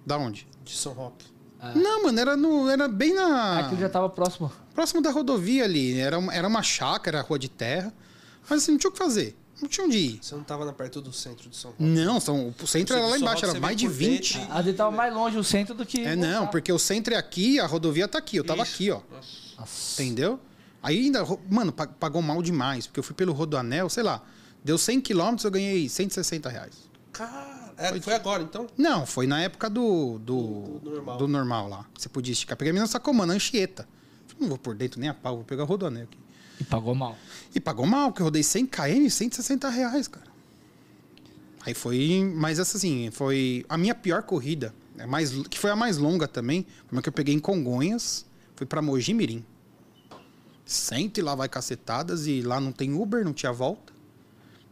Da 0.04 0.16
onde? 0.16 0.48
de 0.64 0.72
São 0.74 0.94
Roque? 0.94 1.26
Não, 1.74 2.04
mano, 2.04 2.18
era, 2.20 2.36
no, 2.36 2.68
era 2.68 2.86
bem 2.88 3.14
na. 3.14 3.60
Aquilo 3.60 3.80
já 3.80 3.88
tava 3.88 4.08
próximo. 4.08 4.50
Próximo 4.74 5.00
da 5.02 5.10
rodovia 5.10 5.64
ali. 5.64 5.98
Era, 5.98 6.18
uma- 6.18 6.34
era 6.34 6.46
uma 6.46 6.62
chácara, 6.62 7.20
rua 7.22 7.38
de 7.38 7.48
terra. 7.48 7.92
Mas 8.48 8.62
assim, 8.62 8.72
não 8.72 8.78
tinha 8.78 8.88
o 8.90 8.92
que 8.92 8.98
fazer. 8.98 9.36
Não 9.60 9.68
tinha 9.68 9.86
onde 9.86 9.96
ir. 9.96 10.18
Você 10.20 10.34
não 10.34 10.42
tava 10.44 10.64
na 10.66 10.72
perto 10.72 11.00
do 11.00 11.12
centro 11.12 11.48
de 11.48 11.56
São 11.56 11.70
Roque? 11.70 11.82
Não, 11.82 12.20
são, 12.20 12.54
o 12.62 12.66
centro 12.66 12.94
Você 12.94 13.00
era 13.00 13.06
lá 13.10 13.18
embaixo, 13.18 13.44
era 13.46 13.58
mais 13.58 13.76
de 13.76 13.86
por 13.86 13.94
20. 13.94 14.34
dentro 14.38 14.52
A 14.52 14.60
dele 14.62 14.76
tava 14.76 14.90
mais 14.90 15.14
longe 15.14 15.38
o 15.38 15.42
centro 15.44 15.74
do 15.74 15.86
que. 15.86 16.04
É, 16.04 16.14
não, 16.14 16.46
porque 16.46 16.70
o 16.70 16.78
centro 16.78 17.14
é 17.14 17.16
aqui, 17.16 17.58
a 17.58 17.66
rodovia 17.66 18.06
tá 18.06 18.18
aqui. 18.18 18.36
Eu 18.36 18.44
tava 18.44 18.62
Isso. 18.64 18.74
aqui, 18.74 18.90
ó. 18.90 19.00
Nossa. 19.58 20.02
Entendeu? 20.02 20.38
Aí 20.82 20.98
ainda, 21.06 21.24
mano, 21.48 21.72
pa- 21.72 21.86
pagou 21.86 22.20
mal 22.20 22.42
demais, 22.42 22.86
porque 22.86 23.00
eu 23.00 23.04
fui 23.04 23.14
pelo 23.14 23.32
Rodoanel, 23.32 23.88
sei 23.88 24.02
lá, 24.02 24.20
deu 24.62 24.76
100 24.76 25.00
quilômetros, 25.00 25.44
eu 25.44 25.50
ganhei 25.50 25.88
160 25.88 26.48
reais. 26.50 26.74
Cara, 27.12 27.55
é, 27.76 28.00
foi 28.00 28.14
agora 28.14 28.42
então? 28.42 28.66
Não, 28.76 29.04
foi 29.06 29.26
na 29.26 29.40
época 29.42 29.68
do. 29.70 30.18
Do, 30.18 30.36
Do- 30.40 30.78
do 30.80 30.90
normal. 30.90 31.16
do 31.18 31.28
normal 31.28 31.68
lá. 31.68 31.86
Você 31.96 32.08
podia 32.08 32.32
esticar. 32.32 32.56
Peguei 32.56 32.70
a 32.70 32.74
menina 32.74 32.86
Sacomã, 32.86 33.26
na 33.26 33.34
Anchieta. 33.34 33.86
Falei, 34.26 34.40
não 34.42 34.48
vou 34.48 34.58
por 34.58 34.74
dentro 34.74 34.98
nem 35.00 35.08
a 35.08 35.14
pau, 35.14 35.36
vou 35.36 35.44
pegar 35.44 35.62
o 35.64 35.66
Rodoanel 35.66 36.04
aqui. 36.04 36.18
E 36.60 36.64
pagou 36.64 36.94
mal. 36.94 37.16
E 37.54 37.60
pagou 37.60 37.84
mal, 37.86 38.08
porque 38.10 38.22
eu 38.22 38.24
rodei 38.26 38.42
100 38.42 38.66
km, 38.66 39.08
160 39.10 39.68
reais, 39.68 40.08
cara. 40.08 40.26
Aí 41.64 41.74
foi. 41.74 42.32
Mas 42.34 42.58
essa 42.58 42.76
assim, 42.78 43.10
foi 43.10 43.64
a 43.68 43.76
minha 43.76 43.94
pior 43.94 44.22
corrida. 44.22 44.74
É 44.98 45.04
mais, 45.04 45.30
que 45.48 45.58
foi 45.58 45.70
a 45.70 45.76
mais 45.76 45.98
longa 45.98 46.26
também. 46.26 46.64
Foi 46.86 46.96
uma 46.96 47.02
que 47.02 47.08
eu 47.08 47.12
peguei 47.12 47.34
em 47.34 47.38
Congonhas. 47.38 48.24
Fui 48.54 48.64
pra 48.66 48.80
Mogi 48.80 49.12
Mirim. 49.12 49.44
Sente 50.64 51.20
lá 51.22 51.34
vai 51.34 51.48
cacetadas 51.48 52.26
e 52.26 52.40
lá 52.42 52.58
não 52.60 52.72
tem 52.72 52.92
Uber, 52.94 53.24
não 53.24 53.32
tinha 53.32 53.52
volta. 53.52 53.92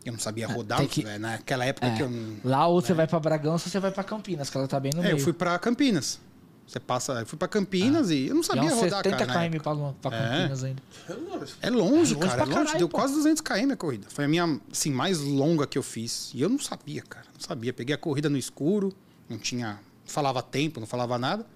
Eu 0.04 0.12
não 0.12 0.20
sabia 0.20 0.46
rodar, 0.46 0.78
tem 0.80 0.88
que- 0.88 1.02
velho. 1.02 1.18
Naquela 1.20 1.64
época 1.64 1.86
É. 1.86 1.96
que 1.96 2.02
eu 2.02 2.10
não. 2.10 2.36
Lá 2.44 2.66
ou 2.66 2.80
você 2.80 2.92
vai 2.92 3.06
pra 3.06 3.18
Bragança 3.18 3.66
ou 3.66 3.70
você 3.72 3.80
vai 3.80 3.90
pra 3.90 4.04
Campinas, 4.04 4.50
que 4.50 4.56
ela 4.56 4.68
tá 4.68 4.78
bem 4.78 4.92
no 4.94 5.00
É, 5.00 5.04
meio. 5.04 5.14
eu 5.16 5.18
fui 5.18 5.32
pra 5.32 5.58
Campinas. 5.58 6.20
Você 6.66 6.80
passa. 6.80 7.12
Eu 7.20 7.26
fui 7.26 7.38
pra 7.38 7.46
Campinas 7.48 8.10
e 8.10 8.26
eu 8.28 8.34
não 8.34 8.40
é 8.40 8.44
sabia 8.44 8.62
uns 8.64 8.72
rodar, 8.74 9.02
70 9.04 9.26
cara. 9.26 9.40
na 9.40 9.48
km 9.48 9.54
época. 9.56 9.94
pra, 10.00 10.16
É. 10.16 10.20
Campinas 10.38 10.64
ainda. 10.64 10.82
É 11.08 11.12
longe, 11.14 11.54
É 11.60 11.70
longe 11.70 12.14
cara. 12.16 12.42
É 12.42 12.44
longe. 12.44 12.54
caralho, 12.54 12.78
Deu 12.78 12.88
pô. 12.88 12.96
quase 12.96 13.14
200 13.14 13.40
km 13.42 13.72
a 13.72 13.76
corrida. 13.76 14.06
Foi 14.10 14.24
a 14.24 14.28
minha, 14.28 14.60
assim, 14.72 14.90
mais 14.90 15.20
longa 15.20 15.66
que 15.66 15.76
eu 15.76 15.82
fiz. 15.82 16.30
E 16.34 16.40
eu 16.40 16.48
não 16.48 16.58
sabia, 16.58 17.02
cara. 17.02 17.26
Não 17.34 17.40
sabia. 17.40 17.72
Peguei 17.72 17.94
a 17.94 17.98
corrida 17.98 18.28
no 18.30 18.36
escuro. 18.38 18.92
Não 19.28 19.38
tinha... 19.38 19.78
Falava 20.06 20.42
tempo, 20.42 20.80
não 20.80 20.86
falava 20.86 21.18
nada. 21.18 21.46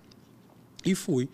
E 0.84 0.94
fui. 0.94 1.28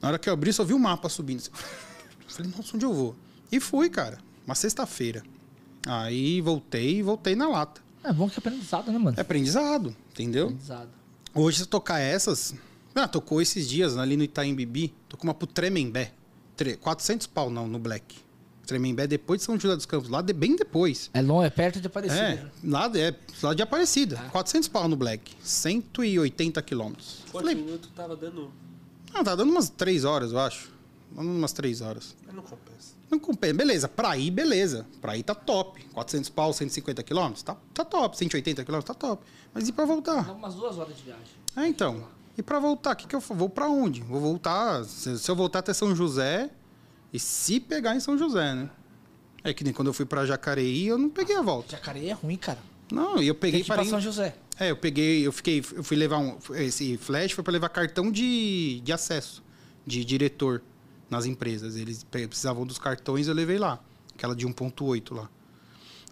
Na 0.00 0.08
hora 0.08 0.18
que 0.18 0.28
eu 0.28 0.32
abri, 0.32 0.52
só 0.52 0.64
vi 0.64 0.72
o 0.74 0.78
mapa 0.78 1.08
subindo. 1.08 1.42
Falei, 2.28 2.50
nossa, 2.56 2.74
onde 2.76 2.84
eu 2.84 2.92
vou? 2.92 3.16
E 3.50 3.58
fui, 3.60 3.88
cara. 3.88 4.18
Uma 4.46 4.54
sexta-feira. 4.54 5.22
Aí 5.86 6.40
voltei 6.40 6.98
e 6.98 7.02
voltei 7.02 7.34
na 7.34 7.48
lata. 7.48 7.80
É 8.02 8.12
bom 8.12 8.28
que 8.28 8.36
é 8.36 8.38
aprendizado, 8.38 8.90
né, 8.92 8.98
mano? 8.98 9.16
É 9.16 9.20
aprendizado, 9.20 9.94
entendeu? 10.12 10.46
Aprendizado. 10.46 10.90
Hoje, 11.34 11.56
se 11.58 11.62
eu 11.64 11.66
tocar 11.66 11.98
essas... 12.00 12.54
Ah, 12.94 13.08
tocou 13.08 13.40
esses 13.42 13.68
dias 13.68 13.96
ali 13.96 14.16
no 14.16 14.22
Itaim 14.22 14.54
Bibi. 14.54 14.94
Tocou 15.08 15.24
uma 15.28 15.34
pro 15.34 15.46
Tremembé. 15.46 16.12
Tre- 16.56 16.76
400 16.76 17.26
pau 17.26 17.50
não, 17.50 17.66
no 17.66 17.78
Black. 17.78 18.16
Tremembé 18.66 19.06
depois 19.06 19.40
de 19.40 19.44
São 19.44 19.58
José 19.58 19.74
dos 19.74 19.84
Campos. 19.84 20.08
Lá 20.08 20.22
de, 20.22 20.32
bem 20.32 20.54
depois. 20.56 21.10
É 21.12 21.20
longe, 21.20 21.46
é 21.46 21.50
perto 21.50 21.80
de 21.80 21.86
Aparecida. 21.88 22.22
É, 22.22 22.46
lá, 22.62 22.90
é, 22.94 23.14
lá 23.42 23.52
de 23.52 23.62
Aparecida. 23.62 24.16
400 24.30 24.68
pau 24.68 24.86
no 24.88 24.96
Black. 24.96 25.32
180 25.42 26.62
quilômetros. 26.62 27.18
Quantos 27.32 27.50
Falei, 27.50 27.54
minutos 27.56 27.90
tava 27.96 28.14
dando? 28.16 28.50
ah, 29.12 29.24
tá 29.24 29.34
dando 29.34 29.50
umas 29.50 29.68
3 29.68 30.04
horas, 30.04 30.30
eu 30.32 30.38
acho. 30.38 30.70
Dando 31.10 31.28
umas 31.30 31.52
3 31.52 31.80
horas. 31.80 32.14
Mas 32.24 32.34
não 32.34 32.42
compensa. 32.42 32.93
Não 33.14 33.18
compensa. 33.20 33.54
Beleza, 33.54 33.88
pra 33.88 34.16
ir, 34.18 34.30
beleza. 34.30 34.86
Pra 35.00 35.16
ir 35.16 35.22
tá 35.22 35.34
top. 35.34 35.84
400 35.92 36.28
pau, 36.30 36.52
150 36.52 37.02
quilômetros, 37.02 37.42
tá, 37.42 37.56
tá 37.72 37.84
top. 37.84 38.16
180 38.18 38.64
quilômetros, 38.64 38.94
tá 38.96 38.98
top. 39.08 39.22
Mas 39.52 39.68
e 39.68 39.72
pra 39.72 39.84
voltar? 39.84 40.24
Dá 40.24 40.32
umas 40.32 40.54
duas 40.54 40.76
horas 40.78 40.96
de 40.96 41.02
viagem. 41.04 41.24
É, 41.56 41.66
então. 41.68 42.04
E 42.36 42.42
pra 42.42 42.58
voltar, 42.58 42.92
o 42.92 42.96
que, 42.96 43.06
que 43.06 43.14
eu 43.14 43.20
vou 43.20 43.48
pra 43.48 43.68
onde? 43.68 44.00
Vou 44.02 44.20
voltar. 44.20 44.84
Se, 44.84 45.16
se 45.18 45.30
eu 45.30 45.36
voltar 45.36 45.60
até 45.60 45.72
São 45.72 45.94
José, 45.94 46.50
e 47.12 47.18
se 47.20 47.60
pegar 47.60 47.94
em 47.94 48.00
São 48.00 48.18
José, 48.18 48.54
né? 48.54 48.68
É 49.44 49.54
que 49.54 49.62
nem 49.62 49.72
quando 49.72 49.88
eu 49.88 49.94
fui 49.94 50.04
pra 50.06 50.26
Jacareí, 50.26 50.88
eu 50.88 50.98
não 50.98 51.08
peguei 51.08 51.36
a 51.36 51.42
volta. 51.42 51.70
Jacareí 51.72 52.08
é 52.08 52.12
ruim, 52.14 52.36
cara. 52.36 52.58
Não, 52.90 53.22
e 53.22 53.28
eu 53.28 53.34
peguei 53.34 53.60
ir 53.60 53.64
pra 53.64 53.76
parei- 53.76 53.90
São 53.90 54.00
José. 54.00 54.34
É, 54.58 54.70
eu 54.70 54.76
peguei, 54.76 55.26
eu 55.26 55.30
fiquei, 55.32 55.64
eu 55.74 55.84
fui 55.84 55.96
levar 55.96 56.18
um. 56.18 56.36
Esse 56.54 56.96
flash 56.96 57.32
foi 57.32 57.44
pra 57.44 57.52
levar 57.52 57.68
cartão 57.68 58.10
de, 58.10 58.80
de 58.82 58.92
acesso, 58.92 59.42
de 59.86 60.04
diretor 60.04 60.60
nas 61.14 61.26
empresas. 61.26 61.76
Eles 61.76 62.04
precisavam 62.04 62.66
dos 62.66 62.78
cartões, 62.78 63.28
eu 63.28 63.34
levei 63.34 63.58
lá. 63.58 63.78
Aquela 64.14 64.34
de 64.34 64.46
1.8 64.46 65.14
lá. 65.14 65.28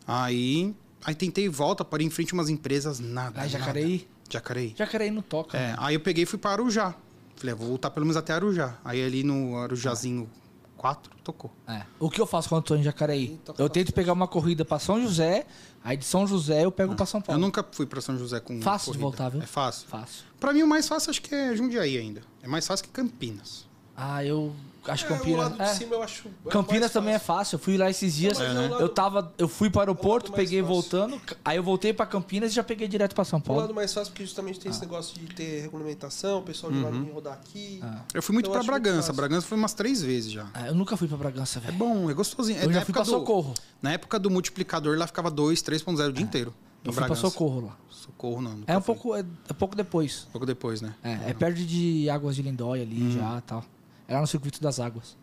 Aí. 0.07 0.75
Aí 1.05 1.15
tentei 1.15 1.49
volta, 1.49 1.85
parei 1.85 2.07
em 2.07 2.11
frente 2.11 2.33
a 2.33 2.35
umas 2.35 2.49
empresas, 2.49 3.01
nada. 3.01 3.41
Lá 3.41 3.47
em 3.47 3.51
nada. 3.51 3.59
Jacareí? 3.59 4.09
Jacareí. 4.31 4.75
Jacareí 4.77 5.11
não 5.11 5.23
toca. 5.23 5.59
É, 5.59 5.75
aí 5.79 5.95
eu 5.95 6.01
peguei 6.01 6.23
e 6.23 6.27
fui 6.27 6.39
para 6.39 6.53
Arujá. 6.53 6.95
Falei, 7.37 7.53
ah, 7.53 7.57
vou 7.57 7.69
voltar 7.69 7.91
pelo 7.91 8.07
menos 8.07 8.17
até 8.17 8.33
Arujá. 8.33 8.79
Aí 8.85 9.05
ali 9.05 9.25
no 9.25 9.57
Arujazinho 9.59 10.31
4, 10.77 11.13
tocou. 11.25 11.53
É. 11.67 11.83
O 11.99 12.09
que 12.09 12.21
eu 12.21 12.27
faço 12.27 12.49
quando 12.49 12.63
tô 12.65 12.77
em 12.77 12.83
Jacareí? 12.83 13.39
Eu 13.59 13.69
tento 13.69 13.93
pegar 13.93 14.13
uma 14.13 14.29
corrida 14.29 14.65
pra 14.65 14.79
São 14.79 15.01
José, 15.03 15.45
aí 15.83 15.97
de 15.97 16.05
São 16.05 16.27
José 16.27 16.65
eu 16.65 16.73
pego 16.73 16.95
pra 16.95 17.05
São 17.05 17.21
Eu 17.21 17.25
Paulo. 17.25 17.41
nunca 17.41 17.67
fui 17.73 17.85
para 17.87 18.01
São 18.01 18.17
José 18.17 18.39
com 18.41 18.61
Fácil 18.63 18.93
de 18.93 18.99
voltar, 18.99 19.29
viu? 19.29 19.43
É 19.43 19.47
fácil. 19.47 19.89
Fácil. 19.89 20.25
Pra 20.39 20.53
mim 20.53 20.63
o 20.63 20.69
mais 20.69 20.87
fácil 20.89 21.11
acho 21.11 21.21
que 21.21 21.35
é 21.35 21.55
Jundiaí 21.57 21.99
ainda. 21.99 22.23
É 22.43 22.49
mais 22.49 22.67
fácil 22.67 22.85
que 22.87 22.91
Campinas. 22.93 23.67
Ah, 23.97 24.25
eu 24.25 24.55
acho 24.87 25.07
que 25.07 25.13
É, 25.13 25.17
o 25.17 25.19
Campinas. 25.19 25.61
é. 25.61 25.67
cima 25.75 25.95
eu 25.95 26.03
acho. 26.03 26.29
é 26.47 26.51
Campinas 26.51 26.81
mais 26.81 26.93
também 26.93 27.15
é 27.15 27.19
fácil. 27.19 27.35
fácil. 27.37 27.55
Eu 27.57 27.59
fui 27.61 27.77
lá 27.77 27.91
esses 27.91 28.15
dias. 28.15 28.39
Não, 28.39 28.45
é 28.47 28.67
o 28.67 28.71
lado- 28.71 28.83
Eu 28.83 28.89
tava, 28.89 29.33
eu 29.39 29.49
fui 29.49 29.69
para 29.71 29.79
o 29.79 29.81
aeroporto, 29.83 30.31
mais 30.33 30.43
peguei 30.45 30.61
fácil. 30.61 30.75
voltando, 30.75 31.21
aí 31.45 31.57
eu 31.57 31.63
voltei 31.63 31.93
pra 31.93 32.07
Campinas 32.07 32.51
e 32.53 32.55
já 32.55 32.65
peguei 32.65 32.89
direto 32.89 33.15
pra 33.15 33.25
São 33.25 33.39
O 33.39 33.43
Paulo. 33.43 33.61
lado 33.63 33.75
mais 33.75 33.93
fácil 33.93 34.13
porque 34.13 34.25
justamente 34.25 34.59
tem 34.61 34.71
esse 34.71 34.81
negócio 34.81 35.19
de 35.19 35.27
ter 35.35 35.63
regulamentação, 35.63 36.39
o 36.39 36.43
pessoal 36.43 36.73
de 36.73 36.81
lá 36.81 36.91
não 36.91 37.05
vir 37.05 37.13
rodar 37.13 37.35
aqui. 37.35 37.81
Ah. 37.83 38.01
Eu 38.15 38.23
fui 38.23 38.33
muito 38.33 38.47
acho 38.51 38.57
muito 38.59 38.67
Bragança. 38.67 38.97
fácil. 38.99 39.15
Bragança 39.15 39.47
foi 39.47 39.59
umas 39.59 39.75
três 39.75 40.03
vezes 40.03 40.33
já. 40.33 40.47
Ah, 40.55 40.67
eu 40.69 40.75
nunca 40.75 40.97
fui 40.97 41.09
pra 41.09 41.17
Bragança, 41.17 41.59
É 41.59 41.63
velho. 41.63 41.77
bom, 41.79 42.11
é 42.11 42.15
gostosinho. 42.15 42.59
É 42.59 42.65
Eu 42.65 42.69
na 42.69 42.73
já 42.75 42.81
fui 42.81 42.91
época 42.93 43.05
pra 43.05 43.05
Socorro. 43.05 43.55
Na 43.81 43.93
época 43.93 44.19
do 44.19 44.31
multiplicador 44.31 44.97
lá 44.99 45.07
ficava 45.07 45.31
2, 45.31 45.63
3.0 45.63 46.11
o 46.11 46.13
dia 46.13 46.25
inteiro. 46.25 46.55
Eu 46.85 46.93
fui 46.93 47.05
pra. 47.05 47.15
Socorro 47.15 47.67
lá. 47.67 47.77
Socorro 47.89 48.43
não. 48.43 48.59
É 48.67 48.77
um 48.77 48.81
fui. 48.81 48.95
pouco, 48.97 49.15
é, 49.17 49.21
é 49.49 49.53
pouco 49.53 49.77
depois. 49.77 50.27
pouco 50.33 50.45
depois, 50.45 50.81
né? 50.83 50.93
É, 51.05 51.31
é 51.31 51.35
perto 51.35 51.59
de 51.65 52.11
Águas 52.11 52.35
de 52.35 52.43
Lindóia 52.43 52.83
ali 52.83 53.13
já 53.13 53.39
e 53.39 53.41
tal. 53.43 53.65
É 54.13 54.15
lá 54.17 54.21
no 54.21 54.27
circuito 54.27 54.61
das 54.61 54.79
águas. 54.79 55.17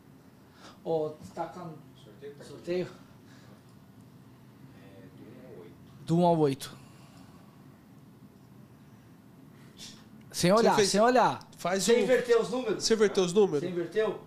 Ô, 0.83 1.11
tá 1.35 1.45
com 1.45 1.73
sorteio? 2.43 2.87
Do 6.07 6.17
1 6.17 6.25
ao 6.25 6.35
8. 6.39 6.75
Sem 10.31 10.51
olhar, 10.51 10.75
fez- 10.75 10.89
sem 10.89 10.99
olhar. 11.01 11.39
faz 11.57 11.83
Você 11.83 11.93
o- 11.93 11.99
inverteu 11.99 12.41
os 12.41 12.49
números? 12.49 12.83
Você 12.83 12.93
inverteu 12.95 13.23
os 13.25 13.33
números? 13.33 13.59
Você 13.59 13.69
inverteu? 13.69 14.21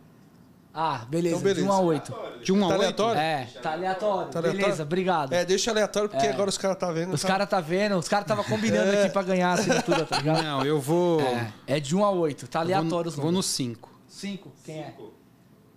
Ah, 0.74 1.04
beleza. 1.08 1.34
Então, 1.36 1.42
beleza. 1.42 1.60
De 1.66 1.68
1 1.68 1.72
a 1.72 1.80
8. 1.80 2.14
De 2.44 2.52
1 2.52 2.56
a 2.56 2.60
Tá 2.60 2.66
8? 2.66 2.74
aleatório? 2.82 3.20
É, 3.20 3.44
tá 3.60 3.72
aleatório. 3.72 4.30
Tá 4.30 4.38
aleatório? 4.38 4.52
Beleza, 4.64 4.82
obrigado. 4.84 5.32
É, 5.32 5.44
deixa 5.44 5.70
aleatório, 5.72 6.08
porque 6.08 6.26
agora 6.26 6.48
os 6.48 6.56
caras 6.56 6.78
tá 6.78 6.90
vendo. 6.92 7.12
Os 7.14 7.20
tá- 7.22 7.28
caras 7.28 7.48
tá 7.48 7.60
vendo, 7.60 7.96
os 7.98 8.08
caras 8.08 8.26
tava 8.28 8.44
combinando 8.44 8.92
É. 8.92 9.02
aqui 9.02 9.12
pra 9.12 9.22
ganhar 9.22 9.50
a 9.50 9.54
assinatura, 9.54 10.06
tá 10.06 10.18
ligado? 10.18 10.42
Não, 10.42 10.64
eu 10.64 10.80
vou. 10.80 11.20
É, 11.20 11.52
é 11.66 11.80
de 11.80 11.96
1 11.96 12.04
a 12.04 12.10
8, 12.10 12.46
tá 12.46 12.60
vou 12.60 12.68
no- 12.68 12.74
aleatório 12.76 13.08
os 13.08 13.14
Vou 13.16 13.24
no 13.26 13.30
números. 13.32 13.46
5. 13.46 13.91
5, 14.22 14.52
quem 14.62 14.78
é? 14.78 14.94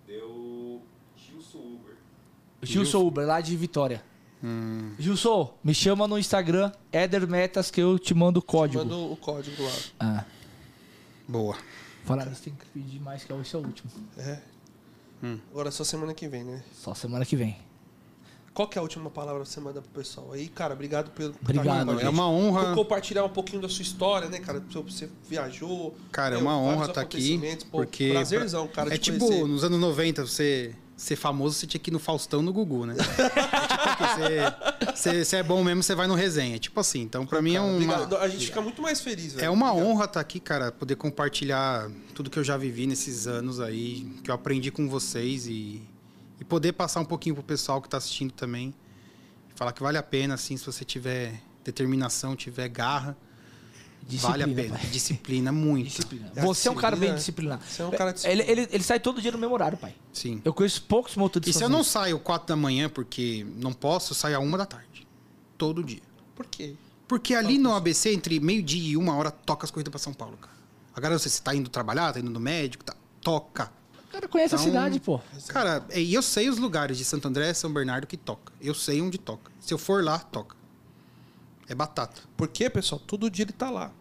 Deu 0.05 0.79
Gilson 1.17 1.57
Uber. 1.57 1.95
Gilson 2.61 2.99
Uber, 2.99 3.25
lá 3.25 3.41
de 3.41 3.57
Vitória. 3.57 4.03
Hum. 4.43 4.93
Gilson, 4.99 5.51
me 5.63 5.73
chama 5.73 6.07
no 6.07 6.15
Instagram, 6.15 6.71
Edermetas, 6.93 7.71
que 7.71 7.81
eu 7.81 7.97
te 7.97 8.13
mando 8.13 8.39
o 8.39 8.43
código. 8.43 8.83
Manda 8.85 8.95
o 8.95 9.17
código 9.17 9.63
lá. 9.63 9.71
Ah, 9.99 10.25
Boa. 11.27 11.57
falaram 12.03 12.31
que 12.31 12.37
você 12.37 12.43
tem 12.43 12.53
que 12.53 12.67
pedir 12.67 12.99
mais, 12.99 13.23
que 13.23 13.33
esse 13.33 13.55
é 13.55 13.57
o 13.57 13.63
último. 13.63 13.89
É. 14.15 14.39
Agora 15.49 15.69
é 15.69 15.71
só 15.71 15.83
semana 15.83 16.13
que 16.13 16.27
vem, 16.27 16.43
né? 16.43 16.63
Só 16.71 16.93
semana 16.93 17.25
que 17.25 17.35
vem. 17.35 17.57
Qual 18.55 18.69
que 18.69 18.77
é 18.77 18.79
a 18.79 18.81
última 18.81 19.09
palavra 19.09 19.43
que 19.43 19.49
você 19.49 19.59
manda 19.59 19.81
pro 19.81 19.91
pessoal? 20.01 20.31
Aí, 20.31 20.47
cara, 20.47 20.73
obrigado 20.73 21.11
pelo 21.11 21.35
Obrigado. 21.41 21.91
aqui 21.91 22.05
É 22.05 22.09
uma 22.09 22.29
honra. 22.29 22.67
Por 22.67 22.75
compartilhar 22.75 23.25
um 23.25 23.29
pouquinho 23.29 23.61
da 23.61 23.67
sua 23.67 23.81
história, 23.81 24.29
né, 24.29 24.39
cara? 24.39 24.63
Você 24.71 25.09
viajou. 25.29 25.93
Cara, 26.09 26.35
é 26.35 26.37
meu, 26.37 26.47
uma 26.47 26.57
honra 26.57 26.85
estar 26.85 27.01
aqui. 27.01 27.17
acontecimentos. 27.17 27.65
Pô, 27.65 27.79
Porque. 27.79 28.11
Prazerzão, 28.11 28.65
cara, 28.69 28.93
É 28.95 28.97
tipo, 28.97 29.19
conhecer. 29.19 29.45
nos 29.45 29.63
anos 29.65 29.77
90, 29.77 30.25
você 30.25 30.73
ser 30.95 31.17
famoso, 31.17 31.55
você 31.55 31.67
tinha 31.67 31.81
que 31.81 31.89
ir 31.89 31.91
no 31.91 31.99
Faustão 31.99 32.41
no 32.41 32.53
Gugu, 32.53 32.85
né? 32.85 32.95
É 33.85 33.87
tipo 33.97 34.03
aqui, 34.03 34.97
você, 34.97 35.25
você, 35.25 35.35
é 35.37 35.43
bom 35.43 35.61
mesmo, 35.63 35.83
você 35.83 35.93
vai 35.93 36.07
no 36.07 36.15
resenha. 36.15 36.57
Tipo 36.57 36.79
assim. 36.79 37.01
Então, 37.01 37.25
pra 37.25 37.41
mim 37.41 37.55
é 37.55 37.61
obrigado. 37.61 38.15
A 38.15 38.27
gente 38.29 38.45
fica 38.45 38.61
muito 38.61 38.81
mais 38.81 39.01
feliz, 39.01 39.33
velho. 39.33 39.45
É 39.45 39.49
uma 39.49 39.69
Obrigado. 39.71 39.91
honra 39.91 40.05
estar 40.05 40.19
aqui, 40.21 40.39
cara, 40.39 40.71
poder 40.71 40.95
compartilhar 40.95 41.89
tudo 42.13 42.29
que 42.29 42.39
eu 42.39 42.43
já 42.43 42.55
vivi 42.55 42.87
nesses 42.87 43.27
anos 43.27 43.59
aí, 43.59 44.07
que 44.23 44.31
eu 44.31 44.35
aprendi 44.35 44.71
com 44.71 44.87
vocês 44.87 45.45
e, 45.45 45.81
e 46.39 46.43
poder 46.43 46.73
passar 46.73 46.99
um 46.99 47.05
pouquinho 47.05 47.35
pro 47.35 47.43
pessoal 47.43 47.81
que 47.81 47.89
tá 47.89 47.97
assistindo 47.97 48.31
também. 48.31 48.73
Falar 49.55 49.71
que 49.71 49.81
vale 49.81 49.97
a 49.97 50.03
pena, 50.03 50.33
assim, 50.33 50.57
se 50.57 50.65
você 50.65 50.83
tiver 50.83 51.41
determinação, 51.63 52.35
tiver 52.35 52.67
garra, 52.67 53.17
vale 54.07 54.43
a 54.43 54.47
pena. 54.47 54.77
pai. 54.77 54.87
Disciplina, 54.87 55.51
muito. 55.51 55.85
Disciplina. 55.87 56.31
É, 56.35 56.41
Você 56.41 56.67
é 56.67 56.71
um 56.71 56.75
cara 56.75 56.95
bem 56.95 57.15
disciplina. 57.15 57.57
disciplinado. 57.57 57.63
Você 57.65 57.81
é 57.81 57.85
um 57.85 57.91
cara 57.91 58.09
ele, 58.09 58.13
disciplinado. 58.43 58.51
ele, 58.51 58.67
ele 58.71 58.83
sai 58.83 58.99
todo 58.99 59.21
dia 59.21 59.31
no 59.31 59.37
mesmo 59.37 59.53
horário, 59.53 59.77
pai. 59.77 59.95
Sim. 60.13 60.41
Eu 60.43 60.53
conheço 60.53 60.83
poucos 60.83 61.13
E 61.15 61.19
motoristas. 61.19 61.55
se 61.55 61.63
eu 61.63 61.69
não 61.69 61.83
saio 61.83 62.19
4 62.19 62.47
da 62.47 62.55
manhã, 62.55 62.89
porque 62.89 63.45
não 63.55 63.71
posso, 63.73 64.11
eu 64.11 64.15
saio 64.15 64.35
a 64.35 64.39
uma 64.39 64.57
da 64.57 64.65
tarde. 64.65 65.07
Todo 65.57 65.83
dia. 65.83 66.01
Por 66.35 66.45
quê? 66.45 66.75
Porque 67.07 67.33
ali 67.33 67.57
no 67.57 67.73
ABC, 67.73 68.11
entre 68.13 68.39
meio-dia 68.39 68.91
e 68.91 68.97
uma 68.97 69.15
hora, 69.15 69.31
toca 69.31 69.63
as 69.65 69.71
corridas 69.71 69.89
pra 69.91 69.99
São 69.99 70.13
Paulo, 70.13 70.35
cara. 70.37 70.53
Agora 70.93 71.17
você, 71.17 71.29
você 71.29 71.41
tá 71.41 71.55
indo 71.55 71.69
trabalhar, 71.69 72.11
tá 72.13 72.19
indo 72.19 72.29
no 72.29 72.39
médico, 72.39 72.83
tá, 72.83 72.93
toca. 73.21 73.71
O 74.15 74.17
cara 74.17 74.27
conhece 74.29 74.55
a 74.55 74.57
Então, 74.57 74.65
cidade, 74.71 74.99
pô. 75.01 75.19
Cara, 75.49 75.85
é, 75.89 75.99
e 75.99 76.13
eu 76.13 76.21
sei 76.21 76.47
os 76.47 76.57
lugares 76.57 76.97
de 76.97 77.03
Santo 77.03 77.27
André 77.27 77.49
e 77.49 77.53
São 77.53 77.71
Bernardo 77.71 78.07
que 78.07 78.15
toca. 78.15 78.53
Eu 78.61 78.73
sei 78.73 79.01
onde 79.01 79.17
toca. 79.17 79.51
Se 79.59 79.73
eu 79.73 79.77
for 79.77 80.01
lá, 80.03 80.19
toca. 80.19 80.55
É 81.67 81.75
batata. 81.75 82.21
Por 82.37 82.47
quê, 82.47 82.69
pessoal? 82.69 83.01
Todo 83.05 83.29
dia 83.29 83.43
ele 83.43 83.51
tá 83.51 83.69
lá. 83.69 83.91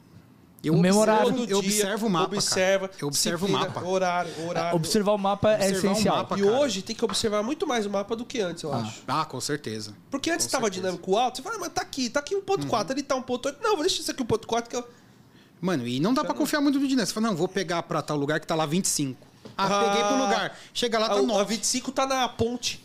Eu 0.62 0.74
observo, 0.78 1.40
eu 1.40 1.46
dia, 1.46 1.56
observo 1.58 2.06
o 2.06 2.10
mapa, 2.10 2.34
observa, 2.36 2.88
cara. 2.88 2.98
Eu 3.02 3.08
observo 3.08 3.44
o 3.46 3.48
mapa. 3.50 3.84
Horário, 3.84 4.30
horário. 4.48 4.76
Observar 4.76 5.12
o 5.12 5.18
mapa 5.18 5.50
é 5.50 5.68
Observar 5.68 5.92
essencial. 5.92 6.16
mapa. 6.18 6.38
E 6.38 6.42
hoje 6.42 6.80
tem 6.80 6.96
que 6.96 7.04
observar 7.04 7.42
muito 7.42 7.66
mais 7.66 7.84
o 7.84 7.90
mapa 7.90 8.16
do 8.16 8.24
que 8.24 8.40
antes, 8.40 8.62
eu 8.62 8.72
Ah. 8.72 8.78
acho. 8.78 9.02
Ah, 9.06 9.24
com 9.26 9.38
certeza. 9.42 9.94
Porque 10.10 10.30
antes 10.30 10.46
Com 10.46 10.52
tava 10.52 10.64
certeza. 10.66 10.82
dinâmico 10.82 11.16
alto, 11.18 11.36
você 11.36 11.42
fala, 11.42 11.56
ah, 11.56 11.58
mas 11.58 11.68
tá 11.72 11.82
aqui, 11.82 12.08
tá 12.08 12.20
aqui 12.20 12.34
1.4, 12.34 12.92
ali 12.92 13.02
tá 13.02 13.14
1.8. 13.14 13.56
Não, 13.60 13.72
vou 13.74 13.80
deixar 13.84 14.00
isso 14.00 14.10
aqui 14.10 14.22
1.4 14.22 14.68
que 14.68 14.76
eu... 14.76 14.88
Mano, 15.60 15.86
e 15.86 16.00
não 16.00 16.14
dá 16.14 16.24
pra 16.24 16.32
confiar 16.34 16.62
muito 16.62 16.78
no 16.78 16.86
dinheiro. 16.86 17.06
Você 17.06 17.12
fala, 17.12 17.26
não, 17.28 17.36
vou 17.36 17.48
pegar 17.48 17.82
pra 17.82 18.00
tal 18.00 18.16
lugar 18.16 18.40
que 18.40 18.46
tá 18.46 18.54
lá 18.54 18.64
25. 18.64 19.18
Ah, 19.56 19.66
Ah. 19.66 19.84
peguei 19.84 20.04
pro 20.04 20.16
lugar. 20.16 20.58
Chega 20.72 20.98
lá, 20.98 21.08
tá 21.08 21.14
a, 21.14 21.18
a 21.18 21.22
9. 21.22 21.54
25 21.54 21.92
tá 21.92 22.06
na 22.06 22.28
ponte 22.28 22.80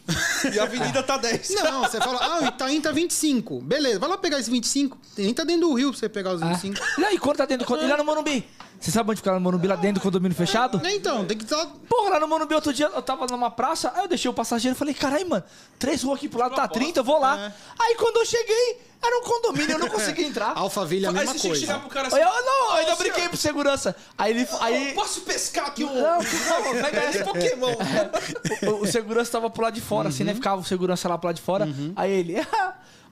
e 0.53 0.59
a 0.59 0.63
avenida 0.63 1.01
tá 1.01 1.17
10. 1.17 1.49
Não, 1.63 1.81
você 1.81 1.99
fala, 1.99 2.19
ah, 2.21 2.43
o 2.43 2.47
Itaim 2.47 2.79
tá 2.81 2.91
25. 2.91 3.61
Beleza, 3.61 3.99
vai 3.99 4.09
lá 4.09 4.17
pegar 4.17 4.39
esse 4.39 4.49
25. 4.51 4.97
Nem 5.17 5.33
tá 5.33 5.43
dentro 5.43 5.67
do 5.67 5.73
rio 5.73 5.89
pra 5.91 5.99
você 5.99 6.09
pegar 6.09 6.33
os 6.33 6.41
Ah. 6.41 6.47
25. 6.53 6.77
E 6.99 7.05
aí, 7.05 7.17
quando 7.17 7.37
tá 7.37 7.45
dentro 7.45 7.65
do? 7.65 7.83
E 7.83 7.87
lá 7.87 7.97
no 7.97 8.03
Morumbi? 8.05 8.47
Você 8.79 8.91
sabe 8.91 9.11
onde 9.11 9.17
fica 9.17 9.31
lá 9.31 9.37
no 9.37 9.43
Morumbi? 9.43 9.67
Lá 9.67 9.75
dentro 9.75 9.99
do 9.99 10.03
condomínio 10.03 10.35
fechado? 10.37 10.81
É, 10.85 10.95
Então, 10.95 11.25
tem 11.25 11.37
que 11.37 11.43
estar. 11.43 11.65
Porra, 11.87 12.11
lá 12.11 12.19
no 12.21 12.27
Morumbi 12.27 12.55
outro 12.55 12.73
dia 12.73 12.85
eu 12.87 13.01
tava 13.01 13.25
numa 13.27 13.51
praça, 13.51 13.91
aí 13.93 14.03
eu 14.03 14.07
deixei 14.07 14.31
o 14.31 14.33
passageiro 14.33 14.75
e 14.75 14.77
falei, 14.79 14.93
caralho, 14.93 15.27
mano, 15.29 15.43
três 15.77 16.01
ruas 16.03 16.17
aqui 16.17 16.29
pro 16.29 16.39
lado 16.39 16.55
tá 16.55 16.67
30, 16.67 16.99
eu 16.99 17.03
vou 17.03 17.19
lá. 17.19 17.37
É. 17.37 17.53
Aí 17.77 17.95
quando 17.95 18.17
eu 18.17 18.25
cheguei, 18.25 18.79
era 19.03 19.17
um 19.19 19.23
condomínio, 19.23 19.71
eu 19.73 19.79
não 19.79 19.89
consegui 19.89 20.23
entrar. 20.25 20.53
Alphaville 20.57 21.05
é 21.05 21.07
a 21.07 21.11
Aí 21.11 21.17
mesma 21.17 21.33
você 21.33 21.39
tinha 21.39 21.53
que 21.53 21.59
chegar 21.59 21.73
coisa. 21.73 21.87
pro 21.87 21.93
cara 21.95 22.07
assim... 22.07 22.15
Aí 22.17 22.21
eu, 22.21 22.45
não, 22.45 22.65
eu 22.67 22.71
ainda 22.71 22.93
"Ô, 22.93 22.95
brinquei 22.95 23.13
senhor, 23.15 23.29
pro 23.29 23.37
segurança. 23.37 23.95
Aí 24.17 24.31
ele. 24.31 24.47
Aí, 24.61 24.93
Posso 24.93 25.21
pescar 25.21 25.67
aqui 25.67 25.83
um... 25.83 25.93
Não, 25.93 26.19
não, 26.19 26.81
pega. 26.81 27.09
Esse 27.09 27.23
Pokémon. 27.23 27.75
o, 28.79 28.83
o 28.83 28.87
segurança 28.87 29.31
tava 29.31 29.49
pro 29.49 29.63
lado 29.63 29.73
de 29.73 29.81
fora, 29.81 30.07
assim, 30.09 30.23
né? 30.23 30.33
Ficava 30.33 30.61
o 30.61 30.65
segurança 30.65 31.07
lá 31.09 31.17
pro 31.17 31.27
lado 31.27 31.35
de 31.35 31.41
fora. 31.41 31.67
Aí 31.95 32.11
ele. 32.11 32.35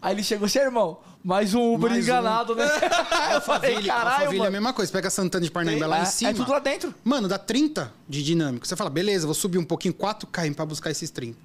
Aí 0.01 0.13
ele 0.13 0.23
chegou 0.23 0.45
assim, 0.45 0.59
irmão, 0.59 0.99
mais 1.23 1.53
um 1.53 1.73
Uber 1.73 1.89
Mais 1.89 2.01
um. 2.01 2.07
enganado, 2.07 2.55
né? 2.55 2.65
eu 3.33 3.41
falei, 3.41 3.71
Alphaville, 3.75 3.87
caralho, 3.87 4.09
Alphaville 4.09 4.35
é 4.35 4.39
a 4.39 4.43
mano. 4.43 4.51
mesma 4.51 4.73
coisa. 4.73 4.91
Pega 4.91 5.09
Santana 5.09 5.43
de 5.43 5.51
Parnaíba 5.51 5.87
lá 5.87 5.99
é, 5.99 6.01
em 6.03 6.05
cima. 6.05 6.31
é 6.31 6.33
tudo 6.33 6.51
lá 6.51 6.59
dentro. 6.59 6.93
Mano, 7.03 7.27
dá 7.27 7.37
30 7.37 7.91
de 8.07 8.23
dinâmico. 8.23 8.67
Você 8.67 8.75
fala, 8.75 8.89
beleza, 8.89 9.25
vou 9.25 9.33
subir 9.33 9.57
um 9.57 9.65
pouquinho, 9.65 9.93
4 9.93 10.27
km 10.27 10.53
pra 10.53 10.65
buscar 10.65 10.91
esses 10.91 11.09
30. 11.09 11.37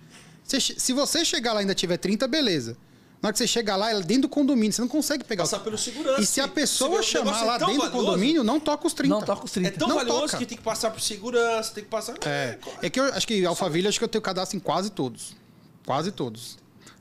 Você 0.44 0.60
che- 0.60 0.74
se 0.78 0.92
você 0.92 1.24
chegar 1.24 1.52
lá 1.54 1.60
e 1.60 1.62
ainda 1.62 1.74
tiver 1.74 1.96
30, 1.96 2.28
beleza. 2.28 2.76
Na 3.22 3.28
hora 3.28 3.32
que 3.32 3.38
você 3.38 3.46
chegar 3.46 3.76
lá, 3.76 3.88
ela 3.88 4.00
é 4.00 4.02
dentro 4.02 4.22
do 4.22 4.28
condomínio, 4.28 4.72
você 4.72 4.80
não 4.82 4.88
consegue 4.88 5.22
pegar 5.22 5.44
Passar 5.44 5.58
o... 5.58 5.60
pelo 5.60 5.78
segurança. 5.78 6.20
E 6.20 6.26
se 6.26 6.40
a 6.40 6.48
pessoa 6.48 7.00
chamar 7.04 7.40
é 7.40 7.44
lá 7.44 7.52
dentro 7.58 7.74
do 7.74 7.78
valioso, 7.82 7.96
condomínio, 8.06 8.42
não 8.44 8.58
toca 8.58 8.84
os 8.86 8.92
30. 8.92 9.14
Não 9.14 9.22
toca 9.22 9.44
os 9.44 9.52
30. 9.52 9.68
É 9.68 9.70
tão 9.70 9.86
Não 9.88 9.94
valioso 9.96 10.20
toca. 10.22 10.38
que 10.38 10.46
tem 10.46 10.58
que 10.58 10.64
passar 10.64 10.90
por 10.90 11.00
segurança, 11.00 11.72
tem 11.72 11.84
que 11.84 11.90
passar... 11.90 12.14
É, 12.26 12.58
é 12.82 12.90
que 12.90 12.98
eu 12.98 13.04
acho 13.04 13.24
que 13.26 13.46
Alphaville, 13.46 13.86
acho 13.86 13.98
que 13.98 14.04
eu 14.04 14.08
tenho 14.08 14.20
cadastro 14.20 14.56
em 14.56 14.60
quase 14.60 14.90
todos. 14.90 15.36
Quase 15.86 16.10
todos. 16.10 16.58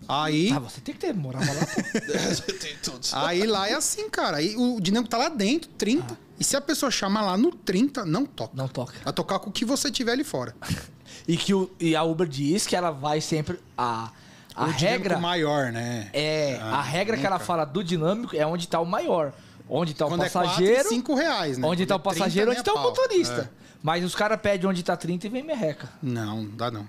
Aí, 0.08 0.52
Ah, 0.52 0.60
você 0.60 0.82
tem 0.82 0.94
que 0.94 1.00
ter 1.02 1.14
moral 1.14 1.42
lá. 1.42 1.66
tem 2.60 2.76
todos. 2.84 3.14
aí 3.14 3.46
lá 3.46 3.70
é 3.70 3.74
assim, 3.74 4.10
cara. 4.10 4.38
Aí 4.38 4.56
o 4.58 4.80
dinâmico 4.82 5.10
tá 5.10 5.18
lá 5.18 5.30
dentro, 5.30 5.70
30. 5.78 6.18
E 6.40 6.44
se 6.44 6.58
a 6.58 6.62
pessoa 6.62 6.90
chamar 6.92 7.22
lá 7.22 7.38
no 7.38 7.52
30, 7.52 8.04
não 8.06 8.26
toca. 8.26 8.52
Não 8.56 8.68
toca. 8.68 8.94
Vai 9.04 9.14
tocar 9.14 9.40
com 9.40 9.50
o 9.50 9.54
que 9.54 9.64
você 9.64 9.90
tiver 9.92 10.12
ali 10.14 10.24
fora. 10.24 10.56
E 11.28 11.38
que 11.38 11.54
o, 11.54 11.70
e 11.80 11.96
a 11.96 12.02
Uber 12.04 12.28
diz 12.28 12.66
que 12.66 12.76
ela 12.76 12.90
vai 12.90 13.22
sempre. 13.22 13.60
A, 13.78 14.12
a 14.56 14.64
o 14.64 14.74
dinâmico 14.74 14.82
regra. 15.04 15.18
maior, 15.20 15.72
né? 15.72 16.10
É, 16.14 16.58
Ah, 16.60 16.78
a 16.78 16.82
regra 16.82 17.16
que 17.16 17.26
ela 17.26 17.36
nunca. 17.36 17.46
fala 17.46 17.64
do 17.66 17.84
dinâmico 17.84 18.36
é 18.36 18.46
onde 18.46 18.68
tá 18.68 18.80
o 18.80 18.86
maior. 18.86 19.32
Onde 19.70 19.94
tá 19.94 20.06
o 20.06 20.10
Quando 20.10 20.22
passageiro. 20.22 20.72
é 20.74 20.76
4 20.78 20.92
e 20.94 20.96
5 20.96 21.16
reais, 21.16 21.58
né? 21.60 21.68
onde 21.68 21.84
Quando 21.84 21.88
tá 21.90 21.94
é 21.94 21.98
o 21.98 22.00
passageiro, 22.00 22.52
30, 22.52 22.62
onde 22.72 22.74
tá 22.74 22.80
o 22.80 22.84
motorista. 22.84 23.52
Mas 23.84 24.04
os 24.04 24.16
caras 24.16 24.40
pedem 24.42 24.68
onde 24.68 24.82
tá 24.82 24.98
30 24.98 25.28
e 25.28 25.30
vem 25.30 25.44
merreca. 25.44 25.88
É. 25.88 26.08
Não, 26.08 26.46
dá 26.48 26.72
não. 26.72 26.88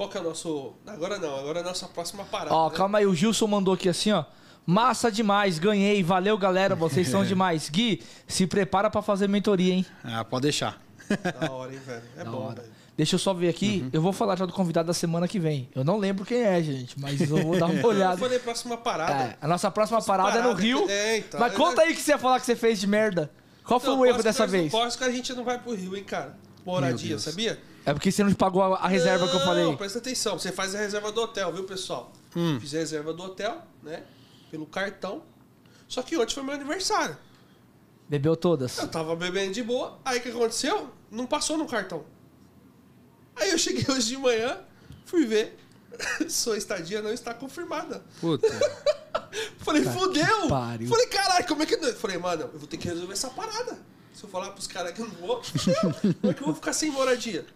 Qual 0.00 0.08
que 0.08 0.16
é 0.16 0.20
o 0.22 0.24
nosso... 0.24 0.72
Agora 0.86 1.18
não, 1.18 1.36
agora 1.38 1.58
é 1.58 1.62
a 1.62 1.64
nossa 1.66 1.86
próxima 1.86 2.24
parada. 2.24 2.54
Ó, 2.54 2.70
né? 2.70 2.74
calma 2.74 2.96
aí, 2.96 3.04
o 3.04 3.14
Gilson 3.14 3.46
mandou 3.46 3.74
aqui 3.74 3.86
assim, 3.86 4.10
ó. 4.10 4.24
Massa 4.64 5.12
demais, 5.12 5.58
ganhei, 5.58 6.02
valeu 6.02 6.38
galera, 6.38 6.74
vocês 6.74 7.06
são 7.06 7.22
demais. 7.26 7.68
Gui, 7.68 8.02
se 8.26 8.46
prepara 8.46 8.88
pra 8.88 9.02
fazer 9.02 9.28
mentoria, 9.28 9.74
hein? 9.74 9.84
Ah, 10.02 10.24
pode 10.24 10.44
deixar. 10.44 10.80
Da 11.06 11.52
hora, 11.52 11.74
hein, 11.74 11.80
velho. 11.84 12.02
É 12.16 12.24
bom, 12.24 12.48
velho. 12.48 12.66
Deixa 12.96 13.16
eu 13.16 13.18
só 13.18 13.34
ver 13.34 13.50
aqui, 13.50 13.82
Uhum. 13.82 13.90
eu 13.92 14.00
vou 14.00 14.14
falar 14.14 14.36
já 14.36 14.46
do 14.46 14.54
convidado 14.54 14.86
da 14.86 14.94
semana 14.94 15.28
que 15.28 15.38
vem. 15.38 15.68
Eu 15.74 15.84
não 15.84 15.98
lembro 15.98 16.24
quem 16.24 16.40
é, 16.40 16.62
gente, 16.62 16.98
mas 16.98 17.20
eu 17.20 17.36
vou 17.36 17.58
dar 17.58 17.66
uma 17.66 17.74
Eu 17.84 17.86
olhada. 17.86 18.16
falei 18.16 18.38
próxima 18.38 18.78
parada. 18.78 19.12
É, 19.22 19.36
a 19.38 19.46
nossa 19.46 19.70
próxima 19.70 20.00
parada 20.00 20.30
é 20.30 20.36
no 20.40 20.42
parada, 20.44 20.62
Rio. 20.62 20.86
é, 20.88 21.18
então. 21.18 21.38
mas 21.38 21.52
conta 21.54 21.82
aí 21.82 21.94
que 21.94 22.00
você 22.00 22.12
ia 22.12 22.18
falar 22.18 22.40
que 22.40 22.46
você 22.46 22.56
fez 22.56 22.80
de 22.80 22.86
merda. 22.86 23.30
Qual 23.64 23.78
foi 23.78 23.90
Não, 23.90 24.00
o 24.00 24.06
erro 24.06 24.22
dessa 24.22 24.46
vez? 24.46 24.72
Não 24.72 24.80
posso 24.80 24.96
que 24.96 25.04
a 25.04 25.12
gente 25.12 25.34
não 25.34 25.44
vai 25.44 25.58
pro 25.58 25.74
Rio, 25.74 25.94
hein, 25.94 26.04
cara. 26.04 26.38
Moradia, 26.64 27.18
sabia? 27.18 27.58
É 27.86 27.92
porque 27.94 28.12
você 28.12 28.22
não 28.22 28.32
pagou 28.34 28.62
a, 28.62 28.76
a 28.78 28.88
reserva 28.88 29.26
que 29.28 29.34
eu 29.36 29.40
falei. 29.40 29.64
Não, 29.64 29.76
presta 29.76 29.98
atenção. 29.98 30.38
Você 30.38 30.52
faz 30.52 30.74
a 30.74 30.78
reserva 30.78 31.10
do 31.10 31.20
hotel, 31.22 31.52
viu, 31.52 31.64
pessoal? 31.64 32.12
Hum. 32.36 32.58
Fiz 32.60 32.74
a 32.74 32.78
reserva 32.78 33.12
do 33.12 33.22
hotel, 33.22 33.62
né? 33.82 34.04
Pelo 34.50 34.66
cartão. 34.66 35.22
Só 35.88 36.02
que 36.02 36.16
ontem 36.16 36.34
foi 36.34 36.42
meu 36.42 36.54
aniversário. 36.54 37.16
Bebeu 38.08 38.36
todas. 38.36 38.78
Eu 38.78 38.88
tava 38.88 39.14
bebendo 39.16 39.52
de 39.52 39.62
boa. 39.62 39.98
Aí 40.04 40.18
o 40.18 40.22
que 40.22 40.28
aconteceu? 40.28 40.90
Não 41.10 41.26
passou 41.26 41.56
no 41.56 41.66
cartão. 41.66 42.04
Aí 43.36 43.50
eu 43.50 43.58
cheguei 43.58 43.84
hoje 43.88 44.08
de 44.08 44.16
manhã, 44.16 44.58
fui 45.04 45.24
ver. 45.24 45.58
Sua 46.28 46.56
estadia 46.58 47.00
não 47.02 47.12
está 47.12 47.32
confirmada. 47.34 48.04
Puta. 48.20 48.46
Falei, 49.58 49.84
fudeu! 49.84 50.48
pariu. 50.48 50.88
Falei, 50.88 51.06
caralho, 51.06 51.46
como 51.46 51.62
é 51.62 51.66
que. 51.66 51.76
não- 51.76 51.92
Falei, 51.94 52.18
mano, 52.18 52.42
eu 52.52 52.58
vou 52.58 52.66
ter 52.66 52.76
que 52.76 52.88
resolver 52.88 53.12
essa 53.12 53.30
parada. 53.30 53.78
Se 54.12 54.24
eu 54.24 54.28
falar 54.30 54.50
pros 54.50 54.66
caras 54.66 54.92
que 54.92 55.00
eu 55.00 55.06
não 55.06 55.14
vou, 55.14 55.42
fudeu. 55.42 56.14
como 56.20 56.30
é 56.30 56.34
que 56.34 56.42
eu 56.42 56.46
vou 56.46 56.54
ficar 56.54 56.72
sem 56.72 56.90
moradia? 56.90 57.46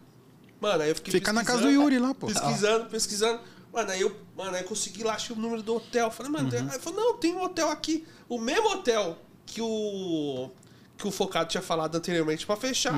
Mano, 0.61 0.83
aí 0.83 0.89
eu 0.91 0.95
fiquei 0.95 1.13
Fica 1.13 1.33
na 1.33 1.45
casa 1.45 1.63
do 1.63 1.71
Yuri 1.71 1.99
lá, 1.99 2.15
pô. 2.15 2.27
Pesquisando, 2.27 2.87
pesquisando. 2.87 3.41
Mano, 3.73 3.91
aí 3.91 4.01
eu, 4.01 4.17
mano, 4.37 4.55
aí 4.57 4.63
eu 4.63 4.69
consegui 4.69 5.03
lá, 5.03 5.15
achei 5.15 5.35
o 5.35 5.39
número 5.39 5.63
do 5.63 5.77
hotel. 5.77 6.11
Falei, 6.11 6.31
mano, 6.31 6.49
tem... 6.49 6.61
aí 6.61 6.79
falou, 6.79 7.01
não, 7.01 7.15
tem 7.19 7.35
um 7.35 7.43
hotel 7.43 7.71
aqui. 7.71 8.07
O 8.29 8.39
mesmo 8.39 8.69
hotel 8.71 9.19
que 9.45 9.61
o. 9.61 10.51
Que 10.97 11.09
o 11.09 11.11
Focado 11.11 11.49
tinha 11.49 11.61
falado 11.63 11.97
anteriormente 11.97 12.47
pra 12.47 12.55
fechar. 12.57 12.95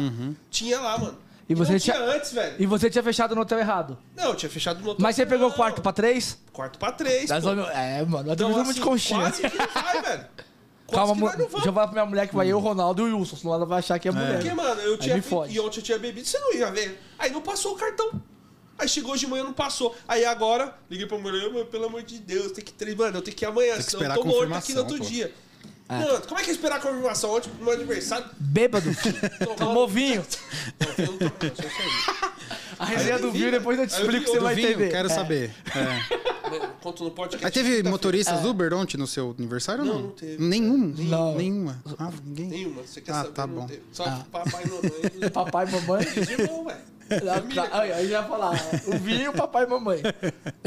Tinha 0.50 0.78
lá, 0.80 0.98
mano. 0.98 1.18
E 1.48 1.54
você 1.54 1.72
não 1.72 1.78
tinha- 1.78 1.96
tinha 1.96 2.08
antes, 2.14 2.32
velho. 2.32 2.56
E 2.58 2.66
você 2.66 2.90
tinha 2.90 3.02
fechado 3.02 3.34
no 3.34 3.40
hotel 3.40 3.58
errado. 3.58 3.96
Não, 4.14 4.24
eu 4.26 4.34
tinha 4.34 4.50
fechado 4.50 4.80
no 4.82 4.90
hotel. 4.90 5.02
Mas 5.02 5.16
você 5.16 5.24
pegou 5.24 5.48
o 5.48 5.52
quarto 5.52 5.80
pra 5.80 5.92
três? 5.92 6.38
Quarto 6.52 6.78
pra 6.78 6.92
três. 6.92 7.30
Nós 7.30 7.42
pô. 7.42 7.54
vamos- 7.54 7.70
É, 7.70 8.04
mano, 8.04 8.24
nós 8.24 8.34
Então, 8.34 8.60
assim, 8.60 8.80
conchinha. 8.80 9.20
Quase 9.20 9.48
que 9.48 9.56
não 9.58 9.68
vai, 9.82 10.02
velho. 10.02 10.26
Calma, 10.92 11.14
que 11.14 11.20
nós 11.20 11.38
não 11.38 11.48
vamos. 11.48 11.64
já 11.64 11.70
vai 11.70 11.84
pra 11.86 11.92
minha 11.94 12.06
mulher 12.06 12.28
que 12.28 12.34
vai 12.36 12.46
eu, 12.48 12.58
Ronaldo 12.58 13.08
e 13.08 13.12
o 13.12 13.18
Wilson, 13.18 13.36
senão 13.36 13.54
ela 13.54 13.66
vai 13.66 13.78
achar 13.80 13.98
que 13.98 14.08
é 14.08 14.12
mulher. 14.12 14.34
Porque, 14.40 14.54
mano, 14.54 14.80
eu 14.82 14.92
Aí 14.92 14.98
tinha. 14.98 15.16
me 15.16 15.22
fode. 15.22 15.54
E 15.54 15.60
ontem 15.60 15.78
eu 15.78 15.82
tinha 15.82 15.98
bebido, 15.98 16.26
você 16.26 16.38
não 16.38 16.54
ia 16.54 16.70
ver. 16.70 17.00
Aí 17.18 17.30
não 17.30 17.42
passou 17.42 17.72
o 17.74 17.76
cartão. 17.76 18.10
Aí 18.78 18.88
chegou 18.88 19.12
hoje 19.12 19.24
de 19.24 19.30
manhã, 19.30 19.42
não 19.42 19.52
passou. 19.54 19.96
Aí 20.06 20.24
agora, 20.24 20.74
liguei 20.90 21.06
pra 21.06 21.16
mulher, 21.18 21.50
mano, 21.50 21.64
pelo 21.66 21.86
amor 21.86 22.02
de 22.02 22.18
Deus, 22.18 22.52
tem 22.52 22.62
que 22.64 22.72
ter. 22.72 22.94
Mano, 22.96 23.18
eu 23.18 23.22
tenho 23.22 23.36
que 23.36 23.44
ir 23.44 23.48
amanhã, 23.48 23.76
que 23.76 23.82
senão 23.82 24.02
esperar 24.02 24.16
eu 24.16 24.22
tô 24.22 24.28
a 24.28 24.32
morto 24.32 24.54
aqui 24.54 24.72
no 24.74 24.78
outro 24.80 24.98
confirmação, 24.98 25.28
pô. 25.28 25.34
dia. 25.34 25.34
Mano, 25.88 26.20
como 26.26 26.40
é 26.40 26.44
que 26.44 26.50
é 26.50 26.52
esperar 26.52 26.76
a 26.76 26.80
confirmação 26.80 27.30
ontem 27.34 27.48
pro 27.48 27.64
meu 27.64 27.72
aniversário? 27.74 28.26
Bêbado. 28.38 28.90
Tomou 29.56 29.86
vinho. 29.88 30.26
Não, 30.80 31.04
eu 31.04 31.12
não 31.12 31.18
tô- 31.18 31.24
não, 31.24 31.54
só 31.56 31.62
isso 31.62 31.82
aí. 31.82 32.30
A 32.78 32.84
resenha 32.84 33.18
do 33.18 33.30
vinho, 33.32 33.50
depois 33.50 33.78
eu 33.78 33.86
te 33.86 33.94
Aí 33.94 34.00
eu 34.00 34.04
explico 34.04 34.24
vi 34.24 34.30
que 34.30 34.36
você 34.36 34.40
vai 34.44 34.54
Vinho, 34.54 34.68
entender. 34.70 34.90
quero 34.90 35.08
É. 35.08 35.14
saber. 35.14 35.54
É. 35.74 36.35
Conto 36.82 37.04
no 37.04 37.10
podcast. 37.10 37.44
Aí 37.44 37.50
teve 37.52 37.82
motoristas 37.88 38.44
Uber 38.44 38.72
ontem 38.74 38.96
no 38.96 39.06
seu 39.06 39.34
aniversário 39.36 39.82
ou 39.82 39.86
não? 39.88 39.94
Não, 39.96 40.02
não 40.04 40.10
teve. 40.12 40.42
Nenhum? 40.42 40.94
Não. 40.96 41.34
Nenhuma. 41.36 41.82
Ah, 41.98 42.10
ninguém? 42.24 42.46
Nenhuma, 42.48 42.82
você 42.82 43.00
quer 43.00 43.12
Ah, 43.12 43.22
saber? 43.22 43.32
tá 43.32 43.46
bom. 43.46 43.66
teve. 43.66 43.82
Só 43.92 44.04
papai 44.30 44.64
e 44.64 44.68
mamãe. 44.68 45.30
Papai 45.32 45.66
e 45.66 45.70
mamãe. 45.72 46.06
Eles 46.16 46.28
irmão, 46.30 46.64
velho. 46.64 46.95
Aí, 47.72 47.92
aí 47.92 48.08
já 48.08 48.20
ia 48.20 48.24
falar, 48.24 48.52
o 48.86 48.98
vinho, 48.98 49.32
papai 49.32 49.64
e 49.64 49.66
mamãe. 49.66 50.02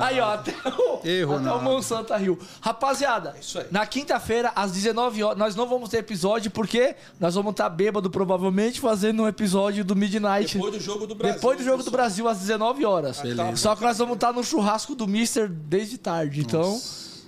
Aí, 0.00 0.20
ó, 0.20 0.34
até 0.34 0.52
o, 0.68 1.00
Erro, 1.04 1.36
até 1.36 1.52
o. 1.52 1.62
Monsanto 1.62 2.14
riu. 2.14 2.38
Rapaziada, 2.60 3.34
isso 3.40 3.58
aí. 3.58 3.66
na 3.70 3.86
quinta-feira, 3.86 4.52
às 4.54 4.72
19 4.72 5.22
horas, 5.22 5.38
nós 5.38 5.56
não 5.56 5.66
vamos 5.66 5.88
ter 5.88 5.98
episódio, 5.98 6.50
porque 6.50 6.94
nós 7.18 7.34
vamos 7.34 7.52
estar 7.52 7.68
bêbado, 7.68 8.10
provavelmente, 8.10 8.80
fazendo 8.80 9.22
um 9.22 9.28
episódio 9.28 9.84
do 9.84 9.96
Midnight. 9.96 10.54
Depois 10.54 10.74
do 10.74 10.80
jogo 10.80 11.06
do 11.06 11.14
Brasil. 11.14 11.34
Depois 11.34 11.58
do 11.58 11.64
jogo 11.64 11.82
do. 11.82 11.90
Brasil, 11.90 12.26
às 12.26 12.38
19 12.38 12.84
horas. 12.84 13.20
Beleza. 13.20 13.56
Só 13.56 13.76
que 13.76 13.82
nós 13.82 13.98
vamos 13.98 14.14
estar 14.14 14.32
no 14.32 14.42
churrasco 14.42 14.94
do 14.94 15.06
Mister 15.06 15.48
desde 15.48 15.98
tarde. 15.98 16.40
Então, 16.40 16.80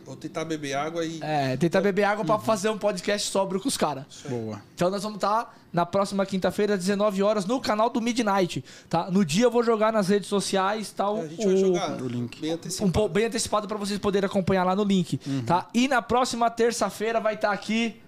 Vou 0.05 0.17
tentar 0.17 0.45
beber 0.45 0.75
água 0.75 1.05
e. 1.05 1.19
é, 1.23 1.57
tentar 1.57 1.81
beber 1.81 2.05
água 2.05 2.25
pra 2.25 2.39
fazer 2.39 2.69
um 2.69 2.77
podcast 2.79 3.31
sóbrio 3.31 3.61
com 3.61 3.69
os 3.69 3.77
caras. 3.77 4.05
Boa. 4.29 4.61
Então 4.75 4.91
nós 4.91 5.03
vamos 5.03 5.17
estar 5.17 5.57
na 5.73 5.85
próxima 5.87 6.25
quinta-feira, 6.27 6.75
às 6.75 6.81
19 6.81 7.23
horas, 7.23 7.47
no 7.47 7.61
canal 7.61 7.89
do 7.91 8.01
Midnight, 8.01 8.65
tá? 8.89 9.11
No 9.11 9.25
dia 9.25 9.45
eu 9.47 9.51
vou 9.51 9.63
jogar 9.65 9.93
nas 9.93 10.09
redes 10.09 10.29
sociais, 10.29 10.91
tal, 10.93 11.21
A 11.21 11.27
gente 11.27 11.45
vai 11.45 11.55
o- 11.55 11.57
jogar 11.59 12.03
o 12.03 12.07
link. 12.07 12.41
bem 12.41 12.51
um 12.53 12.55
antecipado. 12.55 12.93
pouco 12.93 13.09
bem 13.09 13.25
antecipado 13.27 13.67
pra 13.67 13.77
vocês 13.79 13.99
poderem 13.99 14.27
acompanhar 14.27 14.65
lá 14.65 14.77
no 14.77 14.85
link, 14.85 15.19
tá? 15.47 15.69
E 15.75 15.89
na 15.89 16.01
próxima 16.03 16.49
terça-feira 16.51 17.19
vai 17.19 17.35
estar 17.35 17.51
aqui 17.51 18.01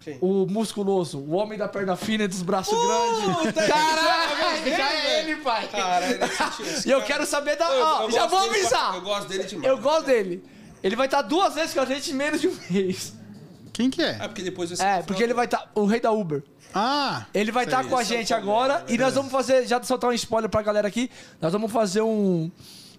Quem? 0.00 0.16
o 0.20 0.46
musculoso, 0.46 1.18
o 1.18 1.32
homem 1.32 1.58
da 1.58 1.66
perna 1.68 1.96
fina 1.96 2.24
e 2.24 2.28
dos 2.28 2.42
braços 2.42 2.72
Puta, 2.78 3.52
grandes. 3.52 3.66
Caralho, 3.68 4.64
já 4.70 4.76
já 4.76 4.92
é 4.92 5.06
é 5.06 5.20
ele, 5.20 5.36
pai. 5.42 5.68
Caralho, 5.68 6.18
E 6.86 6.90
eu 6.90 6.98
cara. 7.00 7.06
quero 7.12 7.26
saber 7.26 7.56
da... 7.56 7.66
Eu- 7.70 7.84
Ó, 7.84 8.02
eu 8.04 8.10
já 8.12 8.26
vou 8.26 8.40
dele 8.48 8.60
avisar. 8.60 8.94
Eu 8.94 9.02
gosto 9.02 9.28
dele 9.28 9.44
demais. 9.44 9.68
Eu 9.68 9.78
gosto 9.78 10.06
dele. 10.06 10.44
Ele 10.84 10.94
vai 10.94 11.06
estar 11.06 11.22
duas 11.22 11.54
vezes 11.54 11.72
com 11.72 11.80
a 11.80 11.86
gente 11.86 12.10
em 12.10 12.14
menos 12.14 12.42
de 12.42 12.48
um 12.48 12.56
mês. 12.68 13.14
Quem 13.72 13.88
que 13.88 14.02
é? 14.02 14.18
É, 14.20 14.28
porque 14.28 14.42
depois 14.42 14.68
vai 14.68 14.76
ser 14.76 14.84
É, 14.84 15.02
porque 15.02 15.22
ele 15.22 15.32
vai 15.32 15.46
estar... 15.46 15.72
O 15.74 15.86
rei 15.86 15.98
da 15.98 16.12
Uber. 16.12 16.42
Ah! 16.74 17.24
Ele 17.32 17.50
vai 17.50 17.64
estar 17.64 17.84
com 17.84 17.96
a 17.96 18.04
São 18.04 18.16
gente 18.16 18.34
agora 18.34 18.84
e 18.86 18.98
nós 18.98 19.14
vamos 19.14 19.32
fazer, 19.32 19.66
já 19.66 19.82
soltar 19.82 20.10
um 20.10 20.12
spoiler 20.12 20.50
pra 20.50 20.60
galera 20.60 20.86
aqui, 20.86 21.10
nós 21.40 21.52
vamos 21.52 21.72
fazer 21.72 22.02
um, 22.02 22.50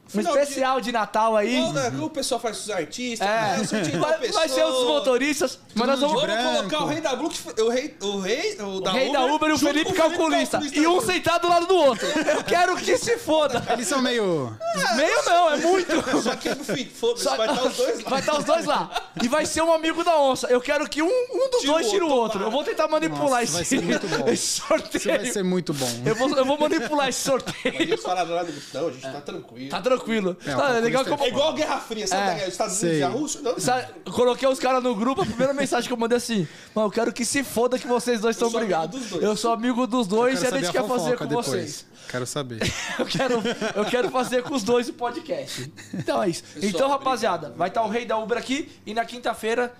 um 0.05 0.09
Final 0.09 0.33
de- 0.33 0.39
especial 0.39 0.79
de 0.81 0.91
Natal 0.91 1.35
aí. 1.35 1.59
Né, 1.73 1.91
o 1.99 2.09
pessoal 2.09 2.39
faz 2.39 2.59
os 2.59 2.69
artistas, 2.69 3.27
É, 3.27 3.57
né, 3.57 3.97
vai, 3.99 4.27
vai 4.29 4.47
ser 4.49 4.63
os 4.63 4.85
motoristas, 4.85 5.59
mas 5.73 5.87
nós 5.87 5.99
vamos... 5.99 6.21
colocar 6.21 6.83
o 6.83 6.87
rei 6.87 7.01
da 7.01 7.15
Blue, 7.15 7.31
o 7.59 7.69
rei, 7.69 7.97
o 8.01 8.19
rei, 8.19 8.57
o 8.61 8.79
da 8.81 8.91
O 8.91 8.93
rei 8.93 9.11
da 9.11 9.25
Uber 9.25 9.49
e 9.49 9.53
o 9.53 9.57
Felipe 9.57 9.85
com 9.91 9.93
calculista. 9.93 10.59
E 10.73 10.87
um 10.87 11.01
sentado 11.01 11.41
do 11.41 11.47
lado 11.49 11.65
do 11.67 11.75
outro. 11.75 12.07
Eu 12.07 12.43
quero 12.43 12.75
que 12.77 12.97
se 12.97 13.17
foda. 13.17 13.63
Eles 13.71 13.87
são 13.87 14.01
meio. 14.01 14.55
Meio 14.95 15.25
não, 15.25 15.51
é 15.53 15.57
muito. 15.57 16.21
Só 16.21 16.35
que, 16.35 16.49
enfim, 16.49 16.85
foda-se, 16.93 17.23
Só- 17.23 17.35
vai 17.35 17.49
estar 17.49 17.63
os 17.67 17.75
dois 17.75 18.03
lá. 18.03 18.09
Vai 18.09 18.19
estar 18.19 18.37
os 18.37 18.45
dois 18.45 18.65
lá. 18.65 19.01
E 19.23 19.27
vai 19.27 19.45
ser 19.45 19.61
um 19.63 19.73
amigo 19.73 20.03
da 20.03 20.17
onça. 20.19 20.47
Eu 20.47 20.61
quero 20.61 20.87
que 20.89 21.01
um, 21.01 21.07
um 21.07 21.49
dos 21.49 21.61
Tira 21.61 21.73
dois 21.73 21.89
tire 21.89 22.03
o 22.03 22.09
outro, 22.09 22.33
tomara. 22.39 22.47
Eu 22.47 22.51
vou 22.51 22.63
tentar 22.63 22.87
manipular 22.87 23.41
Nossa, 23.41 23.43
esse, 23.43 23.53
vai 23.53 23.65
ser 23.65 23.81
muito 23.81 24.07
bom. 24.07 24.27
esse 24.29 24.47
sorteio. 24.61 24.97
Isso 24.97 25.07
vai 25.09 25.25
ser 25.25 25.43
muito 25.43 25.73
bom. 25.73 25.89
Eu 26.05 26.15
vou, 26.15 26.29
eu 26.37 26.45
vou 26.45 26.57
manipular 26.59 27.09
esse 27.09 27.21
sorteio. 27.21 27.75
eles 27.81 28.01
falaram 28.01 28.31
lá 28.35 28.43
no 28.43 28.53
não, 28.73 28.87
a 28.87 28.91
gente 28.91 29.01
tá 29.01 29.21
tranquilo. 29.21 29.69
Tá 29.69 29.81
tranquilo. 29.81 29.94
É, 29.95 30.53
o 30.53 30.57
Tá, 30.57 30.75
é 30.75 30.79
legal 30.79 31.05
como... 31.05 31.23
É 31.23 31.27
igual 31.27 31.49
a 31.49 31.53
Guerra 31.53 31.79
Fria, 31.79 32.07
sabe? 32.07 32.41
É, 32.41 32.47
Estados 32.47 32.81
Unidos 32.81 32.99
e 32.99 33.03
a 33.03 33.07
Rússia? 33.09 33.41
Não, 33.41 33.59
Sabe, 33.59 33.87
coloquei 34.11 34.47
os 34.47 34.59
caras 34.59 34.83
no 34.83 34.95
grupo, 34.95 35.21
a 35.21 35.25
primeira 35.25 35.53
mensagem 35.53 35.87
que 35.87 35.93
eu 35.93 35.97
mandei 35.97 36.17
assim, 36.17 36.47
mano, 36.73 36.87
eu 36.87 36.91
quero 36.91 37.13
que 37.13 37.25
se 37.25 37.43
foda 37.43 37.79
que 37.79 37.87
vocês 37.87 38.21
dois 38.21 38.35
estão 38.35 38.49
sou 38.49 38.59
amigo 38.59 38.73
brigados. 38.73 38.99
dos 38.99 39.09
dois. 39.09 39.23
Eu 39.23 39.35
sou 39.35 39.51
amigo 39.51 39.87
dos 39.87 40.07
dois 40.07 40.41
e 40.41 40.47
a 40.47 40.51
gente 40.51 40.71
quer 40.71 40.87
fazer 40.87 41.17
com 41.17 41.27
vocês. 41.27 41.85
Quero 42.09 42.25
saber. 42.25 42.59
Eu 42.99 43.05
quero, 43.05 43.41
eu 43.75 43.85
quero 43.85 44.09
fazer 44.11 44.43
com 44.43 44.53
os 44.53 44.63
dois 44.63 44.87
o 44.87 44.93
podcast. 44.93 45.71
Então 45.91 46.21
é 46.21 46.29
isso. 46.29 46.43
então, 46.61 46.87
rapaziada, 46.87 47.51
vai 47.57 47.67
estar 47.67 47.81
o 47.83 47.89
rei 47.89 48.05
da 48.05 48.15
Uber 48.17 48.37
aqui 48.37 48.71
e 48.85 48.93
na 48.93 49.03
quinta-feira 49.03 49.73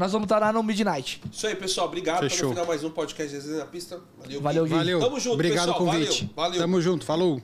nós 0.00 0.12
vamos 0.12 0.24
estar 0.24 0.38
lá 0.38 0.52
no 0.52 0.62
Midnight. 0.62 1.20
Isso 1.30 1.46
aí, 1.46 1.54
pessoal. 1.54 1.86
Obrigado 1.86 2.20
Fechou. 2.20 2.48
por 2.48 2.54
final 2.54 2.66
mais 2.66 2.82
um 2.82 2.90
podcast 2.90 3.36
na 3.48 3.66
Pista. 3.66 4.00
Valeu, 4.18 4.40
Valeu, 4.40 4.64
Gui. 4.64 4.74
Valeu. 4.74 5.00
Tamo 5.00 5.20
junto, 5.20 5.34
Obrigado 5.34 5.72
pessoal. 5.72 5.82
o 5.82 5.86
convite. 5.86 6.22
Valeu, 6.22 6.34
valeu. 6.34 6.60
Tamo 6.60 6.80
junto. 6.80 7.04
Falou. 7.04 7.42